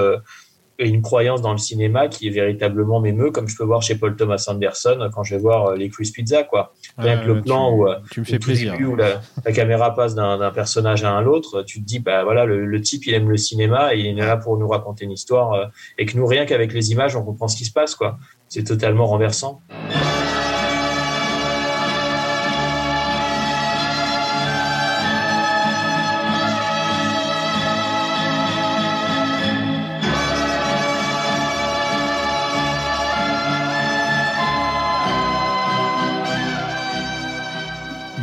une 0.86 1.02
croyance 1.02 1.42
dans 1.42 1.52
le 1.52 1.58
cinéma 1.58 2.08
qui 2.08 2.28
est 2.28 2.30
véritablement 2.30 3.00
m'émeut, 3.00 3.30
comme 3.30 3.48
je 3.48 3.56
peux 3.56 3.64
voir 3.64 3.82
chez 3.82 3.96
Paul 3.96 4.14
Thomas 4.16 4.44
Anderson 4.48 5.10
quand 5.12 5.24
je 5.24 5.34
vais 5.34 5.40
voir 5.40 5.66
euh, 5.66 5.76
les 5.76 5.88
Chris 5.88 6.10
Pizza, 6.14 6.44
quoi. 6.44 6.72
Rien 6.96 7.18
que 7.18 7.26
le 7.26 7.42
plan 7.42 7.70
tu, 7.70 7.80
où, 7.80 7.88
euh, 7.88 7.96
tu 8.10 8.20
me 8.20 8.24
fais 8.24 8.38
plaisir. 8.38 8.72
début, 8.72 8.84
où 8.86 8.96
la, 8.96 9.20
la 9.44 9.52
caméra 9.52 9.94
passe 9.94 10.14
d'un 10.14 10.38
d'un 10.38 10.50
personnage 10.50 11.02
à 11.04 11.10
un 11.10 11.26
autre, 11.26 11.62
tu 11.62 11.80
te 11.80 11.84
dis, 11.84 11.98
bah 11.98 12.22
voilà, 12.22 12.44
le, 12.44 12.64
le 12.64 12.80
type, 12.80 13.06
il 13.06 13.14
aime 13.14 13.28
le 13.28 13.36
cinéma 13.36 13.94
et 13.94 13.98
il 13.98 14.06
est 14.06 14.14
là 14.14 14.36
pour 14.36 14.56
nous 14.56 14.68
raconter 14.68 15.04
une 15.04 15.12
histoire, 15.12 15.52
euh, 15.52 15.66
et 15.98 16.06
que 16.06 16.16
nous, 16.16 16.26
rien 16.26 16.46
qu'avec 16.46 16.72
les 16.72 16.92
images, 16.92 17.16
on 17.16 17.24
comprend 17.24 17.48
ce 17.48 17.56
qui 17.56 17.64
se 17.64 17.72
passe, 17.72 17.94
quoi. 17.94 18.18
C'est 18.48 18.64
totalement 18.64 19.06
renversant. 19.06 19.60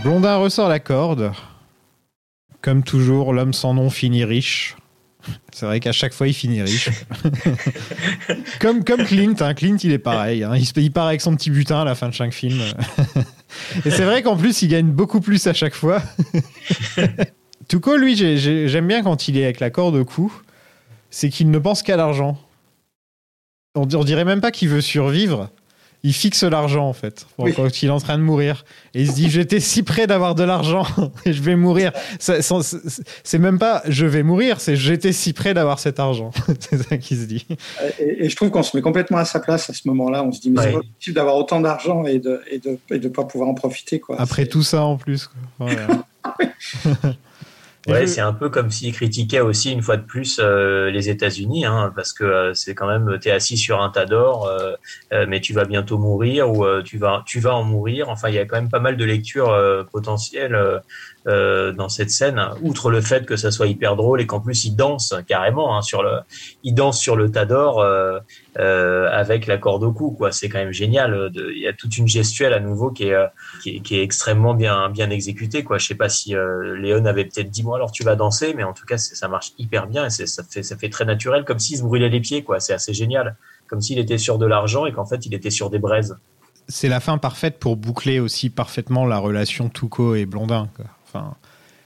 Blondin 0.06 0.36
ressort 0.38 0.70
la 0.70 0.80
corde. 0.80 1.32
Comme 2.62 2.84
toujours, 2.84 3.34
l'homme 3.34 3.54
sans 3.54 3.74
nom 3.74 3.90
finit 3.90 4.24
riche. 4.24 4.76
C'est 5.52 5.66
vrai 5.66 5.80
qu'à 5.80 5.92
chaque 5.92 6.14
fois, 6.14 6.28
il 6.28 6.34
finit 6.36 6.62
riche. 6.62 6.90
comme, 8.62 8.84
comme 8.84 9.04
Clint. 9.04 9.34
hein. 9.40 9.56
Clint, 9.56 9.78
il 9.84 9.92
est 9.92 9.98
pareil. 9.98 10.44
hein. 10.44 10.56
Il, 10.56 10.68
il 10.84 10.92
part 10.92 11.08
avec 11.08 11.22
son 11.22 11.36
petit 11.36 11.50
butin 11.50 11.82
à 11.82 11.86
la 11.86 11.96
fin 11.96 12.08
de 12.08 12.14
chaque 12.14 12.34
film. 12.34 12.62
Et 13.84 13.90
c'est 13.90 14.06
vrai 14.06 14.22
qu'en 14.22 14.38
plus, 14.38 14.62
il 14.62 14.68
gagne 14.68 14.92
beaucoup 14.92 15.22
plus 15.22 15.48
à 15.48 15.54
chaque 15.54 15.74
fois. 15.74 16.04
Tuco, 17.68 17.98
lui, 17.98 18.16
j'ai- 18.16 18.38
j'ai- 18.38 18.68
j'aime 18.68 18.88
bien 18.88 19.02
quand 19.02 19.28
il 19.28 19.38
est 19.40 19.44
avec 19.46 19.60
la 19.60 19.72
corde 19.72 19.96
au 19.96 20.06
cou. 20.06 20.32
C'est 21.10 21.30
qu'il 21.32 21.50
ne 21.50 21.58
pense 21.58 21.82
qu'à 21.82 21.98
l'argent. 21.98 22.38
On, 23.74 23.82
on 23.96 24.04
dirait 24.04 24.26
même 24.26 24.42
pas 24.42 24.52
qu'il 24.52 24.70
veut 24.70 24.82
survivre. 24.82 25.50
Il 26.04 26.14
fixe 26.14 26.44
l'argent, 26.44 26.88
en 26.88 26.94
fait, 26.94 27.26
Oui. 27.40 27.52
quand 27.56 27.82
il 27.82 27.88
est 27.88 27.92
en 27.92 28.00
train 28.00 28.18
de 28.18 28.24
mourir. 28.24 28.64
Et 28.94 29.02
il 29.02 29.10
se 29.10 29.16
dit 29.16 29.30
J'étais 29.30 29.60
si 29.60 29.82
près 29.82 30.06
d'avoir 30.06 30.36
de 30.36 30.44
l'argent 30.44 30.86
et 31.26 31.34
je 31.34 31.42
vais 31.42 31.56
mourir. 31.56 31.92
C'est 32.20 33.40
même 33.40 33.58
pas 33.58 33.82
je 33.88 34.06
vais 34.06 34.22
mourir, 34.22 34.62
c'est 34.62 34.76
j'étais 34.76 35.12
si 35.14 35.34
près 35.34 35.54
d'avoir 35.56 35.80
cet 35.80 36.00
argent. 36.00 36.30
c'est 36.60 36.78
ça 36.84 36.98
qu'il 36.98 37.18
se 37.18 37.24
dit. 37.26 37.48
Et, 38.00 38.26
et 38.26 38.30
je 38.30 38.36
trouve 38.36 38.52
qu'on 38.52 38.62
se 38.64 38.78
met 38.78 38.82
complètement 38.84 39.18
à 39.18 39.26
sa 39.26 39.40
place 39.40 39.70
à 39.70 39.74
ce 39.74 39.88
moment-là. 39.88 40.24
On 40.24 40.32
se 40.32 40.42
dit, 40.42 40.52
mais 40.52 40.60
Ouais. 40.60 40.66
c'est 40.68 40.74
pas 40.74 40.82
possible 40.98 41.16
d'avoir 41.16 41.36
autant 41.38 41.60
d'argent 41.62 42.06
et 42.06 42.20
de 42.20 42.42
et 42.52 42.60
de, 42.60 42.78
et 42.92 43.00
de 43.00 43.08
pas 43.10 43.24
pouvoir 43.24 43.50
en 43.50 43.54
profiter. 43.56 44.00
Quoi. 44.00 44.22
Après 44.22 44.46
tout 44.46 44.64
ça 44.64 44.84
en 44.84 44.98
plus. 44.98 45.28
quoi. 45.28 45.68
Voilà. 45.68 45.88
Ouais, 47.88 48.08
je- 48.08 48.08
c'est 48.08 48.22
un 48.22 48.34
peu 48.34 48.50
comme 48.50 48.72
s'il 48.72 48.94
critiquait 48.94 49.42
aussi 49.42 49.72
une 49.72 49.84
fois 49.84 49.96
de 49.98 50.02
plus 50.06 50.40
euh, 50.40 50.90
les 50.90 51.08
États-Unis, 51.10 51.66
hein, 51.66 51.94
parce 51.96 52.14
que 52.14 52.24
euh, 52.24 52.54
c'est 52.56 52.74
quand 52.74 52.88
même, 52.88 53.20
t'es 53.20 53.30
assis 53.30 53.58
sur 53.58 53.80
un 53.80 53.92
tas 53.92 54.06
d'or, 54.08 54.48
euh, 54.48 54.74
euh, 55.14 55.28
mais 55.30 55.40
tu 55.40 55.54
vas 55.54 55.66
bientôt 55.66 56.00
mourir 56.00 56.50
ou 56.52 56.66
euh, 56.66 56.82
tu 56.82 56.98
vas, 56.98 57.22
tu 57.28 57.40
vas 57.40 57.54
en 57.56 57.64
mourir. 57.64 58.10
Enfin, 58.10 58.30
il 58.30 58.36
y 58.36 58.40
a 58.40 58.46
quand 58.48 58.56
même 58.56 58.70
pas 58.72 58.80
mal 58.80 58.98
de 58.98 59.06
lectures 59.06 59.52
euh, 59.52 59.84
potentielles 59.84 60.56
euh, 61.28 61.72
dans 61.72 61.90
cette 61.90 62.12
scène. 62.12 62.40
Outre 62.62 62.92
le 62.92 63.02
fait 63.02 63.26
que 63.26 63.36
ça 63.36 63.52
soit 63.52 63.68
hyper 63.68 63.96
drôle 63.96 64.22
et 64.22 64.28
qu'en 64.28 64.40
plus 64.40 64.66
il 64.66 64.76
danse 64.76 65.14
carrément 65.28 65.76
hein, 65.76 65.82
sur 65.82 66.04
le, 66.04 66.20
il 66.64 66.74
danse 66.74 67.00
sur 67.00 67.16
le 67.16 67.32
tas 67.32 67.46
d'or 67.46 67.80
euh, 67.80 68.20
euh, 68.60 69.10
avec 69.12 69.50
au 69.66 69.92
cou, 69.92 70.12
quoi. 70.12 70.32
C'est 70.32 70.50
quand 70.50 70.60
même 70.60 70.72
génial. 70.72 71.14
euh, 71.14 71.30
Il 71.36 71.62
y 71.62 71.68
a 71.68 71.74
toute 71.74 71.98
une 71.98 72.08
gestuelle 72.08 72.54
à 72.54 72.60
nouveau 72.60 72.92
qui 72.92 73.06
est 73.08 73.14
euh, 73.14 73.28
qui 73.64 73.78
est, 73.78 73.80
qui 73.80 73.98
est 73.98 74.04
extrêmement 74.04 74.54
bien 74.54 74.90
bien 74.90 75.10
exécuté 75.10 75.64
quoi 75.64 75.78
je 75.78 75.88
sais 75.88 75.96
pas 75.96 76.10
si 76.10 76.36
Léon 76.78 77.06
avait 77.06 77.26
peut-être 77.26 77.50
dit 77.50 77.64
moi 77.64 77.78
alors 77.78 77.92
tu 77.92 78.04
vas 78.04 78.16
danser 78.16 78.54
mais 78.56 78.64
en 78.64 78.74
tout 78.74 78.86
cas 78.86 78.98
ça 78.98 79.28
marche 79.28 79.52
hyper 79.58 79.88
bien 79.88 80.06
et 80.06 80.10
ça 80.10 80.44
fait 80.44 80.64
ça 80.64 80.78
fait 80.78 80.90
très 80.90 81.06
naturel 81.06 81.44
comme 81.46 81.60
s'il 81.60 81.78
se 81.78 81.84
brûlait 81.84 82.10
les 82.10 82.20
pieds 82.20 82.44
quoi 82.44 82.60
c'est 82.60 82.74
assez 82.74 82.94
génial 82.94 83.36
comme 83.68 83.82
s'il 83.82 84.00
était 84.00 84.18
sur 84.18 84.38
de 84.38 84.46
l'argent 84.46 84.86
et 84.86 84.92
qu'en 84.94 85.06
fait 85.06 85.26
il 85.26 85.34
était 85.34 85.50
sur 85.50 85.70
des 85.70 85.80
braises 85.80 86.16
c'est 86.68 86.90
la 86.90 87.00
fin 87.00 87.18
parfaite 87.18 87.60
pour 87.60 87.78
boucler 87.78 88.20
aussi 88.20 88.50
parfaitement 88.50 89.06
la 89.06 89.18
relation 89.20 89.70
Tuco 89.70 90.16
et 90.16 90.26
Blondin. 90.26 90.68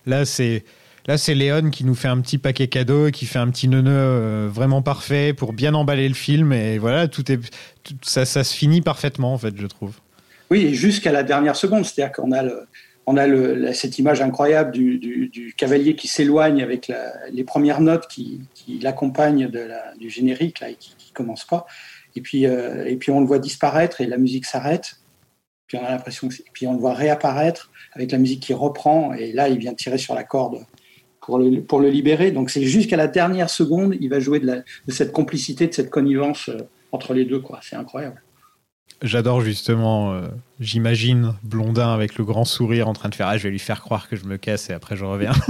Là, 0.06 0.26
c'est 0.26 0.64
là 1.08 1.18
c'est 1.18 1.34
Léon 1.34 1.70
qui 1.70 1.86
nous 1.86 1.96
fait 1.96 2.08
un 2.08 2.20
petit 2.22 2.38
paquet 2.38 2.68
cadeau 2.68 3.10
qui 3.12 3.26
fait 3.26 3.40
un 3.40 3.50
petit 3.50 3.68
neuneu 3.68 3.92
euh, 3.92 4.50
vraiment 4.52 4.82
parfait 4.82 5.34
pour 5.34 5.54
bien 5.54 5.74
emballer 5.74 6.08
le 6.08 6.16
film 6.16 6.54
et 6.54 6.78
voilà, 6.78 7.08
tout 7.08 7.32
est 7.32 7.40
ça, 8.04 8.26
ça 8.26 8.44
se 8.44 8.56
finit 8.56 8.82
parfaitement 8.82 9.34
en 9.34 9.38
fait, 9.38 9.56
je 9.58 9.68
trouve. 9.68 10.00
Oui, 10.52 10.74
jusqu'à 10.74 11.12
la 11.12 11.24
dernière 11.24 11.56
seconde. 11.56 11.86
C'est-à-dire 11.86 12.12
qu'on 12.12 12.32
a, 12.32 12.44
on 13.06 13.18
a 13.18 13.74
cette 13.74 14.00
image 14.00 14.22
incroyable 14.22 14.72
du, 14.72 15.54
cavalier 15.58 15.96
qui 15.96 16.08
s'éloigne 16.08 16.62
avec 16.62 16.92
les 17.32 17.44
premières 17.44 17.82
notes 17.82 18.08
qui, 18.08 18.42
l'accompagnent 18.82 19.52
du 20.00 20.10
générique 20.10 20.60
là, 20.60 20.70
et 20.70 20.76
qui 20.76 20.96
ne 21.10 21.14
commence 21.14 21.46
pas. 21.46 21.66
Et 22.16 22.22
puis, 22.22 22.46
euh, 22.46 22.86
et 22.86 22.96
puis 22.96 23.12
on 23.12 23.20
le 23.20 23.26
voit 23.26 23.40
disparaître 23.40 24.02
et 24.02 24.08
la 24.08 24.18
musique 24.18 24.46
s'arrête. 24.46 25.00
Puis 25.68 25.78
on 25.78 25.86
a 25.86 25.92
l'impression 25.92 26.30
puis 26.54 26.66
on 26.68 26.74
le 26.74 26.80
voit 26.80 26.94
réapparaître 26.94 27.69
avec 27.94 28.12
la 28.12 28.18
musique 28.18 28.42
qui 28.42 28.54
reprend 28.54 29.14
et 29.14 29.32
là 29.32 29.50
il 29.50 29.58
vient 29.58 29.74
tirer 29.74 29.98
sur 29.98 30.16
la 30.16 30.24
corde 30.24 30.66
pour 31.22 31.38
le, 31.38 31.62
pour 31.62 31.80
le 31.80 31.90
libérer. 31.90 32.32
Donc 32.32 32.50
c'est 32.50 32.64
jusqu'à 32.64 32.98
la 32.98 33.08
dernière 33.08 33.50
seconde, 33.50 33.96
il 34.00 34.10
va 34.10 34.20
jouer 34.20 34.40
de, 34.40 34.48
la, 34.48 34.56
de 34.58 34.92
cette 34.92 35.12
complicité, 35.12 35.68
de 35.68 35.74
cette 35.74 35.90
connivence 35.90 36.50
euh, 36.50 36.68
entre 36.92 37.14
les 37.14 37.26
deux. 37.26 37.42
C'est 37.62 37.76
incroyable. 37.76 38.22
J'adore 39.02 39.42
justement, 39.42 40.12
euh, 40.12 40.28
j'imagine 40.60 41.36
Blondin 41.44 41.94
avec 41.94 42.18
le 42.18 42.26
grand 42.26 42.46
sourire 42.46 42.88
en 42.88 42.94
train 42.94 43.10
de 43.10 43.16
faire 43.16 43.28
Ah, 43.28 43.38
je 43.38 43.44
vais 43.44 43.52
lui 43.52 43.60
faire 43.60 43.82
croire 43.82 44.10
que 44.10 44.16
je 44.16 44.26
me 44.26 44.38
casse 44.38 44.70
et 44.70 44.74
après 44.74 44.96
je 44.96 45.06
reviens. 45.06 45.32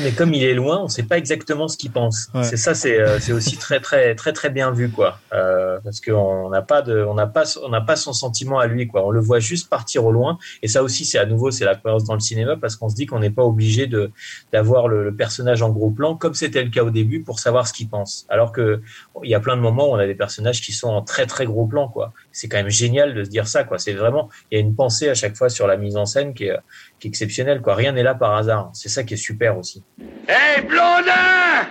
mais 0.00 0.12
comme 0.12 0.34
il 0.34 0.42
est 0.44 0.54
loin, 0.54 0.78
on 0.80 0.84
ne 0.84 0.88
sait 0.88 1.02
pas 1.02 1.18
exactement 1.18 1.68
ce 1.68 1.76
qu'il 1.76 1.90
pense. 1.90 2.28
C'est 2.42 2.56
ça, 2.56 2.72
euh, 2.86 3.18
c'est 3.20 3.32
aussi 3.32 3.56
très 3.56 3.80
très 3.80 4.14
très 4.14 4.32
très 4.32 4.50
bien 4.50 4.70
vu 4.70 4.90
quoi, 4.90 5.18
euh, 5.32 5.78
parce 5.82 6.00
qu'on 6.00 6.50
n'a 6.50 6.62
pas 6.62 6.82
de, 6.82 7.04
on 7.04 7.14
n'a 7.14 7.26
pas, 7.26 7.44
on 7.62 7.68
n'a 7.68 7.80
pas 7.80 7.96
son 7.96 8.12
sentiment 8.12 8.58
à 8.58 8.66
lui 8.66 8.86
quoi. 8.86 9.06
On 9.06 9.10
le 9.10 9.20
voit 9.20 9.38
juste 9.38 9.68
partir 9.68 10.04
au 10.04 10.12
loin, 10.12 10.38
et 10.62 10.68
ça 10.68 10.82
aussi 10.82 11.04
c'est 11.04 11.18
à 11.18 11.26
nouveau 11.26 11.50
c'est 11.50 11.64
la 11.64 11.74
cohérence 11.74 12.04
dans 12.04 12.14
le 12.14 12.20
cinéma 12.20 12.56
parce 12.56 12.76
qu'on 12.76 12.88
se 12.88 12.94
dit 12.94 13.06
qu'on 13.06 13.20
n'est 13.20 13.30
pas 13.30 13.44
obligé 13.44 13.86
de 13.86 14.10
d'avoir 14.52 14.88
le, 14.88 15.14
personnage 15.14 15.62
en 15.62 15.70
gros 15.70 15.90
plan 15.90 16.14
comme 16.16 16.34
c'était 16.34 16.62
le 16.62 16.70
cas 16.70 16.82
au 16.82 16.90
début 16.90 17.22
pour 17.22 17.38
savoir 17.38 17.66
ce 17.66 17.72
qu'il 17.72 17.88
pense. 17.88 18.26
Alors 18.28 18.52
que 18.52 18.80
il 19.22 19.30
y 19.30 19.34
a 19.34 19.40
plein 19.40 19.56
de 19.56 19.62
moments 19.62 19.90
où 19.90 19.92
on 19.92 19.98
a 19.98 20.06
des 20.06 20.14
personnages 20.14 20.60
qui 20.60 20.72
sont 20.72 20.88
en 20.88 21.02
très 21.02 21.26
très 21.26 21.46
gros 21.46 21.66
plan 21.66 21.88
quoi. 21.88 22.12
C'est 22.36 22.48
quand 22.48 22.58
même 22.58 22.68
génial 22.68 23.14
de 23.14 23.24
se 23.24 23.30
dire 23.30 23.48
ça 23.48 23.64
quoi. 23.64 23.78
C'est 23.78 23.94
vraiment 23.94 24.28
il 24.50 24.56
y 24.56 24.58
a 24.58 24.60
une 24.60 24.74
pensée 24.74 25.08
à 25.08 25.14
chaque 25.14 25.34
fois 25.34 25.48
sur 25.48 25.66
la 25.66 25.78
mise 25.78 25.96
en 25.96 26.04
scène 26.04 26.34
qui 26.34 26.44
est 26.44 26.58
qui 26.98 27.06
est 27.06 27.08
exceptionnelle 27.08 27.62
quoi. 27.62 27.74
Rien 27.74 27.92
n'est 27.92 28.02
là 28.02 28.14
par 28.14 28.34
hasard. 28.34 28.68
C'est 28.74 28.90
ça 28.90 29.04
qui 29.04 29.14
est 29.14 29.16
super 29.16 29.56
aussi. 29.56 29.82
Hé, 30.28 30.32
hey, 30.32 30.60
Blondin 30.66 31.64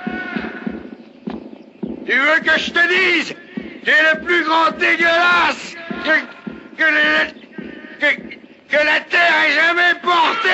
Tu 2.08 2.14
veux 2.14 2.40
que 2.44 2.60
je 2.60 2.72
te 2.72 2.80
dise 2.88 3.36
Tu 3.84 3.92
es 3.92 4.16
le 4.16 4.22
plus 4.26 4.44
grand 4.44 4.72
dégueulasse 4.72 5.76
que, 6.04 6.18
que, 6.78 6.84
la 8.78 9.02
Terre 9.02 9.36
ait 9.48 9.54
jamais 9.54 9.94
porté 10.02 10.50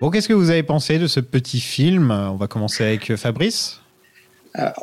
Bon, 0.00 0.10
qu'est-ce 0.10 0.26
que 0.26 0.34
vous 0.34 0.50
avez 0.50 0.64
pensé 0.64 0.98
de 0.98 1.06
ce 1.06 1.20
petit 1.20 1.60
film? 1.60 2.10
On 2.10 2.34
va 2.34 2.48
commencer 2.48 2.82
avec 2.82 3.14
Fabrice. 3.14 3.80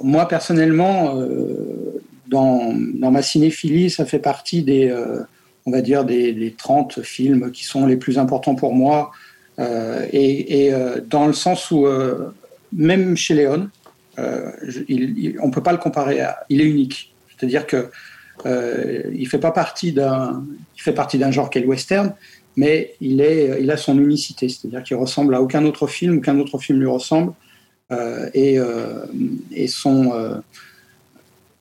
moi, 0.02 0.30
personnellement, 0.30 1.20
euh, 1.20 2.02
dans, 2.34 2.74
ma 3.12 3.22
cinéphilie, 3.22 3.90
ça 3.90 4.06
fait 4.06 4.20
partie 4.20 4.64
des, 4.64 4.90
euh, 4.90 5.22
on 5.66 5.72
va 5.72 5.82
dire, 5.82 6.04
des, 6.04 6.34
des, 6.34 6.52
30 6.52 7.02
films 7.02 7.52
qui 7.52 7.64
sont 7.64 7.86
les 7.86 7.96
plus 7.96 8.18
importants 8.18 8.56
pour 8.56 8.74
moi 8.74 9.12
euh, 9.60 10.08
et, 10.12 10.74
euh, 10.74 11.00
dans 11.06 11.28
le 11.28 11.34
sens 11.34 11.70
où, 11.72 11.86
euh, 11.86 12.34
même 12.72 13.16
chez 13.16 13.36
Léon, 13.36 13.70
on 14.18 14.22
ne 14.22 15.52
peut 15.52 15.64
pas 15.64 15.72
le 15.72 15.78
comparer 15.78 16.22
à. 16.22 16.46
Il 16.50 16.62
est 16.62 16.66
unique. 16.66 17.14
C'est-à-dire 17.30 17.66
que 17.66 17.90
il 18.46 19.28
fait 19.28 19.40
pas 19.40 19.52
partie 19.52 19.92
d'un. 19.92 20.44
Il 20.76 20.82
fait 20.82 20.94
partie 20.94 21.20
genre 21.32 21.50
qu'est 21.50 21.62
le 21.62 21.68
western, 21.68 22.14
mais 22.56 22.96
il, 23.02 23.22
est, 23.22 23.62
il 23.62 23.72
a 23.72 23.78
son 23.78 23.98
unicité. 23.98 24.50
C'est-à-dire 24.50 24.84
qu'il 24.84 24.98
ressemble 24.98 25.34
à 25.36 25.42
aucun 25.42 25.66
autre 25.66 25.88
film, 25.88 26.18
aucun 26.18 26.38
autre 26.40 26.60
film 26.60 26.80
lui 26.80 26.88
ressemble. 26.88 27.34
et 28.34 28.58
son 29.68 30.42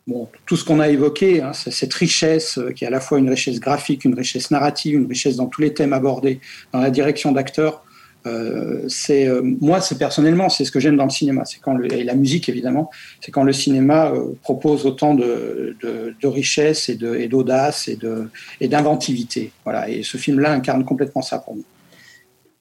Bon, 0.06 0.28
tout 0.46 0.56
ce 0.56 0.64
qu'on 0.64 0.80
a 0.80 0.88
évoqué, 0.88 1.42
hein, 1.42 1.52
cette 1.52 1.94
richesse 1.94 2.58
qui 2.74 2.84
est 2.84 2.88
à 2.88 2.90
la 2.90 3.00
fois 3.00 3.18
une 3.18 3.30
richesse 3.30 3.60
graphique, 3.60 4.04
une 4.04 4.14
richesse 4.14 4.50
narrative, 4.50 4.94
une 4.94 5.06
richesse 5.06 5.36
dans 5.36 5.46
tous 5.46 5.60
les 5.60 5.74
thèmes 5.74 5.92
abordés, 5.92 6.40
dans 6.72 6.80
la 6.80 6.90
direction 6.90 7.30
d'acteurs, 7.30 7.84
euh, 8.26 8.84
c'est 8.88 9.26
euh, 9.26 9.42
moi, 9.42 9.80
c'est 9.80 9.98
personnellement, 9.98 10.48
c'est 10.48 10.64
ce 10.64 10.70
que 10.70 10.80
j'aime 10.80 10.96
dans 10.96 11.04
le 11.04 11.10
cinéma. 11.10 11.44
C'est 11.44 11.60
quand 11.60 11.74
le, 11.74 11.92
et 11.92 12.04
la 12.04 12.14
musique 12.14 12.48
évidemment, 12.48 12.90
c'est 13.20 13.32
quand 13.32 13.42
le 13.42 13.52
cinéma 13.52 14.12
euh, 14.12 14.34
propose 14.42 14.86
autant 14.86 15.14
de, 15.14 15.76
richesse 16.22 16.88
et 16.88 16.96
d'audace 17.28 17.88
et 17.88 17.98
et 18.60 18.68
d'inventivité. 18.68 19.50
Voilà. 19.64 19.88
Et 19.88 20.02
ce 20.02 20.16
film-là 20.16 20.52
incarne 20.52 20.84
complètement 20.84 21.22
ça 21.22 21.38
pour 21.38 21.56
moi. 21.56 21.64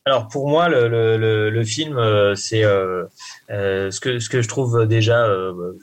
Alors 0.06 0.28
pour 0.28 0.50
moi, 0.50 0.68
le, 0.68 0.88
le, 0.88 1.50
le 1.50 1.64
film, 1.64 1.96
c'est 2.36 2.64
ce 2.64 4.00
que 4.00 4.20
ce 4.20 4.30
que 4.30 4.42
je 4.42 4.48
trouve 4.48 4.88
déjà, 4.88 5.28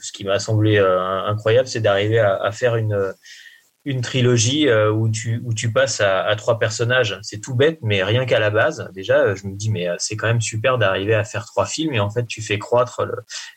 ce 0.01 0.13
qui 0.13 0.25
m'a 0.25 0.39
semblé 0.39 0.79
incroyable, 0.79 1.69
c'est 1.69 1.81
d'arriver 1.81 2.19
à, 2.19 2.35
à, 2.35 2.51
faire 2.51 2.77
une 2.77 3.15
une 3.89 4.03
trilogie 4.03 4.69
euh, 4.69 4.93
où 4.93 5.09
tu 5.09 5.41
où 5.45 5.55
tu 5.55 5.73
passes 5.73 6.01
à, 6.01 6.35
trois 6.37 6.59
personnages. 6.59 7.19
C'est 7.23 7.41
tout 7.41 7.55
bête, 7.55 7.79
mais 7.83 8.05
rien 8.05 8.27
qu'à 8.27 8.39
la 8.39 8.51
base, 8.51 8.91
déjà, 8.95 9.35
je 9.35 9.47
me 9.47 9.57
dis 9.57 9.71
mais 9.71 9.89
euh, 9.89 9.95
c'est 9.99 10.15
quand 10.15 10.27
même 10.27 10.43
super 10.43 10.77
d'arriver 10.77 11.15
à 11.15 11.25
faire 11.25 11.47
trois 11.47 11.65
films 11.65 11.95
et 11.95 12.01
en 12.01 12.11
fait 12.11 12.27
tu 12.27 12.43
fais 12.43 12.59
croître 12.59 13.07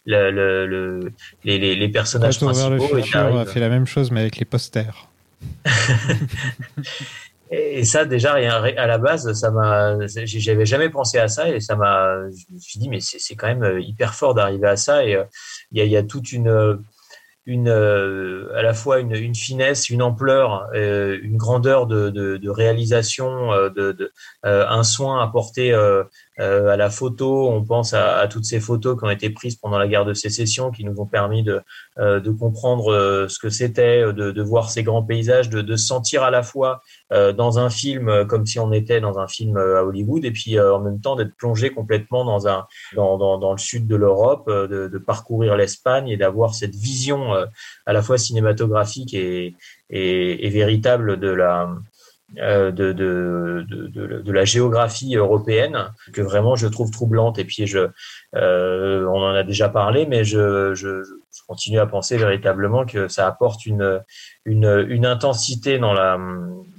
le, 0.05 0.31
le, 0.31 1.11
les, 1.43 1.75
les, 1.75 1.89
personnages 1.89 2.39
principaux. 2.39 2.95
Le 2.95 3.01
futur 3.01 3.38
a 3.38 3.45
fait 3.45 3.59
la 3.59 3.69
même 3.69 3.85
chose 3.85 4.09
mais 4.11 4.21
avec 4.21 4.38
les 4.38 4.45
posters. 4.45 5.09
et 7.51 7.83
ça 7.83 8.05
déjà 8.05 8.33
à 8.35 8.87
la 8.87 8.97
base 8.97 9.33
ça 9.33 9.51
m'a 9.51 9.97
j'avais 10.07 10.65
jamais 10.65 10.89
pensé 10.89 11.19
à 11.19 11.27
ça 11.27 11.49
et 11.49 11.59
ça 11.59 11.75
m'a 11.75 12.29
je 12.29 12.53
me 12.53 12.59
suis 12.59 12.79
dit 12.79 12.87
mais 12.87 12.99
c'est 13.01 13.35
quand 13.35 13.47
même 13.47 13.63
euh, 13.63 13.81
hyper 13.81 14.15
fort 14.15 14.33
d'arriver 14.33 14.67
à 14.67 14.77
ça 14.77 15.05
et 15.05 15.17
il 15.71 15.85
y 15.85 15.97
a, 15.97 16.03
toute 16.03 16.31
une 16.31 16.79
une, 17.45 17.69
euh, 17.69 18.55
à 18.55 18.61
la 18.61 18.73
fois 18.73 18.99
une, 18.99 19.15
une, 19.15 19.35
finesse, 19.35 19.89
une 19.89 20.01
ampleur, 20.01 20.69
euh, 20.75 21.17
une 21.23 21.37
grandeur 21.37 21.87
de, 21.87 22.49
réalisation, 22.49 23.51
euh, 23.51 23.69
de 23.69 24.11
un 24.43 24.83
soin 24.83 25.23
apporté 25.23 25.73
à 26.41 26.76
la 26.76 26.89
photo. 26.89 27.49
On 27.49 27.63
pense 27.63 27.93
à, 27.93 28.18
à, 28.18 28.27
toutes 28.27 28.45
ces 28.45 28.59
photos 28.59 28.97
qui 28.97 29.05
ont 29.05 29.09
été 29.09 29.30
prises 29.30 29.55
pendant 29.55 29.77
la 29.77 29.88
guerre 29.88 30.05
de 30.05 30.13
sécession, 30.13 30.72
qui 30.72 30.84
nous 30.84 30.99
ont 30.99 31.05
permis 31.05 31.43
de, 31.43 31.61
de 31.97 32.31
comprendre 32.31 33.27
ce 33.30 33.39
que 33.39 33.49
c'était, 33.49 34.01
de, 34.01 34.31
de, 34.31 34.41
voir 34.41 34.69
ces 34.69 34.84
grands 34.84 35.03
paysages, 35.03 35.49
de, 35.49 35.61
de 35.61 35.76
sentir 35.76 36.23
à 36.23 36.31
la 36.31 36.43
fois 36.43 36.81
dans 37.11 37.59
un 37.59 37.69
film 37.69 38.26
comme 38.27 38.45
si 38.45 38.59
on 38.59 38.72
était 38.72 39.01
dans 39.01 39.19
un 39.19 39.27
film 39.27 39.57
à 39.57 39.84
Hollywood, 39.84 40.26
et 40.26 40.31
puis 40.31 40.59
en 40.59 40.80
même 40.80 40.99
temps 40.99 41.15
d'être 41.15 41.35
plongé 41.35 41.69
complètement 41.69 42.26
dans 42.26 42.47
un 42.47 42.65
dans, 42.95 43.18
dans, 43.18 43.38
dans 43.38 43.51
le 43.51 43.57
sud 43.57 43.88
de 43.88 43.95
l'Europe, 43.95 44.49
de, 44.49 44.88
de 44.88 44.97
parcourir 44.97 45.55
l'Espagne 45.55 46.07
et 46.07 46.18
d'avoir 46.18 46.53
cette 46.53 46.76
vision 46.76 47.34
euh, 47.34 47.45
à 47.85 47.93
la 47.93 48.01
fois 48.01 48.18
cinématographique 48.18 49.13
et, 49.13 49.55
et, 49.89 50.49
véritable 50.49 51.19
de 51.19 51.30
la, 51.30 51.63
euh, 51.63 51.76
de, 52.35 52.71
de, 52.71 53.65
de, 53.67 54.21
de, 54.21 54.31
la 54.31 54.45
géographie 54.45 55.15
européenne 55.15 55.91
que 56.13 56.21
vraiment 56.21 56.55
je 56.55 56.67
trouve 56.67 56.91
troublante. 56.91 57.39
Et 57.39 57.45
puis, 57.45 57.67
je, 57.67 57.89
euh, 58.35 59.05
on 59.07 59.21
en 59.21 59.33
a 59.33 59.43
déjà 59.43 59.69
parlé, 59.69 60.05
mais 60.05 60.23
je, 60.23 60.73
je, 60.73 61.03
continue 61.47 61.79
à 61.79 61.85
penser 61.85 62.17
véritablement 62.17 62.85
que 62.85 63.09
ça 63.09 63.27
apporte 63.27 63.65
une, 63.65 64.01
une, 64.45 64.85
une 64.87 65.05
intensité 65.05 65.79
dans, 65.79 65.93
la, 65.93 66.17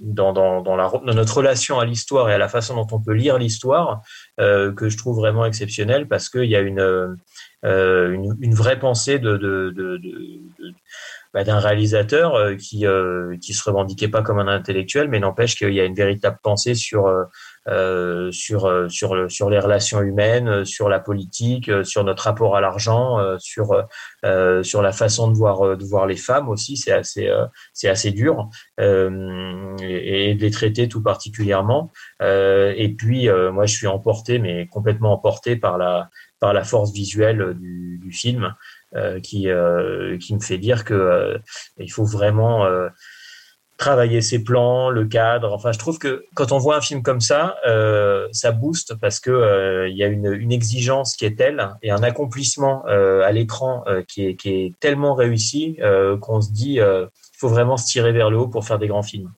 dans, 0.00 0.32
dans, 0.32 0.62
dans, 0.62 0.76
la, 0.76 0.88
dans 0.88 1.14
notre 1.14 1.36
relation 1.36 1.78
à 1.78 1.84
l'histoire 1.84 2.30
et 2.30 2.34
à 2.34 2.38
la 2.38 2.48
façon 2.48 2.76
dont 2.76 2.86
on 2.90 3.00
peut 3.00 3.12
lire 3.12 3.38
l'histoire 3.38 4.02
euh, 4.40 4.72
que 4.72 4.88
je 4.88 4.96
trouve 4.96 5.16
vraiment 5.16 5.44
exceptionnelle 5.44 6.08
parce 6.08 6.30
qu'il 6.30 6.46
y 6.46 6.56
a 6.56 6.60
une, 6.60 6.80
euh, 6.80 8.12
une, 8.12 8.34
une, 8.40 8.54
vraie 8.54 8.78
pensée 8.78 9.18
de, 9.18 9.36
de, 9.36 9.70
de, 9.70 9.98
de 9.98 10.40
bah, 11.34 11.44
d'un 11.44 11.59
réalisateur 11.59 12.34
euh, 12.34 12.56
qui 12.56 12.86
euh, 12.86 13.36
qui 13.40 13.54
se 13.54 13.64
revendiquait 13.64 14.09
pas 14.09 14.22
comme 14.22 14.38
un 14.38 14.48
intellectuel, 14.48 15.09
mais 15.09 15.18
n'empêche 15.18 15.56
qu'il 15.56 15.72
y 15.72 15.80
a 15.80 15.84
une 15.84 15.94
véritable 15.94 16.38
pensée 16.42 16.74
sur 16.74 17.06
euh, 17.68 18.30
sur 18.32 18.90
sur 18.90 19.30
sur 19.30 19.48
les 19.48 19.59
relations 19.59 20.02
humaines, 20.02 20.66
sur 20.66 20.90
la 20.90 21.00
politique, 21.00 21.70
sur 21.84 22.04
notre 22.04 22.24
rapport 22.24 22.54
à 22.54 22.60
l'argent, 22.60 23.18
sur 23.38 23.86
sur 24.62 24.82
la 24.82 24.92
façon 24.92 25.30
de 25.30 25.36
voir 25.36 25.76
de 25.76 25.84
voir 25.84 26.06
les 26.06 26.16
femmes 26.16 26.48
aussi. 26.48 26.76
C'est 26.76 26.92
assez 26.92 27.30
c'est 27.72 27.88
assez 27.88 28.10
dur 28.10 28.48
et, 28.78 30.30
et, 30.30 30.34
de 30.34 30.40
les 30.40 30.50
traiter 30.50 30.88
tout 30.88 31.02
particulièrement. 31.02 31.92
et 32.20 32.94
puis 32.98 33.28
moi 33.52 33.64
je 33.66 33.74
suis 33.74 33.86
emporté, 33.86 34.40
mais 34.40 34.66
complètement 34.66 35.12
emporté 35.12 35.54
par 35.56 35.78
la 35.78 36.10
par 36.40 36.52
la 36.52 36.64
force 36.64 36.92
visuelle 36.92 37.54
du, 37.56 38.00
du 38.02 38.10
film, 38.10 38.44
euh, 38.46 38.81
qui, 39.23 39.48
euh, 39.48 40.19
qui 40.19 40.35
me 40.35 40.40
fait 40.40 40.59
dire 40.59 40.85
que 40.85 40.94
euh, 40.94 41.39
il 41.78 41.90
faut 41.90 42.05
vraiment 42.05 42.66
travailler 43.82 44.20
ses 44.20 44.39
plans, 44.39 44.90
le 44.90 45.06
cadre. 45.06 45.52
Enfin, 45.52 45.73
je 45.73 45.78
trouve 45.78 45.98
que 45.98 46.24
quand 46.35 46.52
on 46.52 46.59
voit 46.59 46.77
un 46.77 46.81
film 46.81 47.02
comme 47.02 47.20
ça, 47.20 47.56
euh, 47.66 48.28
ça 48.31 48.52
booste 48.52 48.94
parce 49.01 49.19
que 49.19 49.31
euh, 49.31 49.89
il 49.89 49.97
y 49.97 50.05
a 50.05 50.06
une, 50.06 50.32
une, 50.32 50.52
exigence 50.52 51.16
qui 51.16 51.24
est 51.24 51.36
telle 51.36 51.69
et 51.82 51.90
un 51.90 52.02
accomplissement 52.02 52.85
euh, 52.86 53.23
à 53.23 53.32
l'écran 53.32 53.85
qui 54.06 54.27
est, 54.27 54.36
qui, 54.36 54.51
est, 54.51 54.73
tellement 54.78 55.14
réussi 55.14 55.78
qu'on 56.20 56.40
se 56.40 56.52
dit 56.52 56.74
il 56.74 57.09
faut 57.36 57.48
vraiment 57.48 57.77
se 57.77 57.86
tirer 57.86 58.12
vers 58.12 58.31
le 58.31 58.39
haut 58.39 58.48
pour 58.48 58.64
faire 58.64 58.78
des 58.78 58.86
grands 58.86 59.02
films, 59.02 59.32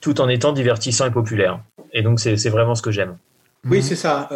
tout 0.00 0.20
en 0.20 0.28
étant 0.28 0.52
divertissant 0.52 1.06
et 1.06 1.10
populaire. 1.10 1.60
Et 1.92 2.02
donc 2.02 2.18
c'est 2.18 2.48
vraiment 2.48 2.74
ce 2.74 2.82
que 2.82 2.90
j'aime. 2.90 3.18
Oui, 3.68 3.82
c'est 3.82 3.96
ça 3.96 4.28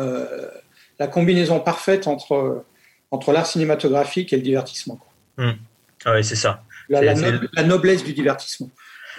la 0.99 1.09
combinaison 1.09 1.61
parfaite 1.61 2.07
entre, 2.07 2.65
entre 3.11 3.33
l'art 3.33 3.47
cinématographique 3.47 4.33
et 4.33 4.37
le 4.37 4.43
divertissement. 4.43 4.99
Mmh. 5.39 5.53
oui, 6.07 6.25
c'est 6.25 6.37
ça. 6.37 6.63
La, 6.89 7.03
la, 7.03 7.63
noblesse 7.65 8.05
du 8.05 8.13
divertissement. 8.13 8.71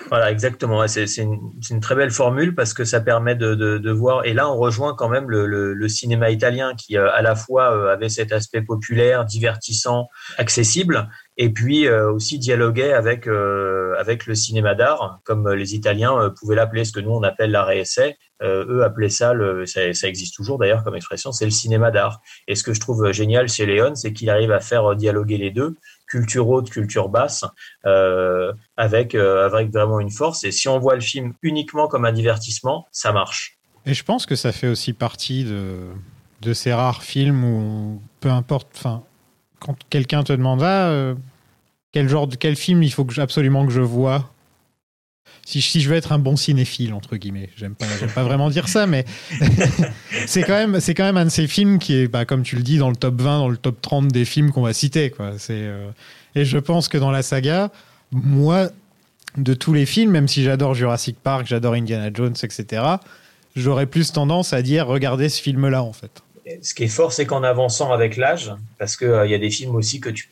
Voilà, 0.09 0.31
exactement. 0.31 0.87
C'est 0.87 1.05
une, 1.17 1.51
une, 1.69 1.79
très 1.79 1.95
belle 1.95 2.11
formule 2.11 2.55
parce 2.55 2.73
que 2.73 2.85
ça 2.85 3.01
permet 3.01 3.35
de, 3.35 3.55
de, 3.55 3.77
de 3.77 3.91
voir. 3.91 4.25
Et 4.25 4.33
là, 4.33 4.49
on 4.49 4.55
rejoint 4.55 4.95
quand 4.95 5.09
même 5.09 5.29
le, 5.29 5.47
le, 5.47 5.73
le 5.73 5.89
cinéma 5.89 6.29
italien 6.29 6.75
qui, 6.75 6.97
euh, 6.97 7.11
à 7.13 7.21
la 7.21 7.35
fois, 7.35 7.75
euh, 7.75 7.91
avait 7.91 8.09
cet 8.09 8.31
aspect 8.31 8.61
populaire, 8.61 9.25
divertissant, 9.25 10.07
accessible, 10.37 11.09
et 11.35 11.49
puis 11.49 11.87
euh, 11.87 12.11
aussi 12.11 12.39
dialoguait 12.39 12.93
avec 12.93 13.27
avec 13.97 14.27
le 14.27 14.35
cinéma 14.35 14.75
d'art, 14.75 15.19
comme 15.23 15.51
les 15.51 15.75
Italiens 15.75 16.31
pouvaient 16.39 16.55
l'appeler, 16.55 16.85
ce 16.85 16.91
que 16.91 16.99
nous 16.99 17.11
on 17.11 17.23
appelle 17.23 17.51
l'art 17.51 17.71
essai. 17.71 18.17
Eux 18.41 18.83
appelaient 18.83 19.09
ça, 19.09 19.33
ça, 19.65 20.07
existe 20.07 20.35
toujours 20.35 20.57
d'ailleurs 20.59 20.83
comme 20.83 20.95
expression, 20.95 21.31
c'est 21.31 21.45
le 21.45 21.51
cinéma 21.51 21.91
d'art. 21.91 22.21
Et 22.47 22.55
ce 22.55 22.63
que 22.63 22.73
je 22.73 22.79
trouve 22.79 23.11
génial 23.11 23.49
chez 23.49 23.65
Léon, 23.65 23.95
c'est 23.95 24.13
qu'il 24.13 24.29
arrive 24.29 24.51
à 24.51 24.59
faire 24.59 24.95
dialoguer 24.95 25.37
les 25.37 25.51
deux 25.51 25.75
culture 26.07 26.49
haute, 26.49 26.69
culture 26.69 27.09
basse, 27.09 27.45
euh, 27.85 28.53
avec, 28.77 29.13
euh, 29.13 29.45
avec 29.45 29.71
vraiment 29.71 29.99
une 29.99 30.09
force. 30.09 30.43
Et 30.43 30.51
si 30.51 30.67
on 30.67 30.79
voit 30.79 30.95
le 30.95 31.01
film 31.01 31.33
uniquement 31.43 31.87
comme 31.87 32.05
un 32.05 32.11
divertissement, 32.11 32.87
ça 32.91 33.11
marche. 33.11 33.57
Et 33.85 33.93
je 33.93 34.03
pense 34.03 34.25
que 34.25 34.35
ça 34.35 34.51
fait 34.51 34.67
aussi 34.67 34.93
partie 34.93 35.43
de, 35.43 35.77
de 36.41 36.53
ces 36.53 36.73
rares 36.73 37.03
films 37.03 37.43
où, 37.43 38.01
peu 38.19 38.29
importe, 38.29 38.67
enfin, 38.75 39.03
quand 39.59 39.77
quelqu'un 39.89 40.23
te 40.23 40.33
demande 40.33 40.63
ah, 40.63 40.87
euh, 40.89 41.15
quel 41.91 42.09
genre 42.09 42.27
de 42.27 42.35
quel 42.35 42.55
film 42.55 42.83
il 42.83 42.91
faut 42.91 43.07
absolument 43.17 43.65
que 43.65 43.71
je 43.71 43.81
vois? 43.81 44.29
Si, 45.49 45.61
je 45.61 45.89
veux 45.89 45.95
être 45.95 46.11
un 46.11 46.19
bon 46.19 46.35
cinéphile 46.35 46.93
entre 46.93 47.15
guillemets, 47.15 47.49
j'aime 47.55 47.73
pas, 47.73 47.85
pas 48.13 48.23
vraiment 48.23 48.49
dire 48.49 48.67
ça, 48.67 48.85
mais 48.85 49.05
c'est 50.25 50.43
quand 50.43 50.53
même, 50.53 50.77
quand 50.85 51.03
même 51.05 51.15
un 51.15 51.23
de 51.23 51.29
ces 51.29 51.47
films 51.47 51.79
qui 51.79 51.95
est, 51.95 52.09
bah, 52.09 52.25
comme 52.25 52.43
tu 52.43 52.57
le 52.57 52.63
dis, 52.63 52.77
dans 52.77 52.89
le 52.89 52.97
top 52.97 53.21
20, 53.21 53.39
dans 53.39 53.47
le 53.47 53.55
top 53.55 53.81
30 53.81 54.09
des 54.09 54.25
films 54.25 54.51
qu'on 54.51 54.63
va 54.63 54.73
citer, 54.73 55.09
quoi. 55.09 55.31
Euh, 55.49 55.89
et 56.35 56.43
je 56.43 56.57
pense 56.57 56.89
que 56.89 56.97
dans 56.97 57.11
la 57.11 57.21
saga, 57.21 57.71
moi, 58.11 58.71
de 59.37 59.53
tous 59.53 59.71
les 59.71 59.85
films, 59.85 60.11
même 60.11 60.27
si 60.27 60.43
j'adore 60.43 60.73
Jurassic 60.73 61.17
Park, 61.17 61.47
j'adore 61.47 61.75
Indiana 61.75 62.09
Jones, 62.13 62.35
etc., 62.43 62.83
j'aurais 63.55 63.85
plus 63.85 64.11
tendance 64.11 64.51
à 64.51 64.61
dire 64.61 64.85
regardez 64.85 65.29
ce 65.29 65.41
film-là, 65.41 65.81
en 65.81 65.93
fait. 65.93 66.23
Ce 66.61 66.73
qui 66.73 66.83
est 66.83 66.87
fort, 66.87 67.11
c'est 67.13 67.25
qu'en 67.25 67.43
avançant 67.43 67.91
avec 67.91 68.17
l'âge, 68.17 68.53
parce 68.79 68.95
que 68.95 69.05
euh, 69.05 69.27
y 69.27 69.33
a 69.33 69.37
des 69.37 69.49
films 69.49 69.75
aussi 69.75 69.99
que 69.99 70.09
tu, 70.09 70.29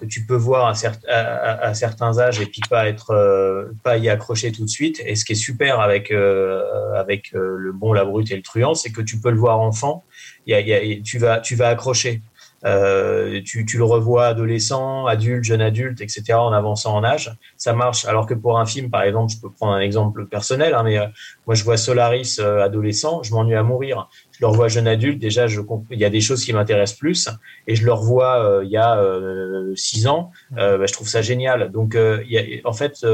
que 0.00 0.06
tu 0.06 0.24
peux 0.26 0.36
voir 0.36 0.66
à, 0.66 0.72
cer- 0.72 0.98
à- 1.08 1.12
à- 1.14 1.66
à 1.68 1.74
certains 1.74 2.18
âges 2.18 2.40
et 2.40 2.46
puis 2.46 2.62
pas 2.70 2.88
être, 2.88 3.10
euh, 3.10 3.66
pas 3.82 3.96
y 3.96 4.08
accrocher 4.08 4.52
tout 4.52 4.64
de 4.64 4.70
suite. 4.70 5.02
Et 5.04 5.14
ce 5.16 5.24
qui 5.24 5.32
est 5.32 5.42
super 5.48 5.80
avec 5.80 6.10
euh, 6.10 6.62
avec 6.94 7.34
euh, 7.34 7.56
le 7.58 7.72
bon, 7.72 7.92
la 7.92 8.04
brute 8.04 8.30
et 8.30 8.36
le 8.36 8.42
truand, 8.42 8.74
c'est 8.74 8.90
que 8.92 9.02
tu 9.02 9.20
peux 9.20 9.30
le 9.30 9.38
voir 9.38 9.60
enfant. 9.60 10.04
Y 10.46 10.54
a, 10.54 10.60
il 10.60 10.68
y 10.68 10.74
a- 10.98 11.02
tu 11.02 11.18
vas, 11.18 11.40
tu 11.40 11.54
vas 11.56 11.68
accrocher. 11.68 12.22
Euh, 12.64 13.40
tu, 13.44 13.64
tu 13.64 13.78
le 13.78 13.84
revois 13.84 14.26
adolescent, 14.26 15.06
adulte, 15.06 15.44
jeune 15.44 15.60
adulte, 15.60 16.00
etc. 16.00 16.34
En 16.34 16.52
avançant 16.52 16.94
en 16.94 17.04
âge, 17.04 17.32
ça 17.56 17.72
marche. 17.72 18.04
Alors 18.06 18.26
que 18.26 18.34
pour 18.34 18.58
un 18.58 18.66
film, 18.66 18.90
par 18.90 19.02
exemple, 19.02 19.32
je 19.32 19.40
peux 19.40 19.50
prendre 19.50 19.72
un 19.72 19.80
exemple 19.80 20.26
personnel, 20.26 20.74
hein, 20.74 20.82
mais 20.82 20.98
euh, 20.98 21.06
moi 21.46 21.54
je 21.54 21.64
vois 21.64 21.76
Solaris 21.76 22.38
euh, 22.40 22.64
adolescent, 22.64 23.22
je 23.22 23.32
m'ennuie 23.32 23.54
à 23.54 23.62
mourir 23.62 24.08
je 24.38 24.44
le 24.44 24.50
revois 24.50 24.68
jeune 24.68 24.86
adulte, 24.86 25.18
déjà, 25.18 25.48
je 25.48 25.60
il 25.90 25.98
y 25.98 26.04
a 26.04 26.10
des 26.10 26.20
choses 26.20 26.44
qui 26.44 26.52
m'intéressent 26.52 26.98
plus, 26.98 27.28
et 27.66 27.74
je 27.74 27.84
le 27.84 27.92
revois 27.92 28.44
euh, 28.44 28.64
il 28.64 28.70
y 28.70 28.76
a 28.76 28.96
euh, 28.96 29.72
six 29.74 30.06
ans, 30.06 30.30
euh, 30.56 30.78
bah, 30.78 30.86
je 30.86 30.92
trouve 30.92 31.08
ça 31.08 31.22
génial. 31.22 31.72
Donc, 31.72 31.94
y 31.94 32.38
a, 32.38 32.42
en 32.64 32.72
fait, 32.72 33.04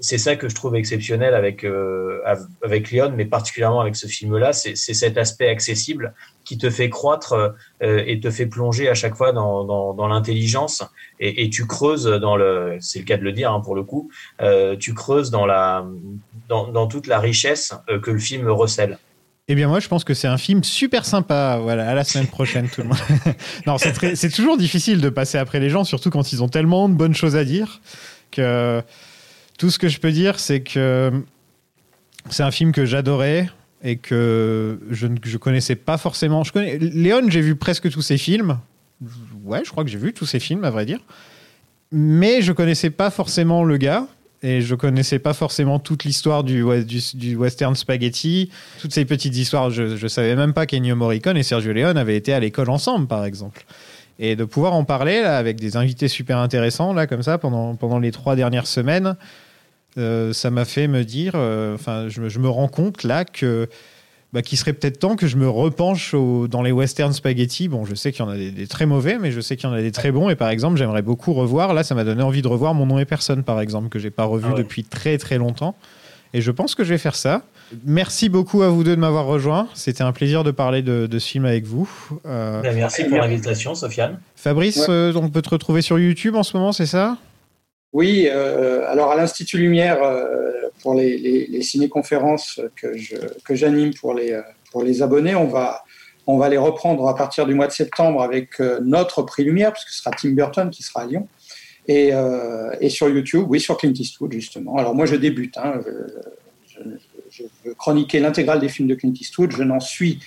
c'est 0.00 0.18
ça 0.18 0.36
que 0.36 0.48
je 0.48 0.54
trouve 0.54 0.76
exceptionnel 0.76 1.34
avec 1.34 1.64
euh, 1.64 2.20
av- 2.24 2.46
avec 2.62 2.90
Léon, 2.90 3.12
mais 3.16 3.24
particulièrement 3.24 3.80
avec 3.80 3.96
ce 3.96 4.06
film-là, 4.06 4.52
c'est 4.52 4.74
cet 4.76 5.18
aspect 5.18 5.48
accessible 5.48 6.14
qui 6.44 6.56
te 6.56 6.70
fait 6.70 6.88
croître 6.88 7.54
euh, 7.82 8.02
et 8.06 8.20
te 8.20 8.30
fait 8.30 8.46
plonger 8.46 8.88
à 8.88 8.94
chaque 8.94 9.14
fois 9.14 9.32
dans, 9.32 9.64
dans, 9.64 10.08
l'intelligence, 10.08 10.82
et, 11.20 11.50
tu 11.50 11.66
creuses 11.66 12.06
dans 12.06 12.36
le, 12.36 12.78
c'est 12.80 13.00
le 13.00 13.04
cas 13.04 13.18
de 13.18 13.22
le 13.22 13.32
dire 13.32 13.52
hein, 13.52 13.60
pour 13.60 13.74
le 13.74 13.82
coup, 13.82 14.10
euh, 14.40 14.74
tu 14.76 14.94
creuses 14.94 15.30
dans 15.30 15.44
la 15.44 15.84
dans, 16.48 16.86
toute 16.86 17.06
la 17.06 17.18
richesse 17.18 17.74
euh, 17.90 18.00
que 18.00 18.10
le 18.10 18.18
film 18.18 18.48
recèle. 18.48 18.98
Eh 19.48 19.54
bien, 19.54 19.68
moi, 19.68 19.80
je 19.80 19.88
pense 19.88 20.04
que 20.04 20.14
c'est 20.14 20.28
un 20.28 20.38
film 20.38 20.62
super 20.62 21.04
sympa. 21.04 21.58
Voilà, 21.62 21.88
à 21.88 21.94
la 21.94 22.04
semaine 22.04 22.26
prochaine, 22.26 22.68
tout 22.68 22.82
le 22.82 22.88
monde. 22.88 22.98
non, 23.66 23.76
c'est 23.78 24.30
toujours 24.30 24.58
difficile 24.58 25.00
de 25.00 25.08
passer 25.08 25.38
après 25.38 25.58
les 25.58 25.70
gens, 25.70 25.84
surtout 25.84 26.10
quand 26.10 26.32
ils 26.32 26.42
ont 26.42 26.48
tellement 26.48 26.88
de 26.88 26.94
bonnes 26.94 27.14
choses 27.14 27.34
à 27.36 27.44
dire 27.44 27.80
que 28.30 28.82
tout 29.58 29.70
ce 29.70 29.78
que 29.78 29.88
je 29.88 29.98
peux 29.98 30.12
dire, 30.12 30.38
c'est 30.38 30.60
que 30.60 31.12
c'est 32.30 32.42
un 32.42 32.50
film 32.50 32.72
que 32.72 32.86
j'adorais 32.86 33.50
et 33.82 33.96
que 33.96 34.80
je 34.90 35.06
ne 35.06 35.36
connaissais 35.36 35.76
pas 35.76 35.98
forcément. 35.98 36.44
Je 36.44 36.52
connais 36.52 36.78
Léon, 36.78 37.28
j'ai 37.28 37.40
vu 37.40 37.56
presque 37.56 37.90
tous 37.90 38.02
ses 38.02 38.18
films. 38.18 38.58
Ouais, 39.44 39.62
je 39.64 39.70
crois 39.70 39.84
que 39.84 39.90
j'ai 39.90 39.98
vu 39.98 40.12
tous 40.12 40.26
ses 40.26 40.40
films, 40.40 40.64
à 40.64 40.70
vrai 40.70 40.86
dire. 40.86 41.00
Mais 41.92 42.42
je 42.42 42.52
connaissais 42.52 42.90
pas 42.90 43.10
forcément 43.10 43.64
le 43.64 43.76
gars 43.76 44.06
et 44.42 44.60
je 44.60 44.74
connaissais 44.74 45.18
pas 45.18 45.32
forcément 45.32 45.78
toute 45.78 46.04
l'histoire 46.04 46.44
du, 46.44 46.64
du 47.14 47.36
western 47.36 47.74
spaghetti, 47.74 48.50
toutes 48.80 48.92
ces 48.92 49.04
petites 49.04 49.36
histoires. 49.36 49.70
Je, 49.70 49.96
je 49.96 50.06
savais 50.06 50.36
même 50.36 50.52
pas 50.52 50.66
qu'Ennio 50.66 50.94
Morricone 50.94 51.36
et 51.36 51.42
Sergio 51.42 51.72
Leone 51.72 51.96
avaient 51.96 52.16
été 52.16 52.32
à 52.32 52.40
l'école 52.40 52.70
ensemble, 52.70 53.06
par 53.06 53.24
exemple. 53.24 53.64
Et 54.20 54.36
de 54.36 54.44
pouvoir 54.44 54.74
en 54.74 54.84
parler 54.84 55.22
là, 55.22 55.38
avec 55.38 55.58
des 55.58 55.76
invités 55.76 56.08
super 56.08 56.38
intéressants, 56.38 56.92
là, 56.92 57.06
comme 57.06 57.22
ça, 57.22 57.38
pendant, 57.38 57.74
pendant 57.76 57.98
les 57.98 58.10
trois 58.10 58.36
dernières 58.36 58.66
semaines, 58.66 59.16
euh, 59.98 60.32
ça 60.32 60.50
m'a 60.50 60.64
fait 60.64 60.88
me 60.88 61.04
dire, 61.04 61.32
euh, 61.34 61.74
enfin, 61.74 62.08
je, 62.08 62.20
me- 62.22 62.28
je 62.28 62.38
me 62.38 62.48
rends 62.48 62.68
compte 62.68 63.02
là 63.04 63.24
que 63.24 63.68
bah, 64.32 64.42
qu'il 64.42 64.58
serait 64.58 64.74
peut-être 64.74 64.98
temps 64.98 65.16
que 65.16 65.26
je 65.26 65.36
me 65.36 65.48
repenche 65.48 66.12
au- 66.14 66.48
dans 66.48 66.62
les 66.62 66.70
western 66.72 67.12
spaghetti. 67.12 67.68
Bon, 67.68 67.84
je 67.86 67.94
sais 67.94 68.12
qu'il 68.12 68.24
y 68.24 68.28
en 68.28 68.30
a 68.30 68.36
des, 68.36 68.50
des 68.50 68.66
très 68.66 68.84
mauvais, 68.86 69.18
mais 69.18 69.32
je 69.32 69.40
sais 69.40 69.56
qu'il 69.56 69.68
y 69.68 69.72
en 69.72 69.74
a 69.74 69.80
des 69.80 69.90
très 69.92 70.12
bons. 70.12 70.28
Et 70.28 70.36
par 70.36 70.50
exemple, 70.50 70.76
j'aimerais 70.76 71.02
beaucoup 71.02 71.32
revoir. 71.32 71.72
Là, 71.74 71.82
ça 71.82 71.94
m'a 71.94 72.04
donné 72.04 72.22
envie 72.22 72.42
de 72.42 72.48
revoir 72.48 72.74
Mon 72.74 72.84
nom 72.86 72.98
et 72.98 73.04
personne, 73.06 73.42
par 73.42 73.60
exemple, 73.60 73.88
que 73.88 73.98
j'ai 73.98 74.10
pas 74.10 74.24
revu 74.24 74.46
Ah 74.48 74.52
ouais. 74.52 74.58
depuis 74.58 74.84
très 74.84 75.16
très 75.18 75.38
longtemps. 75.38 75.74
Et 76.34 76.42
je 76.42 76.50
pense 76.50 76.74
que 76.74 76.84
je 76.84 76.90
vais 76.90 76.98
faire 76.98 77.14
ça. 77.16 77.42
Merci 77.86 78.28
beaucoup 78.28 78.60
à 78.62 78.68
vous 78.68 78.84
deux 78.84 78.96
de 78.96 79.00
m'avoir 79.00 79.24
rejoint. 79.24 79.66
C'était 79.74 80.02
un 80.02 80.12
plaisir 80.12 80.44
de 80.44 80.50
parler 80.50 80.82
de, 80.82 81.06
de 81.06 81.18
ce 81.18 81.26
film 81.26 81.46
avec 81.46 81.64
vous. 81.64 81.88
Euh, 82.26 82.60
Ben, 82.60 82.76
Merci 82.76 83.04
pour 83.04 83.16
l'invitation, 83.18 83.74
Sofiane. 83.74 84.18
Fabrice, 84.36 84.76
Ouais. 84.76 84.86
euh, 84.90 85.12
on 85.16 85.30
peut 85.30 85.40
te 85.42 85.48
retrouver 85.50 85.80
sur 85.80 85.98
YouTube 85.98 86.34
en 86.34 86.42
ce 86.42 86.54
moment, 86.56 86.72
c'est 86.72 86.86
ça? 86.86 87.16
Oui, 87.92 88.28
euh, 88.30 88.86
alors 88.90 89.10
à 89.12 89.16
l'Institut 89.16 89.58
Lumière, 89.58 90.02
euh, 90.02 90.50
pour 90.82 90.94
les, 90.94 91.16
les, 91.18 91.46
les 91.46 91.62
ciné-conférences 91.62 92.60
que 92.76 93.54
j'anime 93.54 93.94
pour 93.94 94.14
les, 94.14 94.32
euh, 94.32 94.42
pour 94.70 94.82
les 94.82 95.00
abonnés, 95.02 95.34
on 95.34 95.46
va, 95.46 95.84
on 96.26 96.36
va 96.36 96.48
les 96.50 96.58
reprendre 96.58 97.08
à 97.08 97.14
partir 97.14 97.46
du 97.46 97.54
mois 97.54 97.66
de 97.66 97.72
septembre 97.72 98.22
avec 98.22 98.60
notre 98.82 99.22
prix 99.22 99.44
Lumière, 99.44 99.72
puisque 99.72 99.88
ce 99.88 100.00
sera 100.02 100.10
Tim 100.10 100.30
Burton 100.30 100.68
qui 100.70 100.82
sera 100.82 101.02
à 101.02 101.06
Lyon. 101.06 101.26
Et, 101.90 102.10
et 102.82 102.90
sur 102.90 103.08
YouTube, 103.08 103.46
oui, 103.48 103.60
sur 103.60 103.78
Clint 103.78 103.94
Eastwood, 103.94 104.30
justement. 104.32 104.76
Alors 104.76 104.94
moi, 104.94 105.06
je 105.06 105.16
débute. 105.16 105.56
Hein, 105.56 105.80
je, 106.66 106.80
je- 106.82 106.82
je 107.30 107.42
veux 107.64 107.74
chroniquer 107.74 108.20
l'intégrale 108.20 108.58
des 108.60 108.68
films 108.68 108.88
de 108.88 108.94
Clint 108.94 109.12
Eastwood. 109.18 109.52
Je 109.52 109.62
n'en 109.62 109.80
suis 109.80 110.18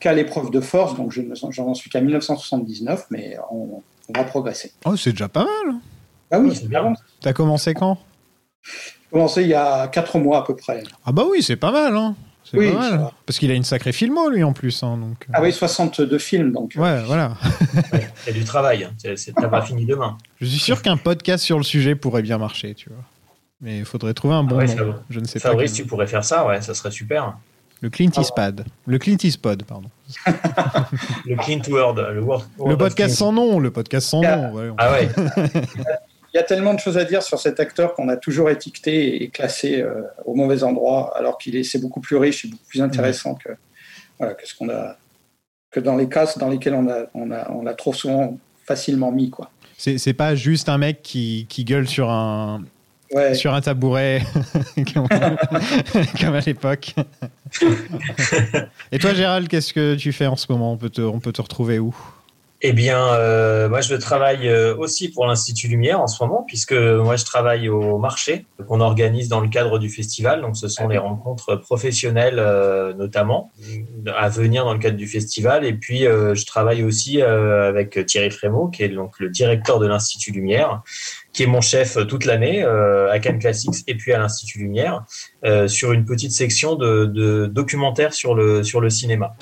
qu'à 0.00 0.12
l'épreuve 0.12 0.50
de 0.50 0.60
force, 0.60 0.94
donc 0.96 1.10
je 1.12 1.22
ne- 1.22 1.34
j'en 1.50 1.74
suis 1.74 1.90
qu'à 1.90 2.00
1979, 2.00 3.06
mais 3.10 3.36
on, 3.50 3.82
on 4.08 4.12
va 4.16 4.22
progresser. 4.24 4.70
Oh, 4.84 4.94
c'est 4.96 5.10
déjà 5.10 5.28
pas 5.28 5.44
mal. 5.44 5.74
Ah 6.30 6.38
oui, 6.38 6.54
c'est 6.54 6.68
bien. 6.68 6.92
T'as 7.20 7.32
commencé 7.32 7.74
quand? 7.74 7.98
Commencé 9.10 9.42
il 9.42 9.48
y 9.48 9.54
a 9.54 9.88
quatre 9.88 10.18
mois 10.18 10.38
à 10.38 10.42
peu 10.42 10.54
près. 10.54 10.82
Ah 11.04 11.12
bah 11.12 11.24
oui, 11.30 11.42
c'est 11.42 11.56
pas 11.56 11.72
mal. 11.72 11.96
Hein. 11.96 12.14
C'est 12.44 12.56
Oui, 12.58 12.72
pas 12.72 12.78
mal. 12.78 13.10
Parce 13.26 13.38
qu'il 13.38 13.50
a 13.50 13.54
une 13.54 13.64
sacrée 13.64 13.92
filmo, 13.92 14.28
lui, 14.30 14.42
en 14.44 14.52
plus. 14.52 14.82
hein, 14.82 14.96
donc... 14.98 15.26
Ah 15.32 15.40
oui, 15.42 15.52
62 15.52 16.18
films, 16.18 16.52
donc. 16.52 16.76
euh, 16.76 16.80
Ouais, 16.80 17.02
voilà. 17.06 17.34
Ouais, 17.92 18.08
Il 18.26 18.32
y 18.34 18.36
a 18.36 18.38
du 18.38 18.44
travail. 18.44 18.84
hein. 18.84 18.90
C'est- 18.98 19.16
c'est- 19.16 19.32
T'as 19.32 19.48
pas 19.48 19.62
fini 19.62 19.84
demain. 19.86 20.16
Je 20.40 20.46
suis 20.46 20.58
sûr 20.58 20.82
qu'un 20.82 20.96
podcast 20.96 21.44
sur 21.44 21.56
le 21.58 21.64
sujet 21.64 21.94
pourrait 21.94 22.22
bien 22.22 22.38
marcher, 22.38 22.74
tu 22.74 22.88
vois. 22.90 23.02
Mais 23.60 23.78
il 23.78 23.84
faudrait 23.84 24.14
trouver 24.14 24.34
un 24.34 24.44
bon 24.44 24.56
ouais, 24.58 24.66
nom. 24.66 24.76
Fab- 24.76 25.00
Je 25.10 25.20
ne 25.20 25.24
sais 25.26 25.40
pas. 25.40 25.48
Fabrice, 25.50 25.72
tu 25.72 25.84
pourrais 25.84 26.06
faire 26.06 26.24
ça, 26.24 26.46
ouais, 26.46 26.60
ça 26.62 26.74
serait 26.74 26.90
super. 26.90 27.36
Le 27.80 27.90
Clint 27.90 28.10
Eastpad. 28.16 28.64
Le 28.86 28.98
Clint 28.98 29.16
Eastpod, 29.22 29.62
pardon. 29.64 29.88
Le 31.26 31.36
Clint 31.36 31.62
World, 31.68 31.98
le 32.12 32.20
World. 32.20 32.44
Le 32.66 32.76
podcast 32.76 33.14
sans 33.16 33.32
nom, 33.32 33.58
le 33.60 33.70
podcast 33.70 34.08
sans 34.08 34.22
Ah. 34.24 34.36
nom. 34.36 34.52
ouais. 34.52 34.70
Ah 34.78 34.92
ouais. 34.92 35.08
Il 36.34 36.36
y 36.36 36.40
a 36.40 36.42
tellement 36.42 36.74
de 36.74 36.80
choses 36.80 36.98
à 36.98 37.04
dire 37.04 37.22
sur 37.22 37.38
cet 37.38 37.58
acteur 37.58 37.94
qu'on 37.94 38.08
a 38.08 38.16
toujours 38.16 38.50
étiqueté 38.50 39.22
et 39.22 39.28
classé 39.28 39.80
euh, 39.80 40.02
au 40.26 40.34
mauvais 40.34 40.62
endroit, 40.62 41.16
alors 41.16 41.38
qu'il 41.38 41.56
est, 41.56 41.62
c'est 41.64 41.78
beaucoup 41.80 42.00
plus 42.00 42.16
riche 42.16 42.44
et 42.44 42.48
beaucoup 42.48 42.66
plus 42.68 42.82
intéressant 42.82 43.34
que, 43.34 43.48
voilà, 44.18 44.34
que 44.34 44.46
ce 44.46 44.54
qu'on 44.54 44.68
a, 44.68 44.96
que 45.70 45.80
dans 45.80 45.96
les 45.96 46.08
cases 46.08 46.36
dans 46.38 46.48
lesquelles 46.50 46.74
on 46.74 46.88
a, 46.88 47.06
on 47.14 47.30
a, 47.30 47.50
on 47.50 47.62
l'a 47.62 47.74
trop 47.74 47.92
souvent 47.94 48.38
facilement 48.66 49.10
mis, 49.10 49.30
quoi. 49.30 49.50
C'est 49.78 49.96
c'est 49.96 50.12
pas 50.12 50.34
juste 50.34 50.68
un 50.68 50.76
mec 50.76 51.02
qui, 51.02 51.46
qui 51.48 51.64
gueule 51.64 51.86
sur 51.88 52.10
un, 52.10 52.62
Ouais. 53.10 53.32
sur 53.34 53.54
un 53.54 53.62
tabouret 53.62 54.22
comme, 54.92 55.08
comme 56.20 56.34
à 56.34 56.40
l'époque. 56.40 56.94
Et 58.92 58.98
toi, 58.98 59.14
Gérald, 59.14 59.48
qu'est-ce 59.48 59.72
que 59.72 59.94
tu 59.94 60.12
fais 60.12 60.26
en 60.26 60.36
ce 60.36 60.44
moment? 60.50 60.72
On 60.72 60.76
peut, 60.76 60.90
te, 60.90 61.00
on 61.00 61.18
peut 61.18 61.32
te 61.32 61.40
retrouver 61.40 61.78
où? 61.78 61.96
Eh 62.60 62.72
bien, 62.72 63.14
euh, 63.14 63.68
moi, 63.68 63.80
je 63.82 63.94
travaille 63.94 64.48
euh, 64.48 64.74
aussi 64.76 65.12
pour 65.12 65.26
l'Institut 65.26 65.68
Lumière 65.68 66.00
en 66.00 66.08
ce 66.08 66.20
moment, 66.24 66.44
puisque 66.44 66.72
moi, 66.72 67.14
je 67.14 67.24
travaille 67.24 67.68
au 67.68 67.98
marché 67.98 68.46
qu'on 68.66 68.80
organise 68.80 69.28
dans 69.28 69.40
le 69.40 69.48
cadre 69.48 69.78
du 69.78 69.88
festival. 69.88 70.40
Donc, 70.40 70.56
ce 70.56 70.66
sont 70.66 70.88
les 70.88 70.98
rencontres 70.98 71.54
professionnelles, 71.54 72.40
euh, 72.40 72.92
notamment, 72.94 73.52
à 74.12 74.28
venir 74.28 74.64
dans 74.64 74.72
le 74.72 74.80
cadre 74.80 74.96
du 74.96 75.06
festival. 75.06 75.64
Et 75.64 75.72
puis, 75.72 76.04
euh, 76.04 76.34
je 76.34 76.44
travaille 76.46 76.82
aussi 76.82 77.22
euh, 77.22 77.68
avec 77.68 78.04
Thierry 78.06 78.32
Frémaux, 78.32 78.66
qui 78.66 78.82
est 78.82 78.88
donc 78.88 79.20
le 79.20 79.28
directeur 79.28 79.78
de 79.78 79.86
l'Institut 79.86 80.32
Lumière, 80.32 80.82
qui 81.32 81.44
est 81.44 81.46
mon 81.46 81.60
chef 81.60 81.96
toute 82.08 82.24
l'année 82.24 82.64
euh, 82.64 83.12
à 83.12 83.20
Cannes 83.20 83.38
Classics 83.38 83.84
et 83.86 83.94
puis 83.94 84.12
à 84.12 84.18
l'Institut 84.18 84.58
Lumière, 84.58 85.04
euh, 85.44 85.68
sur 85.68 85.92
une 85.92 86.04
petite 86.04 86.32
section 86.32 86.74
de, 86.74 87.04
de 87.04 87.46
documentaires 87.46 88.14
sur 88.14 88.34
le, 88.34 88.64
sur 88.64 88.80
le 88.80 88.90
cinéma. 88.90 89.36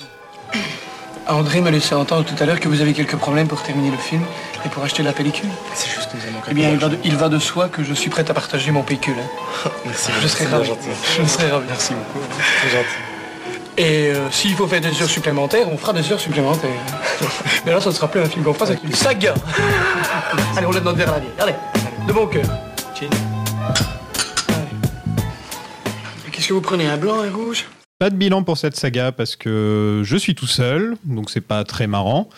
André 1.29 1.61
m'a 1.61 1.71
laissé 1.71 1.93
entendre 1.93 2.23
tout 2.25 2.41
à 2.41 2.45
l'heure 2.45 2.59
que 2.59 2.67
vous 2.69 2.81
avez 2.81 2.93
quelques 2.93 3.15
problèmes 3.17 3.47
pour 3.47 3.61
terminer 3.61 3.91
le 3.91 3.97
film 3.97 4.21
et 4.65 4.69
pour 4.69 4.83
acheter 4.83 5.03
la 5.03 5.11
pellicule. 5.11 5.49
C'est 5.73 5.89
juste 5.89 6.09
que 6.11 6.17
nous 6.17 6.23
avons 6.23 6.39
Eh 6.49 6.53
bien, 6.53 6.69
il 6.69 6.77
va, 6.77 6.87
de, 6.89 6.97
il 7.03 7.15
va 7.17 7.27
de 7.29 7.37
soi 7.39 7.67
que 7.67 7.83
je 7.83 7.93
suis 7.93 8.09
prêt 8.09 8.29
à 8.29 8.33
partager 8.33 8.71
mon 8.71 8.83
pécule. 8.83 9.15
hein. 9.19 9.69
Merci, 9.85 10.11
Je 10.21 10.27
serai 10.27 10.45
ravi. 10.45 10.69
Je 11.17 11.25
serai 11.27 11.49
ravi. 11.51 11.65
Merci 11.67 11.93
beaucoup. 11.93 12.25
C'est 12.63 12.69
gentil. 12.69 12.87
Et 13.79 14.07
euh, 14.11 14.31
s'il 14.31 14.55
faut 14.55 14.67
faire 14.67 14.81
des 14.81 15.01
heures 15.01 15.09
supplémentaires, 15.09 15.67
on 15.71 15.77
fera 15.77 15.93
des 15.93 16.11
heures 16.11 16.19
supplémentaires. 16.19 16.69
Mais 17.65 17.71
là, 17.71 17.81
ça 17.81 17.89
ne 17.89 17.93
sera 17.95 18.07
plus 18.07 18.21
un 18.21 18.25
film 18.25 18.43
qu'on 18.43 18.53
fera, 18.53 18.65
c'est 18.67 18.81
une 18.83 18.93
saga. 18.93 19.33
Allez, 20.57 20.65
on 20.65 20.71
lève 20.71 20.83
notre 20.83 20.97
verre 20.97 21.09
à 21.09 21.13
la 21.13 21.19
vie. 21.19 21.27
Allez, 21.39 21.53
de 22.07 22.13
bon 22.13 22.25
cœur. 22.27 22.45
Qu'est-ce 26.31 26.47
que 26.47 26.53
vous 26.53 26.61
prenez, 26.61 26.87
un 26.87 26.97
blanc, 26.97 27.21
un 27.21 27.31
rouge? 27.31 27.65
Pas 27.99 28.11
de 28.11 28.15
bilan 28.15 28.43
pour 28.43 28.59
cette 28.59 28.75
saga 28.75 29.11
parce 29.11 29.35
que 29.35 30.03
je 30.05 30.17
suis 30.17 30.35
tout 30.35 30.45
seul, 30.45 30.97
donc 31.03 31.31
c'est 31.31 31.41
pas 31.41 31.63
très 31.63 31.87
marrant. 31.87 32.29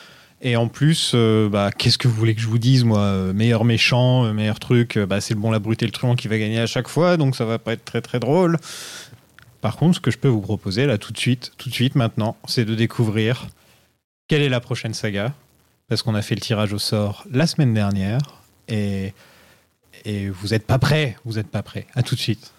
Et 0.41 0.56
en 0.56 0.69
plus, 0.69 1.11
euh, 1.15 1.49
bah, 1.49 1.69
qu'est-ce 1.77 1.98
que 1.98 2.07
vous 2.07 2.14
voulez 2.14 2.34
que 2.34 2.40
je 2.40 2.48
vous 2.48 2.60
dise, 2.60 2.86
moi? 2.86 3.34
Meilleur 3.34 3.65
méchant, 3.65 4.23
euh, 4.23 4.31
meilleur 4.31 4.57
truc, 4.57 4.95
euh, 4.95 5.06
bah, 5.06 5.19
c'est 5.19 5.34
le 5.34 5.40
bon, 5.41 5.52
la 5.52 5.60
brute 5.60 5.84
et 5.84 5.86
le 5.86 5.91
truand 5.91 6.15
qui 6.15 6.30
va 6.30 6.38
gagner 6.38 6.61
à 6.61 6.65
chaque 6.65 6.88
fois, 6.88 7.18
donc 7.18 7.36
ça 7.36 7.44
va 7.44 7.60
pas 7.60 7.73
être 7.73 7.84
très 7.84 7.99
très 7.99 8.22
drôle. 8.22 8.57
Par 9.60 9.76
contre, 9.76 9.95
ce 9.95 9.99
que 9.99 10.11
je 10.11 10.18
peux 10.18 10.30
vous 10.30 10.40
proposer 10.40 10.86
là 10.86 10.98
tout 10.98 11.11
de 11.11 11.18
suite, 11.18 11.52
tout 11.57 11.68
de 11.68 11.73
suite 11.73 11.95
maintenant, 11.95 12.38
c'est 12.48 12.64
de 12.64 12.73
découvrir 12.73 13.48
quelle 14.30 14.41
est 14.41 14.49
la 14.49 14.61
prochaine 14.61 14.94
saga, 14.94 15.34
parce 15.90 16.03
qu'on 16.03 16.15
a 16.15 16.22
fait 16.22 16.36
le 16.36 16.41
tirage 16.41 16.72
au 16.72 16.80
sort 16.80 17.26
la 17.30 17.48
semaine 17.48 17.73
dernière, 17.73 18.22
et, 18.69 19.14
et 20.06 20.30
vous 20.30 20.49
n'êtes 20.49 20.65
pas 20.65 20.80
prêts, 20.80 21.18
vous 21.26 21.34
n'êtes 21.34 21.49
pas 21.49 21.64
prêts. 21.64 21.86
À 21.95 22.02
tout 22.02 22.15
de 22.15 22.22
suite. 22.22 22.53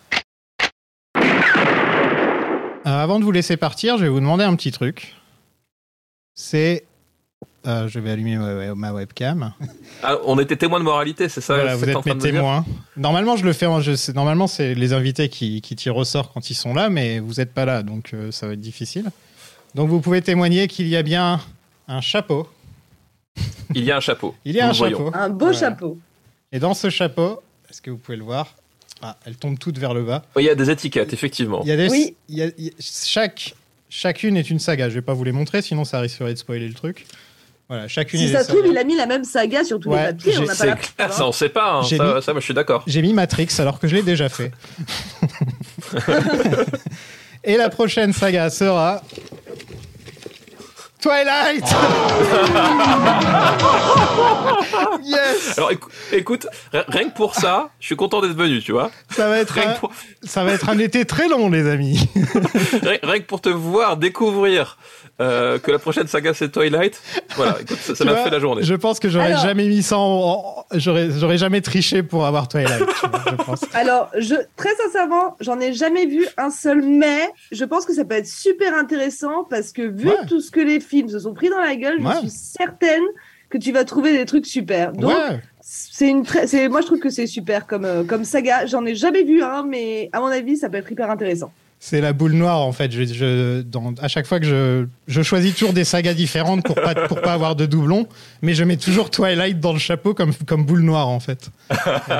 Euh, 2.86 2.90
avant 3.02 3.18
de 3.18 3.24
vous 3.24 3.32
laisser 3.32 3.56
partir, 3.56 3.98
je 3.98 4.04
vais 4.04 4.08
vous 4.08 4.20
demander 4.20 4.44
un 4.44 4.54
petit 4.56 4.72
truc. 4.72 5.14
C'est. 6.34 6.84
euh, 7.66 7.88
je 7.88 7.98
vais 8.00 8.10
allumer 8.10 8.36
ma, 8.36 8.74
ma 8.74 8.92
webcam. 8.92 9.52
Ah, 10.02 10.16
on 10.24 10.38
était 10.38 10.56
témoin 10.56 10.78
de 10.78 10.84
moralité, 10.84 11.28
c'est 11.28 11.42
ça 11.42 11.56
Voilà, 11.56 11.76
vous 11.76 11.86
êtes 11.86 11.94
en 11.94 12.00
train 12.00 12.14
mes 12.14 12.20
de 12.20 12.26
me 12.26 12.30
dire 12.32 12.40
témoins. 12.40 12.64
Normalement, 12.96 13.36
je 13.36 13.44
le 13.44 13.52
fais. 13.52 13.66
en- 13.66 13.82
je 13.82 13.94
sais- 13.94 14.14
normalement, 14.14 14.46
c'est 14.46 14.74
les 14.74 14.94
invités 14.94 15.28
qui, 15.28 15.60
qui 15.60 15.76
tirent 15.76 15.98
au 15.98 16.04
sort 16.04 16.32
quand 16.32 16.48
ils 16.48 16.54
sont 16.54 16.72
là, 16.72 16.88
mais 16.88 17.18
vous 17.18 17.34
n'êtes 17.34 17.52
pas 17.52 17.66
là, 17.66 17.82
donc 17.82 18.14
euh, 18.14 18.30
ça 18.32 18.46
va 18.46 18.54
être 18.54 18.60
difficile. 18.60 19.10
Donc, 19.74 19.90
vous 19.90 20.00
pouvez 20.00 20.22
témoigner 20.22 20.68
qu'il 20.68 20.88
y 20.88 20.96
a 20.96 21.02
bien 21.02 21.38
un 21.86 22.00
chapeau. 22.00 22.48
Il 23.74 23.84
y 23.84 23.90
a 23.90 23.98
un 23.98 24.00
chapeau. 24.00 24.34
Il 24.46 24.54
y 24.56 24.60
a 24.60 24.64
Nous 24.64 24.70
un 24.70 24.72
voyons. 24.72 24.98
chapeau. 24.98 25.10
Un 25.18 25.28
beau 25.28 25.38
Voilà. 25.46 25.58
chapeau. 25.58 25.98
Et 26.50 26.58
dans 26.60 26.72
ce 26.72 26.88
chapeau, 26.88 27.42
est-ce 27.68 27.82
que 27.82 27.90
vous 27.90 27.98
pouvez 27.98 28.16
le 28.16 28.24
voir? 28.24 28.54
Ah, 29.02 29.16
Elles 29.26 29.36
tombent 29.36 29.58
toutes 29.58 29.78
vers 29.78 29.94
le 29.94 30.02
bas. 30.04 30.22
Oui, 30.36 30.44
Il 30.44 30.46
y 30.46 30.50
a 30.50 30.54
des 30.54 30.70
étiquettes, 30.70 31.12
effectivement. 31.12 31.60
Il 31.64 31.68
y 31.68 31.72
a 31.72 31.76
des, 31.76 31.88
Oui. 31.88 32.14
il 32.28 32.38
y 32.38 32.42
a- 32.42 32.50
il 32.58 32.64
y 32.66 32.68
a- 32.68 32.72
chaque, 32.80 33.54
chacune 33.88 34.36
est 34.36 34.50
une 34.50 34.58
saga. 34.58 34.88
Je 34.88 34.94
vais 34.94 35.02
pas 35.02 35.14
vous 35.14 35.24
les 35.24 35.32
montrer, 35.32 35.62
sinon 35.62 35.84
ça 35.84 36.00
risquerait 36.00 36.32
de 36.34 36.38
spoiler 36.38 36.68
le 36.68 36.74
truc. 36.74 37.06
Voilà, 37.68 37.86
chacune 37.86 38.20
est 38.20 38.26
Si 38.26 38.32
ça 38.32 38.42
se 38.42 38.48
trouve, 38.48 38.66
il 38.66 38.76
a 38.76 38.82
mis 38.82 38.96
la 38.96 39.06
même 39.06 39.22
saga 39.22 39.62
sur 39.62 39.78
tous 39.78 39.90
Ouais, 39.90 39.98
les 40.06 40.12
papiers. 40.12 40.38
On 40.38 40.44
pas 40.46 40.54
C'est 40.54 40.66
la 40.66 40.74
clair, 40.74 40.90
preuve, 40.96 41.12
ça 41.12 41.22
hein. 41.22 41.26
on 41.28 41.32
sait 41.32 41.48
pas. 41.48 41.72
hein. 41.74 41.82
Ça, 41.84 41.94
mis- 42.16 42.22
ça, 42.22 42.32
moi 42.32 42.40
je 42.40 42.44
suis 42.44 42.54
d'accord. 42.54 42.82
J'ai 42.88 43.00
mis 43.00 43.12
Matrix 43.12 43.46
alors 43.58 43.78
que 43.78 43.86
je 43.86 43.94
l'ai 43.94 44.02
déjà 44.02 44.28
fait. 44.28 44.50
Et 47.44 47.56
la 47.56 47.70
prochaine 47.70 48.12
saga 48.12 48.50
sera 48.50 49.02
Twilight. 51.00 51.64
yes. 55.04 55.58
Alors 55.58 55.72
écou- 55.72 55.88
écoute, 56.12 56.46
ri- 56.72 56.80
rien 56.88 57.08
que 57.10 57.14
pour 57.14 57.34
ça, 57.34 57.70
je 57.80 57.86
suis 57.86 57.96
content 57.96 58.20
d'être 58.20 58.36
venu, 58.36 58.60
tu 58.62 58.72
vois. 58.72 58.90
Ça 59.10 59.28
va 59.28 59.38
être 59.38 59.58
un, 59.58 59.72
pour, 59.74 59.90
ça 60.22 60.44
va 60.44 60.52
être 60.52 60.68
un 60.68 60.78
été 60.78 61.04
très 61.04 61.28
long, 61.28 61.50
les 61.50 61.68
amis. 61.68 62.08
rien- 62.82 62.98
rien 63.02 63.18
que 63.20 63.26
pour 63.26 63.40
te 63.40 63.48
voir 63.48 63.96
découvrir 63.96 64.78
euh, 65.20 65.58
que 65.58 65.70
la 65.70 65.78
prochaine 65.78 66.06
saga 66.06 66.32
c'est 66.34 66.50
Twilight, 66.50 67.00
voilà, 67.36 67.58
écoute, 67.60 67.76
ça 67.78 68.04
m'a 68.04 68.16
fait 68.16 68.30
la 68.30 68.38
journée. 68.38 68.62
Je 68.62 68.74
pense 68.74 68.98
que 68.98 69.08
j'aurais 69.08 69.32
Alors- 69.32 69.42
jamais 69.44 69.68
mis 69.68 69.82
ça 69.82 69.98
en, 69.98 70.64
j'aurais, 70.74 71.08
j'aurais 71.10 71.38
jamais 71.38 71.60
triché 71.60 72.02
pour 72.02 72.24
avoir 72.26 72.48
Twilight. 72.48 72.84
tu 73.00 73.06
vois, 73.08 73.22
je 73.30 73.34
pense. 73.36 73.60
Alors, 73.74 74.10
je, 74.18 74.34
très 74.56 74.74
sincèrement, 74.76 75.36
j'en 75.40 75.60
ai 75.60 75.72
jamais 75.72 76.06
vu 76.06 76.26
un 76.38 76.50
seul, 76.50 76.82
mais 76.82 77.28
je 77.52 77.64
pense 77.64 77.84
que 77.84 77.92
ça 77.94 78.04
peut 78.04 78.14
être 78.16 78.26
super 78.26 78.74
intéressant 78.76 79.44
parce 79.48 79.72
que 79.72 79.82
vu 79.82 80.08
Ouais. 80.08 80.14
tout 80.28 80.40
ce 80.40 80.50
que 80.50 80.60
les 80.60 80.80
films 80.80 81.08
se 81.08 81.18
sont 81.20 81.34
pris 81.34 81.48
dans 81.50 81.60
la 81.60 81.76
gueule, 81.76 82.00
Ouais. 82.00 82.14
je 82.22 82.28
suis 82.28 82.30
certaine 82.30 83.02
que 83.50 83.58
tu 83.58 83.72
vas 83.72 83.84
trouver 83.84 84.16
des 84.16 84.24
trucs 84.26 84.46
super. 84.46 84.92
Donc, 84.92 85.10
ouais. 85.10 85.40
c'est 85.60 86.08
une 86.08 86.22
très, 86.24 86.46
c'est, 86.46 86.68
moi 86.68 86.80
je 86.82 86.86
trouve 86.86 87.00
que 87.00 87.10
c'est 87.10 87.26
super 87.26 87.66
comme, 87.66 87.84
euh, 87.84 88.04
comme 88.04 88.24
saga. 88.24 88.64
J'en 88.66 88.86
ai 88.86 88.94
jamais 88.94 89.22
vu 89.24 89.42
un, 89.42 89.64
mais 89.64 90.08
à 90.12 90.20
mon 90.20 90.26
avis, 90.28 90.56
ça 90.56 90.68
peut 90.68 90.76
être 90.78 90.90
hyper 90.90 91.10
intéressant. 91.10 91.52
C'est 91.82 92.02
la 92.02 92.12
boule 92.12 92.32
noire 92.32 92.60
en 92.60 92.72
fait. 92.72 92.92
Je, 92.92 93.64
à 94.02 94.08
chaque 94.08 94.26
fois 94.26 94.38
que 94.38 94.44
je, 94.44 94.86
je 95.08 95.22
choisis 95.22 95.54
toujours 95.54 95.72
des 95.72 95.84
sagas 95.84 96.12
différentes 96.12 96.62
pour 96.62 96.74
pas 96.74 96.94
pour 96.94 97.22
pas 97.22 97.32
avoir 97.32 97.56
de 97.56 97.64
doublons, 97.64 98.06
mais 98.42 98.52
je 98.52 98.64
mets 98.64 98.76
toujours 98.76 99.08
Twilight 99.08 99.58
dans 99.60 99.72
le 99.72 99.78
chapeau 99.78 100.12
comme 100.12 100.34
comme 100.46 100.66
boule 100.66 100.82
noire 100.82 101.08
en 101.08 101.20
fait. 101.20 101.48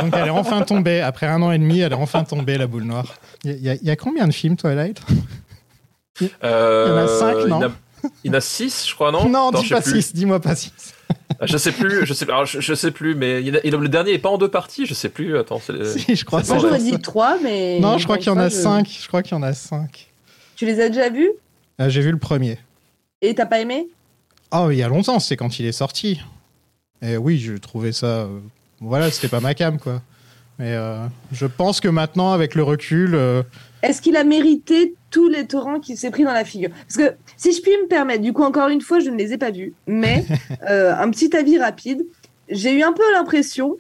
Donc 0.00 0.14
elle 0.16 0.28
est 0.28 0.30
enfin 0.30 0.62
tombée 0.62 1.02
après 1.02 1.26
un 1.26 1.42
an 1.42 1.52
et 1.52 1.58
demi, 1.58 1.80
elle 1.80 1.92
est 1.92 1.96
enfin 1.96 2.24
tombée 2.24 2.56
la 2.56 2.66
boule 2.66 2.84
noire. 2.84 3.14
Il 3.44 3.60
y, 3.60 3.90
a 3.90 3.96
combien 3.96 4.26
de 4.26 4.32
films 4.32 4.56
Twilight? 4.56 5.02
Il 6.22 6.26
y 6.26 6.30
en 6.46 6.96
a 6.96 7.06
cinq 7.06 7.36
euh, 7.36 7.46
non? 7.46 7.60
il 8.24 8.30
y 8.30 8.34
en 8.34 8.38
a 8.38 8.40
6, 8.40 8.86
je 8.88 8.94
crois, 8.94 9.12
non? 9.12 9.28
Non, 9.28 9.50
dis 9.50 9.68
pas 9.68 9.82
six. 9.82 10.14
dis-moi 10.14 10.40
pas 10.40 10.54
6. 10.54 10.72
Je 11.42 11.56
sais 11.56 11.72
plus, 11.72 12.04
je 12.04 12.12
sais, 12.12 12.24
alors, 12.26 12.44
je, 12.44 12.60
je 12.60 12.74
sais 12.74 12.90
plus, 12.90 13.14
mais 13.14 13.42
il 13.42 13.60
il 13.64 13.70
le 13.74 13.88
dernier 13.88 14.12
est 14.12 14.18
pas 14.18 14.28
en 14.28 14.36
deux 14.38 14.48
parties, 14.50 14.84
je 14.86 14.92
sais 14.94 15.08
plus. 15.08 15.38
Attends, 15.38 15.60
c'est 15.64 15.72
le- 15.72 15.84
Si, 15.98 16.14
je 16.14 16.24
crois. 16.24 16.42
c'est 16.42 16.52
Moi 16.52 16.60
j'aurais 16.62 16.78
dit 16.78 16.98
3, 16.98 17.38
mais. 17.42 17.80
Non, 17.80 17.96
je 17.98 18.04
crois 18.04 18.18
qu'il 18.18 18.26
y 18.26 18.30
en 18.30 18.38
a 18.38 18.50
cinq. 18.50 18.88
Je 19.00 19.08
crois 19.08 19.22
qu'il 19.22 19.32
y 19.32 19.34
en 19.40 19.42
a 19.42 19.52
cinq. 19.54 20.08
Tu 20.56 20.66
les 20.66 20.80
as 20.80 20.88
déjà 20.90 21.08
vus? 21.08 21.30
Euh, 21.80 21.88
J'ai 21.88 22.02
vu 22.02 22.10
le 22.10 22.18
premier. 22.18 22.58
et 23.22 23.34
t'as 23.34 23.46
pas 23.46 23.60
aimé? 23.60 23.88
Oh, 24.52 24.68
il 24.70 24.76
y 24.78 24.82
a 24.82 24.88
longtemps, 24.88 25.18
c'est 25.20 25.36
quand 25.36 25.58
il 25.58 25.66
est 25.66 25.72
sorti. 25.72 26.20
Et 27.02 27.16
oui, 27.16 27.38
je 27.38 27.54
trouvais 27.54 27.92
ça. 27.92 28.06
euh, 28.06 28.38
voilà, 28.80 29.10
c'était 29.10 29.28
pas 29.28 29.40
ma 29.40 29.54
cam, 29.54 29.78
quoi. 29.78 30.02
Mais 30.58 30.74
euh, 30.74 31.06
je 31.32 31.46
pense 31.46 31.80
que 31.80 31.88
maintenant, 31.88 32.32
avec 32.32 32.54
le 32.54 32.62
recul, 32.62 33.14
euh, 33.14 33.42
Est-ce 33.82 34.02
qu'il 34.02 34.16
a 34.16 34.24
mérité 34.24 34.94
tous 35.10 35.28
les 35.28 35.46
torrents 35.46 35.80
qu'il 35.80 35.96
s'est 35.96 36.10
pris 36.10 36.24
dans 36.24 36.32
la 36.32 36.44
figure? 36.44 36.70
Parce 36.86 36.96
que, 36.96 37.14
si 37.36 37.52
je 37.52 37.62
puis 37.62 37.72
me 37.82 37.86
permettre, 37.88 38.22
du 38.22 38.32
coup, 38.32 38.42
encore 38.42 38.68
une 38.68 38.80
fois, 38.80 39.00
je 39.00 39.10
ne 39.10 39.16
les 39.16 39.32
ai 39.32 39.38
pas 39.38 39.50
vus, 39.50 39.72
mais 39.86 40.24
euh, 40.68 40.94
un 40.94 41.10
petit 41.10 41.34
avis 41.36 41.58
rapide. 41.58 42.04
J'ai 42.48 42.72
eu 42.72 42.82
un 42.82 42.92
peu 42.92 43.02
l'impression 43.12 43.76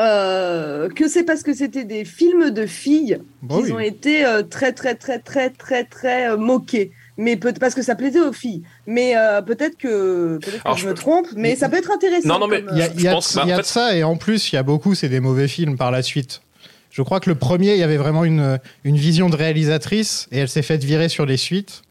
euh, 0.00 0.88
que 0.88 1.08
c'est 1.08 1.24
parce 1.24 1.42
que 1.42 1.52
c'était 1.54 1.84
des 1.84 2.04
films 2.04 2.50
de 2.50 2.66
filles 2.66 3.18
bon, 3.42 3.56
qu'ils 3.58 3.66
oui. 3.66 3.72
ont 3.72 3.78
été 3.80 4.24
euh, 4.24 4.42
très, 4.42 4.72
très, 4.72 4.94
très, 4.94 5.18
très, 5.18 5.50
très, 5.50 5.84
très 5.84 6.30
euh, 6.30 6.36
moqués. 6.36 6.92
Mais 7.16 7.36
peut 7.36 7.52
parce 7.58 7.74
que 7.74 7.82
ça 7.82 7.96
plaisait 7.96 8.20
aux 8.20 8.32
filles. 8.32 8.62
Mais 8.86 9.16
euh, 9.16 9.42
peut-être 9.42 9.76
que, 9.76 10.38
peut 10.40 10.52
que 10.52 10.56
Alors, 10.64 10.76
je 10.76 10.84
je- 10.84 10.88
me 10.88 10.94
trompe, 10.94 11.26
mais 11.34 11.56
ça 11.56 11.68
peut 11.68 11.76
être 11.78 11.90
intéressant. 11.90 12.28
Non, 12.28 12.38
non, 12.38 12.46
mais 12.46 12.62
il 12.70 12.78
y 12.78 12.82
a, 12.82 12.86
y 12.86 13.08
a 13.08 13.14
de- 13.14 13.34
bah, 13.34 13.44
y 13.44 13.52
a 13.52 13.62
ça, 13.64 13.96
et 13.96 14.04
en 14.04 14.16
plus, 14.16 14.52
il 14.52 14.54
y 14.54 14.58
a 14.58 14.62
beaucoup, 14.62 14.94
c'est 14.94 15.08
des 15.08 15.18
mauvais 15.18 15.48
films 15.48 15.76
par 15.76 15.90
la 15.90 16.02
suite. 16.02 16.42
Je 16.98 17.02
crois 17.04 17.20
que 17.20 17.30
le 17.30 17.36
premier, 17.36 17.74
il 17.74 17.78
y 17.78 17.84
avait 17.84 17.96
vraiment 17.96 18.24
une, 18.24 18.58
une 18.82 18.96
vision 18.96 19.30
de 19.30 19.36
réalisatrice, 19.36 20.26
et 20.32 20.38
elle 20.38 20.48
s'est 20.48 20.62
faite 20.62 20.82
virer 20.82 21.08
sur 21.08 21.26
les 21.26 21.36
suites. 21.36 21.82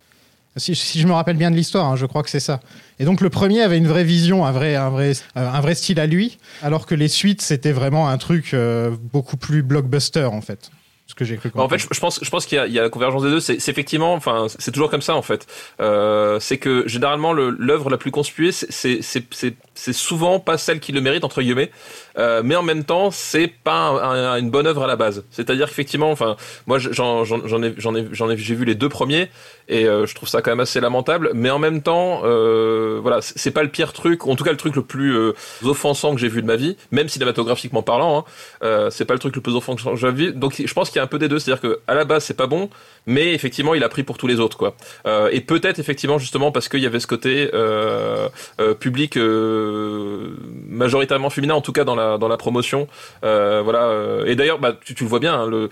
Si, 0.58 0.76
si 0.76 1.00
je 1.00 1.08
me 1.08 1.14
rappelle 1.14 1.38
bien 1.38 1.50
de 1.50 1.56
l'histoire, 1.56 1.86
hein, 1.86 1.96
je 1.96 2.06
crois 2.06 2.24
que 2.24 2.30
c'est 2.30 2.42
ça. 2.42 2.60
Et 3.00 3.06
donc 3.06 3.22
le 3.22 3.30
premier 3.30 3.62
avait 3.62 3.78
une 3.78 3.88
vraie 3.88 4.04
vision, 4.04 4.46
un 4.46 4.52
vrai, 4.52 4.76
un 4.76 4.90
vrai, 4.90 5.14
euh, 5.38 5.50
un 5.50 5.62
vrai 5.62 5.76
style 5.76 6.00
à 6.02 6.08
lui, 6.08 6.40
alors 6.62 6.86
que 6.86 6.94
les 6.96 7.08
suites, 7.08 7.42
c'était 7.42 7.72
vraiment 7.72 8.10
un 8.10 8.18
truc 8.18 8.54
euh, 8.54 8.92
beaucoup 9.14 9.38
plus 9.38 9.64
blockbuster, 9.64 10.26
en 10.26 10.42
fait. 10.42 10.72
Ce 11.10 11.16
que 11.16 11.24
j'ai 11.24 11.38
cru 11.38 11.50
En 11.56 11.70
fait, 11.70 11.78
je, 11.78 12.00
pense, 12.02 12.20
je 12.22 12.30
pense 12.30 12.46
qu'il 12.46 12.58
y, 12.58 12.60
a- 12.60 12.68
il 12.68 12.74
y 12.74 12.80
a 12.80 12.82
la 12.82 12.90
convergence 12.90 13.24
des 13.24 13.30
deux. 13.30 13.40
C'est 13.40 13.54
effectivement, 13.70 14.14
enfin, 14.14 14.48
c'est 14.60 14.72
toujours 14.74 14.90
comme 14.90 15.02
ça 15.02 15.16
en 15.16 15.22
fait. 15.22 15.48
Euh, 15.80 16.38
c'est 16.42 16.58
que 16.58 16.86
généralement 16.86 17.32
le- 17.32 17.50
l'œuvre 17.58 17.90
la 17.90 17.98
plus 17.98 18.12
conspuée, 18.12 18.52
c'est 18.52 19.94
souvent 19.94 20.42
pas 20.42 20.58
celle 20.58 20.82
qui 20.82 20.92
le 20.92 21.00
mérite 21.00 21.24
entre 21.24 21.42
guillemets, 21.42 21.72
Euh, 22.18 22.42
mais 22.44 22.56
en 22.56 22.64
même 22.64 22.84
temps, 22.84 23.12
c'est 23.12 23.48
pas 23.48 23.90
un- 23.90 24.34
un- 24.34 24.38
une 24.40 24.50
bonne 24.50 24.66
œuvre 24.68 24.84
à 24.84 24.88
la 24.88 24.96
base. 24.96 25.24
C'est-à-dire 25.30 25.68
qu'effectivement, 25.68 26.10
enfin, 26.12 26.36
moi, 26.66 26.80
j'en 26.80 27.24
ai, 27.24 27.74
j'en 27.78 27.96
ai, 27.96 28.08
j'en 28.12 28.30
ai, 28.32 28.38
j'ai 28.38 28.56
vu 28.56 28.66
les 28.66 28.76
deux 28.76 28.90
premiers 28.90 29.30
et 29.70 29.86
euh, 29.86 30.06
je 30.06 30.16
trouve 30.16 30.28
ça 30.28 30.42
quand 30.42 30.52
même 30.52 30.60
assez 30.60 30.80
lamentable. 30.80 31.32
Mais 31.34 31.50
en 31.50 31.60
même 31.60 31.82
temps, 31.82 32.22
euh, 32.24 33.00
voilà, 33.02 33.20
c'est 33.22 33.52
pas 33.52 33.64
le 33.64 33.70
pire 33.70 33.94
truc, 33.94 34.26
en 34.26 34.36
tout 34.36 34.44
cas 34.44 34.52
le 34.52 34.58
truc 34.58 34.76
le 34.76 34.82
plus 34.82 35.16
euh, 35.16 35.34
offensant 35.64 36.14
que 36.16 36.20
j'ai 36.20 36.30
vu 36.30 36.42
de 36.42 36.48
ma 36.48 36.56
vie, 36.56 36.76
même 36.92 37.08
cinématographiquement 37.10 37.84
parlant. 37.84 38.26
Hein, 38.62 38.88
c'est 38.90 39.06
pas 39.06 39.14
le 39.14 39.20
truc 39.20 39.36
le 39.36 39.42
plus 39.42 39.56
offensant 39.56 39.92
que 39.94 40.00
j'ai 40.00 40.12
vu. 40.12 40.32
Donc 40.34 40.56
je 40.64 40.74
pense 40.74 40.90
qu'il 40.90 40.98
y 40.98 41.00
a 41.00 41.04
un 41.04 41.08
peu 41.08 41.20
des 41.20 41.28
deux, 41.28 41.40
c'est-à-dire 41.40 41.62
que 41.62 41.80
à 41.88 41.94
la 41.94 42.06
base 42.06 42.24
c'est 42.24 42.34
pas 42.38 42.48
bon, 42.48 42.70
mais 43.08 43.34
effectivement 43.34 43.74
il 43.74 43.84
a 43.84 43.90
pris 43.90 44.04
pour 44.04 44.18
tous 44.20 44.28
les 44.28 44.40
autres 44.40 44.58
quoi. 44.58 44.76
Euh, 45.08 45.30
et 45.32 45.42
peut-être 45.42 45.80
effectivement 45.80 46.20
justement 46.20 46.52
parce 46.52 46.70
qu'il 46.70 46.82
y 46.82 46.86
avait 46.86 47.00
ce 47.00 47.08
côté 47.08 47.50
euh, 47.56 48.30
euh, 48.62 48.74
public 48.76 49.18
euh, 49.18 50.36
majoritairement 50.70 51.30
féminin, 51.32 51.56
en 51.56 51.62
tout 51.62 51.72
cas 51.72 51.84
dans 51.84 51.96
la 51.96 52.18
dans 52.20 52.28
la 52.28 52.38
promotion. 52.38 52.88
Euh, 53.24 53.62
voilà. 53.64 53.86
euh, 53.86 54.26
Et 54.26 54.36
d'ailleurs, 54.36 54.60
bah, 54.60 54.76
tu, 54.86 54.94
tu 54.94 55.04
le 55.04 55.10
vois 55.10 55.20
bien, 55.20 55.34
hein, 55.34 55.48
le 55.48 55.70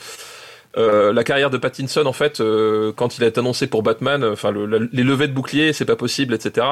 euh, 0.77 1.13
la 1.13 1.23
carrière 1.23 1.49
de 1.49 1.57
Pattinson, 1.57 2.05
en 2.05 2.11
fait, 2.13 2.41
euh, 2.41 2.91
quand 2.93 3.17
il 3.17 3.23
a 3.23 3.27
été 3.27 3.39
annoncé 3.39 3.67
pour 3.67 3.81
Batman, 3.81 4.23
euh, 4.23 4.33
enfin 4.33 4.51
le- 4.51 4.65
la- 4.65 4.79
les 4.91 5.03
levées 5.03 5.27
de 5.29 5.33
boucliers, 5.33 5.71
c'est 5.71 5.85
pas 5.85 5.95
possible, 5.95 6.33
etc. 6.33 6.65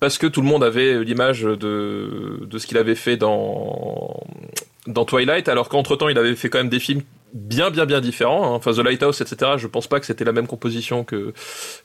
Parce 0.00 0.16
que 0.18 0.26
tout 0.26 0.40
le 0.40 0.46
monde 0.48 0.64
avait 0.64 1.02
l'image 1.04 1.42
de, 1.42 2.40
de 2.40 2.58
ce 2.58 2.66
qu'il 2.66 2.78
avait 2.78 2.94
fait 2.94 3.16
dans, 3.18 4.18
dans 4.86 5.04
Twilight, 5.04 5.48
alors 5.48 5.68
qu'entre 5.68 5.94
temps, 5.96 6.08
il 6.08 6.18
avait 6.18 6.34
fait 6.36 6.48
quand 6.48 6.58
même 6.58 6.68
des 6.70 6.80
films 6.80 7.02
bien, 7.34 7.70
bien, 7.70 7.84
bien 7.84 8.00
différents. 8.00 8.44
hein. 8.44 8.54
Enfin, 8.54 8.72
The 8.72 8.78
Lighthouse, 8.78 9.20
etc. 9.20 9.52
Je 9.56 9.66
pense 9.66 9.86
pas 9.88 9.98
que 10.00 10.06
c'était 10.06 10.24
la 10.24 10.32
même 10.32 10.46
composition 10.46 11.04
que 11.04 11.32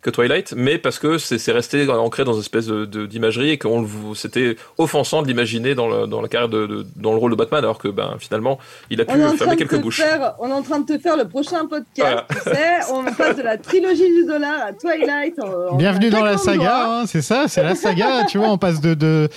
que 0.01 0.09
Twilight, 0.09 0.53
mais 0.55 0.77
parce 0.77 0.99
que 0.99 1.17
c'est 1.17 1.51
resté 1.51 1.89
ancré 1.89 2.23
dans 2.23 2.33
une 2.33 2.39
espèce 2.41 2.67
de- 2.67 2.85
de- 2.85 3.05
d'imagerie 3.07 3.49
et 3.49 3.57
que 3.57 3.67
c'était 4.15 4.55
offensant 4.77 5.21
de 5.23 5.27
l'imaginer 5.27 5.73
dans 5.75 5.87
le 5.87 6.07
dans 6.07 6.21
la 6.21 6.27
carrière 6.27 6.49
de, 6.49 6.67
de- 6.67 6.85
dans 6.95 7.11
le 7.11 7.17
rôle 7.17 7.31
de 7.31 7.35
Batman, 7.35 7.63
alors 7.63 7.79
que 7.79 7.87
ben 7.87 8.15
finalement 8.19 8.59
il 8.91 9.01
a 9.01 9.05
pu 9.05 9.11
On 9.13 9.19
est, 9.19 9.23
en 9.23 9.27
train 9.29 9.37
fermer 9.37 9.53
de 9.55 9.59
quelques 9.59 9.77
te 9.77 9.81
bouches. 9.81 9.97
faire, 10.01 10.35
on 10.39 10.47
est 10.49 10.53
en 10.53 10.61
train 10.61 10.79
de 10.79 10.85
te 10.85 10.97
faire 10.99 11.17
le 11.17 11.27
prochain 11.27 11.65
podcast. 11.65 11.89
Voilà. 11.97 12.25
Tu 12.29 12.37
sais, 12.51 12.91
on 12.93 13.03
passe 13.11 13.35
de 13.37 13.41
la 13.41 13.57
trilogie 13.57 14.07
du 14.13 14.25
dollar 14.25 14.59
à 14.67 14.73
Twilight. 14.73 15.33
en- 15.41 15.73
en 15.73 15.75
Bienvenue 15.77 16.09
dans 16.11 16.23
la 16.23 16.37
saga, 16.37 16.85
hein, 16.87 17.03
c'est 17.07 17.21
ça, 17.23 17.45
c'est 17.47 17.63
la 17.63 17.73
saga, 17.75 18.25
tu 18.29 18.37
vois, 18.37 18.49
on 18.49 18.57
passe 18.57 18.81
de... 18.81 18.93
de... 18.93 19.29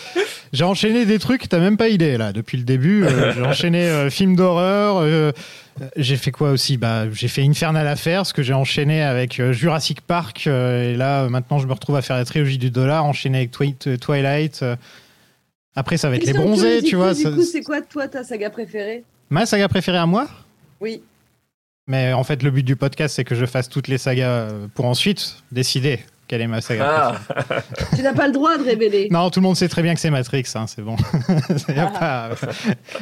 J'ai 0.52 0.64
enchaîné 0.64 1.06
des 1.06 1.18
trucs, 1.18 1.48
t'as 1.48 1.58
même 1.58 1.76
pas 1.78 1.88
idée, 1.88 2.18
là, 2.18 2.32
depuis 2.32 2.58
le 2.58 2.64
début. 2.64 3.04
euh, 3.04 3.32
j'ai 3.34 3.42
enchaîné 3.42 3.86
euh, 3.88 4.10
film 4.10 4.36
d'horreur, 4.36 4.96
euh, 4.98 5.32
j'ai 5.96 6.16
fait 6.16 6.30
quoi 6.30 6.50
aussi 6.50 6.76
bah, 6.76 7.10
J'ai 7.12 7.28
fait 7.28 7.42
Infernal 7.42 7.86
Affairs, 7.86 8.26
ce 8.26 8.32
que 8.34 8.42
j'ai 8.42 8.52
enchaîné 8.54 9.02
avec 9.02 9.40
euh, 9.40 9.52
Jurassic 9.52 10.00
Park, 10.00 10.44
euh, 10.46 10.92
et 10.92 10.96
là, 10.96 11.22
euh, 11.24 11.28
maintenant, 11.28 11.58
je 11.58 11.66
me 11.66 11.72
retrouve 11.72 11.96
à 11.96 12.02
faire 12.02 12.16
la 12.16 12.24
trilogie 12.24 12.58
du 12.58 12.70
dollar, 12.70 13.04
enchaîné 13.04 13.38
avec 13.38 13.50
Twi- 13.52 13.76
euh, 13.86 13.96
Twilight. 13.96 14.60
euh. 14.62 14.76
Après, 15.74 15.96
ça 15.96 16.10
va 16.10 16.16
être 16.16 16.26
les 16.26 16.34
bronzés, 16.34 16.82
tu 16.82 16.96
vois. 16.96 17.14
Du 17.14 17.22
ça- 17.22 17.30
coup, 17.30 17.42
c'est 17.42 17.62
quoi, 17.62 17.80
toi, 17.80 18.06
ta 18.06 18.22
saga 18.24 18.50
préférée? 18.50 19.04
Ma 19.30 19.46
saga 19.46 19.68
préférée 19.68 19.98
à 19.98 20.06
moi? 20.06 20.28
Oui. 20.80 21.02
Mais 21.86 22.12
en 22.12 22.22
fait, 22.24 22.42
le 22.42 22.50
but 22.50 22.62
du 22.62 22.76
podcast, 22.76 23.16
c'est 23.16 23.24
que 23.24 23.34
je 23.34 23.46
fasse 23.46 23.68
toutes 23.68 23.88
les 23.88 23.98
sagas 23.98 24.28
euh, 24.28 24.66
pour 24.74 24.84
ensuite 24.84 25.36
décider 25.50 26.00
quelle 26.32 26.40
est 26.40 26.46
ma 26.46 26.62
saga. 26.62 27.12
Ah. 27.28 27.60
Tu 27.94 28.00
n'as 28.00 28.14
pas 28.14 28.26
le 28.26 28.32
droit 28.32 28.56
de 28.56 28.62
révéler. 28.62 29.08
Non, 29.10 29.28
tout 29.28 29.40
le 29.40 29.44
monde 29.44 29.54
sait 29.54 29.68
très 29.68 29.82
bien 29.82 29.92
que 29.92 30.00
c'est 30.00 30.08
Matrix, 30.08 30.44
hein, 30.54 30.64
c'est 30.66 30.80
bon. 30.80 30.96
Y 31.68 31.78
a 31.78 31.88
pas- 31.88 32.30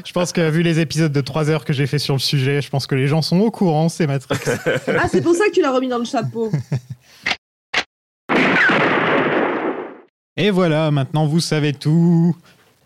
Je 0.04 0.10
pense 0.10 0.32
que 0.32 0.50
vu 0.50 0.64
les 0.64 0.80
épisodes 0.80 1.12
de 1.12 1.20
3 1.20 1.48
heures 1.48 1.64
que 1.64 1.72
j'ai 1.72 1.86
fait 1.86 2.00
sur 2.00 2.14
le 2.14 2.18
sujet, 2.18 2.60
je 2.60 2.68
pense 2.70 2.88
que 2.88 2.96
les 2.96 3.06
gens 3.06 3.22
sont 3.22 3.38
au 3.38 3.52
courant, 3.52 3.88
c'est 3.88 4.08
Matrix. 4.08 4.36
Ah, 4.88 5.06
c'est 5.08 5.20
pour 5.22 5.36
ça 5.36 5.44
que 5.46 5.52
tu 5.52 5.62
l'as 5.62 5.70
remis 5.70 5.86
dans 5.86 5.98
le 5.98 6.04
chapeau. 6.04 6.50
Et 10.36 10.50
voilà, 10.50 10.90
maintenant 10.90 11.26
vous 11.26 11.38
savez 11.38 11.72
tout. 11.72 12.34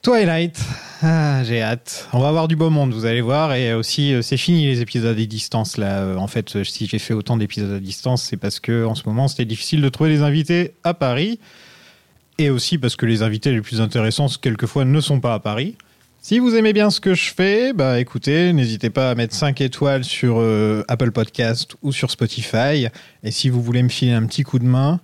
Twilight, 0.04 0.60
ah, 1.00 1.42
j'ai 1.44 1.62
hâte. 1.62 2.10
On 2.12 2.20
va 2.20 2.28
avoir 2.28 2.46
du 2.46 2.56
beau 2.56 2.68
monde, 2.68 2.92
vous 2.92 3.06
allez 3.06 3.22
voir. 3.22 3.54
Et 3.54 3.72
aussi, 3.72 4.12
euh, 4.12 4.20
c'est 4.20 4.36
fini 4.36 4.66
les 4.66 4.82
épisodes 4.82 5.18
à 5.18 5.24
distance 5.24 5.78
là. 5.78 6.00
Euh, 6.00 6.16
En 6.16 6.26
fait, 6.26 6.56
euh, 6.56 6.62
si 6.62 6.86
j'ai 6.86 6.98
fait 6.98 7.14
autant 7.14 7.38
d'épisodes 7.38 7.72
à 7.72 7.80
distance, 7.80 8.22
c'est 8.22 8.36
parce 8.36 8.60
que 8.60 8.84
en 8.84 8.94
ce 8.94 9.04
moment 9.06 9.28
c'était 9.28 9.46
difficile 9.46 9.80
de 9.80 9.88
trouver 9.88 10.10
des 10.10 10.20
invités 10.20 10.74
à 10.84 10.92
Paris. 10.92 11.40
Et 12.36 12.50
aussi 12.50 12.76
parce 12.76 12.96
que 12.96 13.06
les 13.06 13.22
invités 13.22 13.50
les 13.50 13.62
plus 13.62 13.80
intéressants, 13.80 14.28
quelquefois, 14.42 14.84
ne 14.84 15.00
sont 15.00 15.20
pas 15.20 15.32
à 15.32 15.38
Paris. 15.38 15.74
Si 16.20 16.38
vous 16.38 16.54
aimez 16.54 16.74
bien 16.74 16.90
ce 16.90 17.00
que 17.00 17.14
je 17.14 17.32
fais, 17.32 17.72
bah 17.72 17.98
écoutez, 17.98 18.52
n'hésitez 18.52 18.90
pas 18.90 19.10
à 19.10 19.14
mettre 19.14 19.34
5 19.34 19.58
étoiles 19.62 20.04
sur 20.04 20.38
Apple 20.86 21.12
Podcast 21.12 21.76
ou 21.80 21.92
sur 21.92 22.10
Spotify. 22.10 22.88
Et 23.22 23.30
si 23.30 23.48
vous 23.48 23.62
voulez 23.62 23.82
me 23.82 23.88
filer 23.88 24.12
un 24.12 24.26
petit 24.26 24.42
coup 24.42 24.58
de 24.58 24.66
main, 24.66 25.00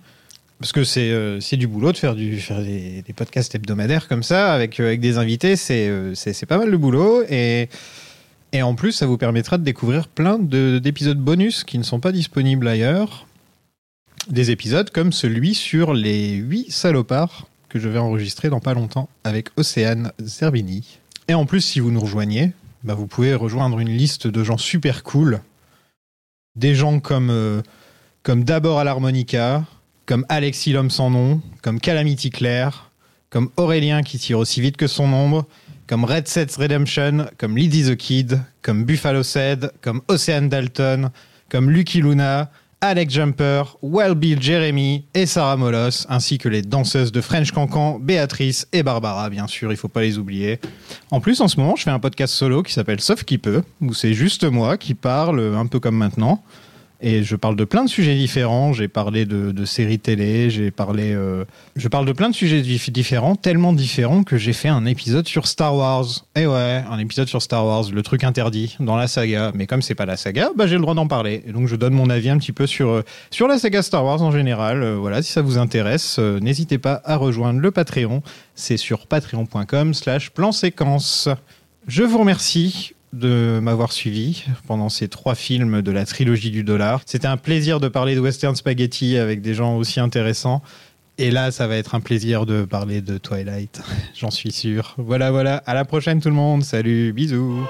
parce 0.61 0.73
que 0.73 0.83
c'est 0.83 1.09
euh, 1.11 1.39
du 1.53 1.67
boulot 1.67 1.91
de 1.91 1.97
faire, 1.97 2.15
du, 2.15 2.39
faire 2.39 2.61
des, 2.61 3.03
podcasts 3.15 3.55
hebdomadaires 3.55 4.07
comme 4.07 4.21
ça, 4.21 4.53
avec, 4.53 4.79
euh, 4.79 4.85
avec 4.85 4.99
des 5.01 5.17
invités, 5.17 5.55
c'est 5.55 5.87
euh, 5.89 6.13
pas 6.47 6.59
mal 6.59 6.69
de 6.69 6.77
boulot. 6.77 7.23
Et, 7.29 7.67
et 8.53 8.61
en 8.61 8.75
plus, 8.75 8.91
ça 8.91 9.07
vous 9.07 9.17
permettra 9.17 9.57
de 9.57 9.63
découvrir 9.63 10.07
plein 10.07 10.37
de- 10.37 10.79
d'épisodes 10.79 11.17
bonus 11.17 11.63
qui 11.63 11.79
ne 11.79 11.83
sont 11.83 11.99
pas 11.99 12.11
disponibles 12.11 12.67
ailleurs. 12.67 13.25
Des 14.29 14.51
épisodes 14.51 14.91
comme 14.91 15.11
celui 15.11 15.55
sur 15.55 15.95
les 15.95 16.33
8 16.33 16.71
salopards 16.71 17.47
que 17.67 17.79
je 17.79 17.89
vais 17.89 17.99
enregistrer 17.99 18.49
dans 18.49 18.59
pas 18.59 18.75
longtemps 18.75 19.09
avec 19.23 19.49
Océane 19.57 20.11
Zerbini. 20.19 20.99
Et 21.27 21.33
en 21.33 21.47
plus, 21.47 21.61
si 21.61 21.79
vous 21.79 21.89
nous 21.89 22.01
rejoignez, 22.01 22.51
bah, 22.83 22.93
vous 22.93 23.07
pouvez 23.07 23.33
rejoindre 23.33 23.79
une 23.79 23.89
liste 23.89 24.27
de 24.27 24.43
gens 24.43 24.57
super 24.57 25.01
cool. 25.01 25.41
Des 26.55 26.75
gens 26.75 26.99
comme, 26.99 27.31
euh, 27.31 27.63
comme 28.21 28.43
d'abord 28.43 28.77
à 28.77 28.83
l'harmonica, 28.83 29.65
comme 30.11 30.25
Alexis 30.27 30.73
l'homme 30.73 30.89
sans 30.89 31.09
nom, 31.09 31.39
comme 31.61 31.79
Calamity 31.79 32.31
Claire, 32.31 32.91
comme 33.29 33.49
Aurélien 33.55 34.03
qui 34.03 34.19
tire 34.19 34.39
aussi 34.39 34.59
vite 34.59 34.75
que 34.75 34.87
son 34.87 35.05
ombre, 35.13 35.47
comme 35.87 36.03
Red 36.03 36.27
Sets 36.27 36.57
Redemption, 36.57 37.27
comme 37.37 37.55
Lydie 37.55 37.85
the 37.85 37.95
Kid, 37.95 38.41
comme 38.61 38.83
Buffalo 38.83 39.23
Said, 39.23 39.71
comme 39.79 40.01
Océane 40.09 40.49
Dalton, 40.49 41.11
comme 41.49 41.69
Lucky 41.69 42.01
Luna, 42.01 42.51
Alex 42.81 43.13
Jumper, 43.13 43.77
Well 43.81 44.15
Bill 44.15 44.41
Jeremy 44.41 45.05
et 45.13 45.25
Sarah 45.25 45.55
Molos, 45.55 46.05
ainsi 46.09 46.37
que 46.37 46.49
les 46.49 46.61
danseuses 46.61 47.13
de 47.13 47.21
French 47.21 47.53
Cancan, 47.53 47.97
Béatrice 47.97 48.67
et 48.73 48.83
Barbara, 48.83 49.29
bien 49.29 49.47
sûr, 49.47 49.71
il 49.71 49.77
faut 49.77 49.87
pas 49.87 50.01
les 50.01 50.17
oublier. 50.17 50.59
En 51.09 51.21
plus, 51.21 51.39
en 51.39 51.47
ce 51.47 51.57
moment, 51.57 51.77
je 51.77 51.83
fais 51.83 51.89
un 51.89 51.99
podcast 51.99 52.33
solo 52.33 52.63
qui 52.63 52.73
s'appelle 52.73 52.99
Sauf 52.99 53.23
qui 53.23 53.37
peut, 53.37 53.63
où 53.79 53.93
c'est 53.93 54.13
juste 54.13 54.43
moi 54.43 54.75
qui 54.75 54.93
parle, 54.93 55.55
un 55.55 55.67
peu 55.67 55.79
comme 55.79 55.95
maintenant. 55.95 56.43
Et 57.03 57.23
je 57.23 57.35
parle 57.35 57.55
de 57.55 57.63
plein 57.65 57.83
de 57.83 57.89
sujets 57.89 58.15
différents. 58.15 58.73
J'ai 58.73 58.87
parlé 58.87 59.25
de, 59.25 59.65
séries 59.65 59.97
télé, 59.97 60.51
j'ai 60.51 60.69
parlé. 60.69 61.13
euh, 61.13 61.45
Je 61.75 61.87
parle 61.87 62.05
de 62.05 62.11
plein 62.11 62.29
de 62.29 62.35
sujets 62.35 62.61
dif- 62.61 62.91
différents, 62.91 63.35
tellement 63.35 63.73
différents 63.73 64.21
que 64.23 64.37
j'ai 64.37 64.53
fait 64.53 64.67
un 64.67 64.85
épisode 64.85 65.27
sur 65.27 65.47
Star 65.47 65.75
Wars. 65.75 66.05
Et 66.35 66.45
ouais, 66.45 66.83
un 66.89 66.99
épisode 66.99 67.27
sur 67.27 67.41
Star 67.41 67.65
Wars, 67.65 67.85
le 67.91 68.03
truc 68.03 68.23
interdit 68.23 68.77
dans 68.79 68.95
la 68.97 69.07
saga. 69.07 69.51
Mais 69.55 69.65
comme 69.65 69.81
c'est 69.81 69.95
pas 69.95 70.05
la 70.05 70.15
saga, 70.15 70.49
bah 70.55 70.67
j'ai 70.67 70.75
le 70.75 70.81
droit 70.81 70.93
d'en 70.93 71.07
parler. 71.07 71.41
Et 71.47 71.51
donc 71.51 71.67
je 71.67 71.75
donne 71.75 71.93
mon 71.93 72.09
avis 72.11 72.29
un 72.29 72.37
petit 72.37 72.51
peu 72.51 72.67
sur, 72.67 72.89
euh, 72.89 73.03
sur 73.31 73.47
la 73.47 73.57
saga 73.57 73.81
Star 73.81 74.05
Wars 74.05 74.21
en 74.21 74.31
général. 74.31 74.83
Euh, 74.83 74.95
voilà, 74.97 75.23
si 75.23 75.31
ça 75.31 75.41
vous 75.41 75.57
intéresse, 75.57 76.19
n'hésitez 76.19 76.77
pas 76.77 77.01
à 77.03 77.15
rejoindre 77.15 77.59
le 77.61 77.71
Patreon. 77.71 78.21
C'est 78.53 78.77
sur 78.77 79.07
patreon.com/slash 79.07 80.29
plan 80.29 80.51
séquence. 80.51 81.29
Je 81.87 82.03
vous 82.03 82.19
remercie 82.19 82.93
de 83.13 83.59
m'avoir 83.61 83.91
suivi 83.91 84.45
pendant 84.67 84.89
ces 84.89 85.07
trois 85.07 85.35
films 85.35 85.81
de 85.81 85.91
la 85.91 86.05
trilogie 86.05 86.51
du 86.51 86.63
dollar. 86.63 87.01
C'était 87.05 87.27
un 87.27 87.37
plaisir 87.37 87.79
de 87.79 87.87
parler 87.87 88.15
de 88.15 88.19
western 88.19 88.55
spaghetti 88.55 89.17
avec 89.17 89.41
des 89.41 89.53
gens 89.53 89.77
aussi 89.77 89.99
intéressants. 89.99 90.61
Et 91.17 91.29
là, 91.29 91.51
ça 91.51 91.67
va 91.67 91.75
être 91.75 91.93
un 91.93 91.99
plaisir 91.99 92.45
de 92.45 92.63
parler 92.63 93.01
de 93.01 93.17
Twilight, 93.17 93.81
j'en 94.15 94.31
suis 94.31 94.51
sûr. 94.51 94.95
Voilà, 94.97 95.31
voilà. 95.31 95.57
À 95.65 95.73
la 95.73 95.85
prochaine 95.85 96.21
tout 96.21 96.29
le 96.29 96.35
monde. 96.35 96.63
Salut, 96.63 97.13
bisous. 97.13 97.67